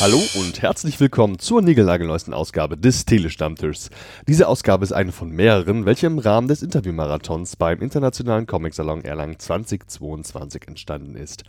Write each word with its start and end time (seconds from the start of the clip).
Hallo 0.00 0.22
und 0.34 0.62
herzlich 0.62 1.00
willkommen 1.00 1.38
zur 1.38 1.62
niegelnagelneuesten 1.62 2.32
Ausgabe 2.32 2.76
des 2.76 3.04
Telestammtischs. 3.06 3.90
Diese 4.28 4.46
Ausgabe 4.46 4.84
ist 4.84 4.92
eine 4.92 5.12
von 5.12 5.30
mehreren, 5.30 5.84
welche 5.84 6.06
im 6.06 6.20
Rahmen 6.20 6.48
des 6.48 6.62
Interviewmarathons 6.62 7.56
beim 7.56 7.80
Internationalen 7.80 8.46
Comic-Salon 8.46 9.04
Erlangen 9.04 9.38
2022 9.38 10.68
entstanden 10.68 11.16
ist. 11.16 11.44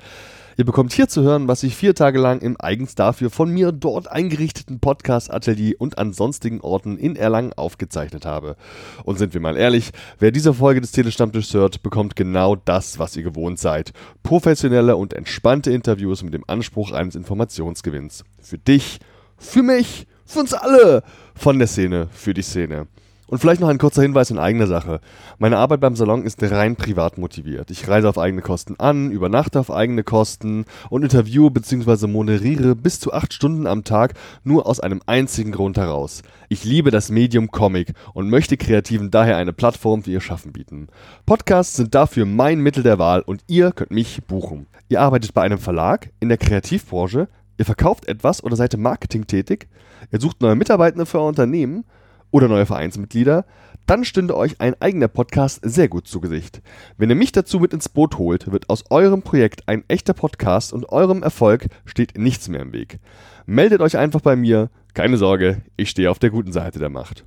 Ihr 0.60 0.66
bekommt 0.66 0.92
hier 0.92 1.08
zu 1.08 1.22
hören, 1.22 1.48
was 1.48 1.62
ich 1.62 1.76
vier 1.76 1.94
Tage 1.94 2.18
lang 2.18 2.42
im 2.42 2.56
eigens 2.60 2.96
dafür 2.96 3.30
von 3.30 3.52
mir 3.52 3.72
dort 3.72 4.12
eingerichteten 4.12 4.80
Podcast-Atelier 4.80 5.76
und 5.78 6.00
an 6.00 6.14
sonstigen 6.14 6.62
Orten 6.62 6.98
in 6.98 7.16
Erlangen 7.16 7.54
aufgezeichnet 7.54 8.26
habe. 8.26 8.56
Und 9.04 9.20
sind 9.20 9.36
wir 9.36 9.40
mal 9.40 9.56
ehrlich, 9.56 9.92
wer 10.18 10.32
diese 10.32 10.56
Folge 10.56 10.82
des 10.82 10.94
Telestammtischs 10.94 11.54
hört, 11.54 11.84
bekommt 11.84 12.16
genau 12.16 12.56
das, 12.56 12.98
was 12.98 13.16
ihr 13.16 13.22
gewohnt 13.22 13.60
seid. 13.60 13.94
Professionelle 14.24 14.96
und 14.96 15.14
entspannte 15.14 15.70
Interviews 15.70 16.24
mit 16.24 16.34
dem 16.34 16.44
Anspruch 16.48 16.92
eines 16.92 17.14
Informationsgewinns. 17.14 18.24
Für 18.42 18.58
dich, 18.58 18.98
für 19.38 19.62
mich, 19.62 20.08
für 20.26 20.40
uns 20.40 20.56
alle. 20.56 21.04
Von 21.36 21.60
der 21.60 21.68
Szene, 21.68 22.08
für 22.12 22.34
die 22.34 22.42
Szene. 22.42 22.88
Und 23.30 23.40
vielleicht 23.40 23.60
noch 23.60 23.68
ein 23.68 23.78
kurzer 23.78 24.04
Hinweis 24.04 24.32
in 24.32 24.40
eigener 24.40 24.68
Sache. 24.68 25.02
Meine 25.38 25.58
Arbeit 25.58 25.82
beim 25.82 25.98
Salon 25.98 26.24
ist 26.24 26.42
rein 26.42 26.78
privat 26.78 27.18
motiviert. 27.18 27.70
Ich 27.72 27.86
reise 27.90 28.08
auf 28.08 28.18
eigene 28.18 28.42
Kosten 28.42 28.76
an, 28.80 29.12
übernachte 29.12 29.60
auf 29.60 29.70
eigene 29.70 30.04
Kosten 30.04 30.64
und 30.90 31.04
interviewe 31.04 31.52
bzw. 31.52 32.08
moderiere 32.08 32.74
bis 32.74 33.02
zu 33.02 33.12
acht 33.12 33.34
Stunden 33.34 33.68
am 33.68 33.84
Tag 33.84 34.14
nur 34.46 34.66
aus 34.66 34.80
einem 34.80 35.02
einzigen 35.08 35.52
Grund 35.52 35.78
heraus. 35.78 36.22
Ich 36.48 36.64
liebe 36.64 36.90
das 36.90 37.10
Medium 37.10 37.52
Comic 37.52 37.94
und 38.14 38.30
möchte 38.30 38.56
Kreativen 38.56 39.12
daher 39.12 39.36
eine 39.36 39.52
Plattform 39.52 40.04
für 40.04 40.12
ihr 40.12 40.22
Schaffen 40.22 40.54
bieten. 40.54 40.88
Podcasts 41.26 41.76
sind 41.76 41.94
dafür 41.94 42.26
mein 42.26 42.62
Mittel 42.62 42.82
der 42.82 42.98
Wahl 42.98 43.22
und 43.22 43.44
ihr 43.48 43.74
könnt 43.74 43.92
mich 43.92 44.24
buchen. 44.24 44.68
Ihr 44.88 45.02
arbeitet 45.02 45.34
bei 45.34 45.42
einem 45.42 45.60
Verlag, 45.60 46.12
in 46.22 46.30
der 46.30 46.38
Kreativbranche, 46.38 47.28
ihr 47.58 47.66
verkauft 47.66 48.08
etwas 48.08 48.42
oder 48.42 48.56
seid 48.56 48.74
im 48.74 48.84
Marketing 48.84 49.28
tätig, 49.28 49.68
ihr 50.12 50.22
sucht 50.22 50.40
neue 50.40 50.56
Mitarbeitende 50.56 51.06
für 51.06 51.20
euer 51.20 51.28
Unternehmen, 51.28 51.84
oder 52.32 52.48
neue 52.48 52.66
Vereinsmitglieder, 52.66 53.46
dann 53.86 54.04
stünde 54.04 54.36
euch 54.36 54.60
ein 54.60 54.76
eigener 54.82 55.08
Podcast 55.08 55.62
sehr 55.64 55.88
gut 55.88 56.08
zu 56.08 56.20
Gesicht. 56.20 56.62
Wenn 56.98 57.10
ihr 57.10 57.16
mich 57.16 57.32
dazu 57.32 57.60
mit 57.60 57.74
ins 57.74 57.90
Boot 57.90 58.18
holt, 58.18 58.52
wird 58.52 58.70
aus 58.70 58.84
eurem 58.90 59.22
Projekt 59.22 59.68
ein 59.68 59.84
echter 59.88 60.14
Podcast 60.14 60.74
und 60.74 60.90
eurem 60.90 61.24
Erfolg 61.24 61.68
steht 61.86 62.18
nichts 62.18 62.50
mehr 62.50 62.62
im 62.62 62.74
Weg. 62.74 63.00
Meldet 63.46 63.82
euch 63.82 63.98
einfach 63.98 64.22
bei 64.22 64.36
mir, 64.36 64.70
keine 64.94 65.18
Sorge, 65.18 65.62
ich 65.78 65.90
stehe 65.90 66.12
auf 66.12 66.20
der 66.20 66.32
guten 66.32 66.52
Seite 66.52 66.80
der 66.80 66.90
Macht. 66.90 67.26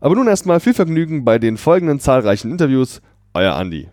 Aber 0.00 0.14
nun 0.14 0.28
erstmal 0.28 0.60
viel 0.60 0.74
Vergnügen 0.74 1.24
bei 1.24 1.38
den 1.38 1.56
folgenden 1.56 1.98
zahlreichen 1.98 2.50
Interviews. 2.50 3.00
Euer 3.32 3.54
Andi. 3.54 3.88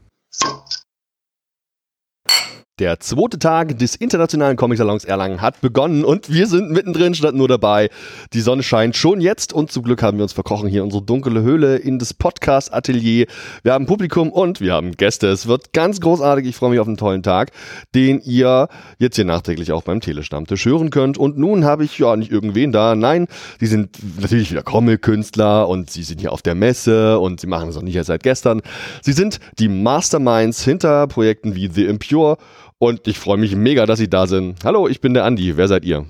Der 2.79 2.99
zweite 2.99 3.37
Tag 3.37 3.77
des 3.77 3.95
Internationalen 3.95 4.57
Comic-Salons 4.57 5.05
Erlangen 5.05 5.41
hat 5.41 5.61
begonnen 5.61 6.03
und 6.03 6.33
wir 6.33 6.47
sind 6.47 6.71
mittendrin 6.71 7.13
statt 7.13 7.35
nur 7.35 7.47
dabei. 7.47 7.91
Die 8.33 8.41
Sonne 8.41 8.63
scheint 8.63 8.95
schon 8.95 9.21
jetzt 9.21 9.53
und 9.53 9.71
zum 9.71 9.83
Glück 9.83 10.01
haben 10.01 10.17
wir 10.17 10.23
uns 10.23 10.33
verkrochen 10.33 10.67
hier 10.67 10.79
in 10.79 10.85
unsere 10.85 11.03
dunkle 11.03 11.43
Höhle 11.43 11.75
in 11.75 11.99
das 11.99 12.15
Podcast-Atelier. 12.15 13.27
Wir 13.61 13.73
haben 13.73 13.85
Publikum 13.85 14.31
und 14.31 14.59
wir 14.59 14.73
haben 14.73 14.93
Gäste. 14.93 15.27
Es 15.27 15.45
wird 15.45 15.71
ganz 15.73 16.01
großartig. 16.01 16.47
Ich 16.47 16.55
freue 16.55 16.71
mich 16.71 16.79
auf 16.79 16.87
einen 16.87 16.97
tollen 16.97 17.21
Tag, 17.21 17.51
den 17.93 18.19
ihr 18.21 18.69
jetzt 18.97 19.17
hier 19.17 19.25
nachträglich 19.25 19.71
auch 19.71 19.83
beim 19.83 20.01
Telestammtisch 20.01 20.65
hören 20.65 20.89
könnt. 20.89 21.19
Und 21.19 21.37
nun 21.37 21.65
habe 21.65 21.83
ich 21.83 21.99
ja 21.99 22.15
nicht 22.15 22.31
irgendwen 22.31 22.71
da. 22.71 22.95
Nein, 22.95 23.27
die 23.61 23.67
sind 23.67 23.99
natürlich 24.19 24.49
wieder 24.49 24.63
Comic-Künstler 24.63 25.69
und 25.69 25.91
sie 25.91 26.01
sind 26.01 26.21
hier 26.21 26.31
auf 26.31 26.41
der 26.41 26.55
Messe 26.55 27.19
und 27.19 27.39
sie 27.39 27.45
machen 27.45 27.67
das 27.67 27.77
auch 27.77 27.83
nicht 27.83 27.97
erst 27.97 28.07
seit 28.07 28.23
gestern. 28.23 28.63
Sie 29.03 29.13
sind 29.13 29.39
die 29.59 29.67
Masterminds 29.67 30.63
hinter 30.63 31.05
Projekten 31.05 31.53
wie 31.53 31.69
The 31.71 31.85
Impure 31.85 32.39
und 32.83 33.07
ich 33.07 33.17
freue 33.17 33.37
mich 33.37 33.55
mega, 33.55 33.85
dass 33.85 33.99
Sie 33.99 34.09
da 34.09 34.27
sind. 34.27 34.65
Hallo, 34.65 34.89
ich 34.89 34.99
bin 34.99 35.13
der 35.13 35.23
Andi. 35.23 35.55
Wer 35.55 35.69
seid 35.69 35.85
ihr? 35.85 36.05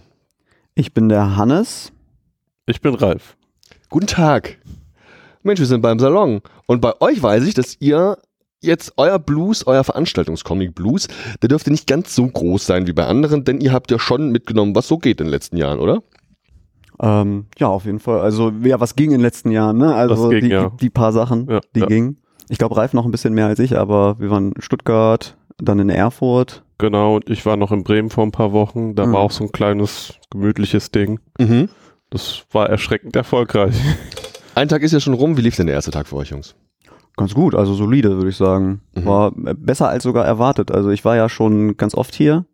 Ich 0.73 0.91
bin 0.91 1.07
der 1.07 1.37
Hannes. 1.37 1.91
Ich 2.65 2.81
bin 2.81 2.95
Ralf. 2.95 3.37
Guten 3.91 4.07
Tag. 4.07 4.57
Mensch, 5.43 5.59
wir 5.59 5.67
sind 5.67 5.81
beim 5.81 5.99
Salon. 5.99 6.41
Und 6.65 6.81
bei 6.81 6.99
euch 6.99 7.21
weiß 7.21 7.45
ich, 7.45 7.53
dass 7.53 7.79
ihr 7.79 8.17
jetzt 8.59 8.93
euer 8.97 9.19
Blues, 9.19 9.67
euer 9.67 9.83
Veranstaltungscomic 9.83 10.73
Blues, 10.73 11.09
der 11.43 11.49
dürfte 11.49 11.69
nicht 11.69 11.85
ganz 11.85 12.15
so 12.15 12.25
groß 12.25 12.65
sein 12.65 12.87
wie 12.87 12.93
bei 12.93 13.05
anderen, 13.05 13.43
denn 13.43 13.61
ihr 13.61 13.71
habt 13.71 13.91
ja 13.91 13.99
schon 13.99 14.31
mitgenommen, 14.31 14.73
was 14.73 14.87
so 14.87 14.97
geht 14.97 15.21
in 15.21 15.27
den 15.27 15.31
letzten 15.31 15.57
Jahren, 15.57 15.77
oder? 15.77 16.01
Ähm, 16.99 17.45
ja, 17.59 17.67
auf 17.67 17.85
jeden 17.85 17.99
Fall. 17.99 18.21
Also, 18.21 18.51
ja, 18.63 18.79
was 18.79 18.95
ging 18.95 19.11
in 19.11 19.19
den 19.19 19.21
letzten 19.21 19.51
Jahren, 19.51 19.77
ne? 19.77 19.93
Also, 19.93 20.29
ging, 20.29 20.41
die, 20.41 20.47
ja. 20.47 20.69
die, 20.69 20.77
die 20.77 20.89
paar 20.89 21.13
Sachen, 21.13 21.47
Ja, 21.51 21.59
die 21.75 21.81
ja. 21.81 21.85
gingen. 21.85 22.17
Ich 22.49 22.57
glaube, 22.57 22.75
Ralf 22.75 22.93
noch 22.93 23.05
ein 23.05 23.11
bisschen 23.11 23.35
mehr 23.35 23.45
als 23.45 23.59
ich, 23.59 23.77
aber 23.77 24.19
wir 24.19 24.31
waren 24.31 24.53
in 24.53 24.61
Stuttgart, 24.61 25.37
dann 25.57 25.79
in 25.79 25.89
Erfurt. 25.89 26.63
Genau, 26.77 27.15
und 27.17 27.29
ich 27.29 27.45
war 27.45 27.55
noch 27.57 27.71
in 27.71 27.83
Bremen 27.83 28.09
vor 28.09 28.25
ein 28.25 28.31
paar 28.31 28.51
Wochen. 28.51 28.95
Da 28.95 29.05
Mhm. 29.05 29.13
war 29.13 29.19
auch 29.21 29.31
so 29.31 29.43
ein 29.45 29.51
kleines, 29.51 30.13
gemütliches 30.31 30.91
Ding. 30.91 31.19
Mhm. 31.39 31.69
Das 32.09 32.43
war 32.51 32.69
erschreckend 32.69 33.15
erfolgreich. 33.15 33.75
Ein 34.55 34.69
Tag 34.69 34.83
ist 34.83 34.91
ja 34.91 34.99
schon 34.99 35.15
rum. 35.15 35.35
Wie 35.37 35.41
lief 35.41 35.55
denn 35.55 35.65
der 35.65 35.75
erste 35.75 35.89
Tag 35.91 36.07
für 36.07 36.15
euch, 36.17 36.29
Jungs? 36.29 36.55
Ganz 37.17 37.33
gut, 37.33 37.55
also 37.55 37.73
solide, 37.73 38.17
würde 38.17 38.29
ich 38.29 38.37
sagen. 38.37 38.81
Mhm. 38.95 39.05
War 39.05 39.31
äh, 39.45 39.53
besser 39.55 39.89
als 39.89 40.03
sogar 40.03 40.25
erwartet. 40.25 40.71
Also, 40.71 40.89
ich 40.89 41.03
war 41.05 41.15
ja 41.15 41.29
schon 41.29 41.75
ganz 41.77 41.95
oft 41.95 42.13
hier. 42.13 42.45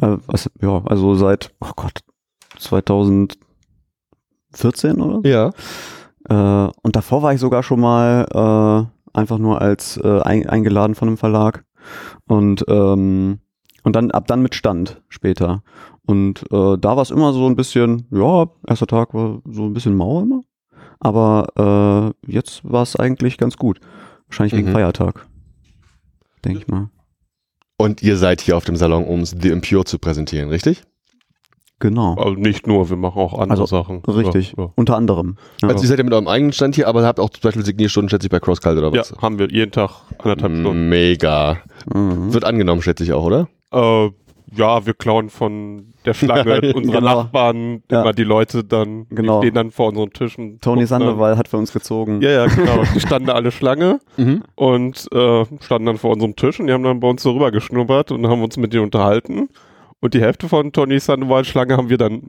Äh, 0.00 0.16
was, 0.26 0.50
ja, 0.60 0.82
also 0.86 1.14
seit, 1.14 1.52
oh 1.60 1.70
Gott, 1.76 2.00
2014 2.58 5.00
oder? 5.00 5.20
so. 5.22 5.28
Ja. 5.28 5.50
Äh, 6.28 6.70
und 6.82 6.96
davor 6.96 7.22
war 7.22 7.32
ich 7.34 7.40
sogar 7.40 7.62
schon 7.62 7.80
mal 7.80 8.88
äh, 9.14 9.18
einfach 9.18 9.38
nur 9.38 9.60
als 9.60 9.98
ein, 10.00 10.48
eingeladen 10.48 10.94
von 10.94 11.08
einem 11.08 11.18
Verlag. 11.18 11.64
Und, 12.26 12.64
ähm, 12.68 13.38
und 13.82 13.96
dann 13.96 14.10
ab 14.10 14.26
dann 14.26 14.42
mit 14.42 14.54
Stand 14.54 15.00
später. 15.08 15.62
Und 16.06 16.42
äh, 16.50 16.76
da 16.78 16.96
war 16.96 17.02
es 17.02 17.10
immer 17.10 17.32
so 17.32 17.46
ein 17.46 17.56
bisschen, 17.56 18.06
ja, 18.10 18.46
erster 18.66 18.86
Tag 18.86 19.14
war 19.14 19.40
so 19.50 19.64
ein 19.64 19.72
bisschen 19.72 19.94
mau 19.94 20.20
immer. 20.20 20.42
Aber 21.00 22.14
äh, 22.26 22.30
jetzt 22.32 22.60
war 22.64 22.82
es 22.82 22.96
eigentlich 22.96 23.38
ganz 23.38 23.56
gut. 23.56 23.80
Wahrscheinlich 24.28 24.54
wegen 24.56 24.68
Mhm. 24.68 24.72
Feiertag. 24.72 25.26
Denke 26.44 26.58
ich 26.60 26.68
mal. 26.68 26.88
Und 27.76 28.02
ihr 28.02 28.16
seid 28.16 28.40
hier 28.40 28.56
auf 28.56 28.64
dem 28.64 28.76
Salon, 28.76 29.04
um 29.04 29.24
The 29.24 29.48
Impure 29.50 29.84
zu 29.84 29.98
präsentieren, 29.98 30.48
richtig? 30.48 30.82
Genau. 31.80 32.14
Also 32.14 32.34
nicht 32.34 32.68
nur, 32.68 32.88
wir 32.90 32.96
machen 32.96 33.18
auch 33.20 33.32
andere 33.34 33.62
Also, 33.62 33.66
Sachen. 33.66 34.04
Richtig. 34.04 34.54
Ja, 34.56 34.64
ja. 34.64 34.72
Unter 34.76 34.96
anderem. 34.96 35.36
Ja. 35.60 35.68
Also 35.68 35.82
ihr 35.82 35.88
seid 35.88 35.98
ja 35.98 36.04
mit 36.04 36.12
eurem 36.12 36.28
eigenen 36.28 36.52
Stand 36.52 36.76
hier, 36.76 36.86
aber 36.86 37.02
habt 37.04 37.18
auch 37.18 37.30
zum 37.30 37.40
Beispiel 37.42 37.64
Signierstunden, 37.64 38.08
schätze 38.08 38.26
ich, 38.26 38.30
bei 38.30 38.38
CrossCult 38.38 38.78
oder 38.78 38.92
ja, 38.92 39.00
was? 39.00 39.14
haben 39.20 39.40
wir 39.40 39.50
jeden 39.50 39.72
Tag 39.72 39.90
anderthalb 40.18 40.52
Stunden. 40.56 40.88
Mega. 40.88 41.58
Mhm. 41.92 42.32
Wird 42.32 42.44
angenommen, 42.44 42.82
schätze 42.82 43.04
ich 43.04 43.12
auch, 43.12 43.24
oder? 43.24 43.48
Äh, 43.72 44.10
ja, 44.54 44.84
wir 44.84 44.92
klauen 44.92 45.30
von 45.30 45.94
der 46.04 46.12
Schlange 46.12 46.60
unserer 46.74 47.00
Genau. 47.00 47.22
Nachbarn 47.22 47.82
Ja. 47.90 48.02
immer 48.02 48.12
die 48.12 48.24
Leute 48.24 48.62
dann, 48.64 49.06
Genau. 49.08 49.40
die 49.40 49.46
stehen 49.46 49.54
dann 49.54 49.70
vor 49.70 49.88
unseren 49.88 50.10
Tischen. 50.10 50.58
Dann- 50.60 50.84
Sandoval 50.86 51.38
hat 51.38 51.48
für 51.48 51.56
uns 51.56 51.72
gezogen. 51.72 52.20
Ja, 52.20 52.30
ja, 52.30 52.46
genau. 52.46 52.82
Die 52.94 53.00
standen 53.00 53.30
alle 53.30 53.50
Schlange 53.50 54.00
Mhm. 54.18 54.42
und 54.54 55.08
äh, 55.12 55.44
standen 55.62 55.86
dann 55.86 55.96
vor 55.96 56.10
unserem 56.10 56.36
Tisch 56.36 56.60
und 56.60 56.66
die 56.66 56.72
haben 56.74 56.82
dann 56.82 57.00
bei 57.00 57.08
uns 57.08 57.22
so 57.22 57.32
rüber 57.32 57.50
geschnuppert 57.50 58.10
und 58.12 58.26
haben 58.28 58.42
uns 58.42 58.56
mit 58.58 58.74
denen 58.74 58.84
unterhalten. 58.84 59.48
Und 60.00 60.12
die 60.14 60.20
Hälfte 60.20 60.48
von 60.48 60.72
Tony 60.72 60.98
Sandoval 61.00 61.44
Schlange 61.44 61.76
haben 61.76 61.88
wir 61.88 61.96
dann 61.98 62.20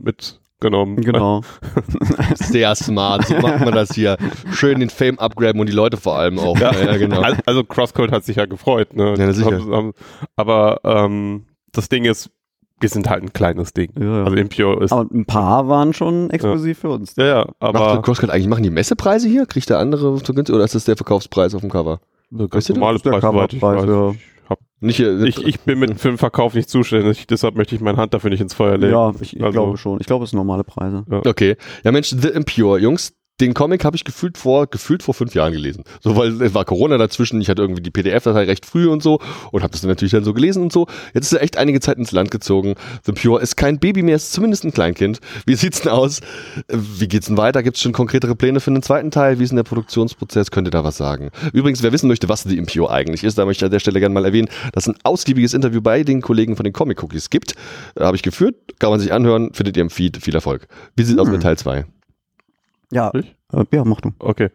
mitgenommen. 0.62 0.96
Genau. 1.02 1.42
Sehr 2.36 2.76
smart. 2.76 3.26
So 3.28 3.36
macht 3.36 3.60
man 3.62 3.74
das 3.74 3.94
hier. 3.94 4.18
Schön 4.52 4.80
den 4.80 4.90
Fame 4.90 5.20
upgraben 5.20 5.60
und 5.60 5.68
die 5.68 5.74
Leute 5.76 5.98
vor 5.98 6.18
allem 6.18 6.40
auch. 6.40 6.58
Ja, 6.60 6.72
ja 6.74 6.98
genau. 6.98 7.22
Al- 7.22 7.38
Also 7.46 7.64
Crosscode 7.64 8.12
hat 8.12 8.24
sich 8.24 8.38
ja 8.38 8.46
gefreut, 8.46 8.96
ne? 8.96 9.16
Ja, 9.18 9.34
sicher. 9.34 9.92
Aber 10.36 10.80
ähm, 10.84 11.46
das 11.72 11.90
Ding 11.90 12.06
ist, 12.06 12.30
wir 12.80 12.90
sind 12.90 13.10
halt 13.10 13.24
ein 13.24 13.34
kleines 13.34 13.74
Ding. 13.74 13.92
Ja, 14.00 14.06
ja. 14.20 14.24
Also 14.26 14.36
Impio 14.38 14.80
ist. 14.80 14.92
Aber 14.92 15.08
ein 15.14 15.26
paar 15.26 15.68
waren 15.68 15.94
schon 15.94 16.30
exklusiv 16.30 16.80
für 16.80 16.90
uns. 16.90 17.16
ja, 17.16 17.26
ja, 17.26 17.38
Macht 17.46 17.76
aber 17.76 18.02
CrossCult 18.02 18.32
eigentlich, 18.32 18.48
machen 18.48 18.64
die 18.64 18.70
Messepreise 18.70 19.28
hier? 19.28 19.46
Kriegt 19.46 19.70
der 19.70 19.80
andere 19.80 20.18
so 20.18 20.34
günstig 20.34 20.56
oder 20.56 20.66
ist 20.66 20.76
das 20.76 20.86
der 20.86 20.96
Verkaufspreis 20.98 21.56
auf 21.56 21.62
dem 21.62 21.70
Cover? 21.72 22.00
ganz 22.36 22.54
Weißt 22.54 22.70
du 22.70 22.74
normales 22.74 23.02
Der 23.04 23.12
Preis, 23.12 23.22
Coverpreis, 23.22 23.62
weiß. 23.62 23.86
ja. 23.86 24.10
Ich, 24.12 24.18
Nicht, 24.84 25.00
ich, 25.00 25.38
ich 25.46 25.60
bin 25.62 25.80
mit 25.80 26.00
für 26.00 26.10
den 26.10 26.18
Verkauf 26.18 26.54
nicht 26.54 26.70
zuständig, 26.70 27.26
deshalb 27.28 27.56
möchte 27.56 27.74
ich 27.74 27.82
meine 27.82 27.98
Hand 27.98 28.14
dafür 28.14 28.30
nicht 28.30 28.42
ins 28.42 28.54
Feuer 28.54 28.78
legen. 28.78 28.92
Ja, 28.94 29.12
ich, 29.22 29.36
ich 29.38 29.42
Also- 29.44 29.52
glaube 29.54 29.78
schon. 29.78 30.00
Ich 30.02 30.08
glaube, 30.08 30.26
es 30.26 30.32
sind 30.32 30.38
normale 30.38 30.64
Preise. 30.64 31.04
Okay. 31.10 31.56
Ja, 31.84 31.92
Mensch, 31.92 32.10
The 32.10 32.28
Impure, 32.30 32.80
Jungs, 32.80 33.14
den 33.42 33.54
Comic 33.56 33.84
habe 33.84 33.96
ich 33.96 34.04
gefühlt 34.04 34.38
vor, 34.38 34.68
gefühlt 34.68 35.02
vor 35.02 35.14
fünf 35.14 35.34
Jahren 35.34 35.54
gelesen. 35.54 35.84
So, 36.02 36.16
weil 36.16 36.40
es 36.42 36.54
war 36.54 36.66
Corona 36.66 36.98
dazwischen, 36.98 37.42
ich 37.42 37.50
hatte 37.50 37.64
irgendwie 37.64 37.82
die 37.82 37.90
PDF-Datei 37.90 38.44
recht 38.44 38.66
früh 38.66 38.88
und 38.88 39.02
so 39.02 39.20
und 39.52 39.64
habe 39.64 39.72
das 39.72 39.82
dann 39.82 39.90
natürlich 39.90 40.12
dann 40.12 40.24
so 40.24 40.34
gelesen 40.34 40.62
und 40.64 40.72
so. 40.72 40.88
Jetzt 41.14 41.26
ist 41.26 41.34
er 41.34 41.42
echt 41.42 41.58
einige 41.58 41.80
Zeit 41.80 41.98
ins 41.98 42.12
Land 42.12 42.30
gezogen. 42.32 42.76
The 43.06 43.12
Impure 43.12 43.42
ist 43.42 43.56
kein 43.58 43.80
Baby 43.80 44.04
mehr, 44.04 44.16
ist 44.18 44.32
zumindest 44.34 44.64
ein 44.66 44.72
Kleinkind. 44.72 45.20
Wie 45.48 45.56
sieht's 45.56 45.82
denn 45.82 45.92
aus? 45.92 46.20
Äh, 46.68 46.78
Wie 46.78 47.08
geht's 47.08 47.26
denn 47.28 47.38
weiter? 47.38 47.64
Gibt's 47.64 47.82
schon 47.82 47.92
konkretere 47.92 48.36
Pläne 48.36 48.60
für 48.60 48.72
den 48.72 48.84
zweiten 48.84 49.10
Teil? 49.10 49.40
Wie 49.40 49.44
ist 49.44 49.50
denn 49.50 49.58
der 49.58 49.64
Produktionsprozess? 49.64 50.52
Könnt 50.52 50.68
ihr 50.68 50.72
da 50.72 50.84
was 50.84 50.98
sagen? 50.98 51.32
Übrigens, 51.54 51.82
wer 51.82 51.92
wissen 51.92 52.08
möchte, 52.08 52.30
was 52.30 52.44
The 52.44 52.58
Impure 52.58 52.92
eigentlich 52.92 53.24
ist, 53.24 53.38
da 53.38 53.46
möchte 53.46 53.66
ich 53.66 53.68
an 53.68 53.72
der 53.72 53.80
Stelle 53.80 54.00
gerne 54.00 54.14
mal 54.14 54.26
erwähnen, 54.26 54.48
dass 54.74 54.88
es 54.88 54.94
ein 54.94 55.00
ausgiebiges 55.04 55.54
Interview 55.54 55.82
bei 55.82 56.04
den 56.04 56.22
Kollegen 56.22 56.56
von 56.56 56.64
den 56.66 56.74
Comic 56.74 57.02
Cookies 57.02 57.30
gibt. 57.32 57.56
Äh, 57.96 58.04
habe 58.04 58.16
ich 58.16 58.22
geführt, 58.22 58.56
kann 58.80 58.92
man 58.92 59.00
sich 59.00 59.12
anhören, 59.12 59.54
findet 59.54 59.76
ihr 59.76 59.82
im 59.82 59.90
Feed. 59.90 60.18
Viel 60.18 60.36
Erfolg. 60.36 60.68
Wie 60.96 61.04
sieht's 61.04 61.20
aus 61.20 61.26
Hm. 61.28 61.34
mit 61.34 61.42
Teil 61.42 61.58
2? 61.58 61.86
Ja, 62.94 63.12
Ich? 63.14 63.36
äh, 63.54 63.66
ja, 63.72 63.84
mach 63.86 64.02
du. 64.02 64.12
Okay. 64.20 64.50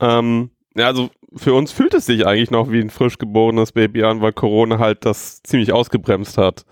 Ähm, 0.00 0.50
ja, 0.74 0.86
also 0.86 1.10
für 1.36 1.54
uns 1.54 1.72
fühlt 1.72 1.94
es 1.94 2.06
sich 2.06 2.26
eigentlich 2.26 2.50
noch 2.50 2.70
wie 2.70 2.80
ein 2.80 2.90
frisch 2.90 3.18
geborenes 3.18 3.72
Baby 3.72 4.04
an, 4.04 4.20
weil 4.20 4.32
Corona 4.32 4.78
halt 4.78 5.04
das 5.04 5.42
ziemlich 5.42 5.72
ausgebremst 5.72 6.38
hat. 6.38 6.64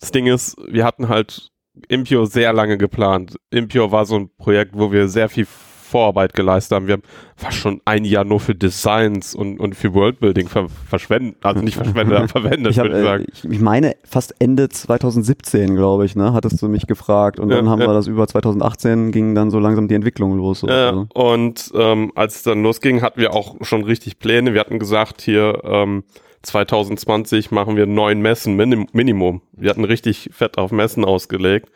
Das 0.00 0.10
Ding 0.10 0.26
ist, 0.26 0.56
wir 0.68 0.84
hatten 0.84 1.08
halt 1.08 1.50
Impio 1.88 2.24
sehr 2.24 2.52
lange 2.52 2.78
geplant. 2.78 3.36
Impio 3.50 3.90
war 3.90 4.06
so 4.06 4.16
ein 4.16 4.30
Projekt, 4.36 4.72
wo 4.74 4.92
wir 4.92 5.08
sehr 5.08 5.28
viel 5.28 5.46
Vorarbeit 5.94 6.32
geleistet 6.34 6.74
haben. 6.74 6.88
Wir 6.88 6.94
haben 6.94 7.04
fast 7.36 7.56
schon 7.56 7.80
ein 7.84 8.04
Jahr 8.04 8.24
nur 8.24 8.40
für 8.40 8.56
Designs 8.56 9.32
und, 9.32 9.60
und 9.60 9.76
für 9.76 9.94
Worldbuilding 9.94 10.48
ver 10.48 10.66
verschwendet, 10.68 11.36
also 11.44 11.62
nicht 11.62 11.76
verschwendet, 11.76 12.16
aber 12.18 12.26
verwendet, 12.26 12.72
Ich, 12.72 12.80
hab, 12.80 12.86
würde 12.86 12.98
ich 12.98 13.02
äh, 13.02 13.06
sagen. 13.06 13.24
ich, 13.32 13.44
ich 13.44 13.60
meine, 13.60 13.94
fast 14.02 14.34
Ende 14.40 14.68
2017, 14.68 15.76
glaube 15.76 16.04
ich, 16.04 16.16
ne, 16.16 16.32
hattest 16.32 16.60
du 16.60 16.66
mich 16.66 16.88
gefragt. 16.88 17.38
Und 17.38 17.48
Ja, 17.50 17.58
dann 17.58 17.68
haben 17.68 17.80
ja. 17.80 17.86
wir 17.86 17.94
das 17.94 18.08
über 18.08 18.26
2018, 18.26 19.12
ging 19.12 19.36
dann 19.36 19.52
so 19.52 19.60
langsam 19.60 19.86
die 19.86 19.94
Entwicklung 19.94 20.36
los. 20.36 20.64
Äh, 20.64 20.90
so. 20.90 21.06
und 21.14 21.70
ähm, 21.76 22.10
als 22.16 22.36
es 22.36 22.42
dann 22.42 22.64
losging, 22.64 23.00
hatten 23.00 23.20
wir 23.20 23.32
auch 23.32 23.54
schon 23.60 23.84
richtig 23.84 24.18
Pläne. 24.18 24.52
Wir 24.52 24.58
hatten 24.58 24.80
gesagt, 24.80 25.22
hier 25.22 25.60
ähm, 25.62 26.02
2020 26.42 27.52
machen 27.52 27.76
wir 27.76 27.86
neun 27.86 28.20
Messen 28.20 28.56
Minim 28.56 28.88
Minimum. 28.90 29.42
Wir 29.52 29.70
hatten 29.70 29.84
richtig 29.84 30.30
fett 30.32 30.58
auf 30.58 30.72
Messen 30.72 31.04
ausgelegt. 31.04 31.70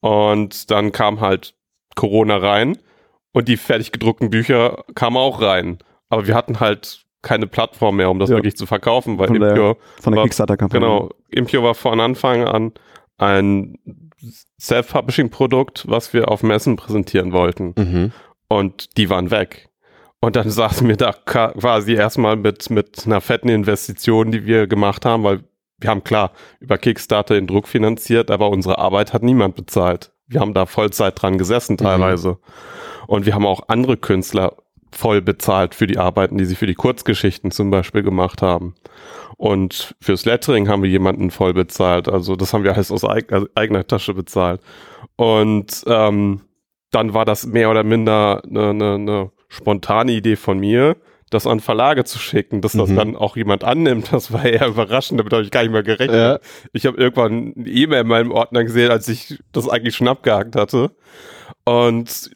Und 0.00 0.70
dann 0.70 0.90
kam 0.90 1.20
halt 1.20 1.54
Corona 1.94 2.38
rein 2.38 2.78
und 3.32 3.48
die 3.48 3.56
fertig 3.56 3.92
gedruckten 3.92 4.30
Bücher 4.30 4.84
kamen 4.94 5.16
auch 5.16 5.40
rein. 5.42 5.78
Aber 6.08 6.26
wir 6.26 6.34
hatten 6.34 6.60
halt 6.60 7.04
keine 7.22 7.46
Plattform 7.46 7.96
mehr, 7.96 8.10
um 8.10 8.18
das 8.18 8.30
Ja. 8.30 8.36
wirklich 8.36 8.56
zu 8.56 8.66
verkaufen, 8.66 9.18
weil 9.18 9.28
Von 9.28 9.40
der 9.40 9.50
Impure 9.50 9.76
Von 10.00 10.12
der 10.14 10.22
Kickstarter-Kampagne. 10.24 10.80
Genau. 10.80 11.10
Impure 11.28 11.62
war 11.62 11.74
von 11.74 12.00
Anfang 12.00 12.44
an 12.44 12.72
ein 13.18 13.78
Self-Publishing-Produkt, 14.60 15.84
was 15.88 16.12
wir 16.12 16.28
auf 16.30 16.42
Messen 16.42 16.76
präsentieren 16.76 17.32
wollten. 17.32 17.74
Mhm. 17.76 18.12
Und 18.48 18.96
die 18.96 19.10
waren 19.10 19.30
weg. 19.30 19.68
Und 20.20 20.36
dann 20.36 20.50
saßen 20.50 20.86
wir 20.88 20.96
da 20.96 21.12
quasi 21.12 21.94
erstmal 21.94 22.36
mit, 22.36 22.70
mit 22.70 23.04
einer 23.06 23.20
fetten 23.20 23.48
Investition, 23.48 24.30
die 24.30 24.46
wir 24.46 24.66
gemacht 24.66 25.04
haben, 25.04 25.24
weil 25.24 25.44
wir 25.78 25.90
haben 25.90 26.04
klar 26.04 26.32
über 26.60 26.78
Kickstarter 26.78 27.34
den 27.34 27.48
Druck 27.48 27.66
finanziert, 27.66 28.30
aber 28.30 28.50
unsere 28.50 28.78
Arbeit 28.78 29.12
hat 29.12 29.22
niemand 29.22 29.56
bezahlt. 29.56 30.12
Wir 30.28 30.40
haben 30.40 30.54
da 30.54 30.66
Vollzeit 30.66 31.20
dran 31.20 31.38
gesessen 31.38 31.76
teilweise. 31.76 32.38
Und 33.06 33.26
wir 33.26 33.34
haben 33.34 33.46
auch 33.46 33.62
andere 33.68 33.96
Künstler 33.96 34.56
voll 34.92 35.22
bezahlt 35.22 35.74
für 35.74 35.86
die 35.86 35.98
Arbeiten, 35.98 36.36
die 36.38 36.44
sie 36.44 36.54
für 36.54 36.66
die 36.66 36.74
Kurzgeschichten 36.74 37.50
zum 37.50 37.70
Beispiel 37.70 38.02
gemacht 38.02 38.42
haben. 38.42 38.74
Und 39.36 39.94
fürs 40.00 40.24
Lettering 40.24 40.68
haben 40.68 40.82
wir 40.82 40.90
jemanden 40.90 41.30
voll 41.30 41.54
bezahlt. 41.54 42.08
Also 42.08 42.36
das 42.36 42.52
haben 42.52 42.64
wir 42.64 42.74
alles 42.74 42.92
aus 42.92 43.04
eig 43.04 43.32
also 43.32 43.46
eigener 43.54 43.86
Tasche 43.86 44.14
bezahlt. 44.14 44.60
Und 45.16 45.82
ähm, 45.86 46.42
dann 46.90 47.14
war 47.14 47.24
das 47.24 47.46
mehr 47.46 47.70
oder 47.70 47.82
minder 47.84 48.42
eine, 48.48 48.70
eine, 48.70 48.94
eine 48.94 49.30
spontane 49.48 50.12
Idee 50.12 50.36
von 50.36 50.58
mir, 50.58 50.96
das 51.30 51.46
an 51.46 51.60
Verlage 51.60 52.04
zu 52.04 52.18
schicken, 52.18 52.60
dass 52.60 52.72
das 52.72 52.90
Mhm. 52.90 52.96
dann 52.96 53.16
auch 53.16 53.36
jemand 53.36 53.64
annimmt. 53.64 54.12
Das 54.12 54.32
war 54.32 54.44
eher 54.44 54.68
überraschend, 54.68 55.18
damit 55.18 55.32
habe 55.32 55.42
ich 55.42 55.50
gar 55.50 55.62
nicht 55.62 55.72
mehr 55.72 55.82
gerechnet. 55.82 56.14
Ja. 56.14 56.38
Ich 56.74 56.84
habe 56.84 56.98
irgendwann 56.98 57.54
eine 57.56 57.68
E-Mail 57.68 58.02
in 58.02 58.08
meinem 58.08 58.30
Ordner 58.30 58.62
gesehen, 58.64 58.90
als 58.90 59.08
ich 59.08 59.38
das 59.52 59.68
eigentlich 59.68 59.96
schon 59.96 60.08
abgehakt 60.08 60.54
hatte. 60.54 60.90
Und 61.64 62.30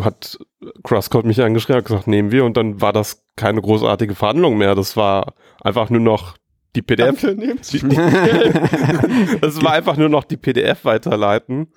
hat 0.00 0.38
Crosscode 0.82 1.26
mich 1.26 1.42
angeschrieben, 1.42 1.78
hat 1.78 1.84
gesagt, 1.84 2.06
nehmen 2.06 2.30
wir. 2.32 2.44
Und 2.44 2.56
dann 2.56 2.80
war 2.80 2.92
das 2.92 3.24
keine 3.36 3.60
großartige 3.60 4.14
Verhandlung 4.14 4.56
mehr. 4.56 4.74
Das 4.74 4.96
war 4.96 5.34
einfach 5.60 5.90
nur 5.90 6.00
noch 6.00 6.36
die 6.74 6.82
PDF. 6.82 7.20
Die, 7.20 7.78
das 9.40 9.62
war 9.62 9.72
einfach 9.72 9.96
nur 9.98 10.08
noch 10.08 10.24
die 10.24 10.38
PDF 10.38 10.84
weiterleiten. 10.84 11.68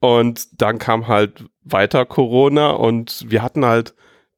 Und 0.00 0.60
dann 0.62 0.78
kam 0.78 1.08
halt 1.08 1.44
weiter 1.64 2.06
Corona 2.06 2.70
und 2.70 3.24
wir 3.28 3.42
hatten 3.42 3.64
halt 3.64 3.94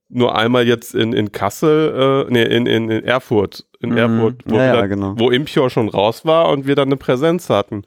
nur 0.09 0.37
einmal 0.37 0.67
jetzt 0.67 0.95
in, 0.95 1.13
in 1.13 1.33
Kassel, 1.33 2.27
äh, 2.29 2.33
nee, 2.33 2.43
in, 2.43 2.67
in, 2.67 2.91
in 2.91 3.05
Erfurt, 3.05 3.67
in 3.81 3.91
Mhm. 3.91 3.97
Erfurt, 3.97 4.43
wo, 4.47 4.57
Ja, 4.57 4.65
ja, 4.65 4.77
dann, 4.77 4.89
genau. 4.89 5.15
wo 5.19 5.31
Impure 5.31 5.71
schon 5.71 5.89
raus 5.89 6.25
war 6.25 6.49
und 6.49 6.67
wir 6.67 6.75
dann 6.75 6.89
eine 6.89 6.97
Präsenz 6.97 7.51
hatten. 7.51 7.85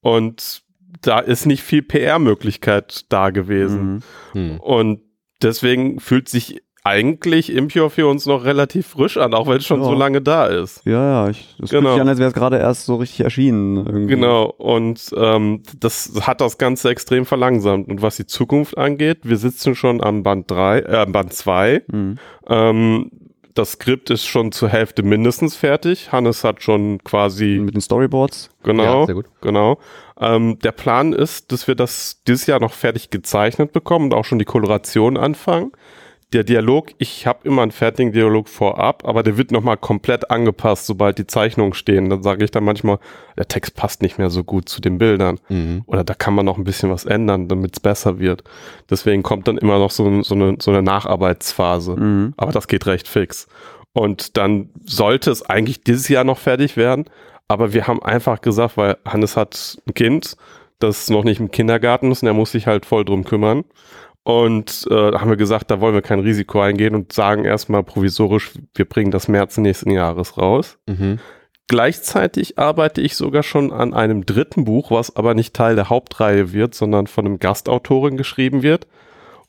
Und 0.00 0.61
da 1.02 1.18
ist 1.18 1.46
nicht 1.46 1.62
viel 1.62 1.82
PR-Möglichkeit 1.82 3.04
da 3.08 3.30
gewesen. 3.30 4.02
Mhm. 4.34 4.50
Hm. 4.52 4.60
Und 4.60 5.00
deswegen 5.42 6.00
fühlt 6.00 6.28
sich 6.28 6.62
eigentlich 6.84 7.52
Impure 7.54 7.90
für 7.90 8.08
uns 8.08 8.26
noch 8.26 8.44
relativ 8.44 8.88
frisch 8.88 9.16
an, 9.16 9.34
auch 9.34 9.46
wenn 9.46 9.58
es 9.58 9.64
schon 9.66 9.80
Ja. 9.82 9.86
so 9.86 9.94
lange 9.94 10.20
da 10.20 10.46
ist. 10.46 10.84
Ja, 10.84 11.24
ja, 11.24 11.30
ich, 11.30 11.54
das 11.60 11.70
Genau. 11.70 11.82
fühlt 11.82 11.92
sich 11.94 12.00
an, 12.02 12.08
als 12.08 12.18
wäre 12.18 12.28
es 12.28 12.34
gerade 12.34 12.58
erst 12.58 12.86
so 12.86 12.96
richtig 12.96 13.20
erschienen. 13.20 13.76
Irgendwie. 13.76 14.06
Genau, 14.16 14.46
und 14.46 15.00
ähm, 15.16 15.62
das 15.78 16.12
hat 16.22 16.40
das 16.40 16.58
Ganze 16.58 16.90
extrem 16.90 17.24
verlangsamt. 17.24 17.88
Und 17.88 18.02
was 18.02 18.16
die 18.16 18.26
Zukunft 18.26 18.76
angeht, 18.78 19.18
wir 19.22 19.36
sitzen 19.36 19.76
schon 19.76 20.02
am 20.02 20.24
Band 20.24 20.50
3, 20.50 20.80
äh, 20.80 21.06
Band 21.08 21.32
2. 21.32 21.82
Mhm. 21.86 22.18
Ähm, 22.48 23.10
das 23.54 23.72
Skript 23.72 24.10
ist 24.10 24.26
schon 24.26 24.50
zur 24.50 24.68
Hälfte 24.70 25.02
mindestens 25.04 25.54
fertig. 25.54 26.10
Hannes 26.10 26.42
hat 26.42 26.62
schon 26.62 26.98
quasi, 27.04 27.60
Mit 27.62 27.74
den 27.74 27.80
Storyboards. 27.82 28.50
genau, 28.64 29.00
Ja, 29.02 29.06
sehr 29.06 29.14
gut. 29.14 29.26
genau. 29.40 29.78
Ähm, 30.22 30.58
der 30.60 30.72
Plan 30.72 31.12
ist, 31.12 31.50
dass 31.50 31.66
wir 31.66 31.74
das 31.74 32.22
dieses 32.28 32.46
Jahr 32.46 32.60
noch 32.60 32.72
fertig 32.72 33.10
gezeichnet 33.10 33.72
bekommen 33.72 34.06
und 34.06 34.14
auch 34.14 34.24
schon 34.24 34.38
die 34.38 34.44
Koloration 34.44 35.16
anfangen. 35.16 35.72
Der 36.32 36.44
Dialog, 36.44 36.92
ich 36.96 37.26
habe 37.26 37.40
immer 37.46 37.60
einen 37.60 37.72
fertigen 37.72 38.12
Dialog 38.12 38.48
vorab, 38.48 39.06
aber 39.06 39.22
der 39.22 39.36
wird 39.36 39.50
nochmal 39.50 39.76
komplett 39.76 40.30
angepasst, 40.30 40.86
sobald 40.86 41.18
die 41.18 41.26
Zeichnungen 41.26 41.74
stehen. 41.74 42.08
Dann 42.08 42.22
sage 42.22 42.44
ich 42.44 42.50
dann 42.50 42.64
manchmal, 42.64 43.00
der 43.36 43.48
Text 43.48 43.74
passt 43.74 44.00
nicht 44.00 44.16
mehr 44.16 44.30
so 44.30 44.42
gut 44.42 44.68
zu 44.68 44.80
den 44.80 44.96
Bildern. 44.96 45.40
Mhm. 45.50 45.82
Oder 45.86 46.04
da 46.04 46.14
kann 46.14 46.34
man 46.34 46.46
noch 46.46 46.56
ein 46.56 46.64
bisschen 46.64 46.88
was 46.88 47.04
ändern, 47.04 47.48
damit 47.48 47.74
es 47.74 47.80
besser 47.80 48.18
wird. 48.18 48.44
Deswegen 48.88 49.22
kommt 49.22 49.46
dann 49.46 49.58
immer 49.58 49.78
noch 49.78 49.90
so, 49.90 50.22
so, 50.22 50.34
eine, 50.34 50.56
so 50.58 50.70
eine 50.70 50.82
Nacharbeitsphase. 50.82 51.96
Mhm. 51.96 52.34
Aber 52.38 52.52
das 52.52 52.66
geht 52.66 52.86
recht 52.86 53.08
fix. 53.08 53.46
Und 53.92 54.38
dann 54.38 54.70
sollte 54.86 55.30
es 55.30 55.42
eigentlich 55.44 55.84
dieses 55.84 56.08
Jahr 56.08 56.24
noch 56.24 56.38
fertig 56.38 56.78
werden. 56.78 57.04
Aber 57.52 57.72
wir 57.74 57.86
haben 57.86 58.02
einfach 58.02 58.40
gesagt, 58.40 58.76
weil 58.76 58.96
Hannes 59.04 59.36
hat 59.36 59.78
ein 59.86 59.94
Kind, 59.94 60.36
das 60.78 61.10
noch 61.10 61.22
nicht 61.22 61.38
im 61.38 61.50
Kindergarten 61.50 62.10
ist 62.10 62.22
und 62.22 62.28
er 62.28 62.34
muss 62.34 62.52
sich 62.52 62.66
halt 62.66 62.86
voll 62.86 63.04
drum 63.04 63.24
kümmern. 63.24 63.64
Und 64.24 64.86
äh, 64.90 65.10
da 65.10 65.20
haben 65.20 65.30
wir 65.30 65.36
gesagt, 65.36 65.70
da 65.70 65.80
wollen 65.80 65.94
wir 65.94 66.02
kein 66.02 66.20
Risiko 66.20 66.60
eingehen 66.60 66.94
und 66.94 67.12
sagen 67.12 67.44
erstmal 67.44 67.82
provisorisch, 67.82 68.52
wir 68.74 68.84
bringen 68.84 69.10
das 69.10 69.28
März 69.28 69.58
nächsten 69.58 69.90
Jahres 69.90 70.38
raus. 70.38 70.78
Mhm. 70.86 71.18
Gleichzeitig 71.68 72.58
arbeite 72.58 73.00
ich 73.00 73.16
sogar 73.16 73.42
schon 73.42 73.72
an 73.72 73.94
einem 73.94 74.24
dritten 74.24 74.64
Buch, 74.64 74.90
was 74.90 75.14
aber 75.16 75.34
nicht 75.34 75.54
Teil 75.54 75.74
der 75.74 75.88
Hauptreihe 75.88 76.52
wird, 76.52 76.74
sondern 76.74 77.06
von 77.06 77.26
einem 77.26 77.38
Gastautorin 77.38 78.16
geschrieben 78.16 78.62
wird 78.62 78.86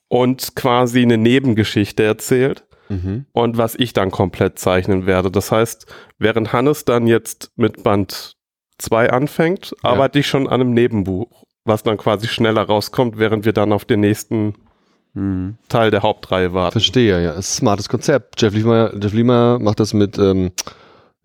und 0.07 0.55
quasi 0.55 1.01
eine 1.01 1.17
Nebengeschichte 1.17 2.03
erzählt 2.03 2.65
Mhm. 2.89 3.25
und 3.31 3.57
was 3.57 3.75
ich 3.75 3.93
dann 3.93 4.11
komplett 4.11 4.59
zeichnen 4.59 5.05
werde. 5.05 5.31
Das 5.31 5.51
heißt, 5.51 5.85
während 6.19 6.51
Hannes 6.53 6.85
dann 6.85 7.07
jetzt 7.07 7.51
mit 7.55 7.83
Band 7.83 8.35
2 8.79 9.11
anfängt, 9.11 9.73
Ja. 9.83 9.91
arbeite 9.91 10.19
ich 10.19 10.27
schon 10.27 10.47
an 10.47 10.61
einem 10.61 10.73
Nebenbuch, 10.73 11.43
was 11.65 11.83
dann 11.83 11.97
quasi 11.97 12.27
schneller 12.27 12.63
rauskommt, 12.63 13.17
während 13.17 13.45
wir 13.45 13.53
dann 13.53 13.71
auf 13.71 13.85
den 13.85 13.99
nächsten 14.01 14.55
Mhm. 15.15 15.57
Teil 15.69 15.91
der 15.91 16.01
Hauptreihe 16.01 16.53
warten. 16.53 16.71
Verstehe, 16.73 17.23
ja. 17.23 17.31
Ist 17.31 17.37
ein 17.37 17.43
smartes 17.59 17.87
Konzept. 17.87 18.41
Jeff 18.41 18.53
Lima, 18.55 18.91
Jeff 18.99 19.13
Lima 19.13 19.59
macht 19.59 19.79
das 19.79 19.93
mit, 19.93 20.17
ähm, 20.17 20.51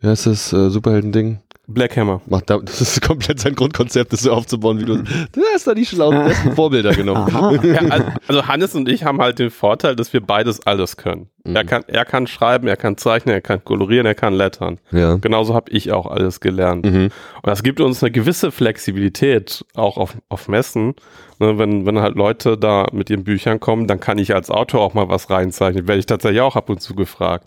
wie 0.01 0.07
heißt 0.09 0.27
das, 0.27 0.53
äh, 0.53 0.69
Superhelden-Ding? 0.69 1.41
Black 1.71 1.97
Hammer. 1.99 2.23
Macht 2.27 2.49
da, 2.49 2.59
das 2.65 2.81
ist 2.81 3.03
komplett 3.03 3.41
sein 3.41 3.55
Grundkonzept, 3.55 4.13
das 4.13 4.23
so 4.23 4.33
aufzubauen, 4.33 4.81
wie 4.81 4.85
du. 4.87 4.97
Du 5.03 5.41
hast 5.55 5.67
da 5.67 5.75
die 5.75 5.85
schlauen 5.85 6.25
besten 6.25 6.53
Vorbilder 6.53 6.95
genommen. 6.95 7.29
Ja, 7.63 7.81
al- 7.81 8.15
also 8.27 8.47
Hannes 8.49 8.75
und 8.75 8.89
ich 8.89 9.05
haben 9.05 9.21
halt 9.21 9.39
den 9.39 9.51
Vorteil, 9.51 9.95
dass 9.95 10.13
wir 10.13 10.21
beides 10.23 10.67
alles 10.67 10.97
können. 10.97 11.29
Mhm. 11.45 11.57
Er, 11.57 11.65
kann, 11.65 11.85
er 11.87 12.05
kann 12.07 12.27
schreiben, 12.27 12.67
er 12.69 12.77
kann 12.77 12.97
zeichnen, 12.97 13.35
er 13.35 13.41
kann 13.43 13.63
kolorieren, 13.63 14.07
er 14.07 14.15
kann 14.15 14.33
lettern. 14.33 14.79
Ja. 14.93 15.17
Genauso 15.17 15.55
habe 15.55 15.71
ich 15.71 15.93
auch 15.93 16.07
alles 16.07 16.41
gelernt. 16.41 16.87
Mhm. 16.87 17.05
Und 17.05 17.47
das 17.47 17.63
gibt 17.63 17.81
uns 17.81 18.03
eine 18.03 18.11
gewisse 18.11 18.51
Flexibilität, 18.51 19.65
auch 19.75 19.97
auf, 19.99 20.17
auf 20.29 20.49
Messen. 20.49 20.95
Ne, 21.41 21.59
wenn, 21.59 21.87
wenn 21.87 22.01
halt 22.01 22.17
Leute 22.17 22.57
da 22.57 22.87
mit 22.93 23.11
ihren 23.11 23.23
Büchern 23.25 23.61
kommen, 23.61 23.87
dann 23.87 24.01
kann 24.01 24.19
ich 24.19 24.35
als 24.35 24.51
Autor 24.51 24.81
auch 24.81 24.95
mal 24.95 25.09
was 25.09 25.31
reinzeichnen. 25.31 25.87
Werde 25.87 26.01
ich 26.01 26.07
tatsächlich 26.07 26.41
auch 26.41 26.57
ab 26.57 26.71
und 26.71 26.81
zu 26.81 26.95
gefragt. 26.95 27.47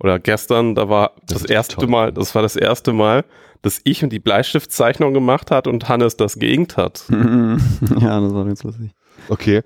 Oder 0.00 0.18
gestern, 0.18 0.74
da 0.74 0.88
war 0.88 1.12
Das 1.26 1.42
das, 1.42 1.50
erste 1.50 1.76
toll. 1.76 1.88
Mal, 1.88 2.12
das 2.12 2.34
war 2.34 2.42
das 2.42 2.56
erste 2.56 2.92
Mal, 2.92 3.24
dass 3.62 3.80
ich 3.84 4.02
und 4.02 4.10
die 4.10 4.18
Bleistiftzeichnung 4.18 5.12
gemacht 5.12 5.50
hat 5.50 5.66
und 5.66 5.88
Hannes 5.88 6.16
das 6.16 6.38
geinkt 6.38 6.76
hat. 6.76 7.04
ja, 7.10 8.20
das 8.20 8.34
war 8.34 8.44
ganz 8.44 8.62
lustig. 8.62 8.90
Okay. 9.28 9.62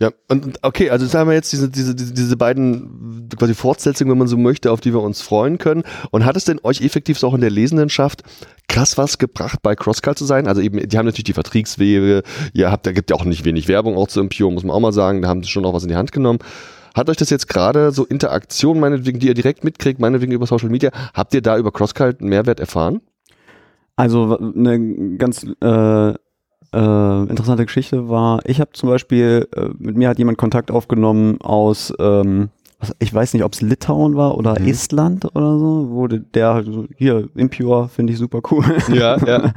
Ja, 0.00 0.10
und 0.28 0.58
okay, 0.62 0.90
also 0.90 1.04
jetzt 1.04 1.14
haben 1.14 1.28
wir 1.28 1.34
jetzt 1.34 1.52
diese, 1.52 1.70
diese, 1.70 1.94
diese, 1.94 2.12
diese 2.12 2.36
beiden 2.36 3.28
quasi 3.38 3.54
Fortsetzungen, 3.54 4.10
wenn 4.10 4.18
man 4.18 4.26
so 4.26 4.36
möchte, 4.36 4.72
auf 4.72 4.80
die 4.80 4.92
wir 4.92 5.00
uns 5.00 5.22
freuen 5.22 5.58
können. 5.58 5.84
Und 6.10 6.24
hat 6.24 6.36
es 6.36 6.44
denn 6.44 6.58
euch 6.64 6.80
effektiv 6.80 7.18
so 7.18 7.28
auch 7.28 7.34
in 7.34 7.40
der 7.40 7.50
Lesendenschaft 7.50 8.22
krass 8.68 8.98
was 8.98 9.18
gebracht, 9.18 9.60
bei 9.62 9.76
Crosscut 9.76 10.18
zu 10.18 10.24
sein? 10.24 10.48
Also 10.48 10.60
eben, 10.60 10.88
die 10.88 10.98
haben 10.98 11.06
natürlich 11.06 11.24
die 11.24 11.32
Vertriebswege, 11.32 12.22
ihr 12.52 12.70
habt, 12.72 12.86
da 12.86 12.92
gibt 12.92 13.10
ja 13.10 13.16
auch 13.16 13.24
nicht 13.24 13.44
wenig 13.44 13.68
Werbung 13.68 13.96
auch 13.96 14.08
zu 14.08 14.20
Impio, 14.20 14.50
muss 14.50 14.64
man 14.64 14.74
auch 14.74 14.80
mal 14.80 14.92
sagen, 14.92 15.22
da 15.22 15.28
haben 15.28 15.44
sie 15.44 15.50
schon 15.50 15.64
auch 15.64 15.74
was 15.74 15.84
in 15.84 15.88
die 15.88 15.96
Hand 15.96 16.10
genommen. 16.10 16.40
Hat 16.94 17.10
euch 17.10 17.16
das 17.16 17.30
jetzt 17.30 17.48
gerade 17.48 17.90
so 17.90 18.04
Interaktion, 18.04 18.78
meinetwegen, 18.80 19.18
die 19.18 19.26
ihr 19.26 19.34
direkt 19.34 19.64
mitkriegt, 19.64 20.00
meinetwegen 20.00 20.32
über 20.32 20.46
Social 20.46 20.68
Media, 20.70 20.90
habt 21.12 21.34
ihr 21.34 21.42
da 21.42 21.58
über 21.58 21.72
Crosscut 21.72 22.20
einen 22.20 22.28
Mehrwert 22.30 22.60
erfahren? 22.60 23.00
Also 23.96 24.38
eine 24.38 25.16
ganz, 25.18 25.44
äh, 25.62 26.08
äh, 26.10 26.14
interessante 26.72 27.64
Geschichte 27.66 28.08
war, 28.08 28.40
ich 28.44 28.60
habe 28.60 28.70
zum 28.72 28.88
Beispiel, 28.88 29.46
äh, 29.54 29.68
mit 29.78 29.96
mir 29.96 30.08
hat 30.08 30.18
jemand 30.18 30.38
Kontakt 30.38 30.70
aufgenommen 30.72 31.40
aus, 31.40 31.92
ähm, 32.00 32.48
ich 32.98 33.14
weiß 33.14 33.32
nicht, 33.34 33.44
ob 33.44 33.52
es 33.54 33.60
Litauen 33.60 34.16
war 34.16 34.36
oder 34.36 34.58
Mhm. 34.60 34.66
Estland 34.66 35.24
oder 35.36 35.58
so, 35.58 35.86
wo 35.90 36.06
der- 36.08 36.54
halt 36.54 36.66
so, 36.66 36.86
hier, 36.96 37.28
Impure 37.36 37.88
finde 37.88 38.12
ich 38.12 38.18
super 38.18 38.40
cool. 38.50 38.64
Ja, 38.92 39.16
ja. 39.24 39.52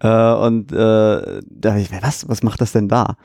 äh, 0.00 0.46
und 0.46 0.72
äh, 0.72 0.76
da 0.76 1.40
dachte 1.48 1.80
ich, 1.80 1.90
was, 2.02 2.28
was 2.28 2.42
macht 2.42 2.60
das 2.60 2.72
denn 2.72 2.88
da? 2.88 3.16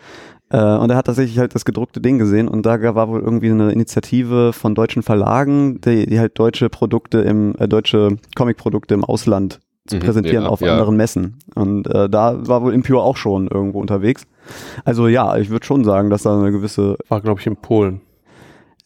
Äh, 0.52 0.58
und 0.58 0.90
er 0.90 0.98
hat 0.98 1.06
tatsächlich 1.06 1.38
halt 1.38 1.54
das 1.56 1.66
gedruckte 1.66 2.02
Ding 2.02 2.18
gesehen 2.18 2.48
und 2.48 2.66
da 2.66 2.96
war 2.96 3.08
wohl 3.10 3.22
irgendwie 3.22 3.52
eine 3.52 3.72
Initiative 3.72 4.54
von 4.54 4.76
deutschen 4.76 5.04
Verlagen, 5.04 5.80
die, 5.82 6.06
die 6.08 6.20
halt 6.20 6.38
deutsche 6.40 6.70
Produkte 6.70 7.20
im, 7.20 7.56
äh, 7.60 7.68
deutsche 7.68 8.18
Comicprodukte 8.36 8.94
im 8.94 9.04
Ausland 9.04 9.60
zu 9.88 9.98
Mhm, 9.98 10.02
präsentieren 10.02 10.44
ja, 10.44 10.50
auf 10.50 10.62
ja. 10.62 10.72
anderen 10.72 10.98
Messen. 10.98 11.40
Und 11.56 11.88
äh, 11.88 12.10
da 12.10 12.48
war 12.48 12.62
wohl 12.64 12.74
Impure 12.74 13.02
auch 13.02 13.18
schon 13.18 13.48
irgendwo 13.48 13.80
unterwegs. 13.80 14.26
Also 14.86 15.08
ja, 15.08 15.38
ich 15.38 15.50
würde 15.50 15.66
schon 15.66 15.84
sagen, 15.84 16.10
dass 16.10 16.24
da 16.24 16.38
eine 16.38 16.52
gewisse. 16.52 16.98
War, 17.08 17.22
glaube 17.22 17.40
ich, 17.40 17.48
in 17.48 17.56
Polen. 17.58 18.02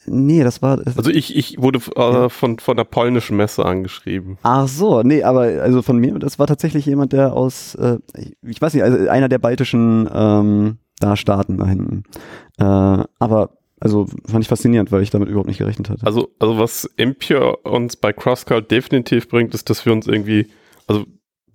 Nee, 0.06 0.44
das 0.44 0.62
war. 0.62 0.78
Das 0.78 0.98
Also 0.98 1.12
ich, 1.12 1.36
ich 1.36 1.62
wurde 1.62 1.80
äh, 1.96 2.30
von, 2.30 2.60
von 2.60 2.76
der 2.76 2.84
polnischen 2.84 3.38
Messe 3.38 3.66
angeschrieben. 3.66 4.38
Ach 4.44 4.68
so, 4.68 5.02
nee, 5.02 5.24
aber 5.24 5.42
also 5.62 5.82
von 5.82 5.98
mir, 5.98 6.20
das 6.20 6.40
war 6.40 6.48
tatsächlich 6.48 6.86
jemand, 6.86 7.14
der 7.14 7.34
aus, 7.34 7.76
äh, 7.76 8.00
ich, 8.18 8.34
ich 8.42 8.62
weiß 8.62 8.74
nicht, 8.74 8.84
also 8.84 9.08
einer 9.10 9.30
der 9.30 9.40
baltischen 9.40 10.10
ähm, 10.14 10.78
da 11.04 11.16
Staaten 11.16 11.58
da 11.58 11.68
hinten. 11.68 12.04
Äh, 12.58 12.64
aber 13.20 13.58
also 13.80 14.06
fand 14.26 14.44
ich 14.44 14.48
faszinierend, 14.48 14.92
weil 14.94 15.02
ich 15.04 15.10
damit 15.10 15.28
überhaupt 15.28 15.48
nicht 15.50 15.58
gerechnet 15.58 15.90
hatte. 15.90 16.06
Also, 16.06 16.30
also 16.40 16.58
was 16.58 16.86
Impure 16.96 17.58
uns 17.58 17.98
bei 17.98 18.14
CrossCult 18.14 18.72
definitiv 18.72 19.28
bringt, 19.28 19.54
ist, 19.54 19.70
dass 19.70 19.86
wir 19.86 19.92
uns 19.92 20.08
irgendwie, 20.08 20.48
also 20.88 21.06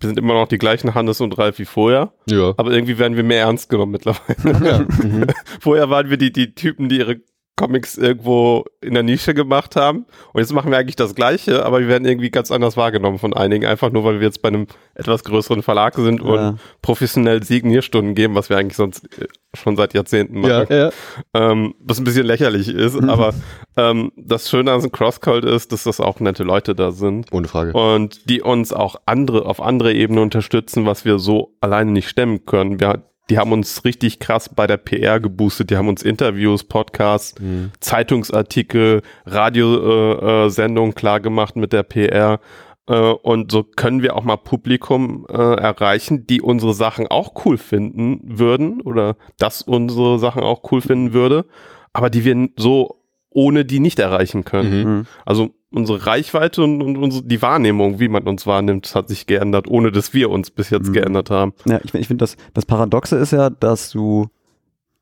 wir 0.00 0.09
sind 0.09 0.19
immer 0.19 0.35
noch 0.35 0.47
die 0.47 0.59
gleichen 0.59 0.95
Hannes 0.95 1.21
und 1.23 1.38
Ralf 1.38 1.59
wie 1.59 1.64
vorher, 1.64 2.12
Ja. 2.28 2.52
aber 2.59 2.71
irgendwie 2.73 2.99
werden 2.99 3.17
wir 3.17 3.25
mehr 3.25 3.40
ernst 3.40 3.69
genommen 3.71 3.93
mittlerweile. 3.93 4.67
ja. 4.67 4.78
Mhm. 5.02 5.26
vorher 5.61 5.88
waren 5.90 6.11
wir 6.11 6.19
die, 6.19 6.31
die 6.33 6.55
Typen, 6.55 6.88
die 6.90 6.99
ihre 6.99 7.21
Comics 7.59 7.99
irgendwo 7.99 8.65
in 8.81 8.95
der 8.95 9.03
Nische 9.03 9.35
gemacht 9.35 9.77
haben. 9.77 10.07
Und 10.33 10.41
jetzt 10.41 10.53
machen 10.55 10.71
wir 10.71 10.79
eigentlich 10.79 10.97
das 10.97 11.15
Gleiche, 11.15 11.67
aber 11.67 11.81
wir 11.81 11.88
werden 11.88 12.07
irgendwie 12.07 12.31
ganz 12.31 12.50
anders 12.50 12.77
wahrgenommen 12.79 13.19
von 13.19 13.35
einigen. 13.35 13.67
Einfach 13.67 13.91
nur, 13.91 14.05
weil 14.05 14.21
wir 14.21 14.27
jetzt 14.27 14.41
bei 14.41 14.49
einem 14.49 14.67
etwas 14.95 15.25
größeren 15.25 15.62
Verlag 15.62 15.97
sind 15.97 16.21
und 16.23 16.35
Ja. 16.37 16.55
professionell 16.81 17.43
Signierstunden 17.43 18.15
geben, 18.15 18.35
was 18.35 18.49
wir 18.49 18.57
eigentlich 18.57 18.77
sonst 18.77 19.05
äh, 19.21 19.27
schon 19.55 19.77
seit 19.77 19.93
Jahrzehnten 19.95 20.41
machen. 20.41 20.67
ja, 20.71 20.77
ja. 20.87 20.91
Ähm, 21.35 21.75
was 21.81 21.99
ein 21.99 22.05
bisschen 22.05 22.27
lächerlich 22.27 22.69
ist, 22.69 22.97
aber 23.03 23.35
ähm, 23.77 24.12
das 24.17 24.49
Schöne 24.49 24.73
an 24.73 24.81
so 24.81 24.87
einem 24.87 24.93
Crosscult 24.93 25.45
ist, 25.45 25.73
dass 25.73 25.83
das 25.85 26.00
auch 26.00 26.21
nette 26.21 26.45
Leute 26.45 26.75
da 26.75 26.93
sind 26.93 27.33
Ohne 27.33 27.49
Frage. 27.49 27.73
und 27.73 28.31
die 28.31 28.41
uns 28.41 28.73
auch 28.73 28.97
andere 29.07 29.45
auf 29.47 29.61
andere 29.61 29.93
Ebene 29.93 30.21
unterstützen, 30.23 30.87
was 30.87 31.05
wir 31.05 31.19
so 31.19 31.57
alleine 31.61 31.91
nicht 31.91 32.09
stemmen 32.09 32.47
können. 32.47 32.79
Wir, 32.81 33.03
die 33.30 33.38
haben 33.38 33.52
uns 33.52 33.85
richtig 33.85 34.18
krass 34.18 34.49
bei 34.49 34.66
der 34.66 34.78
PR 34.78 35.20
geboostet. 35.20 35.70
Die 35.70 35.76
haben 35.76 35.88
uns 35.88 36.02
Interviews, 36.02 36.64
Podcasts, 36.64 37.38
Mhm. 37.40 37.73
Zeitungsartikel, 37.80 39.02
Radiosendungen 39.26 40.90
äh, 40.90 40.94
äh, 40.94 40.99
klar 40.99 41.20
gemacht 41.20 41.56
mit 41.56 41.73
der 41.73 41.82
PR. 41.82 42.40
Äh, 42.88 42.94
und 42.94 43.52
so 43.52 43.64
können 43.64 44.02
wir 44.02 44.16
auch 44.16 44.25
mal 44.25 44.37
Publikum 44.37 45.26
äh, 45.28 45.35
erreichen, 45.35 46.26
die 46.26 46.40
unsere 46.40 46.73
Sachen 46.73 47.06
auch 47.06 47.44
cool 47.44 47.58
finden 47.58 48.20
würden 48.25 48.80
oder 48.80 49.16
das 49.38 49.62
unsere 49.62 50.18
Sachen 50.18 50.42
auch 50.42 50.73
cool 50.73 50.80
finden 50.80 51.12
würde, 51.12 51.44
aber 51.92 52.11
die 52.11 52.25
wir 52.25 52.49
so 52.56 53.02
ohne 53.30 53.64
die 53.64 53.80
nicht 53.80 53.99
erreichen 53.99 54.44
können. 54.44 54.85
Mhm. 54.85 55.06
Also 55.26 55.54
unsere 55.70 56.06
Reichweite 56.06 56.62
und, 56.64 56.80
und 56.82 56.96
unsere, 56.96 57.25
die 57.25 57.42
Wahrnehmung, 57.42 58.00
wie 58.00 58.08
man 58.08 58.26
uns 58.26 58.46
wahrnimmt, 58.46 58.94
hat 58.94 59.08
sich 59.08 59.26
geändert, 59.26 59.68
ohne 59.68 59.92
dass 59.92 60.14
wir 60.14 60.30
uns 60.30 60.50
bis 60.50 60.70
jetzt 60.70 60.88
Mhm. 60.88 60.92
geändert 60.94 61.30
haben. 61.30 61.52
Ja, 61.66 61.78
ich, 61.84 61.94
ich 61.94 62.06
finde, 62.08 62.22
das, 62.22 62.37
das 62.54 62.64
Paradoxe 62.66 63.16
ist 63.16 63.32
ja, 63.32 63.50
dass 63.50 63.90
du 63.90 64.28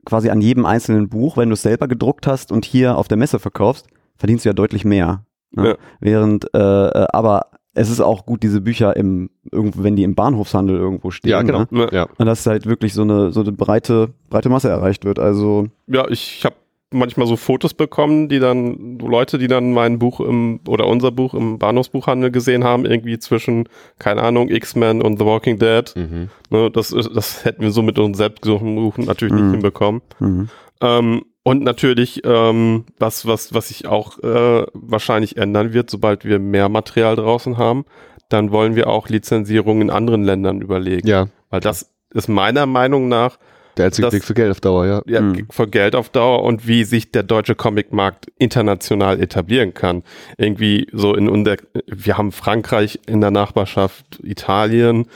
quasi 0.04 0.30
an 0.30 0.40
jedem 0.40 0.66
einzelnen 0.66 1.08
Buch, 1.08 1.36
wenn 1.36 1.48
du 1.48 1.54
es 1.54 1.62
selber 1.62 1.88
gedruckt 1.88 2.26
hast 2.26 2.52
und 2.52 2.64
hier 2.64 2.96
auf 2.96 3.08
der 3.08 3.16
Messe 3.16 3.38
verkaufst, 3.38 3.86
verdienst 4.16 4.44
du 4.44 4.48
ja 4.48 4.52
deutlich 4.54 4.84
mehr. 4.84 5.24
Ne? 5.52 5.68
Ja. 5.70 5.74
Während, 6.00 6.52
äh, 6.54 6.58
äh, 6.58 7.06
aber 7.12 7.46
es 7.74 7.90
ist 7.90 8.00
auch 8.00 8.24
gut, 8.24 8.42
diese 8.42 8.60
Bücher 8.60 8.96
im, 8.96 9.30
irgendwo, 9.52 9.82
wenn 9.82 9.96
die 9.96 10.02
im 10.04 10.14
Bahnhofshandel 10.14 10.76
irgendwo 10.76 11.10
stehen. 11.10 11.30
Ja, 11.30 11.42
genau. 11.42 11.64
Ne? 11.70 11.88
Ja. 11.92 12.06
Und 12.16 12.26
dass 12.26 12.46
halt 12.46 12.66
wirklich 12.66 12.94
so 12.94 13.02
eine, 13.02 13.32
so 13.32 13.40
eine 13.40 13.52
breite, 13.52 14.10
breite 14.30 14.48
Masse 14.48 14.68
erreicht 14.70 15.04
wird. 15.04 15.18
Also, 15.18 15.66
Ja, 15.86 16.08
ich 16.08 16.42
habe 16.44 16.56
manchmal 16.92 17.26
so 17.26 17.36
Fotos 17.36 17.74
bekommen, 17.74 18.28
die 18.28 18.38
dann 18.38 18.98
Leute, 18.98 19.38
die 19.38 19.48
dann 19.48 19.72
mein 19.72 19.98
Buch 19.98 20.20
im 20.20 20.60
oder 20.68 20.86
unser 20.86 21.10
Buch 21.10 21.34
im 21.34 21.58
Bahnhofsbuchhandel 21.58 22.30
gesehen 22.30 22.64
haben, 22.64 22.84
irgendwie 22.86 23.18
zwischen 23.18 23.68
keine 23.98 24.22
Ahnung 24.22 24.48
X-Men 24.48 25.02
und 25.02 25.18
The 25.18 25.24
Walking 25.24 25.58
Dead. 25.58 25.92
Mhm. 25.96 26.28
Ne, 26.50 26.70
das 26.70 26.90
das 26.90 27.44
hätten 27.44 27.62
wir 27.62 27.70
so 27.72 27.82
mit 27.82 27.98
uns 27.98 28.16
selbst 28.16 28.42
gesuchten 28.42 28.76
Buchen 28.76 29.04
natürlich 29.04 29.34
Mhm. 29.34 29.40
nicht 29.42 29.52
hinbekommen. 29.52 30.02
mhm. 30.20 30.48
Ähm, 30.80 31.22
und 31.42 31.62
natürlich, 31.62 32.22
ähm, 32.24 32.86
was, 32.98 33.24
was, 33.24 33.54
was 33.54 33.68
sich 33.68 33.86
auch 33.86 34.18
äh, 34.18 34.66
wahrscheinlich 34.74 35.36
ändern 35.36 35.72
wird, 35.72 35.88
sobald 35.90 36.24
wir 36.24 36.40
mehr 36.40 36.68
Material 36.68 37.14
draußen 37.14 37.56
haben, 37.56 37.84
dann 38.28 38.50
wollen 38.50 38.74
wir 38.74 38.88
auch 38.88 39.08
Lizenzierungen 39.08 39.82
in 39.82 39.90
anderen 39.90 40.24
Ländern 40.24 40.60
überlegen. 40.60 41.06
ja. 41.06 41.26
Weil 41.48 41.60
das 41.60 41.94
ist 42.12 42.28
meiner 42.28 42.66
Meinung 42.66 43.06
nach 43.08 43.38
Der 43.76 43.86
einzige 43.86 44.10
Weg 44.12 44.24
für 44.24 44.34
Geld 44.34 44.50
auf 44.50 44.60
Dauer, 44.60 44.86
ja. 44.86 45.02
ja, 45.06 45.20
Mhm. 45.20 45.46
für 45.50 45.68
Geld 45.68 45.94
auf 45.94 46.08
Dauer 46.08 46.42
und 46.42 46.66
wie 46.66 46.84
sich 46.84 47.12
der 47.12 47.22
deutsche 47.22 47.54
Comicmarkt 47.54 48.26
international 48.38 49.20
etablieren 49.20 49.74
kann. 49.74 50.02
Irgendwie 50.38 50.86
so 50.92 51.14
in 51.14 51.28
unser, 51.28 51.56
wir 51.86 52.16
haben 52.18 52.32
Frankreich 52.32 53.00
in 53.06 53.20
der 53.20 53.30
Nachbarschaft, 53.30 54.20
Italien 54.22 55.06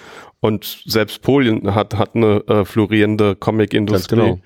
und 0.40 0.82
selbst 0.86 1.22
Polen 1.22 1.74
hat, 1.74 1.96
hat 1.96 2.14
eine 2.14 2.42
äh, 2.48 2.64
florierende 2.64 3.36
Comicindustrie. 3.36 4.16
Genau. 4.16 4.38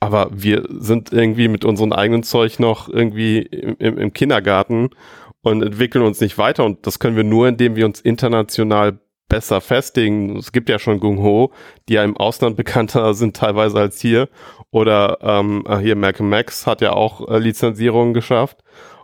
Aber 0.00 0.30
wir 0.32 0.64
sind 0.68 1.12
irgendwie 1.12 1.48
mit 1.48 1.64
unserem 1.64 1.92
eigenen 1.92 2.22
Zeug 2.24 2.58
noch 2.58 2.88
irgendwie 2.88 3.38
im, 3.38 3.76
im, 3.78 3.98
im 3.98 4.12
Kindergarten 4.12 4.90
und 5.42 5.62
entwickeln 5.62 6.04
uns 6.04 6.20
nicht 6.20 6.38
weiter. 6.38 6.64
Und 6.64 6.86
das 6.86 6.98
können 6.98 7.16
wir 7.16 7.24
nur, 7.24 7.48
indem 7.48 7.76
wir 7.76 7.86
uns 7.86 8.00
international 8.00 8.98
besser 9.32 9.60
festigen. 9.60 10.36
Es 10.36 10.52
gibt 10.52 10.68
ja 10.68 10.78
schon 10.78 11.00
Gung 11.00 11.22
Ho, 11.22 11.50
die 11.88 11.94
ja 11.94 12.04
im 12.04 12.16
Ausland 12.16 12.56
bekannter 12.56 13.14
sind 13.20 13.34
teilweise 13.36 13.78
als 13.80 14.00
hier. 14.00 14.28
Oder 14.70 15.18
ähm, 15.22 15.64
äh, 15.68 15.78
hier 15.78 15.96
Malcolm 15.96 16.28
Max 16.28 16.66
hat 16.66 16.80
ja 16.82 16.92
auch 16.92 17.28
äh, 17.28 17.38
Lizenzierungen 17.38 18.14
geschafft. 18.14 18.58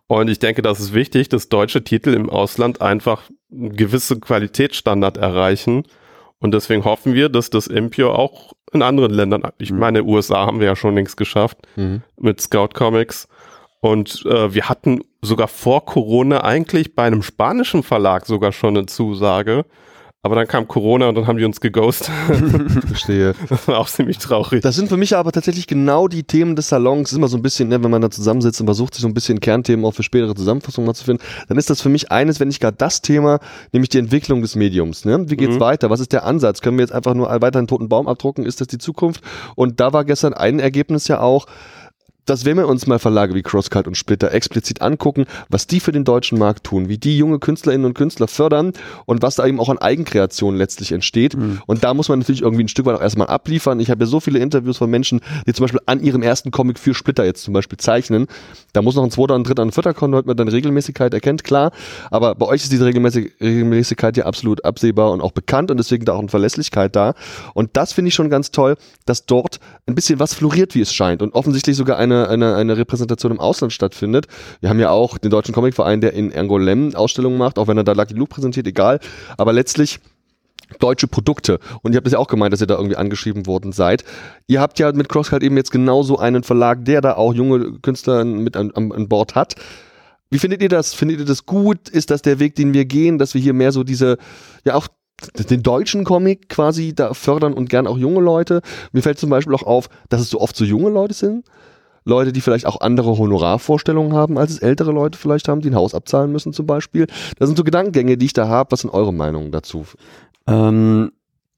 Und 0.06 0.28
ich 0.28 0.38
denke, 0.38 0.62
das 0.62 0.80
ist 0.80 0.94
wichtig, 0.94 1.28
dass 1.28 1.48
deutsche 1.48 1.82
Titel 1.84 2.14
im 2.14 2.30
Ausland 2.30 2.80
einfach 2.80 3.22
einen 3.50 3.74
gewissen 3.76 4.20
Qualitätsstandard 4.20 5.16
erreichen. 5.16 5.84
Und 6.40 6.52
deswegen 6.54 6.84
hoffen 6.84 7.14
wir, 7.14 7.28
dass 7.28 7.50
das 7.50 7.66
Impure 7.66 8.16
auch 8.18 8.52
in 8.72 8.82
anderen 8.82 9.12
Ländern, 9.12 9.42
ich 9.58 9.70
Mhm. 9.72 9.78
meine, 9.78 10.04
USA 10.04 10.46
haben 10.46 10.60
wir 10.60 10.66
ja 10.66 10.76
schon 10.76 10.94
längst 10.94 11.16
geschafft 11.16 11.58
Mhm. 11.76 12.02
mit 12.18 12.40
Scout 12.40 12.68
Comics. 12.74 13.28
Und 13.80 14.24
äh, 14.26 14.52
wir 14.54 14.68
hatten 14.68 15.00
sogar 15.22 15.48
vor 15.48 15.84
Corona 15.84 16.42
eigentlich 16.44 16.94
bei 16.94 17.04
einem 17.04 17.22
spanischen 17.22 17.82
Verlag 17.82 18.26
sogar 18.26 18.52
schon 18.52 18.76
eine 18.76 18.86
Zusage. 18.86 19.64
Aber 20.24 20.34
dann 20.34 20.48
kam 20.48 20.66
Corona 20.66 21.08
und 21.08 21.14
dann 21.14 21.28
haben 21.28 21.38
die 21.38 21.44
uns 21.44 21.60
geghostet. 21.60 22.10
Verstehe. 22.86 23.34
Das 23.48 23.68
war 23.68 23.78
auch 23.78 23.88
ziemlich 23.88 24.18
traurig. 24.18 24.62
Das 24.62 24.74
sind 24.74 24.88
für 24.88 24.96
mich 24.96 25.14
aber 25.16 25.30
tatsächlich 25.30 25.68
genau 25.68 26.08
die 26.08 26.24
Themen 26.24 26.56
des 26.56 26.68
Salons. 26.68 27.08
Es 27.08 27.12
ist 27.12 27.18
immer 27.18 27.28
so 27.28 27.36
ein 27.36 27.42
bisschen, 27.42 27.68
ne, 27.68 27.82
wenn 27.84 27.90
man 27.90 28.02
da 28.02 28.10
zusammensitzt 28.10 28.60
und 28.60 28.66
versucht, 28.66 28.94
sich 28.94 29.02
so 29.02 29.06
ein 29.08 29.14
bisschen 29.14 29.38
Kernthemen 29.38 29.84
auch 29.84 29.92
für 29.94 30.02
spätere 30.02 30.34
Zusammenfassungen 30.34 30.86
mal 30.88 30.94
zu 30.94 31.04
finden, 31.04 31.22
dann 31.48 31.56
ist 31.56 31.70
das 31.70 31.80
für 31.80 31.88
mich 31.88 32.10
eines, 32.10 32.40
wenn 32.40 32.48
nicht 32.48 32.60
gar 32.60 32.72
das 32.72 33.00
Thema, 33.00 33.38
nämlich 33.72 33.90
die 33.90 33.98
Entwicklung 33.98 34.42
des 34.42 34.56
Mediums. 34.56 35.04
Ne? 35.04 35.30
Wie 35.30 35.36
geht's 35.36 35.54
Mhm. 35.54 35.60
weiter? 35.60 35.88
Was 35.88 36.00
ist 36.00 36.12
der 36.12 36.24
Ansatz? 36.24 36.62
Können 36.62 36.78
wir 36.78 36.82
jetzt 36.82 36.92
einfach 36.92 37.14
nur 37.14 37.28
weiter 37.40 37.58
einen 37.60 37.68
toten 37.68 37.88
Baum 37.88 38.08
abdrucken? 38.08 38.44
Ist 38.44 38.60
das 38.60 38.66
die 38.66 38.78
Zukunft? 38.78 39.22
Und 39.54 39.78
da 39.78 39.92
war 39.92 40.04
gestern 40.04 40.34
ein 40.34 40.58
Ergebnis 40.58 41.06
ja 41.06 41.20
auch, 41.20 41.46
dass 42.28 42.44
wenn 42.44 42.56
wir 42.56 42.68
uns 42.68 42.86
mal 42.86 42.98
Verlage 42.98 43.34
wie 43.34 43.42
Crosscut 43.42 43.86
und 43.86 43.96
Splitter 43.96 44.32
explizit 44.32 44.82
angucken, 44.82 45.26
was 45.48 45.66
die 45.66 45.80
für 45.80 45.92
den 45.92 46.04
deutschen 46.04 46.38
Markt 46.38 46.64
tun, 46.64 46.88
wie 46.88 46.98
die 46.98 47.16
junge 47.16 47.38
Künstlerinnen 47.38 47.86
und 47.86 47.94
Künstler 47.94 48.28
fördern 48.28 48.72
und 49.06 49.22
was 49.22 49.36
da 49.36 49.46
eben 49.46 49.60
auch 49.60 49.68
an 49.68 49.78
Eigenkreation 49.78 50.56
letztlich 50.56 50.92
entsteht. 50.92 51.36
Mhm. 51.36 51.62
Und 51.66 51.84
da 51.84 51.94
muss 51.94 52.08
man 52.08 52.18
natürlich 52.18 52.42
irgendwie 52.42 52.64
ein 52.64 52.68
Stück 52.68 52.86
weit 52.86 52.96
auch 52.96 53.00
erstmal 53.00 53.28
abliefern. 53.28 53.80
Ich 53.80 53.90
habe 53.90 54.04
ja 54.04 54.06
so 54.06 54.20
viele 54.20 54.38
Interviews 54.38 54.78
von 54.78 54.90
Menschen, 54.90 55.20
die 55.46 55.52
zum 55.52 55.64
Beispiel 55.64 55.80
an 55.86 56.00
ihrem 56.02 56.22
ersten 56.22 56.50
Comic 56.50 56.78
für 56.78 56.94
Splitter 56.94 57.24
jetzt 57.24 57.42
zum 57.42 57.54
Beispiel 57.54 57.78
zeichnen. 57.78 58.26
Da 58.72 58.82
muss 58.82 58.94
noch 58.94 59.04
ein 59.04 59.10
zweiter, 59.10 59.34
ein 59.34 59.44
dritter, 59.44 59.62
ein 59.62 59.72
vierter 59.72 59.94
kommen, 59.94 60.12
damit 60.12 60.26
man 60.26 60.36
dann 60.36 60.48
Regelmäßigkeit 60.48 61.14
erkennt, 61.14 61.44
klar. 61.44 61.72
Aber 62.10 62.34
bei 62.34 62.46
euch 62.46 62.62
ist 62.62 62.72
diese 62.72 62.84
Regelmäßig 62.84 63.32
Regelmäßigkeit 63.40 64.16
ja 64.16 64.24
absolut 64.24 64.64
absehbar 64.64 65.12
und 65.12 65.20
auch 65.20 65.32
bekannt 65.32 65.70
und 65.70 65.76
deswegen 65.78 66.04
da 66.04 66.12
auch 66.12 66.18
eine 66.18 66.28
Verlässlichkeit 66.28 66.94
da. 66.94 67.14
Und 67.54 67.70
das 67.74 67.92
finde 67.92 68.08
ich 68.08 68.14
schon 68.14 68.30
ganz 68.30 68.50
toll, 68.50 68.76
dass 69.06 69.26
dort 69.26 69.60
ein 69.86 69.94
bisschen 69.94 70.18
was 70.18 70.34
floriert, 70.34 70.74
wie 70.74 70.80
es 70.80 70.92
scheint 70.92 71.22
und 71.22 71.34
offensichtlich 71.34 71.76
sogar 71.76 71.96
eine, 71.96 72.17
eine, 72.26 72.56
eine 72.56 72.76
Repräsentation 72.76 73.32
im 73.32 73.40
Ausland 73.40 73.72
stattfindet. 73.72 74.26
Wir 74.60 74.70
haben 74.70 74.80
ja 74.80 74.90
auch 74.90 75.18
den 75.18 75.30
Deutschen 75.30 75.54
Comicverein, 75.54 76.00
der 76.00 76.14
in 76.14 76.32
Angoulême 76.32 76.94
Ausstellungen 76.94 77.38
macht, 77.38 77.58
auch 77.58 77.68
wenn 77.68 77.76
er 77.76 77.84
da 77.84 77.92
Lucky 77.92 78.14
Luke 78.14 78.34
präsentiert, 78.34 78.66
egal. 78.66 79.00
Aber 79.36 79.52
letztlich 79.52 80.00
deutsche 80.78 81.06
Produkte. 81.06 81.60
Und 81.82 81.92
ihr 81.92 81.96
habt 81.96 82.06
das 82.06 82.12
ja 82.12 82.18
auch 82.18 82.26
gemeint, 82.26 82.52
dass 82.52 82.60
ihr 82.60 82.66
da 82.66 82.76
irgendwie 82.76 82.96
angeschrieben 82.96 83.46
worden 83.46 83.72
seid. 83.72 84.04
Ihr 84.46 84.60
habt 84.60 84.78
ja 84.78 84.92
mit 84.92 85.08
Crosscut 85.08 85.42
eben 85.42 85.56
jetzt 85.56 85.70
genauso 85.70 86.18
einen 86.18 86.42
Verlag, 86.42 86.84
der 86.84 87.00
da 87.00 87.14
auch 87.14 87.32
junge 87.32 87.78
Künstler 87.80 88.24
mit 88.24 88.56
an, 88.56 88.70
an 88.72 89.08
Bord 89.08 89.34
hat. 89.34 89.54
Wie 90.30 90.38
findet 90.38 90.62
ihr 90.62 90.68
das? 90.68 90.92
Findet 90.92 91.20
ihr 91.20 91.24
das 91.24 91.46
gut? 91.46 91.88
Ist 91.88 92.10
das 92.10 92.22
der 92.22 92.38
Weg, 92.38 92.54
den 92.54 92.74
wir 92.74 92.84
gehen, 92.84 93.18
dass 93.18 93.32
wir 93.34 93.40
hier 93.40 93.54
mehr 93.54 93.72
so 93.72 93.82
diese, 93.82 94.18
ja 94.64 94.74
auch 94.74 94.88
den 95.50 95.62
deutschen 95.62 96.04
Comic 96.04 96.48
quasi 96.48 96.94
da 96.94 97.14
fördern 97.14 97.54
und 97.54 97.68
gern 97.68 97.86
auch 97.86 97.98
junge 97.98 98.20
Leute. 98.20 98.60
Mir 98.92 99.02
fällt 99.02 99.18
zum 99.18 99.30
Beispiel 99.30 99.54
auch 99.54 99.64
auf, 99.64 99.88
dass 100.08 100.20
es 100.20 100.30
so 100.30 100.40
oft 100.40 100.54
so 100.54 100.64
junge 100.64 100.90
Leute 100.90 101.14
sind. 101.14 101.46
Leute, 102.08 102.32
die 102.32 102.40
vielleicht 102.40 102.66
auch 102.66 102.80
andere 102.80 103.16
Honorarvorstellungen 103.16 104.14
haben, 104.14 104.38
als 104.38 104.50
es 104.50 104.58
ältere 104.58 104.92
Leute 104.92 105.18
vielleicht 105.18 105.48
haben, 105.48 105.60
die 105.60 105.70
ein 105.70 105.76
Haus 105.76 105.94
abzahlen 105.94 106.32
müssen 106.32 106.52
zum 106.52 106.66
Beispiel. 106.66 107.06
Das 107.38 107.48
sind 107.48 107.56
so 107.56 107.64
Gedankengänge, 107.64 108.16
die 108.16 108.26
ich 108.26 108.32
da 108.32 108.48
habe. 108.48 108.72
Was 108.72 108.80
sind 108.80 108.92
eure 108.92 109.12
Meinungen 109.12 109.52
dazu? 109.52 109.84
Ähm, 110.46 111.12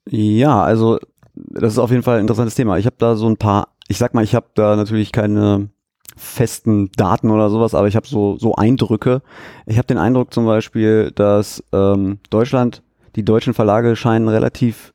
ja, 0.08 0.62
also 0.62 0.98
das 1.34 1.74
ist 1.74 1.78
auf 1.78 1.90
jeden 1.90 2.02
Fall 2.02 2.16
ein 2.16 2.22
interessantes 2.22 2.54
Thema. 2.54 2.78
Ich 2.78 2.86
habe 2.86 2.96
da 2.98 3.16
so 3.16 3.28
ein 3.28 3.36
paar, 3.36 3.68
ich 3.88 3.98
sag 3.98 4.14
mal, 4.14 4.24
ich 4.24 4.34
habe 4.34 4.46
da 4.54 4.76
natürlich 4.76 5.12
keine 5.12 5.70
festen 6.16 6.90
Daten 6.96 7.30
oder 7.30 7.48
sowas, 7.50 7.74
aber 7.74 7.88
ich 7.88 7.96
habe 7.96 8.06
so, 8.06 8.36
so 8.36 8.54
Eindrücke. 8.54 9.22
Ich 9.66 9.78
habe 9.78 9.86
den 9.86 9.98
Eindruck 9.98 10.34
zum 10.34 10.44
Beispiel, 10.44 11.12
dass 11.14 11.64
ähm, 11.72 12.18
Deutschland, 12.28 12.82
die 13.16 13.24
deutschen 13.24 13.54
Verlage 13.54 13.96
scheinen 13.96 14.28
relativ 14.28 14.92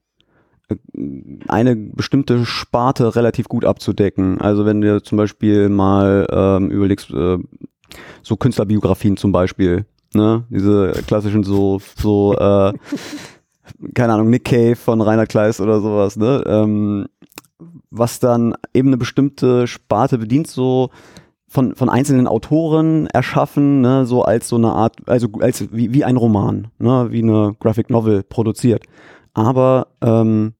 eine 1.48 1.76
bestimmte 1.76 2.46
Sparte 2.46 3.16
relativ 3.16 3.48
gut 3.48 3.66
abzudecken. 3.66 4.42
Also 4.42 4.66
wenn 4.66 4.82
du 4.82 5.02
zum 5.02 5.18
Beispiel 5.18 5.70
mal 5.70 6.28
ähm, 6.32 6.72
überlegst, 6.72 7.12
äh, 7.12 7.38
so 8.24 8.36
Künstlerbiografien 8.36 9.18
zum 9.18 9.32
Beispiel, 9.32 9.86
ne, 10.14 10.46
diese 10.50 10.94
klassischen 11.08 11.44
so, 11.44 11.80
so, 11.96 12.34
äh, 12.34 12.74
keine 13.94 14.14
Ahnung, 14.14 14.30
Nick 14.30 14.46
Cave 14.46 14.76
von 14.76 15.02
Rainer 15.02 15.28
Kleist 15.28 15.62
oder 15.62 15.82
sowas, 15.82 16.18
ne, 16.18 16.44
ähm, 16.46 17.08
was 17.90 18.20
dann 18.20 18.56
eben 18.74 18.90
eine 18.90 18.98
bestimmte 18.98 19.68
Sparte 19.68 20.18
bedient, 20.18 20.48
so 20.48 20.90
von, 21.48 21.76
von 21.76 21.90
einzelnen 21.90 22.28
Autoren 22.28 23.08
erschaffen, 23.08 23.82
ne, 23.82 24.06
so 24.06 24.24
als 24.24 24.50
so 24.50 24.58
eine 24.58 24.74
Art, 24.74 24.98
also 25.08 25.28
als 25.40 25.72
wie, 25.72 25.94
wie 25.94 26.04
ein 26.04 26.18
Roman, 26.18 26.68
ne, 26.80 27.08
wie 27.12 27.22
eine 27.22 27.56
Graphic 27.60 27.90
Novel 27.90 28.24
produziert. 28.24 28.84
Aber 29.36 29.88
ähm, 30.02 30.54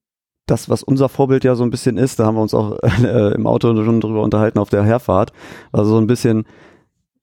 das, 0.46 0.70
was 0.70 0.84
unser 0.84 1.08
Vorbild 1.08 1.42
ja 1.42 1.56
so 1.56 1.64
ein 1.64 1.70
bisschen 1.70 1.98
ist, 1.98 2.20
da 2.20 2.26
haben 2.26 2.36
wir 2.36 2.42
uns 2.42 2.54
auch 2.54 2.78
äh, 3.02 3.34
im 3.34 3.46
Auto 3.46 3.74
schon 3.84 4.00
drüber 4.00 4.22
unterhalten 4.22 4.60
auf 4.60 4.70
der 4.70 4.84
Herfahrt, 4.84 5.32
also 5.72 5.90
so 5.90 5.98
ein 5.98 6.06
bisschen 6.06 6.44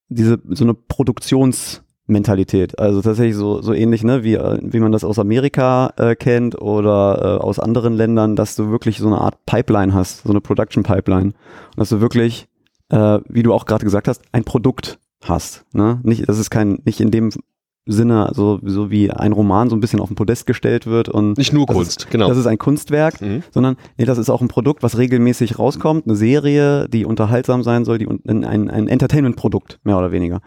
diese 0.09 0.39
so 0.49 0.65
eine 0.65 0.73
Produktionsmentalität, 0.73 2.77
also 2.77 3.01
tatsächlich 3.01 3.35
so 3.35 3.61
so 3.61 3.73
ähnlich, 3.73 4.03
ne, 4.03 4.23
wie 4.23 4.37
wie 4.37 4.79
man 4.79 4.91
das 4.91 5.05
aus 5.05 5.17
Amerika 5.17 5.93
äh, 5.97 6.15
kennt 6.15 6.61
oder 6.61 7.39
äh, 7.39 7.43
aus 7.43 7.59
anderen 7.59 7.93
Ländern, 7.93 8.35
dass 8.35 8.55
du 8.55 8.69
wirklich 8.69 8.97
so 8.97 9.07
eine 9.07 9.21
Art 9.21 9.45
Pipeline 9.45 9.93
hast, 9.93 10.23
so 10.23 10.29
eine 10.29 10.41
Production 10.41 10.83
Pipeline, 10.83 11.27
und 11.27 11.35
dass 11.77 11.89
du 11.89 12.01
wirklich, 12.01 12.47
äh, 12.89 13.19
wie 13.27 13.43
du 13.43 13.53
auch 13.53 13.65
gerade 13.65 13.85
gesagt 13.85 14.07
hast, 14.07 14.21
ein 14.33 14.43
Produkt 14.43 14.99
hast, 15.23 15.65
ne, 15.73 16.01
nicht, 16.03 16.27
das 16.27 16.39
ist 16.39 16.49
kein 16.49 16.79
nicht 16.83 16.99
in 16.99 17.11
dem 17.11 17.31
Sinne, 17.85 18.31
so, 18.33 18.59
so 18.63 18.89
wie 18.91 19.11
ein 19.11 19.33
Roman 19.33 19.69
so 19.69 19.75
ein 19.75 19.81
bisschen 19.81 19.99
auf 19.99 20.07
den 20.07 20.15
Podest 20.15 20.45
gestellt 20.45 20.85
wird 20.87 21.09
und 21.09 21.37
Nicht 21.37 21.51
nur 21.51 21.65
Kunst, 21.65 22.03
ist, 22.03 22.09
genau. 22.11 22.29
Das 22.29 22.37
ist 22.37 22.45
ein 22.47 22.57
Kunstwerk, 22.57 23.21
Mhm. 23.21 23.43
sondern 23.51 23.75
nee, 23.97 24.05
das 24.05 24.17
ist 24.17 24.29
auch 24.29 24.41
ein 24.41 24.47
Produkt, 24.47 24.83
was 24.83 24.97
regelmäßig 24.97 25.59
rauskommt, 25.59 26.05
eine 26.07 26.15
Serie, 26.15 26.87
die 26.87 27.05
unterhaltsam 27.05 27.61
sein 27.61 27.83
soll, 27.83 27.97
die 27.97 28.07
ein, 28.07 28.45
ein 28.45 28.87
Entertainment-Produkt, 28.87 29.79
mehr 29.83 29.97
oder 29.97 30.13
weniger. 30.13 30.39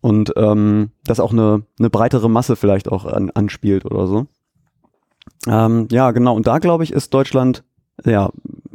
Und 0.00 0.32
ähm, 0.36 0.90
das 1.04 1.20
auch 1.20 1.32
eine, 1.32 1.62
eine 1.78 1.90
breitere 1.90 2.30
Masse 2.30 2.56
vielleicht 2.56 2.90
auch 2.90 3.04
an, 3.04 3.30
anspielt 3.30 3.84
oder 3.84 4.06
so. 4.06 4.26
Ähm, 5.46 5.88
ja, 5.90 6.10
genau. 6.12 6.34
Und 6.34 6.46
da 6.46 6.58
glaube 6.58 6.84
ich, 6.84 6.92
ist 6.92 7.12
Deutschland, 7.12 7.64
ja, 8.04 8.30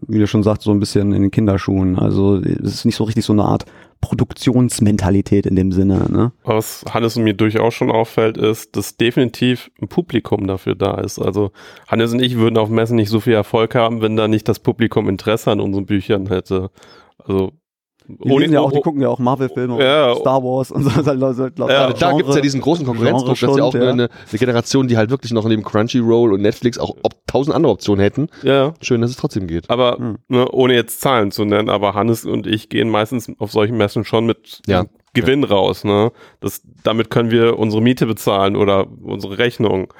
wie 0.08 0.20
du 0.20 0.28
schon 0.28 0.44
sagst, 0.44 0.64
so 0.64 0.72
ein 0.72 0.80
bisschen 0.80 1.14
in 1.14 1.22
den 1.22 1.32
Kinderschuhen. 1.32 1.98
Also 1.98 2.36
es 2.38 2.74
ist 2.76 2.86
nicht 2.86 2.96
so 2.96 3.06
richtig 3.06 3.26
so 3.26 3.34
eine 3.34 3.46
Art 3.46 3.66
Produktionsmentalität 4.04 5.46
in 5.46 5.56
dem 5.56 5.72
Sinne. 5.72 6.08
Ne? 6.12 6.34
Was 6.44 6.84
Hannes 6.94 7.16
und 7.16 7.24
mir 7.24 7.34
durchaus 7.34 7.74
schon 7.74 7.90
auffällt, 7.90 8.38
ist, 8.38 8.76
dass 8.76 8.98
definitiv 8.98 9.72
ein 9.82 9.88
Publikum 9.88 10.46
dafür 10.46 10.76
da 10.76 10.96
ist. 10.96 11.20
Also 11.20 11.52
Hannes 11.88 12.12
und 12.12 12.22
ich 12.22 12.36
würden 12.36 12.58
auf 12.58 12.68
Messen 12.68 12.98
nicht 12.98 13.10
so 13.10 13.22
viel 13.22 13.32
Erfolg 13.32 13.76
haben, 13.76 14.02
wenn 14.02 14.18
da 14.18 14.28
nicht 14.28 14.50
das 14.50 14.60
Publikum 14.60 15.08
Interesse 15.08 15.52
an 15.52 15.62
unseren 15.62 15.86
Büchern 15.86 16.28
hätte. 16.28 16.70
Also 17.18 17.54
Die, 18.08 18.52
ja 18.52 18.60
auch, 18.62 18.72
die 18.72 18.82
gucken 18.82 19.02
ja 19.02 19.10
auch 19.10 19.20
Marvel-Filme, 19.20 19.84
Ja. 19.84 20.12
und 20.12 20.18
Star 20.20 20.44
Wars 20.44 20.72
und 20.72 20.84
so. 20.84 20.90
Also, 20.90 21.12
also, 21.26 21.44
Ja, 21.44 21.50
Gerade 21.88 21.94
da 22.00 22.12
gibt 22.14 22.30
es 22.30 22.36
ja 22.36 22.42
diesen 22.42 22.62
großen 22.62 22.86
Konkurrenzdruck, 22.86 23.40
dass 23.40 23.58
ja 23.58 23.64
auch 23.64 23.74
eine, 23.76 23.90
eine 23.92 24.10
Generation, 24.32 24.88
die 24.88 24.98
halt 24.98 25.10
wirklich 25.10 25.32
noch 25.32 25.46
neben 25.48 25.64
Crunchyroll 25.64 26.34
und 26.34 26.42
Netflix 26.42 26.78
auch 26.78 26.96
ob, 27.04 27.14
tausend 27.28 27.56
andere 27.56 27.72
Optionen 27.72 28.02
hätten. 28.04 28.28
ja, 28.44 28.74
Schön, 28.82 29.02
dass 29.02 29.10
es 29.12 29.18
trotzdem 29.18 29.48
geht. 29.48 29.70
aber 29.70 29.98
Hm. 29.98 30.18
ne, 30.28 30.48
ohne 30.52 30.74
jetzt 30.74 31.02
Zahlen 31.02 31.32
zu 31.32 31.46
nennen, 31.46 31.70
aber 31.70 31.94
Hannes 31.94 32.26
und 32.26 32.48
ich 32.48 32.70
gehen 32.70 32.90
meistens 32.90 33.32
auf 33.40 33.52
solchen 33.52 33.78
Messen 33.78 34.04
schon 34.06 34.26
mit 34.26 34.62
Ja. 34.68 34.86
Gewinn 35.14 35.44
raus. 35.44 35.84
Ne? 35.84 36.12
Das, 36.40 36.62
damit 36.84 37.10
können 37.12 37.30
wir 37.32 37.60
unsere 37.60 37.82
Miete 37.82 38.06
bezahlen 38.08 38.56
oder 38.56 38.88
unsere 39.04 39.38
Rechnung. 39.38 39.94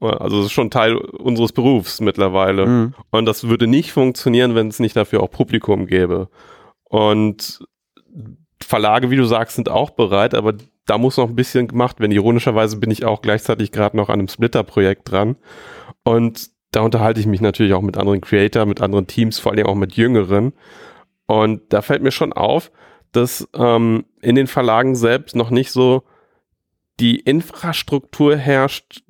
Also 0.00 0.38
das 0.38 0.46
ist 0.46 0.52
schon 0.52 0.70
Teil 0.70 0.96
unseres 0.96 1.52
Berufs 1.52 2.00
mittlerweile. 2.00 2.66
Mhm. 2.66 2.94
Und 3.10 3.26
das 3.26 3.48
würde 3.48 3.66
nicht 3.66 3.92
funktionieren, 3.92 4.54
wenn 4.54 4.68
es 4.68 4.78
nicht 4.78 4.96
dafür 4.96 5.22
auch 5.22 5.30
Publikum 5.30 5.86
gäbe. 5.86 6.28
Und 6.90 7.60
Verlage, 8.60 9.10
wie 9.10 9.16
du 9.16 9.24
sagst, 9.24 9.56
sind 9.56 9.68
auch 9.68 9.90
bereit, 9.90 10.34
aber 10.34 10.54
da 10.86 10.98
muss 10.98 11.16
noch 11.16 11.28
ein 11.28 11.36
bisschen 11.36 11.68
gemacht 11.68 12.00
werden. 12.00 12.10
Ironischerweise 12.10 12.76
bin 12.78 12.90
ich 12.90 13.04
auch 13.04 13.22
gleichzeitig 13.22 13.70
gerade 13.70 13.96
noch 13.96 14.08
an 14.08 14.18
einem 14.18 14.28
Splitter-Projekt 14.28 15.10
dran. 15.10 15.36
Und 16.02 16.50
da 16.72 16.80
unterhalte 16.80 17.20
ich 17.20 17.26
mich 17.26 17.40
natürlich 17.40 17.74
auch 17.74 17.80
mit 17.80 17.96
anderen 17.96 18.20
Creator, 18.20 18.66
mit 18.66 18.80
anderen 18.80 19.06
Teams, 19.06 19.38
vor 19.38 19.52
allem 19.52 19.66
auch 19.66 19.76
mit 19.76 19.92
Jüngeren. 19.92 20.52
Und 21.26 21.72
da 21.72 21.80
fällt 21.80 22.02
mir 22.02 22.10
schon 22.10 22.32
auf, 22.32 22.72
dass 23.12 23.48
ähm, 23.54 24.04
in 24.20 24.34
den 24.34 24.48
Verlagen 24.48 24.96
selbst 24.96 25.36
noch 25.36 25.50
nicht 25.50 25.70
so 25.70 26.02
die 26.98 27.20
Infrastruktur 27.20 28.36
herrscht, 28.36 29.02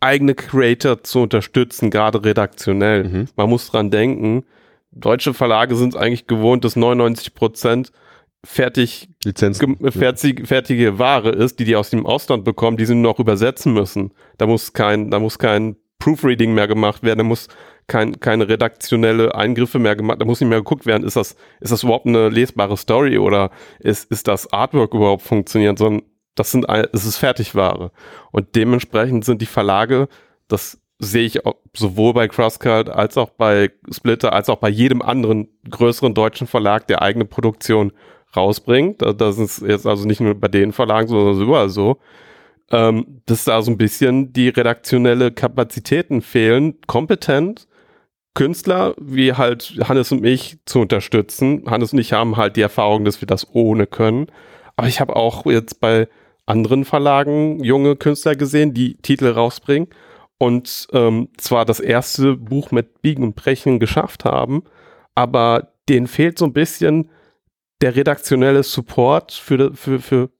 eigene 0.00 0.34
Creator 0.34 1.02
zu 1.02 1.20
unterstützen, 1.20 1.90
gerade 1.90 2.24
redaktionell. 2.24 3.04
Mhm. 3.04 3.28
Man 3.36 3.50
muss 3.50 3.70
dran 3.70 3.90
denken, 3.90 4.44
deutsche 4.92 5.34
Verlage 5.34 5.74
sind 5.76 5.94
es 5.94 6.00
eigentlich 6.00 6.26
gewohnt, 6.26 6.64
dass 6.64 6.76
99 6.76 7.34
Prozent 7.34 7.92
fertig, 8.44 9.08
gem- 9.60 9.78
fertig, 9.92 10.46
fertige 10.46 10.98
Ware 10.98 11.30
ist, 11.30 11.58
die 11.58 11.64
die 11.64 11.76
aus 11.76 11.90
dem 11.90 12.06
Ausland 12.06 12.44
bekommen, 12.44 12.76
die 12.76 12.84
sie 12.86 12.94
nur 12.94 13.12
noch 13.12 13.18
übersetzen 13.20 13.72
müssen. 13.72 14.12
Da 14.38 14.46
muss 14.46 14.72
kein, 14.72 15.10
da 15.10 15.18
muss 15.20 15.38
kein 15.38 15.76
Proofreading 15.98 16.52
mehr 16.52 16.66
gemacht 16.66 17.02
werden, 17.04 17.18
da 17.18 17.24
muss 17.24 17.48
kein, 17.86 18.18
keine 18.18 18.48
redaktionelle 18.48 19.34
Eingriffe 19.34 19.78
mehr 19.78 19.94
gemacht, 19.94 20.20
da 20.20 20.24
muss 20.24 20.40
nicht 20.40 20.48
mehr 20.48 20.58
geguckt 20.58 20.86
werden, 20.86 21.04
ist 21.04 21.16
das, 21.16 21.36
ist 21.60 21.70
das 21.72 21.84
überhaupt 21.84 22.06
eine 22.06 22.28
lesbare 22.28 22.76
Story 22.76 23.18
oder 23.18 23.50
ist, 23.78 24.10
ist 24.10 24.26
das 24.26 24.52
Artwork 24.52 24.94
überhaupt 24.94 25.22
funktioniert, 25.22 25.78
sondern 25.78 26.02
das 26.34 26.50
sind, 26.50 26.66
es 26.92 27.04
ist 27.04 27.18
Fertigware. 27.18 27.92
Und 28.32 28.56
dementsprechend 28.56 29.24
sind 29.24 29.42
die 29.42 29.46
Verlage, 29.46 30.08
das 30.48 30.80
sehe 31.04 31.24
ich 31.24 31.40
sowohl 31.74 32.14
bei 32.14 32.28
Crosscut 32.28 32.88
als 32.88 33.16
auch 33.18 33.30
bei 33.30 33.70
Splitter, 33.90 34.32
als 34.32 34.48
auch 34.48 34.58
bei 34.58 34.68
jedem 34.68 35.02
anderen 35.02 35.48
größeren 35.68 36.14
deutschen 36.14 36.46
Verlag, 36.46 36.86
der 36.86 37.02
eigene 37.02 37.24
Produktion 37.24 37.92
rausbringt. 38.36 39.02
Da- 39.02 39.12
Das 39.12 39.38
ist 39.38 39.62
jetzt 39.62 39.86
also 39.86 40.06
nicht 40.06 40.20
nur 40.20 40.34
bei 40.34 40.48
den 40.48 40.72
Verlagen, 40.72 41.08
sondern 41.08 41.40
überall 41.42 41.68
so. 41.70 41.98
Ähm, 42.70 43.20
dass 43.26 43.44
da 43.44 43.60
so 43.62 43.70
ein 43.70 43.76
bisschen 43.78 44.32
die 44.32 44.48
redaktionelle 44.48 45.32
Kapazitäten 45.32 46.22
fehlen, 46.22 46.74
kompetent 46.86 47.66
Künstler 48.34 48.94
wie 48.98 49.34
halt 49.34 49.74
Hannes 49.88 50.10
und 50.12 50.22
mich 50.22 50.58
zu 50.64 50.80
unterstützen. 50.80 51.64
Hannes 51.68 51.92
und 51.92 51.98
ich 51.98 52.12
haben 52.14 52.36
halt 52.38 52.56
die 52.56 52.62
Erfahrung, 52.62 53.04
dass 53.04 53.20
wir 53.20 53.26
das 53.26 53.46
ohne 53.52 53.86
können. 53.86 54.28
Aber 54.76 54.88
ich 54.88 55.00
habe 55.00 55.16
auch 55.16 55.44
jetzt 55.46 55.80
bei 55.80 56.08
anderen 56.46 56.84
Verlagen 56.86 57.62
junge 57.62 57.96
Künstler 57.96 58.36
gesehen, 58.36 58.72
die 58.72 58.96
Titel 58.98 59.26
rausbringen 59.26 59.88
und 60.42 60.88
ähm, 60.92 61.28
zwar 61.36 61.64
das 61.64 61.78
erste 61.78 62.36
Buch 62.36 62.72
mit 62.72 63.00
Biegen 63.00 63.22
und 63.22 63.36
Brechen 63.36 63.78
geschafft 63.78 64.24
haben, 64.24 64.64
aber 65.14 65.68
denen 65.88 66.08
fehlt 66.08 66.36
so 66.36 66.46
ein 66.46 66.52
bisschen 66.52 67.10
der 67.80 67.94
redaktionelle 67.94 68.64
Support 68.64 69.30
für, 69.32 69.72
für, 69.74 70.00
für 70.00 70.30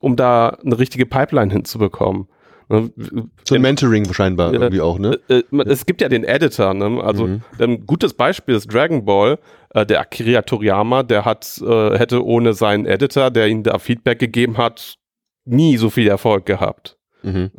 um 0.00 0.16
da 0.16 0.48
eine 0.64 0.76
richtige 0.78 1.06
Pipeline 1.06 1.52
hinzubekommen. 1.52 2.26
Ne, 2.68 2.90
So 3.46 3.54
ein 3.54 3.62
Mentoring 3.62 4.12
scheinbar 4.12 4.52
Ja. 4.52 4.60
irgendwie 4.60 4.80
auch, 4.80 4.98
ne? 4.98 5.20
äh, 5.28 5.42
äh, 5.52 5.62
es 5.68 5.86
gibt 5.86 6.00
ja 6.00 6.08
den 6.08 6.24
Editor, 6.24 6.74
ne? 6.74 7.00
also 7.04 7.26
Mhm. 7.28 7.42
ein 7.60 7.86
gutes 7.86 8.14
Beispiel 8.14 8.56
ist 8.56 8.72
Dragon 8.74 9.04
Ball. 9.04 9.38
Äh, 9.70 9.86
der 9.86 10.00
Akira 10.00 10.42
Toriyama, 10.42 11.04
der 11.04 11.24
hat, 11.24 11.60
äh, 11.64 11.96
hätte 11.98 12.24
ohne 12.24 12.54
seinen 12.54 12.86
Editor, 12.86 13.30
der 13.30 13.46
ihm 13.48 13.62
da 13.62 13.78
Feedback 13.78 14.18
gegeben 14.18 14.56
hat, 14.58 14.96
nie 15.44 15.76
so 15.76 15.90
viel 15.90 16.08
Erfolg 16.08 16.44
gehabt. 16.46 16.96
Mhm. 17.22 17.50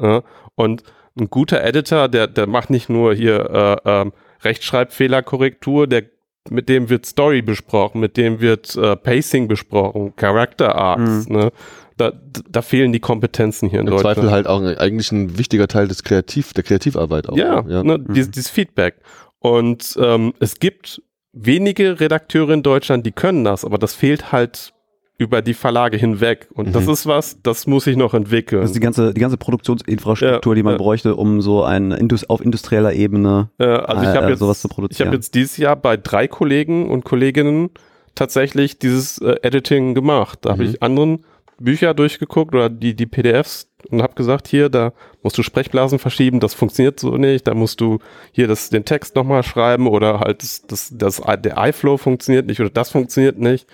Und 0.55 0.83
ein 1.19 1.29
guter 1.29 1.63
Editor, 1.63 2.07
der, 2.07 2.27
der 2.27 2.47
macht 2.47 2.69
nicht 2.69 2.89
nur 2.89 3.13
hier 3.13 3.81
äh, 3.85 4.01
ähm, 4.01 4.13
Rechtschreibfehlerkorrektur, 4.43 5.87
der 5.87 6.03
mit 6.49 6.69
dem 6.69 6.89
wird 6.89 7.05
Story 7.05 7.41
besprochen, 7.41 8.01
mit 8.01 8.17
dem 8.17 8.39
wird 8.39 8.75
äh, 8.75 8.95
Pacing 8.95 9.47
besprochen, 9.47 10.15
Character 10.15 10.75
Arcs. 10.75 11.27
Ne? 11.27 11.51
Da, 11.97 12.11
da 12.49 12.61
fehlen 12.61 12.91
die 12.91 12.99
Kompetenzen 12.99 13.69
hier 13.69 13.79
in 13.79 13.87
Im 13.87 13.93
Deutschland. 13.93 14.17
Zweifel 14.17 14.31
halt 14.31 14.47
auch 14.47 14.61
eigentlich 14.61 15.11
ein 15.11 15.37
wichtiger 15.37 15.67
Teil 15.67 15.87
des 15.87 16.03
Kreativ, 16.03 16.53
der 16.53 16.63
Kreativarbeit 16.63 17.29
auch. 17.29 17.37
Ja, 17.37 17.65
ja. 17.67 17.83
Ne, 17.83 17.99
dieses, 17.99 18.31
dieses 18.31 18.49
Feedback. 18.49 18.95
Und 19.39 19.97
ähm, 19.99 20.33
es 20.39 20.59
gibt 20.59 21.01
wenige 21.31 21.99
Redakteure 21.99 22.51
in 22.51 22.63
Deutschland, 22.63 23.05
die 23.05 23.11
können 23.11 23.43
das, 23.43 23.65
aber 23.65 23.77
das 23.77 23.93
fehlt 23.93 24.31
halt 24.31 24.73
über 25.17 25.41
die 25.41 25.53
Verlage 25.53 25.97
hinweg. 25.97 26.47
Und 26.53 26.67
Mhm. 26.67 26.71
das 26.73 26.87
ist 26.87 27.05
was, 27.07 27.37
das 27.41 27.67
muss 27.67 27.87
ich 27.87 27.95
noch 27.95 28.13
entwickeln. 28.13 28.61
Das 28.61 28.71
ist 28.71 28.75
die 28.75 28.81
ganze, 28.81 29.13
die 29.13 29.21
ganze 29.21 29.37
Produktionsinfrastruktur, 29.37 30.51
Ja, 30.53 30.55
die 30.55 30.63
man 30.63 30.73
ja. 30.73 30.77
bräuchte, 30.77 31.15
um 31.15 31.41
so 31.41 31.63
ein 31.63 31.91
Indus 31.91 32.29
auf 32.29 32.41
industrieller 32.43 32.93
Ebene 32.93 33.49
Äh, 33.57 33.65
also 33.65 34.03
ich 34.03 34.09
äh, 34.09 34.13
habe 34.17 34.29
jetzt, 34.31 34.39
sowas 34.39 34.61
zu 34.61 34.67
ich 34.67 34.73
produzieren. 34.73 35.07
habe 35.07 35.15
jetzt 35.17 35.33
dieses 35.35 35.57
Jahr 35.57 35.75
bei 35.75 35.95
drei 35.97 36.27
Kollegen 36.27 36.89
und 36.89 37.05
Kolleginnen 37.05 37.69
tatsächlich 38.13 38.79
dieses 38.79 39.17
äh, 39.19 39.35
Editing 39.41 39.93
gemacht. 39.93 40.39
Da 40.41 40.51
habe 40.51 40.63
Mhm. 40.63 40.69
ich 40.69 40.83
anderen 40.83 41.25
Bücher 41.59 41.93
durchgeguckt 41.93 42.53
oder 42.53 42.69
die, 42.69 42.93
die 42.95 43.05
PDFs 43.05 43.69
und 43.89 44.01
habe 44.01 44.15
gesagt, 44.15 44.47
hier, 44.49 44.67
da 44.67 44.91
musst 45.23 45.37
du 45.37 45.43
Sprechblasen 45.43 45.99
verschieben, 45.99 46.41
das 46.41 46.53
funktioniert 46.53 46.99
so 46.99 47.15
nicht, 47.15 47.47
da 47.47 47.53
musst 47.53 47.79
du 47.79 47.99
hier 48.33 48.47
das, 48.49 48.69
den 48.69 48.83
Text 48.83 49.15
nochmal 49.15 49.43
schreiben 49.43 49.87
oder 49.87 50.19
halt 50.19 50.41
das, 50.43 50.63
das, 50.67 50.91
das, 50.93 51.21
der 51.39 51.55
iFlow 51.57 51.95
funktioniert 51.97 52.45
nicht 52.47 52.59
oder 52.59 52.69
das 52.69 52.89
funktioniert 52.89 53.39
nicht. 53.39 53.67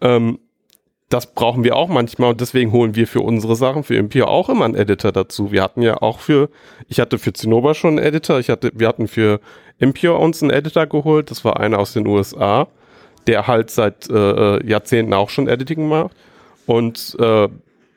Ähm, 0.00 0.40
das 1.08 1.32
brauchen 1.32 1.64
wir 1.64 1.74
auch 1.76 1.88
manchmal 1.88 2.30
und 2.30 2.40
deswegen 2.40 2.70
holen 2.72 2.94
wir 2.94 3.06
für 3.06 3.20
unsere 3.20 3.56
Sachen, 3.56 3.82
für 3.82 3.96
Impio 3.96 4.26
auch 4.26 4.50
immer 4.50 4.66
einen 4.66 4.74
Editor 4.74 5.10
dazu. 5.10 5.52
Wir 5.52 5.62
hatten 5.62 5.80
ja 5.80 6.02
auch 6.02 6.20
für, 6.20 6.50
ich 6.86 7.00
hatte 7.00 7.18
für 7.18 7.32
Zinnober 7.32 7.74
schon 7.74 7.98
einen 7.98 8.06
Editor, 8.06 8.38
ich 8.38 8.50
hatte, 8.50 8.70
wir 8.74 8.88
hatten 8.88 9.08
für 9.08 9.40
Impio 9.78 10.18
uns 10.18 10.42
einen 10.42 10.50
Editor 10.50 10.86
geholt, 10.86 11.30
das 11.30 11.44
war 11.44 11.60
einer 11.60 11.78
aus 11.78 11.94
den 11.94 12.06
USA, 12.06 12.68
der 13.26 13.46
halt 13.46 13.70
seit 13.70 14.08
äh, 14.10 14.66
Jahrzehnten 14.66 15.14
auch 15.14 15.30
schon 15.30 15.48
Editing 15.48 15.88
macht 15.88 16.10
und 16.66 17.16
äh, 17.18 17.48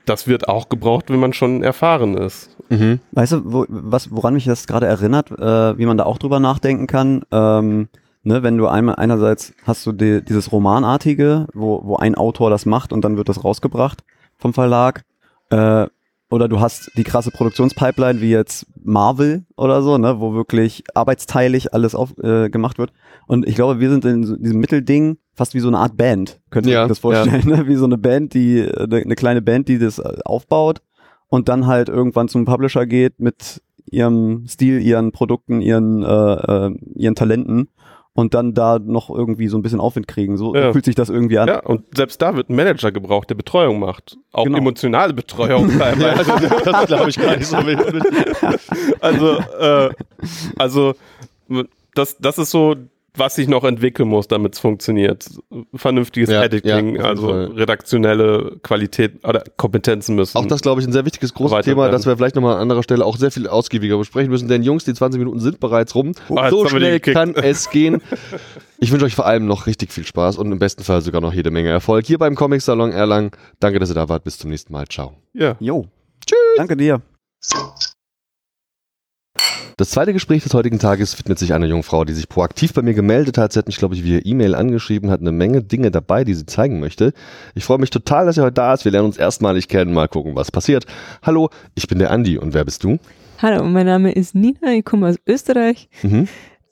das 0.06 0.28
wird 0.28 0.48
auch 0.48 0.70
gebraucht, 0.70 1.10
wenn 1.10 1.20
man 1.20 1.34
schon 1.34 1.64
erfahren 1.64 2.16
ist. 2.16 2.56
Mhm. 2.70 3.00
Weißt 3.12 3.34
du, 3.34 3.42
wo, 3.44 3.66
was, 3.68 4.12
woran 4.12 4.34
mich 4.34 4.46
das 4.46 4.68
gerade 4.68 4.86
erinnert, 4.86 5.32
äh, 5.32 5.78
wie 5.78 5.86
man 5.86 5.98
da 5.98 6.06
auch 6.06 6.18
drüber 6.18 6.40
nachdenken 6.40 6.88
kann? 6.88 7.24
Ähm, 7.32 7.90
ne, 8.24 8.44
wenn 8.44 8.58
du 8.58 8.68
einmal 8.68 8.96
einerseits 8.96 9.54
hast 9.64 9.86
du 9.86 9.92
die, 9.92 10.24
dieses 10.24 10.52
Romanartige, 10.52 11.48
wo, 11.54 11.82
wo 11.84 11.96
ein 11.98 12.16
Autor 12.16 12.50
das 12.50 12.66
macht 12.66 12.94
und 12.94 13.04
dann 13.04 13.18
wird 13.18 13.30
das 13.30 13.44
rausgebracht 13.44 14.04
vom 14.38 14.54
Verlag. 14.54 15.04
Äh, 15.50 15.88
oder 16.30 16.48
du 16.48 16.62
hast 16.62 16.92
die 16.96 17.04
krasse 17.04 17.30
Produktionspipeline 17.30 18.22
wie 18.22 18.32
jetzt 18.32 18.66
Marvel 18.82 19.44
oder 19.58 19.82
so, 19.82 19.98
ne, 19.98 20.22
wo 20.22 20.34
wirklich 20.34 20.84
arbeitsteilig 20.94 21.74
alles 21.74 21.94
auf, 21.94 22.18
äh, 22.24 22.50
gemacht 22.50 22.78
wird. 22.78 22.94
Und 23.28 23.46
ich 23.46 23.56
glaube, 23.56 23.82
wir 23.82 23.90
sind 23.90 24.06
in 24.06 24.24
so 24.24 24.38
diesem 24.38 24.60
Mittelding 24.60 25.18
fast 25.34 25.54
wie 25.54 25.60
so 25.60 25.68
eine 25.68 25.80
Art 25.80 25.98
Band. 25.98 26.40
Könnt 26.50 26.68
ihr 26.68 26.74
Ja, 26.74 26.84
euch 26.84 26.88
das 26.88 27.00
vorstellen? 27.00 27.44
Ne? 27.46 27.68
Wie 27.68 27.76
so 27.76 27.86
eine 27.86 27.98
Band, 27.98 28.34
die 28.34 28.62
eine 28.62 28.96
eine 28.98 29.16
kleine 29.16 29.42
Band, 29.42 29.68
die 29.68 29.78
das 29.78 30.00
äh, 30.00 30.20
aufbaut 30.24 30.82
und 31.28 31.50
dann 31.50 31.68
halt 31.68 31.90
irgendwann 31.90 32.30
zum 32.30 32.46
Publisher 32.46 32.86
geht 32.86 33.20
mit 33.20 33.62
ihrem 33.90 34.48
Stil, 34.48 34.80
ihren 34.82 35.12
Produkten, 35.12 35.60
ihren, 35.62 36.02
äh, 36.02 36.68
äh, 36.68 36.76
ihren 36.96 37.16
Talenten 37.16 37.68
und 38.14 38.34
dann 38.34 38.54
da 38.54 38.78
noch 38.78 39.10
irgendwie 39.10 39.48
so 39.48 39.58
ein 39.58 39.62
bisschen 39.62 39.80
Aufwind 39.80 40.08
kriegen. 40.08 40.36
So 40.38 40.54
Ja. 40.56 40.72
fühlt 40.74 40.86
sich 40.86 40.96
das 40.96 41.10
irgendwie 41.10 41.38
an. 41.40 41.48
Ja, 41.48 41.60
und 41.64 41.84
selbst 41.96 42.22
da 42.22 42.36
wird 42.36 42.50
ein 42.50 42.56
Manager 42.56 42.92
gebraucht, 42.92 43.30
der 43.30 43.36
Betreuung 43.36 43.80
macht. 43.80 44.18
Auch 44.34 44.44
Genau. 44.44 44.58
emotionale 44.58 45.14
Betreuung 45.14 45.70
teilweise. 45.78 46.32
das 46.66 46.86
glaube 46.88 47.10
ich 47.10 47.18
gar 47.18 47.38
nicht 47.38 47.48
so 47.48 47.58
wild. 47.66 47.80
Also, 49.02 49.38
äh, 49.60 49.90
also 50.58 50.94
das, 51.96 52.18
das 52.20 52.38
ist 52.38 52.52
so, 52.52 52.76
was 53.16 53.36
sich 53.36 53.48
noch 53.48 53.64
entwickeln 53.64 54.08
muss, 54.08 54.28
damit 54.28 54.54
es 54.54 54.60
funktioniert. 54.60 55.26
Vernünftiges 55.76 56.30
Ja, 56.30 56.44
Editing, 56.44 56.96
ja, 56.96 57.04
also 57.04 57.28
Fall. 57.28 57.46
redaktionelle 57.48 58.58
Qualität 58.64 59.26
oder 59.28 59.44
Kompetenzen 59.58 60.16
müssen. 60.16 60.38
Auch 60.38 60.46
das, 60.46 60.62
glaube 60.62 60.80
ich, 60.82 60.88
ein 60.88 60.94
sehr 60.94 61.06
wichtiges 61.06 61.34
großes 61.34 61.66
Thema, 61.66 61.90
das 61.90 62.06
wir 62.06 62.16
vielleicht 62.16 62.36
nochmal 62.36 62.56
an 62.56 62.62
anderer 62.62 62.84
Stelle 62.84 63.06
auch 63.06 63.18
sehr 63.18 63.32
viel 63.32 63.48
ausgiebiger 63.48 63.98
besprechen 63.98 64.32
müssen, 64.32 64.48
denn 64.48 64.64
Jungs, 64.64 64.86
die 64.86 64.94
20 64.94 65.20
Minuten 65.20 65.40
sind 65.40 65.60
bereits 65.60 65.94
rum. 65.96 66.14
Jetzt 66.30 66.50
so 66.52 66.68
schnell 66.68 67.00
kann 67.00 67.36
es 67.36 67.70
gehen. 67.70 68.02
Ich 68.80 68.92
wünsche 68.92 69.06
euch 69.06 69.16
vor 69.16 69.26
allem 69.26 69.46
noch 69.46 69.68
richtig 69.68 69.92
viel 69.92 70.06
Spaß 70.06 70.38
und 70.38 70.52
im 70.52 70.60
besten 70.60 70.84
Fall 70.84 71.02
sogar 71.02 71.22
noch 71.22 71.34
jede 71.34 71.52
Menge 71.52 71.70
Erfolg 71.70 72.06
hier 72.06 72.18
beim 72.18 72.36
Comic 72.36 72.62
Salon 72.62 72.92
Erlangen. 72.92 73.32
Danke, 73.60 73.80
dass 73.80 73.90
ihr 73.92 73.96
da 73.96 74.10
wart. 74.10 74.24
Bis 74.24 74.38
zum 74.38 74.50
nächsten 74.50 74.72
Mal. 74.74 74.88
Ciao. 74.88 75.14
ja. 75.34 75.56
Jo. 75.60 75.86
Tschüss. 76.26 76.38
Danke 76.56 76.78
dir. 76.78 77.02
Das 79.78 79.90
zweite 79.90 80.14
Gespräch 80.14 80.44
des 80.44 80.54
heutigen 80.54 80.78
Tages 80.80 81.18
widmet 81.18 81.40
sich 81.40 81.54
einer 81.54 81.66
jungen 81.66 81.84
Frau, 81.84 82.04
die 82.04 82.14
sich 82.14 82.28
proaktiv 82.30 82.74
bei 82.74 82.82
mir 82.82 82.94
gemeldet 82.94 83.38
hat. 83.38 83.54
Sie 83.54 83.60
hat 83.60 83.68
mich, 83.68 83.78
glaube 83.78 83.96
ich, 83.96 84.04
via 84.04 84.20
E-Mail 84.24 84.54
angeschrieben, 84.54 85.10
hat 85.10 85.22
eine 85.22 85.32
Menge 85.32 85.64
Dinge 85.64 85.90
dabei, 85.90 86.24
die 86.24 86.34
sie 86.34 86.46
zeigen 86.46 86.80
möchte. 86.80 87.14
Ich 87.56 87.64
freue 87.64 87.80
mich 87.80 87.90
total, 87.90 88.26
dass 88.26 88.36
sie 88.36 88.42
heute 88.42 88.54
da 88.54 88.74
ist. 88.74 88.86
Wir 88.86 88.92
lernen 88.92 89.08
uns 89.08 89.18
erstmalig 89.18 89.68
kennen, 89.70 89.94
mal 89.94 90.08
gucken, 90.08 90.36
was 90.36 90.52
passiert. 90.52 90.86
Hallo, 91.24 91.50
ich 91.76 91.88
bin 91.88 91.98
der 92.00 92.12
Andi 92.12 92.38
und 92.38 92.54
wer 92.54 92.66
bist 92.66 92.84
du? 92.84 93.00
Hallo, 93.40 93.64
mein 93.64 93.86
Name 93.88 94.12
ist 94.12 94.36
Nina, 94.36 94.74
ich 94.74 94.86
komme 94.86 95.08
aus 95.10 95.16
Österreich, 95.26 95.90
Mhm. 96.04 96.28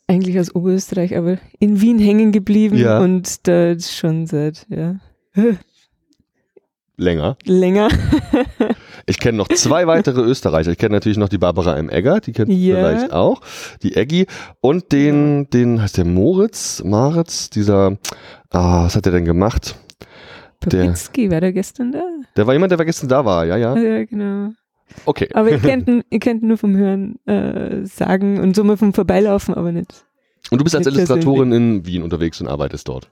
eigentlich 0.07 0.39
aus 0.39 0.53
Oberösterreich, 0.53 1.17
aber 1.17 1.37
in 1.59 1.81
Wien 1.81 1.97
hängen 1.97 2.31
geblieben 2.31 2.77
Ja. 2.77 2.99
und 2.99 3.47
da 3.47 3.79
schon 3.79 4.27
seit 4.27 4.67
ja, 4.69 4.95
Länger. 6.97 7.37
länger. 7.45 7.87
Ich 9.09 9.19
kenne 9.19 9.37
noch 9.39 9.47
zwei 9.49 9.87
weitere 9.87 10.21
Österreicher. 10.31 10.71
Ich 10.71 10.77
kenne 10.77 10.93
natürlich 10.95 11.17
noch 11.17 11.29
die 11.29 11.37
Barbara 11.39 11.75
M. 11.77 11.89
Egger, 11.89 12.19
die 12.19 12.31
kennt 12.31 12.49
Ja. 12.51 12.75
vielleicht 12.75 13.11
auch. 13.11 13.41
Die 13.81 13.95
Eggi 13.95 14.27
und 14.61 14.91
den, 14.91 15.49
den 15.49 15.81
heißt 15.81 15.97
der 15.97 16.05
Moritz, 16.05 16.83
Maritz, 16.85 17.49
dieser, 17.49 17.97
ah, 18.51 18.85
was 18.85 18.95
hat 18.95 19.05
der 19.05 19.13
denn 19.13 19.25
gemacht? 19.25 19.75
Der- 20.65 20.83
Papitzky 20.85 21.31
war 21.31 21.41
der 21.41 21.53
gestern 21.53 21.91
da? 21.91 22.01
Der 22.35 22.45
war 22.45 22.53
jemand, 22.53 22.71
der 22.71 22.83
gestern 22.85 23.07
da 23.09 23.25
war, 23.25 23.45
ja, 23.45 23.57
ja. 23.57 23.75
Ja, 23.75 24.03
genau. 24.05 24.51
Okay. 25.05 25.29
Aber 25.33 25.49
ihr 25.49 25.59
kennt 25.59 25.87
ihr 26.09 26.19
kennt 26.19 26.43
nur 26.43 26.57
vom 26.57 26.75
Hören 26.75 27.15
äh, 27.25 27.85
sagen 27.85 28.39
und 28.39 28.55
so 28.55 28.63
mal 28.63 28.77
vom 28.77 28.93
Vorbeilaufen, 28.93 29.53
aber 29.53 29.71
nicht. 29.71 30.05
Und 30.51 30.59
du 30.59 30.63
bist 30.63 30.75
als 30.75 30.87
Illustratorin 30.87 31.51
in 31.51 31.85
Wien 31.85 32.01
unterwegs 32.03 32.41
und 32.41 32.47
arbeitest 32.47 32.87
dort. 32.87 33.09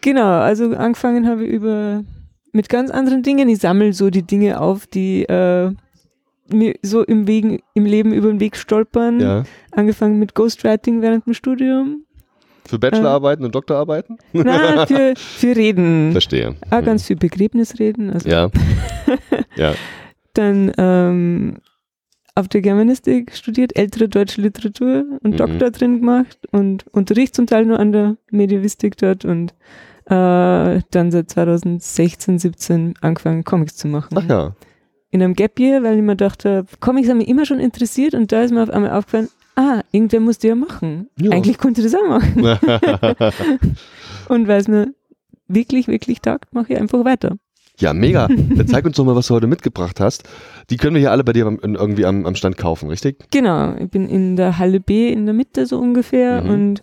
Genau, 0.00 0.40
also 0.40 0.74
angefangen 0.74 1.28
habe 1.28 1.44
ich 1.44 1.52
über 1.52 2.02
mit 2.52 2.68
ganz 2.68 2.90
anderen 2.90 3.22
Dingen. 3.22 3.48
Ich 3.48 3.58
sammle 3.58 3.92
so 3.92 4.10
die 4.10 4.22
Dinge 4.22 4.60
auf, 4.60 4.86
die 4.86 5.24
äh, 5.24 5.72
mir 6.50 6.74
so 6.82 7.02
im, 7.02 7.26
Wegen, 7.26 7.60
im 7.74 7.84
Leben 7.86 8.12
über 8.12 8.28
den 8.28 8.40
Weg 8.40 8.56
stolpern. 8.56 9.20
Ja. 9.20 9.44
Angefangen 9.70 10.18
mit 10.18 10.34
Ghostwriting 10.34 11.00
während 11.02 11.26
dem 11.26 11.34
Studium. 11.34 12.04
Für 12.66 12.78
Bachelorarbeiten 12.78 13.44
und 13.44 13.54
Doktorarbeiten? 13.54 14.18
Na, 14.32 14.86
für, 14.86 15.14
für 15.16 15.56
Reden. 15.56 16.12
Verstehe. 16.12 16.54
Ah, 16.70 16.80
ganz 16.80 17.06
viel 17.06 17.16
Begräbnisreden. 17.16 18.10
Also 18.10 18.28
Ja. 18.28 18.50
ja. 19.56 19.74
Dann 20.34 20.72
ähm, 20.78 21.56
auf 22.34 22.48
der 22.48 22.62
Germanistik 22.62 23.34
studiert, 23.36 23.76
ältere 23.76 24.08
deutsche 24.08 24.40
Literatur 24.40 25.04
und 25.22 25.32
Mhm. 25.32 25.36
Doktor 25.36 25.70
drin 25.70 25.98
gemacht 26.00 26.38
und 26.52 26.86
Unterricht 26.92 27.34
zum 27.34 27.46
Teil 27.46 27.66
nur 27.66 27.78
an 27.78 27.92
der 27.92 28.16
Medievistik 28.30 28.96
dort 28.96 29.24
und 29.24 29.54
äh, 30.06 30.80
dann 30.90 31.10
seit 31.10 31.30
2016, 31.30 32.38
17 32.38 32.94
angefangen 33.00 33.44
Comics 33.44 33.76
zu 33.76 33.88
machen. 33.88 34.14
Ach 34.18 34.28
ja. 34.28 34.52
In 35.10 35.22
einem 35.22 35.34
Gap 35.34 35.58
Year, 35.60 35.82
weil 35.82 35.96
ich 35.96 36.02
mir 36.02 36.16
dachte, 36.16 36.64
Comics 36.80 37.08
haben 37.08 37.18
mich 37.18 37.28
immer 37.28 37.44
schon 37.44 37.60
interessiert 37.60 38.14
und 38.14 38.32
da 38.32 38.42
ist 38.42 38.52
mir 38.52 38.62
auf 38.62 38.70
einmal 38.70 38.92
aufgefallen, 38.92 39.28
ah, 39.56 39.80
irgendwer 39.90 40.20
muss 40.20 40.38
die 40.38 40.48
ja 40.48 40.54
machen. 40.54 41.08
Ja. 41.20 41.30
Eigentlich 41.32 41.58
konnte 41.58 41.82
ich 41.82 41.90
das 41.90 42.00
auch 42.00 42.08
machen. 42.08 42.42
und 44.28 44.48
weil 44.48 44.60
es 44.60 44.68
mir 44.68 44.94
wirklich, 45.48 45.88
wirklich 45.88 46.20
taugt, 46.20 46.54
mache 46.54 46.72
ich 46.72 46.78
einfach 46.78 47.04
weiter. 47.04 47.36
ja, 47.78 47.92
mega. 47.92 48.26
Dann 48.28 48.66
zeig 48.68 48.84
uns 48.86 48.96
doch 48.96 49.04
mal, 49.04 49.14
was 49.16 49.26
du 49.26 49.34
heute 49.34 49.46
mitgebracht 49.46 50.00
hast. 50.00 50.24
Die 50.70 50.76
können 50.78 50.94
wir 50.94 51.00
hier 51.00 51.10
alle 51.10 51.24
bei 51.24 51.32
dir 51.34 51.44
irgendwie 51.62 52.06
am, 52.06 52.24
am 52.24 52.34
Stand 52.34 52.56
kaufen, 52.56 52.88
richtig? 52.88 53.18
Genau, 53.30 53.74
ich 53.76 53.90
bin 53.90 54.08
in 54.08 54.36
der 54.36 54.58
Halle 54.58 54.80
B 54.80 55.12
in 55.12 55.26
der 55.26 55.34
Mitte 55.34 55.66
so 55.66 55.78
ungefähr 55.78 56.42
Mhm. 56.42 56.50
und 56.50 56.82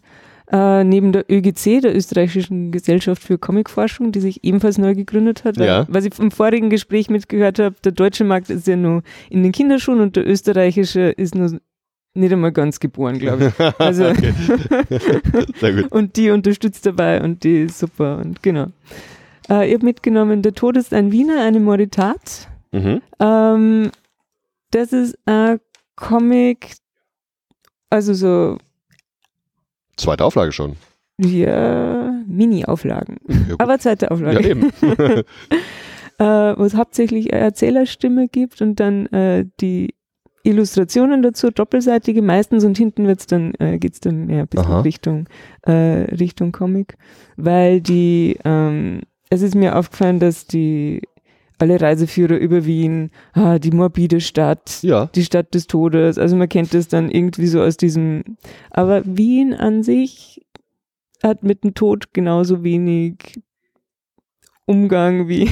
äh, 0.52 0.84
neben 0.84 1.12
der 1.12 1.26
ÖGC, 1.32 1.82
der 1.82 1.96
Österreichischen 1.96 2.72
Gesellschaft 2.72 3.22
für 3.24 3.38
Comicforschung, 3.38 4.12
die 4.12 4.20
sich 4.20 4.44
ebenfalls 4.44 4.78
neu 4.78 4.96
gegründet 4.96 5.44
hat, 5.44 5.58
weil, 5.58 5.68
Ja. 5.68 5.86
was 5.90 6.06
ich 6.06 6.18
im 6.20 6.32
vorigen 6.32 6.70
Gespräch 6.70 7.10
mitgehört 7.10 7.60
habe, 7.60 7.76
der 7.84 7.92
deutsche 7.92 8.24
Markt 8.24 8.50
ist 8.50 8.66
ja 8.68 8.76
nur 8.76 9.04
in 9.30 9.44
den 9.44 9.52
Kinderschuhen 9.52 10.00
und 10.02 10.16
der 10.16 10.28
österreichische 10.28 11.02
ist 11.12 11.36
nur 11.36 11.60
nicht 12.16 12.34
einmal 12.34 12.52
ganz 12.52 12.80
geboren, 12.80 13.20
glaube 13.20 13.54
ich. 13.58 13.60
Also. 13.80 14.12
Sehr 15.60 15.74
gut. 15.74 15.92
und 15.92 16.16
die 16.18 16.32
unterstützt 16.32 16.86
dabei 16.86 17.22
und 17.22 17.44
die 17.44 17.62
ist 17.64 17.80
super 17.80 18.18
und 18.18 18.42
genau. 18.42 18.68
Äh, 19.50 19.68
ich 19.68 19.76
habe 19.76 19.86
mitgenommen, 19.86 20.42
der 20.42 20.54
Tod 20.54 20.78
ist 20.78 20.94
ein 20.94 21.12
Wiener, 21.12 21.42
eine 21.44 21.60
Moritat. 21.60 22.48
Mhm. 22.72 23.02
Ähm, 23.20 23.92
das 24.72 24.94
ist 24.94 25.18
ein 25.26 25.60
Comic, 25.96 26.76
also 27.90 28.14
so, 28.14 28.58
Zweite 30.00 30.26
Auflage 30.26 30.52
schon. 30.52 30.76
ja, 31.18 32.14
Mini-Auflagen. 32.28 33.18
Ja. 33.28 33.56
Aber 33.58 33.80
zweite 33.80 34.12
Auflage. 34.12 34.42
ja 34.42 34.50
eben. 34.50 34.72
äh, 36.20 36.58
wo 36.58 36.64
es 36.64 36.76
hauptsächlich 36.76 37.34
Erzählerstimme 37.34 38.28
gibt 38.28 38.62
und 38.62 38.80
dann 38.80 39.08
äh, 39.08 39.46
die 39.60 39.94
Illustrationen 40.44 41.22
dazu, 41.22 41.52
doppelseitige 41.52 42.22
meistens 42.22 42.64
und 42.64 42.78
hinten 42.78 43.08
wird's 43.08 43.28
dann, 43.28 43.54
äh, 43.60 43.78
geht's 43.78 44.00
dann 44.00 44.26
mehr 44.26 44.42
ein 44.44 44.48
bisschen 44.48 44.66
Aha. 44.66 44.82
Richtung, 44.82 45.28
äh, 45.64 45.72
Richtung 45.72 46.52
Comic, 46.52 46.98
weil 47.36 47.82
die, 47.82 48.38
ähm, 48.46 49.02
es 49.30 49.42
ist 49.42 49.56
mir 49.56 49.78
aufgefallen, 49.78 50.20
dass 50.20 50.48
die 50.48 51.02
alle 51.60 51.80
Reiseführer 51.80 52.38
über 52.38 52.66
Wien, 52.66 53.12
ah, 53.34 53.60
die 53.60 53.72
morbide 53.72 54.22
Stadt, 54.22 54.80
ja. 54.82 55.08
die 55.08 55.24
Stadt 55.24 55.54
des 55.54 55.68
Todes. 55.68 56.18
Also 56.18 56.36
man 56.36 56.50
kennt 56.50 56.74
das 56.74 56.88
dann 56.88 57.10
irgendwie 57.10 57.48
so 57.48 57.62
aus 57.62 57.78
diesem. 57.78 58.24
Aber 58.70 59.04
Wien 59.06 59.54
an 59.54 59.84
sich 59.84 60.46
hat 61.22 61.44
mit 61.44 61.64
dem 61.64 61.74
Tod 61.74 62.14
genauso 62.14 62.64
wenig 62.64 63.42
Umgang 64.66 65.28
wie, 65.28 65.50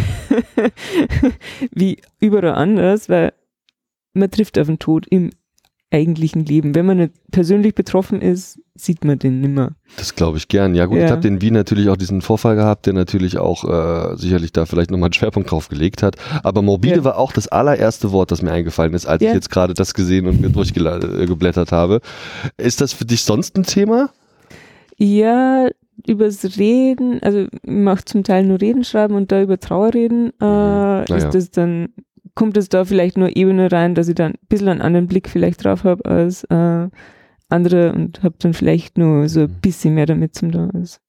wie 1.72 1.98
überall 2.20 2.54
anders, 2.54 3.10
weil 3.10 3.34
man 4.14 4.32
trifft 4.32 4.58
auf 4.60 4.68
den 4.68 4.80
Tod 4.80 5.08
im 5.08 5.32
eigentlichen 5.92 6.44
Leben. 6.46 6.76
Wenn 6.76 6.86
man 6.86 6.98
nicht 6.98 7.14
persönlich 7.32 7.74
betroffen 7.74 8.22
ist, 8.22 8.60
sieht 8.76 9.06
man 9.06 9.18
den 9.20 9.40
nimmer. 9.42 9.72
Das 9.98 10.16
glaube 10.16 10.38
ich 10.38 10.50
gern. 10.50 10.76
Ja 10.76 10.86
gut, 10.86 10.98
Ja. 10.98 11.06
ich 11.06 11.12
habe 11.12 11.28
in 11.28 11.42
Wien 11.42 11.54
natürlich 11.54 11.90
auch 11.90 11.96
diesen 11.98 12.22
Vorfall 12.22 12.56
gehabt, 12.58 12.86
der 12.86 12.94
natürlich 12.94 13.38
auch 13.38 13.64
äh, 13.64 14.16
sicherlich 14.18 14.52
da 14.52 14.66
vielleicht 14.66 14.92
nochmal 14.92 15.08
einen 15.08 15.14
Schwerpunkt 15.14 15.50
drauf 15.50 15.70
gelegt 15.70 16.04
hat. 16.04 16.16
Aber 16.44 16.62
morbide 16.62 16.98
Ja. 16.98 17.04
war 17.06 17.18
auch 17.18 17.32
das 17.32 17.48
allererste 17.48 18.12
Wort, 18.12 18.32
das 18.32 18.42
mir 18.42 18.52
eingefallen 18.52 18.94
ist, 18.94 19.06
als 19.06 19.24
Ja. 19.24 19.30
ich 19.30 19.36
jetzt 19.36 19.50
gerade 19.50 19.74
das 19.74 19.94
gesehen 19.94 20.28
und 20.28 20.42
mir 20.42 20.50
durchgeblättert 20.50 21.72
habe. 21.72 22.02
Ist 22.58 22.82
das 22.82 22.92
für 22.94 23.06
dich 23.06 23.24
sonst 23.24 23.58
ein 23.58 23.64
Thema? 23.64 24.10
Ja, 24.98 25.68
übers 26.06 26.58
Reden, 26.58 27.22
also 27.24 27.40
ich 27.40 27.50
mache 27.66 28.06
zum 28.06 28.24
Teil 28.24 28.46
nur 28.46 28.62
Reden 28.62 28.84
schreiben 28.84 29.16
und 29.16 29.32
da 29.32 29.42
über 29.42 29.60
Trauer 29.60 29.94
reden, 29.94 30.32
äh, 30.42 30.46
Mhm. 30.46 31.06
ja. 31.08 31.16
ist 31.16 31.34
das 31.34 31.50
dann, 31.52 31.90
kommt 32.38 32.56
es 32.56 32.70
da 32.70 32.86
vielleicht 32.86 33.18
nur 33.18 33.36
Ebene 33.36 33.72
rein, 33.72 33.96
dass 33.96 34.08
ich 34.08 34.16
dann 34.16 34.34
ein 34.34 34.48
bisschen 34.48 34.70
einen 34.70 34.82
anderen 34.82 35.08
Blick 35.08 35.28
vielleicht 35.28 35.64
drauf 35.64 35.84
habe 35.84 36.06
als 36.06 36.44
äh, 36.46 36.88
andere 37.50 37.94
und 37.94 38.22
habe 38.22 38.36
dann 38.38 38.54
vielleicht 38.54 39.00
nur 39.00 39.28
so 39.28 39.42
ein 39.42 39.60
bisschen 39.60 39.96
mehr 39.96 40.06
damit 40.06 40.36
zum 40.36 40.52
tun. 40.52 40.70
als 40.72 41.02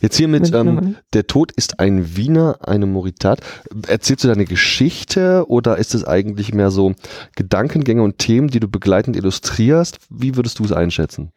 Jetzt 0.00 0.16
hier 0.16 0.28
mit 0.28 0.54
ähm. 0.54 0.94
Der 1.14 1.26
Tod 1.26 1.50
ist 1.50 1.80
ein 1.80 2.16
Wiener, 2.16 2.58
eine 2.60 2.86
Moritat. 2.86 3.40
Erzählst 3.88 4.22
du 4.22 4.28
deine 4.28 4.44
Geschichte 4.44 5.46
oder 5.48 5.78
ist 5.78 5.96
es 5.96 6.04
eigentlich 6.04 6.54
mehr 6.54 6.70
so 6.70 6.94
Gedankengänge 7.34 8.04
und 8.04 8.18
Themen, 8.18 8.46
die 8.46 8.60
du 8.60 8.68
begleitend 8.68 9.16
illustrierst? 9.16 9.98
Wie 10.10 10.36
würdest 10.36 10.60
du 10.60 10.64
es 10.64 10.70
einschätzen? 10.70 11.32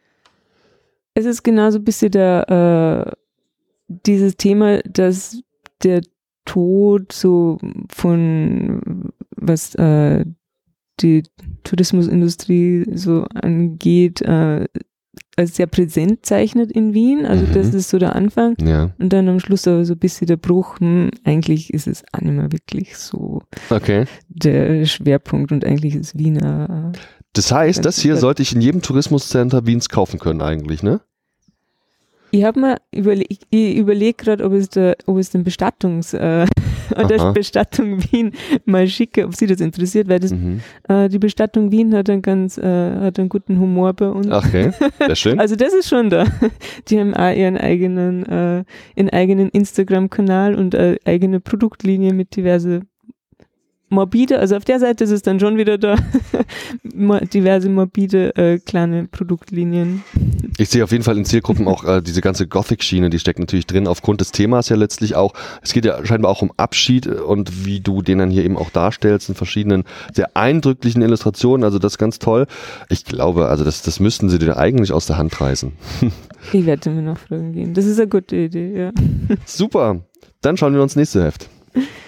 Es 1.14 1.26
ist 1.26 1.42
genauso 1.42 1.78
ein 1.78 1.84
bisschen 1.84 2.12
der, 2.12 3.08
äh, 3.08 3.92
dieses 4.06 4.36
Thema, 4.36 4.78
dass 4.82 5.42
der 5.82 6.02
Tod 6.48 7.12
so 7.12 7.58
von, 7.90 9.10
was 9.36 9.74
äh, 9.74 10.24
die 11.00 11.22
Tourismusindustrie 11.62 12.86
so 12.94 13.24
angeht, 13.34 14.22
äh, 14.22 14.66
als 15.36 15.54
sehr 15.56 15.66
präsent 15.66 16.26
zeichnet 16.26 16.72
in 16.72 16.94
Wien. 16.94 17.24
Also 17.26 17.44
Mhm. 17.46 17.52
das 17.54 17.74
ist 17.74 17.90
so 17.90 17.98
der 17.98 18.16
Anfang. 18.16 18.56
Ja, 18.60 18.90
Und 18.98 19.12
dann 19.12 19.28
am 19.28 19.38
Schluss 19.40 19.68
aber 19.68 19.84
so 19.84 19.92
ein 19.92 19.98
bisschen 19.98 20.26
der 20.26 20.36
Bruch, 20.36 20.80
hm, 20.80 21.10
eigentlich 21.24 21.72
ist 21.72 21.86
es 21.86 22.02
auch 22.12 22.20
nicht 22.20 22.34
mehr 22.34 22.50
wirklich 22.50 22.96
so 22.96 23.42
okay. 23.70 24.06
der 24.28 24.84
Schwerpunkt 24.86 25.52
und 25.52 25.64
eigentlich 25.64 25.94
ist 25.94 26.18
Wiener. 26.18 26.92
Das 27.34 27.52
heißt, 27.52 27.84
das 27.84 27.98
hier 28.00 28.16
sollte 28.16 28.42
ich 28.42 28.54
in 28.54 28.60
jedem 28.60 28.82
Tourismuscenter 28.82 29.66
Wiens 29.66 29.88
kaufen 29.88 30.18
können 30.18 30.42
eigentlich, 30.42 30.82
ne? 30.82 31.00
Ich 32.30 32.44
habe 32.44 32.60
mir 32.60 32.76
überlegt, 32.92 33.46
ich 33.50 33.76
überlege 33.76 34.14
gerade, 34.14 34.44
ob 34.44 34.52
es 34.52 34.68
der, 34.68 34.96
ob 35.06 35.16
es 35.18 35.30
den 35.30 35.44
Bestattungs, 35.44 36.12
äh, 36.14 36.46
an 36.94 37.08
der. 37.08 37.32
Bestattung 37.32 38.02
Wien 38.10 38.32
mal 38.64 38.86
schicke, 38.88 39.24
ob 39.26 39.34
sie 39.34 39.46
das 39.46 39.60
interessiert, 39.60 40.08
weil 40.08 40.20
das, 40.20 40.32
Mhm. 40.32 40.60
äh, 40.88 41.08
die 41.08 41.18
Bestattung 41.18 41.70
Wien 41.72 41.94
hat 41.94 42.08
einen 42.10 42.22
ganz, 42.22 42.58
äh, 42.58 42.62
hat 43.00 43.18
einen 43.18 43.28
guten 43.28 43.58
Humor 43.58 43.92
bei 43.94 44.08
uns. 44.08 44.30
Okay, 44.30 44.72
sehr 44.98 45.16
schön. 45.16 45.38
Also 45.40 45.56
das 45.56 45.72
ist 45.72 45.88
schon 45.88 46.10
da. 46.10 46.26
Die 46.88 46.98
haben 47.00 47.14
auch 47.14 47.34
ihren 47.34 47.56
eigenen, 47.56 48.26
äh, 48.26 48.64
ihren 48.96 49.10
eigenen 49.10 49.48
Instagram-Kanal 49.50 50.54
und 50.54 50.74
äh, 50.74 50.96
eigene 51.04 51.40
Produktlinie 51.40 52.12
mit 52.12 52.36
diverse 52.36 52.82
morbide, 53.90 54.38
also 54.38 54.56
auf 54.56 54.64
der 54.64 54.78
Seite 54.78 55.04
ist 55.04 55.10
es 55.10 55.22
dann 55.22 55.40
schon 55.40 55.56
wieder 55.56 55.78
da, 55.78 55.96
diverse 57.32 57.68
morbide 57.68 58.36
äh, 58.36 58.58
kleine 58.58 59.04
Produktlinien. 59.04 60.02
Ich 60.58 60.68
sehe 60.68 60.84
auf 60.84 60.92
jeden 60.92 61.04
Fall 61.04 61.16
in 61.16 61.24
Zielgruppen 61.24 61.68
auch 61.68 61.84
äh, 61.84 62.02
diese 62.02 62.20
ganze 62.20 62.46
Gothic-Schiene, 62.46 63.10
die 63.10 63.18
steckt 63.18 63.38
natürlich 63.38 63.66
drin, 63.66 63.86
aufgrund 63.86 64.20
des 64.20 64.32
Themas 64.32 64.68
ja 64.68 64.76
letztlich 64.76 65.14
auch. 65.14 65.34
Es 65.62 65.72
geht 65.72 65.84
ja 65.84 66.04
scheinbar 66.04 66.30
auch 66.30 66.42
um 66.42 66.52
Abschied 66.56 67.06
äh, 67.06 67.10
und 67.10 67.64
wie 67.64 67.80
du 67.80 68.02
den 68.02 68.18
dann 68.18 68.30
hier 68.30 68.44
eben 68.44 68.56
auch 68.56 68.70
darstellst 68.70 69.28
in 69.28 69.34
verschiedenen 69.34 69.84
sehr 70.12 70.36
eindrücklichen 70.36 71.02
Illustrationen. 71.02 71.64
Also 71.64 71.78
das 71.78 71.94
ist 71.94 71.98
ganz 71.98 72.18
toll. 72.18 72.46
Ich 72.88 73.04
glaube, 73.04 73.46
also 73.46 73.64
das, 73.64 73.82
das 73.82 74.00
müssten 74.00 74.28
sie 74.28 74.38
dir 74.38 74.56
eigentlich 74.56 74.92
aus 74.92 75.06
der 75.06 75.18
Hand 75.18 75.40
reißen. 75.40 75.72
Ich 76.52 76.64
werde 76.64 76.90
mir 76.90 77.02
noch 77.02 77.18
fragen 77.18 77.52
gehen. 77.52 77.74
Das 77.74 77.84
ist 77.84 77.98
eine 77.98 78.08
gute 78.08 78.36
Idee, 78.36 78.72
ja. 78.78 78.92
Super. 79.44 80.00
Dann 80.40 80.56
schauen 80.56 80.72
wir 80.72 80.82
uns 80.82 80.92
das 80.92 80.96
nächste 80.96 81.24
Heft. 81.24 81.48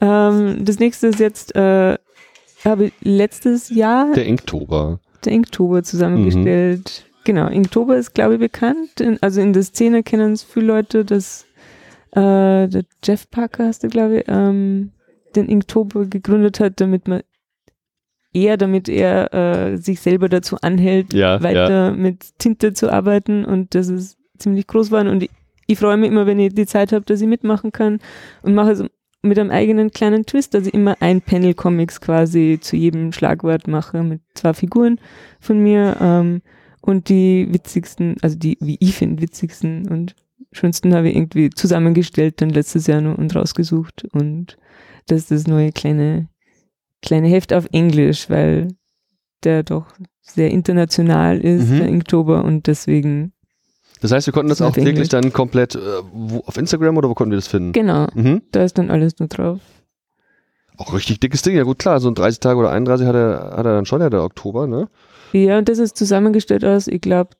Ähm, 0.00 0.64
das 0.64 0.78
nächste 0.78 1.08
ist 1.08 1.20
jetzt, 1.20 1.54
äh, 1.56 1.96
habe 2.64 2.92
letztes 3.02 3.70
Jahr 3.70 4.12
Der 4.12 4.26
Inktober. 4.26 5.00
der 5.24 5.32
Inktober 5.32 5.82
zusammengestellt. 5.82 7.06
Genau, 7.24 7.48
Inktober 7.48 7.96
ist, 7.96 8.14
glaube 8.14 8.34
ich, 8.34 8.40
bekannt. 8.40 9.00
In, 9.00 9.18
also 9.22 9.40
in 9.40 9.52
der 9.52 9.62
Szene 9.62 10.02
kennen 10.02 10.32
es 10.32 10.42
viele 10.42 10.66
Leute, 10.66 11.04
dass 11.04 11.44
äh, 12.12 12.66
der 12.68 12.82
Jeff 13.04 13.30
Parker, 13.30 13.66
hast 13.66 13.84
du, 13.84 13.88
glaube 13.88 14.18
ich, 14.20 14.24
ähm, 14.28 14.92
den 15.36 15.46
Inktober 15.46 16.06
gegründet 16.06 16.60
hat, 16.60 16.80
damit 16.80 17.06
man 17.08 17.22
eher, 18.32 18.56
damit 18.56 18.88
er 18.88 19.32
äh, 19.34 19.76
sich 19.76 20.00
selber 20.00 20.28
dazu 20.28 20.56
anhält, 20.60 21.12
Ja, 21.12 21.42
weiter 21.42 21.92
mit 21.92 22.38
Tinte 22.38 22.72
zu 22.72 22.90
arbeiten 22.92 23.44
und 23.44 23.74
das 23.74 23.88
ist 23.88 24.16
ziemlich 24.38 24.66
groß 24.66 24.88
geworden 24.88 25.08
und 25.08 25.22
ich, 25.24 25.30
ich 25.66 25.78
freue 25.78 25.96
mich 25.96 26.10
immer, 26.10 26.26
wenn 26.26 26.38
ich 26.38 26.54
die 26.54 26.66
Zeit 26.66 26.92
habe, 26.92 27.04
dass 27.04 27.20
ich 27.20 27.26
mitmachen 27.28 27.70
kann 27.72 28.00
und 28.42 28.54
mache 28.54 28.70
es 28.72 28.84
mit 29.22 29.38
einem 29.38 29.50
eigenen 29.50 29.90
kleinen 29.90 30.24
Twist, 30.26 30.54
dass 30.54 30.66
ich 30.66 30.74
immer 30.74 30.96
ein 31.00 31.20
Panel 31.20 31.54
Comics 31.54 32.00
quasi 32.00 32.58
zu 32.60 32.76
jedem 32.76 33.12
Schlagwort 33.12 33.68
mache 33.68 34.02
mit 34.02 34.20
zwei 34.34 34.54
Figuren 34.54 34.98
von 35.40 35.62
mir 35.62 35.96
ähm, 36.00 36.42
und 36.80 37.08
die 37.08 37.46
witzigsten, 37.50 38.16
also 38.22 38.38
die, 38.38 38.56
wie 38.60 38.78
ich 38.80 38.94
finde, 38.96 39.22
witzigsten 39.22 39.88
und 39.88 40.14
schönsten 40.52 40.94
habe 40.94 41.10
ich 41.10 41.16
irgendwie 41.16 41.50
zusammengestellt 41.50 42.40
dann 42.40 42.50
letztes 42.50 42.86
Jahr 42.86 43.00
noch 43.02 43.18
und 43.18 43.34
rausgesucht 43.36 44.04
und 44.12 44.56
das 45.06 45.20
ist 45.22 45.30
das 45.30 45.46
neue 45.46 45.72
kleine 45.72 46.28
kleine 47.02 47.28
Heft 47.28 47.52
auf 47.52 47.66
Englisch, 47.72 48.28
weil 48.28 48.68
der 49.44 49.62
doch 49.62 49.86
sehr 50.20 50.50
international 50.50 51.40
ist, 51.40 51.70
Mhm. 51.70 51.78
der 51.78 51.88
Inktober 51.88 52.44
und 52.44 52.66
deswegen 52.66 53.32
Das 54.00 54.12
heißt, 54.12 54.26
wir 54.26 54.32
konnten 54.32 54.48
das 54.48 54.60
Auf 54.62 54.70
auch 54.72 54.76
wirklich 54.76 54.94
Englisch. 54.94 55.08
dann 55.08 55.32
komplett 55.32 55.74
äh, 55.74 55.78
wo, 56.12 56.38
auf 56.46 56.56
Instagram 56.56 56.96
oder 56.96 57.08
wo 57.08 57.14
konnten 57.14 57.32
wir 57.32 57.38
das 57.38 57.48
finden? 57.48 57.72
genau, 57.72 58.06
Mhm. 58.14 58.42
da 58.52 58.64
ist 58.64 58.78
dann 58.78 58.90
alles 58.90 59.18
nur 59.18 59.28
drauf. 59.28 59.58
Auch 60.76 60.94
richtig 60.94 61.20
dickes 61.20 61.42
Ding. 61.42 61.54
Ja 61.56 61.64
gut, 61.64 61.78
klar, 61.78 62.00
so 62.00 62.08
ein 62.08 62.14
30 62.14 62.40
Tage 62.40 62.58
oder 62.58 62.70
31 62.70 63.06
hat 63.06 63.14
er, 63.14 63.50
hat 63.56 63.66
er 63.66 63.74
dann 63.74 63.84
schon, 63.86 64.00
ja, 64.00 64.08
der 64.08 64.22
Oktober, 64.22 64.66
ne? 64.66 64.88
Ja, 65.32 65.58
und 65.58 65.68
das 65.68 65.78
ist 65.78 65.96
zusammengestellt 65.96 66.64
aus, 66.64 66.86
ich 66.86 67.00
glaube, 67.02 67.30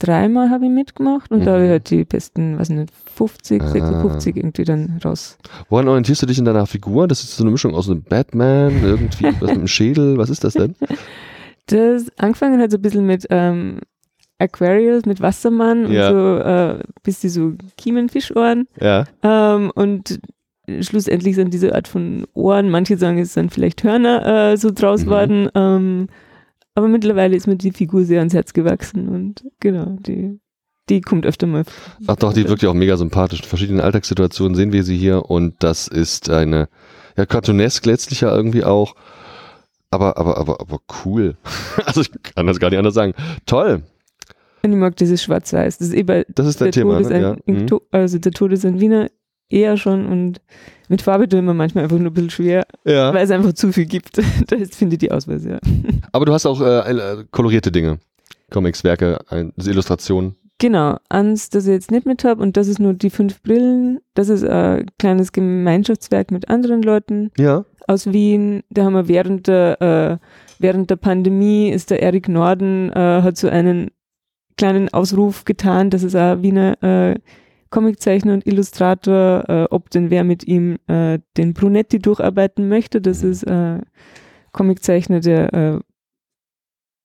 dreimal 0.00 0.50
habe 0.50 0.64
ich 0.64 0.70
mitgemacht 0.72 1.30
und 1.30 1.46
da 1.46 1.52
habe 1.52 1.62
ich 1.62 1.68
Mhm. 1.68 1.70
halt 1.72 1.90
die 1.90 2.04
besten, 2.04 2.58
was 2.58 2.68
nicht, 2.70 2.92
50, 3.14 3.62
Ah. 3.62 3.68
56 3.68 4.36
irgendwie 4.36 4.64
dann 4.64 5.00
raus. 5.04 5.38
Woran 5.68 5.86
orientierst 5.86 6.22
du 6.22 6.26
dich 6.26 6.38
in 6.38 6.44
deiner 6.44 6.66
Figur? 6.66 7.06
Das 7.06 7.22
ist 7.22 7.36
so 7.36 7.44
eine 7.44 7.52
Mischung 7.52 7.74
aus 7.76 7.88
einem 7.88 8.02
Batman, 8.02 8.82
irgendwie 8.82 9.26
was 9.38 9.50
mit 9.50 9.58
dem 9.60 9.68
Schädel. 9.68 10.18
Was 10.18 10.28
ist 10.30 10.42
das 10.42 10.54
denn? 10.54 10.74
Das 11.66 12.06
angefangen 12.18 12.60
hat 12.60 12.72
so 12.72 12.76
ein 12.78 12.82
bisschen 12.82 13.06
mit 13.06 13.24
ähm, 13.30 13.78
Aquarius, 14.42 15.04
mit 15.06 15.20
Wassermann 15.20 15.90
Ja. 15.90 16.08
und 16.08 16.14
so, 16.14 16.38
äh, 16.38 16.78
bis 17.02 17.20
die 17.20 17.28
so 17.28 17.52
Kiemenfischohren. 17.76 18.66
Ja. 18.80 19.04
Ähm, 19.22 19.70
und 19.74 20.20
schlussendlich 20.80 21.34
sind 21.34 21.52
diese 21.54 21.74
Art 21.74 21.88
von 21.88 22.26
Ohren, 22.34 22.70
manche 22.70 22.96
sagen, 22.96 23.18
es 23.18 23.34
sind 23.34 23.52
vielleicht 23.52 23.82
Hörner 23.84 24.52
äh, 24.52 24.56
so 24.56 24.70
draus 24.70 25.04
Mhm. 25.04 25.10
worden. 25.10 25.48
Ähm, 25.54 26.06
aber 26.74 26.88
mittlerweile 26.88 27.36
ist 27.36 27.46
mir 27.46 27.56
die 27.56 27.72
Figur 27.72 28.04
sehr 28.04 28.20
ans 28.20 28.32
Herz 28.34 28.52
gewachsen 28.52 29.08
und 29.08 29.44
genau, 29.60 29.96
die, 30.00 30.40
die 30.88 31.00
kommt 31.02 31.26
öfter 31.26 31.46
mal. 31.46 31.64
Ach 32.06 32.16
doch, 32.16 32.32
die 32.32 32.48
wirkt 32.48 32.62
ja 32.62 32.70
auch 32.70 32.74
mega 32.74 32.96
sympathisch. 32.96 33.40
In 33.40 33.46
verschiedenen 33.46 33.80
Alltagssituationen 33.80 34.54
sehen 34.54 34.72
wir 34.72 34.82
sie 34.84 34.96
hier 34.96 35.28
und 35.30 35.54
das 35.62 35.86
ist 35.88 36.30
eine, 36.30 36.68
ja, 37.16 37.26
cartoonesk 37.26 37.84
letztlich 37.84 38.22
ja 38.22 38.34
irgendwie 38.34 38.64
auch. 38.64 38.94
Aber, 39.90 40.16
aber, 40.16 40.38
aber, 40.38 40.60
aber 40.60 40.78
cool. 41.04 41.36
Also 41.84 42.00
ich 42.00 42.10
kann 42.22 42.46
das 42.46 42.58
gar 42.58 42.70
nicht 42.70 42.78
anders 42.78 42.94
sagen. 42.94 43.12
Toll. 43.44 43.82
Und 44.62 44.72
ich 44.72 44.78
mag 44.78 44.96
dieses 44.96 45.22
Schwarz-Weiß. 45.22 45.78
Das 45.78 45.88
ist 45.88 45.94
eh 45.94 46.02
bei 46.02 46.24
Das 46.34 46.46
ist 46.46 46.60
der 46.60 46.70
Thema, 46.70 46.94
Tod 46.94 47.02
ist 47.02 47.10
ne? 47.10 47.20
Ja. 47.20 47.32
Mhm. 47.46 47.56
Inkto- 47.66 47.82
also 47.90 48.18
der 48.18 48.32
Tod 48.32 48.52
ist 48.52 48.64
ein 48.64 48.80
Wiener 48.80 49.08
eher 49.50 49.76
schon 49.76 50.06
und 50.06 50.40
mit 50.88 51.02
Farbe 51.02 51.28
tut 51.28 51.42
man 51.42 51.56
manchmal 51.56 51.84
einfach 51.84 51.98
nur 51.98 52.10
ein 52.10 52.14
bisschen 52.14 52.30
schwer, 52.30 52.66
ja. 52.84 53.12
weil 53.12 53.24
es 53.24 53.30
einfach 53.30 53.52
zu 53.52 53.72
viel 53.72 53.86
gibt. 53.86 54.18
da 54.48 54.56
ist, 54.56 54.76
finde 54.76 54.94
ich 54.94 54.98
die 55.00 55.10
Auswahl 55.10 55.38
sehr. 55.40 55.58
Aber 56.12 56.24
du 56.26 56.32
hast 56.32 56.46
auch 56.46 56.60
äh, 56.60 56.90
äh, 56.90 57.24
kolorierte 57.30 57.70
Dinge. 57.72 57.98
Comics, 58.50 58.84
Werke, 58.84 59.18
ein, 59.28 59.52
Illustrationen. 59.58 60.36
Genau, 60.58 60.96
eins, 61.08 61.48
das 61.50 61.64
ich 61.66 61.72
jetzt 61.72 61.90
nicht 61.90 62.06
mit 62.06 62.22
habe 62.22 62.40
und 62.42 62.56
das 62.56 62.68
ist 62.68 62.78
nur 62.78 62.94
die 62.94 63.10
fünf 63.10 63.42
Brillen. 63.42 63.98
Das 64.14 64.28
ist 64.28 64.44
ein 64.44 64.86
kleines 64.98 65.32
Gemeinschaftswerk 65.32 66.30
mit 66.30 66.48
anderen 66.48 66.82
Leuten 66.82 67.30
Ja. 67.36 67.64
aus 67.88 68.12
Wien. 68.12 68.62
Da 68.70 68.84
haben 68.84 68.92
wir 68.92 69.08
während 69.08 69.48
der, 69.48 69.80
äh, 70.20 70.26
während 70.60 70.88
der 70.90 70.96
Pandemie 70.96 71.70
ist 71.70 71.90
der 71.90 72.00
Erik 72.02 72.28
Norden, 72.28 72.90
äh, 72.92 73.22
hat 73.22 73.36
so 73.38 73.48
einen 73.48 73.90
kleinen 74.56 74.88
Ausruf 74.92 75.44
getan, 75.44 75.90
das 75.90 76.02
ist 76.02 76.14
ein 76.14 76.42
Wiener 76.42 76.82
äh, 76.82 77.18
Comiczeichner 77.70 78.34
und 78.34 78.46
Illustrator, 78.46 79.48
äh, 79.48 79.64
ob 79.70 79.90
denn 79.90 80.10
wer 80.10 80.24
mit 80.24 80.46
ihm 80.46 80.78
äh, 80.86 81.18
den 81.36 81.54
Brunetti 81.54 81.98
durcharbeiten 81.98 82.68
möchte. 82.68 83.00
Das 83.00 83.22
ist 83.22 83.44
äh, 83.44 83.80
Comiczeichner, 84.52 85.20
der 85.20 85.52
äh, 85.54 85.80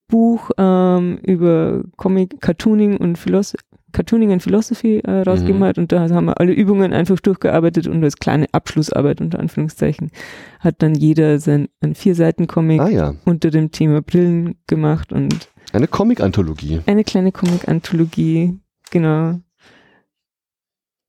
Buch 0.07 0.51
ähm, 0.57 1.19
über 1.23 1.83
Comic, 1.97 2.39
Cartooning 2.41 2.97
und 2.97 3.17
Philos 3.17 3.55
Cartooning 3.97 4.31
and 4.31 4.43
Philosophy 4.43 4.99
äh, 4.99 5.21
rausgegeben 5.23 5.59
Mhm. 5.61 5.65
hat 5.65 5.77
und 5.79 5.91
da 5.91 6.07
haben 6.07 6.25
wir 6.25 6.39
alle 6.39 6.53
Übungen 6.53 6.93
einfach 6.93 7.19
durchgearbeitet 7.19 7.87
und 7.87 8.03
als 8.03 8.17
kleine 8.17 8.45
Abschlussarbeit 8.51 9.21
unter 9.21 9.39
Anführungszeichen 9.39 10.11
hat 10.59 10.83
dann 10.83 10.93
jeder 10.93 11.39
sein 11.39 11.67
ein 11.81 11.95
vier 11.95 12.13
Seiten 12.13 12.45
Comic 12.45 12.79
Ah 12.79 12.89
ja, 12.89 13.15
unter 13.25 13.49
dem 13.49 13.71
Thema 13.71 14.03
Brillen 14.03 14.53
gemacht 14.67 15.11
und 15.11 15.49
eine 15.73 15.87
Comic-Anthologie. 15.87 16.81
eine 16.85 17.03
kleine 17.03 17.31
Comic-Anthologie, 17.31 18.59
genau. 18.91 19.39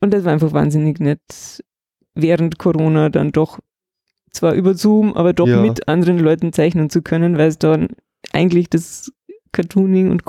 Und 0.00 0.14
das 0.14 0.24
war 0.24 0.32
einfach 0.32 0.52
wahnsinnig 0.52 0.98
nett, 0.98 1.62
während 2.14 2.58
Corona 2.58 3.10
dann 3.10 3.32
doch 3.32 3.58
zwar 4.30 4.54
über 4.54 4.72
Zoom, 4.74 5.12
aber 5.12 5.34
doch 5.34 5.46
Ja. 5.46 5.60
mit 5.60 5.88
anderen 5.88 6.18
Leuten 6.18 6.54
zeichnen 6.54 6.88
zu 6.88 7.02
können, 7.02 7.36
weil 7.36 7.48
es 7.48 7.58
dann 7.58 7.88
eigentlich 8.32 8.70
das 8.70 9.12
Cartooning 9.52 10.10
und 10.10 10.24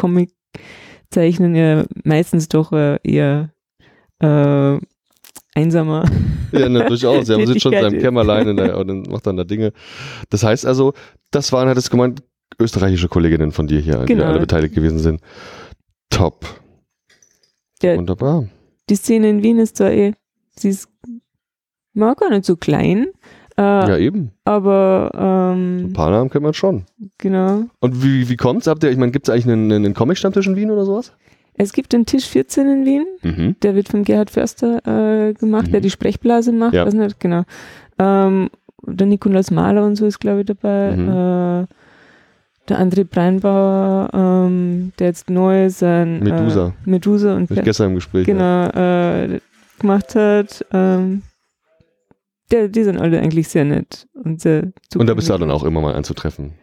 Comic-Zeichnen 1.10 1.56
ja 1.56 1.86
meistens 2.04 2.48
doch 2.50 2.72
äh, 2.72 3.00
eher 3.04 3.52
äh, 4.20 4.78
einsamer. 5.56 6.06
Ja, 6.52 6.70
ne, 6.70 6.86
durchaus. 6.86 7.28
Ja, 7.28 7.38
man 7.38 7.48
sitzt 7.48 7.62
schon 7.62 7.74
in 7.74 7.82
seinem 7.82 8.00
Kämmerlein 8.00 8.48
in 8.48 8.58
der, 8.58 8.78
und 8.78 9.10
macht 9.10 9.28
dann 9.28 9.38
da 9.38 9.44
Dinge. 9.44 9.74
Das 10.30 10.44
heißt 10.44 10.66
also, 10.66 10.94
das 11.32 11.52
waren, 11.52 11.68
hat 11.70 11.78
es 11.78 11.90
gemeint, 11.90 12.24
österreichische 12.60 13.08
Kolleginnen 13.08 13.52
von 13.52 13.68
dir 13.68 13.80
hier, 13.80 14.00
die 14.00 14.14
Genau. 14.14 14.24
da 14.24 14.30
alle 14.30 14.40
beteiligt 14.40 14.76
gewesen 14.76 15.00
sind. 15.00 15.22
Top. 16.10 16.46
Ja. 17.82 17.96
Wunderbar. 17.96 18.48
Die 18.90 18.96
Szene 18.96 19.30
in 19.30 19.44
Wien 19.44 19.60
ist 19.60 19.78
zwar 19.78 19.92
eh, 19.92 20.14
sie 20.56 20.70
ist 20.70 20.90
war 21.94 22.16
gar 22.16 22.30
nicht 22.30 22.46
so 22.46 22.56
klein, 22.56 23.08
äh, 23.60 23.90
Ja, 23.90 23.98
eben. 23.98 24.32
aber 24.46 25.12
Ein 25.14 25.80
ähm, 25.88 25.94
paar 25.94 26.10
Namen 26.10 26.30
kennt 26.30 26.44
man 26.44 26.54
schon. 26.54 26.86
genau. 27.18 27.64
Und 27.80 28.04
wie, 28.04 28.30
wie 28.30 28.38
kommt's? 28.38 28.68
Habt 28.68 28.84
ihr, 28.84 28.90
ich 28.92 28.98
meine, 28.98 29.12
gibt 29.12 29.28
es 29.28 29.34
eigentlich 29.34 29.48
einen, 29.48 29.72
einen 29.72 29.94
Comic-Stammtisch 29.94 30.48
in 30.48 30.56
Wien 30.56 30.72
oder 30.72 30.86
sowas? 30.86 31.14
Es 31.62 31.74
gibt 31.74 31.92
den 31.92 32.06
Tisch 32.06 32.26
14 32.28 32.70
in 32.70 32.86
Wien, 32.86 33.06
Mhm. 33.22 33.56
der 33.62 33.76
wird 33.76 33.90
von 33.90 34.04
Gerhard 34.06 34.30
Förster 34.30 34.78
äh, 34.88 35.34
gemacht, 35.34 35.68
Mhm. 35.68 35.72
der 35.74 35.82
die 35.82 35.90
Sprechblase 35.90 36.52
macht, 36.54 36.74
Ja. 36.74 36.86
weiß 36.86 36.94
nicht, 36.94 37.20
genau. 37.20 37.44
Ähm, 38.00 38.50
der 38.84 39.08
Nikolaus 39.08 39.52
Mahler 39.52 39.86
und 39.86 39.96
so 39.98 40.06
ist, 40.06 40.20
glaube 40.20 40.40
ich, 40.42 40.46
dabei. 40.46 40.96
Mhm. 40.96 41.10
Äh, 41.10 41.68
der 42.70 42.80
André 42.80 43.04
Breinbauer, 43.04 44.10
ähm, 44.14 44.94
der 45.00 45.08
jetzt 45.08 45.30
neu 45.30 45.70
sein 45.70 46.20
Medusa. 46.20 46.68
Äh, 46.86 46.90
Medusa 46.90 47.36
und 47.36 47.50
ja, 47.50 47.62
gestern 47.64 47.90
im 47.90 47.96
Gespräch. 47.96 48.28
Ja. 48.28 48.34
genau 48.34 49.34
äh, 49.34 49.40
gemacht 49.80 50.16
hat. 50.16 50.66
Ähm, 50.72 51.24
der, 52.52 52.68
die 52.68 52.84
sind 52.84 52.98
alle 52.98 53.20
eigentlich 53.20 53.48
sehr 53.48 53.66
nett 53.66 54.08
und 54.14 54.42
sehr 54.42 54.72
Und 54.96 55.08
da 55.08 55.14
bist 55.14 55.30
du 55.30 55.38
dann 55.38 55.52
auch 55.52 55.64
immer 55.64 55.82
mal 55.82 55.96
anzutreffen. 55.96 56.54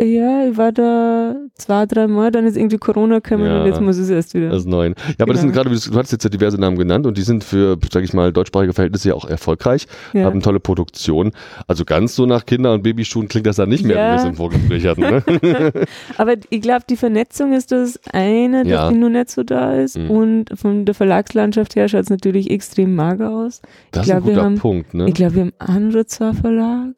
Ja, 0.00 0.44
ich 0.48 0.56
war 0.56 0.72
da 0.72 1.36
zwei, 1.54 1.86
drei 1.86 2.08
Mal, 2.08 2.32
dann 2.32 2.46
ist 2.46 2.56
irgendwie 2.56 2.78
Corona 2.78 3.20
gekommen 3.20 3.46
Ja. 3.46 3.60
und 3.60 3.66
jetzt 3.66 3.80
muss 3.80 3.96
es 3.96 4.10
erst 4.10 4.34
wieder. 4.34 4.48
Das 4.48 4.60
ist 4.62 4.68
neu. 4.68 4.88
Ja, 4.88 4.94
aber 5.20 5.32
das 5.34 5.42
sind 5.42 5.52
Genau. 5.52 5.62
gerade, 5.62 5.70
du 5.78 5.94
hattest 5.96 6.10
jetzt 6.12 6.24
ja 6.24 6.30
diverse 6.30 6.60
Namen 6.60 6.76
genannt 6.76 7.06
und 7.06 7.16
die 7.16 7.22
sind 7.22 7.44
für, 7.44 7.78
sag 7.92 8.02
ich 8.02 8.12
mal, 8.12 8.32
deutschsprachige 8.32 8.72
Verhältnisse 8.72 9.10
ja 9.10 9.14
auch 9.14 9.24
erfolgreich, 9.24 9.86
ja. 10.12 10.24
haben 10.24 10.40
tolle 10.42 10.58
Produktion. 10.58 11.30
Also 11.68 11.84
ganz 11.84 12.16
so 12.16 12.26
nach 12.26 12.44
Kinder- 12.44 12.72
und 12.74 12.82
Babyschuhen 12.82 13.28
klingt 13.28 13.46
das 13.46 13.54
dann 13.56 13.68
nicht 13.68 13.84
mehr, 13.84 13.96
Ja. 13.96 14.06
wie 14.06 14.10
wir 14.16 14.22
es 14.22 14.24
im 14.24 14.34
Vorgespräch 14.34 14.84
hatten. 14.84 15.00
Ne? 15.02 15.22
Aber 16.18 16.34
ich 16.50 16.60
glaube, 16.60 16.82
die 16.90 16.96
Vernetzung 16.96 17.52
ist 17.52 17.70
das 17.70 18.00
eine, 18.12 18.64
dass 18.64 18.72
Ja. 18.72 18.88
die 18.90 18.96
nur 18.98 19.10
nicht 19.10 19.30
so 19.30 19.44
da 19.44 19.74
ist. 19.76 19.96
Mhm. 19.96 20.10
Und 20.10 20.50
von 20.56 20.86
der 20.86 20.96
Verlagslandschaft 20.96 21.76
her 21.76 21.88
schaut 21.88 22.02
es 22.02 22.10
natürlich 22.10 22.50
extrem 22.50 22.96
mager 22.96 23.30
aus. 23.30 23.62
Das 23.92 24.06
Ich 24.06 24.08
ist 24.10 24.16
ein 24.16 24.22
glaub, 24.22 24.34
guter 24.34 24.44
haben- 24.44 24.58
Punkt, 24.58 24.92
ne? 24.92 25.06
Ich 25.06 25.14
glaube, 25.14 25.34
wir 25.36 25.42
haben 25.42 25.52
andere 25.58 26.04
zwei 26.06 26.32
Verlage. 26.32 26.94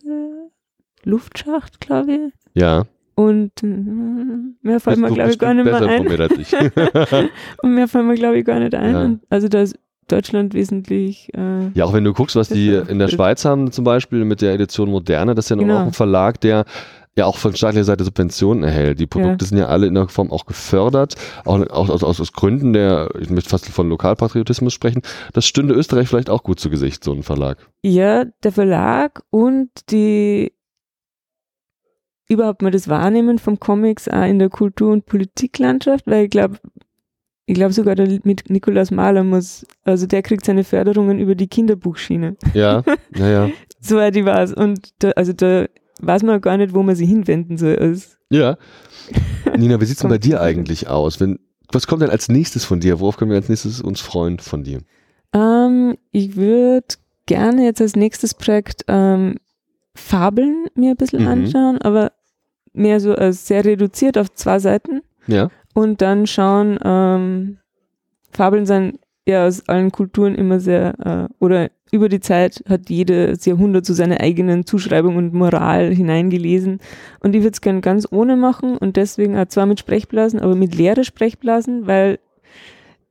Luftschacht, 1.07 1.81
glaube 1.81 2.13
ich. 2.13 2.33
Ja. 2.55 2.85
Und 3.15 3.63
äh, 3.63 3.67
mehr 3.67 4.81
fallen 4.81 5.01
mir, 5.01 5.11
glaube 5.11 5.31
ich, 5.31 5.39
gar 5.39 5.55
nicht 5.55 5.65
mehr 5.65 5.77
ein. 5.81 7.29
Und 7.63 7.75
mehr 7.75 7.89
fallen 7.89 8.07
mir, 8.09 8.15
glaube 8.15 8.39
ich, 8.39 8.45
gar 8.45 8.59
nicht 8.59 8.75
ein. 8.75 8.95
Ja. 8.95 9.19
Also 9.31 9.49
da 9.49 9.63
ist 9.63 9.79
Deutschland 10.09 10.55
wesentlich. 10.55 11.31
Äh, 11.35 11.69
Ja, 11.75 11.85
auch 11.87 11.93
wenn 11.93 12.05
du 12.05 12.13
guckst, 12.13 12.37
was 12.37 12.49
die 12.49 12.69
in 12.89 12.99
der 12.99 13.09
Schweiz 13.09 13.45
haben, 13.45 13.73
zum 13.73 13.85
Beispiel 13.85 14.25
mit 14.25 14.43
der 14.43 14.55
Edition 14.55 14.91
Moderne, 14.91 15.35
das 15.35 15.47
ist 15.47 15.51
ja 15.51 15.57
Genau. 15.57 15.79
auch 15.79 15.87
ein 15.87 15.93
Verlag, 15.93 16.41
der 16.41 16.65
ja 17.19 17.25
auch 17.25 17.39
von 17.39 17.57
staatlicher 17.57 17.85
Seite 17.85 18.05
Subventionen 18.05 18.63
erhält. 18.63 19.01
Die 19.01 19.07
Produkte 19.07 19.47
sind 19.47 19.57
ja 19.57 19.67
alle 19.69 19.87
in 19.87 19.95
der 19.95 20.07
Form 20.09 20.31
auch 20.31 20.45
gefördert, 20.45 21.15
auch, 21.47 21.59
auch 21.71 21.89
aus, 21.89 22.03
aus, 22.05 22.21
aus 22.21 22.33
Gründen 22.35 22.75
der, 22.75 23.09
ich 23.19 23.31
möchte 23.31 23.49
fast 23.49 23.67
von 23.71 23.89
Lokalpatriotismus 23.89 24.75
sprechen. 24.75 25.01
Das 25.33 25.47
stünde 25.47 25.73
Österreich 25.75 26.09
vielleicht 26.09 26.29
auch 26.29 26.43
gut 26.43 26.61
zu 26.61 26.69
Gesicht, 26.69 27.03
so 27.03 27.13
ein 27.13 27.23
Verlag. 27.23 27.57
Ja, 27.83 28.27
der 28.45 28.53
Verlag 28.53 29.23
und 29.31 29.71
die 29.91 30.53
überhaupt 32.29 32.63
mal 32.63 32.71
das 32.71 32.89
Wahrnehmen 32.89 33.39
von 33.39 33.59
Comics 33.61 34.09
auch 34.09 34.25
in 34.25 34.39
der 34.39 34.49
Kultur- 34.51 34.93
und 34.93 35.07
Politiklandschaft, 35.07 36.07
weil 36.07 36.25
ich 36.25 36.31
glaube, 36.31 36.59
ich 37.47 37.55
glaube 37.55 37.73
sogar 37.73 37.95
der 37.95 38.09
mit 38.25 38.51
Nikolaus 38.51 38.91
Mahler 38.91 39.23
muss, 39.25 39.65
also 39.85 40.07
der 40.07 40.23
kriegt 40.23 40.45
seine 40.45 40.65
Förderungen 40.65 41.19
über 41.21 41.35
die 41.37 41.47
Kinderbuchschiene. 41.49 42.37
Ja, 42.55 42.83
naja. 43.11 43.51
Soweit 43.81 44.17
ich 44.17 44.25
weiß. 44.25 44.55
Und 44.55 44.93
da, 45.03 45.11
also 45.11 45.33
da 45.33 45.67
weiß 46.01 46.25
man 46.25 46.41
gar 46.41 46.57
nicht, 46.57 46.75
wo 46.75 46.83
man 46.83 46.97
sich 46.97 47.09
hinwenden 47.09 47.57
soll. 47.59 47.77
Also, 47.79 48.09
Ja. 48.31 48.57
Nina, 49.57 49.81
wie 49.81 49.85
sieht's 49.85 50.01
denn 50.01 50.11
bei 50.11 50.19
dir 50.19 50.41
eigentlich 50.41 50.89
aus? 50.89 51.21
Wenn, 51.21 51.39
was 51.71 51.87
kommt 51.87 52.03
denn 52.03 52.11
als 52.11 52.29
nächstes 52.29 52.65
von 52.65 52.81
dir? 52.81 52.99
Worauf 52.99 53.17
können 53.17 53.31
wir 53.31 53.37
als 53.37 53.49
nächstes 53.49 53.81
uns 53.81 54.01
freuen 54.01 54.39
von 54.41 54.65
dir? 54.65 54.81
ähm, 55.33 55.97
ich 56.13 56.37
würde 56.37 56.87
gerne 57.27 57.65
jetzt 57.65 57.81
als 57.81 57.95
nächstes 57.97 58.35
Projekt 58.35 58.85
ähm, 58.89 59.37
Fabeln 59.95 60.67
mir 60.75 60.91
ein 60.91 60.97
bisschen 60.97 61.23
Mhm. 61.23 61.29
anschauen, 61.29 61.79
aber 61.83 62.13
mehr 62.77 63.01
so 63.01 63.15
als 63.15 63.47
sehr 63.47 63.65
reduziert 63.65 64.17
auf 64.19 64.33
zwei 64.35 64.59
Seiten. 64.59 65.01
Ja. 65.29 65.51
und 65.75 66.01
dann 66.03 66.27
schauen, 66.29 66.79
ähm, 66.85 67.59
Fabeln 68.31 68.65
sind 68.65 69.01
ja 69.27 69.45
aus 69.47 69.69
allen 69.69 69.91
Kulturen 69.91 70.37
immer 70.37 70.61
sehr, 70.61 70.95
äh, 71.29 71.35
oder 71.45 71.71
über 71.91 72.09
die 72.09 72.21
Zeit 72.21 72.63
hat 72.69 72.89
jedes 72.91 73.45
Jahrhundert 73.45 73.85
so 73.87 73.93
seine 73.93 74.21
eigenen 74.21 74.67
Zuschreibung 74.67 75.17
und 75.17 75.35
Moral 75.35 75.93
hineingelesen. 75.93 76.79
Und 77.21 77.35
ich 77.35 77.43
würde 77.43 77.55
es 77.55 77.61
gerne 77.61 77.81
ganz 77.81 78.07
ohne 78.11 78.37
machen 78.37 78.77
und 78.79 78.97
deswegen 78.97 79.37
auch 79.37 79.47
zwar 79.47 79.67
mit 79.67 79.81
Sprechblasen, 79.81 80.39
aber 80.41 80.55
mit 80.55 80.75
leere 80.77 81.03
Sprechblasen, 81.05 81.87
weil 81.89 82.19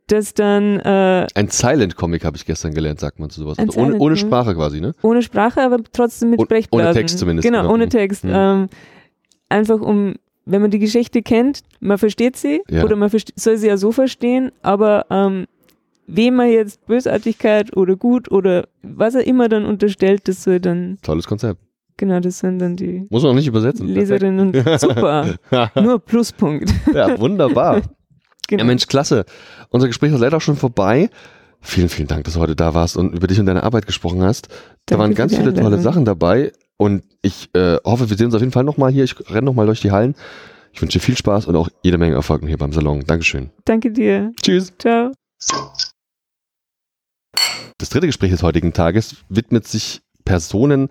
das 0.08 0.34
dann 0.34 0.80
äh, 0.82 1.28
Ein 1.36 1.50
Silent 1.50 1.96
Comic 1.98 2.24
habe 2.24 2.38
ich 2.38 2.46
gestern 2.46 2.74
gelernt, 2.74 3.00
sagt 3.00 3.20
man 3.20 3.30
zu 3.30 3.42
sowas. 3.42 3.58
Also 3.60 3.80
ohne, 3.80 3.98
ohne. 3.98 4.16
Sprache 4.18 4.54
quasi, 4.56 4.80
ne? 4.80 4.94
ohne 5.02 5.22
Sprache, 5.22 5.62
aber 5.62 5.80
trotzdem 5.92 6.30
mit 6.30 6.40
Und- 6.40 6.46
ohne 6.46 6.48
Sprechblasen. 6.62 6.94
Text 6.94 7.20
zumindest, 7.20 7.46
Genau, 7.48 7.62
genau. 7.64 7.74
ohne 7.74 7.86
Mhm. 7.86 7.90
Text. 7.90 8.24
Mhm. 8.24 8.32
Ähm, 8.34 8.70
einfach 9.50 9.80
um, 9.80 10.16
wenn 10.46 10.62
man 10.62 10.72
die 10.72 10.80
Geschichte 10.80 11.22
kennt, 11.22 11.62
man 11.80 11.98
versteht 11.98 12.36
sie 12.38 12.62
Ja. 12.70 12.84
oder 12.84 12.96
man 12.96 13.10
soll 13.36 13.58
sie 13.58 13.68
ja 13.68 13.78
so 13.78 13.92
verstehen, 13.92 14.52
aber 14.62 15.06
ähm, 15.10 15.46
wem 16.08 16.36
man 16.36 16.50
jetzt 16.50 16.86
Bösartigkeit 16.86 17.76
oder 17.76 17.96
gut 17.96 18.32
oder 18.32 18.68
was 18.84 19.16
er 19.16 19.26
immer 19.26 19.50
dann 19.50 19.66
unterstellt, 19.66 20.28
das 20.28 20.44
soll 20.44 20.60
dann, 20.60 20.98
Tolles 21.02 21.26
Konzept. 21.28 21.60
genau, 21.98 22.20
das 22.20 22.40
sind 22.40 22.60
dann 22.60 22.76
die 22.76 23.08
Muss 23.10 23.24
man 23.24 23.32
auch 23.32 23.36
nicht 23.36 23.48
übersetzen. 23.48 23.88
Leserinnen 23.88 24.54
und 24.56 24.80
super. 24.80 25.36
Nur 25.82 26.00
Pluspunkt. 26.00 26.72
ja, 26.94 27.20
wunderbar. 27.20 27.82
Genau. 28.48 28.62
Ja, 28.62 28.68
Mensch, 28.68 28.86
klasse. 28.86 29.26
Unser 29.72 29.88
Gespräch 29.88 30.14
ist 30.14 30.20
leider 30.20 30.38
auch 30.38 30.42
schon 30.42 30.56
vorbei. 30.56 31.10
Vielen, 31.66 31.90
vielen 31.90 32.08
Dank, 32.08 32.24
dass 32.26 32.36
du 32.36 32.40
heute 32.40 32.56
da 32.56 32.76
warst 32.76 32.96
und 32.96 33.14
über 33.14 33.26
dich 33.26 33.40
und 33.40 33.48
deine 33.48 33.64
Arbeit 33.64 33.88
gesprochen 33.88 34.22
hast. 34.22 34.50
da 34.50 34.98
Danke 34.98 35.00
waren 35.00 35.12
für 35.12 35.18
ganz 35.18 35.36
viele 35.36 35.54
tolle. 35.54 35.82
Sachen 35.82 36.06
dabei 36.06 36.52
und 36.78 37.04
ich 37.24 37.50
äh, 37.56 37.78
hoffe, 37.84 38.10
wir 38.10 38.18
sehen 38.18 38.28
uns 38.28 38.36
auf 38.36 38.42
jeden 38.42 38.52
Fall 38.52 38.64
nochmal 38.64 38.92
hier. 38.92 39.04
Ich 39.04 39.16
renne 39.30 39.46
nochmal 39.46 39.66
durch 39.66 39.82
die 39.82 39.92
Hallen. 39.92 40.16
Ich 40.72 40.82
wünsche 40.82 41.00
dir 41.00 41.04
viel 41.04 41.18
Spaß 41.18 41.48
und 41.48 41.56
auch 41.56 41.70
jede 41.82 41.98
Menge 41.98 42.14
Erfolg 42.16 42.46
hier 42.46 42.58
beim 42.58 42.72
Salon. 42.72 43.04
Dankeschön. 43.08 43.50
Danke 43.66 43.92
dir. 43.92 44.32
Tschüss. 44.42 44.74
Ciao. 44.78 45.12
Das 47.80 47.90
dritte 47.90 48.06
Gespräch 48.06 48.32
des 48.32 48.44
heutigen 48.44 48.74
Tages 48.74 49.16
widmet 49.30 49.68
sich 49.68 50.02
Personen, 50.24 50.90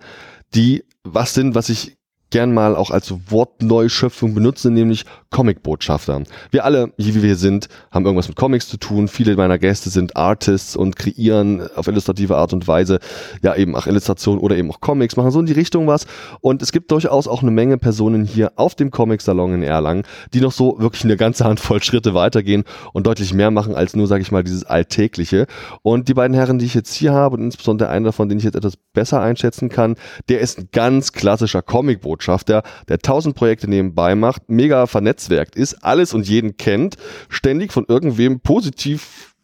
die 0.53 0.83
was 1.03 1.33
sind, 1.33 1.55
was 1.55 1.69
ich 1.69 1.95
gern 2.31 2.53
mal 2.53 2.75
auch 2.75 2.91
als 2.91 3.13
Wortneuschöpfung 3.29 4.33
benutze, 4.33 4.71
nämlich 4.71 5.05
Comicbotschafter. 5.35 6.23
Wir 6.51 6.63
alle, 6.63 6.93
hier 6.97 7.13
wie 7.13 7.21
wir 7.21 7.35
sind, 7.35 7.67
haben 7.91 8.05
irgendwas 8.05 8.29
mit 8.29 8.37
Comics 8.37 8.69
zu 8.69 8.77
tun. 8.77 9.09
Viele 9.09 9.35
meiner 9.35 9.59
Gäste 9.59 9.89
sind 9.89 10.15
Artists 10.15 10.77
und 10.77 10.95
kreieren 10.95 11.67
auf 11.75 11.89
illustrative 11.89 12.37
Art 12.37 12.53
und 12.53 12.69
Weise 12.69 12.99
ja 13.43 13.53
eben 13.53 13.75
auch 13.75 13.85
Illustration 13.85 14.37
oder 14.37 14.55
eben 14.55 14.71
auch 14.71 14.79
Comics, 14.79 15.17
machen 15.17 15.31
so 15.31 15.41
in 15.41 15.45
die 15.45 15.51
Richtung 15.51 15.87
was. 15.87 16.07
Und 16.39 16.61
es 16.61 16.71
gibt 16.71 16.89
durchaus 16.89 17.27
auch 17.27 17.41
eine 17.41 17.51
Menge 17.51 17.77
Personen 17.77 18.23
hier 18.23 18.53
auf 18.55 18.75
dem 18.75 18.91
Comic-Salon 18.91 19.55
in 19.55 19.63
Erlangen, 19.63 20.03
die 20.33 20.39
noch 20.39 20.53
so 20.53 20.77
wirklich 20.79 21.03
eine 21.03 21.17
ganze 21.17 21.43
Handvoll 21.43 21.83
Schritte 21.83 22.13
weitergehen 22.13 22.63
und 22.93 23.05
deutlich 23.05 23.33
mehr 23.33 23.51
machen 23.51 23.75
als 23.75 23.93
nur, 23.93 24.07
sage 24.07 24.21
ich 24.21 24.31
mal, 24.31 24.41
dieses 24.41 24.63
Alltägliche. 24.63 25.47
Und 25.81 26.07
die 26.07 26.13
beiden 26.13 26.33
Herren, 26.33 26.59
die 26.59 26.65
ich 26.65 26.75
jetzt 26.75 26.93
hier 26.93 27.11
habe 27.11 27.35
und 27.35 27.43
insbesondere 27.43 27.89
einer 27.89 28.05
davon, 28.05 28.29
den 28.29 28.37
ich 28.37 28.45
jetzt 28.45 28.55
etwas 28.55 28.77
besser 28.93 29.19
einschätzen 29.19 29.67
kann, 29.67 29.97
der 30.29 30.39
ist 30.39 30.59
ein 30.59 30.69
ganz 30.71 31.11
klassischer 31.11 31.61
Comicbotschafter, 31.61 32.63
der 32.87 32.99
tausend 32.99 33.35
Projekte 33.35 33.69
nebenbei 33.69 34.15
macht, 34.15 34.43
mega 34.47 34.87
vernetzwerkt 35.25 35.55
ist, 35.55 35.83
alles 35.83 36.13
und 36.13 36.27
jeden 36.27 36.57
kennt, 36.57 36.97
ständig 37.29 37.73
von 37.73 37.85
irgendwem 37.87 38.39
positiv 38.39 39.35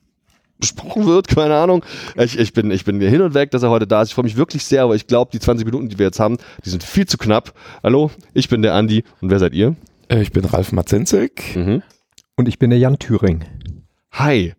besprochen 0.60 1.06
wird, 1.06 1.28
keine 1.36 1.56
Ahnung. 1.56 1.84
Ich, 2.16 2.38
ich, 2.38 2.54
bin, 2.54 2.72
ich 2.72 2.86
bin 2.86 3.00
hin 3.02 3.22
und 3.22 3.34
weg, 3.34 3.52
dass 3.52 3.64
er 3.64 3.70
heute 3.70 3.88
da 3.88 4.02
ist. 4.02 4.10
Ich 4.10 4.16
freue 4.16 4.26
mich 4.26 4.38
wirklich 4.38 4.64
sehr, 4.64 4.84
aber 4.84 4.96
ich 4.96 5.08
glaube, 5.08 5.32
die 5.32 5.40
20 5.40 5.66
Minuten, 5.66 5.90
die 5.90 5.98
wir 6.00 6.06
jetzt 6.06 6.20
haben, 6.20 6.38
die 6.64 6.70
sind 6.70 6.84
viel 6.84 7.08
zu 7.08 7.18
knapp. 7.18 7.54
Hallo, 7.84 8.12
ich 8.34 8.50
bin 8.50 8.62
der 8.62 8.76
Andi 8.76 9.04
und 9.22 9.30
wer 9.30 9.40
seid 9.40 9.54
ihr? 9.54 9.76
Äh, 10.08 10.22
Ich 10.22 10.32
bin 10.32 10.46
Ralf 10.46 10.72
Matzenzig. 10.72 11.56
Mhm. 11.56 11.82
Und 12.36 12.48
ich 12.48 12.60
bin 12.60 12.70
der 12.70 12.80
Jan 12.80 12.98
Thüring. 12.98 13.44
Hi. 14.14 14.54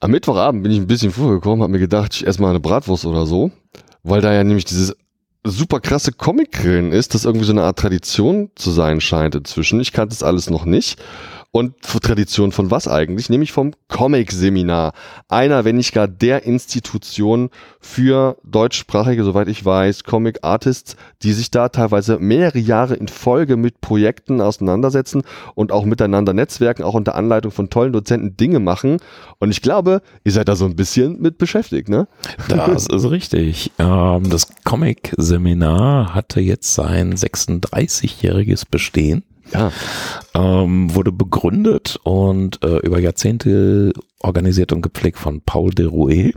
Am 0.00 0.10
Mittwochabend 0.10 0.62
bin 0.62 0.72
ich 0.72 0.78
ein 0.78 0.86
bisschen 0.86 1.12
vorgekommen, 1.12 1.62
habe 1.62 1.72
mir 1.72 1.78
gedacht, 1.78 2.14
ich 2.14 2.26
esse 2.26 2.40
mal 2.40 2.50
eine 2.50 2.60
Bratwurst 2.60 3.06
oder 3.06 3.24
so, 3.24 3.50
weil 4.02 4.20
da 4.20 4.34
ja 4.34 4.44
nämlich 4.44 4.66
dieses 4.66 4.94
super 5.44 5.80
krasse 5.80 6.12
Comic-Grillen 6.12 6.92
ist, 6.92 7.14
das 7.14 7.24
irgendwie 7.24 7.44
so 7.44 7.52
eine 7.52 7.62
Art 7.62 7.78
Tradition 7.78 8.50
zu 8.54 8.70
sein 8.70 9.00
scheint 9.00 9.34
inzwischen. 9.34 9.80
Ich 9.80 9.92
kannte 9.92 10.14
das 10.14 10.22
alles 10.22 10.50
noch 10.50 10.64
nicht. 10.64 10.98
Und 11.56 11.80
Tradition 11.82 12.50
von 12.50 12.72
was 12.72 12.88
eigentlich? 12.88 13.30
Nämlich 13.30 13.52
vom 13.52 13.74
Comic-Seminar. 13.86 14.92
Einer, 15.28 15.64
wenn 15.64 15.76
nicht 15.76 15.94
gar 15.94 16.08
der 16.08 16.42
Institution 16.42 17.48
für 17.80 18.38
deutschsprachige, 18.42 19.22
soweit 19.22 19.46
ich 19.46 19.64
weiß, 19.64 20.02
Comic-Artists, 20.02 20.96
die 21.22 21.32
sich 21.32 21.52
da 21.52 21.68
teilweise 21.68 22.18
mehrere 22.18 22.58
Jahre 22.58 22.96
in 22.96 23.06
Folge 23.06 23.56
mit 23.56 23.80
Projekten 23.80 24.40
auseinandersetzen 24.40 25.22
und 25.54 25.70
auch 25.70 25.84
miteinander 25.84 26.32
netzwerken, 26.32 26.82
auch 26.82 26.94
unter 26.94 27.14
Anleitung 27.14 27.52
von 27.52 27.70
tollen 27.70 27.92
Dozenten 27.92 28.36
Dinge 28.36 28.58
machen. 28.58 28.96
Und 29.38 29.52
ich 29.52 29.62
glaube, 29.62 30.02
ihr 30.24 30.32
seid 30.32 30.48
da 30.48 30.56
so 30.56 30.64
ein 30.64 30.74
bisschen 30.74 31.22
mit 31.22 31.38
beschäftigt, 31.38 31.88
ne? 31.88 32.08
Das 32.48 32.88
ist 32.88 33.08
richtig. 33.08 33.70
Ähm, 33.78 34.28
das 34.28 34.48
Comic-Seminar 34.64 36.14
hatte 36.14 36.40
jetzt 36.40 36.74
sein 36.74 37.14
36-jähriges 37.14 38.64
Bestehen. 38.68 39.22
Ja. 39.52 39.72
Ähm, 40.34 40.94
wurde 40.94 41.12
begründet 41.12 41.98
und 42.02 42.62
äh, 42.64 42.78
über 42.78 42.98
Jahrzehnte 42.98 43.92
organisiert 44.24 44.72
und 44.72 44.82
gepflegt 44.82 45.18
von 45.18 45.40
Paul 45.42 45.70
de 45.70 45.86
Rouet. 45.86 46.34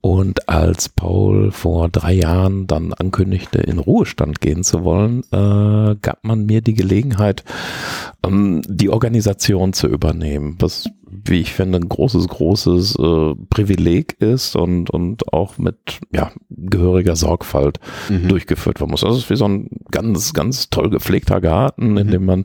Und 0.00 0.48
als 0.48 0.88
Paul 0.88 1.50
vor 1.52 1.88
drei 1.88 2.12
Jahren 2.12 2.66
dann 2.66 2.92
ankündigte, 2.92 3.58
in 3.58 3.78
Ruhestand 3.78 4.40
gehen 4.40 4.62
zu 4.64 4.84
wollen, 4.84 5.22
äh, 5.32 5.96
gab 6.00 6.18
man 6.22 6.46
mir 6.46 6.60
die 6.60 6.74
Gelegenheit, 6.74 7.44
ähm, 8.24 8.62
die 8.68 8.90
Organisation 8.90 9.72
zu 9.72 9.86
übernehmen, 9.86 10.56
was, 10.58 10.88
wie 11.10 11.40
ich 11.40 11.52
finde, 11.52 11.78
ein 11.78 11.88
großes, 11.88 12.26
großes 12.28 12.96
äh, 12.96 13.34
Privileg 13.48 14.16
ist 14.20 14.56
und, 14.56 14.90
und 14.90 15.32
auch 15.32 15.56
mit 15.58 15.76
ja, 16.12 16.30
gehöriger 16.50 17.16
Sorgfalt 17.16 17.78
Mhm. 18.08 18.28
durchgeführt 18.28 18.80
werden 18.80 18.90
muss. 18.90 19.00
Das 19.02 19.16
ist 19.16 19.30
wie 19.30 19.36
so 19.36 19.46
ein 19.46 19.68
ganz, 19.90 20.32
ganz 20.34 20.68
toll 20.70 20.90
gepflegter 20.90 21.40
Garten, 21.40 21.96
in 21.96 22.08
Mhm. 22.08 22.10
dem 22.10 22.24
man 22.24 22.44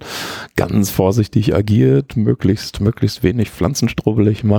ganz 0.55 0.89
vorsichtig 0.91 1.55
agiert, 1.55 2.15
möglichst, 2.17 2.81
möglichst 2.81 3.23
wenig 3.23 3.49
pflanzenstrubbelig 3.49 4.43
macht. 4.43 4.52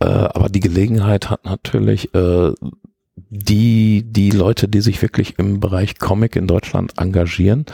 Äh, 0.00 0.06
aber 0.06 0.48
die 0.48 0.60
Gelegenheit 0.60 1.30
hat 1.30 1.44
natürlich 1.44 2.14
äh, 2.14 2.52
die, 3.30 4.04
die 4.06 4.30
Leute, 4.30 4.68
die 4.68 4.82
sich 4.82 5.00
wirklich 5.00 5.38
im 5.38 5.58
Bereich 5.58 5.98
Comic 5.98 6.36
in 6.36 6.46
Deutschland 6.46 6.92
engagieren, 6.98 7.64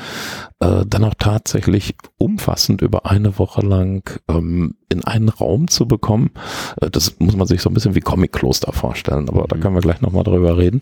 äh, 0.61 0.85
dann 0.87 1.05
auch 1.05 1.15
tatsächlich 1.19 1.97
umfassend 2.17 2.81
über 2.81 3.07
eine 3.07 3.39
Woche 3.39 3.61
lang 3.61 4.21
ähm, 4.29 4.77
in 4.89 5.05
einen 5.05 5.29
Raum 5.29 5.67
zu 5.69 5.87
bekommen. 5.89 6.31
Äh, 6.81 6.91
das 6.91 7.17
muss 7.19 7.37
man 7.37 7.49
sich 7.49 7.61
so 7.61 7.71
ein 7.71 7.75
bisschen 7.75 7.97
wie 7.97 8.01
Comic-Kloster 8.01 8.73
vorstellen, 8.73 9.29
aber 9.29 9.47
da 9.49 9.57
Mhm. 9.57 9.61
können 9.61 9.75
wir 9.75 9.83
gleich 9.83 10.01
nochmal 10.01 10.25
drüber 10.25 10.57
reden. 10.57 10.81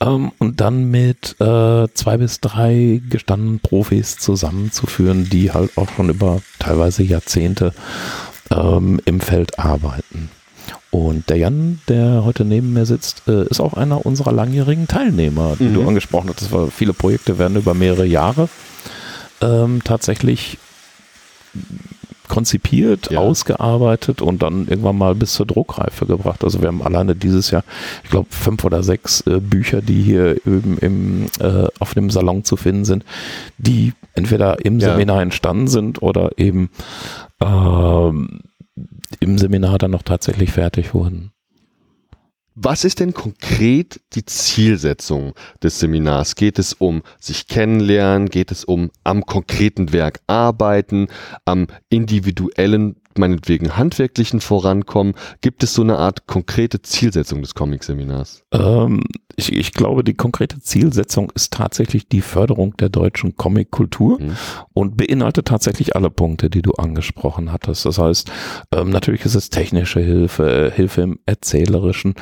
Ähm, 0.00 0.32
und 0.38 0.60
dann 0.60 0.90
mit 0.90 1.40
äh, 1.40 1.88
zwei 1.94 2.18
bis 2.18 2.40
drei 2.40 3.00
gestandenen 3.08 3.60
Profis 3.60 4.18
zusammenzuführen, 4.18 5.28
die 5.30 5.50
halt 5.50 5.76
auch 5.78 5.88
schon 5.96 6.10
über 6.10 6.42
teilweise 6.58 7.02
Jahrzehnte 7.02 7.72
ähm, 8.50 9.00
im 9.04 9.20
Feld 9.20 9.58
arbeiten. 9.58 10.30
Und 10.90 11.28
der 11.28 11.36
Jan, 11.36 11.80
der 11.88 12.24
heute 12.24 12.44
neben 12.44 12.72
mir 12.72 12.86
sitzt, 12.86 13.22
äh, 13.28 13.44
ist 13.48 13.60
auch 13.60 13.74
einer 13.74 14.06
unserer 14.06 14.32
langjährigen 14.32 14.88
Teilnehmer, 14.88 15.56
die 15.58 15.64
Mhm. 15.64 15.74
du 15.74 15.88
angesprochen 15.88 16.30
hattest. 16.30 16.50
Weil 16.52 16.70
viele 16.70 16.92
Projekte 16.94 17.38
werden 17.38 17.56
über 17.58 17.74
mehrere 17.74 18.06
Jahre 18.06 18.48
ähm, 19.40 19.82
tatsächlich 19.84 20.58
konzipiert, 22.28 23.10
Ja. 23.10 23.20
ausgearbeitet 23.20 24.20
und 24.20 24.42
dann 24.42 24.68
irgendwann 24.68 24.98
mal 24.98 25.14
bis 25.14 25.32
zur 25.32 25.46
Druckreife 25.46 26.04
gebracht. 26.04 26.44
Also 26.44 26.60
wir 26.60 26.68
haben 26.68 26.82
alleine 26.82 27.14
dieses 27.16 27.50
Jahr, 27.50 27.64
ich 28.04 28.10
glaube, 28.10 28.28
fünf 28.30 28.64
oder 28.64 28.82
sechs 28.82 29.22
äh, 29.22 29.40
Bücher, 29.40 29.80
die 29.80 30.02
hier 30.02 30.36
eben 30.46 30.76
im, 30.78 31.26
äh, 31.40 31.66
auf 31.78 31.94
dem 31.94 32.10
Salon 32.10 32.44
zu 32.44 32.56
finden 32.56 32.84
sind, 32.84 33.04
die 33.56 33.94
entweder 34.14 34.62
im 34.64 34.78
Ja. 34.78 34.90
Seminar 34.90 35.22
entstanden 35.22 35.68
sind 35.68 36.02
oder 36.02 36.32
eben 36.36 36.68
ähm, 37.40 38.40
im 39.20 39.38
Seminar 39.38 39.78
dann 39.78 39.90
noch 39.90 40.02
tatsächlich 40.02 40.52
fertig 40.52 40.94
wurden. 40.94 41.32
Was 42.60 42.84
ist 42.84 42.98
denn 42.98 43.14
konkret 43.14 44.00
die 44.14 44.24
Zielsetzung 44.24 45.34
des 45.62 45.78
Seminars? 45.78 46.34
Geht 46.34 46.58
es 46.58 46.72
um 46.72 47.02
sich 47.20 47.46
kennenlernen? 47.46 48.28
Geht 48.28 48.50
es 48.50 48.64
um 48.64 48.90
am 49.04 49.24
konkreten 49.24 49.92
Werk 49.92 50.18
arbeiten? 50.26 51.06
Am 51.44 51.68
individuellen, 51.88 52.96
meinetwegen 53.18 53.76
handwerklichen 53.76 54.40
Vorankommen? 54.40 55.14
Gibt 55.40 55.62
es 55.62 55.74
so 55.74 55.82
eine 55.82 55.98
Art 55.98 56.26
konkrete 56.26 56.80
Zielsetzung 56.82 57.42
des 57.42 57.54
Comic-Seminars? 57.54 58.42
Ähm, 58.52 59.04
ich, 59.36 59.52
ich 59.52 59.72
glaube, 59.72 60.02
die 60.04 60.14
konkrete 60.14 60.60
Zielsetzung 60.60 61.30
ist 61.34 61.52
tatsächlich 61.52 62.08
die 62.08 62.20
Förderung 62.20 62.76
der 62.76 62.88
deutschen 62.88 63.36
Comic-Kultur 63.36 64.20
Mhm. 64.20 64.36
und 64.74 64.96
beinhaltet 64.96 65.46
tatsächlich 65.46 65.94
alle 65.94 66.10
Punkte, 66.10 66.50
die 66.50 66.62
du 66.62 66.72
angesprochen 66.72 67.52
hattest. 67.52 67.84
Das 67.84 67.98
heißt, 67.98 68.30
ähm, 68.72 68.90
natürlich 68.90 69.24
ist 69.24 69.34
es 69.34 69.50
technische 69.50 70.00
Hilfe, 70.00 70.72
Hilfe 70.74 71.02
im 71.02 71.18
Erzählerischen. 71.26 72.14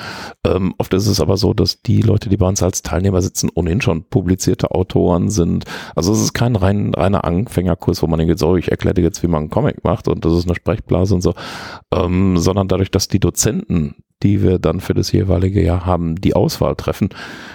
Ähm, 0.44 0.74
oft 0.78 0.92
ist 0.94 1.06
es 1.06 1.20
aber 1.20 1.36
so, 1.36 1.54
dass 1.54 1.82
die 1.82 2.02
Leute, 2.02 2.28
die 2.28 2.36
bei 2.36 2.46
uns 2.48 2.62
als 2.62 2.82
Teilnehmer 2.82 3.22
sitzen, 3.22 3.50
ohnehin 3.54 3.80
schon 3.80 4.04
publizierte 4.04 4.70
Autoren 4.72 5.30
sind. 5.30 5.64
Also 5.94 6.12
es 6.12 6.20
ist 6.20 6.32
kein 6.32 6.56
rein, 6.56 6.94
reiner 6.94 7.24
Anfängerkurs, 7.24 8.02
wo 8.02 8.06
man 8.06 8.18
denkt, 8.18 8.38
so, 8.38 8.56
ich 8.56 8.70
erkläre 8.70 8.94
dir 8.94 9.02
jetzt, 9.02 9.22
wie 9.22 9.28
man 9.28 9.42
einen 9.42 9.50
Comic 9.50 9.84
macht 9.84 10.08
und 10.08 10.24
das 10.24 10.32
ist 10.34 10.46
eine 10.46 10.54
Sprechblase 10.86 11.14
und 11.14 11.20
so, 11.20 11.34
ähm, 11.92 12.38
sondern 12.38 12.68
dadurch, 12.68 12.90
dass 12.90 13.08
die 13.08 13.20
Dozenten 13.20 13.96
die 14.22 14.42
wir 14.42 14.58
dann 14.58 14.80
für 14.80 14.94
das 14.94 15.12
jeweilige 15.12 15.62
Jahr 15.62 15.84
haben, 15.84 16.16
die 16.16 16.34
Auswahl 16.34 16.74
treffen, 16.74 17.10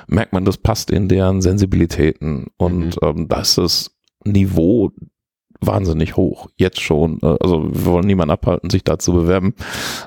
merkt 0.07 0.31
man, 0.31 0.45
das 0.45 0.57
passt 0.57 0.91
in 0.91 1.07
deren 1.07 1.41
Sensibilitäten. 1.41 2.47
Und 2.57 2.97
ähm, 3.01 3.27
da 3.27 3.41
ist 3.41 3.57
das 3.57 3.97
Niveau 4.23 4.91
wahnsinnig 5.59 6.17
hoch, 6.17 6.49
jetzt 6.57 6.79
schon. 6.79 7.17
Äh, 7.23 7.35
Also 7.39 7.63
wir 7.73 7.85
wollen 7.85 8.05
niemanden 8.05 8.31
abhalten, 8.33 8.69
sich 8.69 8.83
da 8.83 8.99
zu 8.99 9.11
bewerben. 9.11 9.55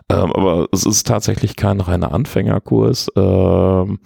Ähm, 0.08 0.32
aber 0.32 0.68
es 0.70 0.86
ist 0.86 1.08
tatsächlich 1.08 1.56
kein 1.56 1.80
reiner 1.80 2.12
Anfängerkurs. 2.12 3.10
Ähm, 3.16 3.98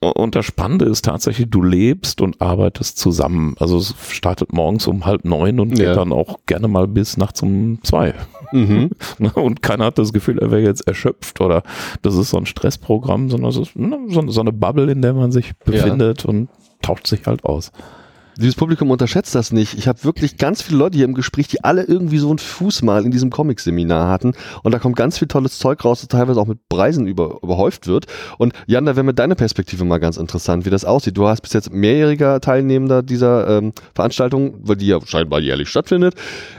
und 0.00 0.34
das 0.34 0.46
Spannende 0.46 0.86
ist 0.86 1.04
tatsächlich, 1.04 1.50
du 1.50 1.62
lebst 1.62 2.22
und 2.22 2.40
arbeitest 2.40 2.98
zusammen. 2.98 3.54
Also 3.58 3.76
es 3.76 3.94
startet 4.08 4.52
morgens 4.52 4.86
um 4.86 5.04
halb 5.04 5.24
neun 5.26 5.60
und 5.60 5.78
Ja. 5.78 5.86
geht 5.88 5.96
dann 5.96 6.12
auch 6.12 6.38
gerne 6.46 6.68
mal 6.68 6.88
bis 6.88 7.18
nachts 7.18 7.42
um 7.42 7.78
zwei. 7.82 8.14
Mhm. 8.52 8.90
Und 9.34 9.62
keiner 9.62 9.84
hat 9.84 9.98
das 9.98 10.12
Gefühl, 10.12 10.38
er 10.38 10.50
wäre 10.50 10.62
jetzt 10.62 10.88
erschöpft 10.88 11.40
oder 11.40 11.62
das 12.02 12.16
ist 12.16 12.30
so 12.30 12.36
ein 12.38 12.46
Stressprogramm, 12.46 13.30
sondern 13.30 13.50
es 13.50 13.56
ist 13.58 13.76
ne, 13.76 13.96
so, 14.08 14.26
so 14.28 14.40
eine 14.40 14.52
Bubble, 14.52 14.90
in 14.90 15.02
der 15.02 15.12
man 15.12 15.30
sich 15.30 15.52
befindet 15.64 16.24
und 16.24 16.48
tauscht 16.82 17.06
sich 17.06 17.26
halt 17.26 17.44
aus. 17.44 17.70
Dieses 18.40 18.54
Publikum 18.54 18.90
unterschätzt 18.90 19.34
das 19.34 19.52
nicht. 19.52 19.76
Ich 19.76 19.86
habe 19.86 20.02
wirklich 20.02 20.38
ganz 20.38 20.62
viele 20.62 20.78
Leute 20.78 20.96
hier 20.96 21.04
im 21.04 21.12
Gespräch, 21.12 21.48
die 21.48 21.62
alle 21.62 21.82
irgendwie 21.84 22.16
so 22.16 22.30
einen 22.30 22.38
Fuß 22.38 22.80
mal 22.80 23.04
in 23.04 23.10
diesem 23.10 23.28
Comic-Seminar 23.28 24.08
hatten. 24.08 24.32
Und 24.62 24.72
da 24.72 24.78
kommt 24.78 24.96
ganz 24.96 25.18
viel 25.18 25.28
tolles 25.28 25.58
Zeug 25.58 25.84
raus, 25.84 26.00
das 26.00 26.08
teilweise 26.08 26.40
auch 26.40 26.46
mit 26.46 26.66
Preisen 26.70 27.06
über, 27.06 27.36
überhäuft 27.42 27.86
wird. 27.86 28.06
Und 28.38 28.54
Jan, 28.66 28.86
da 28.86 28.96
wäre 28.96 29.04
mir 29.04 29.12
deine 29.12 29.34
Perspektive 29.34 29.84
mal 29.84 29.98
ganz 29.98 30.16
interessant, 30.16 30.64
wie 30.64 30.70
das 30.70 30.86
aussieht. 30.86 31.18
Du 31.18 31.28
hast 31.28 31.42
bis 31.42 31.52
jetzt 31.52 31.70
mehrjähriger 31.70 32.40
Teilnehmender 32.40 33.02
dieser 33.02 33.58
ähm, 33.58 33.74
Veranstaltung, 33.94 34.54
weil 34.62 34.76
die 34.76 34.86
ja 34.86 34.98
scheinbar 35.04 35.40
jährlich 35.40 35.68
stattfindet. 35.68 36.14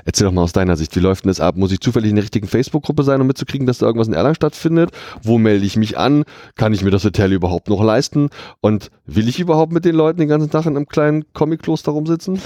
Erzähl 0.06 0.28
doch 0.28 0.34
mal 0.34 0.44
aus 0.44 0.54
deiner 0.54 0.76
Sicht, 0.76 0.96
wie 0.96 1.00
läuft 1.00 1.24
denn 1.24 1.30
das 1.30 1.40
ab? 1.40 1.58
Muss 1.58 1.72
ich 1.72 1.80
zufällig 1.80 2.12
in 2.12 2.16
der 2.16 2.24
richtigen 2.24 2.48
Facebook-Gruppe 2.48 3.02
sein, 3.02 3.22
um 3.22 3.26
mitzukriegen, 3.26 3.66
dass 3.66 3.80
da 3.80 3.88
irgendwas 3.88 4.08
in 4.08 4.14
Erlangen 4.14 4.36
stattfindet? 4.36 4.92
Wo 5.24 5.40
melde 5.40 5.66
ich 5.66 5.78
mich 5.78 5.98
an? 5.98 6.26
Kann 6.56 6.74
ich 6.74 6.84
mir 6.84 6.92
das 6.92 7.04
Hotel 7.06 7.34
überhaupt 7.34 7.70
noch 7.70 7.84
leisten? 7.84 8.30
Und 8.60 8.92
will 9.08 9.28
ich 9.28 9.40
überhaupt 9.40 9.74
mit 9.74 9.84
den 9.84 9.96
Leuten 9.96 10.20
den 10.20 10.30
ganzen 10.30 10.52
Tag 10.52 10.68
in 10.68 10.76
einem 10.76 10.88
kleinen 10.88 11.26
Comic-Kloster 11.72 11.92
rumsitzen? 11.92 12.40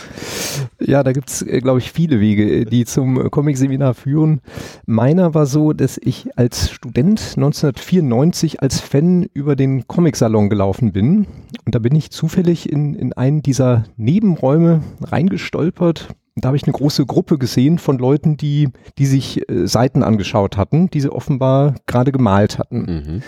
Ja, 0.79 1.03
da 1.03 1.11
gibt's 1.11 1.41
äh, 1.41 1.59
glaube 1.59 1.79
ich, 1.79 1.91
viele 1.91 2.19
Wege, 2.19 2.61
äh, 2.61 2.65
die 2.65 2.85
zum 2.85 3.19
äh, 3.19 3.29
Comic-Seminar 3.29 3.93
führen. 3.93 4.41
Meiner 4.85 5.33
war 5.33 5.45
so, 5.45 5.73
dass 5.73 5.97
ich 6.01 6.37
als 6.37 6.69
Student 6.69 7.19
1994 7.35 8.61
als 8.61 8.79
Fan 8.79 9.27
über 9.33 9.55
den 9.55 9.87
Comic-Salon 9.87 10.49
gelaufen 10.49 10.91
bin. 10.91 11.27
Und 11.65 11.75
da 11.75 11.79
bin 11.79 11.95
ich 11.95 12.11
zufällig 12.11 12.71
in, 12.71 12.93
in 12.93 13.13
einen 13.13 13.41
dieser 13.41 13.85
Nebenräume 13.97 14.81
reingestolpert. 15.01 16.09
Da 16.35 16.47
habe 16.47 16.57
ich 16.57 16.63
eine 16.65 16.73
große 16.73 17.05
Gruppe 17.05 17.37
gesehen 17.37 17.79
von 17.79 17.97
Leuten, 17.97 18.37
die, 18.37 18.69
die 18.97 19.05
sich 19.05 19.49
äh, 19.49 19.67
Seiten 19.67 20.03
angeschaut 20.03 20.57
hatten, 20.57 20.89
die 20.89 21.01
sie 21.01 21.11
offenbar 21.11 21.75
gerade 21.87 22.11
gemalt 22.11 22.59
hatten. 22.59 22.79
Mhm. 22.79 23.21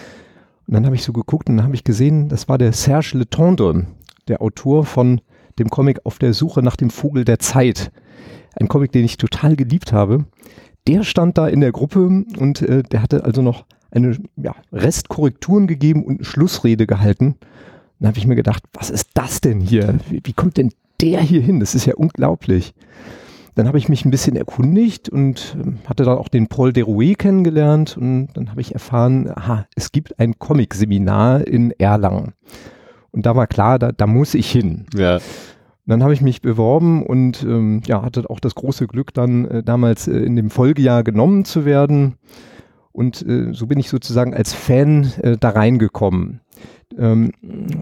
Und 0.67 0.73
dann 0.73 0.85
habe 0.85 0.95
ich 0.95 1.03
so 1.03 1.13
geguckt 1.13 1.49
und 1.49 1.57
dann 1.57 1.65
habe 1.65 1.75
ich 1.75 1.85
gesehen, 1.85 2.27
das 2.27 2.49
war 2.49 2.57
der 2.57 2.73
Serge 2.73 3.17
Letendre, 3.17 3.85
der 4.27 4.41
Autor 4.41 4.85
von 4.85 5.21
dem 5.59 5.69
Comic 5.69 6.01
Auf 6.05 6.19
der 6.19 6.33
Suche 6.33 6.61
nach 6.61 6.75
dem 6.75 6.89
Vogel 6.89 7.25
der 7.25 7.39
Zeit. 7.39 7.91
Ein 8.55 8.67
Comic, 8.67 8.91
den 8.91 9.05
ich 9.05 9.17
total 9.17 9.55
geliebt 9.55 9.93
habe. 9.93 10.25
Der 10.87 11.03
stand 11.03 11.37
da 11.37 11.47
in 11.47 11.59
der 11.59 11.71
Gruppe 11.71 12.23
und 12.37 12.61
äh, 12.61 12.83
der 12.83 13.01
hatte 13.01 13.25
also 13.25 13.41
noch 13.41 13.65
eine 13.91 14.17
ja, 14.35 14.55
Restkorrekturen 14.71 15.67
gegeben 15.67 16.03
und 16.03 16.17
eine 16.17 16.25
Schlussrede 16.25 16.87
gehalten. 16.87 17.35
Dann 17.99 18.09
habe 18.09 18.17
ich 18.17 18.27
mir 18.27 18.35
gedacht, 18.35 18.63
was 18.73 18.89
ist 18.89 19.09
das 19.13 19.41
denn 19.41 19.59
hier? 19.59 19.99
Wie, 20.09 20.21
wie 20.23 20.33
kommt 20.33 20.57
denn 20.57 20.71
der 21.01 21.21
hier 21.21 21.41
hin? 21.41 21.59
Das 21.59 21.75
ist 21.75 21.85
ja 21.85 21.95
unglaublich. 21.95 22.73
dann 23.55 23.67
habe 23.67 23.79
ich 23.79 23.89
mich 23.89 24.05
ein 24.05 24.11
bisschen 24.11 24.35
erkundigt 24.35 25.09
und 25.09 25.57
ähm, 25.59 25.79
hatte 25.87 26.03
dann 26.03 26.17
auch 26.17 26.27
den 26.27 26.47
Paul 26.47 26.73
Derouet 26.73 27.17
kennengelernt 27.17 27.97
und 27.97 28.29
dann 28.33 28.51
habe 28.51 28.61
ich 28.61 28.73
erfahren, 28.73 29.29
aha, 29.35 29.65
es 29.75 29.91
gibt 29.91 30.19
ein 30.19 30.37
Comic-Seminar 30.37 31.47
in 31.47 31.71
Erlangen. 31.71 32.33
Und 33.11 33.25
da 33.25 33.35
war 33.35 33.47
klar, 33.47 33.79
da, 33.79 33.91
da 33.91 34.07
muss 34.07 34.33
ich 34.33 34.51
hin. 34.51 34.85
Ja. 34.95 35.15
Und 35.15 35.21
dann 35.85 36.03
habe 36.03 36.13
ich 36.13 36.21
mich 36.21 36.41
beworben 36.41 37.03
und 37.03 37.43
ähm, 37.43 37.81
ja, 37.85 38.01
hatte 38.01 38.29
auch 38.29 38.39
das 38.41 38.55
große 38.55 38.87
Glück, 38.87 39.13
dann 39.13 39.45
äh, 39.45 39.63
damals 39.63 40.07
äh, 40.07 40.17
in 40.17 40.35
dem 40.35 40.49
Folgejahr 40.49 41.03
genommen 41.03 41.45
zu 41.45 41.63
werden. 41.63 42.15
Und 42.91 43.25
äh, 43.25 43.53
so 43.53 43.67
bin 43.67 43.79
ich 43.79 43.89
sozusagen 43.89 44.33
als 44.33 44.53
Fan 44.53 45.13
äh, 45.21 45.37
da 45.39 45.49
reingekommen. 45.49 46.41
Ähm, 46.97 47.31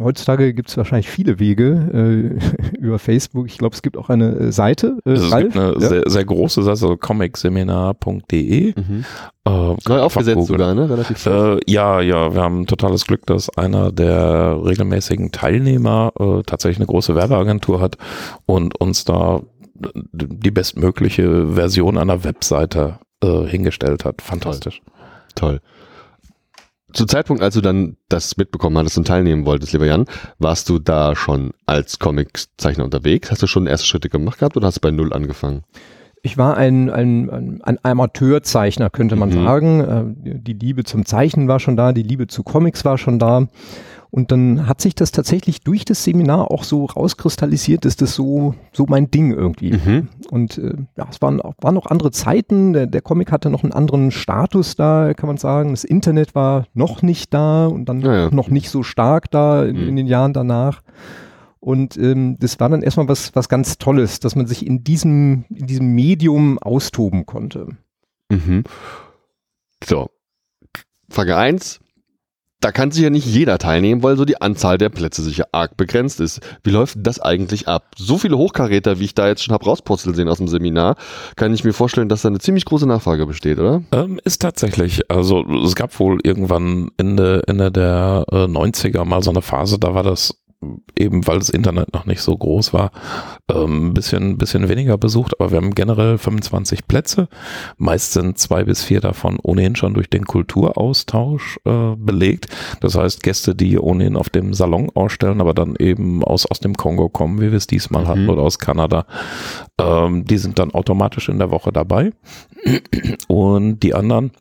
heutzutage 0.01 0.53
gibt 0.53 0.69
es 0.69 0.77
wahrscheinlich 0.77 1.09
viele 1.09 1.39
Wege 1.39 2.39
äh, 2.73 2.77
über 2.79 2.97
Facebook. 2.99 3.45
Ich 3.47 3.57
glaube, 3.57 3.75
es 3.75 3.81
gibt 3.81 3.97
auch 3.97 4.09
eine 4.09 4.35
äh, 4.35 4.51
Seite. 4.51 4.97
Äh, 5.05 5.11
Also 5.11 5.25
es 5.27 5.37
gibt 5.37 5.55
eine 5.57 5.73
ja? 5.73 5.79
sehr, 5.79 6.03
sehr 6.07 6.25
große 6.25 6.61
Seite, 6.63 6.71
also 6.71 6.97
comicseminar.de. 6.97 8.73
Mhm. 8.75 9.05
Äh, 9.47 9.49
Neu 9.87 9.99
aufgesetzt 10.01 10.35
Google. 10.37 10.57
sogar, 10.59 10.73
ne? 10.73 10.89
Relativ. 10.89 11.25
Äh, 11.25 11.59
ja, 11.67 12.01
ja, 12.01 12.33
wir 12.33 12.41
haben 12.41 12.65
totales 12.65 13.05
Glück, 13.05 13.25
dass 13.25 13.55
einer 13.57 13.91
der 13.91 14.59
regelmäßigen 14.65 15.31
Teilnehmer 15.31 16.11
äh, 16.19 16.41
tatsächlich 16.45 16.77
eine 16.79 16.87
große 16.87 17.15
Werbeagentur 17.15 17.79
hat 17.81 17.97
und 18.45 18.79
uns 18.79 19.05
da 19.05 19.41
d- 19.75 19.89
die 20.13 20.51
bestmögliche 20.51 21.53
Version 21.53 21.97
einer 21.97 22.23
Webseite 22.23 22.99
äh, 23.23 23.43
hingestellt 23.45 24.03
hat. 24.05 24.21
Fantastisch. 24.21 24.81
Toll. 25.35 25.59
Zu 26.95 27.05
Zeitpunkt, 27.05 27.43
als 27.43 27.53
du 27.55 27.61
dann 27.61 27.97
das 28.07 28.37
mitbekommen 28.37 28.77
hattest 28.77 28.97
und 28.97 29.05
teilnehmen 29.05 29.45
wolltest, 29.45 29.73
lieber 29.73 29.85
Jan, 29.85 30.05
warst 30.39 30.69
du 30.69 30.79
da 30.79 31.13
schon 31.15 31.51
als 31.65 31.99
Comiczeichner 31.99 32.85
unterwegs? 32.85 33.29
Hast 33.29 33.43
du 33.43 33.47
schon 33.47 33.67
erste 33.67 33.85
Schritte 33.85 34.07
gemacht 34.07 34.39
gehabt 34.39 34.55
oder 34.55 34.67
hast 34.67 34.77
du 34.77 34.81
bei 34.81 34.91
Null 34.91 35.11
angefangen? 35.11 35.63
Ich 36.21 36.37
war 36.37 36.55
ein, 36.57 36.89
ein, 36.89 37.61
ein, 37.61 37.77
Amateurzeichner, 37.83 38.89
könnte 38.89 39.15
man 39.17 39.29
Mhm. 39.29 39.43
sagen. 39.43 39.79
Äh, 40.23 40.39
Die 40.39 40.53
Liebe 40.53 40.85
zum 40.85 41.05
Zeichnen 41.05 41.47
war 41.49 41.59
schon 41.59 41.75
da, 41.75 41.91
die 41.91 42.01
Liebe 42.01 42.27
zu 42.27 42.43
Comics 42.43 42.85
war 42.85 42.97
schon 42.97 43.19
da. 43.19 43.47
Und 44.15 44.31
dann 44.31 44.65
hat 44.65 44.79
sich 44.79 44.95
das 44.95 45.11
tatsächlich 45.11 45.59
durch 45.59 45.83
das 45.83 46.05
Seminar 46.05 46.49
auch 46.49 46.63
so 46.63 46.85
rauskristallisiert, 46.85 47.83
dass 47.83 47.97
das 47.97 48.15
so, 48.15 48.55
so 48.71 48.85
mein 48.87 49.11
Ding 49.11 49.33
irgendwie. 49.33 49.73
Mhm. 49.73 50.07
Und 50.31 50.57
äh, 50.57 50.73
ja, 50.95 51.05
es 51.11 51.21
waren, 51.21 51.41
auch- 51.41 51.55
waren 51.59 51.75
noch 51.75 51.87
andere 51.87 52.11
Zeiten. 52.11 52.71
Der, 52.71 52.87
der 52.87 53.01
Comic 53.01 53.29
hatte 53.33 53.49
noch 53.49 53.63
einen 53.63 53.73
anderen 53.73 54.11
Status 54.11 54.77
da, 54.77 55.13
kann 55.13 55.27
man 55.27 55.35
sagen. 55.35 55.71
Das 55.71 55.83
Internet 55.83 56.33
war 56.33 56.65
noch 56.73 57.01
nicht 57.01 57.33
da 57.33 57.65
und 57.67 57.89
dann 57.89 57.99
Ja, 57.99 58.15
ja. 58.15 58.29
noch 58.31 58.47
nicht 58.47 58.69
so 58.69 58.83
stark 58.83 59.29
da 59.31 59.65
in, 59.65 59.75
Mhm. 59.81 59.87
in 59.89 59.95
den 59.97 60.07
Jahren 60.07 60.31
danach. 60.31 60.81
Und 61.59 61.97
ähm, 61.97 62.37
das 62.39 62.57
war 62.61 62.69
dann 62.69 62.83
erstmal 62.83 63.09
was, 63.09 63.35
was 63.35 63.49
ganz 63.49 63.79
Tolles, 63.79 64.21
dass 64.21 64.37
man 64.37 64.47
sich 64.47 64.65
in 64.65 64.85
diesem, 64.85 65.43
in 65.53 65.67
diesem 65.67 65.93
Medium 65.93 66.57
austoben 66.59 67.25
konnte. 67.25 67.67
Mhm. 68.31 68.63
So. 69.83 70.09
Frage 71.09 71.35
1. 71.35 71.81
Da 72.61 72.71
kann 72.71 72.91
sich 72.91 73.03
ja 73.03 73.09
nicht 73.09 73.27
jeder 73.27 73.57
teilnehmen, 73.57 74.01
weil 74.01 74.17
so 74.17 74.25
die 74.25 74.41
Anzahl 74.41 74.77
der 74.77 74.89
Plätze 74.89 75.21
sicher 75.21 75.45
arg 75.51 75.77
begrenzt 75.77 76.19
ist. 76.19 76.39
Wie 76.63 76.71
läuft 76.71 76.97
das 76.99 77.19
eigentlich 77.19 77.67
ab? 77.67 77.91
So 77.97 78.17
viele 78.17 78.37
Hochkaräter, 78.37 78.99
wie 78.99 79.05
ich 79.05 79.13
da 79.13 79.27
jetzt 79.27 79.43
schon 79.43 79.53
hab 79.53 79.67
rauspurzeln 79.67 80.15
sehen 80.15 80.29
aus 80.29 80.37
dem 80.37 80.47
Seminar, 80.47 80.95
kann 81.35 81.53
ich 81.53 81.63
mir 81.63 81.73
vorstellen, 81.73 82.09
dass 82.09 82.23
da 82.23 82.29
eine 82.29 82.39
ziemlich 82.39 82.65
große 82.65 82.87
Nachfrage 82.87 83.27
besteht, 83.27 83.59
oder? 83.59 83.83
Ähm, 83.91 84.19
ist 84.23 84.41
tatsächlich, 84.41 85.11
also 85.11 85.45
es 85.63 85.75
gab 85.75 85.99
wohl 85.99 86.19
irgendwann 86.23 86.89
Ende, 86.97 87.43
Ende 87.45 87.71
der 87.71 88.25
äh, 88.31 88.45
90er 88.45 89.05
mal 89.05 89.21
so 89.21 89.31
eine 89.31 89.41
Phase, 89.41 89.77
da 89.77 89.93
war 89.93 90.03
das 90.03 90.33
eben, 90.97 91.25
weil 91.27 91.39
das 91.39 91.49
Internet 91.49 91.93
noch 91.93 92.05
nicht 92.05 92.21
so 92.21 92.35
groß 92.37 92.73
war, 92.73 92.91
ähm, 93.51 93.87
ein 93.87 93.93
bisschen, 93.93 94.37
bisschen 94.37 94.69
weniger 94.69 94.97
besucht, 94.97 95.39
aber 95.39 95.51
wir 95.51 95.57
haben 95.57 95.75
generell 95.75 96.17
25 96.17 96.87
Plätze. 96.87 97.27
Meist 97.77 98.13
sind 98.13 98.37
zwei 98.37 98.63
bis 98.63 98.83
vier 98.83 99.01
davon 99.01 99.37
ohnehin 99.41 99.75
schon 99.75 99.93
durch 99.93 100.09
den 100.09 100.25
Kulturaustausch 100.25 101.59
äh, 101.65 101.95
belegt. 101.97 102.47
Das 102.81 102.95
heißt, 102.95 103.23
Gäste, 103.23 103.55
die 103.55 103.77
ohnehin 103.79 104.15
auf 104.17 104.29
dem 104.29 104.53
Salon 104.53 104.89
ausstellen, 104.93 105.41
aber 105.41 105.53
dann 105.53 105.75
eben 105.77 106.23
aus, 106.23 106.45
aus 106.45 106.59
dem 106.59 106.75
Kongo 106.75 107.09
kommen, 107.09 107.39
wie 107.39 107.51
wir 107.51 107.57
es 107.57 107.67
diesmal 107.67 108.03
Mhm. 108.03 108.07
hatten, 108.07 108.29
oder 108.29 108.41
aus 108.41 108.59
Kanada, 108.59 109.05
ähm, 109.79 110.25
die 110.25 110.37
sind 110.37 110.59
dann 110.59 110.71
automatisch 110.71 111.29
in 111.29 111.39
der 111.39 111.51
Woche 111.51 111.71
dabei. 111.71 112.11
Und 113.27 113.79
die 113.81 113.93
anderen 113.93 114.31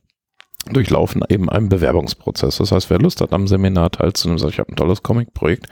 durchlaufen 0.71 1.23
eben 1.29 1.49
einen 1.49 1.69
Bewerbungsprozess. 1.69 2.59
Das 2.59 2.73
heißt, 2.73 2.91
wer 2.91 2.99
Lust 2.99 3.21
hat, 3.21 3.33
am 3.33 3.47
Seminar 3.47 3.91
teilzunehmen, 3.91 4.39
sagt, 4.39 4.55
ich 4.55 4.59
habe 4.59 4.73
ein 4.73 4.77
tolles 4.77 5.03
Comic-Projekt. 5.03 5.67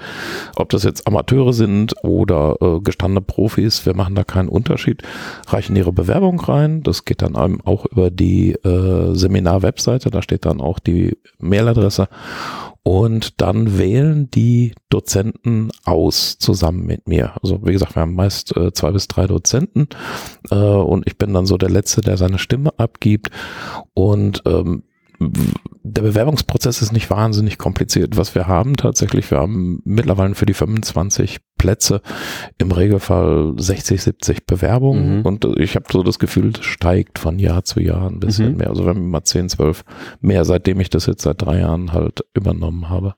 Ob 0.57 0.69
das 0.71 0.83
jetzt 0.83 1.07
Amateure 1.07 1.53
sind 1.53 1.95
oder 2.03 2.57
äh, 2.61 2.81
gestandene 2.81 3.23
Profis, 3.23 3.87
wir 3.87 3.95
machen 3.95 4.15
da 4.15 4.25
keinen 4.25 4.49
Unterschied, 4.49 5.03
reichen 5.47 5.77
ihre 5.77 5.93
Bewerbung 5.93 6.41
rein. 6.41 6.83
Das 6.83 7.05
geht 7.05 7.23
dann 7.23 7.35
eben 7.37 7.61
auch 7.63 7.87
über 7.87 8.11
die 8.11 8.53
äh, 8.53 9.15
Seminar-Webseite, 9.15 10.11
da 10.11 10.23
steht 10.23 10.45
dann 10.45 10.61
auch 10.61 10.79
die 10.79 11.17
Mailadresse. 11.39 12.09
Und 12.85 13.41
dann 13.41 13.79
wählen 13.79 14.29
die 14.31 14.75
Dozenten 14.89 15.71
aus 15.85 16.39
zusammen 16.39 16.85
mit 16.85 17.07
mir. 17.07 17.35
Also 17.41 17.65
wie 17.65 17.73
gesagt, 17.73 17.95
wir 17.95 18.03
haben 18.03 18.15
meist 18.15 18.57
äh, 18.57 18.73
zwei 18.73 18.91
bis 18.91 19.07
drei 19.07 19.29
Dozenten 19.29 19.89
äh, 20.51 20.57
und 20.57 21.07
ich 21.07 21.17
bin 21.17 21.33
dann 21.33 21.47
so 21.47 21.57
der 21.57 21.71
Letzte, 21.71 22.01
der 22.01 22.17
seine 22.17 22.39
Stimme 22.39 22.77
abgibt. 22.79 23.31
Und 23.95 24.43
ähm, 24.47 24.83
der 25.85 26.03
Bewerbungsprozess 26.03 26.81
ist 26.83 26.93
nicht 26.93 27.11
wahnsinnig 27.11 27.59
kompliziert. 27.59 28.17
Was 28.17 28.35
wir 28.35 28.47
haben 28.47 28.77
tatsächlich, 28.77 29.31
wir 29.31 29.39
haben 29.39 29.81
mittlerweile 29.85 30.35
für 30.35 30.47
die 30.47 30.55
25 30.55 31.41
Plätze 31.59 32.01
im 32.59 32.73
Regelfall 32.73 33.55
60, 33.57 34.03
70 34.03 34.47
Bewerbungen 34.47 35.19
Mhm. 35.21 35.27
und 35.27 35.45
ich 35.59 35.75
habe 35.77 35.87
so 35.93 36.03
das 36.03 36.19
Gefühl, 36.19 36.53
das 36.53 36.65
steigt 36.65 37.19
von 37.19 37.39
Jahr 37.39 37.65
zu 37.65 37.81
Jahr 37.81 38.09
ein 38.09 38.21
bisschen 38.21 38.53
Mhm. 38.53 38.57
mehr. 38.59 38.71
Also 38.71 38.85
wir 38.85 38.91
haben 38.91 39.03
immer 39.05 39.23
10, 39.25 39.49
12 39.49 39.85
mehr, 40.21 40.45
seitdem 40.45 40.81
ich 40.81 40.91
das 40.91 41.07
jetzt 41.07 41.23
seit 41.23 41.43
drei 41.43 41.61
Jahren 41.61 41.93
halt 41.93 42.25
übernommen 42.35 42.89
habe. 42.89 43.15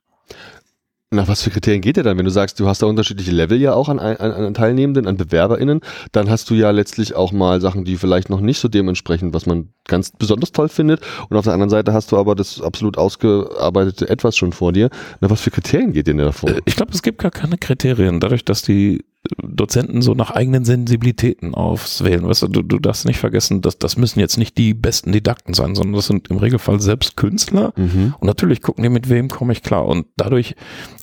Nach 1.11 1.29
was 1.29 1.43
für 1.43 1.51
Kriterien 1.51 1.81
geht 1.81 1.97
der 1.97 2.03
dann? 2.03 2.19
Wenn 2.19 2.25
du 2.25 2.31
sagst, 2.31 2.59
du 2.59 2.67
hast 2.67 2.83
da 2.83 2.87
unterschiedliche 2.87 3.31
Level 3.31 3.61
ja 3.61 3.73
auch 3.75 3.89
an, 3.89 4.01
an, 4.01 4.17
an 4.17 4.55
Teilnehmenden, 4.55 5.07
an 5.07 5.17
BewerberInnen, 5.17 5.81
dann 6.13 6.29
hast 6.29 6.51
du 6.51 6.55
ja 6.55 6.71
letztlich 6.71 7.15
auch 7.15 7.31
mal 7.31 7.61
Sachen, 7.61 7.85
die 7.85 7.97
vielleicht 7.97 8.31
noch 8.31 8.41
nicht 8.41 8.59
so 8.59 8.69
dementsprechend, 8.69 9.33
was 9.33 9.47
man 9.47 9.69
ganz 9.87 10.11
besonders 10.11 10.51
toll 10.51 10.69
findet. 10.69 11.01
Und 11.29 11.37
auf 11.37 11.45
der 11.45 11.53
anderen 11.53 11.71
Seite 11.71 11.93
hast 11.93 12.11
du 12.11 12.17
aber 12.17 12.35
das 12.35 12.61
absolut 12.61 12.99
ausgearbeitete 12.99 14.09
Etwas 14.09 14.37
schon 14.37 14.53
vor 14.53 14.73
dir. 14.73 14.91
Nach 15.21 15.31
was 15.31 15.41
für 15.41 15.51
Kriterien 15.51 15.93
geht 15.93 16.09
denn 16.09 16.19
da 16.19 16.33
vor? 16.33 16.51
Ich 16.65 16.75
glaube, 16.75 16.93
es 16.93 17.03
gibt 17.03 17.19
gar 17.19 17.31
keine 17.31 17.59
Kriterien, 17.59 18.19
dadurch, 18.19 18.45
dass 18.45 18.63
die 18.63 19.05
Dozenten 19.43 20.03
so 20.03 20.14
nach 20.14 20.31
eigenen 20.31 20.66
Sensibilitäten 20.66 21.55
auswählen. 21.55 22.27
Weißt 22.27 22.43
du, 22.43 22.49
du, 22.49 22.62
du 22.62 22.79
darfst 22.79 23.07
nicht 23.07 23.18
vergessen, 23.18 23.62
dass 23.62 23.79
das 23.79 23.97
müssen 23.97 24.20
jetzt 24.20 24.37
nicht 24.37 24.59
die 24.59 24.75
besten 24.75 25.12
Didakten 25.12 25.55
sein, 25.55 25.75
sondern 25.75 25.95
das 25.95 26.09
sind 26.09 26.29
im 26.29 26.37
Regelfall 26.37 26.79
selbst 26.81 27.16
Künstler. 27.16 27.72
Mhm. 27.77 28.14
Und 28.18 28.27
natürlich 28.27 28.61
gucken 28.61 28.83
die, 28.83 28.91
mit 28.91 29.09
wem 29.09 29.29
komme 29.29 29.55
ich 29.55 29.62
klar. 29.62 29.87
Und 29.87 30.07
dadurch 30.16 30.55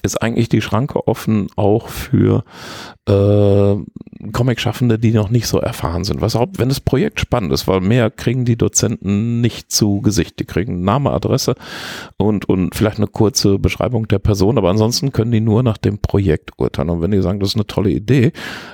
ist 0.03 0.21
eigentlich 0.21 0.49
die 0.49 0.61
Schranke 0.61 1.07
offen 1.07 1.47
auch 1.55 1.87
für 1.87 2.43
äh, 3.07 3.75
Comic-Schaffende, 4.31 4.99
die 4.99 5.11
noch 5.11 5.29
nicht 5.29 5.47
so 5.47 5.59
erfahren 5.59 6.03
sind. 6.03 6.21
Was 6.21 6.35
auch, 6.35 6.47
wenn 6.57 6.69
das 6.69 6.79
Projekt 6.79 7.19
spannend 7.19 7.51
ist, 7.51 7.67
weil 7.67 7.81
mehr 7.81 8.11
kriegen 8.11 8.45
die 8.45 8.55
Dozenten 8.55 9.41
nicht 9.41 9.71
zu 9.71 10.01
Gesicht. 10.01 10.39
Die 10.39 10.45
kriegen 10.45 10.83
Name, 10.83 11.11
Adresse 11.11 11.55
und, 12.17 12.47
und 12.47 12.75
vielleicht 12.75 12.97
eine 12.97 13.07
kurze 13.07 13.57
Beschreibung 13.57 14.07
der 14.07 14.19
Person, 14.19 14.57
aber 14.57 14.69
ansonsten 14.69 15.11
können 15.11 15.31
die 15.31 15.41
nur 15.41 15.63
nach 15.63 15.77
dem 15.77 15.97
Projekt 15.97 16.51
urteilen. 16.57 16.89
Und 16.89 17.01
wenn 17.01 17.11
die 17.11 17.21
sagen, 17.21 17.39
das 17.39 17.49
ist 17.49 17.55
eine 17.55 17.65
tolle 17.67 17.89
Idee 17.89 18.33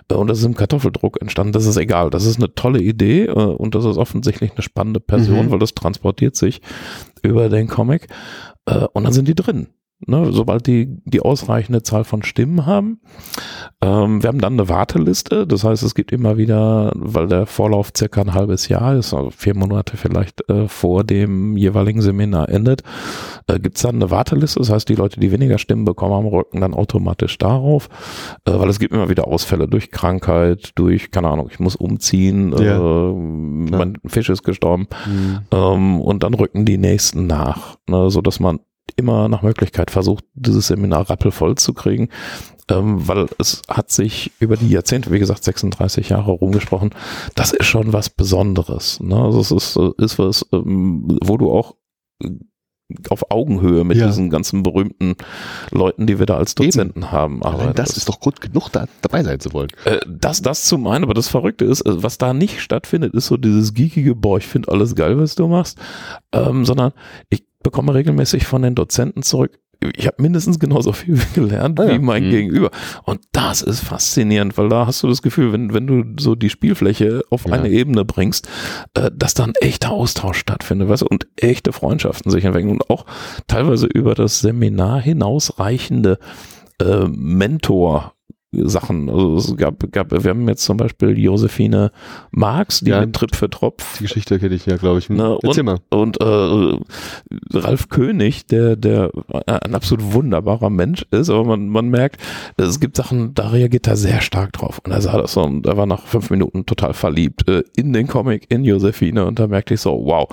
äh, 0.10 0.14
und 0.14 0.28
das 0.28 0.40
ist 0.40 0.46
im 0.46 0.56
Kartoffeldruck 0.56 1.22
entstanden, 1.22 1.54
das 1.54 1.66
ist 1.66 1.78
egal. 1.78 2.10
Das 2.10 2.26
ist 2.26 2.38
eine 2.38 2.54
tolle 2.54 2.82
Idee 2.82 3.26
äh, 3.26 3.32
und 3.32 3.76
das 3.76 3.86
ist 3.86 3.98
offensichtlich 3.98 4.52
eine 4.52 4.62
spannende 4.62 5.00
Person, 5.00 5.46
Mhm. 5.48 5.52
weil 5.52 5.60
das 5.60 5.74
transportiert 5.74 6.36
sich 6.36 6.62
über 7.24 7.48
den 7.50 7.68
Comic 7.68 8.08
äh, 8.66 8.86
und 8.94 9.04
dann 9.06 9.14
sind 9.14 9.28
die 9.28 9.36
drin. 9.36 9.68
Ne, 10.06 10.28
sobald 10.32 10.68
die 10.68 10.96
die 11.06 11.22
ausreichende 11.22 11.82
Zahl 11.82 12.04
von 12.04 12.22
Stimmen 12.22 12.68
haben. 12.68 13.00
Ähm, 13.82 14.22
wir 14.22 14.28
haben 14.28 14.40
dann 14.40 14.54
eine 14.54 14.70
Warteliste, 14.70 15.48
das 15.48 15.64
heißt, 15.64 15.82
es 15.82 15.96
gibt 15.96 16.12
immer 16.12 16.38
wieder, 16.38 16.92
weil 16.96 17.28
der 17.28 17.48
Vorlauf 17.48 17.92
circa 17.98 18.22
ein 18.22 18.36
halbes 18.36 18.68
Jahr 18.70 18.96
ist, 18.96 19.16
also 19.16 19.32
vier 19.32 19.56
Monate 19.56 19.98
vielleicht 19.98 20.48
äh, 20.52 20.68
vor 20.68 21.04
dem 21.04 21.58
jeweiligen 21.58 22.02
Seminar 22.02 22.48
endet, 22.50 22.84
äh, 23.48 23.60
gibt 23.60 23.78
es 23.78 23.82
dann 23.84 23.96
eine 23.96 24.12
Warteliste, 24.12 24.60
das 24.60 24.70
heißt, 24.70 24.88
die 24.88 24.94
Leute, 24.94 25.20
die 25.20 25.32
weniger 25.32 25.58
Stimmen 25.58 25.84
bekommen 25.84 26.14
haben, 26.14 26.28
rücken 26.28 26.62
dann 26.62 26.76
automatisch 26.76 27.36
darauf, 27.40 27.90
äh, 28.46 28.52
weil 28.54 28.70
es 28.70 28.78
gibt 28.78 28.94
immer 28.94 29.10
wieder 29.10 29.28
Ausfälle 29.28 29.68
durch 29.68 29.90
Krankheit, 29.90 30.74
durch, 30.76 31.10
keine 31.10 31.30
Ahnung, 31.30 31.48
ich 31.52 31.60
muss 31.60 31.76
umziehen, 31.76 32.54
Ja. 32.56 33.10
äh, 33.10 33.14
mein 33.14 33.98
Fisch 34.06 34.30
ist 34.30 34.44
gestorben, 34.44 34.88
Mhm. 35.08 35.40
ähm, 35.52 36.02
und 36.02 36.22
dann 36.22 36.36
rücken 36.36 36.66
die 36.66 36.78
nächsten 36.78 37.26
nach, 37.26 37.78
ne, 37.90 38.12
so 38.12 38.22
dass 38.22 38.40
man 38.40 38.60
immer 38.96 39.28
nach 39.30 39.42
Möglichkeit 39.42 39.92
versucht, 39.92 40.24
dieses 40.34 40.68
Seminar 40.68 41.10
rappelvoll 41.10 41.56
zu 41.56 41.74
kriegen, 41.74 42.10
ähm, 42.70 43.08
weil 43.08 43.28
es 43.40 43.62
hat 43.70 43.92
sich 43.92 44.32
über 44.40 44.58
die 44.58 44.70
Jahrzehnte, 44.70 45.12
wie 45.12 45.20
gesagt, 45.20 45.44
36 45.44 46.10
Jahre 46.10 46.32
rumgesprochen, 46.32 46.92
das 47.36 47.54
ist 47.54 47.66
schon 47.66 47.94
was 47.94 48.10
Besonderes. 48.10 49.00
Ne? 49.00 49.16
Also 49.22 49.40
es 49.42 49.52
ist, 49.52 49.76
äh, 49.78 49.92
ist 50.04 50.20
was, 50.20 50.46
ähm, 50.54 51.18
wo 51.24 51.38
du 51.38 51.52
auch 51.52 51.76
auf 53.10 53.32
Augenhöhe 53.32 53.84
mit 53.84 53.98
Ja. 53.98 54.08
diesen 54.08 54.30
ganzen 54.30 54.64
berühmten 54.64 55.16
Leuten, 55.72 56.08
die 56.08 56.20
wir 56.20 56.26
da 56.26 56.38
als 56.38 56.56
Dozenten 56.56 57.12
haben. 57.12 57.44
Allein 57.44 57.60
arbeiten. 57.60 57.76
das 57.76 57.98
ist 57.98 58.08
doch 58.08 58.22
Grund 58.22 58.40
genug, 58.40 58.70
da 58.70 58.88
dabei 59.02 59.24
sein 59.24 59.42
zu 59.42 59.52
wollen. 59.52 59.68
Äh, 59.84 60.00
das, 60.08 60.42
das 60.42 60.64
zum 60.66 60.88
einen, 60.88 61.04
aber 61.04 61.14
das 61.14 61.28
Verrückte 61.28 61.66
ist, 61.66 61.82
äh, 61.82 62.02
was 62.02 62.18
da 62.18 62.34
nicht 62.34 62.62
stattfindet, 62.62 63.14
ist 63.14 63.28
so 63.28 63.36
dieses 63.36 63.74
geekige, 63.74 64.16
boah, 64.16 64.38
ich 64.38 64.48
finde 64.48 64.72
alles 64.72 64.96
geil, 64.96 65.18
was 65.20 65.36
du 65.36 65.48
machst, 65.48 65.78
ähm, 66.32 66.64
sondern 66.64 66.94
ich 67.30 67.46
bekomme 67.64 67.94
regelmäßig 67.94 68.46
von 68.46 68.62
den 68.62 68.76
Dozenten 68.76 69.24
zurück, 69.24 69.60
ich 69.96 70.08
habe 70.08 70.20
mindestens 70.22 70.58
genauso 70.58 70.92
viel 70.92 71.20
gelernt 71.36 71.80
Ah 71.80 71.86
ja. 71.86 71.94
wie 71.94 72.00
mein 72.00 72.26
Mhm. 72.26 72.30
Gegenüber. 72.32 72.72
Und 73.04 73.20
das 73.32 73.62
ist 73.62 73.82
faszinierend, 73.82 74.58
weil 74.58 74.70
da 74.70 74.88
hast 74.88 75.04
du 75.04 75.08
das 75.08 75.22
Gefühl, 75.22 75.54
wenn, 75.54 75.72
wenn 75.72 75.86
du 75.86 76.04
so 76.20 76.34
die 76.34 76.50
Spielfläche 76.50 77.22
auf 77.30 77.46
Ja. 77.46 77.54
eine 77.54 77.70
Ebene 77.70 78.04
bringst, 78.04 78.48
äh, 78.96 79.12
dass 79.16 79.36
dann 79.36 79.54
echter 79.62 79.92
Austausch 79.92 80.40
stattfindet, 80.40 80.90
weißt 80.90 81.04
du, 81.04 81.08
und 81.08 81.28
echte 81.36 81.74
Freundschaften 81.74 82.32
sich 82.32 82.44
entwickeln 82.46 82.72
und 82.72 82.90
auch 82.90 83.06
teilweise 83.46 83.86
über 83.86 84.16
das 84.16 84.40
Seminar 84.40 85.00
hinausreichende 85.00 86.18
äh, 86.82 87.06
Mentor 87.08 88.14
Sachen. 88.54 89.10
Also 89.10 89.36
es 89.36 89.58
gab, 89.58 89.92
gab, 89.92 90.12
wir 90.12 90.30
haben 90.30 90.48
jetzt 90.48 90.64
zum 90.64 90.78
Beispiel 90.78 91.18
Josephine 91.18 91.92
Marx, 92.32 92.80
die 92.80 92.92
Ja. 92.92 93.02
mit 93.02 93.14
Trip 93.14 93.36
für 93.36 93.50
Tropf 93.50 93.98
Die 93.98 94.04
Geschichte 94.04 94.40
kenne 94.40 94.56
ich 94.56 94.66
ja, 94.66 94.78
glaube 94.78 95.00
ich. 95.00 95.10
Hm. 95.10 95.20
Erzähl 95.44 95.64
mal. 95.64 95.80
und 95.90 96.20
äh, 96.22 96.78
Ralf 97.54 97.90
König, 97.90 98.48
der, 98.48 98.76
der 98.78 99.12
ein 99.46 99.76
absolut 99.76 100.14
wunderbarer 100.14 100.70
Mensch 100.70 101.06
ist, 101.12 101.30
aber 101.30 101.44
man, 101.44 101.68
man 101.68 101.90
merkt, 101.90 102.22
es 102.56 102.80
gibt 102.80 102.96
Sachen, 102.96 103.34
da 103.34 103.50
reagiert 103.50 103.86
er 103.88 103.98
sehr 103.98 104.22
stark 104.22 104.54
drauf. 104.54 104.80
Und 104.84 104.92
er 104.92 105.02
sah 105.02 105.18
das 105.18 105.34
so 105.34 105.42
und 105.44 105.66
er 105.66 105.76
war 105.76 105.86
nach 105.86 106.06
fünf 106.06 106.30
Minuten 106.30 106.66
total 106.66 106.94
verliebt 106.94 107.48
äh, 107.50 107.64
in 107.76 107.92
den 107.92 108.08
Comic, 108.08 108.46
in 108.50 108.64
Josephine 108.64 109.26
und 109.26 109.40
da 109.40 109.48
merkte 109.48 109.74
ich 109.74 109.82
so, 109.82 109.92
wow, 110.06 110.28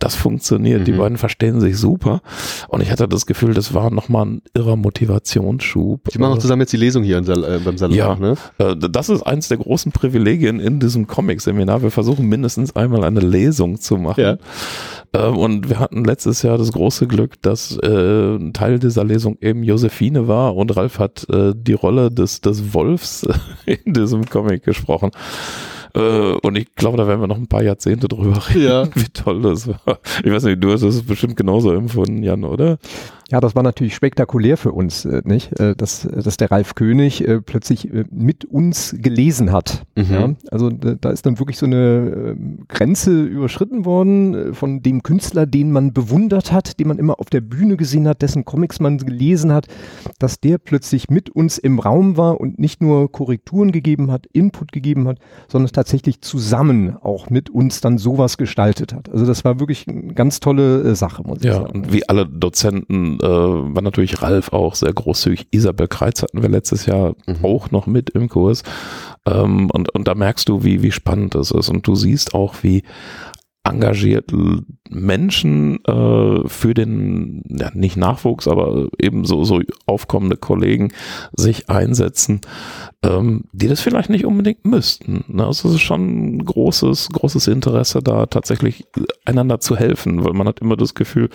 das 0.00 0.16
funktioniert, 0.16 0.86
die 0.88 0.92
Mhm. 0.92 0.98
beiden 0.98 1.18
verstehen 1.18 1.60
sich 1.60 1.76
super. 1.78 2.20
Und 2.68 2.80
ich 2.82 2.90
hatte 2.90 3.06
das 3.06 3.26
Gefühl, 3.26 3.54
das 3.54 3.72
war 3.74 3.90
nochmal 3.90 4.26
ein 4.26 4.42
irrer 4.54 4.74
Motivationsschub. 4.76 6.08
Die 6.10 6.18
machen 6.18 6.32
auch 6.32 6.38
zusammen 6.38 6.62
jetzt 6.62 6.72
die 6.72 6.76
Lesung 6.78 7.02
hier 7.04 7.18
im 7.18 7.24
Sal 7.24 7.44
äh, 7.44 7.58
beim 7.64 7.78
Salon. 7.78 7.96
Ja. 7.96 8.16
Ne? 8.16 8.34
Äh, 8.58 8.74
Das 8.76 9.08
ist 9.08 9.22
eins 9.22 9.48
der 9.48 9.58
großen 9.58 9.92
Privilegien 9.92 10.58
in 10.58 10.80
diesem 10.80 11.06
Comic-Seminar. 11.06 11.82
Wir 11.82 11.90
versuchen 11.90 12.26
mindestens 12.28 12.74
einmal 12.74 13.04
eine 13.04 13.20
Lesung 13.20 13.78
zu 13.80 13.96
machen. 13.96 14.20
Ja. 14.20 14.36
Ähm, 15.12 15.36
Und 15.36 15.68
wir 15.68 15.78
hatten 15.78 16.04
letztes 16.04 16.42
Jahr 16.42 16.58
das 16.58 16.72
große 16.72 17.06
Glück, 17.06 17.40
dass 17.42 17.76
äh, 17.82 18.36
ein 18.36 18.52
Teil 18.52 18.78
dieser 18.78 19.04
Lesung 19.04 19.36
eben 19.40 19.62
Josephine 19.62 20.28
war 20.28 20.56
und 20.56 20.74
Ralf 20.76 20.98
hat 20.98 21.26
äh, 21.30 21.52
die 21.54 21.74
Rolle 21.74 22.10
des, 22.10 22.40
des 22.40 22.72
Wolfs 22.74 23.26
in 23.66 23.92
diesem 23.92 24.24
Comic 24.28 24.62
gesprochen. 24.64 25.10
Äh, 25.94 26.32
Und 26.42 26.56
ich 26.56 26.74
glaube, 26.74 26.96
da 26.96 27.06
werden 27.06 27.20
wir 27.20 27.26
noch 27.26 27.36
ein 27.36 27.46
paar 27.48 27.62
Jahrzehnte 27.62 28.08
drüber 28.08 28.42
reden, 28.48 28.62
Ja. 28.62 28.84
wie 28.94 29.08
toll 29.12 29.42
das 29.42 29.68
war. 29.68 29.98
Ich 30.24 30.30
weiß 30.30 30.44
nicht, 30.44 30.62
du 30.62 30.72
hast 30.72 30.82
es 30.82 31.02
bestimmt 31.02 31.36
genauso 31.36 31.72
empfunden, 31.72 32.22
Jan, 32.22 32.44
oder? 32.44 32.78
Ja, 33.30 33.40
das 33.40 33.54
war 33.54 33.62
natürlich 33.62 33.94
spektakulär 33.94 34.56
für 34.56 34.72
uns, 34.72 35.04
äh, 35.04 35.22
nicht? 35.24 35.58
Äh, 35.60 35.76
dass, 35.76 36.02
dass 36.02 36.36
der 36.36 36.50
Ralf 36.50 36.74
König 36.74 37.26
äh, 37.26 37.40
plötzlich 37.40 37.92
äh, 37.92 38.04
mit 38.10 38.44
uns 38.44 38.94
gelesen 38.98 39.52
hat. 39.52 39.84
Mhm. 39.96 40.04
Ja? 40.12 40.34
Also 40.50 40.70
da, 40.70 41.10
ist 41.10 41.26
dann 41.26 41.38
wirklich 41.38 41.58
so 41.58 41.66
eine 41.66 42.36
äh, 42.36 42.64
Grenze 42.68 43.22
überschritten 43.22 43.84
worden 43.84 44.34
äh, 44.34 44.52
von 44.52 44.82
dem 44.82 45.02
Künstler, 45.02 45.46
den 45.46 45.70
man 45.70 45.92
bewundert 45.92 46.50
hat, 46.50 46.80
den 46.80 46.88
man 46.88 46.98
immer 46.98 47.20
auf 47.20 47.30
der 47.30 47.40
Bühne 47.40 47.76
gesehen 47.76 48.08
hat, 48.08 48.22
dessen 48.22 48.44
Comics 48.44 48.80
man 48.80 48.98
gelesen 48.98 49.52
hat, 49.52 49.66
dass 50.18 50.40
der 50.40 50.58
plötzlich 50.58 51.08
mit 51.08 51.30
uns 51.30 51.58
im 51.58 51.78
Raum 51.78 52.16
war 52.16 52.40
und 52.40 52.58
nicht 52.58 52.82
nur 52.82 53.12
Korrekturen 53.12 53.70
gegeben 53.70 54.10
hat, 54.10 54.26
Input 54.32 54.72
gegeben 54.72 55.06
hat, 55.06 55.18
sondern 55.48 55.70
tatsächlich 55.70 56.20
zusammen 56.20 56.96
auch 56.96 57.30
mit 57.30 57.48
uns 57.50 57.80
dann 57.80 57.98
sowas 57.98 58.38
gestaltet 58.38 58.92
hat. 58.92 59.08
Also 59.08 59.24
das 59.24 59.44
war 59.44 59.60
wirklich 59.60 59.86
eine 59.86 60.14
ganz 60.14 60.40
tolle 60.40 60.82
äh, 60.82 60.94
Sache, 60.96 61.22
muss 61.22 61.38
ich 61.38 61.44
Ja, 61.44 61.54
sagen. 61.54 61.70
und 61.72 61.92
wie 61.92 62.08
alle 62.08 62.26
Dozenten 62.26 63.19
äh, 63.22 63.26
war 63.26 63.82
natürlich 63.82 64.22
Ralf 64.22 64.52
auch 64.52 64.74
sehr 64.74 64.92
großzügig. 64.92 65.48
Isabel 65.50 65.88
Kreitz 65.88 66.22
hatten 66.22 66.42
wir 66.42 66.48
letztes 66.48 66.86
Jahr 66.86 67.14
Mhm. 67.26 67.44
auch 67.44 67.70
noch 67.70 67.86
mit 67.86 68.10
im 68.10 68.28
Kurs. 68.28 68.62
Ähm, 69.26 69.70
und, 69.70 69.90
und 69.94 70.08
da 70.08 70.14
merkst 70.14 70.48
du, 70.48 70.64
wie, 70.64 70.82
wie 70.82 70.92
spannend 70.92 71.34
das 71.34 71.50
ist. 71.50 71.68
Und 71.68 71.86
du 71.86 71.94
siehst 71.94 72.34
auch, 72.34 72.54
wie 72.62 72.82
engagiert 73.62 74.32
Menschen 74.88 75.84
äh, 75.84 76.48
für 76.48 76.74
den, 76.74 77.42
ja, 77.48 77.70
nicht 77.74 77.96
Nachwuchs, 77.96 78.48
aber 78.48 78.88
eben 78.98 79.24
so, 79.24 79.44
so 79.44 79.60
aufkommende 79.86 80.36
Kollegen 80.36 80.92
sich 81.36 81.68
einsetzen, 81.68 82.40
ähm, 83.04 83.44
die 83.52 83.68
das 83.68 83.80
vielleicht 83.80 84.08
nicht 84.08 84.24
unbedingt 84.24 84.64
müssten. 84.64 85.24
Ne? 85.28 85.46
Also 85.46 85.68
es 85.68 85.74
ist 85.74 85.82
schon 85.82 86.38
ein 86.38 86.44
großes, 86.44 87.10
großes 87.10 87.48
Interesse 87.48 88.02
da 88.02 88.26
tatsächlich 88.26 88.84
äh, 88.96 89.02
einander 89.26 89.60
zu 89.60 89.76
helfen, 89.76 90.24
weil 90.24 90.32
man 90.32 90.48
hat 90.48 90.60
immer 90.60 90.76
das 90.76 90.94
Gefühl, 90.94 91.28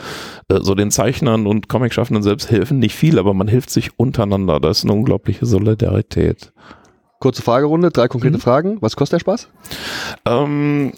äh, 0.50 0.60
so 0.62 0.74
den 0.74 0.90
Zeichnern 0.92 1.46
und 1.46 1.70
Comicschaffenden 1.70 2.24
selbst 2.24 2.50
helfen 2.50 2.80
nicht 2.80 2.96
viel, 2.96 3.20
aber 3.20 3.36
man 3.36 3.48
hilft 3.48 3.70
sich 3.70 4.00
untereinander. 4.00 4.60
Da 4.60 4.72
ist 4.72 4.84
eine 4.84 4.94
unglaubliche 4.94 5.46
Solidarität. 5.46 6.52
Kurze 7.20 7.42
Fragerunde, 7.42 7.92
drei 7.92 8.08
konkrete 8.08 8.38
Mhm. 8.38 8.42
Fragen. 8.42 8.78
Was 8.82 8.96
kostet 8.96 9.14
der 9.14 9.20
Spaß? 9.22 9.48
Ähm, 10.26 10.92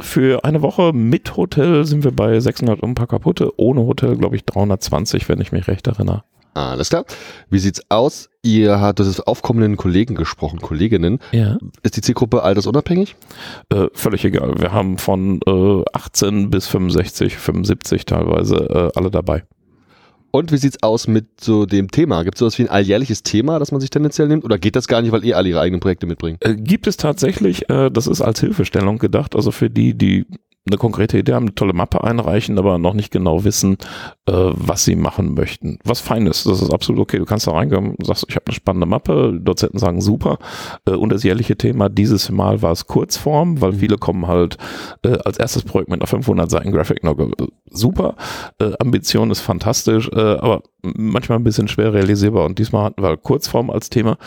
für 0.00 0.44
eine 0.44 0.62
Woche 0.62 0.92
mit 0.92 1.36
Hotel 1.36 1.84
sind 1.84 2.04
wir 2.04 2.12
bei 2.12 2.38
600 2.38 2.80
und 2.80 2.90
ein 2.90 2.94
paar 2.94 3.06
kaputte. 3.06 3.52
Ohne 3.58 3.82
Hotel, 3.82 4.16
glaube 4.16 4.36
ich, 4.36 4.44
320, 4.44 5.28
wenn 5.28 5.40
ich 5.40 5.52
mich 5.52 5.66
recht 5.68 5.86
erinnere. 5.86 6.22
Alles 6.54 6.88
klar. 6.88 7.04
Wie 7.48 7.58
sieht's 7.58 7.82
aus? 7.90 8.28
Ihr 8.42 8.80
habt 8.80 8.98
das 8.98 9.20
aufkommenden 9.20 9.76
Kollegen 9.76 10.14
gesprochen, 10.14 10.60
Kolleginnen. 10.60 11.20
Ja. 11.32 11.58
Ist 11.82 11.96
die 11.96 12.00
Zielgruppe 12.00 12.42
altersunabhängig? 12.42 13.14
Äh, 13.68 13.86
völlig 13.92 14.24
egal. 14.24 14.54
Wir 14.58 14.72
haben 14.72 14.98
von 14.98 15.40
äh, 15.46 15.84
18 15.92 16.50
bis 16.50 16.66
65, 16.66 17.36
75 17.36 18.04
teilweise 18.04 18.56
äh, 18.94 18.98
alle 18.98 19.10
dabei. 19.10 19.44
Und 20.32 20.52
wie 20.52 20.56
sieht's 20.56 20.82
aus 20.82 21.08
mit 21.08 21.40
so 21.40 21.66
dem 21.66 21.90
Thema? 21.90 22.22
Gibt 22.22 22.36
es 22.36 22.40
sowas 22.40 22.58
wie 22.58 22.62
ein 22.62 22.68
alljährliches 22.68 23.22
Thema, 23.22 23.58
das 23.58 23.72
man 23.72 23.80
sich 23.80 23.90
tendenziell 23.90 24.28
nimmt? 24.28 24.44
Oder 24.44 24.58
geht 24.58 24.76
das 24.76 24.86
gar 24.86 25.02
nicht, 25.02 25.12
weil 25.12 25.24
ihr 25.24 25.36
alle 25.36 25.48
ihre 25.48 25.60
eigenen 25.60 25.80
Projekte 25.80 26.06
mitbringen? 26.06 26.38
Äh, 26.40 26.54
gibt 26.54 26.86
es 26.86 26.96
tatsächlich, 26.96 27.68
äh, 27.68 27.90
das 27.90 28.06
ist 28.06 28.20
als 28.20 28.40
Hilfestellung 28.40 28.98
gedacht, 28.98 29.34
also 29.34 29.50
für 29.50 29.70
die, 29.70 29.94
die 29.94 30.26
eine 30.66 30.76
konkrete 30.76 31.18
Idee 31.18 31.32
haben, 31.32 31.46
eine 31.46 31.54
tolle 31.54 31.72
Mappe 31.72 32.04
einreichen, 32.04 32.58
aber 32.58 32.78
noch 32.78 32.94
nicht 32.94 33.10
genau 33.10 33.44
wissen, 33.44 33.78
was 34.32 34.84
sie 34.84 34.96
machen 34.96 35.34
möchten. 35.34 35.78
Was 35.84 36.00
fein 36.00 36.26
ist, 36.26 36.46
das 36.46 36.62
ist 36.62 36.72
absolut 36.72 37.00
okay. 37.00 37.18
Du 37.18 37.24
kannst 37.24 37.46
da 37.46 37.52
reingehen 37.52 37.94
und 37.94 38.06
sagst, 38.06 38.26
ich 38.28 38.36
habe 38.36 38.46
eine 38.46 38.54
spannende 38.54 38.86
Mappe, 38.86 39.38
Dozenten 39.40 39.78
sagen 39.78 40.00
super. 40.00 40.38
Äh, 40.86 40.92
und 40.92 41.10
das 41.10 41.22
jährliche 41.22 41.56
Thema 41.56 41.88
dieses 41.88 42.30
Mal 42.30 42.62
war 42.62 42.72
es 42.72 42.86
Kurzform, 42.86 43.60
weil 43.60 43.74
viele 43.74 43.98
kommen 43.98 44.26
halt 44.26 44.56
äh, 45.02 45.18
als 45.24 45.38
erstes 45.38 45.62
Projekt 45.62 45.90
mit 45.90 46.00
einer 46.00 46.06
500 46.06 46.50
Seiten 46.50 46.72
Graphic 46.72 47.04
Novel. 47.04 47.32
Äh, 47.38 47.46
Super, 47.72 48.16
äh, 48.58 48.72
Ambition 48.80 49.30
ist 49.30 49.40
fantastisch, 49.40 50.08
äh, 50.12 50.18
aber 50.18 50.62
manchmal 50.82 51.38
ein 51.38 51.44
bisschen 51.44 51.68
schwer 51.68 51.94
realisierbar. 51.94 52.44
Und 52.46 52.58
diesmal 52.58 52.84
hatten 52.84 53.00
wir 53.00 53.08
halt 53.08 53.22
Kurzform 53.22 53.70
als 53.70 53.90
Thema, 53.90 54.18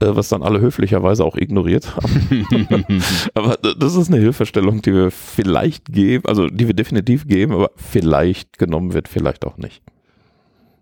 äh, 0.00 0.06
was 0.06 0.28
dann 0.28 0.42
alle 0.42 0.60
höflicherweise 0.60 1.24
auch 1.24 1.36
ignoriert 1.36 1.96
haben. 1.96 2.46
aber 3.34 3.56
das 3.56 3.96
ist 3.96 4.08
eine 4.08 4.20
Hilfestellung, 4.20 4.82
die 4.82 4.94
wir 4.94 5.10
vielleicht 5.10 5.92
geben, 5.92 6.24
also 6.26 6.46
die 6.46 6.68
wir 6.68 6.74
definitiv 6.74 7.26
geben, 7.26 7.52
aber 7.52 7.70
vielleicht 7.74 8.58
genommen 8.58 8.94
wird, 8.94 9.08
vielleicht 9.08 9.44
auch 9.44 9.51
nicht. 9.56 9.82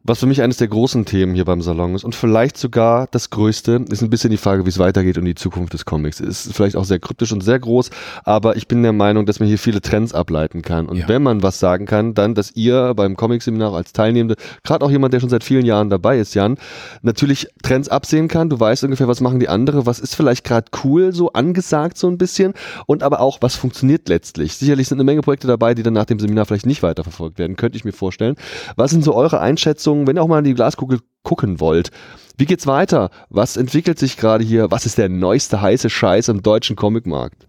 Was 0.03 0.20
für 0.20 0.26
mich 0.26 0.40
eines 0.40 0.57
der 0.57 0.68
großen 0.68 1.05
Themen 1.05 1.34
hier 1.34 1.44
beim 1.44 1.61
Salon 1.61 1.94
ist 1.94 2.05
und 2.05 2.14
vielleicht 2.14 2.57
sogar 2.57 3.07
das 3.11 3.28
größte, 3.28 3.84
ist 3.90 4.01
ein 4.03 4.09
bisschen 4.09 4.30
die 4.30 4.38
Frage, 4.38 4.64
wie 4.64 4.70
es 4.70 4.78
weitergeht 4.78 5.18
und 5.18 5.26
die 5.26 5.34
Zukunft 5.34 5.74
des 5.74 5.84
Comics. 5.84 6.20
Ist 6.20 6.55
vielleicht 6.55 6.74
auch 6.76 6.86
sehr 6.86 6.98
kryptisch 6.98 7.32
und 7.32 7.42
sehr 7.42 7.59
groß, 7.59 7.90
aber 8.24 8.57
ich 8.57 8.66
bin 8.66 8.82
der 8.82 8.94
Meinung, 8.94 9.26
dass 9.26 9.40
man 9.40 9.48
hier 9.48 9.59
viele 9.59 9.82
Trends 9.82 10.14
ableiten 10.14 10.62
kann. 10.62 10.86
Und 10.86 10.96
Ja. 10.96 11.09
wenn 11.09 11.22
man 11.22 11.42
was 11.42 11.59
sagen 11.61 11.84
kann, 11.84 12.14
dann, 12.14 12.34
dass 12.34 12.53
ihr 12.53 12.94
beim 12.94 13.14
Comic-Seminar 13.14 13.74
als 13.74 13.92
Teilnehmende, 13.92 14.36
gerade 14.64 14.86
auch 14.86 14.90
jemand, 14.90 15.12
der 15.12 15.20
schon 15.20 15.28
seit 15.28 15.44
vielen 15.44 15.66
Jahren 15.66 15.90
dabei 15.90 16.18
ist, 16.18 16.34
Jan, 16.34 16.57
natürlich 17.03 17.48
Trends 17.62 17.90
absehen 17.90 18.28
kann. 18.28 18.48
Du 18.48 18.59
weißt 18.59 18.82
ungefähr, 18.84 19.07
was 19.07 19.20
machen 19.20 19.38
die 19.38 19.51
andere, 19.51 19.84
was 19.84 19.98
ist 19.98 20.14
vielleicht 20.14 20.44
gerade 20.44 20.70
cool, 20.82 21.12
so 21.12 21.34
angesagt 21.34 21.98
so 21.98 22.09
ein 22.09 22.16
bisschen 22.16 22.55
und 22.86 23.03
aber 23.03 23.20
auch, 23.20 23.36
was 23.42 23.55
funktioniert 23.55 24.09
letztlich. 24.09 24.55
Sicherlich 24.57 24.88
sind 24.88 24.96
eine 24.96 25.05
Menge 25.05 25.20
Projekte 25.20 25.46
dabei, 25.46 25.74
die 25.74 25.82
dann 25.82 25.92
nach 25.92 26.07
dem 26.07 26.18
Seminar 26.18 26.46
vielleicht 26.46 26.64
nicht 26.66 26.82
weiterverfolgt 26.82 27.38
werden, 27.38 27.57
könnte 27.57 27.76
ich 27.76 27.84
mir 27.84 27.92
vorstellen. 27.92 28.36
Was 28.76 28.92
sind 28.92 29.05
so 29.05 29.14
eure 29.14 29.40
Einschätzungen, 29.40 29.89
wenn 30.07 30.16
ihr 30.16 30.22
auch 30.22 30.28
mal 30.28 30.38
in 30.38 30.45
die 30.45 30.55
Glaskugel 30.55 31.01
gucken 31.22 31.61
wollt? 31.61 31.91
Wie 32.36 32.47
geht's 32.47 32.66
weiter? 32.66 33.11
Was 33.28 33.57
entwickelt 33.57 33.99
sich 33.99 34.16
gerade 34.16 34.45
hier? 34.45 34.70
Was 34.70 34.86
ist 34.86 34.99
der 34.99 35.09
neueste 35.09 35.61
heiße 35.61 35.91
Scheiß 35.91 36.28
im 36.28 36.43
deutschen 36.43 36.76
Comicmarkt? 36.76 37.47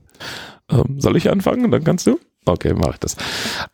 Ähm, 0.70 1.00
soll 1.00 1.16
ich 1.18 1.30
anfangen? 1.30 1.72
Dann 1.72 1.84
kannst 1.84 2.08
du? 2.08 2.20
Okay, 2.44 2.74
mache 2.74 2.92
ich 2.94 3.00
das. 3.00 3.18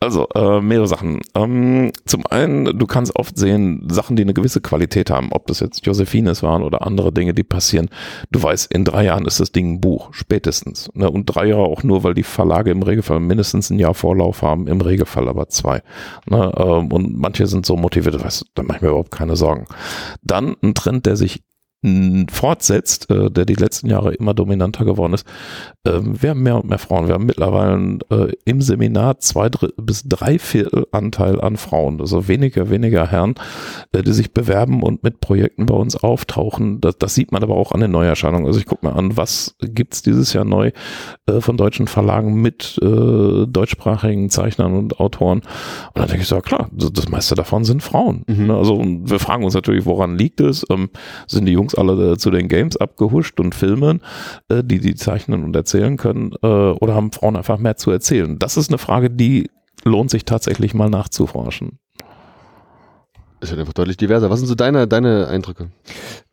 Also, 0.02 0.28
äh, 0.36 0.60
mehrere 0.60 0.88
Sachen. 0.88 1.22
Ähm, 1.36 1.94
zum 2.06 2.28
einen, 2.28 2.78
du 2.78 2.86
kannst 2.86 3.16
oft 3.16 3.38
sehen, 3.38 3.88
Sachen, 3.90 4.18
die 4.18 4.24
eine 4.24 4.34
gewisse 4.34 4.60
Qualität 4.60 5.10
haben, 5.10 5.30
ob 5.32 5.48
das 5.48 5.62
jetzt 5.62 5.86
Josephines 5.86 6.44
waren 6.44 6.64
oder 6.64 6.86
andere 6.86 7.14
Dinge, 7.14 7.34
die 7.34 7.46
passieren. 7.46 7.90
Du 8.30 8.44
weißt, 8.44 8.74
in 8.74 8.84
drei 8.84 9.06
Jahren 9.06 9.26
ist 9.26 9.40
das 9.40 9.54
Ding 9.54 9.76
ein 9.76 9.82
Buch, 9.82 10.10
spätestens. 10.12 10.90
Ne? 10.96 11.10
Und 11.10 11.28
drei 11.28 11.46
Jahre 11.46 11.64
auch 11.64 11.84
nur, 11.84 12.04
weil 12.04 12.14
die 12.14 12.24
Verlage 12.24 12.72
im 12.72 12.84
Regelfall 12.84 13.22
mindestens 13.22 13.70
ein 13.70 13.80
Jahr 13.80 13.94
Vorlauf 13.94 14.42
haben, 14.42 14.68
im 14.68 14.82
Regelfall 14.82 15.30
aber 15.30 15.48
zwei. 15.48 15.82
Ne? 16.26 16.52
Ähm, 16.58 16.92
und 16.92 17.18
manche 17.18 17.48
sind 17.48 17.66
so 17.66 17.78
motiviert, 17.78 18.22
weißt 18.22 18.48
da 18.54 18.64
mache 18.64 18.78
ich 18.78 18.82
mir 18.82 18.90
überhaupt 18.90 19.12
keine 19.12 19.38
Sorgen. 19.38 19.66
Dann 20.24 20.58
ein 20.62 20.74
Trend, 20.74 21.06
der 21.06 21.16
sich 21.16 21.42
fortsetzt, 22.32 23.10
äh, 23.12 23.30
der 23.30 23.46
die 23.46 23.54
letzten 23.54 23.88
Jahre 23.88 24.14
immer 24.16 24.34
dominanter 24.34 24.84
geworden 24.84 25.14
ist. 25.14 25.28
Ähm, 25.86 26.22
wir 26.22 26.32
haben 26.32 26.42
mehr 26.42 26.56
und 26.56 26.68
mehr 26.68 26.80
Frauen. 26.80 27.08
Wir 27.08 27.14
haben 27.14 27.28
mittlerweile 27.28 28.00
äh, 28.10 28.34
im 28.46 28.62
Seminar 28.62 29.20
zwei 29.20 29.50
Dr 29.50 29.70
bis 29.78 30.04
drei 30.04 30.40
Viertel 30.40 30.88
Anteil 30.92 31.40
an 31.40 31.56
Frauen, 31.56 32.02
also 32.02 32.28
weniger, 32.28 32.72
weniger 32.72 33.12
Herren, 33.12 33.36
äh, 33.92 34.02
die 34.02 34.14
sich 34.14 34.34
bewerben 34.34 34.82
und 34.82 35.04
mit 35.04 35.20
Projekten 35.20 35.68
bei 35.68 35.76
uns 35.76 35.96
auftauchen. 35.96 36.82
Das, 36.82 36.98
das 36.98 37.14
sieht 37.14 37.32
man 37.32 37.44
aber 37.44 37.56
auch 37.56 37.72
an 37.72 37.80
den 37.80 37.92
Neuerscheinungen. 37.92 38.48
Also 38.48 38.60
ich 38.60 38.66
gucke 38.66 38.86
mir 38.86 38.96
an, 38.96 39.16
was 39.16 39.56
gibt's 39.60 40.02
dieses 40.02 40.34
Jahr 40.34 40.46
neu 40.46 40.72
äh, 41.28 41.42
von 41.42 41.58
deutschen 41.58 41.88
Verlagen 41.88 42.42
mit 42.42 42.80
äh, 42.82 43.46
deutschsprachigen 43.46 44.32
Zeichnern 44.32 44.74
und 44.74 45.00
Autoren. 45.00 45.40
Und 45.40 45.98
dann 45.98 46.08
denke 46.08 46.24
ich 46.24 46.28
so, 46.28 46.40
klar, 46.42 46.70
das, 46.72 46.92
das 46.92 47.08
meiste 47.08 47.36
davon 47.36 47.66
sind 47.66 47.84
Frauen. 47.84 48.24
Mhm. 48.28 48.48
Ne? 48.48 48.58
Also 48.58 48.84
wir 48.84 49.20
fragen 49.20 49.44
uns 49.44 49.54
natürlich, 49.54 49.86
woran 49.86 50.18
liegt 50.18 50.42
es? 50.42 50.66
Ähm, 50.72 50.90
sind 51.28 51.46
die 51.46 51.54
Jungs 51.68 51.76
alle 51.76 52.14
äh, 52.14 52.18
zu 52.18 52.32
den 52.32 52.48
Games 52.48 52.78
abgehuscht 52.78 53.40
und 53.40 53.56
filmen, 53.56 54.02
äh, 54.50 54.64
die 54.64 54.80
die 54.80 54.96
zeichnen 54.96 55.44
und 55.44 55.56
erzählen 55.56 55.98
können, 55.98 56.34
äh, 56.42 56.48
oder 56.48 56.96
haben 56.96 57.12
Frauen 57.12 57.36
einfach 57.36 57.58
mehr 57.58 57.78
zu 57.78 57.92
erzählen? 57.92 58.40
Das 58.40 58.58
ist 58.58 58.70
eine 58.70 58.78
Frage, 58.78 59.10
die 59.10 59.50
lohnt 59.84 60.10
sich 60.10 60.26
tatsächlich 60.26 60.74
mal 60.74 60.90
nachzuforschen. 60.90 61.80
Es 63.40 63.52
wird 63.52 63.60
einfach 63.60 63.74
deutlich 63.74 63.98
diverser. 63.98 64.32
Was 64.32 64.40
sind 64.40 64.48
so 64.48 64.56
deine, 64.56 64.88
deine 64.88 65.28
Eindrücke? 65.28 65.68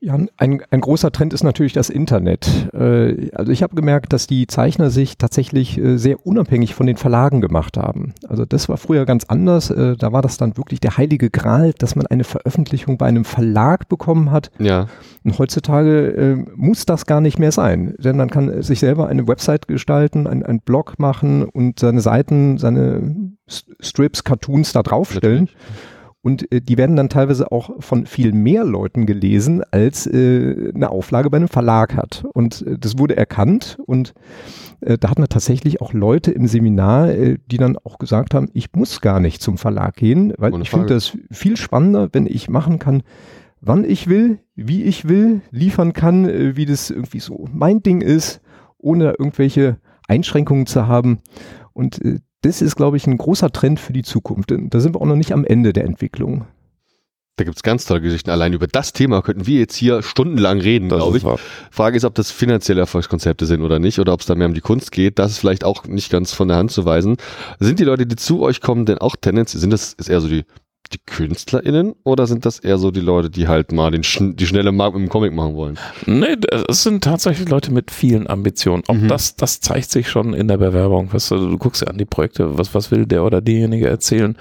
Ja, 0.01 0.19
ein, 0.39 0.63
ein 0.71 0.81
großer 0.81 1.13
Trend 1.13 1.35
ist 1.35 1.45
natürlich 1.45 1.75
das 1.75 1.91
Internet. 1.91 2.49
Äh, 2.73 3.31
also 3.35 3.53
ich 3.53 3.63
habe 3.63 3.75
gemerkt, 3.75 4.15
dass 4.15 4.27
die 4.27 4.47
Zeichner 4.47 4.89
sich 4.89 5.19
tatsächlich 5.19 5.77
äh, 5.79 5.99
sehr 5.99 6.27
unabhängig 6.27 6.75
von 6.75 6.87
den 6.87 6.97
Verlagen 6.97 7.43
gemacht 7.43 7.77
haben. 7.77 8.15
Also 8.27 8.47
das 8.47 8.71
war 8.71 8.79
früher 8.79 9.05
ganz 9.05 9.25
anders. 9.25 9.71
Äh, 9.71 9.97
da 9.99 10.13
war 10.13 10.23
das 10.23 10.39
dann 10.39 10.57
wirklich 10.57 10.81
der 10.81 10.97
heilige 10.97 11.29
Gral, 11.29 11.75
dass 11.79 11.95
man 11.95 12.07
eine 12.07 12.25
Veröffentlichung 12.25 12.97
bei 12.97 13.07
einem 13.07 13.27
Verlag 13.27 13.89
bekommen 13.89 14.31
hat. 14.31 14.51
Ja. 14.59 14.89
Und 15.25 15.39
heutzutage 15.39 16.45
muss 16.55 16.85
das 16.85 17.07
gar 17.07 17.23
nicht 17.23 17.39
mehr 17.39 17.51
sein, 17.51 17.95
denn 17.99 18.19
man 18.19 18.29
kann 18.29 18.63
sich 18.63 18.81
selber 18.81 19.09
eine 19.09 19.27
Website 19.27 19.69
gestalten, 19.69 20.27
ein, 20.27 20.45
ein 20.45 20.61
Blog 20.61 20.99
machen 20.99 21.45
und 21.45 21.81
seine 21.81 22.03
Seiten, 22.03 22.59
seine 22.59 23.33
Strips, 23.81 24.25
Cartoons 24.25 24.73
da 24.73 24.83
draufstellen. 24.83 25.49
Und 26.25 26.51
äh, 26.51 26.63
die 26.63 26.79
werden 26.79 26.97
dann 26.97 27.11
teilweise 27.11 27.53
auch 27.53 27.71
von 27.81 28.07
viel 28.07 28.33
mehr 28.33 28.65
Leuten 28.65 29.05
gelesen, 29.05 29.63
als 29.71 30.07
äh, 30.07 30.73
eine 30.75 30.89
Auflage 30.89 31.29
bei 31.29 31.37
einem 31.37 31.49
Verlag 31.49 31.95
hat. 31.95 32.25
Und 32.33 32.67
äh, 32.67 32.79
das 32.79 32.99
wurde 32.99 33.15
erkannt 33.15 33.77
und 33.85 34.15
äh, 34.81 34.97
da 34.97 35.11
hatten 35.11 35.23
wir 35.23 35.29
tatsächlich 35.29 35.83
auch 35.83 35.93
Leute 35.93 36.31
im 36.31 36.47
Seminar, 36.47 37.11
äh, 37.11 37.37
die 37.51 37.59
dann 37.59 37.77
auch 37.77 37.99
gesagt 37.99 38.33
haben, 38.33 38.49
ich 38.55 38.73
muss 38.75 39.03
gar 39.03 39.21
nicht 39.21 39.43
zum 39.43 39.59
Verlag 39.59 39.97
gehen, 39.97 40.33
weil 40.39 40.55
Ohne 40.55 40.63
ich 40.63 40.71
finde 40.71 40.87
das 40.87 41.15
viel 41.31 41.59
spannender, 41.59 42.09
wenn 42.13 42.25
ich 42.25 42.49
machen 42.49 42.79
kann, 42.79 43.03
wann 43.61 43.85
ich 43.85 44.09
will, 44.09 44.39
wie 44.55 44.83
ich 44.83 45.07
will, 45.07 45.43
liefern 45.51 45.93
kann, 45.93 46.25
äh, 46.25 46.57
wie 46.57 46.65
das 46.65 46.89
irgendwie 46.89 47.21
so 47.21 47.47
mein 47.53 47.83
Ding 47.83 48.01
ist, 48.01 48.41
ohne 48.79 49.11
irgendwelche 49.19 49.77
Einschränkungen 50.09 50.65
zu 50.65 50.87
haben. 50.87 51.19
Und 51.75 52.03
äh, 52.03 52.21
das 52.45 52.63
ist, 52.63 52.77
glaube 52.77 52.97
ich, 52.97 53.07
ein 53.07 53.17
großer 53.17 53.51
Trend 53.51 53.81
für 53.81 53.93
die 53.93 54.03
Zukunft. 54.03 54.53
Da 54.53 54.81
sind 54.81 54.95
wir 54.95 55.01
auch 55.01 55.07
noch 55.07 55.17
nicht 55.17 55.33
am 55.33 55.45
Ende 55.45 55.73
der 55.73 55.85
Entwicklung. 55.85 56.47
Da 57.37 57.43
gibt's 57.43 57.65
ganz 57.65 57.85
tolle 57.85 58.01
Geschichten. 58.01 58.31
Allein 58.31 58.53
über 58.53 58.69
das 58.69 58.93
Thema 58.93 59.21
könnten 59.21 59.47
wir 59.47 59.59
jetzt 59.59 59.75
hier 59.75 60.03
stundenlang 60.03 60.61
reden, 60.61 60.89
glaube 60.89 61.17
ich. 61.17 61.25
wahr. 61.25 61.41
Frage 61.73 61.97
ist, 61.97 62.05
ob 62.05 62.15
das 62.15 62.31
finanzielle 62.31 62.81
Erfolgskonzepte 62.81 63.47
sind 63.47 63.63
oder 63.63 63.81
nicht, 63.81 63.99
oder 63.99 64.13
ob 64.13 64.21
es 64.21 64.27
da 64.27 64.37
mehr 64.37 64.47
um 64.47 64.55
die 64.55 64.61
Kunst 64.61 64.93
geht. 64.93 65.19
Das 65.19 65.33
ist 65.33 65.39
vielleicht 65.39 65.65
auch 65.65 65.85
nicht 65.87 66.13
ganz 66.13 66.33
von 66.33 66.47
der 66.47 66.59
Hand 66.59 66.71
zu 66.71 66.85
weisen. 66.85 67.17
Sind 67.59 67.81
die 67.81 67.85
Leute, 67.85 68.07
die 68.07 68.15
zu 68.15 68.41
euch 68.41 68.61
kommen, 68.61 68.87
denn 68.87 68.99
auch 68.99 69.17
tendenziell, 69.17 69.61
sind 69.61 69.73
das 69.73 69.95
ist 69.95 70.09
eher 70.09 70.21
so 70.21 70.29
die, 70.29 70.45
die 70.93 70.99
KünstlerInnen 71.07 71.95
oder 72.05 72.27
sind 72.27 72.45
das 72.47 72.59
eher 72.59 72.79
so 72.79 72.91
die 72.91 73.01
Leute, 73.01 73.31
die 73.31 73.49
halt 73.49 73.73
mal 73.73 73.91
den, 73.91 74.03
die 74.37 74.47
schnelle 74.47 74.73
Markt 74.73 74.97
mit 74.97 75.07
dem 75.07 75.11
Comic 75.11 75.33
machen 75.33 75.55
wollen? 75.57 75.79
Nee, 76.07 76.37
es 76.69 76.83
sind 76.83 77.03
tatsächlich 77.05 77.49
Leute 77.49 77.73
mit 77.73 77.91
vielen 77.91 78.29
Ambitionen. 78.29 78.83
Auch 78.89 78.95
Mhm. 78.95 79.09
das, 79.09 79.37
das 79.37 79.61
zeigt 79.61 79.91
sich 79.91 80.09
schon 80.09 80.35
in 80.35 80.49
der 80.49 80.59
Bewerbung. 80.59 81.13
Weißt 81.13 81.31
du, 81.33 81.37
du 81.51 81.59
guckst 81.59 81.83
ja 81.83 81.89
an 81.89 81.99
die 81.99 82.05
Projekte, 82.05 82.59
was, 82.59 82.75
was 82.75 82.91
will 82.91 83.07
der 83.07 83.25
oder 83.25 83.41
diejenige 83.41 83.89
erzählen? 83.89 84.37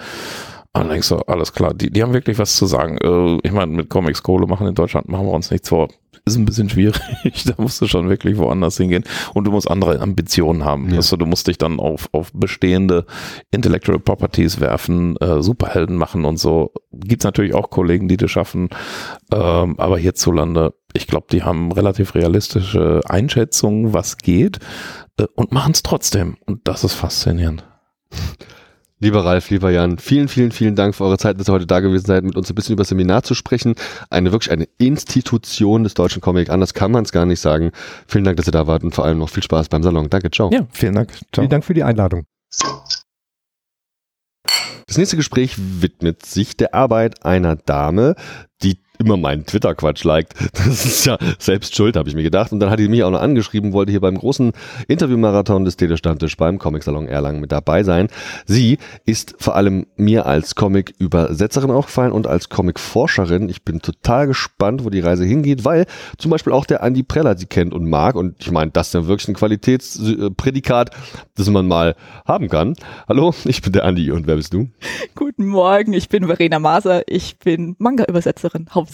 Und 0.76 0.82
dann 0.82 0.90
denkst 0.90 1.10
du, 1.10 1.18
alles 1.28 1.54
klar, 1.54 1.74
die, 1.74 1.92
die 1.92 2.02
haben 2.02 2.14
wirklich 2.14 2.40
was 2.40 2.56
zu 2.56 2.66
sagen. 2.66 2.98
Äh, 2.98 3.40
Ich 3.48 3.52
meine, 3.52 3.72
mit 3.72 3.90
Comics 3.90 4.24
Kohle 4.24 4.48
machen 4.48 4.68
in 4.68 4.76
Deutschland 4.76 5.08
machen 5.08 5.28
wir 5.28 5.34
uns 5.34 5.52
nichts 5.52 5.70
vor. 5.70 5.88
Ist 6.26 6.38
ein 6.38 6.46
bisschen 6.46 6.70
schwierig. 6.70 7.02
Da 7.46 7.56
musst 7.58 7.82
du 7.82 7.88
schon 7.88 8.08
wirklich 8.10 8.38
woanders 8.38 8.78
hingehen. 8.78 9.04
Und 9.34 9.46
du 9.46 9.52
musst 9.52 9.70
andere 9.70 10.00
Ambitionen 10.00 10.64
haben. 10.64 10.94
Ja. 10.94 11.02
Du, 11.02 11.18
du 11.18 11.26
musst 11.26 11.48
dich 11.48 11.58
dann 11.58 11.80
auf, 11.80 12.08
auf 12.14 12.32
bestehende 12.34 13.06
Intellectual 13.52 14.00
Properties 14.00 14.62
werfen, 14.62 15.18
äh, 15.18 15.42
Superhelden 15.42 15.98
machen 15.98 16.24
und 16.24 16.38
so. 16.38 16.72
Gibt's 16.92 17.26
natürlich 17.26 17.54
auch 17.54 17.70
Kollegen, 17.70 18.08
die 18.08 18.18
das 18.18 18.32
schaffen. 18.32 18.70
Ähm, 19.34 19.78
aber 19.78 19.98
hierzulande, 19.98 20.74
ich 20.94 21.08
glaube, 21.08 21.28
die 21.32 21.44
haben 21.44 21.72
relativ 21.74 22.16
realistische 22.16 23.02
Einschätzungen, 23.06 23.94
was 23.94 24.18
geht 24.18 24.60
äh, 25.18 25.26
und 25.36 25.52
machen 25.52 25.74
es 25.74 25.84
trotzdem. 25.84 26.38
Und 26.46 26.68
das 26.68 26.86
ist 26.86 26.94
faszinierend. 26.94 27.66
Lieber 29.04 29.26
Ralf, 29.26 29.50
lieber 29.50 29.70
Jan, 29.70 29.98
vielen, 29.98 30.30
vielen, 30.30 30.54
vielen 30.54 30.78
Dank 30.78 30.96
für 30.96 31.04
eure 31.04 31.18
Zeit, 31.18 31.38
dass 31.38 31.50
ihr 31.50 31.52
heute 31.52 31.68
da 31.68 31.82
gewesen 31.82 32.06
seid, 32.06 32.24
mit 32.24 32.38
uns 32.38 32.50
ein 32.50 32.56
bisschen 32.56 32.72
über 32.72 32.84
das 32.84 32.88
Seminar 32.88 33.22
zu 33.22 33.34
sprechen. 33.34 33.76
Eine 34.10 34.32
wirklich 34.32 34.50
eine 34.50 34.66
Institution 34.78 35.84
des 35.84 35.94
deutschen 35.94 36.22
Comic. 36.22 36.50
Anders 36.50 36.74
kann 36.74 36.92
man 36.92 37.04
es 37.04 37.12
gar 37.12 37.26
nicht 37.26 37.42
sagen. 37.42 37.72
Vielen 38.08 38.24
Dank, 38.24 38.38
dass 38.38 38.48
ihr 38.48 38.54
da 38.54 38.66
wart 38.66 38.82
und 38.82 38.96
vor 38.96 39.04
allem 39.04 39.18
noch 39.18 39.28
viel 39.28 39.44
Spaß 39.44 39.68
beim 39.68 39.84
Salon. 39.84 40.10
Danke, 40.10 40.32
ciao. 40.32 40.50
Ja, 40.54 40.66
vielen 40.72 40.96
Dank. 40.96 41.12
Ciao. 41.12 41.26
Vielen 41.34 41.50
Dank 41.50 41.66
für 41.66 41.74
die 41.74 41.84
Einladung. 41.84 42.24
Das 44.88 44.98
nächste 44.98 45.18
Gespräch 45.18 45.56
widmet 45.58 46.26
sich 46.26 46.56
der 46.56 46.74
Arbeit 46.74 47.26
einer 47.26 47.58
Dame, 47.58 48.16
die 48.62 48.78
immer 49.04 49.18
meinen 49.18 49.46
Twitter-Quatsch 49.46 50.04
liked. 50.04 50.34
Das 50.64 50.86
ist 50.86 51.06
ja 51.06 51.18
selbst 51.40 51.76
schuld, 51.76 51.96
habe 51.98 52.08
ich 52.08 52.16
mir 52.16 52.24
gedacht. 52.24 52.52
Und 52.52 52.60
dann 52.60 52.70
hat 52.70 52.80
die 52.80 52.88
mich 52.88 53.04
auch 53.04 53.12
noch 53.12 53.22
angeschrieben, 53.22 53.74
wollte 53.74 53.92
hier 53.92 54.00
beim 54.00 54.18
großen 54.18 54.54
Interviewmarathon 54.88 55.66
des 55.66 55.76
Telestammtisch 55.78 56.38
beim 56.38 56.58
Comic-Salon 56.58 57.08
Erlangen 57.08 57.42
mit 57.42 57.52
dabei 57.52 57.84
sein. 57.84 58.08
Sie 58.46 58.78
ist 59.06 59.36
vor 59.40 59.56
allem 59.56 59.86
mir 59.98 60.26
als 60.26 60.56
Comic-Übersetzerin 60.56 61.70
aufgefallen 61.70 62.12
und 62.12 62.28
als 62.28 62.50
Comic-Forscherin. 62.50 63.50
Ich 63.50 63.64
bin 63.64 63.82
total 63.82 64.28
gespannt, 64.28 64.86
wo 64.86 64.90
die 64.90 65.02
Reise 65.02 65.26
hingeht, 65.26 65.66
weil 65.66 65.86
zum 66.18 66.32
Beispiel 66.32 66.54
auch 66.54 66.66
der 66.66 66.82
Andi 66.82 67.04
Preller 67.04 67.38
sie 67.38 67.46
kennt 67.46 67.74
und 67.74 67.90
mag. 67.90 68.16
Und 68.16 68.36
ich 68.40 68.52
meine, 68.52 68.72
das 68.72 68.88
ist 68.88 68.94
ja 68.94 69.08
wirklich 69.08 69.28
ein 69.28 69.36
Qualitätsprädikat, 69.36 70.92
das 71.36 71.50
man 71.50 71.68
mal 71.68 71.96
haben 72.26 72.48
kann. 72.48 72.76
Hallo, 73.08 73.34
ich 73.44 73.62
bin 73.62 73.74
der 73.74 73.84
Andi 73.84 74.12
und 74.12 74.28
wer 74.28 74.38
bist 74.38 74.54
du? 74.54 74.70
Guten 75.16 75.48
Morgen, 75.48 75.94
ich 75.94 76.10
bin 76.10 76.26
Verena 76.28 76.60
Maser, 76.60 77.04
ich 77.08 77.38
bin 77.38 77.76
Manga-Übersetzerin 77.80 78.68
hauptsächlich. 78.72 78.93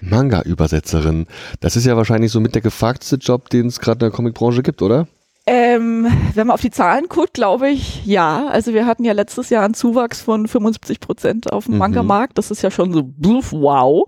Manga-Übersetzerin. 0.00 1.26
Das 1.60 1.76
ist 1.76 1.86
ja 1.86 1.96
wahrscheinlich 1.96 2.32
so 2.32 2.40
mit 2.40 2.54
der 2.54 2.62
gefragteste 2.62 3.16
Job, 3.16 3.50
den 3.50 3.66
es 3.66 3.80
gerade 3.80 4.04
in 4.06 4.10
der 4.10 4.16
Comicbranche 4.16 4.62
gibt, 4.62 4.82
oder? 4.82 5.06
Ähm, 5.46 6.06
wenn 6.34 6.46
man 6.46 6.54
auf 6.54 6.60
die 6.60 6.70
Zahlen 6.70 7.06
guckt, 7.08 7.34
glaube 7.34 7.70
ich, 7.70 8.04
ja. 8.06 8.46
Also 8.48 8.72
wir 8.74 8.86
hatten 8.86 9.04
ja 9.04 9.12
letztes 9.12 9.50
Jahr 9.50 9.64
einen 9.64 9.74
Zuwachs 9.74 10.20
von 10.20 10.46
75 10.46 11.00
Prozent 11.00 11.52
auf 11.52 11.64
dem 11.64 11.74
Mhm. 11.74 11.78
Manga-Markt. 11.78 12.38
Das 12.38 12.50
ist 12.50 12.62
ja 12.62 12.70
schon 12.70 12.92
so 12.92 13.02
bluff, 13.02 13.52
wow. 13.52 14.04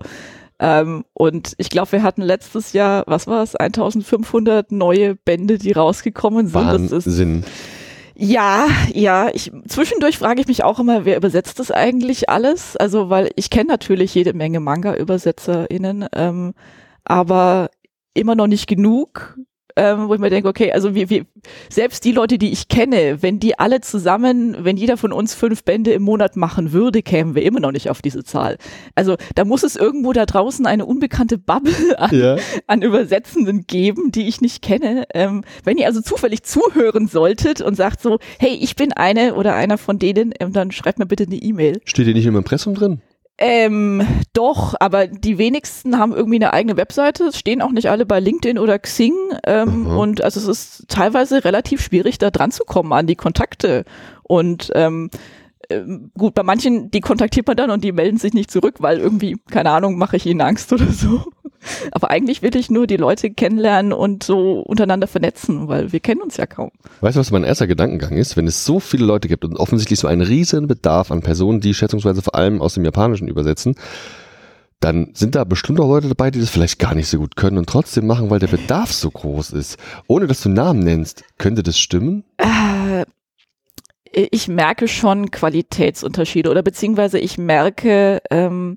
Ähm, 0.61 1.05
und 1.15 1.55
ich 1.57 1.71
glaube, 1.71 1.91
wir 1.93 2.03
hatten 2.05 2.23
letztes 2.23 2.73
Jahr, 2.73 3.03
was 3.07 3.27
war 3.27 3.43
es, 3.43 3.57
1500 3.57 4.71
neue 4.71 5.17
Bände, 5.17 5.59
die 5.59 5.73
rausgekommen 5.73 6.47
sind. 6.47 6.55
Das 6.69 6.81
ist 6.83 7.07
Wahnsinn. 7.07 7.45
Ja, 8.15 8.69
ja, 8.93 9.31
ich 9.33 9.51
zwischendurch 9.69 10.19
frage 10.19 10.41
ich 10.41 10.47
mich 10.47 10.65
auch 10.65 10.79
immer, 10.79 11.05
wer 11.05 11.17
übersetzt 11.17 11.59
das 11.59 11.71
eigentlich 11.71 12.29
alles? 12.29 12.77
Also, 12.77 13.11
weil 13.11 13.31
ich 13.37 13.51
kenne 13.51 13.69
natürlich 13.69 14.15
jede 14.15 14.35
Menge 14.35 14.61
Manga-ÜbersetzerInnen, 14.61 16.07
ähm, 16.15 16.55
aber 17.05 17.71
immer 18.15 18.35
noch 18.35 18.47
nicht 18.47 18.67
genug, 18.67 19.39
ähm, 19.77 20.09
wo 20.09 20.15
ich 20.15 20.21
mir 20.21 20.31
denke, 20.31 20.49
okay, 20.49 20.73
also 20.73 20.95
wir, 20.95 21.11
wir, 21.11 21.25
selbst 21.69 22.05
die 22.05 22.13
Leute, 22.13 22.39
die 22.39 22.53
ich 22.53 22.69
kenne, 22.69 23.23
wenn 23.23 23.39
die 23.39 23.59
alle 23.59 23.81
zusammen, 23.81 24.57
wenn 24.61 24.77
jeder 24.77 24.97
von 24.97 25.13
uns 25.13 25.35
fünf 25.35 25.65
Bände 25.65 25.93
im 25.93 26.03
Monat 26.03 26.37
machen 26.37 26.73
würde, 26.73 27.03
kämen 27.03 27.35
wir 27.35 27.43
immer 27.43 27.61
noch 27.61 27.73
nicht 27.73 27.91
auf 27.91 28.03
diese 28.03 28.25
Zahl. 28.25 28.59
Also 28.95 29.17
da 29.35 29.45
muss 29.45 29.63
es 29.63 29.77
irgendwo 29.77 30.13
da 30.13 30.27
draußen 30.27 30.67
eine 30.67 30.87
unbekannte 30.87 31.39
Bubble 31.39 31.73
an, 31.99 32.11
Ja. 32.15 32.37
an 32.67 32.83
Übersetzenden 32.83 33.67
geben, 33.67 34.13
die 34.13 34.29
ich 34.29 34.41
nicht 34.41 34.63
kenne. 34.63 35.05
Ähm, 35.15 35.45
wenn 35.65 35.79
ihr 35.79 35.87
also 35.87 36.01
zufällig 36.01 36.43
zuhören 36.43 37.07
solltet 37.09 37.61
und 37.61 37.75
sagt 37.77 38.01
so, 38.03 38.19
hey, 38.39 38.55
ich 38.55 38.77
bin 38.77 38.93
eine 38.93 39.35
oder 39.35 39.55
einer 39.55 39.79
von 39.79 39.99
denen, 39.99 40.33
ähm, 40.41 40.53
dann 40.53 40.71
schreibt 40.71 40.99
mir 40.99 41.07
bitte 41.07 41.25
eine 41.25 41.37
E-Mail. 41.37 41.81
Steht 41.85 42.05
hier 42.07 42.15
nicht 42.15 42.27
im 42.27 42.37
Impressum 42.37 42.75
drin? 42.75 43.01
Ähm, 43.39 44.07
doch, 44.35 44.75
aber 44.79 45.07
die 45.07 45.39
wenigsten 45.39 45.99
haben 45.99 46.13
irgendwie 46.13 46.37
eine 46.37 46.53
eigene 46.53 46.77
Webseite, 46.77 47.33
stehen 47.33 47.63
auch 47.63 47.73
nicht 47.73 47.89
alle 47.89 48.07
bei 48.07 48.21
LinkedIn 48.21 48.59
oder 48.59 48.79
Xing 48.79 49.15
ähm, 49.47 49.87
Aha. 49.87 49.97
und 49.97 50.23
also 50.23 50.39
es 50.39 50.47
ist 50.47 50.89
teilweise 50.89 51.45
relativ 51.45 51.83
schwierig, 51.83 52.19
da 52.19 52.31
dran 52.31 52.53
zu 52.53 52.65
kommen 52.65 52.93
an 52.93 53.07
die 53.07 53.17
Kontakte 53.17 53.85
und 54.23 54.71
ähm, 54.75 55.11
ähm, 55.71 56.11
gut, 56.17 56.35
bei 56.35 56.43
manchen, 56.43 56.91
die 56.91 57.01
kontaktiert 57.01 57.47
man 57.47 57.57
dann 57.57 57.71
und 57.71 57.83
die 57.83 57.93
melden 57.93 58.19
sich 58.19 58.35
nicht 58.35 58.51
zurück, 58.51 58.77
weil 58.79 58.99
irgendwie, 58.99 59.37
keine 59.51 59.71
Ahnung, 59.71 59.97
mache 59.97 60.17
ich 60.17 60.27
ihnen 60.27 60.41
Angst 60.41 60.73
oder 60.73 60.87
so. 60.87 61.25
Aber 61.93 62.11
eigentlich 62.11 62.43
will 62.43 62.57
ich 62.57 62.71
nur 62.71 62.87
die 62.87 62.97
Leute 62.97 63.31
kennenlernen 63.31 63.93
und 63.93 64.23
so 64.23 64.61
untereinander 64.61 65.07
vernetzen, 65.07 65.69
weil 65.69 65.93
wir 65.93 66.01
kennen 66.01 66.23
uns 66.23 66.37
ja 66.37 66.47
kaum. 66.47 66.71
Weißt 67.01 67.17
du, 67.17 67.21
was 67.21 67.31
mein 67.31 67.45
erster 67.45 67.67
Gedankengang 67.67 68.17
ist? 68.17 68.37
Wenn 68.37 68.47
es 68.47 68.65
so 68.65 68.81
viele 68.81 69.05
Leute 69.05 69.29
gibt 69.29 69.45
und 69.45 69.57
offensichtlich 69.57 69.99
so 69.99 70.09
einen 70.09 70.23
riesen 70.23 70.67
Bedarf 70.67 71.11
an 71.11 71.23
Personen, 71.23 71.61
die 71.61 71.75
schätzungsweise 71.75 72.23
vor 72.23 72.35
allem 72.35 72.61
aus 72.61 72.75
dem 72.75 72.85
Japanischen 72.85 73.29
übersetzen, 73.29 73.77
dann 74.81 75.11
sind 75.15 75.37
da 75.37 75.45
bestimmt 75.45 75.81
auch 75.81 75.89
Leute 75.89 76.09
dabei, 76.09 76.31
die 76.31 76.41
das 76.41 76.51
vielleicht 76.51 76.79
gar 76.79 76.95
nicht 76.95 77.09
so 77.09 77.19
gut 77.19 77.37
können 77.37 77.59
und 77.59 77.69
trotzdem 77.69 78.07
machen, 78.07 78.31
weil 78.31 78.41
der 78.41 78.49
Bedarf 78.49 78.93
so 78.93 79.11
groß 79.11 79.53
ist. 79.53 79.79
Ohne 80.09 80.27
dass 80.27 80.43
du 80.43 80.49
Namen 80.49 80.81
nennst, 80.81 81.25
könnte 81.39 81.63
das 81.63 81.79
stimmen? 81.79 82.25
Äh, 82.39 83.05
ich 84.13 84.49
merke 84.49 84.89
schon 84.89 85.31
Qualitätsunterschiede 85.31 86.51
oder 86.51 86.63
beziehungsweise 86.63 87.19
ich 87.19 87.39
merke, 87.39 88.21
ähm, 88.31 88.77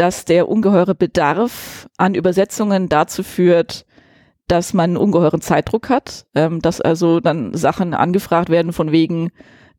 dass 0.00 0.24
der 0.24 0.48
ungeheure 0.48 0.94
Bedarf 0.94 1.86
an 1.98 2.14
Übersetzungen 2.14 2.88
dazu 2.88 3.22
führt, 3.22 3.84
dass 4.48 4.72
man 4.72 4.92
einen 4.92 4.96
ungeheuren 4.96 5.42
Zeitdruck 5.42 5.90
hat, 5.90 6.24
ähm, 6.34 6.62
dass 6.62 6.80
also 6.80 7.20
dann 7.20 7.52
Sachen 7.52 7.92
angefragt 7.92 8.48
werden 8.48 8.72
von 8.72 8.92
wegen, 8.92 9.28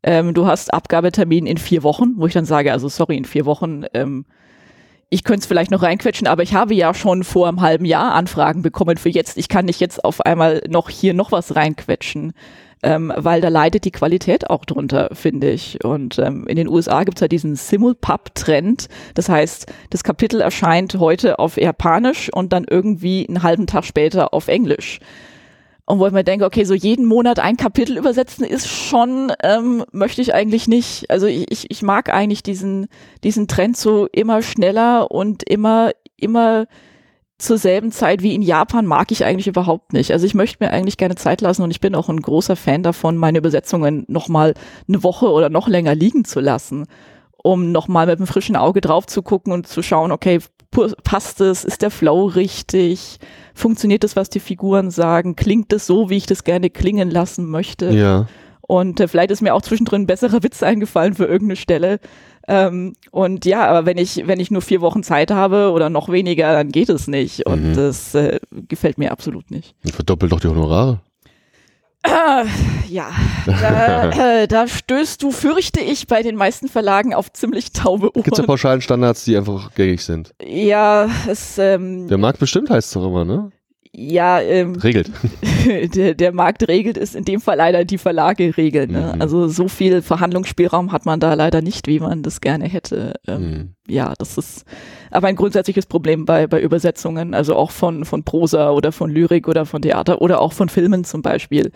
ähm, 0.03 0.36
du 0.36 0.45
hast 0.45 0.76
Abgabetermin 0.76 1.47
in 1.47 1.57
vier 1.57 1.82
Wochen, 1.82 2.13
wo 2.17 2.28
ich 2.28 2.34
dann 2.34 2.45
sage, 2.45 2.72
also 2.72 2.88
sorry, 2.88 3.17
in 3.17 3.26
vier 3.26 3.47
Wochen, 3.47 3.84
ähm, 3.95 4.26
ich 5.09 5.24
könnte 5.24 5.39
es 5.39 5.47
vielleicht 5.47 5.72
noch 5.72 5.82
reinquetschen, 5.82 6.28
aber 6.28 6.43
ich 6.43 6.53
habe 6.53 6.76
ja 6.76 6.93
schon 6.93 7.24
vor 7.24 7.47
einem 7.47 7.61
halben 7.61 7.86
Jahr 7.86 8.13
Anfragen 8.13 8.61
bekommen 8.61 8.97
für 8.97 9.09
jetzt. 9.09 9.39
Ich 9.39 9.49
kann 9.49 9.65
nicht 9.65 9.80
jetzt 9.80 10.05
auf 10.05 10.22
einmal 10.22 10.61
noch 10.69 10.91
hier 10.91 11.15
noch 11.15 11.32
was 11.32 11.55
reinquetschen 11.55 12.34
ähm, 12.84 13.13
weil 13.15 13.41
da 13.41 13.49
leidet 13.49 13.86
die 13.86 13.91
Qualität 13.91 14.49
auch 14.49 14.65
drunter, 14.65 15.09
finde 15.13 15.51
ich. 15.51 15.84
Und 15.84 16.17
ähm, 16.17 16.47
in 16.47 16.55
den 16.55 16.67
USA 16.67 17.03
gibt 17.03 17.17
es 17.17 17.21
ja 17.21 17.27
diesen 17.27 17.55
Simulpub-Trend. 17.55 18.88
Das 19.13 19.29
heißt, 19.29 19.71
das 19.91 20.03
Kapitel 20.03 20.41
erscheint 20.41 20.95
heute 20.95 21.38
auf 21.39 21.57
Japanisch 21.57 22.29
und 22.34 22.53
dann 22.53 22.65
irgendwie 22.69 23.27
einen 23.27 23.43
halben 23.43 23.67
Tag 23.67 23.86
später 23.86 24.34
auf 24.34 24.47
Englisch. 24.47 24.99
Und 25.86 25.99
wo 25.99 26.07
ich 26.07 26.13
mir 26.13 26.23
denke, 26.23 26.45
okay, 26.45 26.63
so 26.63 26.73
jeden 26.73 27.05
Monat 27.05 27.39
ein 27.39 27.57
Kapitel 27.57 27.97
übersetzen 27.97 28.45
ist 28.45 28.67
schon, 28.67 29.32
ähm, 29.43 29.84
möchte 29.91 30.21
ich 30.21 30.34
eigentlich 30.34 30.67
nicht. 30.67 31.09
Also 31.11 31.27
ich, 31.27 31.69
ich 31.69 31.82
mag 31.82 32.13
eigentlich 32.13 32.43
diesen, 32.43 32.88
diesen 33.23 33.47
Trend 33.47 33.77
so 33.77 34.07
immer 34.07 34.41
schneller 34.41 35.11
und 35.11 35.43
immer, 35.43 35.91
immer 36.15 36.65
zur 37.41 37.57
selben 37.57 37.91
Zeit 37.91 38.21
wie 38.21 38.35
in 38.35 38.41
Japan 38.41 38.85
mag 38.85 39.11
ich 39.11 39.25
eigentlich 39.25 39.47
überhaupt 39.47 39.93
nicht. 39.93 40.11
Also 40.11 40.25
ich 40.25 40.35
möchte 40.35 40.63
mir 40.63 40.71
eigentlich 40.71 40.97
gerne 40.97 41.15
Zeit 41.15 41.41
lassen 41.41 41.63
und 41.63 41.71
ich 41.71 41.81
bin 41.81 41.95
auch 41.95 42.07
ein 42.07 42.21
großer 42.21 42.55
Fan 42.55 42.83
davon, 42.83 43.17
meine 43.17 43.39
Übersetzungen 43.39 44.05
nochmal 44.07 44.53
eine 44.87 45.03
Woche 45.03 45.29
oder 45.29 45.49
noch 45.49 45.67
länger 45.67 45.95
liegen 45.95 46.23
zu 46.23 46.39
lassen, 46.39 46.85
um 47.43 47.71
nochmal 47.71 48.05
mit 48.05 48.17
einem 48.17 48.27
frischen 48.27 48.55
Auge 48.55 48.79
drauf 48.79 49.07
zu 49.07 49.23
gucken 49.23 49.51
und 49.53 49.67
zu 49.67 49.81
schauen, 49.81 50.11
okay, 50.11 50.39
passt 51.03 51.41
es, 51.41 51.65
ist 51.65 51.81
der 51.81 51.91
Flow 51.91 52.25
richtig, 52.25 53.17
funktioniert 53.53 54.03
das, 54.03 54.15
was 54.15 54.29
die 54.29 54.39
Figuren 54.39 54.91
sagen, 54.91 55.35
klingt 55.35 55.73
es 55.73 55.85
so, 55.85 56.09
wie 56.09 56.17
ich 56.17 56.27
das 56.27 56.43
gerne 56.43 56.69
klingen 56.69 57.09
lassen 57.09 57.49
möchte. 57.49 57.91
Ja. 57.91 58.27
Und 58.61 58.99
äh, 58.99 59.07
vielleicht 59.07 59.31
ist 59.31 59.41
mir 59.41 59.53
auch 59.53 59.63
zwischendrin 59.63 60.03
ein 60.03 60.07
besserer 60.07 60.43
Witz 60.43 60.63
eingefallen 60.63 61.13
für 61.13 61.25
irgendeine 61.25 61.57
Stelle. 61.57 61.99
Ähm, 62.53 62.95
und 63.11 63.45
ja, 63.45 63.65
aber 63.65 63.85
wenn 63.85 63.97
ich, 63.97 64.27
wenn 64.27 64.39
ich 64.41 64.51
nur 64.51 64.61
vier 64.61 64.81
Wochen 64.81 65.03
Zeit 65.03 65.31
habe 65.31 65.71
oder 65.71 65.89
noch 65.89 66.09
weniger, 66.09 66.51
dann 66.51 66.69
geht 66.69 66.89
es 66.89 67.07
nicht. 67.07 67.45
Und 67.45 67.69
Mhm. 67.71 67.75
das 67.75 68.13
äh, 68.13 68.39
gefällt 68.67 68.97
mir 68.97 69.11
absolut 69.11 69.49
nicht. 69.51 69.73
Verdoppelt 69.85 70.31
doch 70.33 70.39
die 70.41 70.47
Honorare. 70.49 70.99
Ah, 72.03 72.45
ja, 72.89 73.11
da, 73.45 74.09
äh, 74.41 74.47
da 74.47 74.67
stößt 74.67 75.21
du, 75.21 75.29
fürchte 75.31 75.79
ich, 75.81 76.07
bei 76.07 76.23
den 76.23 76.35
meisten 76.35 76.67
Verlagen 76.67 77.13
auf 77.13 77.31
ziemlich 77.31 77.71
taube 77.73 78.09
Gibt 78.15 78.27
es 78.33 78.39
Ohren. 78.39 78.47
pauschalen 78.47 78.81
Standards, 78.81 79.23
die 79.23 79.37
einfach 79.37 79.73
gängig 79.75 80.03
sind? 80.03 80.33
Ja, 80.43 81.07
es, 81.27 81.59
ähm, 81.59 82.07
Der 82.07 82.17
Markt 82.17 82.39
bestimmt 82.39 82.71
heißt 82.71 82.87
es 82.87 82.93
doch 82.93 83.05
immer, 83.07 83.23
ne? 83.23 83.51
Ja, 83.93 84.39
ähm, 84.39 84.75
Regelt. 84.75 85.11
der, 85.95 86.13
der 86.13 86.31
Markt 86.31 86.65
regelt 86.69 86.97
es 86.97 87.13
in 87.13 87.25
dem 87.25 87.41
Fall 87.41 87.57
leider 87.57 87.83
die 87.83 87.97
Verlage 87.97 88.55
regeln. 88.55 88.91
Ne? 88.91 89.11
Mhm. 89.15 89.21
Also 89.21 89.49
so 89.49 89.67
viel 89.67 90.01
Verhandlungsspielraum 90.01 90.93
hat 90.93 91.05
man 91.05 91.19
da 91.19 91.33
leider 91.33 91.61
nicht, 91.61 91.87
wie 91.87 91.99
man 91.99 92.23
das 92.23 92.39
gerne 92.39 92.69
hätte. 92.69 93.15
Ähm, 93.27 93.41
Hm. 93.41 93.75
ja, 93.87 94.13
das 94.17 94.37
ist 94.37 94.65
aber 95.09 95.27
ein 95.27 95.35
grundsätzliches 95.35 95.87
Problem 95.87 96.23
bei, 96.25 96.47
bei 96.47 96.61
Übersetzungen, 96.61 97.33
also 97.33 97.55
auch 97.55 97.71
von, 97.71 98.05
von 98.05 98.23
Prosa 98.23 98.71
oder 98.71 98.93
von 98.93 99.11
Lyrik 99.11 99.47
oder 99.49 99.65
von 99.65 99.81
Theater 99.81 100.21
oder 100.21 100.39
auch 100.39 100.53
von 100.53 100.69
Filmen 100.69 101.03
zum 101.03 101.21
Beispiel, 101.21 101.71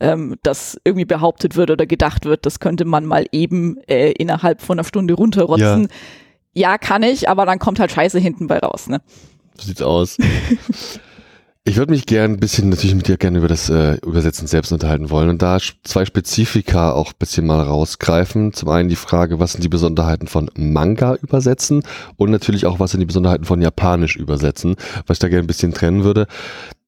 ähm, 0.00 0.36
dass 0.42 0.78
irgendwie 0.84 1.04
behauptet 1.04 1.56
wird 1.56 1.70
oder 1.70 1.84
gedacht 1.86 2.24
wird, 2.24 2.46
das 2.46 2.60
könnte 2.60 2.86
man 2.86 3.04
mal 3.04 3.26
eben 3.32 3.76
äh, 3.88 4.12
innerhalb 4.12 4.62
von 4.62 4.78
einer 4.78 4.84
Stunde 4.84 5.14
runterrotzen. 5.14 5.88
Ja. 6.54 6.78
kann 6.78 7.02
ich, 7.02 7.28
aber 7.28 7.44
dann 7.44 7.58
kommt 7.58 7.78
halt 7.78 7.92
Scheiße 7.92 8.18
hinten 8.18 8.46
bei 8.46 8.58
raus. 8.58 8.88
Ne? 8.88 9.02
So 9.58 9.66
sieht's 9.66 9.82
aus. 9.82 10.16
Ich 11.68 11.76
würde 11.76 11.92
mich 11.92 12.06
gern 12.06 12.32
ein 12.32 12.40
bisschen 12.40 12.70
natürlich 12.70 12.96
mit 12.96 13.08
dir 13.08 13.18
gerne 13.18 13.36
über 13.36 13.46
das 13.46 13.68
äh, 13.68 13.96
Übersetzen 13.96 14.46
selbst 14.46 14.72
unterhalten 14.72 15.10
wollen 15.10 15.28
und 15.28 15.42
da 15.42 15.58
zwei 15.84 16.06
Spezifika 16.06 16.92
auch 16.92 17.08
ein 17.08 17.18
bisschen 17.18 17.46
mal 17.46 17.60
rausgreifen. 17.60 18.54
Zum 18.54 18.70
einen 18.70 18.88
die 18.88 18.96
Frage, 18.96 19.38
was 19.38 19.52
sind 19.52 19.62
die 19.62 19.68
Besonderheiten 19.68 20.28
von 20.28 20.50
Manga 20.56 21.16
übersetzen 21.16 21.82
und 22.16 22.30
natürlich 22.30 22.64
auch, 22.64 22.80
was 22.80 22.92
sind 22.92 23.00
die 23.00 23.06
Besonderheiten 23.06 23.44
von 23.44 23.60
Japanisch 23.60 24.16
übersetzen, 24.16 24.76
was 25.06 25.16
ich 25.16 25.18
da 25.18 25.28
gerne 25.28 25.44
ein 25.44 25.46
bisschen 25.46 25.74
trennen 25.74 26.04
würde. 26.04 26.26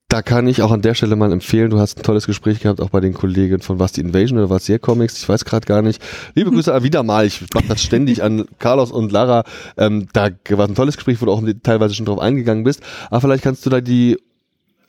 Da 0.08 0.22
kann 0.22 0.48
ich 0.48 0.62
auch 0.62 0.72
an 0.72 0.80
der 0.80 0.94
Stelle 0.94 1.14
mal 1.14 1.30
empfehlen, 1.30 1.68
du 1.68 1.78
hast 1.78 1.98
ein 1.98 2.02
tolles 2.02 2.26
Gespräch 2.26 2.60
gehabt, 2.60 2.80
auch 2.80 2.88
bei 2.88 3.00
den 3.00 3.12
Kollegen 3.12 3.60
von 3.60 3.78
Was 3.78 3.92
die 3.92 4.00
Invasion 4.00 4.38
oder 4.38 4.48
Was 4.48 4.66
ihr 4.66 4.78
Comics, 4.78 5.18
ich 5.18 5.28
weiß 5.28 5.44
gerade 5.44 5.66
gar 5.66 5.82
nicht. 5.82 6.02
Liebe 6.34 6.50
Grüße 6.50 6.82
wieder 6.82 7.02
mal, 7.02 7.26
ich 7.26 7.42
mache 7.52 7.68
das 7.68 7.82
ständig 7.82 8.22
an 8.22 8.46
Carlos 8.58 8.90
und 8.90 9.12
Lara. 9.12 9.44
Ähm, 9.76 10.08
da 10.14 10.30
war 10.48 10.66
ein 10.66 10.74
tolles 10.74 10.96
Gespräch, 10.96 11.20
wo 11.20 11.26
du 11.26 11.32
auch 11.32 11.42
teilweise 11.62 11.94
schon 11.94 12.06
drauf 12.06 12.18
eingegangen 12.18 12.64
bist. 12.64 12.82
Aber 13.10 13.20
vielleicht 13.20 13.44
kannst 13.44 13.66
du 13.66 13.70
da 13.70 13.82
die 13.82 14.16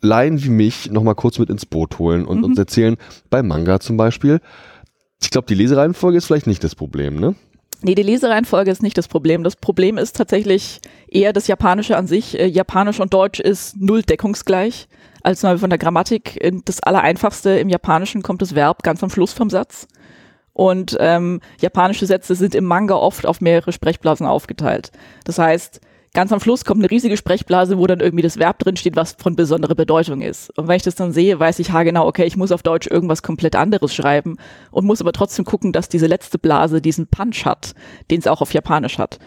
Laien 0.01 0.43
wie 0.43 0.49
mich 0.49 0.91
nochmal 0.91 1.15
kurz 1.15 1.37
mit 1.39 1.49
ins 1.49 1.65
Boot 1.65 1.99
holen 1.99 2.25
und 2.25 2.39
Mhm. 2.39 2.43
uns 2.45 2.57
erzählen, 2.59 2.97
bei 3.29 3.43
Manga 3.43 3.79
zum 3.79 3.97
Beispiel. 3.97 4.39
Ich 5.21 5.29
glaube, 5.29 5.47
die 5.47 5.55
Lesereihenfolge 5.55 6.17
ist 6.17 6.25
vielleicht 6.25 6.47
nicht 6.47 6.63
das 6.63 6.75
Problem, 6.75 7.19
ne? 7.19 7.35
Nee, 7.83 7.95
die 7.95 8.03
Lesereihenfolge 8.03 8.69
ist 8.69 8.83
nicht 8.83 8.97
das 8.97 9.07
Problem. 9.07 9.43
Das 9.43 9.55
Problem 9.55 9.97
ist 9.97 10.15
tatsächlich 10.15 10.81
eher 11.07 11.33
das 11.33 11.47
Japanische 11.47 11.97
an 11.97 12.05
sich. 12.07 12.39
Äh, 12.39 12.45
Japanisch 12.45 12.99
und 12.99 13.13
Deutsch 13.13 13.39
ist 13.39 13.75
null 13.79 14.03
deckungsgleich. 14.03 14.87
Also 15.23 15.47
mal 15.47 15.57
von 15.57 15.69
der 15.69 15.79
Grammatik, 15.79 16.39
das 16.65 16.81
Allereinfachste 16.81 17.51
im 17.59 17.69
Japanischen 17.69 18.21
kommt 18.23 18.41
das 18.41 18.55
Verb 18.55 18.81
ganz 18.83 19.03
am 19.03 19.09
Schluss 19.11 19.33
vom 19.33 19.49
Satz. 19.49 19.87
Und 20.53 20.97
ähm, 20.99 21.41
japanische 21.59 22.05
Sätze 22.05 22.35
sind 22.35 22.55
im 22.55 22.65
Manga 22.65 22.95
oft 22.95 23.25
auf 23.25 23.39
mehrere 23.41 23.71
Sprechblasen 23.71 24.25
aufgeteilt. 24.27 24.91
Das 25.23 25.39
heißt, 25.39 25.79
ganz 26.14 26.32
am 26.32 26.39
Schluss 26.39 26.66
kommt 26.66 26.82
eine 26.82 26.91
riesige 26.91 27.18
Sprechblase, 27.18 27.78
wo 27.78 27.88
dann 27.88 27.99
irgendwie 27.99 28.24
das 28.24 28.38
Verb 28.38 28.59
drin 28.59 28.76
steht, 28.76 28.95
was 28.95 29.14
von 29.14 29.36
besonderer 29.36 29.76
Bedeutung 29.76 30.22
ist. 30.22 30.57
Und 30.57 30.68
wenn 30.68 30.76
ich 30.76 30.84
das 30.84 30.95
dann 30.95 31.14
sehe, 31.14 31.39
weiß 31.39 31.59
ich 31.59 31.72
haargenau, 31.72 32.05
okay, 32.05 32.26
ich 32.26 32.38
muss 32.38 32.51
auf 32.51 32.64
Deutsch 32.64 32.88
irgendwas 32.88 33.24
komplett 33.24 33.55
anderes 33.55 33.93
schreiben 33.93 34.38
und 34.72 34.86
muss 34.86 35.01
aber 35.01 35.14
trotzdem 35.14 35.45
gucken, 35.45 35.72
dass 35.72 35.89
diese 35.89 36.07
letzte 36.07 36.38
Blase 36.38 36.82
diesen 36.82 37.07
Punch 37.07 37.45
hat, 37.45 37.74
den 38.09 38.20
es 38.20 38.28
auch 38.28 38.41
auf 38.41 38.53
Japanisch 38.53 38.97
hat. 38.97 39.20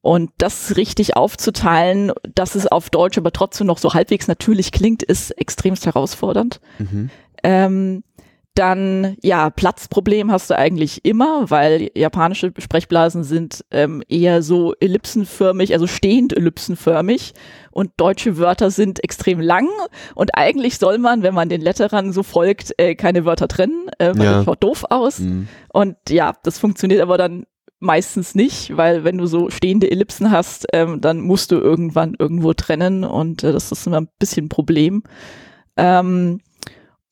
Und 0.00 0.30
das 0.38 0.76
richtig 0.76 1.16
aufzuteilen, 1.16 2.10
dass 2.34 2.56
es 2.56 2.66
auf 2.66 2.90
Deutsch 2.90 3.18
aber 3.18 3.30
trotzdem 3.32 3.68
noch 3.68 3.78
so 3.78 3.94
halbwegs 3.94 4.26
natürlich 4.26 4.72
klingt, 4.72 5.04
ist 5.04 5.30
extremst 5.30 5.86
herausfordernd. 5.86 6.60
Ähm, 7.44 8.02
dann, 8.54 9.16
ja, 9.22 9.48
Platzproblem 9.50 10.30
hast 10.30 10.50
du 10.50 10.56
eigentlich 10.58 11.04
immer, 11.04 11.50
weil 11.50 11.90
japanische 11.94 12.52
Sprechblasen 12.58 13.24
sind 13.24 13.64
ähm, 13.70 14.02
eher 14.08 14.42
so 14.42 14.74
ellipsenförmig, 14.78 15.72
also 15.72 15.86
stehend 15.86 16.36
ellipsenförmig 16.36 17.32
und 17.70 17.92
deutsche 17.96 18.36
Wörter 18.36 18.70
sind 18.70 19.02
extrem 19.02 19.40
lang 19.40 19.68
und 20.14 20.34
eigentlich 20.34 20.78
soll 20.78 20.98
man, 20.98 21.22
wenn 21.22 21.34
man 21.34 21.48
den 21.48 21.62
Letterern 21.62 22.12
so 22.12 22.22
folgt, 22.22 22.74
äh, 22.78 22.94
keine 22.94 23.24
Wörter 23.24 23.48
trennen, 23.48 23.88
äh, 23.98 24.12
weil 24.14 24.24
Ja. 24.24 24.32
das 24.34 24.44
schaut 24.44 24.62
doof 24.62 24.84
aus. 24.90 25.20
Mhm. 25.20 25.48
Und 25.72 25.96
ja, 26.10 26.34
das 26.42 26.58
funktioniert 26.58 27.00
aber 27.00 27.16
dann 27.16 27.46
meistens 27.80 28.34
nicht, 28.34 28.76
weil 28.76 29.02
wenn 29.02 29.18
du 29.18 29.26
so 29.26 29.50
stehende 29.50 29.90
Ellipsen 29.90 30.30
hast, 30.30 30.66
ähm, 30.72 31.00
dann 31.00 31.20
musst 31.20 31.50
du 31.50 31.56
irgendwann 31.56 32.14
irgendwo 32.18 32.52
trennen 32.52 33.02
und 33.04 33.42
äh, 33.44 33.52
das 33.52 33.72
ist 33.72 33.86
immer 33.86 34.02
ein 34.02 34.08
bisschen 34.18 34.46
ein 34.46 34.48
Problem. 34.50 35.02
Ähm, 35.76 36.40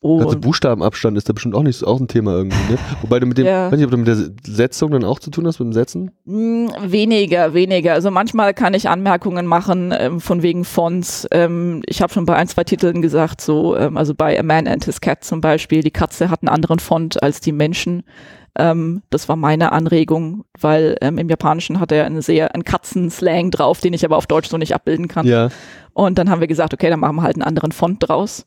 Also 0.03 0.29
und 0.31 0.41
Buchstabenabstand 0.41 1.19
ist 1.19 1.29
da 1.29 1.35
bestimmt 1.35 1.55
auch 1.55 1.63
nicht 1.63 1.85
auch 1.85 2.01
ein 2.01 2.09
Thema 2.09 2.33
irgendwie, 2.33 2.73
ne? 2.73 2.79
Wobei 3.03 3.21
du 3.21 3.27
mit 3.27 3.37
dem, 3.37 3.45
Ja. 3.45 3.71
weiß 3.71 3.77
nicht, 3.77 3.85
ob 3.85 3.91
du 3.91 3.99
mit 3.99 4.07
der 4.09 4.17
Setzung 4.47 4.93
dann 4.93 5.05
auch 5.05 5.19
zu 5.19 5.31
tun 5.31 5.47
hast, 5.47 5.59
mit 5.59 5.67
dem 5.67 5.73
Setzen? 5.75 6.11
mh, 6.25 6.73
weniger, 6.91 7.53
weniger. 7.53 7.93
Also 7.93 8.11
manchmal 8.11 8.55
kann 8.55 8.73
ich 8.73 8.89
Anmerkungen 8.89 9.45
machen 9.45 9.93
ähm, 9.97 10.21
von 10.21 10.43
wegen 10.43 10.65
Fonts. 10.65 11.29
Ähm, 11.33 11.83
ich 11.87 12.01
habe 12.01 12.13
schon 12.13 12.25
bei 12.25 12.35
ein, 12.37 12.49
zwei 12.49 12.65
Titeln 12.65 13.03
gesagt, 13.03 13.43
so, 13.43 13.77
ähm, 13.77 13.99
also 13.99 14.15
bei 14.15 14.39
A 14.41 14.43
Man 14.43 14.67
and 14.67 14.85
His 14.87 15.03
Cat 15.03 15.23
zum 15.23 15.43
Beispiel, 15.43 15.83
die 15.83 15.91
Katze 15.91 16.31
hat 16.31 16.41
einen 16.43 16.49
anderen 16.49 16.79
Font 16.79 17.23
als 17.23 17.41
die 17.41 17.53
Menschen. 17.53 18.03
Ähm, 18.59 19.03
das 19.11 19.29
war 19.29 19.37
meine 19.37 19.71
Anregung, 19.73 20.45
weil 20.59 20.97
ähm, 21.03 21.19
im 21.19 21.29
Japanischen 21.29 21.79
hat 21.79 21.93
er 21.93 22.07
einen 22.07 22.23
sehr 22.23 22.55
einen 22.55 22.65
Katzenslang 22.65 23.51
drauf, 23.51 23.81
den 23.81 23.93
ich 23.93 24.05
aber 24.05 24.17
auf 24.17 24.27
Deutsch 24.27 24.49
so 24.49 24.57
nicht 24.57 24.75
abbilden 24.75 25.09
kann. 25.09 25.27
Ja. 25.27 25.51
Und 25.93 26.19
dann 26.19 26.31
haben 26.31 26.41
wir 26.41 26.49
gesagt, 26.49 26.73
okay, 26.73 26.89
dann 26.89 27.01
machen 27.01 27.17
wir 27.17 27.23
halt 27.23 27.37
einen 27.37 27.43
anderen 27.43 27.73
Font 27.73 28.09
draus. 28.09 28.47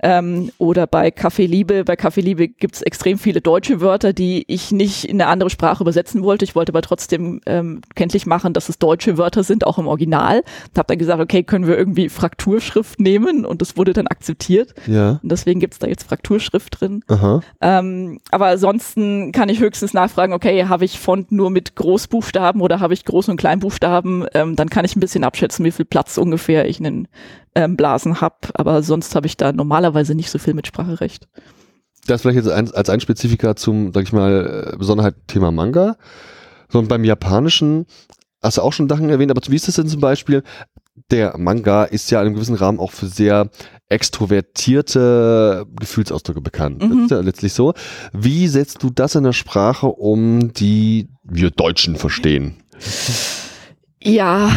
Ähm, 0.00 0.50
oder 0.58 0.86
bei 0.86 1.10
Kaffee 1.10 1.46
Liebe. 1.46 1.84
Bei 1.84 1.96
Kaffee 1.96 2.20
Liebe 2.20 2.48
gibt 2.48 2.76
es 2.76 2.82
extrem 2.82 3.18
viele 3.18 3.40
deutsche 3.40 3.80
Wörter, 3.80 4.12
die 4.12 4.44
ich 4.48 4.72
nicht 4.72 5.04
in 5.04 5.20
eine 5.20 5.30
andere 5.30 5.50
Sprache 5.50 5.82
übersetzen 5.82 6.22
wollte. 6.22 6.44
Ich 6.44 6.54
wollte 6.54 6.72
aber 6.72 6.82
trotzdem 6.82 7.40
ähm, 7.46 7.80
kenntlich 7.94 8.26
machen, 8.26 8.52
dass 8.52 8.68
es 8.68 8.78
deutsche 8.78 9.16
Wörter 9.18 9.44
sind, 9.44 9.66
auch 9.66 9.78
im 9.78 9.86
Original. 9.86 10.42
Ich 10.72 10.78
habe 10.78 10.88
dann 10.88 10.98
gesagt, 10.98 11.20
okay, 11.20 11.42
können 11.42 11.66
wir 11.66 11.78
irgendwie 11.78 12.08
Frakturschrift 12.08 13.00
nehmen? 13.00 13.46
Und 13.46 13.62
das 13.62 13.76
wurde 13.76 13.92
dann 13.92 14.06
akzeptiert. 14.06 14.74
Ja. 14.86 15.20
Und 15.22 15.32
deswegen 15.32 15.60
gibt 15.60 15.74
es 15.74 15.78
da 15.78 15.86
jetzt 15.86 16.04
Frakturschrift 16.08 16.80
drin. 16.80 17.02
Aha. 17.08 17.40
Ähm, 17.60 18.20
aber 18.30 18.46
ansonsten 18.48 19.32
kann 19.32 19.48
ich 19.48 19.60
höchstens 19.60 19.94
nachfragen, 19.94 20.32
okay, 20.32 20.66
habe 20.66 20.84
ich 20.84 20.98
Font 20.98 21.32
nur 21.32 21.50
mit 21.50 21.76
Großbuchstaben 21.76 22.60
oder 22.60 22.80
habe 22.80 22.94
ich 22.94 23.02
Groß- 23.02 23.30
und 23.30 23.36
Kleinbuchstaben? 23.36 24.26
Ähm, 24.34 24.56
dann 24.56 24.68
kann 24.68 24.84
ich 24.84 24.96
ein 24.96 25.00
bisschen 25.00 25.24
abschätzen, 25.24 25.64
wie 25.64 25.70
viel 25.70 25.84
Platz 25.84 26.18
ungefähr 26.18 26.68
ich 26.68 26.78
in 26.78 26.84
den 26.84 27.08
ähm, 27.54 27.76
Blasen 27.76 28.20
habe. 28.20 28.36
Aber 28.54 28.82
sonst 28.82 29.14
habe 29.14 29.26
ich 29.26 29.36
da 29.36 29.52
normalerweise 29.52 30.14
nicht 30.14 30.30
so 30.30 30.38
viel 30.38 30.54
mit 30.54 30.66
Spracherecht. 30.66 31.28
Das 32.06 32.20
vielleicht 32.22 32.36
jetzt 32.36 32.48
ein, 32.48 32.70
als 32.74 32.90
ein 32.90 33.00
Spezifika 33.00 33.56
zum, 33.56 33.92
sag 33.92 34.02
ich 34.04 34.12
mal, 34.12 34.72
äh, 34.74 34.76
Besonderheit 34.76 35.14
Thema 35.26 35.50
Manga. 35.50 35.96
So, 36.68 36.78
und 36.78 36.88
beim 36.88 37.04
Japanischen 37.04 37.86
hast 38.42 38.58
du 38.58 38.62
auch 38.62 38.72
schon 38.72 38.88
Sachen 38.88 39.08
erwähnt, 39.08 39.30
aber 39.30 39.40
wie 39.48 39.56
ist 39.56 39.68
das 39.68 39.76
denn 39.76 39.88
zum 39.88 40.00
Beispiel? 40.00 40.42
Der 41.10 41.36
Manga 41.38 41.84
ist 41.84 42.10
ja 42.10 42.20
in 42.20 42.26
einem 42.26 42.34
gewissen 42.34 42.54
Rahmen 42.56 42.78
auch 42.78 42.92
für 42.92 43.06
sehr 43.06 43.48
extrovertierte 43.88 45.66
Gefühlsausdrücke 45.78 46.40
bekannt. 46.40 46.82
Das 46.82 46.88
Mhm. 46.90 47.04
ist 47.04 47.10
ja 47.10 47.20
letztlich 47.20 47.52
so. 47.52 47.74
Wie 48.12 48.48
setzt 48.48 48.82
du 48.82 48.90
das 48.90 49.14
in 49.14 49.24
der 49.24 49.32
Sprache 49.32 49.86
um, 49.86 50.52
die 50.52 51.08
wir 51.22 51.50
Deutschen 51.50 51.96
verstehen? 51.96 52.56
Ja, 54.02 54.50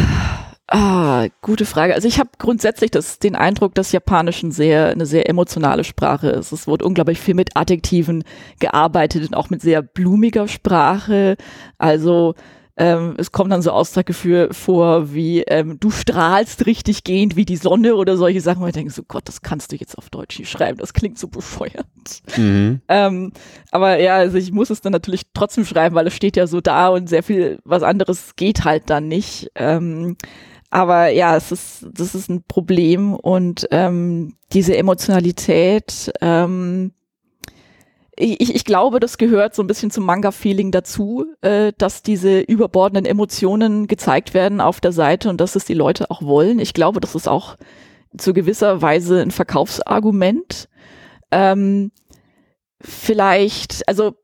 ah, 0.68 1.28
gute 1.42 1.66
Frage. 1.66 1.94
Also 1.94 2.08
ich 2.08 2.20
habe 2.20 2.30
grundsätzlich 2.38 2.92
das, 2.92 3.20
den 3.20 3.36
Eindruck, 3.36 3.76
dass 3.76 3.92
Japanisch 3.92 4.44
ein 4.44 4.52
sehr, 4.52 4.88
eine 4.88 5.06
sehr 5.06 5.30
emotionale 5.30 5.84
Sprache 5.84 6.30
ist. 6.30 6.52
Es 6.52 6.68
wird 6.68 6.82
unglaublich 6.82 7.20
viel 7.20 7.36
mit 7.36 7.56
Adjektiven 7.56 8.24
gearbeitet 8.60 9.28
und 9.28 9.36
auch 9.36 9.50
mit 9.50 9.62
sehr 9.62 9.82
blumiger 9.82 10.48
Sprache. 10.48 11.38
Also 11.78 12.36
ähm, 12.80 13.16
es 13.18 13.32
kommen 13.32 13.50
dann 13.50 13.64
so 13.64 13.72
Ausdrücke 13.72 14.14
für, 14.14 14.54
vor 14.54 15.12
wie 15.12 15.42
ähm, 15.42 15.80
du 15.80 15.90
strahlst 15.90 16.68
richtig 16.68 17.04
gehend 17.04 17.36
wie 17.36 17.46
die 17.46 17.58
Sonne 17.58 17.96
oder 17.96 18.18
solche 18.18 18.40
Sachen, 18.40 18.62
wo 18.62 18.68
ich 18.68 18.74
denke 18.74 18.94
so 18.94 19.02
Gott, 19.02 19.28
das 19.28 19.42
kannst 19.42 19.72
du 19.72 19.78
jetzt 19.78 19.98
auf 19.98 20.12
Deutsch 20.12 20.38
nicht 20.38 20.52
schreiben, 20.52 20.78
das 20.78 20.94
klingt 20.94 21.18
so 21.18 21.28
bescheuert. 21.28 21.88
Mhm. 22.38 22.82
Ähm, 22.88 23.32
aber 23.72 24.00
ja, 24.00 24.18
also 24.18 24.38
ich 24.38 24.52
muss 24.52 24.70
es 24.70 24.82
dann 24.82 24.92
natürlich 24.92 25.24
trotzdem 25.34 25.66
schreiben, 25.66 25.96
weil 25.96 26.06
es 26.06 26.14
steht 26.14 26.38
ja 26.38 26.46
so 26.46 26.62
da 26.62 26.90
und 26.90 27.10
sehr 27.10 27.24
viel 27.24 27.58
was 27.66 27.82
anderes 27.82 28.36
geht 28.36 28.64
halt 28.64 28.92
dann 28.92 29.08
nicht. 29.08 29.50
Ähm, 29.56 30.16
aber 30.70 31.10
ja, 31.10 31.36
es 31.36 31.52
ist, 31.52 31.88
das 31.92 32.14
ist 32.14 32.30
ein 32.30 32.44
Problem 32.44 33.14
und 33.14 33.68
ähm, 33.72 34.36
diese 34.52 34.76
Emotionalität, 34.76 36.12
ähm, 36.22 36.92
ich, 38.20 38.56
ich 38.56 38.66
glaube, 38.66 39.00
das 39.00 39.18
gehört 39.18 39.54
so 39.54 39.62
ein 39.62 39.68
bisschen 39.68 39.92
zum 39.92 40.06
Manga-Feeling 40.06 40.72
dazu, 40.72 41.26
äh, 41.42 41.72
dass 41.78 42.02
diese 42.02 42.40
überbordenden 42.40 43.06
Emotionen 43.06 43.86
gezeigt 43.88 44.34
werden 44.34 44.60
auf 44.60 44.82
der 44.82 44.92
Seite 44.92 45.30
und 45.30 45.40
dass 45.40 45.56
es 45.56 45.66
die 45.66 45.76
Leute 45.76 46.10
auch 46.10 46.24
wollen. 46.24 46.58
Ich 46.60 46.74
glaube, 46.74 47.00
das 47.00 47.14
ist 47.14 47.28
auch 47.28 47.58
zu 48.18 48.34
gewisser 48.34 48.82
Weise 48.82 49.22
ein 49.22 49.32
Verkaufsargument. 49.32 50.68
Ähm, 51.32 51.92
vielleicht, 52.82 53.88
also 53.88 54.16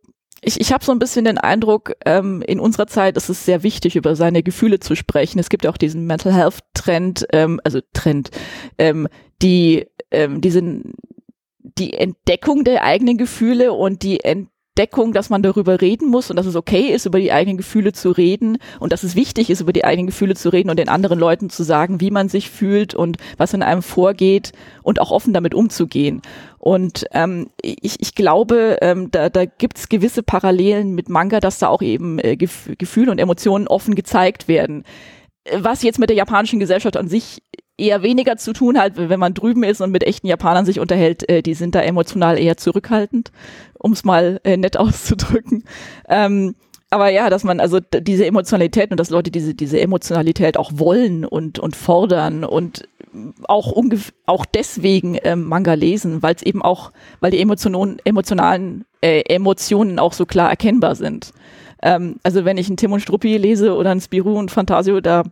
ich, 0.44 0.60
ich 0.60 0.74
habe 0.74 0.84
so 0.84 0.92
ein 0.92 1.00
bisschen 1.00 1.26
den 1.26 1.38
Eindruck, 1.38 1.94
ähm, 2.06 2.42
in 2.42 2.60
unserer 2.60 2.88
Zeit 2.88 3.18
ist 3.18 3.30
es 3.30 3.46
sehr 3.46 3.64
wichtig, 3.64 3.96
über 3.96 4.16
seine 4.16 4.44
Gefühle 4.44 4.80
zu 4.80 4.96
sprechen. 4.96 5.40
Es 5.40 5.50
gibt 5.50 5.64
ja 5.64 5.70
auch 5.70 5.78
diesen 5.78 6.06
Mental 6.06 6.34
Health 6.34 6.60
Trend, 6.74 7.26
ähm, 7.32 7.60
also 7.64 7.80
Trend, 7.94 8.30
ähm, 8.78 9.08
die 9.42 9.88
ähm, 10.12 10.42
diesen 10.42 10.94
die 11.78 11.94
Entdeckung 11.94 12.64
der 12.64 12.84
eigenen 12.84 13.18
Gefühle 13.18 13.74
und 13.74 14.04
die 14.04 14.20
Entdeckung, 14.76 15.14
dass 15.14 15.30
man 15.30 15.44
darüber 15.44 15.82
reden 15.82 16.10
muss 16.10 16.32
und 16.32 16.36
dass 16.36 16.48
es 16.48 16.56
okay 16.56 16.88
ist, 16.88 17.06
über 17.06 17.20
die 17.20 17.32
eigenen 17.32 17.58
Gefühle 17.58 17.94
zu 17.94 18.10
reden 18.10 18.58
und 18.80 18.92
dass 18.92 19.04
es 19.04 19.16
wichtig 19.16 19.52
ist, 19.52 19.62
über 19.62 19.72
die 19.72 19.86
eigenen 19.86 20.08
Gefühle 20.08 20.34
zu 20.34 20.50
reden 20.50 20.72
und 20.72 20.80
den 20.80 20.90
anderen 20.90 21.20
Leuten 21.20 21.52
zu 21.52 21.62
sagen, 21.62 22.02
wie 22.02 22.10
man 22.10 22.28
sich 22.28 22.50
fühlt 22.50 22.96
und 22.96 23.18
was 23.38 23.54
in 23.54 23.62
einem 23.62 23.84
vorgeht 23.84 24.52
und 24.82 25.00
auch 25.00 25.12
offen 25.12 25.32
damit 25.32 25.54
umzugehen. 25.54 26.24
Und 26.58 27.06
ähm, 27.12 27.52
ich, 27.62 27.98
ich 28.00 28.16
glaube, 28.16 28.80
ähm, 28.82 29.12
da, 29.12 29.30
da 29.30 29.46
gibt 29.46 29.78
es 29.78 29.90
gewisse 29.90 30.24
Parallelen 30.24 30.96
mit 30.96 31.08
Manga, 31.08 31.40
dass 31.40 31.60
da 31.60 31.68
auch 31.68 31.84
eben 31.84 32.18
äh, 32.18 32.36
Gef 32.36 32.72
Gefühle 32.80 33.12
und 33.12 33.20
Emotionen 33.20 33.68
offen 33.68 33.94
gezeigt 33.94 34.48
werden. 34.48 34.86
Was 35.56 35.84
jetzt 35.84 36.00
mit 36.00 36.10
der 36.10 36.18
japanischen 36.18 36.60
Gesellschaft 36.60 36.98
an 36.98 37.08
sich 37.08 37.44
eher 37.78 38.04
weniger 38.04 38.38
zu 38.38 38.54
tun 38.54 38.78
hat, 38.78 38.94
wenn 38.96 39.20
man 39.20 39.34
drüben 39.34 39.64
ist 39.64 39.82
und 39.82 39.92
mit 39.92 40.04
echten 40.04 40.28
Japanern 40.28 40.66
sich 40.66 40.80
unterhält, 40.80 41.28
äh, 41.30 41.42
die 41.42 41.54
sind 41.54 41.76
da 41.76 41.82
emotional 41.82 42.40
eher 42.40 42.58
zurückhaltend, 42.58 43.32
um 43.80 43.94
es 43.94 44.04
mal 44.04 44.40
äh, 44.44 44.58
nett 44.58 44.78
auszudrücken. 44.78 45.64
Ähm, 46.08 46.56
aber 46.90 47.10
ja, 47.10 47.32
dass 47.32 47.44
man 47.44 47.60
also 47.60 47.80
diese 47.80 48.28
Emotionalität 48.28 48.92
und 48.92 49.00
dass 49.00 49.10
Leute 49.10 49.32
diese, 49.32 49.56
diese 49.56 49.82
Emotionalität 49.82 50.58
auch 50.58 50.74
wollen 50.76 51.26
und, 51.26 51.58
und 51.58 51.76
fordern 51.76 52.44
und 52.44 52.88
auch 53.48 53.74
auch 54.26 54.46
deswegen 54.46 55.18
ähm, 55.24 55.44
Manga 55.44 55.74
lesen, 55.74 56.22
weil 56.22 56.36
es 56.36 56.44
eben 56.44 56.62
auch, 56.62 56.92
weil 57.20 57.32
die 57.32 57.40
Emotionen, 57.40 57.98
emotionalen 58.04 58.86
äh, 59.02 59.22
Emotionen 59.22 59.98
auch 59.98 60.14
so 60.14 60.26
klar 60.26 60.50
erkennbar 60.50 60.96
sind. 60.96 61.34
Ähm, 61.82 62.18
also 62.24 62.46
wenn 62.46 62.58
ich 62.58 62.68
einen 62.68 62.78
Tim 62.78 62.92
und 62.92 63.02
Struppi 63.02 63.38
lese 63.38 63.76
oder 63.76 63.92
einen 63.92 64.02
Spirou 64.02 64.38
und 64.38 64.52
Fantasio, 64.52 65.02
da 65.02 65.24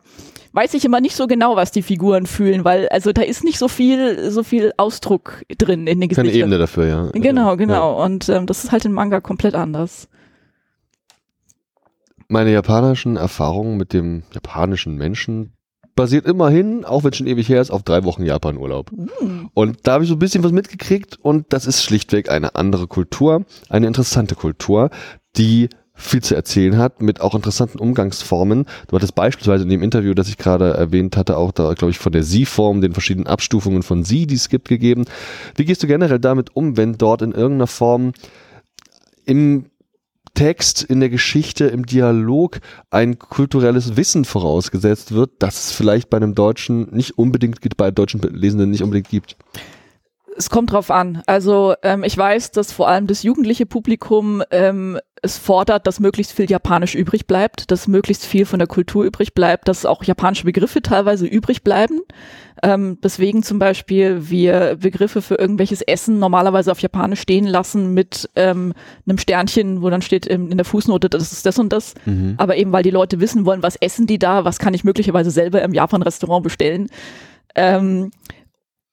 weiß 0.54 0.74
ich 0.74 0.84
immer 0.86 1.00
nicht 1.02 1.16
so 1.16 1.28
genau, 1.28 1.56
was 1.56 1.72
die 1.72 1.82
Figuren 1.82 2.26
fühlen, 2.26 2.66
weil 2.66 2.90
also 2.90 3.12
da 3.14 3.22
ist 3.22 3.44
nicht 3.44 3.58
so 3.58 3.68
viel, 3.68 4.30
so 4.32 4.44
viel 4.44 4.72
Ausdruck 4.78 5.44
drin 5.58 5.88
in 5.88 6.00
den 6.02 6.10
Keine 6.10 6.28
Gesichtern. 6.30 6.50
Ebene 6.50 6.58
dafür, 6.58 6.86
ja. 6.88 7.10
Genau, 7.14 7.50
Ja. 7.50 7.56
genau. 7.56 8.04
Und 8.04 8.28
ähm, 8.30 8.46
das 8.46 8.64
ist 8.64 8.72
halt 8.72 8.86
in 8.86 8.92
Manga 8.94 9.22
komplett 9.22 9.56
anders. 9.56 10.08
Meine 12.28 12.52
japanischen 12.52 13.18
Erfahrungen 13.18 13.78
mit 13.78 13.94
dem 13.94 14.24
japanischen 14.34 14.96
Menschen 14.96 15.54
basiert 15.96 16.26
immerhin, 16.26 16.86
auch 16.86 17.04
wenn 17.04 17.12
es 17.12 17.18
schon 17.18 17.28
ewig 17.28 17.50
her 17.50 17.60
ist, 17.62 17.70
auf 17.72 17.84
drei 17.84 18.06
Wochen 18.06 18.24
Japan-Urlaub. 18.24 18.92
Und 19.54 19.78
da 19.84 19.94
habe 19.94 20.06
ich 20.06 20.10
so 20.10 20.16
ein 20.16 20.20
bisschen 20.20 20.42
was 20.44 20.54
mitgekriegt 20.54 21.20
und 21.22 21.52
das 21.52 21.66
ist 21.68 21.84
schlichtweg 21.84 22.30
eine 22.32 22.56
andere 22.56 22.88
Kultur, 22.88 23.44
eine 23.70 23.88
interessante 23.88 24.36
Kultur, 24.36 24.90
die 25.36 25.68
viel 26.02 26.22
zu 26.22 26.36
erzählen 26.36 26.78
hat, 26.78 27.02
mit 27.02 27.22
auch 27.22 27.36
interessanten 27.36 27.80
Umgangsformen. 27.80 28.66
Du 28.88 28.96
hattest 28.96 29.16
beispielsweise 29.16 29.64
in 29.64 29.70
dem 29.70 29.84
Interview, 29.84 30.14
das 30.14 30.28
ich 30.28 30.38
gerade 30.38 30.74
erwähnt 30.74 31.18
hatte, 31.18 31.38
auch 31.38 31.52
da, 31.52 31.74
glaube 31.74 31.92
ich, 31.92 32.00
von 32.00 32.12
der 32.12 32.24
Sie-Form, 32.24 32.82
den 32.82 32.94
verschiedenen 32.94 33.28
Abstufungen 33.28 33.84
von 33.84 34.04
Sie, 34.04 34.28
die 34.28 34.36
es 34.36 34.50
gibt, 34.50 34.68
gegeben. 34.68 35.06
Wie 35.56 35.66
gehst 35.66 35.84
du 35.84 35.88
generell 35.88 36.20
damit 36.20 36.56
um, 36.56 36.78
wenn 36.78 36.98
dort 36.98 37.22
in 37.22 37.32
irgendeiner 37.32 37.68
Form 37.68 38.14
im 39.26 39.66
Text, 40.34 40.84
in 40.84 41.00
der 41.00 41.10
Geschichte, 41.10 41.66
im 41.66 41.86
Dialog 41.86 42.60
ein 42.90 43.20
kulturelles 43.20 43.98
Wissen 43.98 44.24
vorausgesetzt 44.26 45.12
wird, 45.12 45.32
das 45.40 45.66
es 45.66 45.72
vielleicht 45.72 46.10
bei 46.10 46.18
einem 46.18 46.36
Deutschen 46.36 46.90
nicht 46.96 47.18
unbedingt 47.18 47.60
bei 47.78 47.92
deutschen 47.92 48.22
Lesenden 48.22 48.70
nicht 48.70 48.82
unbedingt 48.82 49.10
gibt. 49.10 49.36
Es 50.42 50.50
kommt 50.50 50.72
drauf 50.72 50.90
an. 50.90 51.22
Also 51.28 51.76
ähm, 51.84 52.04
ich 52.04 52.18
weiß, 52.18 52.50
dass 52.50 52.72
vor 52.72 52.88
allem 52.88 53.06
das 53.06 53.22
jugendliche 53.22 53.68
Publikum 53.68 54.42
ähm, 54.50 54.98
es 55.22 55.38
fordert, 55.38 55.86
dass 55.86 56.00
möglichst 56.00 56.34
viel 56.34 56.50
Japanisch 56.50 56.96
übrig 56.96 57.28
bleibt, 57.28 57.70
dass 57.70 57.88
möglichst 57.88 58.26
viel 58.26 58.48
von 58.48 58.58
der 58.58 58.68
Kultur 58.68 59.04
übrig 59.04 59.36
bleibt, 59.36 59.68
dass 59.68 59.86
auch 59.86 60.04
japanische 60.04 60.46
Begriffe 60.46 60.82
teilweise 60.82 61.28
übrig 61.28 61.64
bleiben. 61.64 62.00
Ähm, 62.64 62.98
deswegen 63.04 63.44
zum 63.44 63.60
Beispiel 63.60 64.32
wir 64.32 64.78
Begriffe 64.78 65.22
für 65.22 65.36
irgendwelches 65.36 65.84
Essen 65.84 66.18
normalerweise 66.18 66.72
auf 66.72 66.80
Japanisch 66.80 67.22
stehen 67.22 67.46
lassen 67.46 67.94
mit 67.94 68.28
ähm, 68.36 68.74
einem 69.06 69.20
Sternchen, 69.20 69.84
wo 69.84 69.92
dann 69.92 70.02
steht 70.02 70.28
ähm, 70.28 70.50
in 70.50 70.58
der 70.58 70.66
Fußnote, 70.66 71.08
das 71.08 71.32
ist 71.32 71.46
das 71.46 71.60
und 71.60 71.72
das. 71.72 71.94
Aber 72.38 72.58
eben 72.58 72.72
weil 72.72 72.82
die 72.82 72.90
Leute 72.90 73.20
wissen 73.20 73.46
wollen, 73.46 73.62
was 73.62 73.76
essen 73.76 74.08
die 74.08 74.18
da, 74.18 74.44
was 74.44 74.58
kann 74.58 74.74
ich 74.74 74.84
möglicherweise 74.84 75.30
selber 75.30 75.62
im 75.62 75.76
Japan-Restaurant 75.76 76.42
bestellen. 76.42 76.88
Ähm, 77.54 78.10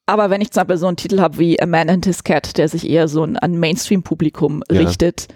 aber 0.08 0.30
wenn 0.30 0.40
ich 0.40 0.50
zum 0.50 0.62
Beispiel 0.62 0.76
so 0.78 0.86
einen 0.88 0.96
Titel 0.96 1.20
habe 1.20 1.38
wie 1.38 1.60
A 1.60 1.66
Man 1.66 1.88
and 1.88 2.04
His 2.04 2.24
Cat, 2.24 2.56
der 2.58 2.68
sich 2.68 2.88
eher 2.88 3.06
so 3.08 3.22
ein, 3.22 3.36
an 3.36 3.58
Mainstream-Publikum 3.58 4.62
Ja. 4.70 4.80
richtet, 4.80 5.28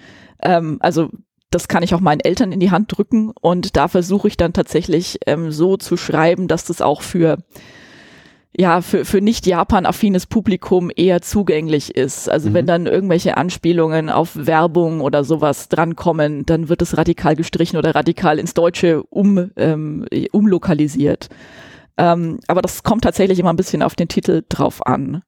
ähm, 0.42 0.78
also 0.80 1.10
das 1.50 1.68
kann 1.68 1.82
ich 1.82 1.94
auch 1.94 2.00
meinen 2.00 2.20
Eltern 2.20 2.50
in 2.50 2.60
die 2.60 2.70
Hand 2.70 2.96
drücken 2.96 3.30
und 3.40 3.76
da 3.76 3.86
versuche 3.86 4.26
ich 4.28 4.36
dann 4.38 4.54
tatsächlich 4.54 5.18
ähm, 5.26 5.52
so 5.52 5.76
zu 5.76 5.96
schreiben, 5.98 6.48
dass 6.48 6.64
das 6.64 6.80
auch 6.80 7.02
für 7.02 7.38
ja, 8.54 8.82
für, 8.82 9.06
für 9.06 9.22
nicht 9.22 9.46
Japan-affines 9.46 10.26
Publikum 10.26 10.90
eher 10.94 11.22
zugänglich 11.22 11.96
ist. 11.96 12.28
Also 12.28 12.50
Mhm. 12.50 12.54
wenn 12.54 12.66
dann 12.66 12.86
irgendwelche 12.86 13.38
Anspielungen 13.38 14.10
auf 14.10 14.30
Werbung 14.34 15.00
oder 15.00 15.24
sowas 15.24 15.70
drankommen, 15.70 16.44
dann 16.44 16.68
wird 16.68 16.82
es 16.82 16.98
radikal 16.98 17.34
gestrichen 17.34 17.78
oder 17.78 17.94
radikal 17.94 18.38
ins 18.38 18.52
Deutsche 18.52 19.02
um, 19.04 19.50
ähm, 19.56 20.04
umlokalisiert. 20.32 21.30
Ähm, 21.96 22.40
aber 22.46 22.62
das 22.62 22.82
kommt 22.82 23.04
tatsächlich 23.04 23.38
immer 23.38 23.52
ein 23.52 23.56
bisschen 23.56 23.82
auf 23.82 23.94
den 23.94 24.08
Titel 24.08 24.42
drauf 24.48 24.86
an. 24.86 25.22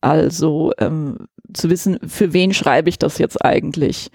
Also 0.00 0.72
ähm, 0.78 1.28
zu 1.52 1.70
wissen, 1.70 1.98
für 2.06 2.32
wen 2.32 2.54
schreibe 2.54 2.88
ich 2.88 2.98
das 2.98 3.18
jetzt 3.18 3.44
eigentlich. 3.44 4.10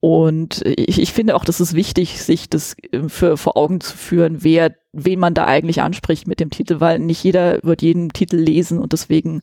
Und 0.00 0.62
ich, 0.64 1.00
ich 1.00 1.12
finde 1.12 1.34
auch, 1.34 1.44
das 1.44 1.60
ist 1.60 1.74
wichtig, 1.74 2.22
sich 2.22 2.50
das 2.50 2.76
äh, 2.92 3.08
für 3.08 3.36
vor 3.36 3.56
Augen 3.56 3.80
zu 3.80 3.96
führen, 3.96 4.44
wer, 4.44 4.74
wen 4.92 5.18
man 5.18 5.34
da 5.34 5.46
eigentlich 5.46 5.80
anspricht 5.80 6.28
mit 6.28 6.38
dem 6.38 6.50
Titel, 6.50 6.80
weil 6.80 6.98
nicht 6.98 7.24
jeder 7.24 7.60
wird 7.62 7.82
jeden 7.82 8.10
Titel 8.10 8.36
lesen 8.36 8.78
und 8.78 8.92
deswegen 8.92 9.42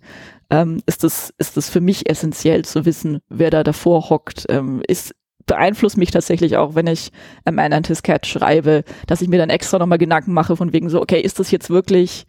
ähm, 0.50 0.82
ist 0.86 1.04
das 1.04 1.34
ist 1.38 1.58
das 1.58 1.70
für 1.70 1.82
mich 1.82 2.10
essentiell 2.10 2.64
zu 2.64 2.86
wissen, 2.86 3.20
wer 3.30 3.50
da 3.50 3.64
davor 3.64 4.10
hockt. 4.10 4.46
Ähm, 4.50 4.82
ist 4.88 5.16
beeinflusst 5.46 5.98
mich 5.98 6.12
tatsächlich 6.12 6.58
auch, 6.58 6.76
wenn 6.76 6.88
ich 6.88 7.12
A 7.46 7.52
Man 7.52 7.74
and 7.74 7.88
His 7.88 8.04
Cat 8.04 8.26
schreibe, 8.26 8.84
dass 9.08 9.22
ich 9.22 9.28
mir 9.28 9.38
dann 9.38 9.50
extra 9.50 9.80
nochmal 9.80 9.98
Gedanken 9.98 10.34
mache 10.34 10.56
von 10.56 10.74
wegen 10.74 10.90
so, 10.90 11.02
okay, 11.02 11.20
ist 11.20 11.40
das 11.40 11.52
jetzt 11.52 11.70
wirklich, 11.70 12.26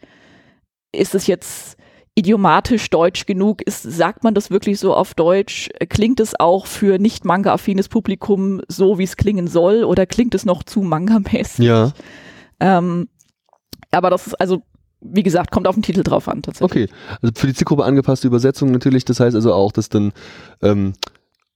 ist 0.92 1.14
das 1.14 1.26
jetzt 1.26 1.76
idiomatisch 2.16 2.90
deutsch 2.90 3.26
genug? 3.26 3.62
Ist, 3.62 3.82
sagt 3.82 4.24
man 4.24 4.34
das 4.34 4.50
wirklich 4.50 4.78
so 4.78 4.94
auf 4.94 5.14
Deutsch? 5.14 5.68
Klingt 5.88 6.20
es 6.20 6.38
auch 6.38 6.66
für 6.66 6.98
nicht 6.98 7.24
manga-affines 7.24 7.88
Publikum 7.88 8.60
so, 8.68 8.98
wie 8.98 9.04
es 9.04 9.16
klingen 9.16 9.48
soll? 9.48 9.84
Oder 9.84 10.06
klingt 10.06 10.34
es 10.34 10.44
noch 10.44 10.62
zu 10.62 10.82
manga-mäßig? 10.82 11.64
Ja. 11.64 11.92
Ähm, 12.60 13.08
aber 13.90 14.10
das 14.10 14.28
ist 14.28 14.34
also, 14.34 14.62
wie 15.00 15.22
gesagt, 15.22 15.50
kommt 15.50 15.66
auf 15.66 15.74
den 15.74 15.82
Titel 15.82 16.02
drauf 16.02 16.28
an 16.28 16.42
tatsächlich. 16.42 16.88
Okay, 16.88 16.96
also 17.20 17.32
für 17.34 17.46
die 17.48 17.54
Zielgruppe 17.54 17.84
angepasste 17.84 18.26
Übersetzung 18.26 18.70
natürlich, 18.70 19.04
das 19.04 19.20
heißt 19.20 19.34
also 19.34 19.52
auch, 19.52 19.72
dass 19.72 19.88
dann 19.88 20.12
ähm, 20.62 20.94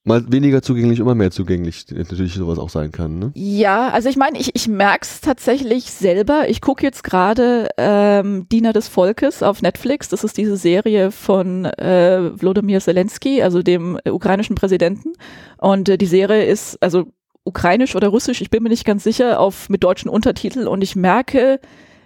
mal 0.03 0.31
weniger 0.31 0.61
zugänglich, 0.61 0.99
immer 0.99 1.15
mehr 1.15 1.31
zugänglich 1.31 1.85
natürlich 1.91 2.33
sowas 2.33 2.57
auch 2.57 2.69
sein 2.69 2.91
kann. 2.91 3.19
Ne? 3.19 3.31
Ja, 3.35 3.89
also 3.89 4.09
ich 4.09 4.17
meine, 4.17 4.39
ich, 4.39 4.55
ich 4.55 4.67
merke 4.67 5.03
es 5.03 5.21
tatsächlich 5.21 5.91
selber. 5.91 6.49
Ich 6.49 6.61
gucke 6.61 6.83
jetzt 6.83 7.03
gerade 7.03 7.69
ähm, 7.77 8.47
Diener 8.49 8.73
des 8.73 8.87
Volkes 8.87 9.43
auf 9.43 9.61
Netflix. 9.61 10.09
Das 10.09 10.23
ist 10.23 10.37
diese 10.37 10.57
Serie 10.57 11.11
von 11.11 11.65
äh, 11.65 12.31
Wladimir 12.41 12.79
Zelensky, 12.79 13.41
also 13.41 13.61
dem 13.61 13.99
äh, 14.03 14.09
ukrainischen 14.09 14.55
Präsidenten. 14.55 15.13
Und 15.57 15.89
äh, 15.89 15.97
die 15.97 16.05
Serie 16.05 16.45
ist 16.45 16.81
also 16.81 17.05
ukrainisch 17.43 17.95
oder 17.95 18.09
russisch, 18.09 18.41
ich 18.41 18.49
bin 18.49 18.63
mir 18.63 18.69
nicht 18.69 18.85
ganz 18.85 19.03
sicher, 19.03 19.39
auf 19.39 19.69
mit 19.69 19.83
deutschen 19.83 20.09
Untertiteln. 20.09 20.67
Und 20.67 20.81
ich 20.81 20.95
merke, 20.95 21.59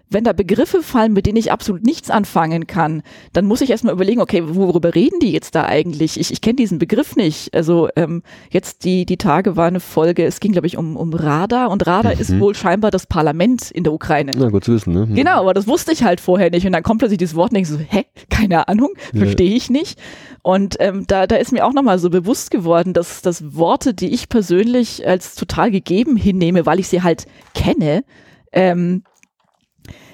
wenn 0.09 0.23
da 0.23 0.33
Begriffe 0.33 0.83
fallen, 0.83 1.13
mit 1.13 1.25
denen 1.25 1.37
ich 1.37 1.51
absolut 1.51 1.83
nichts 1.83 2.11
anfangen 2.11 2.67
kann, 2.67 3.01
dann 3.33 3.45
muss 3.45 3.61
ich 3.61 3.71
erstmal 3.71 3.93
überlegen, 3.93 4.21
okay, 4.21 4.43
worüber 4.45 4.93
reden 4.93 5.19
die 5.19 5.31
jetzt 5.31 5.55
da 5.55 5.65
eigentlich? 5.65 6.19
Ich, 6.19 6.31
ich 6.31 6.41
kenne 6.41 6.55
diesen 6.55 6.77
Begriff 6.77 7.15
nicht. 7.15 7.53
Also 7.55 7.89
ähm, 7.95 8.21
jetzt 8.51 8.85
die, 8.85 9.05
die 9.07 9.17
Tage 9.17 9.55
war 9.55 9.65
eine 9.65 9.79
Folge, 9.79 10.23
es 10.25 10.39
ging, 10.39 10.51
glaube 10.51 10.67
ich, 10.67 10.77
um, 10.77 10.95
um 10.97 11.13
Rada 11.13 11.65
und 11.65 11.87
Rada 11.87 12.13
Mhm. 12.13 12.19
ist 12.19 12.39
wohl 12.39 12.53
scheinbar 12.53 12.91
das 12.91 13.07
Parlament 13.07 13.71
in 13.71 13.83
der 13.83 13.93
Ukraine. 13.93 14.31
Na 14.37 14.49
gut 14.49 14.63
zu 14.65 14.73
wissen, 14.73 14.93
ne? 14.93 15.07
Hm. 15.07 15.15
Genau, 15.15 15.39
aber 15.39 15.53
das 15.53 15.67
wusste 15.67 15.91
ich 15.91 16.03
halt 16.03 16.21
vorher 16.21 16.51
nicht. 16.51 16.65
Und 16.67 16.73
dann 16.73 16.83
kommt 16.83 16.99
plötzlich 16.99 17.17
dieses 17.17 17.35
Wort 17.35 17.51
und 17.51 17.57
ich 17.57 17.67
so, 17.67 17.77
hä, 17.79 18.05
keine 18.29 18.67
Ahnung, 18.67 18.89
verstehe 19.15 19.55
ich 19.55 19.69
nicht. 19.71 19.99
Und 20.43 20.75
ähm, 20.79 21.05
da, 21.07 21.25
da 21.25 21.37
ist 21.37 21.51
mir 21.53 21.65
auch 21.65 21.73
nochmal 21.73 21.97
so 21.97 22.09
bewusst 22.09 22.51
geworden, 22.51 22.93
dass, 22.93 23.21
dass 23.21 23.55
Worte, 23.55 23.93
die 23.93 24.09
ich 24.09 24.29
persönlich 24.29 25.07
als 25.07 25.35
total 25.35 25.71
gegeben 25.71 26.17
hinnehme, 26.17 26.65
weil 26.65 26.79
ich 26.79 26.87
sie 26.89 27.01
halt 27.01 27.25
kenne, 27.55 28.03
ähm, 28.51 29.03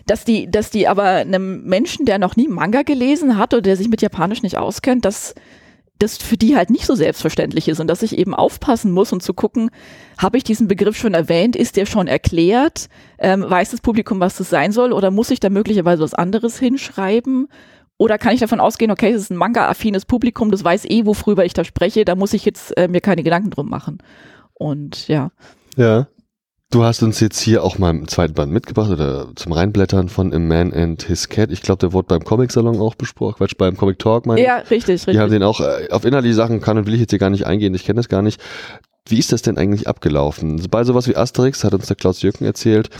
dass 0.09 0.25
die, 0.25 0.49
dass 0.49 0.71
die 0.71 0.87
aber 0.87 1.03
einem 1.03 1.63
Menschen, 1.63 2.05
der 2.05 2.17
noch 2.19 2.35
nie 2.35 2.47
Manga 2.47 2.81
gelesen 2.81 3.37
hat 3.37 3.53
oder 3.53 3.61
der 3.61 3.77
sich 3.77 3.89
mit 3.89 4.01
Japanisch 4.01 4.41
nicht 4.41 4.57
auskennt, 4.57 5.05
dass 5.05 5.35
das 5.99 6.17
für 6.17 6.37
die 6.37 6.55
halt 6.55 6.69
nicht 6.69 6.85
so 6.85 6.95
selbstverständlich 6.95 7.67
ist 7.67 7.79
und 7.79 7.87
dass 7.87 8.01
ich 8.01 8.17
eben 8.17 8.33
aufpassen 8.33 8.91
muss 8.91 9.11
und 9.11 9.21
zu 9.21 9.33
gucken, 9.33 9.69
habe 10.17 10.37
ich 10.37 10.45
diesen 10.45 10.67
Begriff 10.67 10.97
schon 10.97 11.13
erwähnt, 11.13 11.57
ist 11.57 11.75
der 11.75 11.85
schon 11.85 12.07
erklärt, 12.07 12.87
ähm, 13.19 13.45
weiß 13.47 13.71
das 13.71 13.81
Publikum, 13.81 14.19
was 14.21 14.37
das 14.37 14.49
sein 14.49 14.71
soll 14.71 14.93
oder 14.93 15.11
muss 15.11 15.29
ich 15.29 15.41
da 15.41 15.49
möglicherweise 15.49 16.01
was 16.01 16.13
anderes 16.13 16.57
hinschreiben? 16.57 17.49
Oder 17.97 18.17
kann 18.17 18.33
ich 18.33 18.39
davon 18.39 18.61
ausgehen, 18.61 18.91
okay, 18.91 19.11
es 19.11 19.23
ist 19.23 19.29
ein 19.29 19.35
Manga-affines 19.35 20.05
Publikum, 20.05 20.51
das 20.51 20.63
weiß 20.63 20.85
eh, 20.85 21.05
worüber 21.05 21.43
ich 21.43 21.53
da 21.53 21.65
spreche, 21.65 22.05
da 22.05 22.15
muss 22.15 22.33
ich 22.33 22.45
jetzt 22.45 22.75
äh, 22.77 22.87
mir 22.87 23.01
keine 23.01 23.23
Gedanken 23.23 23.49
drum 23.49 23.69
machen. 23.69 23.97
Und 24.53 25.09
ja. 25.09 25.31
Ja. 25.75 26.07
Du 26.71 26.83
hast 26.83 27.01
uns 27.01 27.19
jetzt 27.19 27.39
hier 27.39 27.63
auch 27.63 27.79
mal 27.79 27.89
im 27.89 28.07
zweiten 28.07 28.35
Band 28.35 28.51
mitgebracht 28.51 28.91
oder 28.91 29.29
zum 29.35 29.53
Reinblättern 29.53 30.07
von 30.07 30.31
A 30.31 30.37
Man 30.37 30.71
and 30.71 31.01
His 31.01 31.27
Cat. 31.27 31.49
Ich 31.51 31.63
glaube, 31.63 31.79
der 31.79 31.93
wurde 31.93 32.05
beim 32.09 32.23
Comic-Salon 32.23 32.79
auch 32.79 32.93
besprochen. 32.93 33.37
Quatsch, 33.37 33.57
beim 33.57 33.75
Comic 33.75 33.97
Talk, 33.97 34.27
meine 34.27 34.39
ich. 34.39 34.45
Ja, 34.45 34.57
richtig, 34.57 35.03
Die 35.03 35.17
haben 35.17 35.31
richtig. 35.31 35.39
den 35.39 35.43
auch 35.43 35.61
äh, 35.61 35.89
auf 35.89 36.05
innerliche 36.05 36.35
Sachen 36.35 36.61
kann 36.61 36.77
und 36.77 36.85
will 36.85 36.93
ich 36.93 36.99
jetzt 36.99 37.09
hier 37.09 37.17
gar 37.17 37.31
nicht 37.31 37.47
eingehen. 37.47 37.73
Ich 37.73 37.85
kenne 37.85 37.97
das 37.97 38.07
gar 38.07 38.21
nicht. 38.21 38.39
Wie 39.07 39.17
ist 39.17 39.31
das 39.31 39.41
denn 39.41 39.57
eigentlich 39.57 39.87
abgelaufen? 39.87 40.61
Bei 40.69 40.83
sowas 40.83 41.07
wie 41.07 41.15
Asterix 41.15 41.63
hat 41.63 41.73
uns 41.73 41.87
der 41.87 41.95
Klaus 41.95 42.21
Jürgen 42.21 42.45
erzählt, 42.45 42.91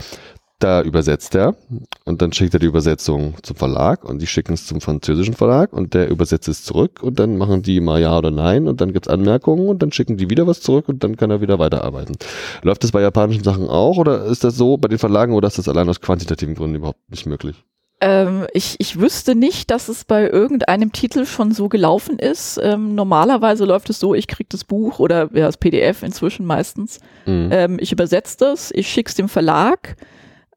da 0.60 0.82
übersetzt 0.82 1.34
er 1.34 1.56
und 2.04 2.22
dann 2.22 2.32
schickt 2.32 2.54
er 2.54 2.60
die 2.60 2.66
Übersetzung 2.66 3.34
zum 3.42 3.56
Verlag 3.56 4.04
und 4.04 4.20
die 4.20 4.26
schicken 4.26 4.54
es 4.54 4.66
zum 4.66 4.80
französischen 4.80 5.34
Verlag 5.34 5.72
und 5.72 5.94
der 5.94 6.08
übersetzt 6.08 6.48
es 6.48 6.64
zurück 6.64 7.02
und 7.02 7.18
dann 7.18 7.36
machen 7.36 7.62
die 7.62 7.80
mal 7.80 8.00
ja 8.00 8.16
oder 8.16 8.30
nein 8.30 8.68
und 8.68 8.80
dann 8.80 8.92
gibt's 8.92 9.08
Anmerkungen 9.08 9.68
und 9.68 9.82
dann 9.82 9.92
schicken 9.92 10.16
die 10.16 10.30
wieder 10.30 10.46
was 10.46 10.60
zurück 10.60 10.88
und 10.88 11.02
dann 11.02 11.16
kann 11.16 11.30
er 11.30 11.40
wieder 11.40 11.58
weiterarbeiten. 11.58 12.16
Läuft 12.62 12.84
das 12.84 12.92
bei 12.92 13.00
japanischen 13.00 13.42
Sachen 13.42 13.68
auch 13.68 13.96
oder 13.96 14.26
ist 14.26 14.44
das 14.44 14.56
so 14.56 14.76
bei 14.76 14.88
den 14.88 14.98
Verlagen 14.98 15.34
oder 15.34 15.48
ist 15.48 15.58
das 15.58 15.68
allein 15.68 15.88
aus 15.88 16.00
quantitativen 16.00 16.54
Gründen 16.54 16.76
überhaupt 16.76 17.10
nicht 17.10 17.26
möglich? 17.26 17.64
Ähm, 18.02 18.46
ich, 18.54 18.76
ich 18.78 18.98
wüsste 18.98 19.34
nicht, 19.34 19.70
dass 19.70 19.88
es 19.88 20.04
bei 20.06 20.26
irgendeinem 20.26 20.92
Titel 20.92 21.26
schon 21.26 21.52
so 21.52 21.68
gelaufen 21.68 22.18
ist. 22.18 22.58
Ähm, 22.62 22.94
normalerweise 22.94 23.66
läuft 23.66 23.90
es 23.90 24.00
so, 24.00 24.14
ich 24.14 24.26
krieg 24.26 24.48
das 24.48 24.64
Buch 24.64 24.98
oder 25.00 25.28
ja, 25.34 25.46
das 25.46 25.58
PDF 25.58 26.02
inzwischen 26.02 26.46
meistens. 26.46 27.00
Mhm. 27.26 27.50
Ähm, 27.52 27.76
ich 27.78 27.92
übersetze 27.92 28.36
das, 28.38 28.70
ich 28.74 28.88
schick's 28.88 29.14
dem 29.14 29.28
Verlag. 29.28 29.96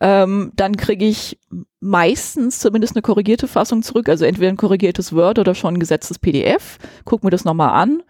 Ähm, 0.05 0.51
dann 0.57 0.75
kriege 0.75 1.05
ich 1.05 1.39
meistens 1.79 2.59
zumindest 2.59 2.93
eine 2.93 3.01
korrigierte 3.01 3.47
Fassung 3.47 3.83
zurück, 3.83 4.09
also 4.09 4.25
entweder 4.25 4.49
ein 4.49 4.57
korrigiertes 4.57 5.13
Word 5.15 5.39
oder 5.39 5.55
schon 5.55 5.75
ein 5.75 5.79
gesetztes 5.79 6.19
PDF. 6.19 6.77
Guck 7.05 7.23
mir 7.23 7.29
das 7.29 7.45
nochmal 7.45 7.69
an. 7.69 8.03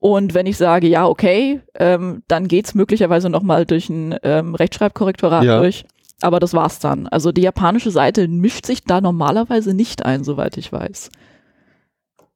Und 0.00 0.34
wenn 0.34 0.46
ich 0.46 0.56
sage, 0.56 0.88
ja, 0.88 1.06
okay, 1.06 1.60
ähm, 1.76 2.24
dann 2.26 2.48
geht's 2.48 2.74
möglicherweise 2.74 3.30
nochmal 3.30 3.64
durch 3.64 3.88
ein 3.88 4.16
ähm, 4.24 4.56
Rechtschreibkorrektorat 4.56 5.44
Ja. 5.44 5.60
durch. 5.60 5.84
Aber 6.20 6.40
das 6.40 6.52
war's 6.52 6.80
dann. 6.80 7.06
Also 7.06 7.30
die 7.30 7.42
japanische 7.42 7.92
Seite 7.92 8.26
mischt 8.26 8.66
sich 8.66 8.82
da 8.82 9.00
normalerweise 9.00 9.72
nicht 9.72 10.04
ein, 10.04 10.24
soweit 10.24 10.56
ich 10.56 10.72
weiß. 10.72 11.10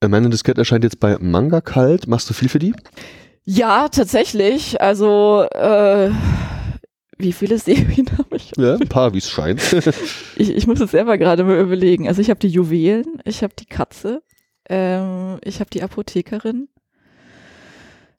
The 0.02 0.08
Cat 0.44 0.58
erscheint 0.58 0.84
jetzt 0.84 1.00
bei 1.00 1.16
Manga 1.18 1.60
Kalt. 1.60 2.06
Machst 2.06 2.30
du 2.30 2.34
viel 2.34 2.48
für 2.48 2.60
die? 2.60 2.74
Ja, 3.44 3.88
tatsächlich. 3.88 4.80
Also, 4.80 5.46
äh, 5.50 6.10
wie 7.24 7.32
viele 7.32 7.58
Serien 7.64 8.06
habe 8.16 8.36
ich? 8.36 8.52
Ja, 8.56 8.74
ein 8.74 8.88
paar, 8.88 9.12
wie 9.14 9.18
es 9.18 9.28
scheint. 9.28 9.60
Ich, 10.36 10.50
ich 10.50 10.66
muss 10.66 10.80
es 10.80 10.90
selber 10.90 11.16
gerade 11.16 11.44
mal 11.44 11.58
überlegen. 11.58 12.08
Also 12.08 12.20
ich 12.20 12.28
habe 12.28 12.40
die 12.40 12.48
Juwelen, 12.48 13.20
ich 13.24 13.42
habe 13.42 13.54
die 13.58 13.66
Katze, 13.66 14.22
ähm, 14.68 15.38
ich 15.44 15.60
habe 15.60 15.70
die 15.70 15.82
Apothekerin, 15.82 16.68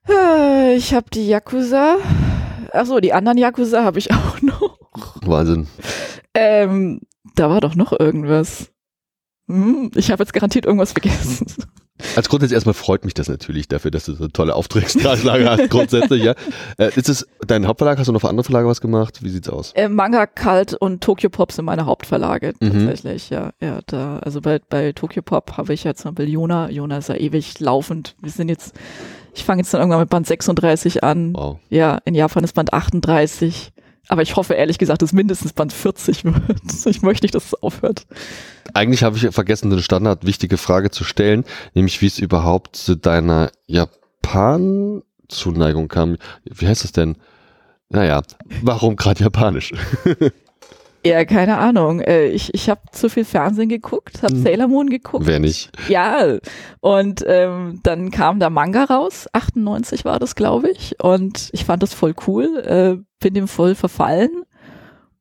äh, 0.09 0.75
ich 0.75 0.93
habe 0.93 1.07
die 1.13 1.27
Yakuza. 1.27 1.97
Achso, 2.71 2.99
die 2.99 3.13
anderen 3.13 3.37
Yakuza 3.37 3.83
habe 3.83 3.99
ich 3.99 4.11
auch 4.13 4.41
noch. 4.41 4.79
Wahnsinn. 5.25 5.67
Ähm, 6.33 7.01
da 7.35 7.49
war 7.49 7.61
doch 7.61 7.75
noch 7.75 7.97
irgendwas. 7.97 8.71
Hm, 9.47 9.91
ich 9.95 10.11
habe 10.11 10.23
jetzt 10.23 10.33
garantiert 10.33 10.65
irgendwas 10.65 10.93
vergessen. 10.93 11.47
Als 12.15 12.27
grundsätzlich 12.27 12.55
erstmal 12.55 12.73
freut 12.73 13.05
mich 13.05 13.13
das 13.13 13.29
natürlich 13.29 13.67
dafür, 13.69 13.89
dass 13.89 14.05
du 14.05 14.13
so 14.13 14.23
eine 14.25 14.33
tolle 14.33 14.53
Auftragslage 14.55 15.49
hast, 15.49 15.69
grundsätzlich, 15.69 16.23
ja. 16.23 16.33
Äh, 16.77 16.91
ist 16.95 17.07
es 17.07 17.25
dein 17.47 17.67
Hauptverlag? 17.67 17.97
Hast 17.97 18.07
du 18.07 18.11
noch 18.11 18.19
für 18.21 18.27
andere 18.29 18.43
Verlage 18.43 18.67
was 18.67 18.81
gemacht? 18.81 19.19
Wie 19.23 19.29
sieht's 19.29 19.47
aus? 19.47 19.71
Äh, 19.75 19.87
Manga 19.87 20.25
Kalt 20.25 20.73
und 20.73 21.01
Tokyo 21.01 21.29
Pop 21.29 21.51
sind 21.53 21.63
meine 21.65 21.85
Hauptverlage 21.85 22.53
Mhm. 22.59 22.87
tatsächlich, 22.87 23.29
ja. 23.29 23.51
Ja, 23.61 23.79
da, 23.85 24.19
also 24.19 24.41
bei, 24.41 24.59
bei 24.69 24.91
Tokyo 24.91 25.21
Pop 25.21 25.53
habe 25.57 25.73
ich 25.73 25.85
ja 25.85 25.93
zum 25.93 26.13
Beispiel 26.15 26.33
Jona. 26.33 26.69
Jona 26.69 26.97
ist 26.97 27.09
ja 27.09 27.15
ewig 27.15 27.59
laufend. 27.59 28.15
Wir 28.21 28.31
sind 28.31 28.49
jetzt, 28.49 28.73
ich 29.33 29.45
fange 29.45 29.61
jetzt 29.61 29.73
dann 29.73 29.79
irgendwann 29.81 30.01
mit 30.01 30.09
Band 30.09 30.27
36 30.27 31.03
an. 31.03 31.33
Wow. 31.33 31.59
Ja, 31.69 31.99
in 32.03 32.13
Japan 32.15 32.43
ist 32.43 32.53
Band 32.53 32.73
38. 32.73 33.71
Aber 34.07 34.21
ich 34.21 34.35
hoffe 34.35 34.53
ehrlich 34.53 34.77
gesagt, 34.77 35.01
dass 35.01 35.13
mindestens 35.13 35.53
Band 35.53 35.73
40 35.73 36.25
wird. 36.25 36.35
Ich 36.85 37.01
möchte 37.01 37.25
nicht, 37.25 37.33
dass 37.33 37.47
es 37.47 37.55
aufhört. 37.55 38.05
Eigentlich 38.73 39.03
habe 39.03 39.17
ich 39.17 39.27
vergessen, 39.33 39.71
eine 39.71 39.81
standard 39.81 40.23
wichtige 40.25 40.57
Frage 40.57 40.91
zu 40.91 41.03
stellen, 41.03 41.43
nämlich 41.73 42.01
wie 42.01 42.07
es 42.07 42.19
überhaupt 42.19 42.75
zu 42.75 42.95
deiner 42.95 43.51
Japan-Zuneigung 43.67 45.87
kam. 45.87 46.17
Wie 46.43 46.67
heißt 46.67 46.83
das 46.83 46.91
denn? 46.91 47.15
Naja, 47.89 48.21
warum 48.61 48.95
gerade 48.95 49.23
Japanisch? 49.23 49.73
Ja, 51.05 51.23
keine 51.23 51.57
Ahnung. 51.57 52.01
Äh, 52.01 52.27
Ich, 52.29 52.53
ich 52.53 52.69
habe 52.69 52.81
zu 52.91 53.09
viel 53.09 53.23
Fernsehen 53.25 53.69
geguckt, 53.69 54.23
habe 54.23 54.33
Hm. 54.33 54.41
Sailor 54.43 54.67
Moon 54.67 54.89
geguckt. 54.89 55.25
Wer 55.27 55.39
nicht? 55.39 55.71
Ja, 55.87 56.37
und 56.81 57.23
ähm, 57.27 57.79
dann 57.83 58.09
kam 58.11 58.39
da 58.39 58.49
Manga 58.49 58.83
raus, 58.85 59.27
98 59.33 60.03
war 60.03 60.19
das, 60.19 60.35
glaube 60.35 60.69
ich, 60.71 60.95
und 61.03 61.49
ich 61.53 61.63
fand 61.65 61.83
das 61.83 61.93
voll 61.93 62.15
cool, 62.27 62.57
äh, 62.57 63.03
bin 63.19 63.33
dem 63.35 63.47
voll 63.47 63.75
verfallen 63.75 64.31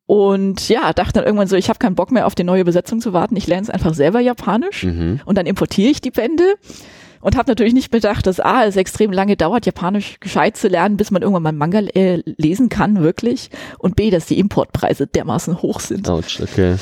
und 0.07 0.69
ja, 0.69 0.93
dachte 0.93 1.13
dann 1.13 1.23
irgendwann 1.25 1.47
so, 1.47 1.55
ich 1.55 1.69
habe 1.69 1.79
keinen 1.79 1.95
Bock 1.95 2.11
mehr 2.11 2.27
auf 2.27 2.35
die 2.35 2.43
neue 2.43 2.61
Übersetzung 2.61 2.99
zu 3.01 3.13
warten, 3.13 3.35
ich 3.35 3.47
lerne 3.47 3.63
es 3.63 3.69
einfach 3.69 3.93
selber 3.93 4.19
Japanisch 4.19 4.83
Mhm. 4.83 5.21
und 5.25 5.37
dann 5.37 5.45
importiere 5.47 5.89
ich 5.91 6.01
die 6.01 6.11
Bände 6.11 6.43
und 7.21 7.35
habe 7.37 7.49
natürlich 7.49 7.73
nicht 7.73 7.91
bedacht, 7.91 8.27
dass 8.27 8.39
A, 8.39 8.65
es 8.65 8.75
extrem 8.75 9.11
lange 9.11 9.35
dauert, 9.35 9.65
Japanisch 9.65 10.19
gescheit 10.19 10.57
zu 10.57 10.67
lernen, 10.67 10.97
bis 10.97 11.11
man 11.11 11.21
irgendwann 11.21 11.43
mal 11.43 11.51
Manga 11.51 11.79
äh, 11.79 12.21
lesen 12.37 12.69
kann, 12.69 13.01
wirklich, 13.01 13.49
und 13.79 13.95
B, 13.95 14.09
dass 14.09 14.25
die 14.25 14.39
Importpreise 14.39 15.07
dermaßen 15.07 15.61
hoch 15.61 15.79
sind. 15.79 16.09
Autsch, 16.09 16.41
okay. 16.41 16.75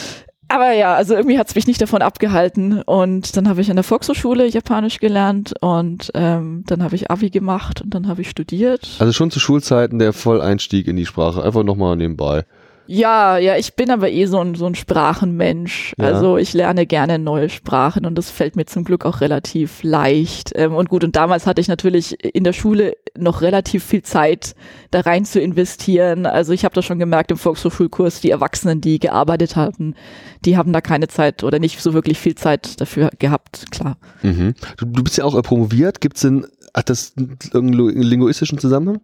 aber 0.48 0.74
ja, 0.74 0.94
also 0.94 1.16
irgendwie 1.16 1.40
hat's 1.40 1.56
mich 1.56 1.68
nicht 1.68 1.82
davon 1.82 2.02
abgehalten. 2.02 2.82
Und 2.82 3.36
dann 3.36 3.50
habe 3.50 3.62
ich 3.62 3.70
an 3.70 3.76
der 3.76 3.84
Volkshochschule 3.84 4.48
Japanisch 4.48 5.00
gelernt 5.00 5.54
und 5.62 6.12
ähm, 6.14 6.64
dann 6.68 6.84
habe 6.84 6.96
ich 6.96 7.10
Abi 7.10 7.30
gemacht 7.30 7.82
und 7.82 7.94
dann 7.94 8.08
habe 8.08 8.22
ich 8.22 8.30
studiert. 8.30 8.88
Also 9.00 9.14
schon 9.14 9.32
zu 9.32 9.40
Schulzeiten 9.40 10.00
der 10.00 10.14
Volleinstieg 10.14 10.88
in 10.88 10.96
die 10.96 11.06
Sprache. 11.06 11.44
Einfach 11.44 11.64
nochmal 11.64 11.96
nebenbei. 11.96 12.46
Ja, 12.86 13.38
ja, 13.38 13.56
ich 13.56 13.76
bin 13.76 13.92
aber 13.92 14.10
eh 14.10 14.26
so 14.26 14.40
ein, 14.40 14.56
so 14.56 14.66
ein 14.66 14.76
Sprachenmensch. 14.76 15.94
Ja. 15.98 16.06
Also 16.06 16.38
ich 16.38 16.54
lerne 16.54 16.86
gerne 16.86 17.18
neue 17.18 17.50
Sprachen 17.50 18.06
und 18.06 18.16
das 18.16 18.30
fällt 18.30 18.56
mir 18.56 18.66
zum 18.66 18.84
Glück 18.84 19.06
auch 19.06 19.22
relativ 19.22 19.84
leicht. 19.84 20.52
Ähm, 20.56 20.76
und 20.76 20.90
gut, 20.90 21.04
und 21.04 21.16
damals 21.16 21.48
hatte 21.48 21.62
ich 21.62 21.68
natürlich 21.68 22.24
in 22.24 22.44
der 22.44 22.54
Schule 22.54 22.96
noch 23.18 23.42
relativ 23.42 23.84
viel 23.84 24.04
Zeit, 24.04 24.56
da 24.92 25.02
rein 25.02 25.24
zu 25.24 25.40
investieren. 25.40 26.26
Also 26.26 26.52
ich 26.52 26.66
habe 26.66 26.76
das 26.76 26.86
schon 26.86 27.00
gemerkt 27.00 27.32
im 27.32 27.38
Volkshochschulkurs, 27.38 28.22
die 28.22 28.32
Erwachsenen, 28.32 28.82
die 28.82 29.00
gearbeitet 29.00 29.56
haben, 29.56 29.96
die 30.44 30.58
haben 30.58 30.74
da 30.74 30.82
keine 30.82 31.08
Zeit 31.08 31.44
oder 31.44 31.60
nicht 31.60 31.80
so 31.82 31.94
wirklich 31.94 32.20
viel 32.20 32.36
Zeit 32.36 32.82
dafür 32.82 33.12
gehabt, 33.20 33.66
klar. 33.72 33.98
Mhm. 34.24 34.56
Du, 34.78 34.86
du 34.86 35.04
bist 35.04 35.18
ja 35.18 35.24
auch 35.24 35.42
promoviert. 35.42 36.02
Gibt's 36.02 36.22
denn, 36.22 36.46
hat 36.74 36.90
das 36.90 37.14
irgendeinen 37.54 38.02
linguistischen 38.02 38.58
Zusammenhang? 38.58 39.00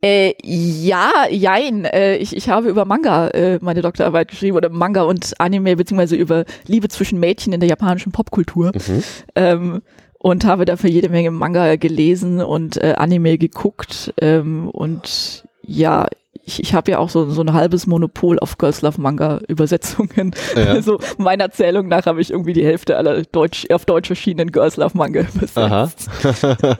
Äh, 0.00 0.34
ja, 0.42 1.10
jein. 1.30 1.84
Äh, 1.84 2.16
ich, 2.16 2.36
ich 2.36 2.48
habe 2.48 2.68
über 2.68 2.84
Manga 2.84 3.28
äh, 3.28 3.58
meine 3.60 3.82
Doktorarbeit 3.82 4.28
geschrieben 4.28 4.56
oder 4.56 4.68
Manga 4.68 5.02
und 5.02 5.40
Anime, 5.40 5.76
beziehungsweise 5.76 6.16
über 6.16 6.44
Liebe 6.66 6.88
zwischen 6.88 7.18
Mädchen 7.18 7.52
in 7.52 7.60
der 7.60 7.68
japanischen 7.68 8.12
Popkultur. 8.12 8.72
Mhm. 8.74 9.02
Ähm, 9.34 9.82
und 10.20 10.44
habe 10.44 10.64
dafür 10.64 10.90
jede 10.90 11.08
Menge 11.08 11.30
Manga 11.30 11.76
gelesen 11.76 12.40
und 12.40 12.76
äh, 12.76 12.94
Anime 12.96 13.38
geguckt. 13.38 14.12
Ähm, 14.20 14.68
und 14.68 15.44
ja, 15.62 16.06
ich, 16.48 16.60
ich 16.60 16.74
habe 16.74 16.90
ja 16.90 16.98
auch 16.98 17.10
so, 17.10 17.30
so 17.30 17.42
ein 17.42 17.52
halbes 17.52 17.86
Monopol 17.86 18.38
auf 18.38 18.58
Girls 18.58 18.80
Love 18.82 19.00
Manga 19.00 19.40
Übersetzungen. 19.48 20.34
Ja. 20.56 20.64
Also 20.78 20.98
meiner 21.18 21.44
Erzählung 21.44 21.88
nach 21.88 22.06
habe 22.06 22.20
ich 22.20 22.30
irgendwie 22.30 22.52
die 22.52 22.64
Hälfte 22.64 22.96
aller 22.96 23.22
Deutsch, 23.22 23.66
auf 23.70 23.84
Deutsch 23.84 24.10
erschienenen 24.10 24.52
Girls 24.52 24.76
Love 24.76 24.96
Manga 24.96 25.20
übersetzt. 25.20 25.58
Aha. 25.58 25.90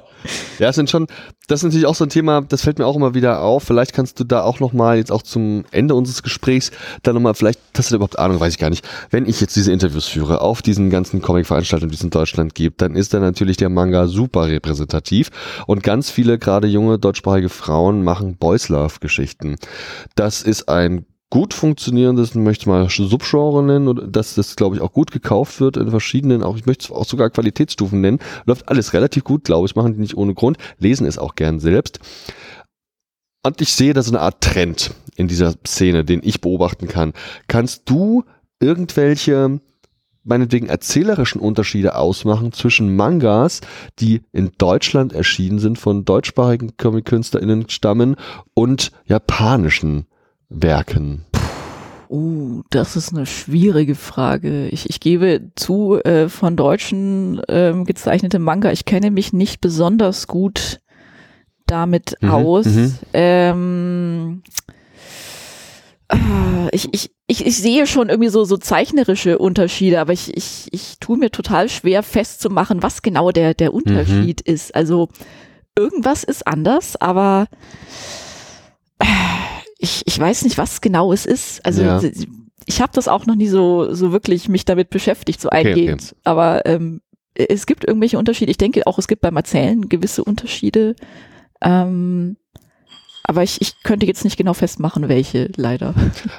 ja, 0.59 0.69
es 0.69 0.77
sind 0.77 0.91
schon, 0.91 1.07
das 1.47 1.61
ist 1.61 1.65
natürlich 1.65 1.87
auch 1.87 1.95
so 1.95 2.05
ein 2.05 2.11
Thema, 2.11 2.43
das 2.43 2.63
fällt 2.63 2.79
mir 2.79 2.87
auch 2.87 2.97
immer 2.97 3.15
wieder 3.15 3.41
auf. 3.41 3.65
Vielleicht 3.65 3.93
kannst 3.93 4.19
du 4.21 4.25
da 4.25 4.43
auch 4.43 4.61
nochmal, 4.61 4.99
jetzt 4.99 5.13
auch 5.13 5.23
zum 5.23 5.65
Ende 5.71 5.95
unseres 5.95 6.23
Gesprächs, 6.23 6.71
dann 7.03 7.15
nochmal, 7.15 7.35
vielleicht 7.35 7.61
hast 7.77 7.91
du 7.91 7.95
da 7.95 7.97
überhaupt 7.97 8.19
Ahnung, 8.19 8.41
weiß 8.41 8.55
ich 8.55 8.59
gar 8.59 8.71
nicht. 8.71 8.87
Wenn 9.11 9.27
ich 9.27 9.41
jetzt 9.41 9.57
diese 9.57 9.73
Interviews 9.73 10.07
führe 10.07 10.41
auf 10.41 10.63
diesen 10.63 10.91
ganzen 10.91 11.23
Comic-Veranstaltungen, 11.23 11.91
die 11.91 11.97
es 11.97 12.03
in 12.03 12.11
Deutschland 12.11 12.55
gibt, 12.55 12.83
dann 12.83 12.97
ist 12.97 13.15
da 13.15 13.21
natürlich 13.21 13.57
der 13.57 13.69
Manga 13.69 14.07
super 14.07 14.49
repräsentativ 14.49 15.31
und 15.67 15.83
ganz 15.83 16.11
viele, 16.11 16.39
gerade 16.39 16.69
junge 16.69 16.99
deutschsprachige 16.99 17.49
Frauen 17.49 18.03
machen 18.03 18.37
Boys 18.37 18.69
Love-Geschichten. 18.69 19.57
Das 20.15 20.43
ist 20.43 20.69
ein 20.69 21.07
gut 21.31 21.53
funktionierendes, 21.53 22.35
möchte 22.35 22.63
ich 22.63 22.67
mal 22.67 22.89
Subgenre 22.89 23.63
nennen, 23.63 24.13
dass 24.13 24.35
das, 24.35 24.57
glaube 24.57 24.77
ich, 24.77 24.83
auch 24.83 24.93
gut 24.93 25.11
gekauft 25.11 25.61
wird 25.61 25.77
in 25.77 25.91
verschiedenen, 25.91 26.43
auch 26.43 26.57
ich 26.57 26.67
möchte 26.67 26.87
es 26.87 26.91
auch 26.91 27.05
sogar 27.05 27.31
Qualitätsstufen 27.31 28.01
nennen. 28.01 28.19
Läuft 28.47 28.69
alles 28.69 28.93
relativ 28.95 29.25
gut, 29.25 29.45
glaube 29.45 29.67
ich, 29.67 29.77
machen 29.77 29.95
die 29.95 30.01
nicht 30.01 30.17
ohne 30.17 30.35
Grund, 30.35 30.57
lesen 30.79 31.07
es 31.07 31.19
auch 31.19 31.35
gern 31.35 31.61
selbst. 31.61 32.01
Und 33.43 33.61
ich 33.61 33.73
sehe 33.73 33.95
da 33.95 34.03
so 34.03 34.11
eine 34.11 34.21
Art 34.21 34.43
Trend 34.43 34.93
in 35.17 35.29
dieser 35.29 35.55
Szene, 35.67 36.05
den 36.05 36.21
ich 36.23 36.41
beobachten 36.41 36.89
kann. 36.89 37.13
Kannst 37.47 37.89
du 37.89 38.25
irgendwelche 38.61 39.61
meinetwegen 40.25 40.67
erzählerischen 40.67 41.41
Unterschiede 41.41 41.97
ausmachen 41.97 42.53
zwischen 42.53 42.95
Mangas, 42.95 43.61
die 43.99 44.23
in 44.33 44.53
Deutschland 44.59 45.13
erschienen 45.13 45.59
sind, 45.59 45.79
von 45.79 46.05
deutschsprachigen 46.05 46.77
Comic-KünstlerInnen 46.77 47.69
stammen 47.71 48.17
und 48.55 48.93
japanischen 49.07 50.07
Werken? 50.49 51.25
Uh, 52.11 52.63
das 52.71 52.97
ist 52.97 53.13
eine 53.13 53.27
schwierige 53.27 53.95
Frage. 53.95 54.69
Ich, 54.69 54.89
ich 54.89 54.99
gebe 55.01 55.51
zu, 55.57 55.97
äh, 56.03 56.29
von 56.31 56.57
deutschen 56.57 57.43
ähm, 57.49 57.85
gezeichnete 57.85 58.39
Manga, 58.39 58.73
ich 58.73 58.87
kenne 58.87 59.11
mich 59.11 59.33
nicht 59.35 59.61
besonders 59.61 60.27
gut 60.27 60.81
damit 61.67 62.17
Mhm, 62.23 62.31
aus. 62.31 62.65
mhm. 62.65 62.95
Ähm, 63.13 64.43
ah, 66.09 66.17
ich, 66.73 66.89
ich, 66.95 67.11
ich, 67.27 67.45
ich 67.47 67.59
sehe 67.59 67.87
schon 67.87 68.09
irgendwie 68.09 68.31
so, 68.31 68.45
so 68.45 68.57
zeichnerische 68.57 69.37
Unterschiede, 69.39 70.01
aber 70.01 70.15
ich, 70.15 70.35
ich, 70.35 70.69
ich 70.71 70.97
tue 70.99 71.19
mir 71.19 71.31
total 71.31 71.69
schwer 71.69 72.03
festzumachen, 72.03 72.83
was 72.83 73.03
genau 73.03 73.33
der, 73.33 73.53
der 73.53 73.75
Unterschied 73.75 74.41
ist. 74.41 74.75
Also 74.75 75.11
irgendwas 75.77 76.25
ist 76.25 76.47
anders, 76.47 76.99
aber 76.99 77.49
äh, 78.99 79.05
ich, 79.79 80.03
ich 80.07 80.19
weiß 80.19 80.43
nicht, 80.43 80.59
was 80.59 80.81
genau 80.81 81.13
es 81.13 81.25
ist. 81.27 81.65
Also 81.65 81.83
Ja. 81.83 82.01
ich 82.67 82.81
habe 82.83 82.93
das 82.95 83.09
auch 83.09 83.27
noch 83.27 83.37
nie 83.37 83.49
so, 83.49 83.95
so 83.95 84.13
wirklich 84.13 84.49
mich 84.49 84.65
damit 84.65 84.91
beschäftigt, 84.91 85.41
so 85.41 85.49
Okay, 85.49 85.69
eingehend. 85.71 86.03
okay. 86.13 86.21
Aber 86.25 86.67
ähm, 86.67 87.01
es 87.35 87.67
gibt 87.67 87.85
irgendwelche 87.85 88.19
Unterschiede. 88.19 88.51
Ich 88.51 88.59
denke 88.59 88.87
auch, 88.87 88.99
es 88.99 89.07
gibt 89.09 89.23
beim 89.23 89.37
Erzählen 89.37 89.89
gewisse 89.89 90.25
Unterschiede. 90.25 90.97
Ähm, 91.63 92.37
aber 93.25 93.43
ich, 93.43 93.61
ich 93.61 93.83
könnte 93.83 94.07
jetzt 94.07 94.25
nicht 94.25 94.39
genau 94.39 94.55
festmachen, 94.55 95.09
welche, 95.11 95.51
leider. 95.57 95.95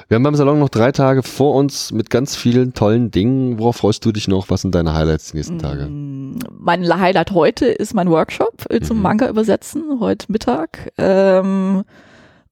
Wir 0.08 0.16
haben 0.16 0.24
beim 0.24 0.34
Salon 0.34 0.58
noch 0.58 0.68
drei 0.70 0.90
Tage 0.90 1.22
vor 1.22 1.54
uns 1.54 1.92
mit 1.92 2.10
ganz 2.10 2.34
vielen 2.34 2.74
tollen 2.74 3.12
Dingen. 3.12 3.58
Worauf 3.60 3.76
freust 3.76 4.04
du 4.04 4.10
dich 4.10 4.26
noch? 4.26 4.50
Was 4.50 4.62
sind 4.62 4.74
deine 4.74 4.92
Highlights 4.92 5.30
die 5.30 5.36
nächsten 5.36 5.58
Tage? 5.60 5.86
Mm, 5.86 6.38
Mein 6.58 6.86
Highlight 7.00 7.30
heute 7.30 7.66
ist 7.66 7.94
mein 7.94 8.10
Workshop 8.10 8.66
äh, 8.70 8.80
zum 8.80 8.96
Mhm. 8.96 9.02
Manga 9.04 9.28
übersetzen, 9.28 10.00
heute 10.00 10.26
Mittag. 10.32 10.90
Ähm, 10.98 11.84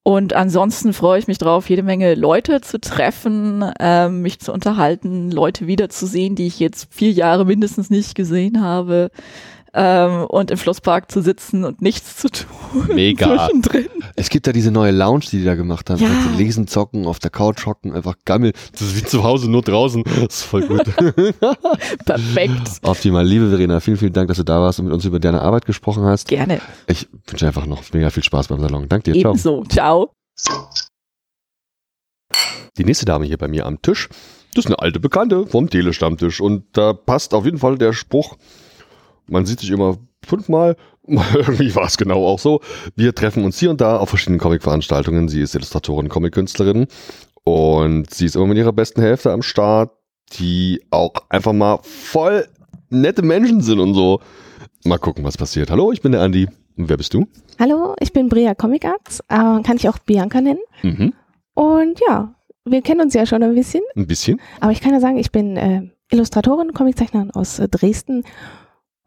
und 0.09 0.32
ansonsten 0.32 0.94
freue 0.94 1.18
ich 1.18 1.26
mich 1.26 1.36
drauf, 1.36 1.68
jede 1.68 1.82
Menge 1.82 2.14
Leute 2.14 2.62
zu 2.62 2.80
treffen, 2.80 3.62
ähm, 3.78 4.22
mich 4.22 4.40
zu 4.40 4.55
unterhalten, 4.55 5.30
Leute 5.30 5.66
wiederzusehen, 5.66 6.35
die 6.35 6.47
ich 6.47 6.59
jetzt 6.59 6.89
vier 6.90 7.12
Jahre 7.12 7.44
mindestens 7.44 7.90
nicht 7.90 8.14
gesehen 8.14 8.62
habe. 8.62 9.10
Ähm, 9.74 10.24
und 10.24 10.51
im 10.51 10.57
Schlosspark 10.57 11.11
zu 11.11 11.20
sitzen 11.20 11.65
und 11.65 11.82
nichts 11.82 12.16
zu 12.16 12.31
tun. 12.31 12.86
Mega. 12.95 13.27
Zwischendrin. 13.27 13.89
Es 14.16 14.31
gibt 14.31 14.47
da 14.47 14.53
diese 14.53 14.70
neue 14.70 14.93
Lounge, 14.93 15.24
die 15.31 15.39
die 15.39 15.45
da 15.45 15.55
gemacht 15.55 15.90
haben. 15.90 16.01
Ja. 16.01 16.09
Kannst 16.09 16.27
du 16.27 16.39
lesen, 16.39 16.66
zocken, 16.66 17.07
auf 17.07 17.19
der 17.19 17.31
Couch 17.31 17.66
hocken, 17.66 17.93
einfach 17.93 18.16
gammel. 18.24 18.53
Das 18.73 18.82
ist 18.82 18.97
wie 18.97 19.05
zu 19.05 19.24
Hause, 19.24 19.51
nur 19.51 19.62
draußen. 19.62 20.05
Das 20.05 20.36
ist 20.36 20.43
voll 20.45 20.66
gut. 20.66 20.85
Perfekt. 22.05 22.81
Optimal. 22.82 23.27
Liebe 23.27 23.51
Verena, 23.51 23.81
vielen, 23.81 23.99
vielen 23.99 24.12
Dank, 24.12 24.28
dass 24.28 24.39
du 24.39 24.45
da 24.45 24.61
warst 24.61 24.78
und 24.78 24.86
mit 24.86 24.95
uns 24.95 25.05
über 25.05 25.20
deine 25.20 25.43
Arbeit 25.43 25.66
gesprochen 25.66 26.05
hast. 26.05 26.28
Gerne. 26.28 26.61
Ich 26.86 27.09
wünsche 27.27 27.47
einfach 27.47 27.66
noch 27.66 27.82
mega 27.93 28.11
viel 28.11 28.23
Spaß 28.23 28.49
beim 28.49 28.61
Salon. 28.61 28.89
Danke 28.89 29.12
dir. 29.12 29.20
Ciao. 29.20 29.32
Ebenso. 29.32 29.65
Ciao. 29.65 30.12
Die 32.78 32.85
nächste 32.85 33.05
Dame 33.05 33.27
hier 33.27 33.39
bei 33.39 33.49
mir 33.49 33.66
am 33.66 33.82
Tisch, 33.82 34.09
das 34.55 34.65
ist 34.65 34.66
eine 34.66 34.78
alte 34.78 35.01
Bekannte 35.01 35.47
vom 35.47 35.69
Telestammtisch. 35.69 36.40
Und 36.40 36.65
da 36.77 36.93
passt 36.93 37.35
auf 37.35 37.45
jeden 37.45 37.59
Fall 37.59 37.77
der 37.77 37.93
Spruch, 37.93 38.36
man 39.28 39.46
sieht 39.46 39.60
sich 39.60 39.70
immer 39.70 39.96
fünfmal, 40.24 40.76
irgendwie 41.06 41.74
war 41.74 41.86
es 41.86 41.96
genau 41.96 42.26
auch 42.26 42.38
so. 42.38 42.60
Wir 42.96 43.14
treffen 43.14 43.44
uns 43.44 43.59
hier 43.59 43.70
und 43.70 43.80
da 43.80 43.96
auf 43.98 44.10
verschiedenen 44.10 44.40
Comic-Veranstaltungen. 44.40 45.28
Sie 45.28 45.40
ist 45.40 45.55
Illustratorin, 45.55 46.09
Comic-Künstlerin 46.09 46.86
und 47.44 48.12
sie 48.12 48.26
ist 48.26 48.36
immer 48.36 48.46
mit 48.46 48.59
ihrer 48.59 48.72
besten 48.72 49.00
Hälfte 49.00 49.32
am 49.32 49.42
Start, 49.42 49.90
die 50.38 50.82
auch 50.90 51.12
einfach 51.30 51.52
mal 51.55 51.78
voll 51.82 52.46
nette 52.90 53.22
Menschen 53.22 53.60
sind 53.62 53.80
und 53.80 53.94
so. 53.94 54.20
Mal 54.84 54.98
gucken, 54.98 55.24
was 55.24 55.36
passiert. 55.38 55.70
Hallo, 55.70 55.92
ich 55.92 56.02
bin 56.02 56.12
der 56.12 56.20
Andi. 56.22 56.48
Und 56.76 56.88
wer 56.88 56.96
bist 56.96 57.12
du? 57.14 57.26
Hallo, 57.59 57.96
ich 58.00 58.12
bin 58.12 58.28
Brea 58.28 58.55
Comic 58.55 58.84
Arts, 58.84 59.20
äh, 59.28 59.62
kann 59.62 59.76
ich 59.76 59.88
auch 59.88 59.98
Bianca 59.98 60.40
nennen. 60.40 60.60
Mhm. 60.82 61.12
Und 61.55 62.00
ja, 62.09 62.34
wir 62.64 62.82
kennen 62.82 63.00
uns 63.00 63.14
ja 63.14 63.26
schon 63.26 63.42
ein 63.42 63.55
bisschen, 63.55 63.82
Ein 63.96 64.06
bisschen. 64.06 64.40
aber 64.60 64.70
ich 64.70 64.80
kann 64.80 64.92
ja 64.92 65.00
sagen, 65.00 65.18
ich 65.18 65.32
bin 65.32 65.56
äh, 65.56 65.90
Illustratorin, 66.12 66.72
Comiczeichnerin 66.74 67.30
aus 67.32 67.59
äh, 67.59 67.68
Dresden 67.68 68.22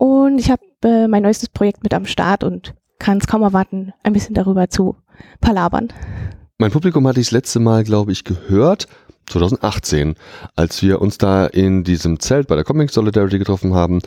und 0.01 0.39
ich 0.39 0.49
habe 0.49 0.63
äh, 0.83 1.07
mein 1.07 1.21
neuestes 1.21 1.49
Projekt 1.49 1.83
mit 1.83 1.93
am 1.93 2.07
Start 2.07 2.43
und 2.43 2.73
kann 2.97 3.19
es 3.19 3.27
kaum 3.27 3.43
erwarten, 3.43 3.93
ein 4.01 4.13
bisschen 4.13 4.33
darüber 4.33 4.67
zu 4.67 4.95
palabern. 5.41 5.89
Mein 6.57 6.71
Publikum 6.71 7.07
hatte 7.07 7.19
ich 7.19 7.27
das 7.27 7.33
letzte 7.33 7.59
Mal, 7.59 7.83
glaube 7.83 8.11
ich, 8.11 8.23
gehört, 8.23 8.87
2018, 9.27 10.15
als 10.55 10.81
wir 10.81 11.03
uns 11.03 11.19
da 11.19 11.45
in 11.45 11.83
diesem 11.83 12.19
Zelt 12.19 12.47
bei 12.47 12.55
der 12.55 12.63
Comic 12.63 12.89
Solidarity 12.89 13.37
getroffen 13.37 13.75
haben. 13.75 14.01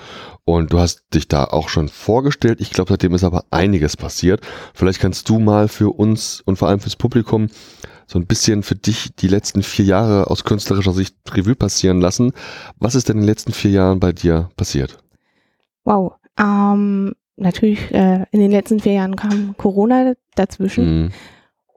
Und 0.44 0.72
du 0.72 0.80
hast 0.80 1.04
dich 1.14 1.28
da 1.28 1.44
auch 1.44 1.68
schon 1.68 1.88
vorgestellt. 1.88 2.60
Ich 2.60 2.70
glaube, 2.70 2.90
seitdem 2.90 3.14
ist 3.14 3.22
aber 3.22 3.44
einiges 3.52 3.96
passiert. 3.96 4.40
Vielleicht 4.74 4.98
kannst 4.98 5.28
du 5.28 5.38
mal 5.38 5.68
für 5.68 5.96
uns 5.96 6.42
und 6.44 6.56
vor 6.56 6.66
allem 6.66 6.80
fürs 6.80 6.96
Publikum 6.96 7.50
so 8.08 8.18
ein 8.18 8.26
bisschen 8.26 8.64
für 8.64 8.74
dich 8.74 9.14
die 9.14 9.28
letzten 9.28 9.62
vier 9.62 9.84
Jahre 9.84 10.28
aus 10.28 10.42
künstlerischer 10.42 10.92
Sicht 10.92 11.14
Revue 11.30 11.54
passieren 11.54 12.00
lassen. 12.00 12.32
Was 12.80 12.96
ist 12.96 13.08
denn 13.08 13.18
in 13.18 13.22
den 13.22 13.28
letzten 13.28 13.52
vier 13.52 13.70
Jahren 13.70 14.00
bei 14.00 14.10
dir 14.10 14.48
passiert? 14.56 14.98
Wow. 15.84 16.14
Ähm, 16.38 17.14
natürlich, 17.36 17.92
äh, 17.92 18.24
in 18.30 18.40
den 18.40 18.50
letzten 18.50 18.80
vier 18.80 18.94
Jahren 18.94 19.16
kam 19.16 19.54
Corona 19.56 20.14
dazwischen. 20.34 21.02
Mhm. 21.02 21.10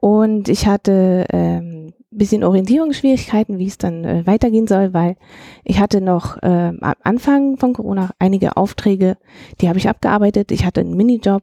Und 0.00 0.48
ich 0.48 0.66
hatte 0.66 1.26
ähm, 1.30 1.92
bisschen 2.10 2.44
Orientierungsschwierigkeiten, 2.44 3.58
wie 3.58 3.66
es 3.66 3.78
dann 3.78 4.04
äh, 4.04 4.26
weitergehen 4.26 4.66
soll, 4.66 4.94
weil 4.94 5.16
ich 5.64 5.78
hatte 5.78 6.00
noch 6.00 6.38
ähm, 6.42 6.78
am 6.80 6.94
Anfang 7.02 7.56
von 7.58 7.72
Corona 7.74 8.10
einige 8.18 8.56
Aufträge, 8.56 9.16
die 9.60 9.68
habe 9.68 9.78
ich 9.78 9.88
abgearbeitet. 9.88 10.50
Ich 10.52 10.64
hatte 10.64 10.80
einen 10.80 10.96
Minijob, 10.96 11.42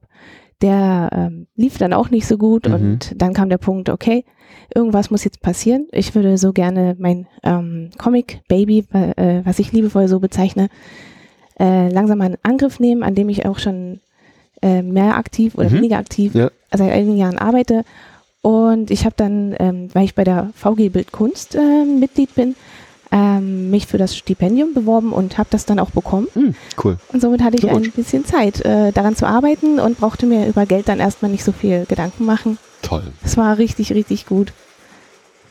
Der 0.61 1.09
ähm, 1.11 1.47
lief 1.55 1.77
dann 1.77 1.91
auch 1.93 2.09
nicht 2.09 2.25
so 2.25 2.37
gut 2.37 2.67
Mhm. 2.67 2.73
und 2.73 3.21
dann 3.21 3.33
kam 3.33 3.49
der 3.49 3.57
Punkt, 3.57 3.89
okay, 3.89 4.23
irgendwas 4.73 5.11
muss 5.11 5.25
jetzt 5.25 5.41
passieren. 5.41 5.87
Ich 5.91 6.15
würde 6.15 6.37
so 6.37 6.53
gerne 6.53 6.95
mein 6.97 7.27
ähm, 7.43 7.89
Comic-Baby, 7.97 8.85
äh, 8.93 9.41
was 9.43 9.59
ich 9.59 9.73
liebevoll 9.73 10.07
so 10.07 10.19
bezeichne, 10.21 10.69
äh, 11.59 11.89
langsam 11.89 12.17
mal 12.19 12.27
in 12.31 12.37
Angriff 12.43 12.79
nehmen, 12.79 13.03
an 13.03 13.15
dem 13.15 13.29
ich 13.29 13.45
auch 13.45 13.59
schon 13.59 13.99
äh, 14.61 14.81
mehr 14.81 15.17
aktiv 15.17 15.55
oder 15.55 15.69
Mhm. 15.69 15.75
weniger 15.77 15.97
aktiv 15.97 16.33
Ja. 16.33 16.49
seit 16.71 16.91
einigen 16.91 17.17
Jahren 17.17 17.37
arbeite. 17.37 17.83
Und 18.41 18.91
ich 18.91 19.05
habe 19.05 19.15
dann, 19.17 19.55
ähm, 19.59 19.89
weil 19.93 20.05
ich 20.05 20.15
bei 20.15 20.23
der 20.23 20.51
VG 20.55 20.89
Bildkunst 20.89 21.55
äh, 21.55 21.83
Mitglied 21.85 22.33
bin, 22.35 22.55
ähm, 23.11 23.69
mich 23.69 23.85
für 23.87 23.97
das 23.97 24.15
Stipendium 24.15 24.73
beworben 24.73 25.13
und 25.13 25.37
habe 25.37 25.47
das 25.51 25.65
dann 25.65 25.79
auch 25.79 25.91
bekommen. 25.91 26.27
Hm, 26.33 26.55
cool. 26.83 26.97
Und 27.13 27.21
somit 27.21 27.41
hatte 27.43 27.57
ich 27.57 27.69
ein 27.69 27.91
bisschen 27.91 28.25
Zeit, 28.25 28.63
äh, 28.65 28.91
daran 28.91 29.15
zu 29.15 29.27
arbeiten 29.27 29.79
und 29.79 29.97
brauchte 29.99 30.25
mir 30.25 30.47
über 30.47 30.65
Geld 30.65 30.87
dann 30.89 30.99
erstmal 30.99 31.31
nicht 31.31 31.43
so 31.43 31.51
viel 31.51 31.85
Gedanken 31.87 32.25
machen. 32.25 32.57
Toll. 32.81 33.03
Es 33.23 33.37
war 33.37 33.57
richtig, 33.57 33.93
richtig 33.93 34.25
gut. 34.25 34.53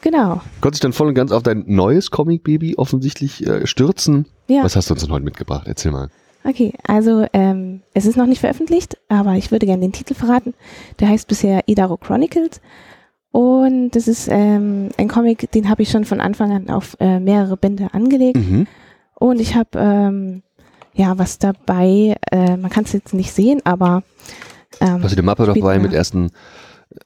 Genau. 0.02 0.40
Konntest 0.60 0.82
dich 0.82 0.86
dann 0.88 0.92
voll 0.92 1.08
und 1.08 1.14
ganz 1.14 1.32
auf 1.32 1.42
dein 1.42 1.64
neues 1.66 2.10
Comic-Baby 2.10 2.74
offensichtlich 2.76 3.46
äh, 3.46 3.66
stürzen. 3.66 4.26
Ja. 4.46 4.62
Was 4.62 4.76
hast 4.76 4.90
du 4.90 4.94
uns 4.94 5.02
denn 5.02 5.12
heute 5.12 5.24
mitgebracht? 5.24 5.64
Erzähl 5.66 5.92
mal. 5.92 6.08
Okay, 6.46 6.74
also 6.86 7.26
ähm, 7.32 7.80
es 7.94 8.04
ist 8.04 8.16
noch 8.16 8.26
nicht 8.26 8.40
veröffentlicht, 8.40 8.98
aber 9.08 9.32
ich 9.34 9.50
würde 9.50 9.64
gerne 9.64 9.80
den 9.80 9.92
Titel 9.92 10.14
verraten. 10.14 10.52
Der 11.00 11.08
heißt 11.08 11.26
bisher 11.26 11.62
Idaro 11.66 11.96
Chronicles. 11.96 12.60
Und 13.30 13.90
das 13.90 14.06
ist 14.06 14.28
ähm, 14.30 14.90
ein 14.98 15.08
Comic, 15.08 15.50
den 15.52 15.68
habe 15.68 15.82
ich 15.82 15.90
schon 15.90 16.04
von 16.04 16.20
Anfang 16.20 16.52
an 16.52 16.70
auf 16.70 16.96
äh, 17.00 17.18
mehrere 17.18 17.56
Bände 17.56 17.92
angelegt. 17.92 18.36
Mhm. 18.36 18.66
Und 19.14 19.40
ich 19.40 19.54
habe 19.54 19.70
ähm, 19.76 20.42
ja 20.92 21.18
was 21.18 21.38
dabei, 21.38 22.16
äh, 22.30 22.56
man 22.56 22.70
kann 22.70 22.84
es 22.84 22.92
jetzt 22.92 23.14
nicht 23.14 23.32
sehen, 23.32 23.60
aber 23.64 24.02
ähm, 24.80 25.02
Hast 25.02 25.12
du 25.12 25.16
die 25.16 25.22
Mappe 25.22 25.46
dabei 25.46 25.78
mit 25.78 25.92
ersten, 25.92 26.30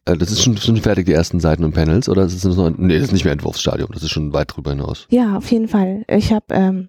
äh, 0.05 0.17
das 0.17 0.31
ist 0.31 0.43
schon, 0.43 0.57
schon 0.57 0.77
fertig, 0.79 1.07
die 1.07 1.13
ersten 1.13 1.41
Seiten 1.41 1.65
und 1.65 1.75
Panels, 1.75 2.09
oder 2.09 2.25
ist 2.25 2.45
es 2.45 2.57
noch, 2.57 2.71
nee, 2.77 2.95
das 2.95 3.05
ist 3.05 3.13
nicht 3.13 3.25
mehr 3.25 3.33
Entwurfsstadium, 3.33 3.91
das 3.93 4.03
ist 4.03 4.11
schon 4.11 4.33
weit 4.33 4.55
drüber 4.55 4.73
hinaus. 4.73 5.07
Ja, 5.11 5.37
auf 5.37 5.51
jeden 5.51 5.69
Fall. 5.69 6.05
Ich 6.09 6.33
habe, 6.33 6.47
ähm, 6.51 6.89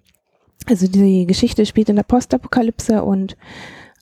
also 0.68 0.86
die 0.88 1.26
Geschichte 1.26 1.66
spielt 1.66 1.88
in 1.88 1.96
der 1.96 2.02
Postapokalypse 2.04 3.02
und 3.02 3.36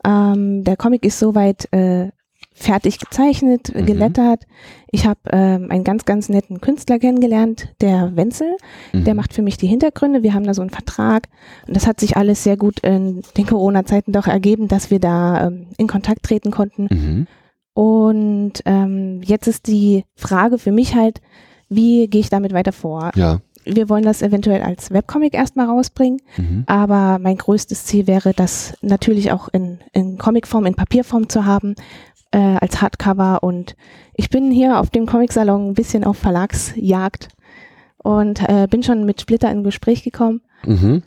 ähm, 0.05 0.65
der 0.65 0.77
Comic 0.77 1.05
ist 1.05 1.19
soweit 1.19 1.73
äh, 1.73 2.11
fertig 2.53 2.99
gezeichnet, 2.99 3.73
Mhm. 3.75 3.87
gelettert. 3.87 4.45
Ich 4.91 5.07
habe 5.07 5.21
ähm, 5.31 5.71
einen 5.71 5.85
ganz, 5.85 6.05
ganz 6.05 6.29
netten 6.29 6.61
Künstler 6.61 6.99
kennengelernt, 6.99 7.69
der 7.81 8.17
Wenzel. 8.17 8.57
Der 8.93 9.15
Mhm. 9.15 9.17
macht 9.17 9.33
für 9.33 9.43
mich 9.43 9.57
die 9.59 9.69
Hintergründe. 9.69 10.23
Wir 10.25 10.35
haben 10.35 10.45
da 10.45 10.55
so 10.55 10.63
einen 10.63 10.71
Vertrag 10.71 11.29
und 11.69 11.77
das 11.77 11.87
hat 11.87 12.01
sich 12.01 12.17
alles 12.17 12.43
sehr 12.43 12.57
gut 12.57 12.81
in 12.81 13.23
den 13.37 13.47
Corona-Zeiten 13.47 14.13
doch 14.13 14.27
ergeben, 14.27 14.67
dass 14.67 14.91
wir 14.91 14.99
da 14.99 15.47
ähm, 15.47 15.67
in 15.79 15.87
Kontakt 15.87 16.25
treten 16.25 16.51
konnten. 16.51 16.89
Mhm. 16.91 17.27
Und 17.75 18.55
ähm, 18.65 19.21
jetzt 19.23 19.47
ist 19.47 19.69
die 19.69 20.05
Frage 20.17 20.59
für 20.59 20.73
mich 20.73 20.97
halt, 20.97 21.21
wie 21.69 22.09
gehe 22.09 22.21
ich 22.23 22.31
damit 22.31 22.53
weiter 22.53 22.73
vor? 22.73 23.13
Ja. 23.15 23.41
Wir 23.71 23.89
wollen 23.89 24.05
das 24.05 24.23
eventuell 24.23 24.63
als 24.63 24.91
Webcomic 24.91 25.35
erstmal 25.35 25.67
rausbringen, 25.67 26.21
Mhm. 26.37 26.65
aber 26.67 27.19
mein 27.21 27.37
größtes 27.37 27.85
Ziel 27.85 28.07
wäre, 28.07 28.33
das 28.35 28.75
natürlich 28.83 29.31
auch 29.33 29.49
in, 29.53 29.79
in 29.93 30.17
Comicform, 30.19 30.67
in 30.67 30.75
Papierform 30.75 31.29
zu 31.29 31.45
haben, 31.45 31.75
äh, 32.31 32.39
als 32.39 32.81
Hardcover. 32.81 33.43
Und 33.43 33.77
ich 34.15 34.31
bin 34.31 34.51
hier 34.51 34.79
auf 34.81 34.91
dem 34.91 35.07
Comicsalon 35.07 35.71
ein 35.71 35.75
bisschen 35.75 36.05
auf 36.05 36.17
Verlagsjagd 36.19 37.29
und 38.03 38.49
äh, 38.49 38.67
bin 38.69 38.83
schon 38.83 39.05
mit 39.05 39.21
Splitter 39.21 39.51
in 39.51 39.65
Gespräch 39.65 40.03
gekommen. 40.03 40.41
Mhm. 40.65 41.03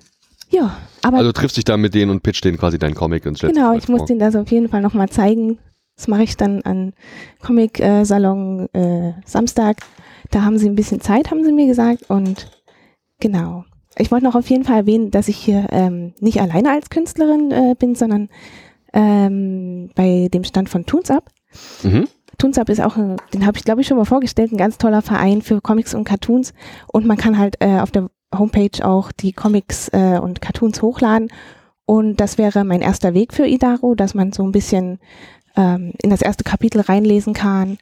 Ja, 0.49 0.75
aber 1.01 1.17
Also 1.17 1.31
triffst 1.31 1.55
dich 1.57 1.63
da 1.63 1.77
mit 1.77 1.93
denen 1.93 2.11
und 2.11 2.23
pitcht 2.23 2.43
denen 2.43 2.57
quasi 2.57 2.77
deinen 2.77 2.93
Comic 2.95 3.25
und 3.25 3.39
genau, 3.39 3.73
ich 3.73 3.88
muss 3.88 4.05
denen 4.05 4.19
das 4.19 4.35
auf 4.35 4.51
jeden 4.51 4.67
Fall 4.69 4.81
nochmal 4.81 5.07
zeigen. 5.09 5.59
Das 5.95 6.07
mache 6.07 6.23
ich 6.23 6.35
dann 6.35 6.61
an 6.63 6.93
Comic-Salon 7.41 8.67
äh, 8.73 9.13
Samstag. 9.25 9.77
Da 10.32 10.44
haben 10.44 10.58
sie 10.58 10.68
ein 10.70 10.76
bisschen 10.76 11.02
Zeit, 11.02 11.30
haben 11.32 11.44
sie 11.44 11.52
mir 11.52 11.68
gesagt. 11.68 12.10
Und 12.10 12.49
genau. 13.20 13.66
Ich 13.98 14.10
wollte 14.12 14.26
noch 14.26 14.36
auf 14.36 14.49
jeden 14.49 14.64
Fall 14.64 14.78
erwähnen, 14.78 15.12
dass 15.12 15.28
ich 15.28 15.38
hier 15.38 15.68
ähm, 15.72 16.14
nicht 16.20 16.40
alleine 16.41 16.72
als 16.72 16.90
Künstlerin 16.90 17.52
äh, 17.52 17.76
bin, 17.78 17.94
sondern 17.95 18.30
ähm, 18.94 19.90
bei 19.95 20.30
dem 20.34 20.44
Stand 20.44 20.70
von 20.70 20.86
Toons 20.86 21.12
Up. 21.12 21.30
Mhm. 21.84 22.08
Toons 22.38 22.58
Up 22.58 22.70
ist 22.70 22.82
auch, 22.82 22.95
ein- 22.98 23.18
den 23.34 23.45
habe 23.45 23.58
ich 23.58 23.64
glaube 23.66 23.82
ich 23.82 23.88
schon 23.88 23.98
mal 23.98 24.06
vorgestellt, 24.06 24.52
ein 24.52 24.58
ganz 24.58 24.78
toller 24.78 25.02
Verein 25.02 25.41
für 25.41 25.62
Comics 25.62 25.94
und 25.94 26.06
Cartoons. 26.06 26.53
Und 26.91 27.06
man 27.06 27.18
kann 27.18 27.38
halt 27.38 27.58
äh, 27.60 27.80
auf 27.80 27.91
der 27.91 28.10
Homepage 28.34 28.86
auch 28.88 29.12
die 29.12 29.34
Comics 29.34 29.90
äh, 29.90 30.20
und 30.22 30.41
Cartoons 30.41 30.82
hochladen. 30.82 31.30
Und 31.86 32.22
das 32.22 32.38
wäre 32.38 32.64
mein 32.64 32.82
erster 32.82 33.14
Weg 33.14 33.34
für 33.34 33.45
Idaro, 33.45 33.95
dass 33.95 34.14
man 34.14 34.32
so 34.32 34.44
ein 34.44 34.53
bisschen 34.53 34.99
ähm, 35.58 35.91
in 36.02 36.10
das 36.10 36.22
erste 36.22 36.45
Kapitel 36.45 36.80
reinlesen 36.80 37.34
kann 37.34 37.78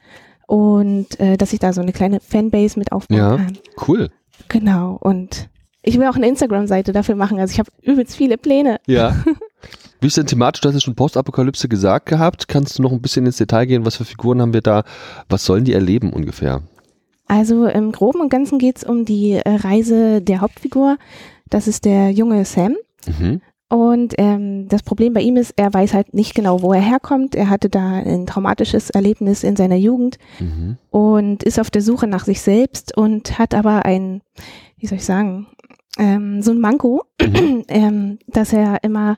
und 0.50 1.20
äh, 1.20 1.36
dass 1.36 1.52
ich 1.52 1.60
da 1.60 1.72
so 1.72 1.80
eine 1.80 1.92
kleine 1.92 2.18
Fanbase 2.18 2.76
mit 2.76 2.90
aufbauen 2.90 3.16
Ja. 3.18 3.36
kann. 3.36 3.58
Cool. 3.86 4.10
Genau. 4.48 4.98
Und 5.00 5.48
ich 5.82 5.96
will 5.96 6.08
auch 6.08 6.16
eine 6.16 6.26
Instagram-Seite 6.26 6.92
dafür 6.92 7.14
machen. 7.14 7.38
Also 7.38 7.52
ich 7.52 7.60
habe 7.60 7.70
übelst 7.82 8.16
viele 8.16 8.36
Pläne. 8.36 8.80
Ja. 8.86 9.14
Wie 10.00 10.08
ist 10.08 10.16
denn 10.16 10.26
thematisch? 10.26 10.60
Du 10.60 10.68
hast 10.68 10.74
ja 10.74 10.80
schon 10.80 10.96
Postapokalypse 10.96 11.68
gesagt 11.68 12.06
gehabt. 12.06 12.48
Kannst 12.48 12.78
du 12.78 12.82
noch 12.82 12.90
ein 12.90 13.00
bisschen 13.00 13.26
ins 13.26 13.36
Detail 13.36 13.66
gehen? 13.66 13.86
Was 13.86 13.94
für 13.96 14.04
Figuren 14.04 14.42
haben 14.42 14.52
wir 14.52 14.60
da? 14.60 14.82
Was 15.28 15.44
sollen 15.44 15.64
die 15.64 15.72
erleben 15.72 16.12
ungefähr? 16.12 16.62
Also 17.28 17.66
im 17.66 17.92
Groben 17.92 18.20
und 18.20 18.28
Ganzen 18.28 18.58
geht 18.58 18.78
es 18.78 18.82
um 18.84 19.04
die 19.04 19.34
äh, 19.34 19.42
Reise 19.46 20.20
der 20.20 20.40
Hauptfigur. 20.40 20.96
Das 21.48 21.68
ist 21.68 21.84
der 21.84 22.10
junge 22.10 22.44
Sam. 22.44 22.74
Mhm. 23.06 23.40
Und 23.70 24.14
ähm, 24.18 24.66
das 24.68 24.82
Problem 24.82 25.12
bei 25.12 25.20
ihm 25.22 25.36
ist, 25.36 25.54
er 25.56 25.72
weiß 25.72 25.94
halt 25.94 26.12
nicht 26.12 26.34
genau, 26.34 26.60
wo 26.60 26.72
er 26.72 26.80
herkommt. 26.80 27.36
Er 27.36 27.48
hatte 27.48 27.68
da 27.70 27.92
ein 27.92 28.26
traumatisches 28.26 28.90
Erlebnis 28.90 29.44
in 29.44 29.54
seiner 29.54 29.76
Jugend 29.76 30.18
Mhm. 30.40 30.76
und 30.90 31.44
ist 31.44 31.60
auf 31.60 31.70
der 31.70 31.80
Suche 31.80 32.08
nach 32.08 32.24
sich 32.24 32.40
selbst 32.42 32.96
und 32.96 33.38
hat 33.38 33.54
aber 33.54 33.84
ein, 33.84 34.22
wie 34.76 34.86
soll 34.88 34.98
ich 34.98 35.04
sagen, 35.04 35.46
ähm, 35.98 36.42
so 36.42 36.50
ein 36.50 36.58
Manko, 36.60 37.04
ähm, 37.68 38.18
dass 38.26 38.52
er 38.52 38.82
immer 38.82 39.16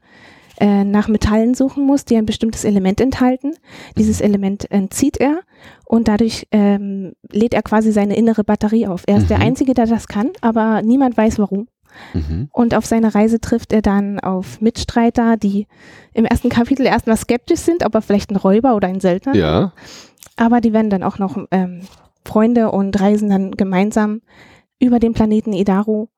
äh, 0.61 0.85
nach 0.85 1.09
Metallen 1.09 1.55
suchen 1.55 1.87
muss, 1.87 2.05
die 2.05 2.16
ein 2.16 2.27
bestimmtes 2.27 2.65
Element 2.65 3.01
enthalten. 3.01 3.53
Dieses 3.97 4.20
Element 4.20 4.70
entzieht 4.70 5.16
er 5.16 5.41
und 5.87 6.09
dadurch 6.09 6.47
ähm, 6.53 7.12
lädt 7.31 7.55
er 7.55 7.62
quasi 7.62 7.91
seine 7.91 8.16
innere 8.16 8.45
Batterie 8.45 8.87
auf. 8.87 9.05
Er 9.07 9.16
ist 9.16 9.31
der 9.31 9.39
Mhm. 9.39 9.45
Einzige, 9.45 9.73
der 9.74 9.87
das 9.87 10.09
kann, 10.09 10.31
aber 10.43 10.83
niemand 10.83 11.16
weiß 11.16 11.39
warum. 11.39 11.69
Mhm. 12.14 12.48
Und 12.52 12.74
auf 12.74 12.86
seiner 12.86 13.14
Reise 13.14 13.40
trifft 13.40 13.73
er 13.73 13.82
dann 13.82 14.20
auf 14.20 14.60
Mitstreiter, 14.60 15.36
die 15.36 15.66
im 16.12 16.24
ersten 16.24 16.48
Kapitel 16.48 16.86
erstmal 16.86 17.16
skeptisch 17.16 17.60
sind, 17.60 17.85
ob 17.85 17.94
er 17.94 18.02
vielleicht 18.02 18.31
ein 18.31 18.36
Räuber 18.36 18.74
oder 18.74 18.89
ein 18.89 19.01
Söldner 19.01 19.32
ist. 19.32 19.39
Ja. 19.39 19.73
Aber 20.36 20.60
die 20.60 20.73
werden 20.73 20.90
dann 20.90 21.02
auch 21.02 21.19
noch 21.19 21.36
ähm, 21.51 21.82
Freunde 22.24 22.70
und 22.70 22.98
reisen 23.01 23.31
dann 23.31 23.52
gemeinsam 23.52 24.23
über 24.78 24.98
den 24.98 25.12
Planeten 25.12 25.52
Idaru 25.52 26.09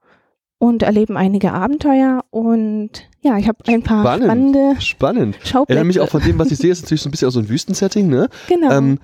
und 0.58 0.82
erleben 0.82 1.16
einige 1.16 1.52
Abenteuer. 1.52 2.24
Und 2.30 2.90
ja, 3.20 3.36
ich 3.38 3.48
habe 3.48 3.58
ein 3.66 3.82
paar 3.82 4.02
Spannend. 4.02 4.24
spannende 4.24 4.80
Spannend. 4.80 5.36
Schauplätze. 5.42 5.78
Erinnere 5.78 5.84
mich 5.86 6.00
auch 6.00 6.08
von 6.08 6.22
dem, 6.22 6.38
was 6.38 6.50
ich 6.50 6.58
sehe, 6.58 6.72
ist 6.72 6.82
natürlich 6.82 7.02
so 7.02 7.08
ein 7.08 7.10
bisschen 7.10 7.28
auch 7.28 7.32
so 7.32 7.40
ein 7.40 7.48
Wüstensetting, 7.48 8.08
ne? 8.08 8.28
Genau. 8.48 8.70
Ähm, 8.70 8.98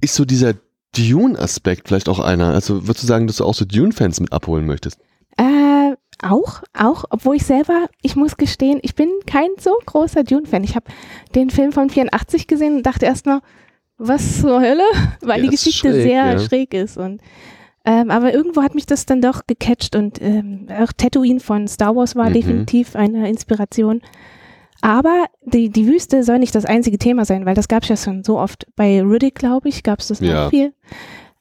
ist 0.00 0.14
so 0.14 0.24
dieser 0.24 0.54
Dune-Aspekt 0.96 1.88
vielleicht 1.88 2.08
auch 2.08 2.18
einer? 2.18 2.52
Also 2.52 2.86
würdest 2.86 3.02
du 3.02 3.06
sagen, 3.06 3.26
dass 3.26 3.36
du 3.36 3.44
auch 3.44 3.54
so 3.54 3.64
Dune-Fans 3.64 4.20
mit 4.20 4.32
abholen 4.32 4.66
möchtest? 4.66 4.98
Äh, 5.36 5.81
auch, 6.22 6.62
auch, 6.76 7.04
obwohl 7.10 7.36
ich 7.36 7.44
selber, 7.44 7.86
ich 8.02 8.16
muss 8.16 8.36
gestehen, 8.36 8.78
ich 8.82 8.94
bin 8.94 9.08
kein 9.26 9.48
so 9.58 9.72
großer 9.86 10.24
Dune-Fan. 10.24 10.64
Ich 10.64 10.76
habe 10.76 10.86
den 11.34 11.50
Film 11.50 11.72
von 11.72 11.90
84 11.90 12.46
gesehen 12.46 12.76
und 12.76 12.86
dachte 12.86 13.06
erstmal, 13.06 13.40
was 13.98 14.40
zur 14.40 14.60
Hölle? 14.60 14.84
Weil 15.20 15.38
Ja, 15.38 15.44
die 15.44 15.50
Geschichte 15.50 15.90
schräg, 15.90 16.02
sehr 16.02 16.24
ja. 16.32 16.38
schräg 16.38 16.74
ist. 16.74 16.96
Und 16.96 17.20
ähm, 17.84 18.10
aber 18.10 18.32
irgendwo 18.32 18.62
hat 18.62 18.74
mich 18.76 18.86
das 18.86 19.06
dann 19.06 19.20
doch 19.20 19.42
gecatcht 19.46 19.96
und 19.96 20.22
ähm, 20.22 20.68
auch 20.70 20.92
Tatooine 20.96 21.40
von 21.40 21.66
Star 21.66 21.96
Wars 21.96 22.14
war 22.14 22.28
Mhm. 22.30 22.34
definitiv 22.34 22.94
eine 22.96 23.28
Inspiration. 23.28 24.00
Aber 24.80 25.26
die, 25.42 25.68
die 25.70 25.86
Wüste 25.86 26.22
soll 26.24 26.38
nicht 26.40 26.54
das 26.54 26.64
einzige 26.64 26.98
Thema 26.98 27.24
sein, 27.24 27.46
weil 27.46 27.54
das 27.54 27.68
gab 27.68 27.84
es 27.84 27.88
ja 27.88 27.96
schon 27.96 28.24
so 28.24 28.38
oft. 28.38 28.66
Bei 28.74 29.00
Riddick, 29.02 29.36
glaube 29.36 29.68
ich, 29.68 29.82
gab 29.84 30.00
es 30.00 30.08
das 30.08 30.20
Ja. 30.20 30.44
noch 30.44 30.50
viel. 30.50 30.72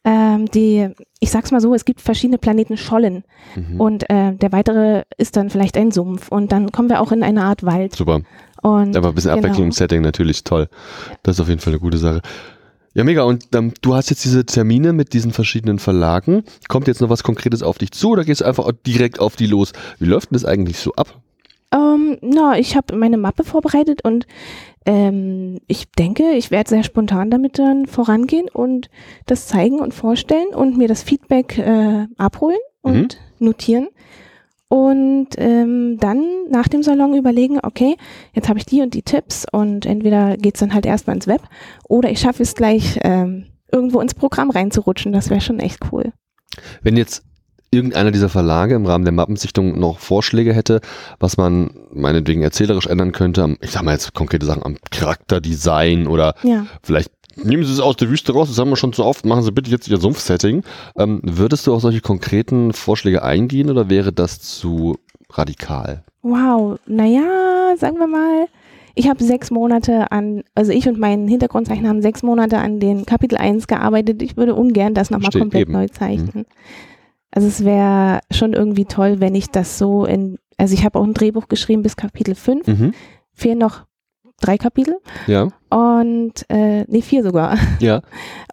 Ähm, 0.04 0.48
die, 0.48 0.90
ich 1.20 1.30
sag's 1.30 1.52
mal 1.52 1.62
so, 1.62 1.76
es 1.76 1.86
gibt 1.86 2.02
verschiedene 2.02 2.40
Planeten 2.40 2.76
Schollen. 2.76 3.24
Mhm. 3.56 3.80
Und 3.80 4.10
äh, 4.10 4.34
der 4.34 4.52
weitere 4.52 5.04
ist 5.18 5.38
dann 5.38 5.50
vielleicht 5.50 5.78
ein 5.78 5.92
Sumpf 5.92 6.30
und 6.30 6.52
dann 6.52 6.72
kommen 6.72 6.90
wir 6.90 7.02
auch 7.02 7.12
in 7.12 7.22
eine 7.22 7.44
Art 7.44 7.64
Wald. 7.64 7.96
Super. 7.96 8.22
Und 8.64 8.96
Aber 8.96 9.10
ein 9.10 9.16
bisschen 9.16 9.32
genau. 9.32 9.40
Abwechslung 9.40 9.68
im 9.68 9.72
Setting 9.72 10.02
natürlich 10.02 10.44
toll. 10.44 10.70
Das 11.24 11.36
ist 11.36 11.40
auf 11.40 11.50
jeden 11.50 11.60
Fall 11.60 11.74
eine 11.74 11.80
gute 11.80 11.98
Sache. 11.98 12.22
Ja, 12.94 13.04
mega. 13.04 13.24
Und 13.24 13.48
ähm, 13.54 13.74
du 13.82 13.96
hast 13.96 14.10
jetzt 14.10 14.26
diese 14.26 14.46
Termine 14.46 14.92
mit 14.92 15.14
diesen 15.14 15.32
verschiedenen 15.32 15.80
Verlagen. 15.80 16.44
Kommt 16.68 16.88
jetzt 16.88 17.00
noch 17.00 17.10
was 17.10 17.24
Konkretes 17.24 17.64
auf 17.64 17.78
dich 17.78 17.92
zu 17.92 18.10
oder 18.10 18.26
gehst 18.26 18.42
du 18.42 18.46
einfach 18.46 18.70
direkt 18.86 19.20
auf 19.20 19.36
die 19.36 19.48
los? 19.48 19.72
Wie 20.00 20.06
läuft 20.06 20.32
denn 20.32 20.36
das 20.36 20.46
eigentlich 20.46 20.78
so 20.78 20.94
ab? 20.96 21.22
Ähm, 21.74 22.18
na, 22.22 22.58
ich 22.58 22.76
habe 22.76 22.96
meine 22.96 23.18
Mappe 23.18 23.44
vorbereitet 23.44 24.04
und 24.04 24.28
ähm, 24.86 25.60
ich 25.68 25.90
denke, 25.92 26.32
ich 26.34 26.52
werde 26.52 26.70
sehr 26.70 26.84
spontan 26.84 27.30
damit 27.30 27.60
dann 27.60 27.86
vorangehen 27.86 28.50
und 28.50 28.90
das 29.26 29.48
zeigen 29.48 29.80
und 29.80 29.94
vorstellen 29.94 30.48
und 30.54 30.78
mir 30.78 30.88
das 30.88 31.04
Feedback 31.04 31.58
äh, 31.58 32.08
abholen 32.18 32.58
und 32.82 33.20
notieren. 33.40 33.88
und 34.68 35.28
ähm, 35.38 35.98
dann 36.00 36.26
nach 36.50 36.68
dem 36.68 36.82
Salon 36.82 37.14
überlegen, 37.16 37.60
okay, 37.62 37.96
jetzt 38.34 38.50
habe 38.50 38.58
ich 38.58 38.66
die 38.66 38.82
und 38.82 38.94
die 38.94 39.04
Tipps 39.04 39.46
und 39.52 39.86
entweder 39.86 40.38
geht's 40.38 40.62
dann 40.62 40.74
halt 40.74 40.86
erstmal 40.86 41.16
ins 41.16 41.28
Web 41.28 41.42
oder 41.88 42.10
ich 42.10 42.20
schaffe 42.20 42.44
es 42.44 42.56
gleich 42.56 42.98
ähm, 43.04 43.48
irgendwo 43.72 44.00
ins 44.02 44.14
Programm 44.14 44.50
reinzurutschen. 44.50 45.12
Das 45.12 45.30
wäre 45.30 45.42
schon 45.42 45.60
echt 45.60 45.80
cool. 45.92 46.12
Wenn 46.82 46.98
jetzt 46.98 47.24
irgendeiner 47.72 48.12
dieser 48.12 48.30
Verlage 48.30 48.76
im 48.76 48.86
Rahmen 48.86 49.06
der 49.06 49.14
Mappensichtung 49.14 49.80
noch 49.80 50.00
Vorschläge 50.00 50.54
hätte, 50.54 50.82
was 51.20 51.38
man 51.38 51.72
meinetwegen 51.94 52.42
erzählerisch 52.44 52.88
ändern 52.88 53.14
könnte, 53.14 53.56
ich 53.62 53.72
sag 53.72 53.84
mal 53.84 53.94
jetzt 53.94 54.14
konkrete 54.14 54.46
Sachen 54.46 54.64
am 54.64 54.76
Charakterdesign 54.92 56.08
oder 56.08 56.36
Ja. 56.44 56.66
vielleicht 56.84 57.12
nehmen 57.38 57.64
Sie 57.64 57.72
es 57.72 57.80
aus 57.80 57.96
der 57.96 58.10
Wüste 58.10 58.34
raus, 58.34 58.50
das 58.50 58.58
haben 58.60 58.70
wir 58.70 58.76
schon 58.76 58.92
so 58.94 59.06
oft, 59.06 59.26
machen 59.26 59.44
Sie 59.44 59.52
bitte 59.52 59.72
jetzt 59.72 59.88
Ihr 59.88 59.98
Sumpfsetting. 59.98 60.64
Ähm, 60.98 61.22
würdest 61.24 61.66
du 61.66 61.74
auf 61.74 61.82
solche 61.82 62.02
konkreten 62.02 62.74
Vorschläge 62.74 63.24
eingehen 63.24 63.70
oder 63.70 63.90
wäre 63.90 64.12
das 64.12 64.42
zu 64.42 64.98
radikal? 65.30 66.04
Wow, 66.24 66.78
naja, 66.86 67.76
sagen 67.78 67.98
wir 67.98 68.08
mal, 68.08 68.48
ich 68.96 69.08
habe 69.10 69.24
sechs 69.24 69.50
Monate 69.50 70.12
an, 70.12 70.44
also 70.56 70.72
ich 70.74 70.88
und 70.90 71.00
mein 71.00 71.28
Hintergrundzeichner 71.28 71.88
haben 71.88 72.02
sechs 72.02 72.22
Monate 72.24 72.58
an 72.58 72.82
den 72.82 73.06
Kapitel 73.06 73.38
1 73.38 73.68
gearbeitet. 73.68 74.22
Ich 74.22 74.36
würde 74.36 74.54
ungern 74.54 74.94
das 74.94 75.10
nochmal 75.10 75.32
komplett 75.32 75.62
eben. 75.62 75.72
Mhm. 75.72 75.78
neu 75.78 75.88
zeichnen. 75.88 76.46
Also 77.32 77.48
es 77.48 77.64
wäre 77.66 78.20
schon 78.32 78.54
irgendwie 78.54 78.86
toll, 78.86 79.20
wenn 79.20 79.36
ich 79.36 79.50
das 79.50 79.78
so 79.78 80.06
in, 80.06 80.38
also 80.58 80.74
ich 80.74 80.84
habe 80.86 81.00
auch 81.00 81.04
ein 81.04 81.14
Drehbuch 81.14 81.48
geschrieben 81.48 81.82
bis 81.82 81.96
Kapitel 81.96 82.36
5, 82.36 82.68
Mhm. 82.68 82.94
fehlen 83.34 83.58
noch 83.58 83.86
drei 84.42 84.58
Kapitel 84.58 84.96
Ja, 85.28 85.50
und, 85.70 86.34
äh, 86.50 86.84
nee, 86.88 87.04
vier 87.04 87.22
sogar. 87.24 87.58
ja. 87.80 88.02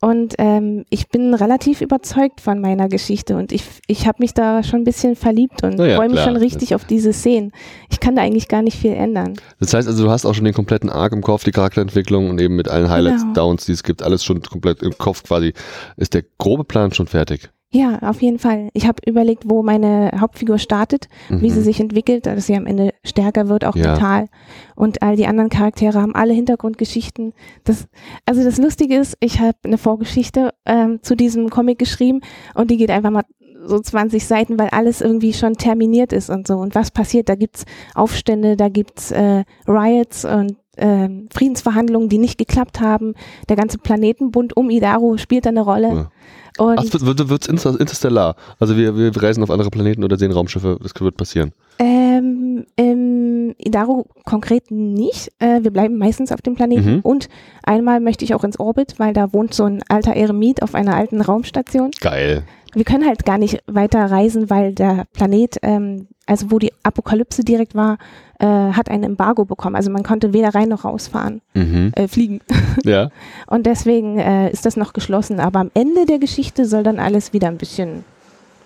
Und 0.03 0.35
ähm, 0.39 0.85
ich 0.91 1.09
bin 1.09 1.33
relativ 1.33 1.81
überzeugt 1.81 2.43
von 2.43 2.61
meiner 2.61 2.89
Geschichte 2.91 3.37
und 3.39 3.53
ich, 3.53 3.65
ich 3.87 4.07
habe 4.07 4.19
mich 4.21 4.35
da 4.35 4.63
schon 4.63 4.81
ein 4.83 4.85
bisschen 4.85 5.17
verliebt 5.17 5.65
und 5.65 5.79
ja, 5.81 5.97
freue 5.97 6.11
mich 6.11 6.21
schon 6.21 6.37
richtig 6.37 6.75
auf 6.75 6.85
diese 6.85 7.13
Szenen. 7.15 7.53
Ich 7.91 8.01
kann 8.01 8.15
da 8.17 8.23
eigentlich 8.23 8.49
gar 8.49 8.61
nicht 8.61 8.77
viel 8.77 8.93
ändern. 8.93 9.35
Das 9.61 9.73
heißt 9.73 9.89
also, 9.89 10.05
du 10.05 10.11
hast 10.11 10.27
auch 10.27 10.35
schon 10.35 10.45
den 10.45 10.53
kompletten 10.55 10.91
Arc 10.91 11.13
im 11.15 11.23
Kopf, 11.23 11.43
die 11.45 11.53
Charakterentwicklung 11.53 12.29
und 12.31 12.39
eben 12.41 12.55
mit 12.55 12.69
allen 12.69 12.91
Highlights, 12.91 13.23
Genau. 13.23 13.33
Downs, 13.35 13.65
die 13.65 13.73
es 13.73 13.83
gibt, 13.83 14.03
alles 14.03 14.23
schon 14.25 14.43
komplett 14.43 14.83
im 14.83 14.97
Kopf 14.99 15.23
quasi. 15.25 15.55
Ist 15.97 16.13
der 16.13 16.23
grobe 16.37 16.65
Plan 16.65 16.93
schon 16.93 17.07
fertig? 17.07 17.49
Ja, 17.71 17.99
auf 18.01 18.23
jeden 18.23 18.39
Fall. 18.39 18.71
Ich 18.73 18.87
habe 18.89 19.03
überlegt, 19.07 19.43
wo 19.47 19.63
meine 19.63 20.11
Hauptfigur 20.19 20.57
startet, 20.59 21.09
wie 21.29 21.49
Mhm. 21.49 21.51
sie 21.51 21.61
sich 21.63 21.81
entwickelt, 21.81 22.25
dass 22.25 22.47
sie 22.47 22.57
am 22.57 22.67
Ende 22.67 22.95
stärker 23.05 23.49
wird, 23.49 23.67
auch 23.67 23.77
Ja. 23.77 23.91
mental. 23.93 24.29
Und 24.75 25.03
all 25.03 25.17
die 25.17 25.27
anderen 25.27 25.51
Charaktere 25.51 26.01
haben 26.01 26.15
alle 26.15 26.33
Hintergrundgeschichten. 26.33 27.35
Das, 27.65 27.87
also 28.25 28.43
das 28.43 28.57
Lustige 28.57 28.97
ist, 28.97 29.17
ich 29.21 29.41
habe 29.41 29.59
eine 29.65 29.77
Vorgeschichte 29.77 30.55
ähm, 30.65 31.01
zu 31.03 31.15
diesem 31.15 31.51
Comic 31.51 31.79
geschrieben 31.79 32.23
und 32.55 32.71
die 32.71 32.79
geht 32.79 32.91
einfach 32.91 33.11
mal 33.11 33.25
so 33.67 33.79
20 33.79 34.25
Seiten, 34.25 34.59
weil 34.59 34.69
alles 34.69 35.03
irgendwie 35.03 35.35
schon 35.35 35.55
terminiert 35.55 36.15
ist 36.15 36.31
und 36.31 36.47
so. 36.47 36.57
Und 36.59 36.75
was 36.75 36.91
passiert? 36.91 37.29
Da 37.29 37.35
gibt's 37.35 37.67
Aufstände, 37.95 38.57
da 38.57 38.69
gibt's 38.71 39.11
äh, 39.11 39.45
Riots 39.67 40.25
und 40.25 40.57
ähm, 40.79 41.29
Friedensverhandlungen, 41.33 42.09
die 42.09 42.19
nicht 42.19 42.39
geklappt 42.39 42.81
haben. 42.81 43.15
Der 43.49 43.57
ganze 43.57 43.77
Planetenbund 43.79 44.57
um 44.57 44.71
Idaru 44.71 45.19
spielt 45.19 45.45
da 45.45 45.51
eine 45.51 45.61
Rolle. 45.63 45.89
Ja. 45.89 46.11
Und 46.59 46.79
Ach, 46.79 46.85
es 46.85 46.93
wird, 46.93 47.07
wird, 47.07 47.29
wird's 47.29 47.47
inter- 47.47 47.79
interstellar. 47.81 48.37
Also 48.59 48.77
wir, 48.77 48.97
wir 48.97 49.11
reisen 49.23 49.43
auf 49.43 49.51
andere 49.51 49.71
Planeten 49.71 50.05
oder 50.05 50.19
sehen 50.19 50.33
Raumschiffe, 50.33 50.79
das 50.83 50.93
wird 51.01 51.17
passieren. 51.17 51.53
Ähm, 51.79 52.67
ähm, 52.77 53.55
Idaru 53.59 54.05
konkret 54.25 54.71
nicht. 54.71 55.31
Äh, 55.39 55.63
wir 55.63 55.71
bleiben 55.71 55.97
meistens 55.99 56.33
auf 56.33 56.43
dem 56.43 56.55
Planeten. 56.57 56.97
Mhm. 56.97 57.01
Und 57.03 57.29
einmal 57.63 58.01
möchte 58.01 58.25
ich 58.25 58.35
auch 58.35 58.43
ins 58.43 58.59
Orbit, 58.59 58.95
weil 58.99 59.13
da 59.13 59.33
wohnt 59.33 59.55
so 59.55 59.65
ein 59.65 59.83
alter 59.89 60.15
Eremit 60.15 60.63
auf 60.63 60.75
einer 60.75 60.97
alten 60.97 61.21
Raumstation. 61.21 61.93
Geil. 62.01 62.43
Wir 62.75 62.85
können 62.85 63.07
halt 63.07 63.25
gar 63.25 63.39
nicht 63.39 63.63
weiter 63.67 64.05
reisen, 64.11 64.51
weil 64.51 64.75
der 64.75 65.07
Planet, 65.13 65.57
ähm, 65.63 66.09
also 66.27 66.51
wo 66.51 66.59
die 66.59 66.73
Apokalypse 66.83 67.43
direkt 67.43 67.75
war, 67.75 67.99
äh, 68.39 68.47
hat 68.47 68.91
ein 68.91 69.03
Embargo 69.03 69.45
bekommen. 69.45 69.75
Also 69.77 69.91
man 69.91 70.03
konnte 70.03 70.33
weder 70.33 70.55
rein 70.55 70.69
noch 70.69 70.85
rausfahren, 70.85 71.41
Mhm. 71.55 71.93
äh, 71.95 72.09
fliegen. 72.09 72.41
Ja. 72.85 73.11
Und 73.47 73.67
deswegen 73.67 74.19
äh, 74.19 74.51
ist 74.51 74.65
das 74.67 74.77
noch 74.77 74.93
geschlossen. 74.93 75.41
Aber 75.41 75.59
am 75.61 75.71
Ende 75.75 76.07
der 76.07 76.19
Geschichte 76.19 76.65
soll 76.67 76.83
dann 76.85 77.01
alles 77.01 77.33
wieder 77.33 77.49
ein 77.49 77.57
bisschen 77.59 78.05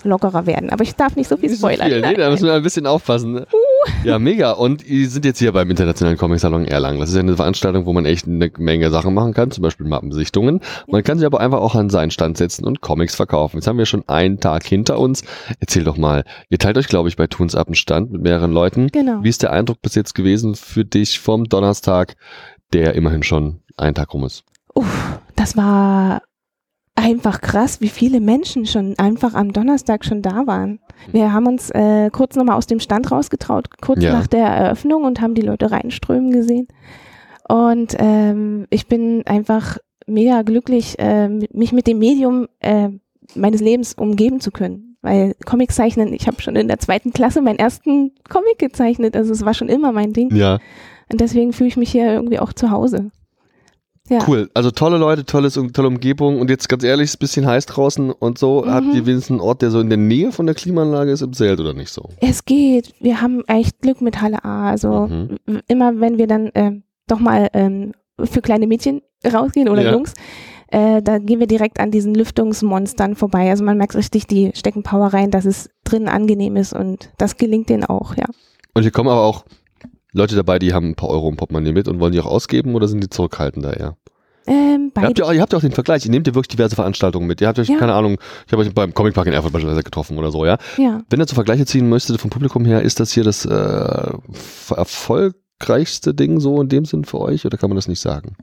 lockerer 0.05 0.47
werden. 0.47 0.71
Aber 0.71 0.83
ich 0.85 0.95
darf 0.95 1.17
nicht 1.17 1.29
so 1.29 1.37
viel 1.37 1.51
Nicht 1.51 1.61
so 1.61 1.67
spoilern. 1.69 1.89
viel. 1.89 2.01
Nee, 2.01 2.15
da 2.15 2.31
müssen 2.31 2.47
wir 2.47 2.55
ein 2.55 2.63
bisschen 2.63 2.87
aufpassen. 2.87 3.33
ne? 3.33 3.47
Ja, 4.05 4.19
mega. 4.19 4.53
Und 4.53 4.85
ihr 4.87 5.09
sind 5.09 5.25
jetzt 5.25 5.39
hier 5.39 5.53
beim 5.53 5.69
Internationalen 5.71 6.17
Comic-Salon 6.19 6.67
Erlangen. 6.67 7.01
Das 7.01 7.09
ist 7.11 7.15
ja 7.17 7.21
eine 7.21 7.37
Veranstaltung, 7.37 7.85
wo 7.87 7.93
man 7.93 8.05
echt 8.07 8.27
eine 8.27 8.51
Menge 8.59 8.91
Sachen 8.91 9.15
machen 9.15 9.35
kann, 9.35 9.51
zum 9.51 9.63
Beispiel 9.63 9.87
Mappensichtungen. 9.87 10.61
Man 10.87 11.03
kann 11.03 11.19
sich 11.19 11.27
aber 11.27 11.41
einfach 11.41 11.61
auch 11.61 11.75
an 11.75 11.91
seinen 11.91 12.11
Stand 12.11 12.37
setzen 12.37 12.65
und 12.65 12.81
Comics 12.81 13.15
verkaufen. 13.15 13.57
Jetzt 13.57 13.67
haben 13.67 13.79
wir 13.79 13.87
schon 13.87 14.05
einen 14.09 14.39
Tag 14.41 14.65
hinter 14.65 14.99
uns. 14.99 15.23
Erzähl 15.61 15.85
doch 15.85 15.97
mal, 15.97 16.25
ihr 16.49 16.59
teilt 16.59 16.79
euch, 16.79 16.89
glaube 16.89 17.09
ich, 17.09 17.17
bei 17.17 17.27
Toons 17.27 17.55
Up 17.55 17.69
einen 17.69 17.75
Stand 17.75 18.13
mit 18.13 18.23
mehreren 18.23 18.53
Leuten. 18.53 18.89
Genau. 18.93 19.23
Wie 19.23 19.29
ist 19.29 19.43
der 19.43 19.53
Eindruck 19.53 19.83
bis 19.83 19.95
jetzt 19.95 20.15
gewesen 20.15 20.55
für 20.55 20.85
dich 20.85 21.19
vom 21.19 21.45
Donnerstag, 21.49 22.15
der 22.73 22.95
immerhin 22.95 23.23
schon 23.23 23.61
einen 23.77 23.95
Tag 23.95 24.15
rum 24.15 24.25
ist? 24.25 24.45
Uff, 24.75 25.19
das 25.37 25.57
war 25.57 26.23
einfach 26.95 27.41
krass, 27.41 27.81
wie 27.81 27.89
viele 27.89 28.21
Menschen 28.21 28.67
schon 28.67 28.99
einfach 28.99 29.35
am 29.35 29.53
Donnerstag 29.53 30.05
schon 30.05 30.23
da 30.23 30.47
waren. 30.47 30.79
Wir 31.11 31.33
haben 31.33 31.47
uns 31.47 31.71
äh, 31.71 32.11
kurz 32.11 32.37
nochmal 32.37 32.57
aus 32.57 32.67
dem 32.67 32.81
Stand 32.81 33.11
rausgetraut, 33.11 33.81
kurz 33.81 34.03
Ja. 34.03 34.13
nach 34.13 34.27
der 34.27 34.47
Eröffnung 34.47 35.05
und 35.05 35.21
haben 35.21 35.35
die 35.35 35.43
Leute 35.43 35.71
reinströmen 35.71 36.31
gesehen. 36.31 36.69
Und 37.49 37.97
ähm, 37.99 38.67
ich 38.71 38.87
bin 38.87 39.23
einfach 39.27 39.79
mega 40.07 40.43
glücklich, 40.43 40.99
äh, 40.99 41.29
mich 41.29 41.73
mit 41.73 41.87
dem 41.87 41.99
Medium 41.99 42.47
äh, 42.61 42.91
meines 43.35 43.61
Lebens 43.61 43.95
umgeben 43.95 44.41
zu 44.41 44.51
können. 44.51 44.97
Weil 45.01 45.35
Comics 45.45 45.75
zeichnen, 45.75 46.13
ich 46.13 46.29
habe 46.29 46.41
schon 46.41 46.55
in 46.55 46.69
der 46.69 46.79
zweiten 46.79 47.13
Klasse 47.13 47.41
meinen 47.41 47.59
ersten 47.59 48.13
Comic 48.29 48.59
gezeichnet. 48.59 49.17
Also 49.17 49.33
es 49.33 49.45
war 49.45 49.55
schon 49.55 49.69
immer 49.69 49.91
mein 49.91 50.13
Ding. 50.13 50.33
Ja, 50.35 50.61
Und 51.11 51.21
deswegen 51.21 51.53
fühle 51.53 51.69
ich 51.69 51.77
mich 51.77 51.91
hier 51.91 52.13
irgendwie 52.13 52.39
auch 52.39 52.53
zu 52.53 52.71
Hause. 52.71 53.11
Ja. 54.09 54.19
cool. 54.27 54.51
Also 54.53 54.71
tolle 54.73 54.99
Leute, 54.99 55.25
tolles, 55.25 55.59
tolle 55.73 55.89
Umgebung 55.89 56.41
und 56.41 56.51
jetzt 56.51 56.69
ganz 56.69 56.83
ehrlich, 56.83 57.05
ist 57.05 57.17
ein 57.17 57.19
bisschen 57.21 57.47
heiß 57.47 57.67
draußen 57.67 58.11
und 58.11 58.37
so. 58.37 58.63
Mhm. 58.63 58.71
Habt 58.71 58.87
ihr 58.95 59.07
wenigstens 59.07 59.31
einen 59.31 59.41
Ort, 59.41 59.63
der 59.63 59.71
so 59.71 59.81
in 59.81 59.89
der 59.89 59.97
Nähe 59.99 60.33
von 60.33 60.47
der 60.47 60.55
Klimaanlage 60.57 61.13
ist 61.13 61.23
im 61.23 61.33
Zelt 61.33 61.61
oder 61.61 61.73
nicht 61.73 61.91
so? 61.91 62.09
Es 62.21 62.45
geht. 62.45 62.93
Wir 63.01 63.21
haben 63.21 63.45
echt 63.47 63.81
Glück 63.81 64.01
mit 64.01 64.21
Halle 64.21 64.45
A. 64.45 64.69
Also 64.71 65.07
Mhm. 65.07 65.39
immer 65.69 66.01
wenn 66.01 66.19
wir 66.19 66.27
dann 66.27 66.51
ähm, 66.55 66.83
doch 67.07 67.21
mal 67.21 67.49
ähm, 67.55 67.93
für 68.23 68.43
kleine 68.43 68.67
Mädchen 68.67 69.03
rausgehen 69.25 69.69
oder 69.69 69.83
Ja. 69.83 69.93
Jungs, 69.93 70.15
äh, 70.69 71.01
da 71.01 71.19
gehen 71.19 71.39
wir 71.39 71.47
direkt 71.47 71.79
an 71.79 71.91
diesen 71.93 72.15
Lüftungsmonstern 72.15 73.15
vorbei. 73.15 73.51
Also 73.51 73.63
man 73.63 73.79
merkt 73.79 73.95
richtig, 73.95 74.27
die 74.27 74.51
stecken 74.55 74.83
Power 74.83 75.09
rein, 75.09 75.31
dass 75.31 75.45
es 75.45 75.71
drinnen 75.85 76.09
angenehm 76.09 76.57
ist 76.57 76.73
und 76.73 77.11
das 77.19 77.37
gelingt 77.37 77.69
denen 77.69 77.85
auch, 77.85 78.17
ja. 78.17 78.25
Und 78.75 78.83
hier 78.83 78.91
kommen 78.91 79.11
aber 79.11 79.21
auch 79.23 79.45
Leute 80.13 80.35
dabei, 80.37 80.59
die 80.59 80.73
haben 80.75 80.91
ein 80.91 80.95
paar 80.95 81.09
Euro 81.11 81.29
im 81.29 81.37
Portemonnaie 81.37 81.73
mit 81.73 81.89
und 81.89 82.01
wollen 82.01 82.13
die 82.13 82.21
auch 82.21 82.27
ausgeben 82.27 82.75
oder 82.75 82.89
sind 82.89 83.03
die 83.03 83.09
zurückhaltender 83.11 83.77
eher? 83.79 83.97
Ähm, 84.47 84.91
Ihr 84.97 85.03
habt, 85.03 85.19
ja, 85.21 85.25
auch- 85.25 85.33
ihr 85.33 85.41
habt 85.41 85.53
ja 85.53 85.59
auch 85.59 85.63
den 85.63 85.73
Vergleich, 85.73 86.05
ihr 86.05 86.11
nehmt 86.11 86.27
ja 86.27 86.35
wirklich 86.35 86.49
diverse 86.49 86.75
Veranstaltungen 86.75 87.27
mit. 87.29 87.41
Ihr 87.41 87.47
habt 87.49 87.59
euch, 87.61 87.69
Ja. 87.69 87.79
keine 87.79 87.95
Ahnung, 87.95 88.19
ich 88.47 88.53
habe 88.53 88.63
euch 88.63 88.75
beim 88.75 88.93
Comic 88.93 89.15
Park 89.15 89.27
in 89.29 89.33
Erfurt 89.33 89.53
beispielsweise 89.53 89.85
getroffen 89.85 90.19
oder 90.19 90.31
so, 90.33 90.45
ja. 90.45 90.59
Ja. 90.79 91.01
Wenn 91.09 91.21
ihr 91.21 91.27
zu 91.29 91.35
Vergleiche 91.37 91.65
ziehen 91.65 91.89
müsstet 91.89 92.21
vom 92.21 92.31
Publikum 92.31 92.65
her, 92.65 92.83
ist 92.83 92.99
das 93.01 93.13
hier 93.13 93.23
das 93.25 93.45
äh, 93.47 94.13
erfolgreichste 94.75 96.13
Ding 96.15 96.41
so 96.41 96.61
in 96.61 96.69
dem 96.69 96.85
Sinn 96.85 97.05
für 97.05 97.21
euch 97.21 97.47
oder 97.47 97.57
kann 97.57 97.71
man 97.71 97.77
das 97.77 97.89
nicht 97.89 98.01
sagen? 98.01 98.37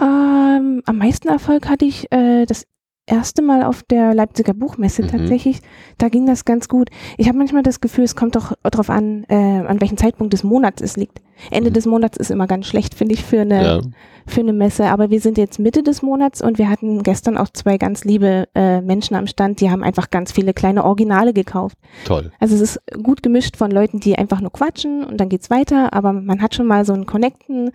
Ähm, 0.00 0.82
am 0.84 0.98
meisten 0.98 1.28
Erfolg 1.28 1.68
hatte 1.68 1.84
ich 1.86 2.10
äh, 2.12 2.44
das 2.46 2.64
erste 3.06 3.40
Mal 3.42 3.62
auf 3.62 3.82
der 3.84 4.14
Leipziger 4.14 4.52
Buchmesse 4.54 5.02
Mhm. 5.02 5.08
tatsächlich. 5.08 5.60
Da 5.98 6.08
ging 6.08 6.26
das 6.26 6.44
ganz 6.44 6.68
gut. 6.68 6.90
Ich 7.16 7.28
habe 7.28 7.38
manchmal 7.38 7.62
das 7.62 7.80
Gefühl, 7.80 8.04
es 8.04 8.16
kommt 8.16 8.34
doch 8.36 8.52
darauf 8.62 8.90
an, 8.90 9.24
äh, 9.28 9.34
an 9.34 9.80
welchem 9.80 9.96
Zeitpunkt 9.96 10.32
des 10.32 10.42
Monats 10.44 10.82
es 10.82 10.96
liegt. 10.96 11.20
Ende 11.50 11.70
Mhm. 11.70 11.74
des 11.74 11.86
Monats 11.86 12.16
ist 12.16 12.30
immer 12.30 12.46
ganz 12.46 12.66
schlecht, 12.66 12.94
finde 12.94 13.14
ich, 13.14 13.22
für 13.24 13.42
eine, 13.42 13.62
Ja. 13.62 13.80
für 14.26 14.40
eine 14.40 14.52
Messe. 14.52 14.86
Aber 14.86 15.10
wir 15.10 15.20
sind 15.20 15.38
jetzt 15.38 15.58
Mitte 15.58 15.82
des 15.82 16.02
Monats 16.02 16.42
und 16.42 16.58
wir 16.58 16.68
hatten 16.68 17.02
gestern 17.02 17.36
auch 17.38 17.48
zwei 17.52 17.76
ganz 17.78 18.04
liebe 18.04 18.48
äh, 18.54 18.80
Menschen 18.80 19.14
am 19.16 19.26
Stand, 19.26 19.60
die 19.60 19.70
haben 19.70 19.82
einfach 19.84 20.10
ganz 20.10 20.32
viele 20.32 20.52
kleine 20.54 20.82
Originale 20.84 21.32
gekauft. 21.32 21.76
Toll. 22.06 22.32
Also 22.40 22.54
es 22.56 22.60
ist 22.60 22.80
gut 23.02 23.22
gemischt 23.22 23.56
von 23.56 23.70
Leuten, 23.70 24.00
die 24.00 24.16
einfach 24.18 24.40
nur 24.40 24.50
quatschen 24.52 25.04
und 25.04 25.18
dann 25.20 25.28
geht's 25.28 25.50
weiter, 25.50 25.92
aber 25.92 26.12
man 26.12 26.40
hat 26.42 26.54
schon 26.54 26.66
mal 26.66 26.84
so 26.84 26.92
ein 26.94 27.06
Connecten 27.06 27.70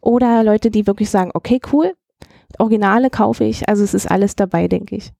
oder 0.00 0.42
Leute, 0.44 0.70
die 0.70 0.86
wirklich 0.86 1.08
sagen, 1.08 1.30
okay, 1.34 1.60
cool, 1.72 1.94
Originale 2.58 3.10
kaufe 3.10 3.44
ich. 3.44 3.68
Also 3.68 3.84
es 3.84 3.94
ist 3.94 4.10
alles 4.10 4.36
dabei, 4.36 4.68
denke 4.68 4.96
ich. 4.96 5.12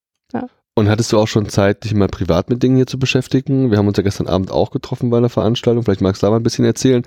Und 0.77 0.89
hattest 0.89 1.12
du 1.12 1.19
auch 1.19 1.28
schon 1.28 1.48
Zeit, 1.48 1.85
dich 1.85 1.94
mal 1.94 2.09
privat 2.09 2.51
mit 2.51 2.62
Dingen 2.62 2.77
hier 2.77 2.89
zu 2.89 2.98
beschäftigen? 2.98 3.70
Wir 3.70 3.78
haben 3.78 3.86
uns 3.86 3.97
ja 3.97 4.02
gestern 4.02 4.27
Abend 4.27 4.51
auch 4.51 4.73
getroffen 4.73 5.09
bei 5.09 5.19
einer 5.19 5.28
Veranstaltung. 5.28 5.85
Vielleicht 5.85 6.01
magst 6.01 6.23
du 6.23 6.27
da 6.27 6.31
mal 6.32 6.40
ein 6.40 6.43
bisschen 6.43 6.65
erzählen. 6.65 7.05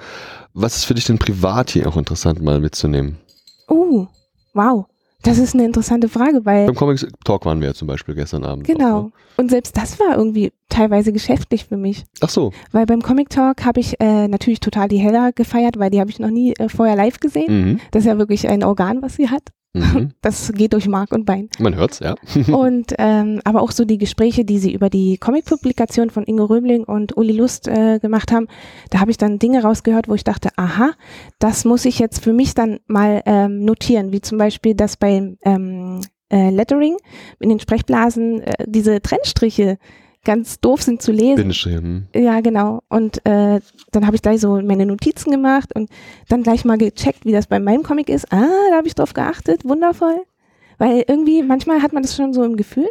Was 0.53 0.77
ist 0.77 0.85
für 0.85 0.93
dich 0.93 1.05
denn 1.05 1.19
privat 1.19 1.71
hier 1.71 1.87
auch 1.89 1.97
interessant 1.97 2.41
mal 2.41 2.61
mitzunehmen? 2.61 3.17
Uh, 3.69 4.07
wow. 4.53 4.85
Das 5.23 5.37
ist 5.37 5.53
eine 5.53 5.65
interessante 5.65 6.07
Frage, 6.07 6.45
weil 6.45 6.67
Beim 6.67 6.75
Comics 6.75 7.05
Talk 7.25 7.45
waren 7.45 7.59
wir 7.59 7.69
ja 7.69 7.73
zum 7.73 7.89
Beispiel 7.89 8.15
gestern 8.15 8.45
Abend. 8.45 8.69
Auch, 8.69 8.73
genau. 8.73 9.01
ne? 9.01 9.11
Und 9.35 9.49
selbst 9.49 9.75
das 9.75 9.99
war 9.99 10.15
irgendwie 10.15 10.53
teilweise 10.69 11.11
geschäftlich 11.11 11.65
für 11.65 11.75
mich. 11.75 12.05
Ach 12.21 12.29
so. 12.29 12.53
Weil 12.71 12.85
beim 12.85 13.01
Comic 13.01 13.29
Talk 13.29 13.65
habe 13.65 13.81
ich 13.81 13.99
äh, 13.99 14.29
natürlich 14.29 14.61
total 14.61 14.87
die 14.87 14.99
Hella 14.99 15.31
gefeiert, 15.31 15.77
weil 15.77 15.89
die 15.89 15.99
habe 15.99 16.09
ich 16.09 16.19
noch 16.19 16.29
nie 16.29 16.53
äh, 16.53 16.69
vorher 16.69 16.95
live 16.95 17.19
gesehen. 17.19 17.71
Mhm. 17.71 17.79
Das 17.91 18.03
ist 18.03 18.07
ja 18.07 18.17
wirklich 18.17 18.47
ein 18.47 18.63
Organ, 18.63 19.01
was 19.01 19.15
sie 19.15 19.29
hat. 19.29 19.43
Mhm. 19.79 20.11
Das 20.21 20.51
geht 20.53 20.73
durch 20.73 20.87
Mark 20.87 21.11
und 21.11 21.25
Bein. 21.25 21.49
Man 21.59 21.75
hört's, 21.75 21.99
ja. 21.99 22.15
und 22.53 22.93
ähm, 22.97 23.39
aber 23.43 23.61
auch 23.61 23.71
so 23.71 23.85
die 23.85 23.97
Gespräche, 23.97 24.43
die 24.45 24.59
sie 24.59 24.73
über 24.73 24.89
die 24.89 25.17
Comic-Publikation 25.17 26.09
von 26.09 26.23
Ingo 26.23 26.45
Röbling 26.45 26.83
und 26.83 27.15
Uli 27.15 27.33
Lust 27.33 27.67
äh, 27.67 27.99
gemacht 27.99 28.31
haben, 28.31 28.47
da 28.89 28.99
habe 28.99 29.11
ich 29.11 29.17
dann 29.17 29.39
Dinge 29.39 29.63
rausgehört, 29.63 30.09
wo 30.09 30.15
ich 30.15 30.23
dachte, 30.23 30.49
aha, 30.55 30.91
das 31.39 31.65
muss 31.65 31.85
ich 31.85 31.99
jetzt 31.99 32.23
für 32.23 32.33
mich 32.33 32.53
dann 32.53 32.79
mal 32.87 33.21
ähm, 33.25 33.63
notieren, 33.63 34.11
wie 34.11 34.21
zum 34.21 34.37
Beispiel, 34.37 34.75
dass 34.75 34.97
beim 34.97 35.37
ähm, 35.43 36.01
äh, 36.29 36.49
Lettering 36.49 36.97
in 37.39 37.49
den 37.49 37.59
Sprechblasen 37.59 38.41
äh, 38.41 38.65
diese 38.67 39.01
Trennstriche 39.01 39.77
ganz 40.27 40.59
doof 40.59 40.83
sind 40.83 41.01
zu 41.01 41.13
lesen. 41.13 41.37
Bindestrich. 41.37 41.77
hm. 41.77 42.07
Ja, 42.13 42.41
genau. 42.41 42.81
Und 42.89 43.25
äh, 43.25 43.61
dann 43.91 44.05
habe 44.05 44.15
ich 44.15 44.21
gleich 44.21 44.41
so 44.41 44.61
meine 44.61 44.85
Notizen 44.85 45.31
gemacht 45.31 45.73
und 45.73 45.89
dann 46.27 46.43
gleich 46.43 46.65
mal 46.65 46.77
gecheckt, 46.77 47.25
wie 47.25 47.31
das 47.31 47.47
bei 47.47 47.59
meinem 47.59 47.81
Comic 47.81 48.09
ist. 48.09 48.31
Ah, 48.31 48.45
da 48.69 48.75
habe 48.75 48.87
ich 48.87 48.93
drauf 48.93 49.13
geachtet. 49.13 49.63
Wundervoll. 49.63 50.21
Weil 50.77 51.05
irgendwie, 51.07 51.41
manchmal 51.41 51.81
hat 51.81 51.93
man 51.93 52.03
das 52.03 52.15
schon 52.15 52.33
so 52.33 52.43
im 52.43 52.57
Gefühl 52.57 52.89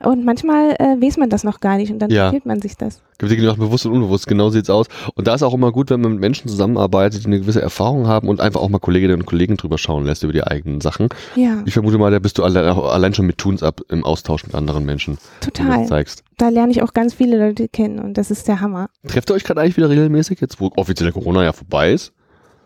und 0.00 0.24
manchmal 0.24 0.72
äh, 0.78 1.00
weiß 1.00 1.16
man 1.16 1.30
das 1.30 1.44
noch 1.44 1.60
gar 1.60 1.76
nicht 1.76 1.90
und 1.90 1.98
dann 1.98 2.10
Ja. 2.10 2.32
man 2.44 2.60
sich 2.60 2.76
das. 2.76 3.00
Gibt 3.18 3.32
Dinge 3.32 3.50
auch 3.50 3.56
bewusst 3.56 3.86
und 3.86 3.92
unbewusst, 3.92 4.26
genau 4.26 4.50
sieht's 4.50 4.68
aus. 4.68 4.86
Und 5.14 5.26
da 5.26 5.34
ist 5.34 5.42
auch 5.42 5.54
immer 5.54 5.72
gut, 5.72 5.88
wenn 5.90 6.00
man 6.02 6.12
mit 6.12 6.20
Menschen 6.20 6.48
zusammenarbeitet, 6.48 7.22
die 7.22 7.26
eine 7.26 7.40
gewisse 7.40 7.62
Erfahrung 7.62 8.06
haben 8.06 8.28
und 8.28 8.40
einfach 8.40 8.60
auch 8.60 8.68
mal 8.68 8.78
Kolleginnen 8.78 9.14
und 9.20 9.26
Kollegen 9.26 9.56
drüber 9.56 9.78
schauen 9.78 10.04
lässt 10.04 10.22
über 10.22 10.32
die 10.34 10.44
eigenen 10.44 10.80
Sachen. 10.82 11.08
Ja, 11.34 11.62
Ich 11.64 11.72
vermute 11.72 11.96
mal, 11.96 12.10
da 12.10 12.18
bist 12.18 12.36
du 12.38 12.44
allein, 12.44 12.64
allein 12.66 13.14
schon 13.14 13.26
mit 13.26 13.38
Tunes 13.38 13.62
ab 13.62 13.80
im 13.88 14.04
Austausch 14.04 14.44
mit 14.44 14.54
anderen 14.54 14.84
Menschen, 14.84 15.16
total. 15.40 15.86
zeigst. 15.86 16.24
Da 16.36 16.50
lerne 16.50 16.72
ich 16.72 16.82
auch 16.82 16.92
ganz 16.92 17.14
viele 17.14 17.38
Leute 17.38 17.68
kennen 17.68 17.98
und 17.98 18.18
das 18.18 18.30
ist 18.30 18.46
der 18.48 18.60
Hammer. 18.60 18.90
Trefft 19.08 19.30
ihr 19.30 19.34
euch 19.34 19.44
gerade 19.44 19.62
eigentlich 19.62 19.78
wieder 19.78 19.88
regelmäßig, 19.88 20.40
jetzt 20.40 20.60
wo 20.60 20.70
offiziell 20.76 21.10
Corona 21.12 21.42
ja 21.42 21.52
vorbei 21.54 21.92
ist? 21.92 22.12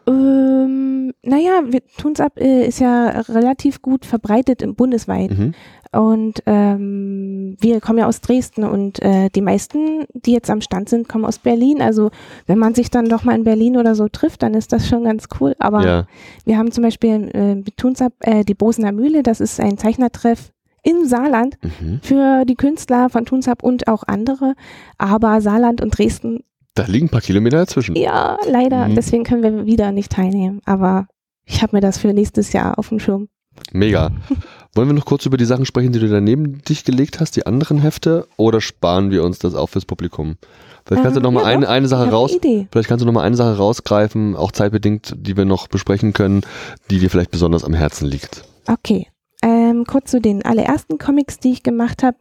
Ähm, 0.07 1.13
naja, 1.23 1.63
wir, 1.67 1.81
Tunsab 1.99 2.39
äh, 2.39 2.67
ist 2.67 2.81
ja 2.81 3.09
relativ 3.29 3.83
gut 3.83 4.05
verbreitet 4.07 4.63
im 4.63 4.75
bundesweit. 4.75 5.31
Mhm. 5.31 5.55
Und 5.93 6.43
ähm, 6.47 7.57
wir 7.61 7.81
kommen 7.81 7.99
ja 7.99 8.07
aus 8.07 8.21
Dresden 8.21 8.63
und 8.63 9.03
äh, 9.03 9.29
die 9.29 9.41
meisten, 9.41 10.05
die 10.15 10.33
jetzt 10.33 10.49
am 10.49 10.61
Stand 10.61 10.89
sind, 10.89 11.09
kommen 11.09 11.25
aus 11.25 11.39
Berlin. 11.41 11.83
Also 11.83 12.11
wenn 12.47 12.59
man 12.59 12.75
sich 12.75 12.91
dann 12.91 13.09
doch 13.09 13.25
mal 13.25 13.35
in 13.35 13.43
Berlin 13.43 13.77
oder 13.77 13.97
so 13.97 14.07
trifft, 14.09 14.43
dann 14.45 14.55
ist 14.55 14.73
das 14.73 14.87
schon 14.89 15.03
ganz 15.03 15.27
cool. 15.41 15.57
Aber 15.59 15.85
Ja. 15.85 16.07
wir 16.45 16.59
haben 16.59 16.71
zum 16.71 16.85
Beispiel 16.85 17.31
äh, 17.35 17.57
mit 17.57 17.77
Tunsab 17.77 18.13
äh, 18.21 18.45
die 18.45 18.55
Bosener 18.55 18.93
Mühle, 18.93 19.25
das 19.25 19.41
ist 19.41 19.59
ein 19.59 19.79
Zeichnertreff 19.79 20.53
im 20.85 21.05
Saarland 21.07 21.59
Mhm. 21.81 21.99
für 22.03 22.45
die 22.45 22.55
Künstler 22.55 23.11
von 23.11 23.27
Tunsab 23.27 23.63
und 23.65 23.89
auch 23.89 24.05
andere. 24.07 24.55
Aber 24.97 25.41
Saarland 25.41 25.81
und 25.81 25.99
Dresden, 25.99 26.45
Da 26.75 26.85
liegen 26.87 27.07
ein 27.07 27.11
paar 27.11 27.21
Kilometer 27.21 27.59
dazwischen. 27.59 27.97
ja, 27.97 28.37
leider, 28.49 28.89
Mhm. 28.89 28.95
deswegen 28.95 29.25
können 29.25 29.43
wir 29.43 29.67
wieder 29.67 29.93
nicht 29.93 30.13
teilnehmen. 30.13 30.61
Aber 30.65 31.07
ich 31.45 31.63
habe 31.63 31.77
mir 31.77 31.81
das 31.81 31.99
für 31.99 32.13
nächstes 32.13 32.53
Jahr 32.53 32.79
auf 32.79 32.89
dem 32.91 33.01
Schirm. 33.01 33.29
Mega. 33.73 34.11
Wollen 34.75 34.89
wir 34.89 34.95
noch 34.95 35.05
kurz 35.05 35.27
über 35.27 35.37
die 35.37 35.45
Sachen 35.45 35.67
sprechen, 35.67 35.93
die 35.93 35.99
du 35.99 36.09
daneben 36.09 36.63
dich 36.63 36.85
gelegt 36.85 37.19
hast, 37.21 37.35
die 37.35 37.45
anderen 37.47 37.79
Hefte, 37.81 38.29
oder 38.37 38.61
sparen 38.61 39.11
wir 39.11 39.25
uns 39.25 39.41
das 39.41 39.55
auch 39.57 39.67
fürs 39.69 39.85
Publikum? 39.85 40.37
Vielleicht 40.87 41.03
kannst 41.03 41.17
du 41.17 41.21
Ähm, 41.21 41.25
noch 41.25 41.33
mal 41.33 41.41
ja, 41.43 41.47
eine, 41.49 41.69
eine 41.69 41.89
Sache 41.89 42.09
raus, 42.11 42.33
eine 42.43 42.69
vielleicht 42.71 42.89
kannst 42.89 43.03
du 43.03 43.07
noch 43.07 43.13
mal 43.13 43.23
eine 43.25 43.37
Sache 43.37 43.57
rausgreifen, 43.57 44.37
auch 44.37 44.53
zeitbedingt, 44.53 45.15
die 45.19 45.37
wir 45.37 45.45
noch 45.45 45.67
besprechen 45.69 46.13
können, 46.13 46.43
die 46.91 47.01
dir 47.01 47.11
vielleicht 47.11 47.33
besonders 47.33 47.65
am 47.65 47.75
Herzen 47.75 48.07
liegt. 48.07 48.45
Okay. 48.69 49.09
Ähm, 49.43 49.85
kurz 49.87 50.11
zu 50.13 50.21
den 50.21 50.45
allerersten 50.45 50.99
Comics, 50.99 51.39
die 51.39 51.51
ich 51.53 51.63
gemacht 51.63 52.03
habe. 52.03 52.17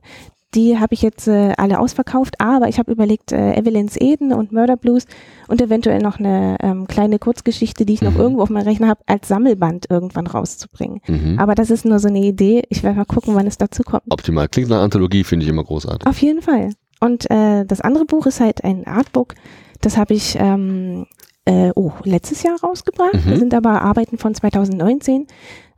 Die 0.55 0.80
habe 0.80 0.95
ich 0.95 1.03
jetzt 1.03 1.27
äh, 1.27 1.53
alle 1.57 1.80
ausverkauft, 1.80 2.41
aber 2.41 2.67
ich 2.69 2.80
habe 2.80 2.91
überlegt, 2.91 3.31
äh, 3.31 3.53
Evelyn's 3.53 3.95
Eden 3.99 4.34
und 4.34 4.51
Murder 4.51 4.77
Blues 4.77 5.05
und 5.47 5.61
eventuell 5.61 5.99
noch 6.01 6.17
eine 6.17 6.57
ähm, 6.61 6.88
kleine 6.88 7.19
Kurzgeschichte, 7.19 7.85
die 7.85 7.93
ich 7.93 8.01
noch 8.01 8.13
Mhm. 8.13 8.19
irgendwo 8.19 8.41
auf 8.41 8.49
meinem 8.49 8.63
Rechner 8.67 8.88
habe, 8.88 9.01
als 9.05 9.27
Sammelband 9.27 9.85
irgendwann 9.91 10.26
rauszubringen. 10.26 11.01
Mhm. 11.07 11.38
Aber 11.38 11.53
das 11.53 11.69
ist 11.69 11.85
nur 11.85 11.99
so 11.99 12.07
eine 12.07 12.21
Idee. 12.21 12.63
Ich 12.69 12.81
werde 12.81 12.97
mal 12.97 13.05
gucken, 13.05 13.35
wann 13.35 13.45
es 13.45 13.57
dazu 13.59 13.84
kommt. 13.84 14.03
Optimal. 14.09 14.47
Klingt 14.47 14.69
nach 14.69 14.81
Anthologie, 14.81 15.23
finde 15.23 15.43
ich 15.43 15.49
immer 15.51 15.63
großartig. 15.63 16.07
Auf 16.07 16.19
jeden 16.19 16.41
Fall. 16.41 16.71
Und 16.99 17.30
äh, 17.30 17.63
das 17.65 17.80
andere 17.81 18.05
Buch 18.05 18.26
ist 18.26 18.39
halt 18.39 18.63
ein 18.63 18.88
Artbook. 18.88 19.35
Das 19.81 19.97
habe 19.97 20.15
ich 20.15 20.35
ähm, 20.39 21.05
äh, 21.45 21.69
oh, 21.76 21.91
letztes 22.05 22.41
Jahr 22.41 22.59
rausgebracht. 22.59 23.13
Mhm. 23.13 23.30
Das 23.30 23.39
sind 23.39 23.53
aber 23.53 23.81
Arbeiten 23.84 24.17
von 24.17 24.34
2019. 24.34 25.27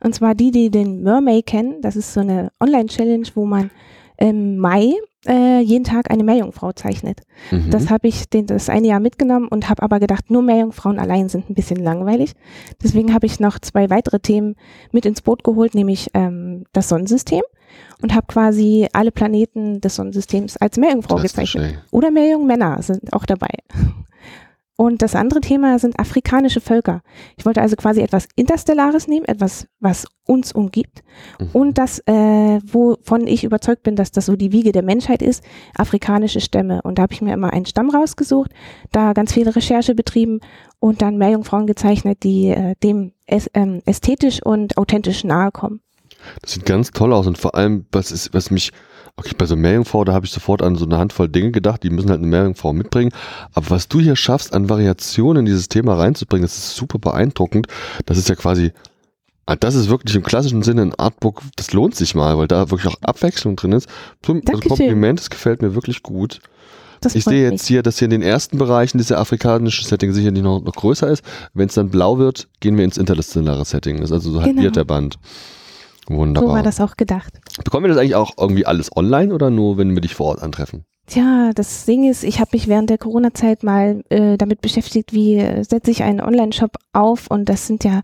Und 0.02 0.14
zwar 0.14 0.34
die, 0.34 0.50
die 0.50 0.70
den 0.70 1.02
Mermaid 1.02 1.44
kennen. 1.46 1.82
Das 1.82 1.94
ist 1.94 2.14
so 2.14 2.20
eine 2.20 2.50
Online-Challenge, 2.58 3.26
wo 3.34 3.44
man 3.44 3.70
im 4.22 4.56
Mai 4.56 4.94
äh, 5.26 5.60
jeden 5.60 5.82
Tag 5.82 6.10
eine 6.10 6.22
Meerjungfrau 6.22 6.72
zeichnet. 6.72 7.22
Mhm. 7.50 7.70
Das 7.70 7.90
habe 7.90 8.06
ich 8.06 8.28
den, 8.28 8.46
das 8.46 8.68
eine 8.68 8.86
Jahr 8.86 9.00
mitgenommen 9.00 9.48
und 9.48 9.68
habe 9.68 9.82
aber 9.82 9.98
gedacht, 9.98 10.30
nur 10.30 10.42
Meerjungfrauen 10.42 11.00
allein 11.00 11.28
sind 11.28 11.50
ein 11.50 11.54
bisschen 11.54 11.82
langweilig. 11.82 12.34
Deswegen 12.82 13.14
habe 13.14 13.26
ich 13.26 13.40
noch 13.40 13.58
zwei 13.58 13.90
weitere 13.90 14.20
Themen 14.20 14.54
mit 14.92 15.06
ins 15.06 15.22
Boot 15.22 15.42
geholt, 15.42 15.74
nämlich 15.74 16.08
ähm, 16.14 16.64
das 16.72 16.88
Sonnensystem 16.88 17.42
und 18.00 18.14
habe 18.14 18.26
quasi 18.28 18.86
alle 18.92 19.10
Planeten 19.10 19.80
des 19.80 19.96
Sonnensystems 19.96 20.56
als 20.56 20.76
Meerjungfrau 20.76 21.16
gezeichnet. 21.16 21.82
Oder 21.90 22.12
Meerjungmänner 22.12 22.80
sind 22.82 23.12
auch 23.12 23.24
dabei. 23.24 23.50
Und 24.82 25.00
das 25.00 25.14
andere 25.14 25.40
Thema 25.40 25.78
sind 25.78 26.00
afrikanische 26.00 26.60
Völker. 26.60 27.02
Ich 27.36 27.46
wollte 27.46 27.62
also 27.62 27.76
quasi 27.76 28.00
etwas 28.00 28.26
Interstellares 28.34 29.06
nehmen, 29.06 29.24
etwas, 29.26 29.68
was 29.78 30.08
uns 30.26 30.50
umgibt 30.50 31.04
Mhm. 31.38 31.48
und 31.52 31.78
das, 31.78 32.00
äh, 32.00 32.58
wovon 32.64 33.28
ich 33.28 33.44
überzeugt 33.44 33.84
bin, 33.84 33.94
dass 33.94 34.10
das 34.10 34.26
so 34.26 34.34
die 34.34 34.50
Wiege 34.50 34.72
der 34.72 34.82
Menschheit 34.82 35.22
ist, 35.22 35.44
afrikanische 35.76 36.40
Stämme. 36.40 36.82
Und 36.82 36.98
da 36.98 37.02
habe 37.02 37.12
ich 37.12 37.22
mir 37.22 37.32
immer 37.32 37.52
einen 37.52 37.64
Stamm 37.64 37.90
rausgesucht, 37.90 38.50
da 38.90 39.12
ganz 39.12 39.32
viele 39.32 39.54
Recherche 39.54 39.94
betrieben 39.94 40.40
und 40.80 41.00
dann 41.00 41.16
Meerjungfrauen 41.16 41.68
gezeichnet, 41.68 42.24
die 42.24 42.48
äh, 42.48 42.74
dem 42.82 43.12
ähm, 43.54 43.82
ästhetisch 43.86 44.42
und 44.44 44.78
authentisch 44.78 45.22
nahe 45.22 45.52
kommen. 45.52 45.80
Das 46.40 46.54
sieht 46.54 46.66
ganz 46.66 46.90
toll 46.90 47.12
aus 47.12 47.28
und 47.28 47.38
vor 47.38 47.54
allem, 47.54 47.86
was 47.92 48.10
ist, 48.10 48.34
was 48.34 48.50
mich, 48.50 48.72
okay, 49.16 49.32
bei 49.36 49.46
so 49.46 49.56
Meerjungfrau, 49.56 50.04
da 50.04 50.12
habe 50.12 50.26
ich 50.26 50.32
sofort 50.32 50.62
an 50.62 50.76
so 50.76 50.84
eine 50.84 50.98
Handvoll 50.98 51.28
Dinge 51.28 51.52
gedacht, 51.52 51.82
die 51.82 51.90
müssen 51.90 52.10
halt 52.10 52.20
eine 52.20 52.28
Meerjungfrau 52.28 52.72
mitbringen. 52.72 53.12
Aber 53.54 53.70
was 53.70 53.88
du 53.88 54.00
hier 54.00 54.16
schaffst, 54.16 54.54
an 54.54 54.68
Variationen 54.68 55.40
in 55.40 55.46
dieses 55.46 55.68
Thema 55.68 55.94
reinzubringen, 55.94 56.42
das 56.44 56.56
ist 56.56 56.76
super 56.76 56.98
beeindruckend. 56.98 57.66
Das 58.06 58.18
ist 58.18 58.28
ja 58.28 58.34
quasi, 58.34 58.72
ah, 59.46 59.56
das 59.56 59.74
ist 59.74 59.88
wirklich 59.88 60.16
im 60.16 60.22
klassischen 60.22 60.62
Sinne 60.62 60.82
ein 60.82 60.94
Artbook, 60.94 61.42
das 61.56 61.72
lohnt 61.72 61.94
sich 61.94 62.14
mal, 62.14 62.38
weil 62.38 62.48
da 62.48 62.70
wirklich 62.70 62.92
auch 62.92 63.00
Abwechslung 63.02 63.56
drin 63.56 63.72
ist. 63.72 63.88
Zum 64.22 64.36
also 64.36 64.46
Dankeschön. 64.46 64.68
Kompliment, 64.68 65.20
das 65.20 65.30
gefällt 65.30 65.62
mir 65.62 65.74
wirklich 65.74 66.02
gut. 66.02 66.40
Das 67.02 67.16
Ich 67.16 67.24
sehe 67.24 67.50
jetzt 67.50 67.66
hier, 67.66 67.82
dass 67.82 67.98
hier 67.98 68.06
in 68.06 68.12
den 68.12 68.22
ersten 68.22 68.58
Bereichen 68.58 68.96
dieser 68.98 69.18
afrikanische 69.18 69.84
Setting 69.84 70.12
sicherlich 70.12 70.42
noch, 70.42 70.62
noch 70.62 70.74
größer 70.74 71.08
ist. 71.08 71.24
Wenn 71.52 71.66
es 71.66 71.74
dann 71.74 71.90
blau 71.90 72.18
wird, 72.18 72.46
gehen 72.60 72.76
wir 72.76 72.84
ins 72.84 72.96
interdisziplinäre 72.96 73.64
Setting. 73.64 73.96
Das 73.96 74.10
ist 74.10 74.12
also 74.12 74.30
so 74.30 74.40
halbiert 74.40 74.56
Genau. 74.58 74.70
der 74.70 74.84
Band. 74.84 75.18
So 76.12 76.18
Wunderbar. 76.18 76.54
war 76.54 76.62
das 76.62 76.80
auch 76.80 76.96
gedacht. 76.96 77.32
Bekommen 77.64 77.84
wir 77.84 77.88
das 77.88 77.98
eigentlich 77.98 78.14
auch 78.14 78.32
irgendwie 78.38 78.66
alles 78.66 78.94
online 78.96 79.34
oder 79.34 79.50
nur, 79.50 79.76
wenn 79.78 79.94
wir 79.94 80.00
dich 80.00 80.14
vor 80.14 80.26
Ort 80.26 80.42
antreffen? 80.42 80.84
Tja, 81.06 81.50
das 81.54 81.84
Ding 81.84 82.08
ist, 82.08 82.22
ich 82.22 82.40
habe 82.40 82.50
mich 82.52 82.68
während 82.68 82.88
der 82.88 82.98
Corona-Zeit 82.98 83.64
mal 83.64 84.02
äh, 84.08 84.36
damit 84.36 84.60
beschäftigt, 84.60 85.12
wie 85.12 85.44
setze 85.62 85.90
ich 85.90 86.02
einen 86.02 86.20
Online-Shop 86.20 86.76
auf 86.92 87.26
und 87.28 87.48
das 87.48 87.66
sind 87.66 87.84
ja 87.84 88.02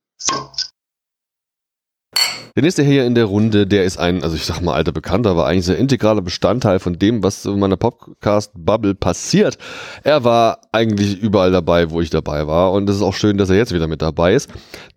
Der 2.56 2.64
nächste 2.64 2.84
hier 2.84 3.06
in 3.06 3.16
der 3.16 3.26
Runde, 3.26 3.68
der 3.68 3.86
ist 3.86 3.98
ein, 3.98 4.24
also 4.24 4.36
ich 4.36 4.46
sag 4.46 4.60
mal 4.62 4.74
alter 4.74 4.92
Bekannter, 4.92 5.30
aber 5.30 5.46
eigentlich 5.46 5.70
ein 5.70 5.82
integraler 5.82 6.22
Bestandteil 6.22 6.80
von 6.80 7.00
dem, 7.00 7.24
was 7.24 7.46
in 7.46 7.60
meiner 7.60 7.78
Podcast-Bubble 7.78 8.96
passiert. 8.96 9.58
Er 10.04 10.24
war 10.24 10.60
eigentlich 10.72 11.20
überall 11.20 11.52
dabei, 11.52 11.90
wo 11.92 12.02
ich 12.02 12.10
dabei 12.10 12.48
war. 12.48 12.74
Und 12.74 12.90
es 12.90 12.98
ist 12.98 13.02
auch 13.02 13.14
schön, 13.14 13.38
dass 13.38 13.50
er 13.50 13.58
jetzt 13.58 13.74
wieder 13.74 13.88
mit 13.88 14.02
dabei 14.02 14.34
ist, 14.34 14.50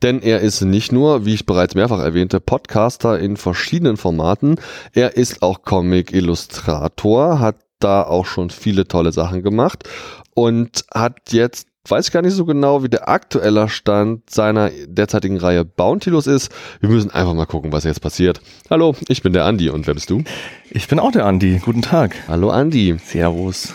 denn 0.02 0.22
er 0.22 0.40
ist 0.40 0.62
nicht 0.62 0.92
nur, 0.92 1.24
wie 1.24 1.34
ich 1.34 1.46
bereits 1.46 1.74
mehrfach 1.74 2.00
erwähnte, 2.00 2.40
Podcaster 2.40 3.18
in 3.18 3.36
verschiedenen 3.36 3.96
Formaten, 3.96 4.56
er 4.92 5.16
ist 5.16 5.42
auch 5.42 5.62
Comic-Illustrator, 5.62 7.38
hat 7.38 7.56
da 7.78 8.02
auch 8.02 8.26
schon 8.26 8.50
viele 8.50 8.86
tolle 8.88 9.12
Sachen 9.12 9.42
gemacht 9.42 9.88
und 10.34 10.84
hat 10.94 11.32
jetzt 11.32 11.68
weiß 11.88 12.10
gar 12.12 12.22
nicht 12.22 12.34
so 12.34 12.44
genau, 12.44 12.82
wie 12.82 12.88
der 12.88 13.08
aktuelle 13.08 13.68
Stand 13.68 14.30
seiner 14.30 14.70
derzeitigen 14.86 15.38
Reihe 15.38 15.64
Bountylos 15.64 16.26
ist. 16.26 16.52
Wir 16.80 16.88
müssen 16.88 17.10
einfach 17.10 17.34
mal 17.34 17.46
gucken, 17.46 17.72
was 17.72 17.84
jetzt 17.84 18.00
passiert. 18.00 18.40
Hallo, 18.70 18.94
ich 19.08 19.22
bin 19.22 19.32
der 19.32 19.44
Andi 19.44 19.68
und 19.68 19.86
wer 19.86 19.94
bist 19.94 20.10
du? 20.10 20.22
Ich 20.70 20.88
bin 20.88 20.98
auch 20.98 21.12
der 21.12 21.26
Andi. 21.26 21.60
Guten 21.64 21.82
Tag. 21.82 22.14
Hallo 22.28 22.50
Andi. 22.50 22.96
Servus. 23.04 23.74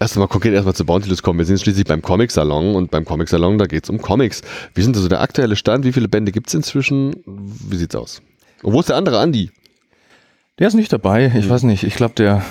Erst 0.00 0.16
mal 0.16 0.28
konkret 0.28 0.52
erstmal 0.52 0.74
zu 0.74 0.84
Bountylos 0.84 1.22
kommen. 1.22 1.38
Wir 1.40 1.46
sind 1.46 1.60
schließlich 1.60 1.86
beim 1.86 2.02
Comic-Salon 2.02 2.76
und 2.76 2.90
beim 2.90 3.04
Comic-Salon, 3.04 3.58
da 3.58 3.66
geht's 3.66 3.90
um 3.90 4.00
Comics. 4.00 4.42
Wie 4.74 4.82
sind 4.82 4.94
also 4.96 5.08
der 5.08 5.20
aktuelle 5.20 5.56
Stand? 5.56 5.84
Wie 5.84 5.92
viele 5.92 6.08
Bände 6.08 6.30
gibt's 6.30 6.54
inzwischen? 6.54 7.16
Wie 7.26 7.76
sieht's 7.76 7.96
aus? 7.96 8.22
Und 8.62 8.74
wo 8.74 8.80
ist 8.80 8.90
der 8.90 8.96
andere 8.96 9.18
Andi? 9.18 9.50
Der 10.60 10.68
ist 10.68 10.74
nicht 10.74 10.92
dabei. 10.92 11.32
Ich 11.36 11.48
weiß 11.48 11.64
nicht. 11.64 11.82
Ich 11.82 11.96
glaube, 11.96 12.14
der 12.14 12.44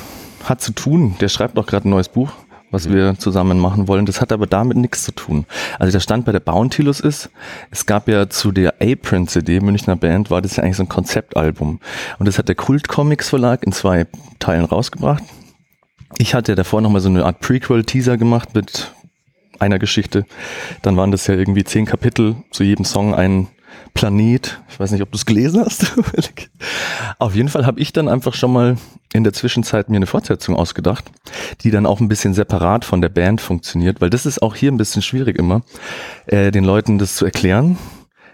hat 0.44 0.62
zu 0.62 0.74
tun. 0.74 1.16
Der 1.22 1.30
schreibt 1.30 1.58
auch 1.58 1.68
gerade 1.68 1.88
ein 1.88 1.92
neues 1.92 2.10
Buch 2.10 2.32
was 2.72 2.90
wir 2.90 3.18
zusammen 3.18 3.60
machen 3.60 3.88
wollen. 3.88 4.06
Das 4.06 4.22
hat 4.22 4.32
aber 4.32 4.48
damit 4.48 4.78
nichts 4.78 5.04
zu 5.04 5.12
tun. 5.12 5.46
Also 5.80 5.92
der 5.92 6.00
Stand 6.00 6.26
bei 6.26 6.32
der 6.32 6.40
Bountylus 6.40 7.00
ist, 7.00 7.30
es 7.72 7.86
gab 7.86 8.08
ja 8.08 8.30
zu 8.30 8.52
der 8.52 8.76
Apron 8.82 9.28
CD, 9.28 9.60
Münchner 9.60 9.96
Band, 9.96 10.30
war 10.30 10.42
das 10.42 10.58
ja 10.58 10.64
eigentlich 10.64 10.78
so 10.78 10.84
ein 10.84 10.90
Konzeptalbum. 10.90 11.80
Und 12.20 12.26
das 12.28 12.38
hat 12.38 12.48
der 12.48 12.56
Kult 12.56 12.88
Comics 12.88 13.30
Verlag 13.30 13.64
in 13.64 13.72
zwei 13.72 14.06
Teilen 14.40 14.66
rausgebracht. 14.66 15.24
Ich 16.18 16.34
hatte 16.34 16.56
davor 16.56 16.82
nochmal 16.82 17.02
so 17.02 17.10
eine 17.10 17.26
Art 17.26 17.40
Prequel-Teaser 17.42 18.18
gemacht 18.18 18.56
mit 18.56 18.94
einer 19.60 19.80
Geschichte. 19.80 20.26
Dann 20.82 20.98
waren 20.98 21.12
das 21.12 21.28
ja 21.28 21.36
irgendwie 21.36 21.64
zehn 21.64 21.86
Kapitel, 21.86 22.36
zu 22.52 22.64
jedem 22.64 22.86
Song 22.86 23.14
ein 23.14 23.48
Planet. 23.98 24.62
Ich 24.70 24.80
weiß 24.80 24.92
nicht, 24.92 25.02
ob 25.02 25.12
du 25.12 25.18
es 25.18 25.26
gelesen 25.26 25.66
hast. 25.66 25.94
Auf 27.20 27.34
jeden 27.34 27.50
Fall 27.50 27.66
habe 27.66 27.80
ich 27.80 27.94
dann 27.94 28.08
einfach 28.08 28.36
schon 28.36 28.54
mal 28.54 28.78
in 29.12 29.24
der 29.24 29.34
Zwischenzeit 29.34 29.90
mir 29.90 29.96
eine 29.96 30.06
Fortsetzung 30.06 30.56
ausgedacht, 30.56 31.06
die 31.62 31.72
dann 31.72 31.88
auch 31.88 32.00
ein 32.00 32.08
bisschen 32.08 32.36
separat 32.36 32.86
von 32.86 33.02
der 33.02 33.10
Band 33.10 33.42
funktioniert, 33.42 34.00
weil 34.00 34.12
das 34.12 34.28
ist 34.28 34.44
auch 34.44 34.54
hier 34.54 34.72
ein 34.72 34.78
bisschen 34.78 35.02
schwierig 35.02 35.40
immer, 35.40 35.64
äh, 36.28 36.52
den 36.52 36.64
Leuten 36.64 37.00
das 37.00 37.16
zu 37.16 37.26
erklären, 37.26 37.80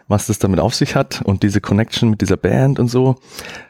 was 0.09 0.27
das 0.27 0.37
damit 0.37 0.59
auf 0.59 0.75
sich 0.75 0.97
hat 0.97 1.21
und 1.23 1.43
diese 1.43 1.61
Connection 1.61 2.09
mit 2.09 2.19
dieser 2.19 2.35
Band 2.35 2.77
und 2.77 2.89
so. 2.89 3.15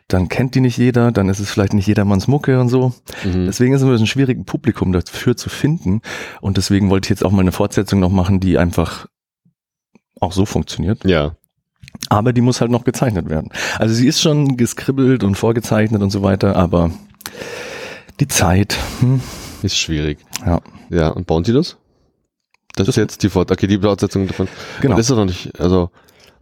Dann 0.07 0.29
kennt 0.29 0.55
die 0.55 0.61
nicht 0.61 0.77
jeder, 0.77 1.11
dann 1.11 1.29
ist 1.29 1.39
es 1.39 1.51
vielleicht 1.51 1.73
nicht 1.73 1.85
jedermanns 1.85 2.27
Mucke 2.27 2.59
und 2.59 2.69
so. 2.69 2.91
Mhm. 3.23 3.45
Deswegen 3.45 3.75
ist 3.75 3.83
es 3.83 4.01
ein 4.01 4.07
schwieriges 4.07 4.45
Publikum 4.45 4.93
dafür 4.93 5.37
zu 5.37 5.49
finden 5.49 6.01
und 6.41 6.57
deswegen 6.57 6.89
wollte 6.89 7.05
ich 7.05 7.09
jetzt 7.11 7.23
auch 7.23 7.31
mal 7.31 7.41
eine 7.41 7.51
Fortsetzung 7.51 7.99
noch 7.99 8.11
machen, 8.11 8.39
die 8.39 8.57
einfach 8.57 9.05
auch 10.19 10.31
so 10.31 10.47
funktioniert. 10.47 11.05
Ja. 11.05 11.35
Aber 12.09 12.33
die 12.33 12.41
muss 12.41 12.61
halt 12.61 12.71
noch 12.71 12.83
gezeichnet 12.83 13.29
werden. 13.29 13.49
Also 13.79 13.93
sie 13.93 14.07
ist 14.07 14.21
schon 14.21 14.57
geskribbelt 14.57 15.23
und 15.23 15.35
vorgezeichnet 15.35 16.01
und 16.01 16.09
so 16.09 16.21
weiter, 16.21 16.55
aber 16.55 16.91
die 18.19 18.27
Zeit 18.27 18.77
hm. 18.99 19.21
ist 19.61 19.77
schwierig. 19.77 20.19
Ja. 20.45 20.61
Ja, 20.89 21.09
und 21.09 21.25
Bountilus? 21.25 21.77
Das, 22.75 22.87
das 22.87 22.89
ist 22.89 23.01
jetzt 23.01 23.23
die, 23.23 23.29
Fort 23.29 23.51
okay, 23.51 23.67
die 23.67 23.79
Fortsetzung 23.79 24.27
davon. 24.27 24.47
Genau. 24.81 24.95
Und 24.95 24.99
ist 24.99 25.09
doch 25.09 25.17
noch 25.17 25.25
nicht, 25.25 25.59
also 25.59 25.89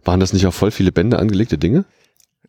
waren 0.04 0.20
das 0.20 0.32
nicht 0.32 0.46
auch 0.46 0.54
voll 0.54 0.70
viele 0.70 0.92
Bände 0.92 1.18
angelegte 1.18 1.58
Dinge? 1.58 1.84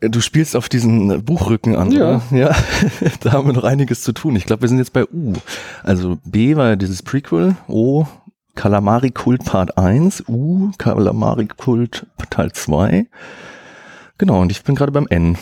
Du 0.02 0.20
spielst 0.20 0.56
auf 0.56 0.68
diesen 0.68 1.24
Buchrücken 1.24 1.76
an, 1.76 1.92
ja. 1.92 2.22
Oder? 2.30 2.38
Ja, 2.38 2.56
da 3.22 3.32
haben 3.32 3.48
wir 3.48 3.54
noch 3.54 3.64
einiges 3.64 4.02
zu 4.02 4.12
tun. 4.12 4.36
Ich 4.36 4.46
glaube, 4.46 4.64
wir 4.64 4.70
sind 4.70 4.80
jetzt 4.80 4.92
bei 4.92 5.06
U. 5.06 5.34
Also 5.82 6.18
B 6.26 6.56
war 6.56 6.70
ja 6.70 6.76
dieses 6.76 7.04
Prequel, 7.04 7.56
O 7.68 8.06
Kalamari 8.56 9.12
Kult 9.12 9.44
Part 9.46 9.78
1, 9.78 10.26
U, 10.28 10.72
Kalamari 10.78 11.48
Kult 11.48 12.06
Teil 12.30 12.52
2. 12.52 13.08
Genau, 14.18 14.42
und 14.42 14.52
ich 14.52 14.64
bin 14.64 14.76
gerade 14.76 14.92
beim 14.92 15.08
N. 15.10 15.38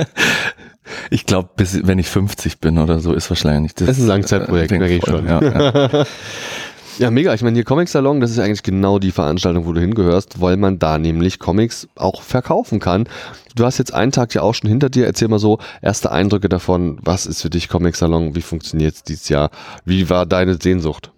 ich 1.10 1.26
glaube, 1.26 1.50
bis 1.56 1.86
wenn 1.86 1.98
ich 1.98 2.08
50 2.08 2.58
bin 2.58 2.78
oder 2.78 3.00
so, 3.00 3.12
ist 3.12 3.28
wahrscheinlich 3.30 3.74
das. 3.74 3.86
Das 3.86 3.98
ist 3.98 4.04
ein 4.04 4.08
Langzeitprojekt, 4.08 4.70
merke 4.70 4.96
ich 4.96 5.04
schon. 5.04 5.26
Ja, 5.26 5.42
ja. 5.42 6.06
ja, 6.98 7.10
mega. 7.10 7.34
Ich 7.34 7.42
meine, 7.42 7.54
hier 7.54 7.64
Comic 7.64 7.88
Salon, 7.88 8.20
das 8.20 8.30
ist 8.30 8.38
eigentlich 8.38 8.62
genau 8.62 8.98
die 8.98 9.12
Veranstaltung, 9.12 9.66
wo 9.66 9.72
du 9.72 9.80
hingehörst, 9.80 10.40
weil 10.40 10.56
man 10.56 10.78
da 10.78 10.96
nämlich 10.96 11.38
Comics 11.38 11.86
auch 11.96 12.22
verkaufen 12.22 12.80
kann. 12.80 13.08
Du 13.54 13.66
hast 13.66 13.76
jetzt 13.76 13.92
einen 13.92 14.10
Tag 14.10 14.34
ja 14.34 14.40
auch 14.40 14.54
schon 14.54 14.70
hinter 14.70 14.88
dir. 14.88 15.06
Erzähl 15.06 15.28
mal 15.28 15.38
so 15.38 15.58
erste 15.82 16.10
Eindrücke 16.10 16.48
davon. 16.48 16.98
Was 17.02 17.26
ist 17.26 17.42
für 17.42 17.50
dich 17.50 17.68
Comic 17.68 17.94
Salon? 17.94 18.34
Wie 18.34 18.42
funktioniert 18.42 18.94
es 18.94 19.02
dieses 19.02 19.28
Jahr? 19.28 19.50
Wie 19.84 20.08
war 20.08 20.24
deine 20.24 20.56
Sehnsucht? 20.60 21.12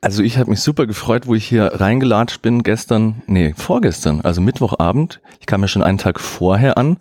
Also 0.00 0.22
ich 0.22 0.38
habe 0.38 0.50
mich 0.50 0.60
super 0.60 0.86
gefreut, 0.86 1.26
wo 1.26 1.34
ich 1.34 1.44
hier 1.44 1.72
reingelatscht 1.80 2.40
bin 2.40 2.62
gestern, 2.62 3.22
nee, 3.26 3.52
vorgestern, 3.56 4.20
also 4.20 4.40
Mittwochabend. 4.40 5.20
Ich 5.40 5.46
kam 5.46 5.60
ja 5.60 5.68
schon 5.68 5.82
einen 5.82 5.98
Tag 5.98 6.20
vorher 6.20 6.78
an, 6.78 6.98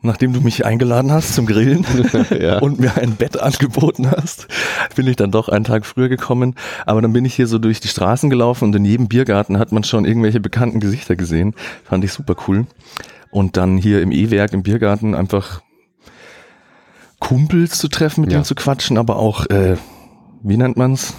nachdem 0.00 0.32
du 0.32 0.40
mich 0.40 0.64
eingeladen 0.64 1.12
hast 1.12 1.34
zum 1.34 1.44
Grillen 1.44 1.84
ja. 2.40 2.58
und 2.60 2.80
mir 2.80 2.96
ein 2.96 3.16
Bett 3.16 3.38
angeboten 3.38 4.10
hast, 4.10 4.48
bin 4.96 5.06
ich 5.06 5.16
dann 5.16 5.30
doch 5.30 5.50
einen 5.50 5.64
Tag 5.64 5.84
früher 5.84 6.08
gekommen. 6.08 6.54
Aber 6.86 7.02
dann 7.02 7.12
bin 7.12 7.26
ich 7.26 7.34
hier 7.34 7.46
so 7.46 7.58
durch 7.58 7.80
die 7.80 7.88
Straßen 7.88 8.30
gelaufen 8.30 8.64
und 8.64 8.76
in 8.76 8.86
jedem 8.86 9.08
Biergarten 9.08 9.58
hat 9.58 9.70
man 9.70 9.84
schon 9.84 10.06
irgendwelche 10.06 10.40
bekannten 10.40 10.80
Gesichter 10.80 11.16
gesehen. 11.16 11.54
Fand 11.84 12.02
ich 12.02 12.14
super 12.14 12.34
cool. 12.48 12.66
Und 13.30 13.58
dann 13.58 13.76
hier 13.76 14.00
im 14.00 14.10
E-Werk, 14.10 14.54
im 14.54 14.62
Biergarten 14.62 15.14
einfach 15.14 15.60
Kumpels 17.18 17.78
zu 17.78 17.88
treffen, 17.88 18.22
mit 18.22 18.30
ja. 18.30 18.38
denen 18.38 18.44
zu 18.44 18.54
quatschen, 18.54 18.96
aber 18.96 19.16
auch, 19.16 19.44
äh, 19.46 19.76
wie 20.42 20.56
nennt 20.56 20.78
man's? 20.78 21.14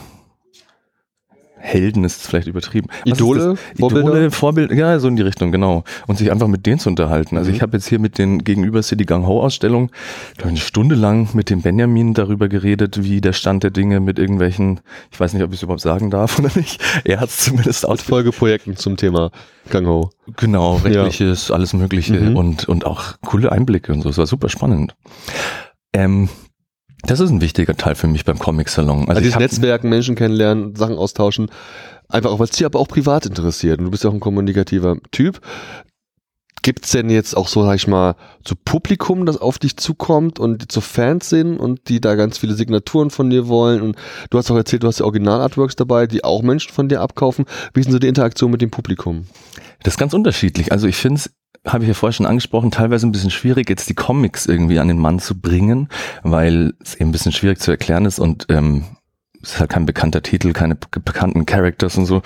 Helden 1.66 2.04
ist 2.04 2.26
vielleicht 2.26 2.48
übertrieben. 2.48 2.88
Was 3.06 3.18
Idole, 3.18 3.56
Vorbilder? 3.78 4.10
Idole, 4.10 4.32
Vorbild, 4.32 4.72
ja, 4.72 5.00
so 5.00 5.08
in 5.08 5.16
die 5.16 5.24
Richtung, 5.24 5.52
genau. 5.52 5.84
Und 6.06 6.18
sich 6.18 6.32
einfach 6.32 6.48
mit 6.48 6.66
denen 6.66 6.80
zu 6.80 6.90
unterhalten. 6.90 7.38
Also 7.38 7.50
mhm. 7.50 7.56
ich 7.56 7.62
habe 7.64 7.76
jetzt 7.76 7.88
hier 7.88 8.00
mit 8.00 8.18
den 8.20 8.44
gegenüber 8.44 8.84
City 8.84 9.04
Gang 9.04 9.26
Ho 9.26 9.42
Ausstellung 9.42 9.92
eine 10.44 10.58
Stunde 10.58 10.96
lang 10.96 11.30
mit 11.34 11.50
dem 11.50 11.62
Benjamin 11.62 12.14
darüber 12.14 12.48
geredet, 12.48 13.04
wie 13.04 13.20
der 13.20 13.34
Stand 13.34 13.64
der 13.64 13.72
Dinge 13.72 14.00
mit 14.00 14.20
irgendwelchen, 14.20 14.80
ich 15.12 15.20
weiß 15.20 15.34
nicht, 15.34 15.44
ob 15.44 15.52
ich 15.52 15.58
es 15.58 15.64
überhaupt 15.64 15.82
sagen 15.82 16.12
darf 16.12 16.38
oder 16.40 16.52
nicht. 16.56 16.82
Er 17.04 17.20
hat 17.20 17.30
es 17.30 17.38
zumindest 17.38 17.88
aus 17.88 18.02
Folgeprojekten 18.02 18.76
zum 18.76 18.98
Thema 18.98 19.32
Gang 19.70 19.88
Ho. 19.88 20.12
Genau, 20.38 20.76
rechtliches, 20.78 21.50
ja. 21.50 21.56
alles 21.56 21.74
Mögliche 21.74 22.14
mhm. 22.14 22.36
und 22.36 22.70
und 22.70 22.86
auch 22.86 23.16
coole 23.22 23.52
Einblicke 23.52 23.92
und 23.92 24.02
so. 24.02 24.10
Es 24.10 24.18
war 24.18 24.28
super 24.28 24.50
spannend. 24.50 24.96
Ähm, 25.94 26.30
das 27.06 27.20
ist 27.20 27.30
ein 27.30 27.42
wichtiger 27.42 27.76
Teil 27.76 27.96
für 27.96 28.08
mich 28.08 28.26
beim 28.26 28.40
Comic-Salon. 28.40 29.02
Also, 29.02 29.10
also 29.10 29.22
dieses 29.22 29.40
Netzwerken, 29.40 29.90
Menschen 29.90 30.16
kennenlernen, 30.16 30.76
Sachen 30.76 30.98
austauschen, 30.98 31.50
einfach 32.10 32.32
auch, 32.32 32.40
weil 32.40 32.46
es 32.46 32.52
dich 32.52 32.66
aber 32.66 32.80
auch 32.80 32.88
privat 32.88 33.26
interessiert. 33.26 33.80
Und 33.80 33.86
du 33.86 33.92
bist 33.92 34.04
ja 34.04 34.10
auch 34.10 34.14
ein 34.14 34.20
kommunikativer 34.20 34.98
Typ. 35.12 35.40
Gibt's 36.62 36.92
denn 36.92 37.12
jetzt 37.12 37.38
auch 37.38 37.48
so, 37.48 37.64
sag 37.64 37.76
ich 37.76 37.88
mal, 37.88 38.16
zu 38.44 38.56
Publikum, 38.56 39.28
das 39.28 39.38
auf 39.38 39.60
dich 39.60 39.78
zukommt 39.78 40.40
und 40.40 40.72
zu 40.72 40.82
Fans 40.82 41.30
sind 41.30 41.58
und 41.58 41.90
die 41.90 42.02
da 42.02 42.16
ganz 42.16 42.40
viele 42.40 42.56
Signaturen 42.56 43.12
von 43.12 43.30
dir 43.30 43.48
wollen? 43.48 43.84
Und 43.84 43.98
du 44.32 44.38
hast 44.40 44.50
auch 44.50 44.56
erzählt, 44.56 44.82
du 44.82 44.88
hast 44.88 45.00
ja 45.00 45.06
Original-Artworks 45.06 45.76
dabei, 45.76 46.08
die 46.08 46.24
auch 46.24 46.42
Menschen 46.42 46.74
von 46.74 46.90
dir 46.90 47.02
abkaufen. 47.02 47.46
Wie 47.74 47.82
ist 47.82 47.86
denn 47.86 47.94
so 47.94 48.00
die 48.00 48.08
Interaktion 48.08 48.50
mit 48.50 48.62
dem 48.62 48.72
Publikum? 48.72 49.26
Das 49.84 49.94
ist 49.94 50.00
ganz 50.00 50.16
unterschiedlich. 50.16 50.72
Also 50.72 50.88
ich 50.88 50.96
finde 50.96 51.20
es 51.20 51.30
habe 51.66 51.84
ich 51.84 51.88
ja 51.88 51.94
vorher 51.94 52.14
schon 52.14 52.26
angesprochen, 52.26 52.72
teilweise 52.72 53.08
ein 53.08 53.12
bisschen 53.12 53.32
schwierig, 53.32 53.70
jetzt 53.70 53.90
die 53.90 53.94
Comics 53.94 54.46
irgendwie 54.46 54.80
an 54.80 54.88
den 54.88 55.00
Mann 55.00 55.20
zu 55.20 55.40
bringen, 55.40 55.90
weil 56.24 56.74
es 56.82 56.96
eben 56.96 57.10
ein 57.10 57.12
bisschen 57.12 57.32
schwierig 57.32 57.60
zu 57.60 57.72
erklären 57.72 58.06
ist 58.06 58.20
und 58.20 58.46
ähm, 58.50 58.86
es 59.42 59.54
ist 59.54 59.60
halt 59.60 59.70
kein 59.70 59.86
bekannter 59.86 60.22
Titel, 60.22 60.54
keine 60.54 60.76
bekannten 60.76 61.46
Characters 61.46 61.98
und 61.98 62.06
so. 62.06 62.22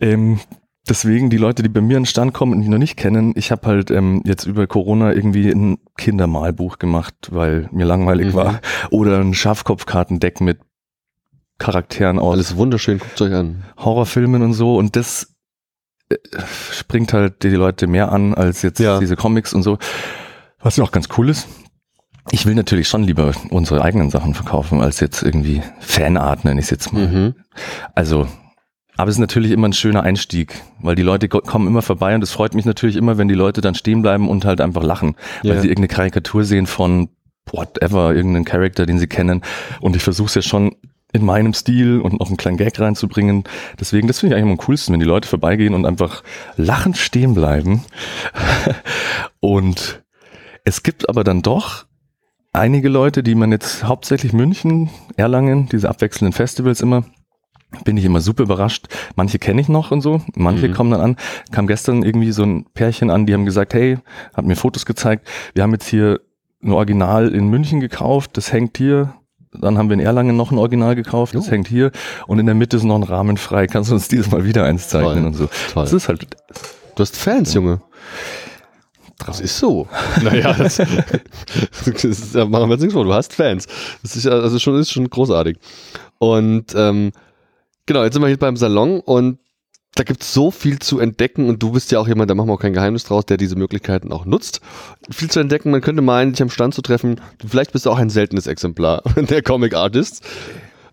Ähm, 0.00 0.40
deswegen 0.88 1.30
die 1.30 1.36
Leute, 1.36 1.62
die 1.62 1.68
bei 1.68 1.80
mir 1.80 1.98
den 1.98 2.06
Stand 2.06 2.32
kommen 2.32 2.52
und 2.52 2.58
mich 2.60 2.68
noch 2.68 2.78
nicht 2.78 2.96
kennen, 2.96 3.32
ich 3.36 3.50
habe 3.50 3.66
halt 3.66 3.90
ähm, 3.90 4.22
jetzt 4.24 4.46
über 4.46 4.66
Corona 4.66 5.12
irgendwie 5.12 5.50
ein 5.50 5.78
Kindermalbuch 5.96 6.78
gemacht, 6.78 7.14
weil 7.30 7.68
mir 7.72 7.86
langweilig 7.86 8.28
mhm. 8.28 8.34
war. 8.34 8.60
Oder 8.90 9.20
ein 9.20 9.34
Schafkopfkartendeck 9.34 10.40
mit 10.40 10.58
Charakteren 11.58 12.18
aus. 12.18 12.34
Alles 12.34 12.56
wunderschön, 12.56 12.98
guckt 12.98 13.20
euch 13.20 13.34
an. 13.34 13.64
Horrorfilmen 13.76 14.42
und 14.42 14.54
so. 14.54 14.76
Und 14.76 14.96
das 14.96 15.29
springt 16.72 17.12
halt 17.12 17.42
die 17.42 17.50
Leute 17.50 17.86
mehr 17.86 18.12
an 18.12 18.34
als 18.34 18.62
jetzt 18.62 18.80
ja. 18.80 18.98
diese 18.98 19.16
Comics 19.16 19.54
und 19.54 19.62
so. 19.62 19.78
Was 20.60 20.76
ja 20.76 20.84
auch 20.84 20.92
ganz 20.92 21.08
cool 21.16 21.28
ist. 21.28 21.48
Ich 22.30 22.46
will 22.46 22.54
natürlich 22.54 22.88
schon 22.88 23.02
lieber 23.02 23.32
unsere 23.50 23.82
eigenen 23.82 24.10
Sachen 24.10 24.34
verkaufen, 24.34 24.80
als 24.80 25.00
jetzt 25.00 25.22
irgendwie 25.22 25.62
Fanart, 25.80 26.44
nenne 26.44 26.60
ich 26.60 26.66
es 26.66 26.70
jetzt 26.70 26.92
mal. 26.92 27.08
Mhm. 27.08 27.34
Also, 27.94 28.28
aber 28.96 29.08
es 29.08 29.16
ist 29.16 29.20
natürlich 29.20 29.52
immer 29.52 29.68
ein 29.68 29.72
schöner 29.72 30.02
Einstieg, 30.02 30.60
weil 30.80 30.94
die 30.94 31.02
Leute 31.02 31.28
kommen 31.28 31.66
immer 31.66 31.82
vorbei 31.82 32.14
und 32.14 32.22
es 32.22 32.30
freut 32.30 32.54
mich 32.54 32.66
natürlich 32.66 32.96
immer, 32.96 33.16
wenn 33.16 33.28
die 33.28 33.34
Leute 33.34 33.62
dann 33.62 33.74
stehen 33.74 34.02
bleiben 34.02 34.28
und 34.28 34.44
halt 34.44 34.60
einfach 34.60 34.82
lachen, 34.82 35.16
ja. 35.42 35.54
weil 35.54 35.60
sie 35.62 35.68
irgendeine 35.68 35.88
Karikatur 35.88 36.44
sehen 36.44 36.66
von 36.66 37.08
whatever, 37.50 38.14
irgendeinen 38.14 38.44
Charakter, 38.44 38.86
den 38.86 38.98
sie 38.98 39.06
kennen. 39.06 39.42
Und 39.80 39.96
ich 39.96 40.02
versuche 40.02 40.28
es 40.28 40.34
ja 40.34 40.42
schon 40.42 40.76
in 41.12 41.24
meinem 41.24 41.54
Stil 41.54 42.00
und 42.00 42.20
noch 42.20 42.28
einen 42.28 42.36
kleinen 42.36 42.56
Gag 42.56 42.78
reinzubringen. 42.78 43.44
Deswegen, 43.78 44.06
das 44.06 44.20
finde 44.20 44.34
ich 44.36 44.42
eigentlich 44.42 44.52
am 44.52 44.64
coolsten, 44.66 44.92
wenn 44.92 45.00
die 45.00 45.06
Leute 45.06 45.28
vorbeigehen 45.28 45.74
und 45.74 45.86
einfach 45.86 46.22
lachend 46.56 46.96
stehen 46.96 47.34
bleiben. 47.34 47.84
und 49.40 50.02
es 50.64 50.82
gibt 50.82 51.08
aber 51.08 51.24
dann 51.24 51.42
doch 51.42 51.86
einige 52.52 52.88
Leute, 52.88 53.22
die 53.22 53.34
man 53.34 53.52
jetzt 53.52 53.84
hauptsächlich 53.84 54.32
München, 54.32 54.90
Erlangen, 55.16 55.68
diese 55.68 55.88
abwechselnden 55.88 56.32
Festivals 56.32 56.80
immer, 56.80 57.04
bin 57.84 57.96
ich 57.96 58.04
immer 58.04 58.20
super 58.20 58.42
überrascht. 58.42 58.88
Manche 59.14 59.38
kenne 59.38 59.60
ich 59.60 59.68
noch 59.68 59.90
und 59.92 60.00
so, 60.00 60.20
manche 60.34 60.68
Mhm. 60.68 60.74
kommen 60.74 60.90
dann 60.90 61.00
an. 61.00 61.16
Kam 61.52 61.66
gestern 61.66 62.02
irgendwie 62.02 62.32
so 62.32 62.42
ein 62.42 62.66
Pärchen 62.74 63.10
an, 63.10 63.26
die 63.26 63.34
haben 63.34 63.44
gesagt, 63.44 63.74
hey, 63.74 63.98
hat 64.34 64.44
mir 64.44 64.56
Fotos 64.56 64.86
gezeigt, 64.86 65.28
wir 65.54 65.62
haben 65.62 65.72
jetzt 65.72 65.86
hier 65.88 66.20
ein 66.62 66.72
Original 66.72 67.32
in 67.32 67.48
München 67.48 67.80
gekauft, 67.80 68.36
das 68.36 68.52
hängt 68.52 68.76
hier. 68.76 69.14
Dann 69.52 69.78
haben 69.78 69.88
wir 69.88 69.94
in 69.94 70.00
Erlangen 70.00 70.36
noch 70.36 70.52
ein 70.52 70.58
Original 70.58 70.94
gekauft, 70.94 71.34
das 71.34 71.46
Jo. 71.46 71.52
hängt 71.52 71.68
hier. 71.68 71.90
Und 72.26 72.38
in 72.38 72.46
der 72.46 72.54
Mitte 72.54 72.76
ist 72.76 72.84
noch 72.84 72.96
ein 72.96 73.02
Rahmen 73.02 73.36
frei. 73.36 73.66
Kannst 73.66 73.90
du 73.90 73.94
uns 73.94 74.06
dieses 74.08 74.30
Mal 74.30 74.44
wieder 74.44 74.64
eins 74.64 74.88
zeichnen 74.88 75.14
Toll. 75.16 75.26
und 75.26 75.34
so. 75.34 75.48
Toll. 75.72 75.84
Das 75.84 75.92
ist 75.92 76.08
halt, 76.08 76.26
Du 76.94 77.02
hast 77.02 77.16
Fans, 77.16 77.54
Junge. 77.54 77.80
Das 79.26 79.40
ist 79.40 79.58
so. 79.58 79.88
Naja, 80.22 80.52
das, 80.52 80.76
das 81.84 82.04
ist, 82.04 82.34
da 82.34 82.44
machen 82.46 82.68
wir 82.68 82.74
jetzt 82.74 82.80
nichts 82.80 82.94
vor. 82.94 83.04
Du 83.04 83.12
hast 83.12 83.32
Fans. 83.34 83.66
Das 84.02 84.16
ist 84.16 84.24
ja, 84.24 84.32
also 84.32 84.58
schon, 84.58 84.78
ist 84.78 84.90
schon 84.92 85.08
großartig. 85.08 85.58
Und 86.18 86.74
ähm, 86.74 87.12
genau, 87.86 88.04
jetzt 88.04 88.14
sind 88.14 88.22
wir 88.22 88.28
hier 88.28 88.38
beim 88.38 88.56
Salon 88.56 89.00
und 89.00 89.38
da 89.96 90.04
gibt 90.04 90.22
es 90.22 90.32
so 90.32 90.50
viel 90.50 90.78
zu 90.78 90.98
entdecken 91.00 91.48
und 91.48 91.62
du 91.62 91.72
bist 91.72 91.90
ja 91.92 91.98
auch 91.98 92.06
jemand, 92.08 92.30
da 92.30 92.34
machen 92.34 92.48
wir 92.48 92.54
auch 92.54 92.60
kein 92.60 92.72
Geheimnis 92.72 93.04
draus, 93.04 93.26
der 93.26 93.36
diese 93.36 93.56
Möglichkeiten 93.56 94.12
auch 94.12 94.24
nutzt. 94.24 94.60
Viel 95.10 95.30
zu 95.30 95.40
entdecken, 95.40 95.70
man 95.72 95.80
könnte 95.80 96.00
meinen, 96.02 96.32
dich 96.32 96.40
am 96.42 96.48
Stand 96.50 96.74
zu 96.74 96.82
treffen. 96.82 97.20
Vielleicht 97.46 97.72
bist 97.72 97.86
du 97.86 97.90
auch 97.90 97.98
ein 97.98 98.08
seltenes 98.10 98.46
Exemplar 98.46 99.02
der 99.16 99.42
Comic 99.42 99.74
Artists. 99.74 100.20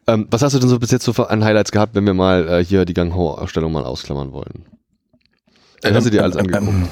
Ähm, 0.07 0.27
was 0.31 0.41
hast 0.41 0.53
du 0.55 0.59
denn 0.59 0.69
so 0.69 0.79
bis 0.79 0.91
jetzt 0.91 1.03
so 1.05 1.13
für- 1.13 1.29
an 1.29 1.43
Highlights 1.43 1.71
gehabt, 1.71 1.93
wenn 1.95 2.05
wir 2.05 2.13
mal 2.13 2.47
äh, 2.47 2.63
hier 2.65 2.85
die 2.85 2.93
Gang 2.93 3.13
Ho-Ausstellung 3.13 3.71
mal 3.71 3.83
ausklammern 3.85 4.31
wollen? 4.31 4.65
Äh, 5.83 5.93
hast 5.93 6.05
du 6.05 6.09
dir 6.09 6.23
alles 6.23 6.35
Ähm, 6.35 6.41
angeguckt? 6.45 6.67
ähm, 6.67 6.87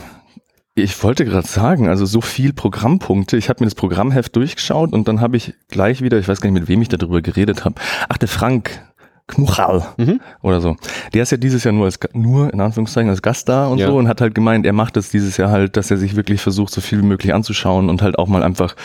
Ich 0.75 1.01
wollte 1.03 1.25
gerade 1.25 1.47
sagen, 1.47 1.87
also 1.89 2.05
so 2.05 2.21
viel 2.21 2.53
Programmpunkte. 2.53 3.37
Ich 3.37 3.49
habe 3.49 3.63
mir 3.63 3.67
das 3.67 3.75
Programmheft 3.75 4.35
durchgeschaut 4.35 4.93
und 4.93 5.07
dann 5.07 5.21
habe 5.21 5.37
ich 5.37 5.53
gleich 5.69 6.01
wieder, 6.01 6.19
ich 6.19 6.27
weiß 6.27 6.41
gar 6.41 6.51
nicht, 6.51 6.59
mit 6.59 6.67
wem 6.69 6.81
ich 6.81 6.89
darüber 6.89 7.21
geredet 7.21 7.63
habe. 7.65 7.75
Ach, 8.09 8.17
der 8.17 8.27
Frank 8.27 8.81
Knuchal 9.27 9.83
Mhm. 9.97 10.21
oder 10.43 10.61
so. 10.61 10.75
Der 11.13 11.23
ist 11.23 11.31
ja 11.31 11.37
dieses 11.37 11.63
Jahr 11.63 11.73
nur 11.73 11.85
als 11.85 11.99
nur 12.13 12.53
in 12.53 12.61
Anführungszeichen 12.61 13.09
als 13.09 13.21
Gast 13.21 13.49
da 13.49 13.67
und 13.67 13.79
Ja. 13.79 13.87
so 13.87 13.97
und 13.97 14.07
hat 14.07 14.21
halt 14.21 14.35
gemeint, 14.35 14.65
er 14.65 14.73
macht 14.73 14.95
das 14.97 15.09
dieses 15.09 15.37
Jahr 15.37 15.49
halt, 15.49 15.77
dass 15.77 15.89
er 15.89 15.97
sich 15.97 16.15
wirklich 16.15 16.41
versucht, 16.41 16.71
so 16.71 16.79
viel 16.81 17.01
wie 17.01 17.05
möglich 17.07 17.33
anzuschauen 17.33 17.89
und 17.89 18.01
halt 18.01 18.19
auch 18.19 18.27
mal 18.27 18.43
einfach 18.43 18.75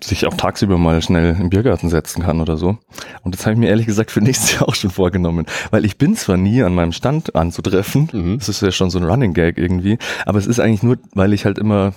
sich 0.00 0.26
auch 0.26 0.34
tagsüber 0.34 0.78
mal 0.78 1.02
schnell 1.02 1.36
im 1.40 1.50
Biergarten 1.50 1.88
setzen 1.88 2.22
kann 2.22 2.40
oder 2.40 2.56
so. 2.56 2.78
Und 3.22 3.34
das 3.34 3.44
habe 3.46 3.54
ich 3.54 3.58
mir 3.58 3.68
ehrlich 3.68 3.86
gesagt 3.86 4.10
für 4.12 4.20
nächstes 4.20 4.52
Jahr 4.54 4.68
auch 4.68 4.74
schon 4.76 4.90
vorgenommen. 4.90 5.46
Weil 5.72 5.84
ich 5.84 5.98
bin 5.98 6.14
zwar 6.14 6.36
nie 6.36 6.62
an 6.62 6.74
meinem 6.74 6.92
Stand 6.92 7.34
anzutreffen, 7.34 8.08
Mhm. 8.12 8.38
das 8.38 8.48
ist 8.48 8.60
ja 8.62 8.70
schon 8.70 8.90
so 8.90 8.98
ein 8.98 9.04
Running 9.04 9.34
Gag 9.34 9.58
irgendwie, 9.58 9.98
aber 10.24 10.38
es 10.38 10.46
ist 10.46 10.60
eigentlich 10.60 10.82
nur, 10.84 10.98
weil 11.14 11.32
ich 11.32 11.44
halt 11.44 11.58
immer 11.58 11.94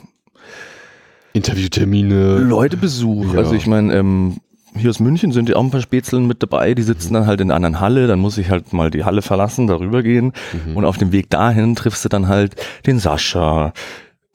Interviewtermine. 1.34 2.40
Leute 2.40 2.78
besuche. 2.78 3.34
Ja. 3.34 3.40
Also 3.40 3.54
ich 3.54 3.68
meine, 3.68 3.94
ähm, 3.96 4.38
hier 4.76 4.90
aus 4.90 5.00
München 5.00 5.32
sind 5.32 5.50
ja 5.50 5.56
auch 5.58 5.64
ein 5.64 5.72
paar 5.72 5.82
Spätzeln 5.82 6.28
mit 6.28 6.42
dabei, 6.42 6.74
die 6.74 6.82
sitzen 6.84 7.14
dann 7.14 7.26
halt 7.28 7.42
in 7.42 7.50
einer 7.52 7.56
anderen 7.56 7.80
Halle, 7.80 8.08
dann 8.08 8.20
muss 8.20 8.38
ich 8.38 8.50
halt 8.50 8.72
mal 8.74 8.90
die 8.90 9.04
Halle 9.04 9.22
verlassen, 9.22 9.68
darüber 9.68 10.02
gehen 10.04 10.34
Mhm. 10.66 10.78
und 10.78 10.86
auf 10.86 10.98
dem 10.98 11.12
Weg 11.12 11.30
dahin 11.30 11.76
triffst 11.76 12.06
du 12.06 12.10
dann 12.10 12.28
halt 12.28 12.56
den 12.86 13.00
Sascha, 13.00 13.74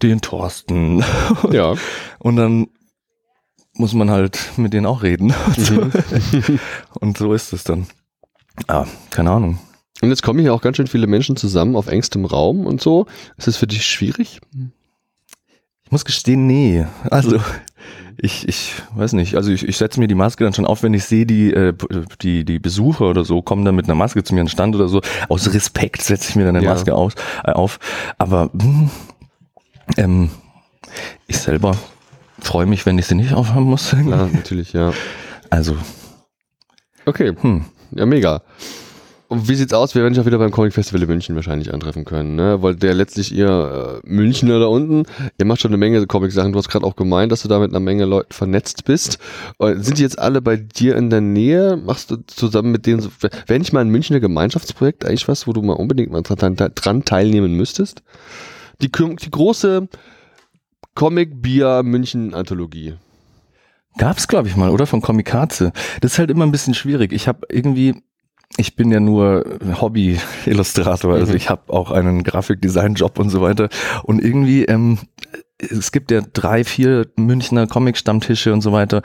den 0.02 0.20
Thorsten 0.20 1.02
Ja. 1.50 1.74
und 2.18 2.36
dann 2.36 2.66
muss 3.74 3.92
man 3.94 4.10
halt 4.10 4.38
mit 4.56 4.72
denen 4.72 4.86
auch 4.86 5.02
reden. 5.02 5.34
Und 5.46 5.60
so, 5.60 5.74
Mhm. 5.74 6.58
und 7.00 7.18
so 7.18 7.32
ist 7.34 7.52
es 7.52 7.64
dann. 7.64 7.86
Ah, 8.68 8.86
keine 9.10 9.30
Ahnung. 9.30 9.58
Und 10.02 10.08
jetzt 10.10 10.22
kommen 10.22 10.40
hier 10.40 10.52
auch 10.54 10.60
ganz 10.62 10.76
schön 10.76 10.86
viele 10.86 11.06
Menschen 11.06 11.36
zusammen 11.36 11.76
auf 11.76 11.86
engstem 11.86 12.24
Raum 12.26 12.66
und 12.66 12.80
so. 12.82 13.06
Ist 13.38 13.46
das 13.48 13.56
für 13.56 13.66
dich 13.66 13.84
schwierig? 13.86 14.40
Ich 15.84 15.90
muss 15.90 16.04
gestehen, 16.04 16.46
nee. 16.46 16.86
Also 17.10 17.38
ich, 18.18 18.48
ich 18.48 18.74
weiß 18.94 19.12
nicht. 19.14 19.36
Also 19.36 19.50
ich, 19.50 19.66
ich 19.66 19.76
setze 19.76 20.00
mir 20.00 20.08
die 20.08 20.14
Maske 20.14 20.44
dann 20.44 20.54
schon 20.54 20.66
auf, 20.66 20.82
wenn 20.82 20.94
ich 20.94 21.04
sehe, 21.04 21.26
die, 21.26 21.52
äh, 21.52 21.74
die, 22.22 22.44
die 22.44 22.58
Besucher 22.58 23.06
oder 23.06 23.24
so 23.24 23.42
kommen 23.42 23.64
dann 23.64 23.74
mit 23.74 23.86
einer 23.86 23.94
Maske 23.94 24.22
zu 24.24 24.34
mir 24.34 24.40
an 24.40 24.46
den 24.46 24.50
Stand 24.52 24.74
oder 24.74 24.88
so. 24.88 25.00
Aus 25.28 25.52
Respekt 25.52 26.02
setze 26.02 26.30
ich 26.30 26.36
mir 26.36 26.44
dann 26.44 26.56
eine 26.56 26.64
Ja. 26.64 26.72
Maske 26.72 26.94
aus, 26.94 27.14
äh, 27.44 27.52
auf. 27.52 27.78
Aber 28.18 28.50
hm, 28.52 28.90
ähm, 29.96 30.30
ich 31.26 31.38
selber 31.38 31.76
freue 32.40 32.66
mich, 32.66 32.86
wenn 32.86 32.98
ich 32.98 33.06
sie 33.06 33.14
nicht 33.14 33.34
aufhaben 33.34 33.64
muss. 33.64 33.92
Ja, 33.92 34.26
natürlich, 34.26 34.72
ja. 34.72 34.92
Also, 35.50 35.76
Okay, 37.06 37.32
hm. 37.40 37.64
ja, 37.92 38.04
mega. 38.04 38.42
Und 39.28 39.48
wie 39.48 39.56
sieht's 39.56 39.72
aus? 39.72 39.94
Wir 39.94 40.02
werden 40.02 40.14
dich 40.14 40.22
auch 40.22 40.26
wieder 40.26 40.38
beim 40.38 40.52
Comic 40.52 40.72
Festival 40.72 41.02
in 41.02 41.08
München 41.08 41.34
wahrscheinlich 41.34 41.74
antreffen 41.74 42.04
können, 42.04 42.36
ne? 42.36 42.62
Weil 42.62 42.76
der 42.76 42.94
letztlich 42.94 43.34
ihr 43.34 44.00
äh, 44.04 44.08
Münchner 44.08 44.60
da 44.60 44.66
unten, 44.66 45.02
ihr 45.38 45.44
macht 45.46 45.60
schon 45.60 45.70
eine 45.70 45.78
Menge 45.78 46.06
Comic-Sachen. 46.06 46.52
Du 46.52 46.58
hast 46.58 46.68
gerade 46.68 46.86
auch 46.86 46.94
gemeint, 46.94 47.32
dass 47.32 47.42
du 47.42 47.48
da 47.48 47.58
mit 47.58 47.70
einer 47.70 47.80
Menge 47.80 48.04
Leuten 48.04 48.32
vernetzt 48.32 48.84
bist. 48.84 49.18
Äh, 49.58 49.74
sind 49.76 49.98
die 49.98 50.02
jetzt 50.02 50.18
alle 50.18 50.40
bei 50.42 50.56
dir 50.56 50.94
in 50.96 51.10
der 51.10 51.20
Nähe? 51.20 51.76
Machst 51.76 52.12
du 52.12 52.18
zusammen 52.26 52.70
mit 52.70 52.86
denen 52.86 53.00
so, 53.00 53.10
wäre 53.20 53.58
nicht 53.58 53.72
mal 53.72 53.80
ein 53.80 53.88
Münchner 53.88 54.20
Gemeinschaftsprojekt 54.20 55.04
eigentlich 55.04 55.26
was, 55.26 55.48
wo 55.48 55.52
du 55.52 55.60
mal 55.62 55.72
unbedingt 55.72 56.12
mal 56.12 56.22
dran, 56.22 56.54
dran 56.56 57.04
teilnehmen 57.04 57.54
müsstest? 57.54 58.02
Die, 58.80 58.92
die 58.92 59.30
große 59.30 59.88
Comic 60.94 61.42
Bier 61.42 61.82
München 61.82 62.32
Anthologie. 62.32 62.94
Gab's, 63.98 64.28
glaube 64.28 64.48
ich, 64.48 64.56
mal, 64.56 64.70
oder? 64.70 64.86
Von 64.86 65.00
Komikaze. 65.00 65.72
Das 66.00 66.12
ist 66.12 66.18
halt 66.18 66.30
immer 66.30 66.44
ein 66.44 66.52
bisschen 66.52 66.74
schwierig. 66.74 67.12
Ich 67.12 67.28
habe 67.28 67.46
irgendwie, 67.50 67.94
ich 68.58 68.76
bin 68.76 68.90
ja 68.90 69.00
nur 69.00 69.44
Hobby-Illustrator, 69.80 71.14
also 71.14 71.32
Mhm. 71.32 71.36
ich 71.36 71.50
habe 71.50 71.72
auch 71.72 71.90
einen 71.90 72.22
Grafikdesign-Job 72.24 73.18
und 73.18 73.30
so 73.30 73.40
weiter. 73.42 73.68
Und 74.04 74.22
irgendwie, 74.22 74.64
ähm, 74.64 74.98
es 75.58 75.92
gibt 75.92 76.10
ja 76.10 76.20
drei, 76.32 76.64
vier 76.64 77.06
Münchner 77.16 77.66
Comic-Stammtische 77.66 78.52
und 78.52 78.60
so 78.62 78.72
weiter. 78.72 79.02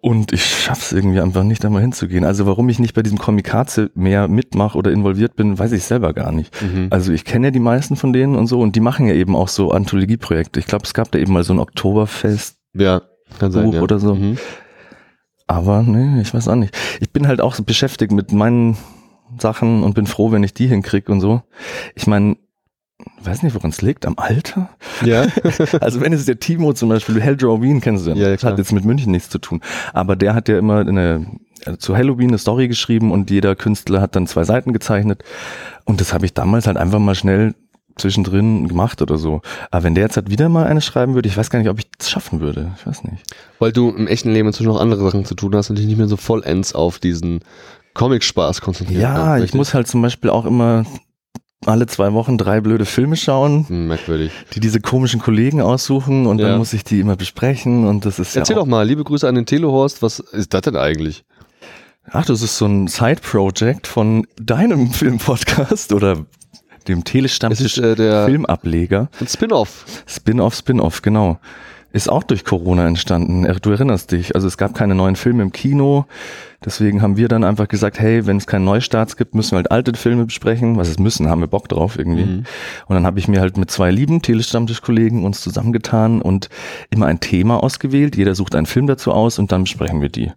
Und 0.00 0.32
ich 0.32 0.44
schaff's 0.44 0.90
irgendwie 0.90 1.20
einfach 1.20 1.44
nicht, 1.44 1.62
da 1.62 1.70
mal 1.70 1.80
hinzugehen. 1.80 2.24
Also 2.24 2.44
warum 2.44 2.68
ich 2.68 2.80
nicht 2.80 2.92
bei 2.92 3.02
diesem 3.02 3.18
Komikaze 3.18 3.92
mehr 3.94 4.26
mitmache 4.26 4.76
oder 4.76 4.90
involviert 4.90 5.36
bin, 5.36 5.56
weiß 5.60 5.70
ich 5.70 5.84
selber 5.84 6.12
gar 6.12 6.32
nicht. 6.32 6.52
Mhm. 6.60 6.88
Also 6.90 7.12
ich 7.12 7.24
kenne 7.24 7.48
ja 7.48 7.50
die 7.52 7.60
meisten 7.60 7.94
von 7.94 8.12
denen 8.12 8.34
und 8.34 8.48
so 8.48 8.58
und 8.60 8.74
die 8.74 8.80
machen 8.80 9.06
ja 9.06 9.14
eben 9.14 9.36
auch 9.36 9.46
so 9.46 9.70
Anthologieprojekte. 9.70 10.58
Ich 10.58 10.66
glaube, 10.66 10.84
es 10.86 10.92
gab 10.94 11.12
da 11.12 11.20
eben 11.20 11.32
mal 11.32 11.44
so 11.44 11.52
ein 11.52 11.60
Oktoberfest 11.60 12.56
Ja, 12.74 13.02
kann 13.38 13.52
sein. 13.52 13.70
Ja. 13.70 13.80
oder 13.80 14.00
so. 14.00 14.16
Mhm. 14.16 14.38
Aber 15.52 15.82
nee, 15.82 16.20
ich 16.20 16.32
weiß 16.32 16.48
auch 16.48 16.56
nicht. 16.56 16.76
Ich 17.00 17.10
bin 17.10 17.26
halt 17.26 17.40
auch 17.40 17.54
so 17.54 17.62
beschäftigt 17.62 18.12
mit 18.12 18.32
meinen 18.32 18.76
Sachen 19.38 19.82
und 19.82 19.94
bin 19.94 20.06
froh, 20.06 20.32
wenn 20.32 20.42
ich 20.42 20.54
die 20.54 20.66
hinkrieg 20.66 21.08
und 21.08 21.20
so. 21.20 21.42
Ich 21.94 22.06
meine, 22.06 22.36
weiß 23.22 23.42
nicht, 23.42 23.54
woran 23.54 23.70
es 23.70 23.82
liegt, 23.82 24.06
am 24.06 24.14
Alter? 24.18 24.70
Ja. 25.04 25.26
Also 25.80 26.00
wenn 26.00 26.12
es 26.12 26.24
der 26.26 26.38
Timo 26.38 26.72
zum 26.72 26.88
Beispiel, 26.88 27.20
Helldraw 27.20 27.60
Wien 27.60 27.80
kennst 27.80 28.06
du 28.06 28.10
ja, 28.10 28.16
Ja, 28.16 28.28
ja, 28.28 28.34
das 28.34 28.44
hat 28.44 28.58
jetzt 28.58 28.72
mit 28.72 28.84
München 28.84 29.12
nichts 29.12 29.30
zu 29.30 29.38
tun. 29.38 29.60
Aber 29.92 30.16
der 30.16 30.34
hat 30.34 30.48
ja 30.48 30.58
immer 30.58 30.80
eine, 30.80 31.26
also 31.64 31.76
zu 31.76 31.96
Halloween 31.96 32.28
eine 32.28 32.38
Story 32.38 32.68
geschrieben 32.68 33.10
und 33.10 33.30
jeder 33.30 33.56
Künstler 33.56 34.00
hat 34.00 34.16
dann 34.16 34.26
zwei 34.26 34.44
Seiten 34.44 34.72
gezeichnet. 34.72 35.24
Und 35.84 36.00
das 36.00 36.12
habe 36.12 36.26
ich 36.26 36.34
damals 36.34 36.66
halt 36.66 36.76
einfach 36.76 36.98
mal 36.98 37.14
schnell 37.14 37.54
zwischendrin 37.96 38.68
gemacht 38.68 39.02
oder 39.02 39.18
so. 39.18 39.42
Aber 39.70 39.84
wenn 39.84 39.94
der 39.94 40.04
jetzt 40.04 40.16
halt 40.16 40.30
wieder 40.30 40.48
mal 40.48 40.66
eine 40.66 40.80
schreiben 40.80 41.14
würde, 41.14 41.28
ich 41.28 41.36
weiß 41.36 41.50
gar 41.50 41.58
nicht, 41.58 41.68
ob 41.68 41.78
ich 41.78 41.86
das 41.98 42.10
schaffen 42.10 42.40
würde. 42.40 42.72
Ich 42.78 42.86
weiß 42.86 43.04
nicht. 43.04 43.22
Weil 43.58 43.72
du 43.72 43.90
im 43.90 44.06
echten 44.06 44.30
Leben 44.32 44.48
inzwischen 44.48 44.68
noch 44.68 44.80
andere 44.80 45.02
Sachen 45.02 45.24
zu 45.24 45.34
tun 45.34 45.54
hast 45.54 45.70
und 45.70 45.78
dich 45.78 45.86
nicht 45.86 45.98
mehr 45.98 46.08
so 46.08 46.16
vollends 46.16 46.74
auf 46.74 46.98
diesen 46.98 47.40
Comic-Spaß 47.94 48.60
konzentrieren 48.60 49.00
Ja, 49.02 49.38
ich 49.38 49.54
muss 49.54 49.74
halt 49.74 49.86
zum 49.86 50.00
Beispiel 50.02 50.30
auch 50.30 50.46
immer 50.46 50.84
alle 51.66 51.86
zwei 51.86 52.12
Wochen 52.12 52.38
drei 52.38 52.60
blöde 52.60 52.84
Filme 52.86 53.14
schauen, 53.16 53.68
Hm, 53.68 53.86
merkwürdig. 53.86 54.32
die 54.54 54.60
diese 54.60 54.80
komischen 54.80 55.20
Kollegen 55.20 55.60
aussuchen 55.60 56.26
und 56.26 56.40
Ja. 56.40 56.48
dann 56.48 56.58
muss 56.58 56.72
ich 56.72 56.82
die 56.84 56.98
immer 57.00 57.14
besprechen 57.16 57.86
und 57.86 58.04
das 58.04 58.18
ist 58.18 58.34
Erzähl 58.34 58.56
ja 58.56 58.60
doch 58.62 58.66
mal, 58.66 58.84
liebe 58.86 59.04
Grüße 59.04 59.28
an 59.28 59.36
den 59.36 59.46
Telehorst, 59.46 60.02
was 60.02 60.18
ist 60.18 60.54
das 60.54 60.62
denn 60.62 60.76
eigentlich? 60.76 61.24
Ach, 62.10 62.24
das 62.26 62.42
ist 62.42 62.58
so 62.58 62.66
ein 62.66 62.88
Side-Project 62.88 63.86
von 63.86 64.26
deinem 64.36 64.90
Filmpodcast 64.90 65.92
oder 65.92 66.24
dem 66.84 66.98
Es 66.98 67.04
Telestammtisch 67.04 67.78
ist 67.78 67.84
äh, 67.84 67.94
der 67.94 68.26
Filmableger. 68.26 69.08
ein 69.20 69.28
Spin-off. 69.28 69.84
Spin-off, 70.06 70.54
Spin-off, 70.54 71.02
genau. 71.02 71.38
Ist 71.94 72.08
auch 72.08 72.22
durch 72.22 72.44
Corona 72.44 72.86
entstanden. 72.86 73.46
Du 73.60 73.70
erinnerst 73.70 74.12
dich. 74.12 74.34
Also 74.34 74.48
es 74.48 74.56
gab 74.56 74.74
keine 74.74 74.94
neuen 74.94 75.14
Filme 75.14 75.42
im 75.42 75.52
Kino. 75.52 76.06
Deswegen 76.64 77.02
haben 77.02 77.18
wir 77.18 77.28
dann 77.28 77.44
einfach 77.44 77.68
gesagt, 77.68 78.00
hey, 78.00 78.26
wenn 78.26 78.38
es 78.38 78.46
keinen 78.46 78.64
Neustarts 78.64 79.18
gibt, 79.18 79.34
müssen 79.34 79.52
wir 79.52 79.56
halt 79.56 79.70
alte 79.70 79.92
Filme 79.94 80.24
besprechen. 80.24 80.78
Was 80.78 80.88
es 80.88 80.98
müssen, 80.98 81.28
haben 81.28 81.42
wir 81.42 81.48
Bock 81.48 81.68
drauf 81.68 81.98
irgendwie. 81.98 82.24
Mhm. 82.24 82.44
Und 82.86 82.94
dann 82.94 83.04
habe 83.04 83.18
ich 83.18 83.28
mir 83.28 83.40
halt 83.40 83.58
mit 83.58 83.70
zwei 83.70 83.90
lieben 83.90 84.22
Telestammtischkollegen 84.22 85.22
uns 85.22 85.42
zusammengetan 85.42 86.22
und 86.22 86.48
immer 86.88 87.06
ein 87.06 87.20
Thema 87.20 87.62
ausgewählt. 87.62 88.16
Jeder 88.16 88.34
sucht 88.34 88.54
einen 88.54 88.66
Film 88.66 88.86
dazu 88.86 89.12
aus 89.12 89.38
und 89.38 89.52
dann 89.52 89.64
besprechen 89.64 90.00
wir 90.00 90.08
die. 90.08 90.32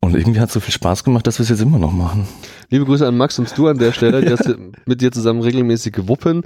Und 0.00 0.16
irgendwie 0.16 0.40
hat 0.40 0.48
es 0.48 0.54
so 0.54 0.60
viel 0.60 0.72
Spaß 0.72 1.04
gemacht, 1.04 1.26
dass 1.26 1.38
wir 1.38 1.42
es 1.42 1.50
jetzt 1.50 1.60
immer 1.60 1.78
noch 1.78 1.92
machen. 1.92 2.26
Liebe 2.70 2.86
Grüße 2.86 3.06
an 3.06 3.16
Max 3.16 3.38
und 3.38 3.56
du 3.56 3.68
an 3.68 3.78
der 3.78 3.92
Stelle, 3.92 4.22
die 4.22 4.28
das 4.28 4.40
mit 4.86 5.00
dir 5.02 5.12
zusammen 5.12 5.42
regelmäßig 5.42 5.92
gewuppen. 5.92 6.42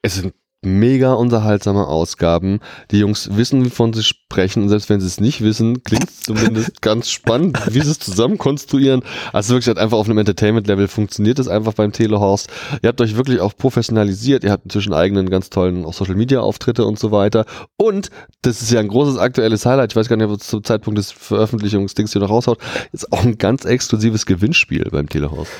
Es 0.00 0.14
sind 0.14 0.32
mega 0.62 1.12
unterhaltsame 1.12 1.86
Ausgaben. 1.86 2.60
Die 2.90 2.98
Jungs 2.98 3.36
wissen, 3.36 3.64
wovon 3.64 3.92
sie 3.92 4.02
sprechen. 4.02 4.64
Und 4.64 4.68
selbst 4.68 4.90
wenn 4.90 5.00
sie 5.00 5.06
es 5.06 5.20
nicht 5.20 5.40
wissen, 5.40 5.82
klingt 5.84 6.08
es 6.08 6.20
zumindest 6.20 6.82
ganz 6.82 7.10
spannend, 7.10 7.58
wie 7.68 7.80
sie 7.80 7.90
es 7.90 7.98
zusammen 7.98 8.38
konstruieren. 8.38 9.02
Also 9.32 9.54
wirklich 9.54 9.68
halt 9.68 9.78
einfach 9.78 9.98
auf 9.98 10.06
einem 10.06 10.18
Entertainment-Level 10.18 10.88
funktioniert 10.88 11.38
es 11.38 11.48
einfach 11.48 11.74
beim 11.74 11.92
Telehorst. 11.92 12.48
Ihr 12.82 12.88
habt 12.88 13.00
euch 13.00 13.16
wirklich 13.16 13.40
auch 13.40 13.56
professionalisiert. 13.56 14.42
Ihr 14.42 14.50
habt 14.50 14.64
inzwischen 14.64 14.92
eigenen 14.92 15.30
ganz 15.30 15.48
tollen 15.50 15.84
auch 15.84 15.94
Social-Media-Auftritte 15.94 16.84
und 16.84 16.98
so 16.98 17.12
weiter. 17.12 17.46
Und 17.76 18.10
das 18.42 18.60
ist 18.60 18.72
ja 18.72 18.80
ein 18.80 18.88
großes 18.88 19.16
aktuelles 19.16 19.64
Highlight. 19.64 19.92
Ich 19.92 19.96
weiß 19.96 20.08
gar 20.08 20.16
nicht, 20.16 20.28
ob 20.28 20.40
es 20.40 20.48
zum 20.48 20.64
Zeitpunkt 20.64 20.98
des 20.98 21.12
Veröffentlichungsdings 21.12 22.12
hier 22.12 22.20
noch 22.20 22.30
raushaut. 22.30 22.58
Ist 22.92 23.12
auch 23.12 23.24
ein 23.24 23.38
ganz 23.38 23.64
exklusives 23.64 24.26
Gewinnspiel 24.26 24.88
beim 24.90 25.08
Telehorst. 25.08 25.52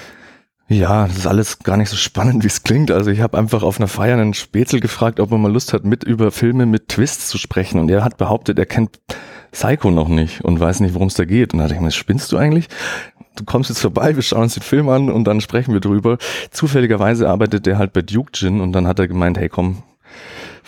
Ja, 0.70 1.07
das 1.07 1.16
ist 1.16 1.27
alles 1.27 1.61
gar 1.61 1.78
nicht 1.78 1.89
so 1.89 1.97
spannend, 1.97 2.43
wie 2.43 2.49
es 2.49 2.62
klingt. 2.62 2.90
Also 2.90 3.11
ich 3.11 3.20
habe 3.20 3.39
einfach 3.39 3.62
auf 3.62 3.78
einer 3.78 3.89
Feier 3.89 4.19
einen 4.19 4.35
Spätzl 4.35 4.81
gefragt, 4.81 5.19
ob 5.19 5.32
er 5.32 5.39
mal 5.39 5.51
Lust 5.51 5.73
hat, 5.73 5.85
mit 5.85 6.05
über 6.05 6.31
Filme 6.31 6.66
mit 6.66 6.89
Twists 6.89 7.28
zu 7.28 7.39
sprechen. 7.39 7.81
Und 7.81 7.90
er 7.90 8.05
hat 8.05 8.19
behauptet, 8.19 8.59
er 8.59 8.66
kennt 8.66 9.01
Psycho 9.51 9.90
noch 9.90 10.09
nicht 10.09 10.45
und 10.45 10.61
weiß 10.61 10.81
nicht, 10.81 10.93
worum 10.93 11.09
es 11.09 11.15
da 11.15 11.24
geht. 11.24 11.55
Und 11.55 11.61
da 11.61 11.65
dachte 11.65 11.77
ich 11.77 11.81
mir, 11.81 11.90
spinnst 11.90 12.31
du 12.32 12.36
eigentlich? 12.36 12.69
Du 13.35 13.45
kommst 13.45 13.70
jetzt 13.70 13.81
vorbei, 13.81 14.15
wir 14.15 14.23
schauen 14.23 14.43
uns 14.43 14.55
den 14.55 14.62
Film 14.62 14.90
an 14.90 15.11
und 15.11 15.24
dann 15.24 15.40
sprechen 15.40 15.73
wir 15.73 15.81
drüber. 15.81 16.19
Zufälligerweise 16.51 17.31
arbeitet 17.31 17.66
er 17.66 17.78
halt 17.78 17.95
bei 17.95 18.03
Duke 18.03 18.32
Gin 18.32 18.61
und 18.61 18.73
dann 18.73 18.86
hat 18.86 18.99
er 18.99 19.09
gemeint, 19.09 19.39
hey 19.39 19.49
komm, 19.49 19.82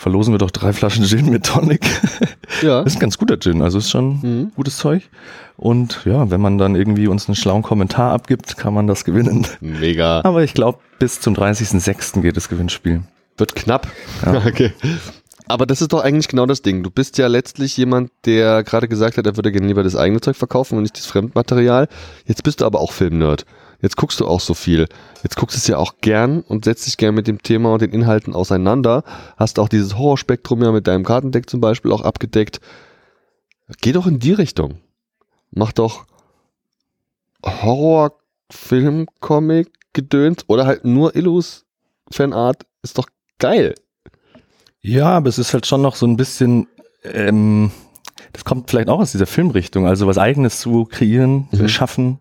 verlosen 0.01 0.33
wir 0.33 0.39
doch 0.39 0.51
drei 0.51 0.73
Flaschen 0.73 1.05
Gin 1.05 1.29
mit 1.29 1.45
Tonic. 1.45 1.85
Ja. 2.61 2.83
Das 2.83 2.93
ist 2.93 2.97
ein 2.97 3.01
ganz 3.01 3.17
guter 3.17 3.39
Gin, 3.39 3.61
also 3.61 3.77
ist 3.77 3.89
schon 3.89 4.19
Mhm. 4.21 4.51
gutes 4.55 4.77
Zeug. 4.77 5.09
Und 5.57 6.01
ja, 6.05 6.29
wenn 6.29 6.41
man 6.41 6.57
dann 6.57 6.75
irgendwie 6.75 7.07
uns 7.07 7.27
einen 7.27 7.35
schlauen 7.35 7.61
Kommentar 7.63 8.11
abgibt, 8.11 8.57
kann 8.57 8.73
man 8.73 8.87
das 8.87 9.03
gewinnen. 9.05 9.47
Mega. 9.61 10.21
Aber 10.23 10.43
ich 10.43 10.53
glaube, 10.53 10.79
bis 10.99 11.21
zum 11.21 11.33
30.06. 11.35 12.21
geht 12.21 12.35
das 12.37 12.49
Gewinnspiel. 12.49 13.01
Wird 13.37 13.55
knapp. 13.55 13.87
Ja. 14.25 14.33
Okay. 14.45 14.73
Aber 15.47 15.65
das 15.65 15.81
ist 15.81 15.91
doch 15.91 16.01
eigentlich 16.03 16.27
genau 16.29 16.45
das 16.45 16.61
Ding. 16.61 16.81
Du 16.83 16.89
bist 16.91 17.17
ja 17.17 17.27
letztlich 17.27 17.75
jemand, 17.77 18.11
der 18.25 18.63
gerade 18.63 18.87
gesagt 18.87 19.17
hat, 19.17 19.25
er 19.25 19.35
würde 19.35 19.51
gerne 19.51 19.67
lieber 19.67 19.83
das 19.83 19.95
eigene 19.95 20.21
Zeug 20.21 20.35
verkaufen 20.37 20.75
und 20.77 20.83
nicht 20.83 20.97
das 20.97 21.07
Fremdmaterial. 21.07 21.87
Jetzt 22.25 22.43
bist 22.43 22.61
du 22.61 22.65
aber 22.65 22.79
auch 22.79 22.91
Filmnerd. 22.93 23.45
Jetzt 23.81 23.97
guckst 23.97 24.19
du 24.19 24.27
auch 24.27 24.39
so 24.39 24.53
viel. 24.53 24.87
Jetzt 25.23 25.37
guckst 25.37 25.55
du 25.55 25.59
es 25.59 25.67
ja 25.67 25.77
auch 25.77 25.95
gern 26.01 26.41
und 26.41 26.65
setzt 26.65 26.85
dich 26.85 26.97
gern 26.97 27.15
mit 27.15 27.27
dem 27.27 27.41
Thema 27.41 27.73
und 27.73 27.81
den 27.81 27.91
Inhalten 27.91 28.33
auseinander. 28.35 29.03
Hast 29.37 29.57
auch 29.59 29.69
dieses 29.69 29.97
Horrorspektrum 29.97 30.61
ja 30.63 30.71
mit 30.71 30.87
deinem 30.87 31.03
Kartendeck 31.03 31.49
zum 31.49 31.61
Beispiel 31.61 31.91
auch 31.91 32.01
abgedeckt. 32.01 32.59
Geh 33.81 33.91
doch 33.91 34.05
in 34.05 34.19
die 34.19 34.33
Richtung. 34.33 34.79
Mach 35.51 35.71
doch 35.71 36.05
Horror, 37.45 38.13
Film, 38.51 39.07
Comic, 39.19 39.69
Gedöns 39.93 40.43
oder 40.47 40.65
halt 40.65 40.85
nur 40.85 41.15
Illus 41.15 41.65
Fanart. 42.11 42.65
Ist 42.83 42.97
doch 42.97 43.07
geil. 43.39 43.75
Ja, 44.81 45.09
aber 45.17 45.29
es 45.29 45.39
ist 45.39 45.53
halt 45.53 45.65
schon 45.65 45.81
noch 45.81 45.95
so 45.95 46.05
ein 46.07 46.17
bisschen, 46.17 46.67
ähm, 47.03 47.71
das 48.33 48.45
kommt 48.45 48.69
vielleicht 48.69 48.89
auch 48.89 48.99
aus 48.99 49.11
dieser 49.11 49.25
Filmrichtung. 49.27 49.87
Also 49.87 50.07
was 50.07 50.17
eigenes 50.17 50.59
zu 50.59 50.85
kreieren, 50.85 51.47
Mhm. 51.51 51.67
schaffen, 51.67 52.19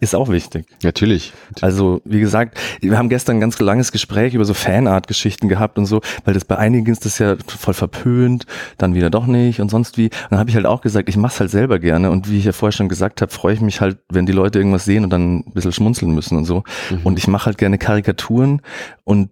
ist 0.00 0.14
auch 0.14 0.28
wichtig. 0.28 0.66
Natürlich. 0.82 1.32
Also, 1.60 2.00
wie 2.04 2.20
gesagt, 2.20 2.58
wir 2.80 2.96
haben 2.96 3.08
gestern 3.08 3.36
ein 3.36 3.40
ganz 3.40 3.58
langes 3.58 3.90
Gespräch 3.90 4.34
über 4.34 4.44
so 4.44 4.54
Fanart-Geschichten 4.54 5.48
gehabt 5.48 5.76
und 5.78 5.86
so, 5.86 6.00
weil 6.24 6.34
das 6.34 6.44
bei 6.44 6.56
einigen 6.56 6.90
ist 6.92 7.04
das 7.04 7.18
ja 7.18 7.36
voll 7.46 7.74
verpönt, 7.74 8.46
dann 8.76 8.94
wieder 8.94 9.10
doch 9.10 9.26
nicht 9.26 9.60
und 9.60 9.70
sonst 9.70 9.98
wie. 9.98 10.04
Und 10.04 10.30
dann 10.30 10.38
habe 10.38 10.50
ich 10.50 10.56
halt 10.56 10.66
auch 10.66 10.82
gesagt, 10.82 11.08
ich 11.08 11.16
mach's 11.16 11.40
halt 11.40 11.50
selber 11.50 11.78
gerne 11.78 12.10
und 12.10 12.30
wie 12.30 12.38
ich 12.38 12.44
ja 12.44 12.52
vorher 12.52 12.72
schon 12.72 12.88
gesagt 12.88 13.22
habe, 13.22 13.32
freue 13.32 13.54
ich 13.54 13.60
mich 13.60 13.80
halt, 13.80 13.98
wenn 14.08 14.26
die 14.26 14.32
Leute 14.32 14.58
irgendwas 14.58 14.84
sehen 14.84 15.04
und 15.04 15.10
dann 15.10 15.38
ein 15.38 15.52
bisschen 15.52 15.72
schmunzeln 15.72 16.14
müssen 16.14 16.38
und 16.38 16.44
so. 16.44 16.62
Mhm. 16.90 17.00
Und 17.02 17.18
ich 17.18 17.26
mache 17.26 17.46
halt 17.46 17.58
gerne 17.58 17.78
Karikaturen 17.78 18.62
und 19.04 19.30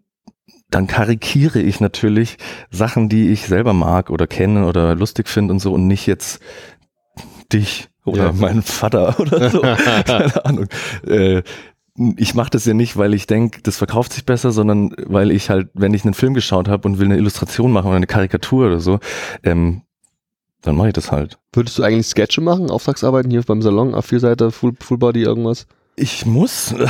dann 0.68 0.88
karikiere 0.88 1.60
ich 1.60 1.80
natürlich 1.80 2.38
Sachen, 2.70 3.08
die 3.08 3.28
ich 3.28 3.46
selber 3.46 3.72
mag 3.72 4.10
oder 4.10 4.26
kenne 4.26 4.66
oder 4.66 4.96
lustig 4.96 5.28
finde 5.28 5.54
und 5.54 5.60
so 5.60 5.72
und 5.72 5.86
nicht 5.86 6.06
jetzt 6.06 6.40
dich 7.52 7.88
oder 8.06 8.26
Ja. 8.26 8.32
meinen 8.32 8.62
Vater 8.62 9.18
oder 9.20 9.50
so. 9.50 9.60
Keine 9.60 10.44
Ahnung. 10.44 10.66
Äh, 11.06 11.42
ich 12.16 12.34
mache 12.34 12.50
das 12.50 12.64
ja 12.66 12.74
nicht, 12.74 12.96
weil 12.98 13.14
ich 13.14 13.26
denke, 13.26 13.62
das 13.62 13.78
verkauft 13.78 14.12
sich 14.12 14.26
besser, 14.26 14.52
sondern 14.52 14.94
weil 15.06 15.30
ich 15.30 15.48
halt, 15.48 15.68
wenn 15.74 15.94
ich 15.94 16.04
einen 16.04 16.12
Film 16.14 16.34
geschaut 16.34 16.68
habe 16.68 16.86
und 16.86 16.98
will 16.98 17.06
eine 17.06 17.16
Illustration 17.16 17.72
machen 17.72 17.86
oder 17.86 17.96
eine 17.96 18.06
Karikatur 18.06 18.66
oder 18.66 18.80
so, 18.80 18.98
ähm, 19.42 19.82
dann 20.62 20.76
mache 20.76 20.88
ich 20.88 20.94
das 20.94 21.10
halt. 21.12 21.38
Würdest 21.54 21.78
du 21.78 21.82
eigentlich 21.82 22.06
Sketche 22.06 22.40
machen, 22.42 22.70
Auftragsarbeiten 22.70 23.30
hier 23.30 23.42
beim 23.42 23.62
Salon, 23.62 23.94
A4-Seite, 23.94 24.50
Full, 24.50 24.74
Full 24.80 24.98
Body, 24.98 25.22
irgendwas? 25.22 25.66
Ich 25.98 26.26
muss. 26.26 26.74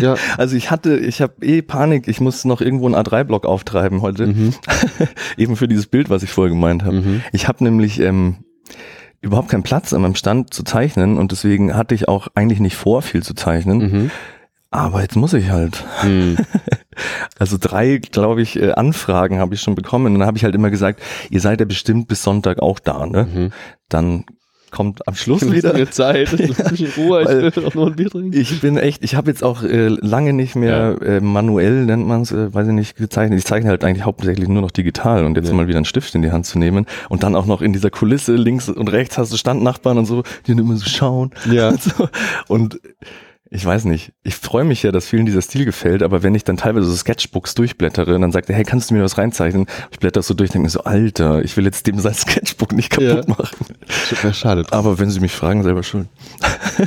Ja. 0.00 0.14
Also 0.38 0.56
ich 0.56 0.70
hatte, 0.70 0.96
ich 0.98 1.20
habe 1.20 1.34
eh 1.44 1.60
Panik, 1.62 2.08
ich 2.08 2.20
muss 2.20 2.44
noch 2.46 2.60
irgendwo 2.62 2.86
einen 2.86 2.94
A3-Block 2.94 3.44
auftreiben 3.44 4.00
heute. 4.02 4.26
Mhm. 4.28 4.54
Eben 5.36 5.56
für 5.56 5.68
dieses 5.68 5.86
Bild, 5.86 6.08
was 6.08 6.22
ich 6.22 6.30
vorher 6.30 6.50
gemeint 6.54 6.82
habe. 6.84 6.96
Mhm. 7.02 7.22
Ich 7.32 7.46
habe 7.48 7.62
nämlich 7.64 8.00
ähm, 8.00 8.36
überhaupt 9.26 9.48
keinen 9.48 9.62
Platz 9.62 9.92
an 9.92 10.02
meinem 10.02 10.14
Stand 10.14 10.52
zu 10.54 10.62
zeichnen 10.62 11.18
und 11.18 11.32
deswegen 11.32 11.74
hatte 11.74 11.94
ich 11.94 12.08
auch 12.08 12.28
eigentlich 12.34 12.60
nicht 12.60 12.76
vor, 12.76 13.02
viel 13.02 13.22
zu 13.22 13.34
zeichnen. 13.34 13.78
Mhm. 13.78 14.10
Aber 14.70 15.00
jetzt 15.00 15.16
muss 15.16 15.32
ich 15.32 15.50
halt. 15.50 15.84
Mhm. 16.02 16.36
Also 17.38 17.58
drei, 17.60 17.98
glaube 17.98 18.40
ich, 18.40 18.56
äh, 18.56 18.72
Anfragen 18.72 19.38
habe 19.38 19.54
ich 19.54 19.60
schon 19.60 19.74
bekommen. 19.74 20.14
Und 20.14 20.20
dann 20.20 20.26
habe 20.26 20.38
ich 20.38 20.44
halt 20.44 20.54
immer 20.54 20.70
gesagt, 20.70 21.02
ihr 21.28 21.40
seid 21.40 21.60
ja 21.60 21.66
bestimmt 21.66 22.08
bis 22.08 22.22
Sonntag 22.22 22.60
auch 22.60 22.78
da, 22.78 23.04
ne? 23.04 23.28
Mhm. 23.30 23.52
Dann 23.90 24.24
kommt 24.70 25.06
am 25.08 25.14
Schluss 25.14 25.50
wieder. 25.50 25.72
mir 25.72 25.90
Zeit, 25.90 26.32
lass 26.58 26.70
mich 26.70 26.82
in 26.82 27.04
Ruhe, 27.04 27.22
ich 27.22 27.28
will 27.28 27.50
doch 27.50 27.74
nur 27.74 27.86
ein 27.86 27.96
Bier 27.96 28.10
trinken. 28.10 28.38
Ich 28.38 28.60
bin 28.60 28.76
echt, 28.76 29.04
ich 29.04 29.14
habe 29.14 29.30
jetzt 29.30 29.42
auch 29.42 29.62
äh, 29.62 29.88
lange 29.88 30.32
nicht 30.32 30.56
mehr 30.56 30.96
äh, 31.02 31.20
manuell, 31.20 31.84
nennt 31.86 32.06
man 32.06 32.22
es, 32.22 32.32
äh, 32.32 32.52
weiß 32.52 32.66
ich 32.68 32.72
nicht, 32.74 32.96
gezeichnet. 32.96 33.38
Ich 33.38 33.44
zeichne 33.44 33.70
halt 33.70 33.84
eigentlich 33.84 34.04
hauptsächlich 34.04 34.48
nur 34.48 34.62
noch 34.62 34.70
digital 34.70 35.24
und 35.24 35.36
jetzt 35.36 35.48
Ja. 35.48 35.54
mal 35.54 35.68
wieder 35.68 35.78
einen 35.78 35.84
Stift 35.84 36.14
in 36.14 36.22
die 36.22 36.32
Hand 36.32 36.46
zu 36.46 36.58
nehmen 36.58 36.86
und 37.08 37.22
dann 37.22 37.34
auch 37.36 37.46
noch 37.46 37.62
in 37.62 37.72
dieser 37.72 37.90
Kulisse 37.90 38.34
links 38.34 38.68
und 38.68 38.88
rechts 38.92 39.18
hast 39.18 39.32
du 39.32 39.36
Standnachbarn 39.36 39.98
und 39.98 40.06
so, 40.06 40.22
die 40.46 40.52
dann 40.52 40.58
immer 40.58 40.76
so 40.76 40.84
schauen. 40.86 41.30
Ja. 41.50 41.68
Und, 41.70 41.82
so. 41.82 42.08
und 42.48 42.80
ich 43.50 43.64
weiß 43.64 43.84
nicht, 43.84 44.12
ich 44.24 44.34
freue 44.34 44.64
mich 44.64 44.82
ja, 44.82 44.90
dass 44.92 45.06
vielen 45.06 45.24
dieser 45.26 45.40
Stil 45.42 45.64
gefällt, 45.64 46.02
aber 46.02 46.22
wenn 46.22 46.34
ich 46.34 46.42
dann 46.44 46.56
teilweise 46.56 46.86
so 46.86 46.96
Sketchbooks 46.96 47.54
durchblättere 47.54 48.14
und 48.16 48.22
dann 48.22 48.32
sagt 48.32 48.50
er, 48.50 48.56
hey, 48.56 48.64
kannst 48.64 48.90
du 48.90 48.94
mir 48.94 49.02
was 49.04 49.18
reinzeichnen? 49.18 49.66
Ich 49.92 49.98
blätter 50.00 50.22
so 50.22 50.34
durch, 50.34 50.50
denke 50.50 50.64
mir 50.64 50.70
so, 50.70 50.80
Alter, 50.84 51.42
ich 51.44 51.56
will 51.56 51.64
jetzt 51.64 51.86
dem 51.86 51.98
sein 52.00 52.14
Sketchbook 52.14 52.72
nicht 52.72 52.90
kaputt 52.90 53.24
Ja. 53.28 53.34
machen. 53.34 53.66
Ja, 54.22 54.32
schade. 54.32 54.64
Aber 54.70 54.98
wenn 54.98 55.10
sie 55.10 55.20
mich 55.20 55.32
fragen, 55.32 55.62
selber 55.62 55.82
schuld. 55.84 56.08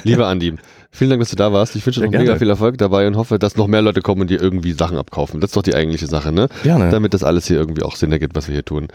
Lieber 0.04 0.28
Andi, 0.28 0.56
vielen 0.92 1.10
Dank, 1.12 1.22
dass 1.22 1.30
du 1.30 1.36
da 1.38 1.54
warst. 1.54 1.76
Ich 1.76 1.86
wünsche 1.86 2.02
dir 2.02 2.08
Ja, 2.08 2.12
noch 2.12 2.20
mega 2.20 2.36
viel 2.38 2.50
Erfolg 2.50 2.78
dabei 2.78 3.08
und 3.08 3.16
hoffe, 3.16 3.40
dass 3.40 3.56
noch 3.56 3.68
mehr 3.68 3.82
Leute 3.82 4.02
kommen 4.02 4.22
und 4.22 4.30
dir 4.30 4.42
irgendwie 4.42 4.74
Sachen 4.74 4.98
abkaufen. 4.98 5.40
Das 5.40 5.52
ist 5.52 5.56
doch 5.56 5.64
die 5.64 5.76
eigentliche 5.76 6.08
Sache, 6.08 6.32
ne? 6.34 6.50
Gerne. 6.64 6.90
Damit 6.90 7.14
das 7.14 7.24
alles 7.24 7.48
hier 7.48 7.58
irgendwie 7.58 7.84
auch 7.84 7.96
Sinn 7.96 8.12
ergibt, 8.12 8.36
was 8.36 8.48
wir 8.48 8.54
hier 8.54 8.66
tun. 8.66 8.88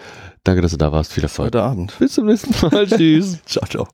Danke, 0.44 0.60
dass 0.60 0.72
du 0.72 0.76
da 0.76 0.92
warst. 0.92 1.12
Viel 1.12 1.22
Erfolg. 1.22 1.46
Heute 1.46 1.62
Abend. 1.62 1.94
Bis 1.98 2.12
zum 2.14 2.26
nächsten 2.26 2.54
Mal. 2.66 2.86
Tschüss. 2.86 3.38
Ciao, 3.46 3.66
ciao. 3.66 3.88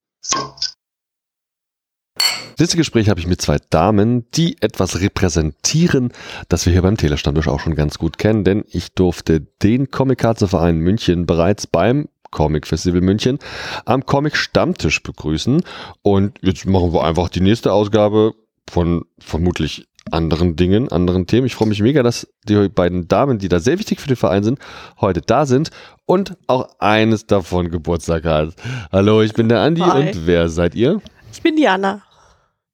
Das 2.60 2.76
Gespräch 2.76 3.08
habe 3.08 3.18
ich 3.18 3.26
mit 3.26 3.40
zwei 3.40 3.56
Damen, 3.70 4.26
die 4.32 4.60
etwas 4.60 5.00
repräsentieren, 5.00 6.12
das 6.50 6.66
wir 6.66 6.72
hier 6.74 6.82
beim 6.82 6.98
Telestammtisch 6.98 7.48
auch 7.48 7.58
schon 7.58 7.74
ganz 7.74 7.96
gut 7.96 8.18
kennen, 8.18 8.44
denn 8.44 8.64
ich 8.68 8.92
durfte 8.92 9.40
den 9.62 9.90
Comic-Verein 9.90 10.76
München 10.76 11.24
bereits 11.24 11.66
beim 11.66 12.08
Comic 12.30 12.66
Festival 12.66 13.00
München 13.00 13.38
am 13.86 14.04
Comic 14.04 14.36
Stammtisch 14.36 15.02
begrüßen 15.02 15.62
und 16.02 16.38
jetzt 16.42 16.66
machen 16.66 16.92
wir 16.92 17.02
einfach 17.02 17.30
die 17.30 17.40
nächste 17.40 17.72
Ausgabe 17.72 18.34
von 18.70 19.06
vermutlich 19.18 19.86
anderen 20.10 20.56
Dingen, 20.56 20.90
anderen 20.90 21.26
Themen. 21.26 21.46
Ich 21.46 21.54
freue 21.54 21.68
mich 21.68 21.80
mega, 21.80 22.02
dass 22.02 22.28
die 22.44 22.68
beiden 22.68 23.08
Damen, 23.08 23.38
die 23.38 23.48
da 23.48 23.58
sehr 23.60 23.78
wichtig 23.78 24.00
für 24.00 24.08
den 24.08 24.16
Verein 24.16 24.44
sind, 24.44 24.58
heute 25.00 25.20
da 25.20 25.46
sind 25.46 25.70
und 26.04 26.36
auch 26.46 26.68
eines 26.78 27.26
davon 27.26 27.70
Geburtstag 27.70 28.24
hat. 28.24 28.54
Hallo, 28.92 29.22
ich 29.22 29.32
bin 29.32 29.48
der 29.48 29.60
Andi 29.60 29.80
Hi. 29.80 30.08
und 30.08 30.26
wer 30.26 30.48
seid 30.48 30.74
ihr? 30.74 31.00
Ich 31.32 31.42
bin 31.42 31.56
Diana. 31.56 32.02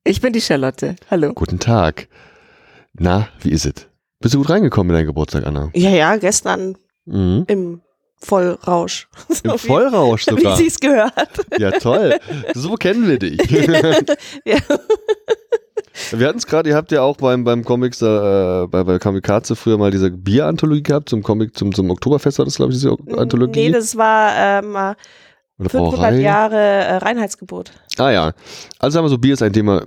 Ich 0.07 0.21
bin 0.21 0.33
die 0.33 0.41
Charlotte. 0.41 0.97
Hallo. 1.11 1.33
Guten 1.35 1.59
Tag. 1.59 2.09
Na, 2.95 3.29
wie 3.41 3.51
ist 3.51 3.67
es? 3.67 3.75
Bist 4.21 4.35
du 4.35 4.39
gut 4.39 4.51
reingekommen 4.51 4.91
in 4.91 4.95
deinen 4.99 5.07
Geburtstag, 5.07 5.47
Anna? 5.47 5.71
Ja, 5.75 5.91
ja, 5.91 6.17
gestern 6.17 6.77
Mhm. 7.05 7.45
im 7.49 7.81
Vollrausch. 8.19 9.09
Im 9.29 9.51
So 9.51 9.55
wie- 9.55 9.59
Vollrausch 9.67 10.27
Wie 10.29 10.31
sogar. 10.37 10.57
sie 10.57 10.67
es 10.69 10.79
gehört. 10.81 11.13
Ja, 11.59 11.71
toll. 11.73 12.19
So 12.55 12.75
kennen 12.75 13.07
wir 13.09 13.19
dich. 13.19 13.39
ja. 14.45 14.59
Wir 16.13 16.29
hatten 16.29 16.39
es 16.39 16.47
gerade, 16.47 16.69
ihr 16.71 16.77
habt 16.77 16.93
ja 16.93 17.03
auch 17.03 17.17
beim, 17.17 17.45
beim 17.45 17.65
Comics, 17.65 18.01
äh, 18.03 18.67
bei, 18.69 18.85
bei 18.85 18.99
Kamikaze 18.99 19.57
früher 19.57 19.79
mal 19.79 19.91
diese 19.91 20.11
Bier-Anthologie 20.11 20.83
gehabt, 20.83 21.09
zum 21.09 21.23
Comic, 21.23 21.57
zum, 21.57 21.75
zum 21.75 21.91
Oktoberfest 21.91 22.39
war 22.39 22.45
das, 22.45 22.57
glaube 22.57 22.73
ich, 22.73 22.79
diese 22.79 22.97
Anthologie. 23.17 23.67
Nee, 23.67 23.73
das 23.73 23.97
war 23.97 24.33
ähm, 24.37 24.71
Oder 25.59 25.71
500 25.71 25.73
Brauerei. 25.99 26.21
Jahre 26.21 26.57
äh, 26.59 26.97
Reinheitsgebot. 26.99 27.73
Ah 27.99 28.11
ja. 28.11 28.33
Also 28.79 28.95
sagen 28.95 29.05
wir 29.07 29.11
so, 29.11 29.19
Bier 29.19 29.35
ist 29.35 29.43
ein 29.43 29.53
Thema, 29.53 29.85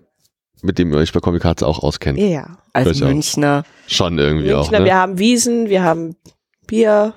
mit 0.62 0.78
dem 0.80 0.92
ihr 0.92 0.98
euch 0.98 1.14
bei 1.14 1.20
Kamikaze 1.20 1.66
auch 1.68 1.80
auskennt. 1.84 2.20
Ja, 2.20 2.26
ja. 2.28 2.58
Als 2.74 2.86
Durchaus. 2.90 3.08
Münchner. 3.10 3.64
Schon 3.88 4.18
irgendwie 4.18 4.54
auch, 4.54 4.60
Münchner, 4.64 4.80
ne? 4.80 4.86
wir 4.86 4.96
haben 4.96 5.18
Wiesen, 5.20 5.70
wir 5.70 5.84
haben 5.84 6.16
Bier 6.68 7.14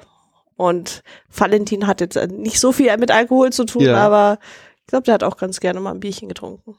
und 0.56 1.02
Valentin 1.34 1.86
hat 1.86 2.00
jetzt 2.00 2.16
äh, 2.16 2.26
nicht 2.28 2.60
so 2.60 2.72
viel 2.72 2.96
mit 2.98 3.10
Alkohol 3.10 3.50
zu 3.50 3.64
tun, 3.64 3.82
Ja. 3.82 3.96
aber 3.96 4.38
ich 4.80 4.86
glaube, 4.86 5.04
der 5.04 5.14
hat 5.14 5.24
auch 5.24 5.36
ganz 5.36 5.60
gerne 5.60 5.80
mal 5.80 5.90
ein 5.92 6.00
Bierchen 6.00 6.28
getrunken. 6.28 6.76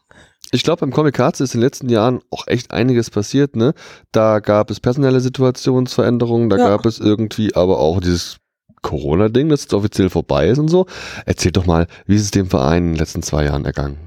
Ich 0.52 0.64
glaube, 0.64 0.82
beim 0.82 0.92
Comic 0.92 1.16
Cards 1.16 1.40
ist 1.40 1.56
in 1.56 1.62
den 1.62 1.66
letzten 1.66 1.90
Jahren 1.90 2.22
auch 2.30 2.46
echt 2.48 2.72
einiges 2.72 3.10
passiert, 3.10 3.56
ne? 3.56 3.74
Da 4.12 4.40
gab 4.40 4.70
es 4.70 4.80
personelle 4.80 5.20
Situationsveränderungen, 5.20 6.50
da 6.50 6.58
Ja. 6.58 6.68
gab 6.70 6.86
es 6.86 7.00
irgendwie 7.00 7.56
aber 7.56 7.80
auch 7.80 8.00
dieses 8.00 8.38
Corona-Ding, 8.84 9.50
das 9.50 9.62
jetzt 9.64 9.74
offiziell 9.74 10.10
vorbei 10.10 10.48
ist 10.50 10.60
und 10.60 10.68
so. 10.68 10.86
Erzähl 11.26 11.52
doch 11.52 11.66
mal, 11.66 11.88
wie 12.06 12.16
ist 12.16 12.22
es 12.24 12.32
dem 12.32 12.48
Verein 12.48 12.84
in 12.84 12.90
den 12.92 12.98
letzten 13.00 13.24
zwei 13.24 13.46
Jahren 13.46 13.66
ergangen? 13.66 13.98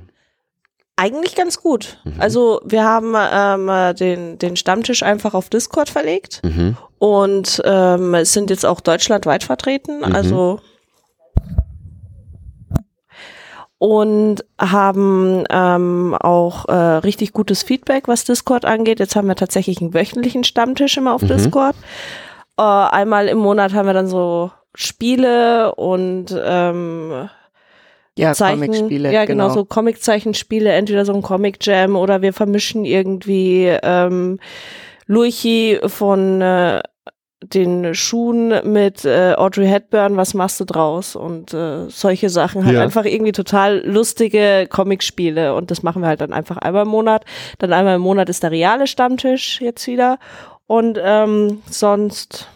Eigentlich 0.97 1.35
ganz 1.35 1.61
gut. 1.61 1.99
Mhm. 2.05 2.15
Also 2.19 2.61
wir 2.65 2.83
haben 2.85 3.15
ähm, 3.17 3.69
äh, 3.69 3.93
den, 3.95 4.39
den 4.39 4.57
Stammtisch 4.57 5.03
einfach 5.03 5.35
auf 5.35 5.51
Discord 5.51 5.91
verlegt 5.91 6.41
Mhm. 6.43 6.77
und 6.99 7.61
ähm, 7.67 8.15
es 8.15 8.33
sind 8.33 8.49
jetzt 8.49 8.65
auch 8.65 8.81
deutschlandweit 8.81 9.45
vertreten. 9.45 9.99
Mhm. 9.99 10.15
Also 10.15 10.61
und 13.79 14.43
haben 14.59 15.45
ähm, 15.51 16.17
auch 16.19 16.67
äh, 16.67 16.73
richtig 16.75 17.33
gutes 17.35 17.63
Feedback, 17.63 18.09
was 18.09 18.25
Discord 18.25 18.65
angeht. 18.65 18.99
Jetzt 19.01 19.17
haben 19.17 19.29
wir 19.29 19.35
tatsächlich 19.37 19.83
einen 19.83 19.93
wöchentlichen 19.93 20.45
Stammtisch 20.45 20.97
immer 20.97 21.13
auf 21.15 21.23
Mhm. 21.23 21.29
Discord. 21.29 21.77
Äh, 22.59 22.63
einmal 22.63 23.29
im 23.29 23.37
Monat 23.39 23.75
haben 23.75 23.87
wir 23.87 23.93
dann 23.93 24.07
so 24.09 24.51
Spiele 24.75 25.75
und 25.75 26.35
ähm, 26.43 27.29
Ja, 28.19 28.33
Zeichen, 28.33 28.61
Comicspiele. 28.61 29.13
ja 29.13 29.25
genau, 29.27 29.51
so 29.51 29.65
Comic-Zeichenspiele, 29.65 30.73
entweder 30.73 31.05
so 31.05 31.13
ein 31.13 31.23
Comic 31.23 31.59
Jam 31.61 31.97
oder 31.97 32.23
wir 32.23 32.33
vermischen 32.33 32.85
irgendwie 32.85 33.67
ähm, 33.83 34.39
Luigi 35.07 35.79
von 35.87 36.41
äh, 36.41 36.83
den 37.43 37.95
Schuhen 37.95 38.55
mit 38.73 39.05
äh, 39.05 39.35
Audrey 39.37 39.67
Hepburn, 39.69 40.17
was 40.17 40.33
machst 40.33 40.59
du 40.59 40.65
draus? 40.65 41.15
Und 41.15 41.53
äh, 41.53 41.89
solche 41.91 42.31
Sachen 42.31 42.65
halt 42.65 42.75
Ja. 42.77 42.83
einfach 42.83 43.05
irgendwie 43.05 43.33
total 43.33 43.87
lustige 43.87 44.67
Comicspiele 44.71 45.55
und 45.55 45.71
das 45.71 45.83
machen 45.83 46.01
wir 46.03 46.09
halt 46.09 46.23
dann 46.23 46.33
einfach 46.33 46.57
einmal 46.57 46.83
im 46.85 46.89
Monat. 46.89 47.25
Dann 47.59 47.73
einmal 47.75 47.97
im 47.97 48.01
Monat 48.03 48.29
ist 48.31 48.43
der 48.43 48.51
reale 48.51 48.87
Stammtisch 48.87 49.61
jetzt 49.61 49.87
wieder 49.87 50.19
und 50.67 50.99
ähm, 51.01 51.63
sonst 51.71 52.49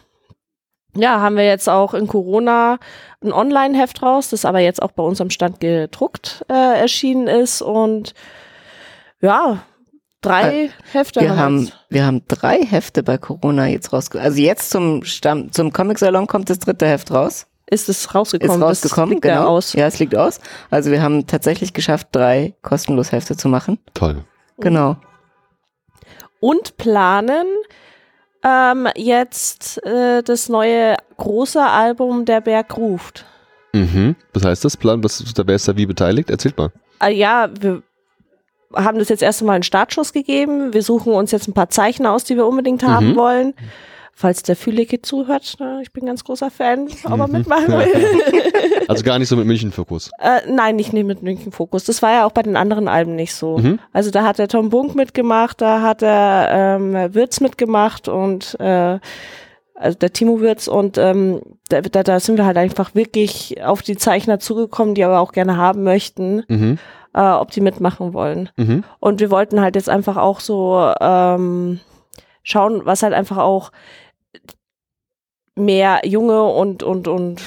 ja, 0.94 1.20
haben 1.20 1.36
wir 1.36 1.44
jetzt 1.44 1.68
auch 1.68 1.94
in 1.94 2.06
Corona 2.06 2.78
ein 3.22 3.32
Online-Heft 3.32 4.02
raus, 4.02 4.30
das 4.30 4.44
aber 4.44 4.60
jetzt 4.60 4.82
auch 4.82 4.92
bei 4.92 5.02
uns 5.02 5.20
am 5.20 5.30
Stand 5.30 5.60
gedruckt 5.60 6.44
äh, 6.48 6.80
erschienen 6.80 7.26
ist 7.26 7.62
und 7.62 8.14
ja, 9.20 9.62
drei 10.20 10.70
Hefte 10.92 11.20
Wir 11.20 11.36
haben, 11.36 11.66
wir. 11.66 11.72
wir 11.90 12.06
haben 12.06 12.22
drei 12.28 12.64
Hefte 12.64 13.02
bei 13.02 13.18
Corona 13.18 13.66
jetzt 13.66 13.92
rausgekommen. 13.92 14.26
Also 14.26 14.40
jetzt 14.40 14.70
zum 14.70 15.04
Stamm, 15.04 15.52
zum 15.52 15.72
Comic-Salon 15.72 16.26
kommt 16.26 16.50
das 16.50 16.58
dritte 16.58 16.86
Heft 16.86 17.10
raus. 17.10 17.46
Ist 17.66 17.88
es 17.88 18.00
Ist 18.00 18.14
rausgekommen? 18.14 18.62
rausgekommen, 18.62 19.10
das 19.10 19.14
liegt 19.14 19.22
genau. 19.22 19.34
ja 19.34 19.46
aus. 19.46 19.72
Ja, 19.74 19.86
es 19.86 19.98
liegt 20.00 20.16
aus. 20.16 20.40
Also 20.70 20.90
wir 20.90 21.02
haben 21.02 21.26
tatsächlich 21.26 21.72
geschafft, 21.72 22.08
drei 22.12 22.54
kostenlos 22.62 23.12
Hefte 23.12 23.36
zu 23.36 23.48
machen. 23.48 23.78
Toll. 23.94 24.24
Genau. 24.58 24.96
Und 26.40 26.76
planen 26.78 27.46
ähm, 28.44 28.88
jetzt 28.96 29.84
äh, 29.84 30.22
das 30.22 30.48
neue 30.48 30.96
große 31.16 31.62
Album 31.62 32.24
Der 32.24 32.40
Berg 32.40 32.76
ruft. 32.76 33.24
Mhm. 33.72 34.16
Was 34.32 34.44
heißt 34.44 34.64
das? 34.64 34.76
Plan, 34.76 35.02
was, 35.04 35.22
da 35.34 35.46
wer 35.46 35.54
ist 35.56 35.68
da 35.68 35.76
wie 35.76 35.86
beteiligt? 35.86 36.30
Erzählt 36.30 36.56
mal. 36.58 36.70
Äh, 37.02 37.12
ja, 37.14 37.48
wir 37.60 37.82
haben 38.74 38.98
das 38.98 39.08
jetzt 39.08 39.22
erst 39.22 39.40
einmal 39.42 39.54
einen 39.56 39.62
Startschuss 39.62 40.12
gegeben. 40.12 40.72
Wir 40.74 40.82
suchen 40.82 41.12
uns 41.12 41.30
jetzt 41.32 41.48
ein 41.48 41.54
paar 41.54 41.70
Zeichner 41.70 42.12
aus, 42.12 42.24
die 42.24 42.36
wir 42.36 42.46
unbedingt 42.46 42.82
haben 42.82 43.10
Mhm. 43.12 43.16
wollen. 43.16 43.54
Falls 44.20 44.42
der 44.42 44.54
Fühlige 44.54 45.00
zuhört, 45.00 45.56
ne, 45.60 45.78
ich 45.82 45.92
bin 45.94 46.04
ganz 46.04 46.24
großer 46.24 46.50
Fan, 46.50 46.88
ob 47.06 47.18
er 47.20 47.26
Mhm. 47.26 47.32
mitmachen 47.32 47.68
will. 47.68 47.88
Also 48.88 49.04
gar 49.04 49.18
nicht 49.20 49.28
so 49.28 49.36
mit 49.36 49.46
München-Fokus. 49.46 50.10
äh, 50.18 50.40
nein, 50.50 50.74
nicht 50.76 50.92
mit 50.92 51.22
München 51.22 51.52
Fokus. 51.52 51.84
Das 51.84 52.02
war 52.02 52.10
ja 52.12 52.26
auch 52.26 52.32
bei 52.32 52.42
den 52.42 52.56
anderen 52.56 52.88
Alben 52.88 53.14
nicht 53.14 53.32
so. 53.34 53.56
Mhm. 53.58 53.78
Also 53.92 54.10
da 54.10 54.24
hat 54.24 54.38
der 54.38 54.48
Tom 54.48 54.68
Bunk 54.68 54.96
mitgemacht, 54.96 55.60
da 55.60 55.80
hat 55.80 56.02
der 56.02 56.48
ähm, 56.80 57.14
Wirtz 57.14 57.40
mitgemacht 57.40 58.08
und 58.08 58.58
äh, 58.58 58.98
also 59.74 59.96
der 59.98 60.12
Timo 60.12 60.40
Wirtz 60.40 60.66
und 60.66 60.98
ähm, 60.98 61.40
da, 61.68 61.80
da, 61.82 62.02
da 62.02 62.18
sind 62.20 62.36
wir 62.36 62.44
halt 62.46 62.56
einfach 62.58 62.94
wirklich 62.96 63.62
auf 63.64 63.80
die 63.82 63.96
Zeichner 63.96 64.40
zugekommen, 64.40 64.94
die 64.96 65.04
aber 65.04 65.20
auch 65.20 65.32
gerne 65.32 65.56
haben 65.56 65.84
möchten, 65.84 66.42
Mhm. 66.48 66.78
äh, 67.14 67.20
ob 67.22 67.52
die 67.52 67.60
mitmachen 67.60 68.12
wollen. 68.12 68.50
Mhm. 68.56 68.82
Und 68.98 69.20
wir 69.20 69.30
wollten 69.30 69.60
halt 69.60 69.76
jetzt 69.76 69.88
einfach 69.88 70.16
auch 70.16 70.40
so 70.40 70.92
ähm, 71.00 71.78
schauen, 72.42 72.82
was 72.84 73.02
halt 73.04 73.14
einfach 73.14 73.38
auch 73.38 73.70
mehr 75.60 76.00
junge 76.04 76.42
und 76.42 76.82
und 76.82 77.08
und 77.08 77.42